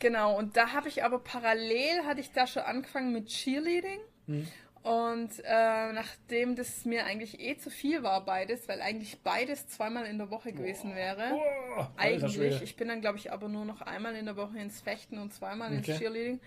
Genau, 0.00 0.36
und 0.38 0.56
da 0.56 0.72
habe 0.72 0.88
ich 0.88 1.02
aber 1.04 1.18
parallel, 1.18 2.04
hatte 2.06 2.20
ich 2.20 2.30
da 2.32 2.46
schon 2.46 2.62
angefangen 2.62 3.12
mit 3.12 3.26
Cheerleading. 3.28 3.98
Hm. 4.26 4.46
Und 4.84 5.30
äh, 5.44 5.92
nachdem 5.92 6.54
das 6.54 6.84
mir 6.84 7.04
eigentlich 7.04 7.40
eh 7.40 7.56
zu 7.58 7.68
viel 7.68 8.02
war, 8.04 8.24
beides, 8.24 8.68
weil 8.68 8.80
eigentlich 8.80 9.18
beides 9.22 9.66
zweimal 9.68 10.06
in 10.06 10.18
der 10.18 10.30
Woche 10.30 10.52
gewesen 10.52 10.94
wäre. 10.94 11.32
oh, 11.34 11.84
Eigentlich. 11.96 12.62
Ich 12.62 12.76
bin 12.76 12.86
dann, 12.88 13.00
glaube 13.00 13.18
ich, 13.18 13.32
aber 13.32 13.48
nur 13.48 13.64
noch 13.64 13.82
einmal 13.82 14.14
in 14.14 14.24
der 14.26 14.36
Woche 14.36 14.56
ins 14.58 14.80
Fechten 14.80 15.18
und 15.18 15.34
zweimal 15.34 15.68
Okay. 15.76 15.90
ins 15.90 15.98
Cheerleading. 15.98 16.40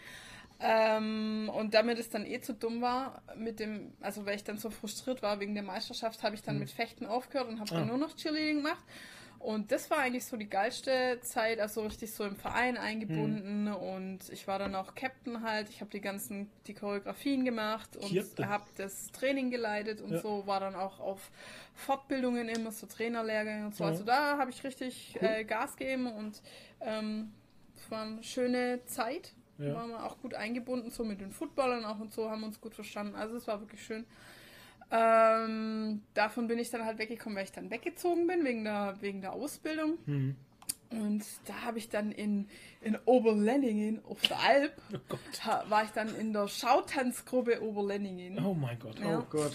Ähm, 0.64 1.49
und 1.56 1.73
damit 1.73 1.98
es 1.98 2.09
dann 2.09 2.25
eh 2.25 2.40
zu 2.40 2.53
dumm 2.53 2.81
war, 2.81 3.22
mit 3.35 3.59
dem, 3.59 3.93
also 3.99 4.25
weil 4.25 4.35
ich 4.35 4.43
dann 4.43 4.57
so 4.57 4.69
frustriert 4.69 5.22
war 5.23 5.40
wegen 5.40 5.53
der 5.56 5.64
Meisterschaft, 5.64 6.22
habe 6.23 6.35
ich 6.35 6.43
dann 6.43 6.59
mit 6.59 6.69
Fechten 6.69 7.06
aufgehört 7.06 7.48
und 7.49 7.59
habe 7.59 7.69
dann. 7.72 7.83
Ah. 7.83 7.85
nur 7.85 7.98
noch 7.98 8.15
Cheerleading 8.15 8.57
gemacht. 8.57 8.83
Und 9.40 9.72
das 9.72 9.90
war 9.90 9.98
eigentlich 9.98 10.25
so 10.25 10.38
die 10.38 10.48
geilste 10.48 11.17
Zeit, 11.23 11.59
also 11.59 11.81
richtig 11.81 12.11
so 12.14 12.23
im 12.25 12.35
Verein 12.35 12.77
eingebunden 12.77 13.65
Hm. 13.65 13.75
und 13.75 14.30
ich 14.30 14.48
war 14.48 14.59
dann 14.59 14.75
auch 14.75 14.93
Captain 14.93 15.41
halt. 15.41 15.67
Ich 15.69 15.81
habe 15.81 15.90
die 15.90 15.99
ganzen, 15.99 16.48
die 16.67 16.75
Choreografien 16.75 17.43
gemacht 17.43 17.98
und 17.98 18.11
habe 18.45 18.65
das 18.77 19.07
Training 19.11 19.49
geleitet 19.49 19.99
und 19.99 20.11
Ja. 20.11 20.19
so, 20.19 20.45
war 20.45 20.59
dann 20.59 20.75
auch 20.75 20.99
auf 20.99 21.31
Fortbildungen 21.73 22.49
immer, 22.49 22.72
so 22.72 22.85
Trainerlehrgänge 22.85 23.65
und 23.65 23.75
so. 23.75 23.83
Ja. 23.83 23.90
Also 23.90 24.03
da 24.03 24.38
habe 24.38 24.51
ich 24.51 24.64
richtig 24.64 25.17
äh, 25.19 25.43
Gas 25.43 25.75
gegeben 25.75 26.06
und 26.06 26.40
ähm, 26.81 27.31
es 27.75 27.90
war 27.90 28.03
eine 28.03 28.22
schöne 28.22 28.85
Zeit. 28.85 29.33
Ja. 29.61 29.75
Waren 29.75 29.90
wir 29.90 30.03
auch 30.03 30.17
gut 30.19 30.33
eingebunden, 30.33 30.91
so 30.91 31.03
mit 31.03 31.22
den 31.22 31.31
Footballern 31.31 31.85
auch 31.85 31.99
und 31.99 32.14
so, 32.14 32.30
haben 32.30 32.43
uns 32.43 32.59
gut 32.59 32.73
verstanden. 32.73 33.15
Also 33.15 33.35
es 33.35 33.48
war 33.48 33.59
wirklich 33.59 33.83
schön. 33.83 34.06
Ähm, 34.91 36.01
davon 36.14 36.48
bin 36.48 36.59
ich 36.59 36.69
dann 36.69 36.85
halt 36.85 36.98
weggekommen, 36.98 37.38
weil 37.38 37.45
ich 37.45 37.51
dann 37.51 37.72
weggezogen 37.72 38.27
bin, 38.27 38.43
wegen 38.43 38.64
der, 38.65 38.95
wegen 38.99 39.22
der 39.22 39.33
Ausbildung. 39.33 39.98
Hm. 40.06 40.35
Und 40.90 41.23
da 41.45 41.61
habe 41.61 41.77
ich 41.77 41.88
dann 41.88 42.11
in, 42.11 42.49
in 42.81 42.98
Oberlenningen 43.06 44.03
auf 44.03 44.22
der 44.22 44.40
Alp, 44.40 44.73
Oh 45.09 45.69
war 45.69 45.85
ich 45.85 45.91
dann 45.91 46.14
in 46.15 46.33
der 46.33 46.49
Schautanzgruppe 46.49 47.64
Oberlenningen. 47.64 48.43
Oh 48.45 48.53
mein 48.53 48.77
Gott. 48.77 48.99
Ja. 48.99 49.19
Oh 49.19 49.25
Gott. 49.30 49.53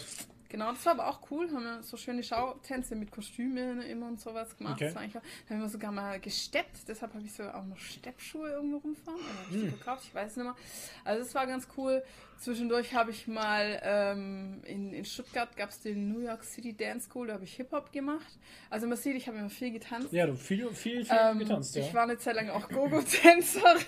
Genau, 0.48 0.70
das 0.72 0.84
war 0.86 0.92
aber 0.92 1.08
auch 1.08 1.30
cool. 1.30 1.50
Haben 1.52 1.64
wir 1.64 1.82
so 1.82 1.96
schöne 1.96 2.22
Schautänze 2.22 2.94
mit 2.94 3.10
Kostümen 3.10 3.80
immer 3.82 4.06
und 4.08 4.20
sowas 4.20 4.56
gemacht. 4.56 4.74
Okay. 4.74 4.86
Das 4.86 4.94
war 4.94 5.02
eigentlich 5.02 5.22
haben 5.50 5.60
wir 5.60 5.68
sogar 5.68 5.92
mal 5.92 6.20
gesteppt. 6.20 6.88
Deshalb 6.88 7.14
habe 7.14 7.24
ich 7.24 7.32
so 7.32 7.42
auch 7.44 7.64
noch 7.64 7.78
Steppschuhe 7.78 8.50
irgendwo 8.50 8.78
rumfahren. 8.78 9.18
Oder 9.20 9.50
Hm. 9.50 9.60
die 9.62 9.68
verkauft? 9.68 10.04
Ich 10.04 10.14
weiß 10.14 10.30
es 10.32 10.36
nicht 10.36 10.44
mehr. 10.44 10.56
Also 11.04 11.22
das 11.24 11.34
war 11.34 11.46
ganz 11.46 11.66
cool. 11.76 12.02
Zwischendurch 12.38 12.94
habe 12.94 13.10
ich 13.10 13.26
mal 13.26 13.80
ähm, 13.82 14.62
in, 14.66 14.92
in 14.92 15.04
Stuttgart 15.04 15.56
gab 15.56 15.70
es 15.70 15.80
den 15.80 16.12
New 16.12 16.20
York 16.20 16.44
City 16.44 16.76
Dance 16.76 17.08
School. 17.08 17.28
Da 17.28 17.34
habe 17.34 17.44
ich 17.44 17.54
Hip-Hop 17.54 17.92
gemacht. 17.92 18.38
Also 18.70 18.86
man 18.86 18.96
sieht, 18.98 19.16
ich 19.16 19.26
habe 19.26 19.38
immer 19.38 19.50
viel 19.50 19.72
getanzt. 19.72 20.12
Ja, 20.12 20.26
du 20.26 20.34
viel, 20.36 20.68
viel, 20.72 21.04
viel 21.04 21.16
Ähm, 21.18 21.38
getanzt, 21.38 21.74
ja. 21.76 21.82
Ich 21.82 21.94
war 21.94 22.02
eine 22.04 22.18
Zeit 22.18 22.36
lang 22.36 22.50
auch 22.50 22.68
Gogo-Tänzerin. 22.68 23.82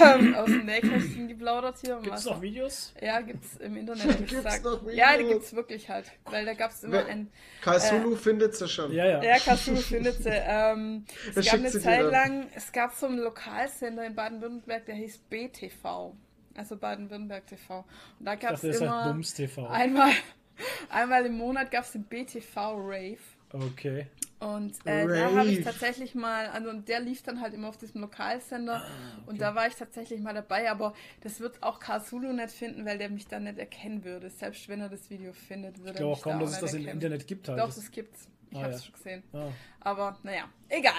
ähm, 0.00 0.34
aus 0.34 0.46
dem 0.46 0.64
Nähkästchen 0.66 1.28
geplaudert 1.28 1.78
hier. 1.80 1.98
Gibt 2.02 2.16
es 2.16 2.24
noch 2.24 2.40
Videos? 2.42 2.94
Ja, 3.00 3.20
gibt's 3.20 3.56
im 3.58 3.76
Internet. 3.76 4.18
Gibt's 4.18 4.32
gesagt. 4.34 4.64
noch 4.64 4.82
Videos? 4.82 4.96
Ja, 4.96 5.16
die 5.16 5.24
gibt's 5.24 5.54
wirklich 5.54 5.88
halt. 5.88 6.06
Weil 6.26 6.44
da 6.44 6.54
gab's 6.54 6.82
immer 6.84 6.94
Wer- 6.94 7.06
ein. 7.06 7.30
Kai 7.62 7.78
Sulu 7.78 8.14
findet 8.16 8.54
sie 8.54 8.68
schon. 8.68 8.92
Ja, 8.92 9.06
ja. 9.06 9.22
Ja, 9.22 9.38
Kasu 9.38 9.74
findet 9.76 10.22
sie. 10.22 10.30
Ähm, 10.30 11.04
es 11.34 11.44
gab 11.46 11.54
eine 11.54 11.70
Zeit 11.70 12.10
lang, 12.10 12.46
es 12.54 12.72
gab 12.72 12.94
so 12.94 13.06
einen 13.06 13.18
Lokalsender 13.18 14.04
in 14.06 14.14
Baden-Württemberg, 14.14 14.86
der 14.86 14.94
hieß 14.96 15.18
BTV. 15.30 16.14
Also 16.56 16.76
Baden-Württemberg 16.76 17.46
TV. 17.46 17.84
Und 18.18 18.24
da 18.26 18.36
das 18.36 18.62
heißt 18.62 18.80
immer 18.80 19.12
Bums 19.12 19.34
TV. 19.34 19.66
einmal, 19.68 20.10
einmal 20.90 21.26
im 21.26 21.36
Monat 21.36 21.70
gab's 21.70 21.92
den 21.92 22.04
BTV 22.04 22.56
Rave. 22.56 23.18
Okay. 23.52 24.06
Und 24.38 24.74
äh, 24.84 25.06
da 25.06 25.30
habe 25.34 25.48
ich 25.48 25.64
tatsächlich 25.64 26.14
mal, 26.14 26.48
also 26.48 26.68
und 26.68 26.88
der 26.88 27.00
lief 27.00 27.22
dann 27.22 27.40
halt 27.40 27.54
immer 27.54 27.68
auf 27.68 27.78
diesem 27.78 28.02
Lokalsender 28.02 28.82
Ah, 28.84 28.86
und 29.24 29.40
da 29.40 29.54
war 29.54 29.66
ich 29.66 29.74
tatsächlich 29.76 30.20
mal 30.20 30.34
dabei, 30.34 30.70
aber 30.70 30.92
das 31.22 31.40
wird 31.40 31.62
auch 31.62 31.80
Kasulu 31.80 32.32
nicht 32.34 32.50
finden, 32.50 32.84
weil 32.84 32.98
der 32.98 33.08
mich 33.08 33.26
dann 33.28 33.44
nicht 33.44 33.58
erkennen 33.58 34.04
würde. 34.04 34.28
Selbst 34.28 34.68
wenn 34.68 34.80
er 34.82 34.90
das 34.90 35.08
Video 35.08 35.32
findet, 35.32 35.78
würde 35.78 35.92
Ich 35.92 36.00
er 36.00 36.00
glaube 36.00 36.10
mich 36.10 36.18
auch 36.18 36.22
kaum, 36.24 36.32
da 36.34 36.38
dass 36.40 36.50
es 36.56 36.60
nicht 36.60 36.74
das 36.74 36.80
im. 36.82 36.88
Internet 36.88 37.26
gibt 37.26 37.48
halt. 37.48 37.58
Doch, 37.58 37.66
Das- 37.66 37.76
das 37.76 37.90
gibt's. 37.90 38.28
Ich 38.50 38.58
Ah, 38.58 38.62
habe 38.62 38.72
es 38.74 38.80
ja. 38.80 38.84
schon 38.86 38.94
gesehen. 38.94 39.22
Ah. 39.32 39.48
Aber 39.80 40.18
naja, 40.22 40.44
egal. 40.68 40.92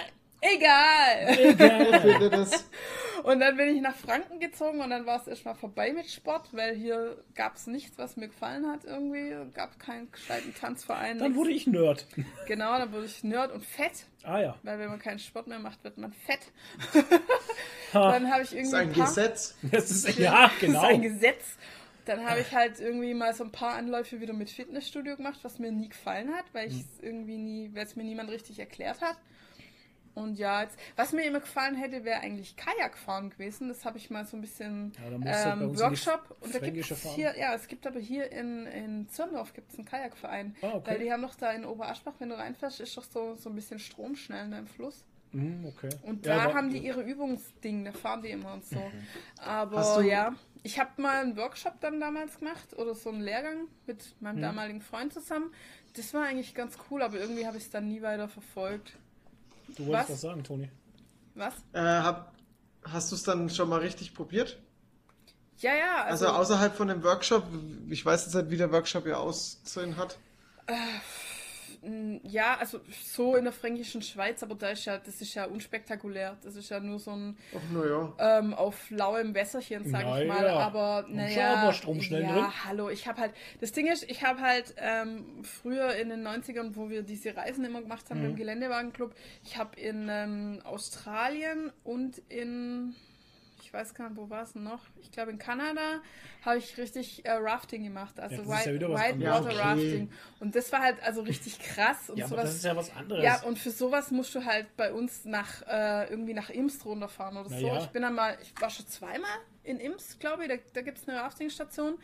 Egal. 0.55 1.55
Wer 1.57 2.01
findet 2.01 2.33
das? 2.33 2.69
Und 3.23 3.39
dann 3.39 3.57
bin 3.57 3.75
ich 3.75 3.81
nach 3.81 3.95
Franken 3.95 4.39
gezogen 4.39 4.79
und 4.79 4.89
dann 4.89 5.05
war 5.05 5.19
es 5.19 5.27
erstmal 5.27 5.55
vorbei 5.55 5.91
mit 5.91 6.09
Sport, 6.09 6.49
weil 6.53 6.75
hier 6.75 7.21
gab 7.35 7.55
es 7.55 7.67
nichts, 7.67 7.97
was 7.97 8.15
mir 8.15 8.27
gefallen 8.27 8.67
hat 8.67 8.85
irgendwie. 8.85 9.35
Gab 9.53 9.79
keinen 9.79 10.09
gescheiten 10.11 10.53
Tanzverein. 10.55 11.17
Dann 11.17 11.29
nichts. 11.29 11.37
wurde 11.37 11.51
ich 11.51 11.67
Nerd. 11.67 12.05
Genau, 12.47 12.77
dann 12.77 12.91
wurde 12.93 13.05
ich 13.05 13.23
Nerd 13.23 13.51
und 13.51 13.65
fett. 13.65 14.05
Ah 14.23 14.39
ja. 14.39 14.55
Weil 14.63 14.79
wenn 14.79 14.89
man 14.89 14.99
keinen 14.99 15.19
Sport 15.19 15.47
mehr 15.47 15.59
macht, 15.59 15.83
wird 15.83 15.97
man 15.97 16.13
fett. 16.13 16.39
Ha. 17.93 18.11
dann 18.11 18.29
habe 18.29 18.43
ich 18.43 18.49
Das 18.49 18.57
ist 18.59 18.73
irgendwie 18.73 18.75
ein 18.75 18.89
ein 18.89 18.93
paar, 18.93 19.07
Gesetz. 19.07 19.55
Das 19.61 19.89
ist 19.91 20.19
ja 20.19 20.51
genau. 20.59 20.81
Das 20.81 20.83
ist 20.89 20.95
ein 20.95 21.01
Gesetz. 21.01 21.57
Dann 22.05 22.25
habe 22.29 22.41
ich 22.41 22.51
halt 22.53 22.79
irgendwie 22.81 23.13
mal 23.13 23.33
so 23.33 23.45
ein 23.45 23.51
paar 23.51 23.75
Anläufe 23.75 24.19
wieder 24.19 24.33
mit 24.33 24.49
Fitnessstudio 24.49 25.15
gemacht, 25.15 25.39
was 25.43 25.57
mir 25.59 25.71
nie 25.71 25.87
gefallen 25.89 26.33
hat, 26.35 26.45
weil 26.53 26.67
ich 26.67 26.81
es 26.81 26.85
irgendwie 27.01 27.37
nie, 27.37 27.71
weil 27.73 27.85
es 27.85 27.95
mir 27.95 28.03
niemand 28.03 28.29
richtig 28.29 28.59
erklärt 28.59 29.01
hat. 29.01 29.15
Und 30.17 30.39
ja, 30.39 30.63
jetzt, 30.63 30.75
was 30.95 31.13
mir 31.13 31.25
immer 31.27 31.41
gefallen 31.41 31.75
hätte, 31.75 32.03
wäre 32.03 32.21
eigentlich 32.21 32.55
Kajakfahren 32.55 33.29
gewesen. 33.29 33.67
Das 33.69 33.85
habe 33.85 33.99
ich 33.99 34.09
mal 34.09 34.25
so 34.25 34.35
ein 34.35 34.41
bisschen 34.41 34.91
Ja, 34.97 35.15
bei 35.19 35.51
ähm, 35.61 35.77
Workshop. 35.79 36.35
Und 36.41 36.55
da 36.55 36.59
gibt 36.59 36.89
es 36.89 37.03
hier, 37.13 37.37
ja, 37.37 37.53
es 37.53 37.67
gibt 37.67 37.85
aber 37.85 37.99
hier 37.99 38.31
in, 38.31 38.65
in 38.65 39.07
Zürndorf 39.09 39.53
gibt 39.53 39.71
es 39.71 39.77
einen 39.77 39.85
Kajakverein. 39.87 40.55
Ah, 40.63 40.71
okay. 40.73 40.91
Weil 40.91 40.99
die 40.99 41.11
haben 41.11 41.21
doch 41.21 41.35
da 41.35 41.51
in 41.51 41.65
Oberaschbach, 41.65 42.13
wenn 42.17 42.29
du 42.29 42.35
reinfährst, 42.37 42.79
ist 42.79 42.97
doch 42.97 43.03
so, 43.03 43.35
so 43.35 43.49
ein 43.49 43.55
bisschen 43.55 43.77
Strom 43.77 44.15
schnell 44.15 44.47
ne, 44.47 44.57
im 44.57 44.67
Fluss. 44.67 45.05
Hm, 45.33 45.65
okay. 45.67 45.89
Und 46.01 46.25
Ja, 46.25 46.37
da 46.37 46.43
aber- 46.45 46.53
haben 46.55 46.69
die 46.71 46.79
ihre 46.79 47.03
Übungsdinge, 47.03 47.91
da 47.91 47.97
fahren 47.97 48.23
die 48.23 48.29
immer 48.31 48.53
und 48.53 48.65
so. 48.65 48.81
Aber 49.39 49.77
Hast 49.77 49.97
du- 49.97 50.01
ja, 50.01 50.33
ich 50.63 50.79
habe 50.79 50.99
mal 50.99 51.21
einen 51.21 51.37
Workshop 51.37 51.79
dann 51.79 51.99
damals 51.99 52.39
gemacht 52.39 52.73
oder 52.75 52.95
so 52.95 53.09
einen 53.09 53.21
Lehrgang 53.21 53.67
mit 53.85 54.19
meinem 54.19 54.41
damaligen 54.41 54.81
Freund 54.81 55.13
zusammen. 55.13 55.53
Das 55.95 56.11
war 56.15 56.23
eigentlich 56.25 56.55
ganz 56.55 56.75
cool, 56.89 57.03
aber 57.03 57.19
irgendwie 57.19 57.45
habe 57.45 57.57
ich 57.57 57.63
es 57.65 57.69
dann 57.69 57.87
nie 57.87 58.01
weiter 58.01 58.27
verfolgt. 58.27 58.97
Du 59.77 59.85
wolltest 59.85 60.09
Was? 60.09 60.15
was 60.15 60.21
sagen, 60.21 60.43
Toni. 60.43 60.69
Was? 61.35 61.53
Äh, 61.73 61.79
hab, 61.81 62.33
hast 62.83 63.11
du 63.11 63.15
es 63.15 63.23
dann 63.23 63.49
schon 63.49 63.69
mal 63.69 63.79
richtig 63.79 64.13
probiert? 64.13 64.59
Ja, 65.59 65.73
ja, 65.75 66.03
Also, 66.05 66.27
also, 66.27 66.37
außerhalb 66.39 66.75
von 66.75 66.87
dem 66.87 67.03
Workshop, 67.03 67.43
ich 67.89 68.05
weiß 68.05 68.25
jetzt 68.25 68.35
nicht, 68.35 68.49
wie 68.51 68.57
der 68.57 68.71
Workshop 68.71 69.05
ja 69.07 69.17
aussehen 69.17 69.97
hat. 69.97 70.17
mh, 70.67 70.75
ja, 72.23 72.57
also 72.57 72.79
so 73.03 73.35
in 73.35 73.43
der 73.45 73.53
fränkischen 73.53 74.01
Schweiz, 74.01 74.43
aber 74.43 74.55
da 74.55 74.69
ist 74.69 74.85
ja, 74.85 74.97
das 74.97 75.21
ist 75.21 75.33
ja 75.33 75.45
unspektakulär. 75.45 76.37
Das 76.43 76.55
ist 76.55 76.69
ja 76.69 76.79
nur 76.79 76.99
so 76.99 77.11
ein 77.11 77.37
Ach, 77.55 77.71
naja. 77.71 78.13
ähm, 78.19 78.53
auf 78.53 78.89
lauem 78.89 79.33
Wässerchen, 79.35 79.83
sag 79.89 80.01
ich 80.01 80.07
Naja, 80.07 80.25
mal. 80.27 80.47
Aber 80.49 81.05
naja, 81.09 81.55
aber 81.55 81.73
Strom 81.73 82.01
schnell 82.01 82.23
ja, 82.23 82.33
drin. 82.33 82.45
hallo, 82.65 82.89
ich 82.89 83.07
habe 83.07 83.21
halt, 83.21 83.33
das 83.61 83.71
Ding 83.71 83.87
ist, 83.87 84.09
ich 84.09 84.23
habe 84.23 84.41
halt 84.41 84.73
ähm, 84.77 85.43
früher 85.43 85.95
in 85.95 86.09
den 86.09 86.25
90ern, 86.27 86.71
wo 86.75 86.89
wir 86.89 87.03
diese 87.03 87.35
Reisen 87.35 87.65
immer 87.65 87.81
gemacht 87.81 88.09
haben 88.09 88.19
Mhm. 88.19 88.23
dem 88.23 88.35
Geländewagenclub, 88.35 89.13
ich 89.43 89.57
habe 89.57 89.79
in 89.79 90.07
ähm, 90.09 90.61
Australien 90.63 91.71
und 91.83 92.17
in, 92.29 92.95
ich 93.67 93.73
weiß 93.73 93.93
gar 93.95 94.07
nicht, 94.09 94.17
wo 94.17 94.29
war 94.29 94.43
es 94.43 94.53
denn 94.53 94.63
noch? 94.63 94.79
Ich 95.01 95.11
glaube 95.11 95.29
in 95.29 95.37
Kanada 95.37 95.99
habe 96.45 96.57
ich 96.57 96.77
richtig 96.77 97.25
äh, 97.25 97.31
Rafting 97.33 97.83
gemacht, 97.83 98.17
also 98.17 98.35
Ja, 98.35 98.41
ja 98.43 98.47
White, 98.65 98.89
was 98.89 99.01
Whitewater. 99.01 99.19
Ja, 99.19 99.41
okay. 99.41 99.57
Rafting. 99.57 100.09
Und 100.39 100.55
das 100.55 100.71
war 100.71 100.81
halt 100.81 101.03
also 101.03 101.21
richtig 101.21 101.59
krass 101.59 102.09
und 102.09 102.17
Ja, 102.17 102.27
aber 102.27 102.35
sowas. 102.37 102.45
das 102.45 102.55
ist 102.55 102.63
ja 102.63 102.75
was 102.77 102.95
anderes. 102.95 103.21
Ja, 103.25 103.43
und 103.43 103.59
für 103.59 103.71
sowas 103.71 104.09
musst 104.11 104.33
du 104.35 104.45
halt 104.45 104.67
bei 104.77 104.93
uns 104.93 105.25
nach 105.25 105.63
äh, 105.67 106.09
irgendwie 106.09 106.33
nach 106.33 106.49
Imst 106.49 106.85
runterfahren 106.85 107.35
oder 107.35 107.49
Na 107.51 107.59
so. 107.59 107.67
ja. 107.67 107.77
Ich 107.79 107.87
bin 107.87 108.03
dann 108.03 108.15
mal, 108.15 108.37
ich 108.41 108.53
war 108.61 108.69
schon 108.69 108.87
zweimal 108.87 109.29
in 109.63 109.81
Imst, 109.81 110.21
glaube 110.21 110.43
ich, 110.43 110.49
da, 110.49 110.55
da 110.73 110.81
gibt 110.81 110.99
es 110.99 111.09
eine 111.09 111.19
Raftingstation. 111.19 111.97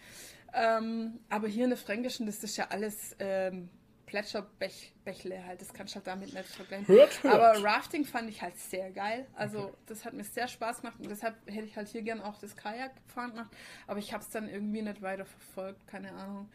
Ähm, 0.53 1.21
aber 1.29 1.47
hier 1.47 1.63
in 1.63 1.69
der 1.69 1.79
Fränkischen, 1.79 2.25
das 2.25 2.43
ist 2.43 2.57
ja 2.57 2.67
alles 2.71 3.15
ähm, 3.19 3.69
Plätscherbächle 4.13 5.43
halt. 5.43 5.59
Das 5.59 5.73
kannst 5.73 5.93
du 5.93 5.95
halt 5.95 6.05
damit 6.05 6.33
nicht 6.33 6.45
vergleichen. 6.45 6.87
Hört, 6.87 7.23
hört. 7.23 7.33
Aber 7.33 7.63
Rafting 7.63 8.05
fand 8.05 8.29
ich 8.29 8.43
halt 8.43 8.55
sehr 8.59 8.91
geil. 8.91 9.25
Also 9.33 9.75
das 9.87 10.05
hat 10.05 10.13
mir 10.13 10.23
sehr 10.23 10.47
Spaß 10.47 10.81
gemacht 10.81 10.99
und 10.99 11.09
deshalb 11.09 11.35
hätte 11.47 11.65
ich 11.65 11.75
halt 11.75 11.87
hier 11.87 12.03
gern 12.03 12.21
auch 12.21 12.37
das 12.37 12.55
Kajakfahren 12.55 13.31
gemacht. 13.31 13.49
Aber 13.87 13.97
ich 13.97 14.13
habe 14.13 14.23
es 14.23 14.29
dann 14.29 14.47
irgendwie 14.47 14.83
nicht 14.83 15.01
weiter 15.01 15.25
verfolgt, 15.25 15.87
keine 15.87 16.11
Ahnung. 16.13 16.47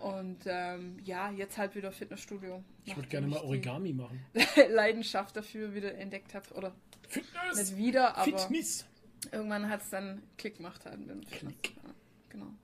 Und 0.00 0.40
ähm, 0.46 0.98
ja, 1.04 1.30
jetzt 1.30 1.56
halt 1.56 1.76
wieder 1.76 1.92
Fitnessstudio. 1.92 2.64
Ich 2.84 2.96
würde 2.96 3.08
gerne 3.08 3.28
mal 3.28 3.42
Origami 3.42 3.92
machen. 3.92 4.20
Leidenschaft 4.70 5.36
dafür 5.36 5.72
wieder 5.72 5.94
entdeckt 5.94 6.34
habe. 6.34 6.52
Oder 6.54 6.74
Fitness! 7.08 7.70
nicht 7.70 7.76
wieder, 7.76 8.16
aber 8.16 8.38
Fitness! 8.38 8.86
irgendwann 9.30 9.68
hat 9.68 9.82
es 9.82 9.90
dann 9.90 10.20
Klick 10.36 10.56
gemacht 10.56 10.84
halt 10.84 10.98
mit 10.98 11.10
dem 11.10 11.22
Fitness. 11.22 11.54
Klick. 11.62 11.76
Ja, 11.76 11.90
genau. 12.28 12.54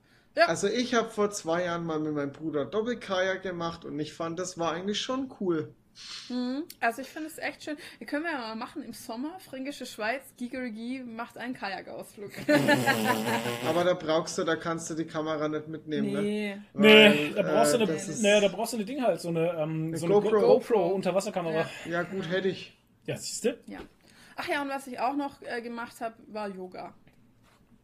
Also 0.47 0.67
ich 0.67 0.93
habe 0.93 1.09
vor 1.09 1.29
zwei 1.31 1.65
Jahren 1.65 1.85
mal 1.85 1.99
mit 1.99 2.13
meinem 2.13 2.31
Bruder 2.31 2.65
Doppelkajak 2.65 3.43
gemacht 3.43 3.85
und 3.85 3.99
ich 3.99 4.13
fand, 4.13 4.39
das 4.39 4.57
war 4.57 4.71
eigentlich 4.71 5.01
schon 5.01 5.33
cool. 5.39 5.73
Mhm. 6.29 6.63
Also 6.79 7.01
ich 7.01 7.09
finde 7.09 7.27
es 7.27 7.37
echt 7.37 7.63
schön. 7.63 7.77
Wir 7.97 8.07
können 8.07 8.23
wir 8.23 8.31
ja 8.31 8.39
mal 8.39 8.55
machen 8.55 8.83
im 8.83 8.93
Sommer, 8.93 9.39
Fränkische 9.39 9.85
Schweiz, 9.85 10.21
Gigerigi 10.37 11.03
macht 11.05 11.37
einen 11.37 11.53
Kajakausflug. 11.53 12.31
Aber 13.67 13.83
da 13.83 13.93
brauchst 13.93 14.37
du, 14.37 14.43
da 14.43 14.55
kannst 14.55 14.89
du 14.89 14.95
die 14.95 15.05
Kamera 15.05 15.47
nicht 15.47 15.67
mitnehmen, 15.67 16.13
ne? 16.13 16.21
nee. 16.21 16.57
Nee, 16.73 17.09
Weil, 17.09 17.33
da 17.33 17.41
brauchst, 17.43 17.75
äh, 17.75 17.77
du 17.77 17.83
eine, 17.83 17.97
nee, 18.21 18.41
da 18.41 18.47
brauchst 18.47 18.73
du 18.73 18.77
eine 18.77 18.85
Ding 18.85 19.03
halt, 19.03 19.19
so 19.19 19.29
eine, 19.29 19.51
ähm, 19.53 19.95
so 19.95 20.05
eine 20.05 20.15
GoPro. 20.15 20.29
GoPro, 20.29 20.47
GoPro 20.47 20.87
Unterwasserkamera. 20.87 21.65
Ja. 21.85 21.91
Ja 21.91 22.03
gut, 22.03 22.29
hätte 22.29 22.47
ich. 22.47 22.77
Ja, 23.05 23.17
siehst 23.17 23.45
du? 23.45 23.57
Ja. 23.65 23.79
Ach 24.35 24.47
ja, 24.47 24.61
und 24.61 24.69
was 24.69 24.87
ich 24.87 24.99
auch 24.99 25.15
noch 25.15 25.41
äh, 25.41 25.61
gemacht 25.61 25.99
habe, 25.99 26.15
war 26.27 26.47
Yoga. 26.47 26.93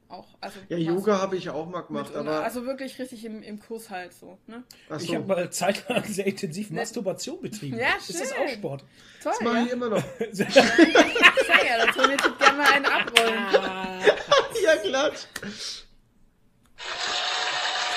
Auch. 0.09 0.27
Also 0.39 0.59
Ja, 0.69 0.77
Yoga 0.77 1.17
so 1.17 1.21
habe 1.21 1.35
ich 1.35 1.49
auch 1.49 1.67
mal 1.67 1.81
gemacht, 1.81 2.15
aber 2.15 2.43
Also 2.43 2.65
wirklich 2.65 2.97
richtig 2.97 3.25
im, 3.25 3.43
im 3.43 3.59
Kurs 3.59 3.89
halt 3.89 4.13
so. 4.13 4.37
Ne? 4.47 4.63
ach 4.89 5.01
Ich 5.01 5.07
so, 5.07 5.15
habe 5.15 5.25
mal 5.25 5.49
zeitlang 5.49 6.03
sehr 6.05 6.25
intensiv 6.25 6.69
Masturbation 6.71 7.41
betrieben. 7.41 7.77
Ja, 7.77 7.95
Ist 7.97 8.17
das 8.19 8.29
schön. 8.29 8.37
auch 8.37 8.49
Sport? 8.49 8.85
Toll, 9.21 9.33
das 9.33 9.41
mache 9.41 9.57
ja. 9.57 9.63
ich 9.65 9.71
immer 9.71 9.89
noch. 9.89 10.03
Sehr 10.31 10.47
ja, 10.47 11.85
da 11.85 11.91
tun 11.91 12.03
wir 12.03 12.11
jetzt 12.11 12.39
gerne 12.39 12.57
mal 12.57 12.71
einen 12.71 12.85
abrollen. 12.85 13.33
ja, 14.63 14.75
glatt. 14.83 15.27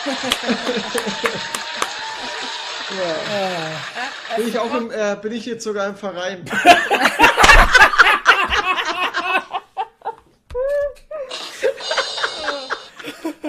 ja. 2.91 4.37
Bin 4.37 4.49
ich 4.49 4.59
auch 4.59 4.75
im, 4.75 4.91
äh, 4.91 5.17
bin 5.21 5.33
ich 5.33 5.47
jetzt 5.47 5.63
sogar 5.63 5.87
im 5.87 5.97
Verein. 5.97 6.45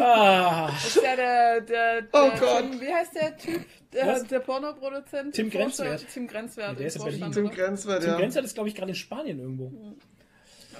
Ah, 0.02 0.68
Das 0.72 0.96
ist 0.96 1.04
ja 1.04 1.16
der, 1.16 1.62
der, 1.62 2.02
der 2.02 2.10
Oh 2.14 2.30
Gott. 2.40 2.72
Tim, 2.72 2.82
wie 2.82 2.94
heißt 2.94 3.16
der 3.16 3.38
Typ? 3.38 3.66
Der, 3.94 4.08
Was? 4.08 4.24
der 4.28 4.40
Pornoproduzent? 4.40 5.36
Tim 5.36 5.50
Grenzwert. 5.50 6.06
Tim 6.14 6.28
Grenzwert. 6.28 6.70
Ja, 6.70 6.74
der 6.76 6.88
ist 6.88 6.96
in 6.96 7.04
Berlin. 7.04 7.24
Oder? 7.24 7.50
Grenzwert, 7.56 8.02
Tim 8.04 8.12
ja. 8.12 8.18
Grenzer 8.18 8.44
ist, 8.44 8.54
glaube 8.54 8.70
ich, 8.70 8.76
gerade 8.76 8.90
in 8.92 8.96
Spanien 8.96 9.40
irgendwo. 9.40 9.72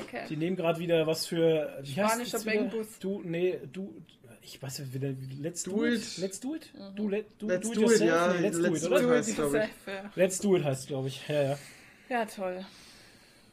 Okay. 0.04 0.22
Die 0.30 0.38
nehmen 0.38 0.56
gerade 0.56 0.80
wieder 0.80 1.06
was 1.06 1.26
für. 1.26 1.78
Wie 1.84 2.02
heißt 2.02 2.14
Spanischer? 2.14 2.40
Bänkenbus. 2.40 3.00
Du, 3.00 3.22
nee, 3.24 3.60
du. 3.72 3.94
Ich 4.42 4.62
weiß 4.62 4.80
nicht, 4.80 4.94
wieder. 4.94 5.10
Let's 5.40 5.64
do, 5.64 5.72
Do 5.72 5.86
it. 5.86 6.02
it. 6.02 6.18
Let's 6.18 6.40
do 6.40 6.56
it. 6.56 6.74
Mhm. 6.74 6.96
Du, 6.96 7.10
let, 7.10 7.26
du, 7.38 7.48
Let's 7.48 7.70
do, 7.70 7.74
do 7.76 7.82
it 7.92 7.96
it, 7.98 8.02
yourself. 8.02 8.10
ja. 8.10 8.34
Nee, 8.34 8.40
let's, 8.48 8.58
Let's 8.58 8.82
do 8.82 8.96
it, 8.96 9.02
do 9.02 9.06
oder? 9.08 9.20
it. 9.20 9.28
Ich. 9.28 9.36
Safe. 9.36 9.70
Let's 10.16 10.40
do 10.40 10.56
it 10.58 10.64
heißt, 10.64 10.88
glaube 10.88 11.08
ich. 11.10 11.28
Ja, 11.28 11.42
ja. 11.44 11.58
Ja, 12.10 12.26
toll. 12.26 12.66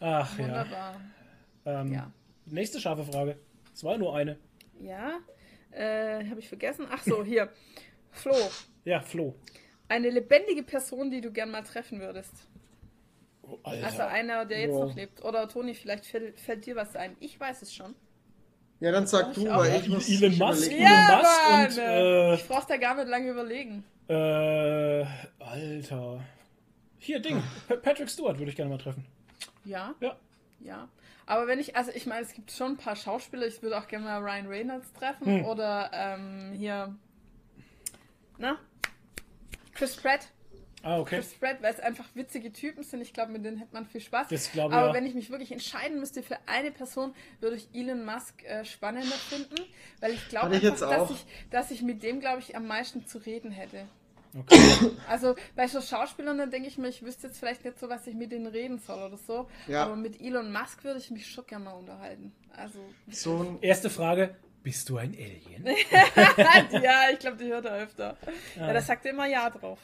Ach 0.01 0.39
ja. 0.39 0.45
Wunderbar. 0.45 1.01
Ähm, 1.67 1.93
Ja. 1.93 2.11
Nächste 2.47 2.81
scharfe 2.81 3.05
Frage. 3.05 3.37
Es 3.75 3.85
war 3.85 3.99
nur 3.99 4.17
eine. 4.17 4.39
Ja, 4.81 5.19
äh, 5.73 6.25
habe 6.29 6.41
ich 6.41 6.49
vergessen. 6.49 6.87
Ach 6.91 7.03
so, 7.03 7.25
hier. 7.25 7.49
Flo, 8.11 8.35
Ja, 8.85 9.01
Flo. 9.01 9.35
eine 9.89 10.11
lebendige 10.11 10.63
Person, 10.63 11.11
die 11.11 11.21
du 11.21 11.31
gern 11.31 11.51
mal 11.51 11.63
treffen 11.63 12.01
würdest. 12.01 12.33
Oh, 13.43 13.59
Alter. 13.63 13.87
Also 13.87 14.03
einer, 14.03 14.45
der 14.45 14.61
jetzt 14.61 14.73
Wow. 14.75 14.89
noch 14.89 14.97
lebt. 14.97 15.25
Oder 15.25 15.49
Toni, 15.49 15.75
vielleicht 15.75 16.07
fällt, 16.07 16.39
fällt 16.41 16.67
dir 16.67 16.77
was 16.77 16.97
ein. 16.97 17.17
Ich 17.21 17.39
weiß 17.39 17.63
es 17.63 17.75
schon. 17.75 17.95
Ja, 18.81 18.93
dann 18.93 19.07
sag 19.07 19.35
du, 19.35 19.45
weil 19.49 19.81
ich 19.81 19.89
muss 19.89 20.09
Elon 20.09 20.37
Musk. 20.39 20.67
überlegen. 20.67 20.85
Elon 20.85 20.93
Ja, 21.09 21.63
Musk 21.65 21.79
und, 21.79 21.85
äh, 21.85 22.35
ich 22.35 22.47
brauch 22.47 22.65
da 22.65 22.77
gar 22.77 22.95
nicht 22.95 23.09
lange 23.09 23.31
überlegen. 23.31 23.85
Äh, 24.09 25.05
Alter. 25.39 26.21
Hier, 26.99 27.21
Ding. 27.21 27.43
Pa- 27.69 27.77
Patrick 27.77 28.09
Stewart 28.11 28.39
würde 28.39 28.51
ich 28.51 28.57
gerne 28.57 28.71
mal 28.71 28.79
treffen. 28.79 29.05
Ja, 29.65 29.95
Ja. 30.01 30.17
ja. 30.61 30.89
Aber 31.29 31.47
wenn 31.47 31.61
ich, 31.61 31.77
also 31.77 31.91
ich 31.95 32.07
meine, 32.07 32.23
es 32.23 32.33
gibt 32.33 32.51
schon 32.51 32.73
ein 32.73 32.77
paar 32.79 32.97
Schauspieler, 32.97 33.47
ich 33.47 33.63
würde 33.63 33.77
auch 33.77 33.87
gerne 33.87 34.07
mal 34.07 34.19
Ryan 34.19 34.47
Reynolds 34.47 34.91
treffen. 34.95 35.27
Hm. 35.27 35.45
Oder 35.45 35.91
ähm, 35.93 36.55
hier, 36.57 36.97
na? 38.39 38.59
Chris 39.75 39.95
Pratt. 39.97 40.29
Ah, 40.83 40.99
okay. 40.99 41.17
Chris 41.17 41.35
Pratt, 41.35 41.59
weil 41.61 41.75
es 41.75 41.81
einfach 41.81 42.07
witzige 42.15 42.51
Typen 42.51 42.83
sind. 42.83 43.03
Ich 43.03 43.13
glaube, 43.13 43.31
mit 43.33 43.45
denen 43.45 43.59
hätte 43.59 43.75
man 43.75 43.85
viel 43.85 44.01
Spaß. 44.01 44.29
Das 44.29 44.51
glaube 44.53 44.73
ich 44.73 44.79
Aber 44.79 44.91
auch. 44.91 44.95
wenn 44.95 45.05
ich 45.05 45.15
mich 45.15 45.29
wirklich 45.29 45.53
entscheiden 45.53 46.01
müsste 46.01 46.23
für 46.23 46.39
eine 46.47 46.71
Person, 46.71 47.15
würde 47.41 47.57
ich 47.57 47.69
Elon 47.75 48.07
Musk 48.07 48.43
äh, 48.45 48.65
spannender 48.65 49.17
finden, 49.17 49.57
weil 50.01 50.13
ich 50.13 50.29
glaube 50.31 50.59
dass 50.59 51.11
ich, 51.11 51.27
dass 51.51 51.71
ich 51.71 51.83
mit 51.83 52.03
dem, 52.03 52.21
glaube 52.21 52.39
ich, 52.39 52.57
am 52.57 52.67
meisten 52.67 53.07
zu 53.07 53.19
reden 53.19 53.51
hätte. 53.51 53.87
Okay. 54.37 54.91
Also 55.09 55.35
bei 55.55 55.67
so 55.69 55.81
Schauspielern, 55.81 56.39
dann 56.39 56.51
denke 56.51 56.69
ich 56.69 56.79
mir, 56.79 56.89
ich 56.89 57.03
wüsste 57.03 57.29
jetzt 57.29 57.39
vielleicht 57.39 57.65
nicht 57.65 57.79
so, 57.79 57.89
was 57.89 58.07
ich 58.07 58.15
mit 58.15 58.33
denen 58.33 58.47
reden 58.47 58.79
soll 58.79 59.03
oder 59.03 59.17
so. 59.17 59.49
Ja. 59.67 59.85
Aber 59.85 59.97
mit 59.97 60.21
Elon 60.21 60.53
Musk 60.53 60.85
würde 60.85 60.99
ich 60.99 61.11
mich 61.11 61.27
schon 61.27 61.47
gerne 61.47 61.67
mal 61.67 61.73
unterhalten. 61.73 62.33
Also, 62.57 62.79
So 63.11 63.39
ein, 63.39 63.59
Erste 63.61 63.91
Frage. 63.91 64.35
Bist 64.63 64.89
du 64.89 64.99
ein 64.99 65.15
Alien? 65.15 65.65
ja, 66.83 67.11
ich 67.13 67.19
glaube, 67.21 67.37
die 67.37 67.47
hört 67.47 67.65
er 67.65 67.85
öfter. 67.85 68.17
Ja, 68.57 68.73
da 68.73 68.81
sagt 68.81 69.07
er 69.07 69.13
immer 69.13 69.27
Ja 69.27 69.49
drauf. 69.51 69.79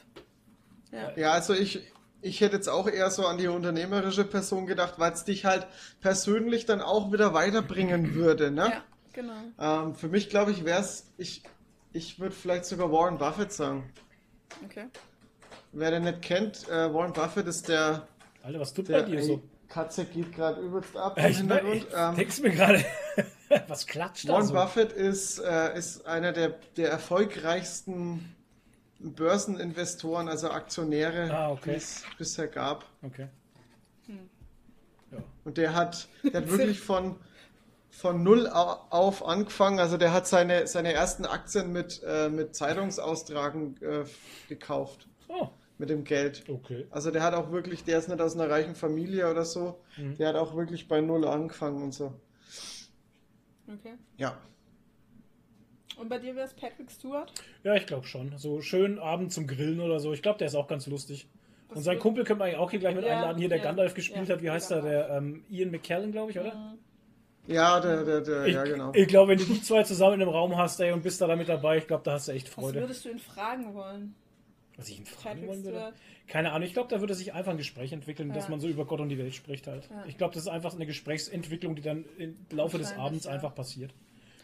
ja, 1.16 1.32
also 1.32 1.54
ich, 1.54 1.80
ich 2.20 2.40
hätte 2.40 2.56
jetzt 2.56 2.68
auch 2.68 2.88
eher 2.88 3.10
so 3.10 3.26
an 3.26 3.38
die 3.38 3.48
unternehmerische 3.48 4.24
Person 4.24 4.66
gedacht, 4.66 4.94
weil 4.98 5.12
es 5.12 5.24
dich 5.24 5.44
halt 5.44 5.66
persönlich 6.00 6.66
dann 6.66 6.80
auch 6.80 7.12
wieder 7.12 7.34
weiterbringen 7.34 8.14
würde, 8.14 8.50
ne? 8.50 8.72
Ja, 8.72 8.84
genau. 9.12 9.34
Ähm, 9.58 9.94
für 9.94 10.08
mich, 10.08 10.28
glaube 10.28 10.50
ich, 10.50 10.64
wäre 10.64 10.80
es, 10.80 11.12
ich, 11.18 11.42
ich 11.92 12.18
würde 12.18 12.34
vielleicht 12.34 12.64
sogar 12.64 12.90
Warren 12.90 13.18
Buffett 13.18 13.52
sagen. 13.52 13.92
Okay. 14.64 14.86
Wer 15.72 15.90
den 15.90 16.04
nicht 16.04 16.22
kennt, 16.22 16.68
äh, 16.68 16.92
Warren 16.92 17.12
Buffett 17.12 17.46
ist 17.46 17.68
der, 17.68 18.06
Alter, 18.42 18.60
was 18.60 18.72
tut 18.74 18.88
der 18.88 19.00
bei 19.02 19.06
dir 19.10 19.18
ey, 19.18 19.24
so? 19.24 19.42
Katze 19.68 20.04
geht 20.04 20.32
gerade 20.32 20.60
übelst 20.60 20.96
ab 20.96 21.18
im 21.18 21.24
Ich, 21.24 21.30
ich, 21.32 21.38
Hintergrund. 21.38 21.86
Ähm, 21.96 22.14
denkst 22.16 22.40
mir 22.40 22.50
gerade, 22.50 22.84
was 23.68 23.86
klatscht 23.86 24.28
da 24.28 24.34
Warren 24.34 24.46
so? 24.46 24.54
Buffett 24.54 24.92
ist, 24.92 25.38
äh, 25.40 25.76
ist 25.76 26.06
einer 26.06 26.32
der, 26.32 26.50
der 26.76 26.90
erfolgreichsten 26.90 28.34
Börseninvestoren, 29.00 30.28
also 30.28 30.50
Aktionäre, 30.50 31.30
Ah, 31.34 31.50
okay. 31.50 31.70
die 31.72 31.76
es 31.76 32.04
bisher 32.18 32.46
gab. 32.46 32.84
Okay. 33.02 33.28
Und 35.44 35.58
der 35.58 35.74
hat, 35.74 36.08
der 36.22 36.40
hat 36.42 36.48
wirklich 36.50 36.80
von, 36.80 37.16
von 37.96 38.22
null 38.22 38.46
au- 38.48 38.78
auf 38.90 39.26
angefangen. 39.26 39.78
Also 39.78 39.96
der 39.96 40.12
hat 40.12 40.26
seine, 40.26 40.66
seine 40.66 40.92
ersten 40.92 41.24
Aktien 41.26 41.72
mit, 41.72 42.02
äh, 42.06 42.28
mit 42.28 42.54
Zeitungsaustragen 42.54 43.76
äh, 43.82 44.04
gekauft, 44.48 45.08
Oh, 45.28 45.48
mit 45.78 45.88
dem 45.90 46.04
Geld. 46.04 46.44
okay. 46.48 46.86
Also 46.90 47.10
der 47.10 47.22
hat 47.22 47.34
auch 47.34 47.50
wirklich, 47.50 47.84
der 47.84 47.98
ist 47.98 48.08
nicht 48.08 48.20
aus 48.20 48.34
einer 48.34 48.50
reichen 48.50 48.74
Familie 48.74 49.30
oder 49.30 49.44
so. 49.44 49.80
Mhm. 49.96 50.16
Der 50.16 50.28
hat 50.28 50.36
auch 50.36 50.54
wirklich 50.56 50.88
bei 50.88 51.00
null 51.00 51.26
angefangen 51.26 51.82
und 51.82 51.92
so. 51.94 52.12
okay. 53.68 53.94
Ja. 54.18 54.36
Und 55.96 56.08
bei 56.08 56.18
dir 56.18 56.34
wäre 56.34 56.46
es 56.46 56.54
Patrick 56.54 56.90
Stewart? 56.90 57.32
Ja, 57.62 57.74
ich 57.76 57.86
glaube 57.86 58.06
schon. 58.06 58.36
So 58.36 58.60
schön 58.60 58.98
Abend 58.98 59.32
zum 59.32 59.46
Grillen 59.46 59.80
oder 59.80 60.00
so. 60.00 60.12
Ich 60.12 60.22
glaube, 60.22 60.38
der 60.38 60.48
ist 60.48 60.56
auch 60.56 60.66
ganz 60.66 60.88
lustig. 60.88 61.28
Das 61.68 61.78
Und 61.78 61.82
sein 61.84 61.98
Kumpel 62.00 62.24
könnte 62.24 62.40
man 62.40 62.48
eigentlich 62.48 62.58
auch 62.58 62.70
hier 62.72 62.80
gleich 62.80 62.96
mit 62.96 63.04
Ja, 63.04 63.14
einladen. 63.16 63.38
Hier, 63.38 63.48
der 63.48 63.58
ja, 63.58 63.64
Gandalf 63.64 63.94
gespielt 63.94 64.28
ja, 64.28 64.34
hat. 64.34 64.42
Wie 64.42 64.50
heißt 64.50 64.70
der 64.72 64.78
er? 64.78 64.82
Der 64.82 65.10
ähm, 65.16 65.44
Ian 65.48 65.70
McKellen, 65.70 66.10
glaube 66.10 66.32
ich, 66.32 66.38
oder? 66.40 66.76
Ja, 67.46 67.78
der, 67.80 68.04
der, 68.04 68.20
der, 68.22 68.46
Ich, 68.46 68.54
ja, 68.54 68.64
genau. 68.64 68.92
ich 68.94 69.06
glaube, 69.06 69.32
wenn 69.32 69.38
du 69.38 69.44
die 69.44 69.60
zwei 69.62 69.82
zusammen 69.82 70.14
in 70.14 70.22
einem 70.22 70.30
Raum 70.30 70.56
hast, 70.56 70.80
ey, 70.80 70.92
und 70.92 71.02
bist 71.02 71.20
da 71.20 71.26
damit 71.26 71.48
dabei, 71.48 71.78
ich 71.78 71.86
glaube, 71.86 72.02
da 72.04 72.12
hast 72.12 72.28
du 72.28 72.32
echt 72.32 72.46
Was 72.48 72.54
Freude. 72.54 72.80
würdest 72.80 73.04
du 73.04 73.10
ihn 73.10 73.18
fragen 73.18 73.74
wollen? 73.74 74.14
Was 74.76 74.88
ich 74.88 74.98
ihn 74.98 75.06
fragen 75.06 75.40
Patrick 75.40 75.48
wollen 75.48 75.64
würde? 75.64 75.76
Stewart? 75.78 75.94
Keine 76.26 76.52
Ahnung. 76.52 76.66
Ich 76.66 76.72
glaube, 76.72 76.88
da 76.88 77.00
würde 77.00 77.14
sich 77.14 77.32
einfach 77.34 77.50
ein 77.52 77.58
Gespräch 77.58 77.92
entwickeln, 77.92 78.32
dass 78.32 78.44
Ja. 78.44 78.50
man 78.50 78.60
so 78.60 78.68
über 78.68 78.86
Gott 78.86 79.00
und 79.00 79.08
die 79.10 79.18
Welt 79.18 79.34
spricht 79.34 79.66
halt. 79.66 79.88
Ja. 79.90 80.04
Ich 80.08 80.16
glaube, 80.16 80.32
das 80.34 80.44
ist 80.44 80.48
einfach 80.48 80.74
eine 80.74 80.86
Gesprächsentwicklung, 80.86 81.76
die 81.76 81.82
dann 81.82 82.06
im 82.18 82.34
Laufe 82.50 82.78
des 82.78 82.92
Abends 82.96 83.26
ja. 83.26 83.32
einfach 83.32 83.54
passiert. 83.54 83.92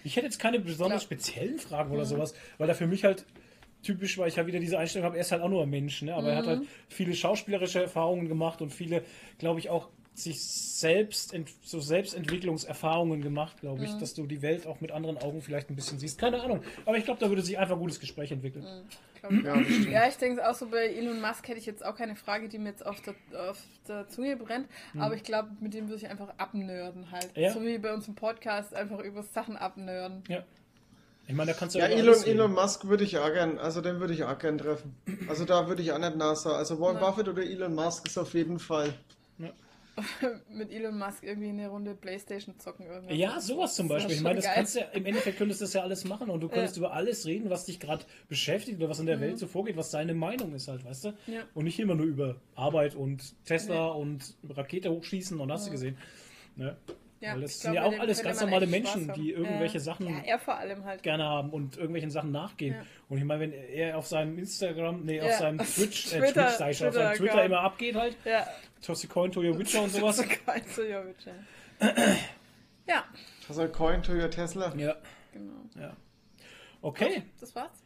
Ich 0.05 0.17
hätte 0.17 0.27
jetzt 0.27 0.39
keine 0.39 0.61
besonders 0.61 1.03
speziellen 1.03 1.59
Fragen 1.59 1.91
oder 1.93 2.05
sowas, 2.05 2.35
weil 2.59 2.69
da 2.69 2.75
für 2.75 2.87
mich 2.87 3.05
halt 3.05 3.25
typisch, 3.83 4.19
weil 4.19 4.29
ich 4.29 4.37
halt 4.37 4.47
wieder 4.47 4.59
diese 4.61 4.79
Einstellung 4.79 5.07
habe, 5.07 5.17
er 5.17 5.23
ist 5.23 5.33
halt 5.33 5.43
auch 5.43 5.49
nur 5.49 5.63
ein 5.63 5.71
Mensch, 5.71 6.03
ne? 6.03 6.15
aber 6.15 6.31
er 6.31 6.37
hat 6.37 6.45
Mhm. 6.45 6.49
halt 6.51 6.63
viele 6.89 7.15
schauspielerische 7.15 7.81
Erfahrungen 7.83 8.29
gemacht 8.29 8.61
und 8.63 8.71
viele, 8.71 9.03
glaube 9.39 9.59
ich, 9.59 9.71
auch 9.71 9.89
sich 10.23 10.43
selbst, 10.43 11.35
so 11.63 11.81
Selbstentwicklungserfahrungen 11.81 13.21
gemacht, 13.23 13.61
glaube 13.61 13.81
Mhm. 13.81 13.85
ich, 13.87 13.95
dass 13.99 14.15
du 14.15 14.27
die 14.27 14.43
Welt 14.43 14.67
auch 14.67 14.81
mit 14.81 14.93
anderen 14.93 15.19
Augen 15.19 15.43
vielleicht 15.43 15.71
ein 15.71 15.77
bisschen 15.77 15.99
siehst. 15.99 16.19
Keine 16.19 16.43
Ahnung. 16.43 16.63
Aber 16.87 16.97
ich 16.97 17.05
glaube, 17.05 17.21
da 17.21 17.29
würde 17.29 17.43
sich 17.43 17.59
einfach 17.59 17.75
ein 17.77 17.81
gutes 17.81 18.01
Gespräch 18.01 18.31
entwickeln. 18.33 18.65
Ich. 18.89 18.99
Ja. 19.45 19.61
Ja, 19.91 20.09
ich 20.09 20.17
denke 20.17 20.49
auch 20.49 20.55
so 20.55 20.69
bei 20.69 20.87
Elon 20.87 21.21
Musk 21.21 21.47
hätte 21.49 21.59
ich 21.59 21.67
jetzt 21.67 21.85
auch 21.85 21.95
keine 21.95 22.17
Frage, 22.17 22.49
die 22.49 22.59
mir 22.59 22.71
jetzt 22.71 22.87
auf 22.87 23.03
der, 23.03 23.15
auf 23.51 23.59
der 23.87 24.09
Zunge 24.09 24.35
brennt. 24.37 24.67
Aber 24.99 25.15
ich 25.15 25.23
glaube, 25.23 25.51
mit 25.61 25.75
dem 25.75 25.89
würde 25.89 25.97
ich 26.03 26.09
einfach 26.09 26.33
abnörden 26.39 27.11
halt. 27.11 27.29
Ja. 27.37 27.53
So 27.53 27.61
wie 27.63 27.77
bei 27.79 27.93
uns 27.93 28.09
im 28.09 28.15
Podcast 28.15 28.75
einfach 28.75 29.01
über 29.01 29.23
Sachen 29.23 29.57
abnörden. 29.59 30.23
Ja. 30.29 30.43
Ich 31.27 31.35
meine, 31.35 31.53
da 31.53 31.57
kannst 31.59 31.75
du 31.77 31.81
Ja, 31.81 31.87
Elon. 31.87 32.17
Elon 32.25 32.53
Musk 32.55 32.87
würde 32.87 33.05
ich 33.05 33.19
auch 33.19 33.31
gern, 33.33 33.59
also 33.59 33.83
den 33.83 34.01
würde 34.01 34.15
ich 34.15 34.25
auch 34.25 34.39
gern 34.39 34.57
treffen. 34.59 34.97
Also 35.29 35.45
da 35.45 35.69
würde 35.69 35.83
ich 35.83 35.93
auch 35.93 35.99
nicht 35.99 36.17
NASA. 36.17 36.53
Also 36.57 36.81
Warren 36.81 36.99
Buffett 36.99 37.29
oder 37.29 37.43
Elon 37.43 37.75
Musk 37.75 38.07
ist 38.09 38.17
auf 38.19 38.33
jeden 38.35 38.59
Fall. 38.59 38.95
Mit 40.51 40.73
Elon 40.73 40.99
Musk 40.99 41.23
irgendwie 41.23 41.49
eine 41.49 41.69
Runde 41.69 41.95
Playstation 41.95 42.59
zocken. 42.59 42.87
Irgendwas. 42.87 43.17
Ja, 43.17 43.41
sowas 43.41 43.75
zum 43.75 43.89
Beispiel. 43.89 44.15
Ich 44.17 44.23
meine, 44.23 44.37
das 44.37 44.45
geil. 44.45 44.55
kannst 44.57 44.75
du 44.77 44.81
ja, 44.81 44.87
im 44.87 45.07
Endeffekt 45.07 45.39
könntest 45.39 45.61
du 45.61 45.65
das 45.65 45.73
ja 45.73 45.83
alles 45.83 46.05
machen 46.05 46.31
und 46.31 46.41
du 46.41 46.49
könntest 46.49 46.77
über 46.77 46.93
alles 46.93 47.27
reden, 47.27 47.51
was 47.51 47.65
dich 47.65 47.81
gerade 47.81 48.05
beschäftigt 48.29 48.79
oder 48.79 48.89
was 48.89 49.01
in 49.01 49.07
der 49.07 49.21
Welt 49.21 49.39
so 49.39 49.47
vorgeht, 49.47 49.77
was 49.77 49.91
deine 49.91 50.15
Meinung 50.15 50.55
ist 50.55 50.69
halt, 50.69 50.85
weißt 50.85 51.05
du? 51.05 51.09
Mhm. 51.11 51.15
Ja. 51.27 51.43
Und 51.55 51.65
nicht 51.65 51.79
immer 51.79 51.95
nur 51.95 52.07
über 52.07 52.37
Arbeit 52.55 52.95
und 52.95 53.35
Tesla 53.45 53.89
und 53.89 54.35
Rakete 54.49 54.91
hochschießen 54.91 55.41
und 55.41 55.51
hast 55.51 55.67
du 55.67 55.71
gesehen. 55.71 55.97
Ne? 56.57 56.77
Ja, 57.21 57.35
Weil 57.35 57.43
das 57.43 57.61
sind 57.61 57.73
glaub, 57.73 57.93
ja 57.93 57.97
auch 57.99 58.01
alles 58.01 58.23
ganz 58.23 58.41
normale 58.41 58.67
Menschen, 58.67 59.13
die 59.13 59.33
irgendwelche 59.33 59.75
Ja. 59.77 59.85
Sachen 59.85 60.09
Ja, 60.09 60.21
er 60.25 60.39
vor 60.39 60.57
allem 60.57 60.85
halt. 60.85 61.03
gerne 61.03 61.25
haben 61.25 61.51
und 61.51 61.77
irgendwelchen 61.77 62.11
Sachen 62.11 62.33
nachgehen. 62.33 62.75
Ja. 62.77 62.83
Und 63.11 63.19
ich 63.19 63.25
meine, 63.25 63.41
wenn 63.41 63.53
er 63.53 63.99
auf 63.99 64.07
seinem 64.07 64.39
Instagram, 64.39 65.05
nee, 65.05 65.21
auf 65.21 65.33
seinem 65.33 65.59
Twitch, 65.59 66.13
äh, 66.15 66.19
Twitter- 66.21 66.47
Twitch, 66.47 66.57
sag 66.57 66.71
ich 66.71 66.79
schon, 66.79 66.89
auf 66.89 66.95
seinem. 66.95 67.17
Twitter 67.19 67.45
immer 67.45 67.61
abgeht 67.61 67.95
halt, 67.95 68.17
Ja, 68.25 68.47
Toss 68.85 69.05
a 69.05 69.09
Coin 69.09 69.31
to 69.31 69.41
your 69.43 69.59
Witcher 69.59 69.83
und 69.83 69.91
sowas. 69.91 70.17
so 70.17 70.23
geil, 70.47 70.63
so 70.75 70.83
ja, 70.83 71.03
bitte. 71.03 71.35
Ja, 72.87 73.05
Also 73.49 73.69
Coin 73.69 74.03
to 74.03 74.13
your 74.13 74.31
Tesla. 74.31 74.73
ja, 74.77 74.97
genau. 75.33 75.53
ja. 75.79 75.95
Okay. 76.83 77.23
Das 77.39 77.55
war's. 77.55 77.83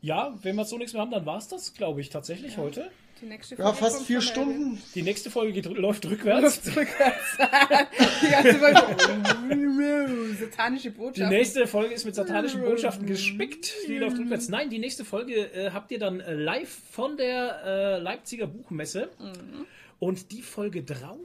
Ja, 0.00 0.34
wenn 0.42 0.56
wir 0.56 0.64
so 0.64 0.76
nichts 0.76 0.92
mehr 0.92 1.02
haben, 1.02 1.12
dann 1.12 1.24
war 1.24 1.38
es 1.38 1.46
das, 1.48 1.72
glaube 1.74 2.00
ich, 2.00 2.10
tatsächlich 2.10 2.58
heute. 2.58 2.90
Die 3.20 3.26
nächste 3.26 3.54
Ja, 3.54 3.64
Folge 3.64 3.78
fast 3.78 3.96
kommt 3.96 4.06
vier 4.06 4.20
Stunden. 4.20 4.82
Die 4.94 5.02
nächste 5.02 5.30
Folge 5.30 5.52
geht, 5.52 5.66
läuft 5.66 6.04
rückwärts. 6.06 6.42
Luft 6.66 6.76
rückwärts. 6.76 7.36
Die 8.22 8.30
ganze 8.30 8.54
Folge. 8.54 10.34
Satanische 10.40 10.90
Die 10.90 10.96
Botschaft. 10.98 11.30
nächste 11.30 11.66
Folge 11.66 11.94
ist 11.94 12.04
mit 12.04 12.14
satanischen 12.14 12.62
Botschaften 12.62 13.06
gespickt. 13.06 13.72
Die 13.88 13.98
läuft 13.98 14.18
rückwärts. 14.18 14.48
Nein, 14.48 14.70
die 14.70 14.78
nächste 14.78 15.04
Folge 15.04 15.34
äh, 15.54 15.70
habt 15.70 15.90
ihr 15.92 15.98
dann 15.98 16.20
äh, 16.20 16.34
live 16.34 16.76
von 16.90 17.16
der 17.16 17.62
äh, 17.64 17.98
Leipziger 17.98 18.46
Buchmesse. 18.46 19.10
Mhm. 19.18 19.66
Und 20.00 20.32
die 20.32 20.42
Folge 20.42 20.82
drauf 20.82 21.18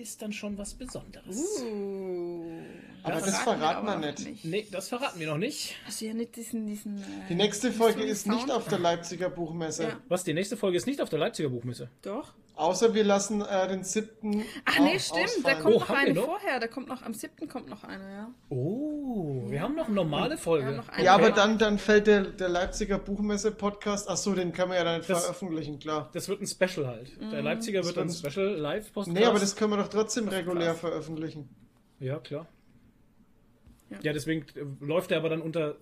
ist 0.00 0.22
dann 0.22 0.32
schon 0.32 0.56
was 0.58 0.74
Besonderes. 0.74 1.36
Uh, 1.62 2.58
Aber 3.02 3.20
das 3.20 3.38
verraten 3.38 3.60
wir 3.60 3.84
verraten 3.84 3.86
wir 3.86 4.10
noch 4.10 4.18
nicht. 4.18 4.44
Nee, 4.44 4.66
das 4.70 4.88
verraten 4.88 5.20
wir 5.20 5.26
noch 5.26 5.38
nicht. 5.38 5.76
Hast 5.86 6.00
du 6.00 6.06
ja 6.06 6.14
nicht 6.14 6.36
diesen. 6.36 6.66
diesen 6.66 6.98
äh, 6.98 7.04
Die 7.28 7.34
nächste 7.34 7.70
Folge 7.72 8.02
ist 8.02 8.24
Sound? 8.24 8.36
nicht 8.36 8.50
auf 8.50 8.66
der 8.68 8.78
Leipziger 8.78 9.30
Buchmesse. 9.30 9.84
Ja. 9.84 10.00
Was, 10.08 10.24
die 10.24 10.34
nächste 10.34 10.56
Folge 10.56 10.76
ist 10.76 10.86
nicht 10.86 11.00
auf 11.00 11.08
der 11.10 11.18
Leipziger 11.18 11.50
Buchmesse. 11.50 11.90
Doch. 12.02 12.32
Außer 12.60 12.94
wir 12.94 13.04
lassen 13.04 13.40
äh, 13.42 13.68
den 13.68 13.84
siebten. 13.84 14.44
Ach 14.66 14.78
nee, 14.80 14.98
stimmt. 14.98 15.26
Da 15.44 15.52
ausfallen. 15.54 15.62
kommt 15.62 15.74
Oh, 15.74 15.78
noch 15.80 15.90
eine 15.90 16.14
noch? 16.14 16.24
vorher. 16.26 16.60
Da 16.60 16.66
kommt 16.68 16.88
noch 16.88 17.02
am 17.02 17.14
7. 17.14 17.48
kommt 17.48 17.68
noch 17.68 17.84
eine, 17.84 18.12
ja. 18.12 18.30
Oh, 18.50 19.44
wir 19.48 19.60
haben 19.62 19.74
noch 19.74 19.86
eine 19.86 19.94
normale 19.94 20.36
Folge. 20.36 20.72
noch 20.72 20.88
eine. 20.90 21.04
Ja, 21.04 21.14
aber 21.14 21.30
dann, 21.30 21.56
dann 21.58 21.78
fällt 21.78 22.06
der, 22.06 22.22
der 22.22 22.48
Leipziger 22.48 22.98
Buchmesse-Podcast. 22.98 24.08
Achso, 24.08 24.34
den 24.34 24.52
können 24.52 24.70
wir 24.72 24.78
ja 24.78 24.84
dann 24.84 25.02
Das- 25.06 25.24
veröffentlichen, 25.24 25.78
klar. 25.78 26.10
Das 26.12 26.28
wird 26.28 26.42
ein 26.42 26.46
Special 26.46 26.86
halt. 26.86 27.10
Der 27.32 27.42
Leipziger 27.42 27.84
wird 27.84 27.96
dann 27.96 28.10
Special 28.10 28.48
live 28.56 28.92
post 28.92 29.08
Nee, 29.08 29.24
aber 29.24 29.38
das 29.38 29.56
können 29.56 29.70
wir 29.72 29.78
doch 29.78 29.88
trotzdem 29.88 30.28
regulär 30.28 30.74
veröffentlichen. 30.74 31.48
Ja, 31.98 32.18
klar. 32.18 32.46
Ja. 33.90 33.98
Ja, 34.02 34.12
deswegen 34.12 34.42
äh, 34.54 34.84
läuft 34.84 35.10
der 35.10 35.18
aber 35.18 35.28
dann 35.30 35.40
unter. 35.42 35.76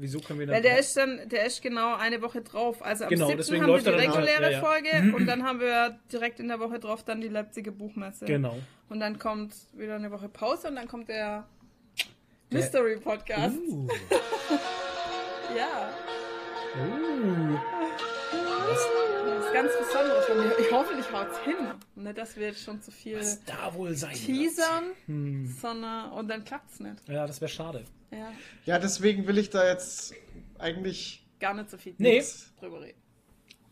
Wieso 0.00 0.20
können 0.20 0.38
wir 0.38 0.46
dann. 0.46 0.56
Weil 0.56 0.62
der 0.62 0.78
ist 0.78 0.96
dann, 0.96 1.28
der 1.28 1.44
ist 1.46 1.60
genau 1.60 1.96
eine 1.96 2.22
Woche 2.22 2.40
drauf. 2.40 2.84
Also 2.84 3.04
am 3.04 3.10
Genau, 3.10 3.26
7. 3.26 3.38
deswegen 3.38 3.62
haben 3.62 3.72
wir 3.72 3.78
die 3.78 3.86
halt, 3.86 4.08
reguläre 4.08 4.42
ja, 4.42 4.50
ja. 4.50 4.60
Folge 4.60 5.16
und 5.16 5.26
dann 5.26 5.42
haben 5.42 5.60
wir 5.60 5.98
direkt 6.12 6.38
in 6.38 6.48
der 6.48 6.60
Woche 6.60 6.78
drauf 6.78 7.02
dann 7.02 7.20
die 7.20 7.28
Leipziger 7.28 7.72
Buchmesse. 7.72 8.24
Genau. 8.26 8.56
Und 8.88 9.00
dann 9.00 9.18
kommt 9.18 9.54
wieder 9.74 9.96
eine 9.96 10.10
Woche 10.10 10.28
Pause 10.28 10.68
und 10.68 10.76
dann 10.76 10.86
kommt 10.88 11.08
der 11.08 11.46
Mystery 12.50 12.96
Podcast. 12.96 13.58
Uh. 13.68 13.88
Ja. 15.56 15.94
Uh. 16.76 17.56
Ganz 19.62 19.72
Besonderes. 19.76 20.28
Und 20.28 20.64
ich 20.66 20.72
hoffe, 20.72 20.92
ich 20.98 21.12
haut's 21.12 21.38
hin. 21.40 21.54
Nicht, 21.96 22.18
dass 22.18 22.36
wir 22.36 22.46
jetzt 22.48 22.62
schon 22.62 22.80
zu 22.80 22.90
viel 22.90 23.18
Was 23.18 23.44
da 23.44 23.74
wohl 23.74 23.94
sein 23.94 24.14
teasern, 24.14 24.84
Hm. 25.06 25.46
sondern 25.60 26.12
und 26.12 26.28
dann 26.28 26.44
klappt's 26.44 26.78
nicht. 26.80 26.96
Ja, 27.08 27.26
das 27.26 27.40
wäre 27.40 27.48
schade. 27.48 27.84
Ja. 28.10 28.32
Ja, 28.66 28.78
deswegen 28.78 29.26
will 29.26 29.38
ich 29.38 29.50
da 29.50 29.66
jetzt 29.66 30.14
eigentlich. 30.58 31.24
Gar 31.40 31.54
nicht 31.54 31.70
so 31.70 31.76
viel 31.76 31.94
Nee. 31.98 32.22
drüber 32.60 32.80
reden. 32.82 32.98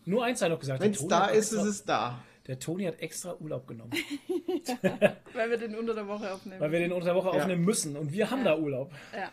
Nur 0.05 0.24
eins 0.24 0.39
sei 0.40 0.48
noch 0.48 0.58
gesagt. 0.60 0.81
Wenn 0.81 0.92
der 0.92 0.94
es 0.94 0.98
Toni 1.00 1.10
da 1.10 1.26
hat 1.26 1.31
ist, 1.34 1.52
extra, 1.52 1.60
ist 1.62 1.68
es 1.68 1.84
da. 1.84 2.18
Der 2.47 2.58
Toni 2.60 2.84
hat 2.84 3.00
extra 3.00 3.34
Urlaub 3.40 3.66
genommen, 3.66 3.90
Weil 5.34 5.50
wir 5.50 5.56
den 5.58 5.74
unter 5.76 5.94
der 5.94 6.06
Woche 6.06 6.32
aufnehmen. 6.32 6.60
weil 6.60 6.70
wir 6.70 6.78
den 6.81 6.92
unter 6.92 7.06
der 7.06 7.15
Woche 7.16 7.34
Ja. 7.36 7.42
aufnehmen 7.42 7.65
müssen. 7.65 7.97
Und 7.97 8.12
wir 8.12 8.31
haben 8.31 8.44
da 8.44 8.56
Urlaub. 8.56 8.92
ja. 9.12 9.31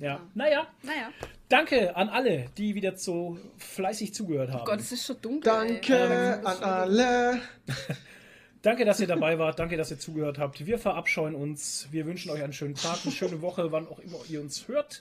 Ja. 0.00 0.20
Naja, 0.34 0.66
Naja. 0.82 1.10
danke 1.48 1.94
an 1.94 2.08
alle, 2.08 2.46
die 2.56 2.74
wieder 2.74 2.96
so 2.96 3.38
fleißig 3.58 4.14
zugehört 4.14 4.50
haben. 4.50 4.62
Oh 4.62 4.64
Gott, 4.64 4.80
es 4.80 4.92
ist 4.92 5.06
schon 5.06 5.20
dunkel. 5.20 5.42
Danke 5.52 5.94
ey. 5.94 6.44
an 6.44 6.62
alle. 6.62 7.40
Danke, 8.62 8.84
dass 8.84 9.00
ihr 9.00 9.06
dabei 9.06 9.38
wart. 9.38 9.58
Danke, 9.58 9.78
dass 9.78 9.90
ihr 9.90 9.98
zugehört 9.98 10.38
habt. 10.38 10.66
Wir 10.66 10.78
verabscheuen 10.78 11.34
uns. 11.34 11.88
Wir 11.92 12.04
wünschen 12.04 12.30
euch 12.30 12.42
einen 12.42 12.52
schönen 12.52 12.74
Tag, 12.74 12.98
eine 13.04 13.12
schöne 13.12 13.40
Woche, 13.40 13.72
wann 13.72 13.88
auch 13.88 14.00
immer 14.00 14.18
ihr 14.28 14.42
uns 14.42 14.68
hört. 14.68 15.00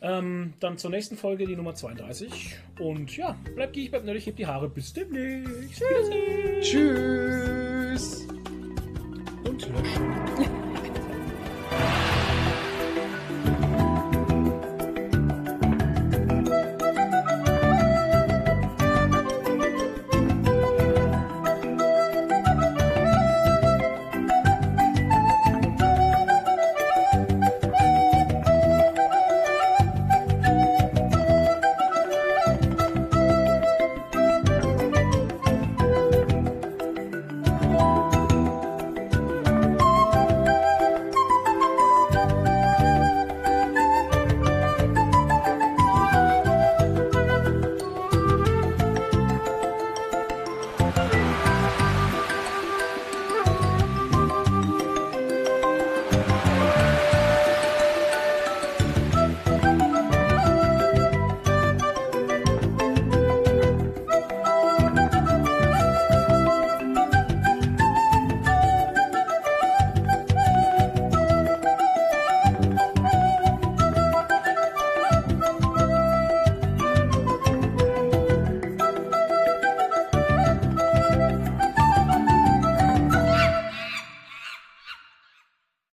Ähm, 0.00 0.54
dann 0.60 0.78
zur 0.78 0.90
nächsten 0.90 1.18
Folge, 1.18 1.44
die 1.46 1.54
Nummer 1.54 1.74
32. 1.74 2.54
Und 2.80 3.14
ja, 3.14 3.36
bleibt 3.54 3.74
geek, 3.74 3.90
bleibt 3.90 4.06
nerdig, 4.06 4.24
hebt 4.24 4.38
die 4.38 4.46
Haare. 4.46 4.70
Bis 4.70 4.94
demnächst. 4.94 5.82
Wiedersehen. 5.82 6.62
Tschüss. 6.62 8.26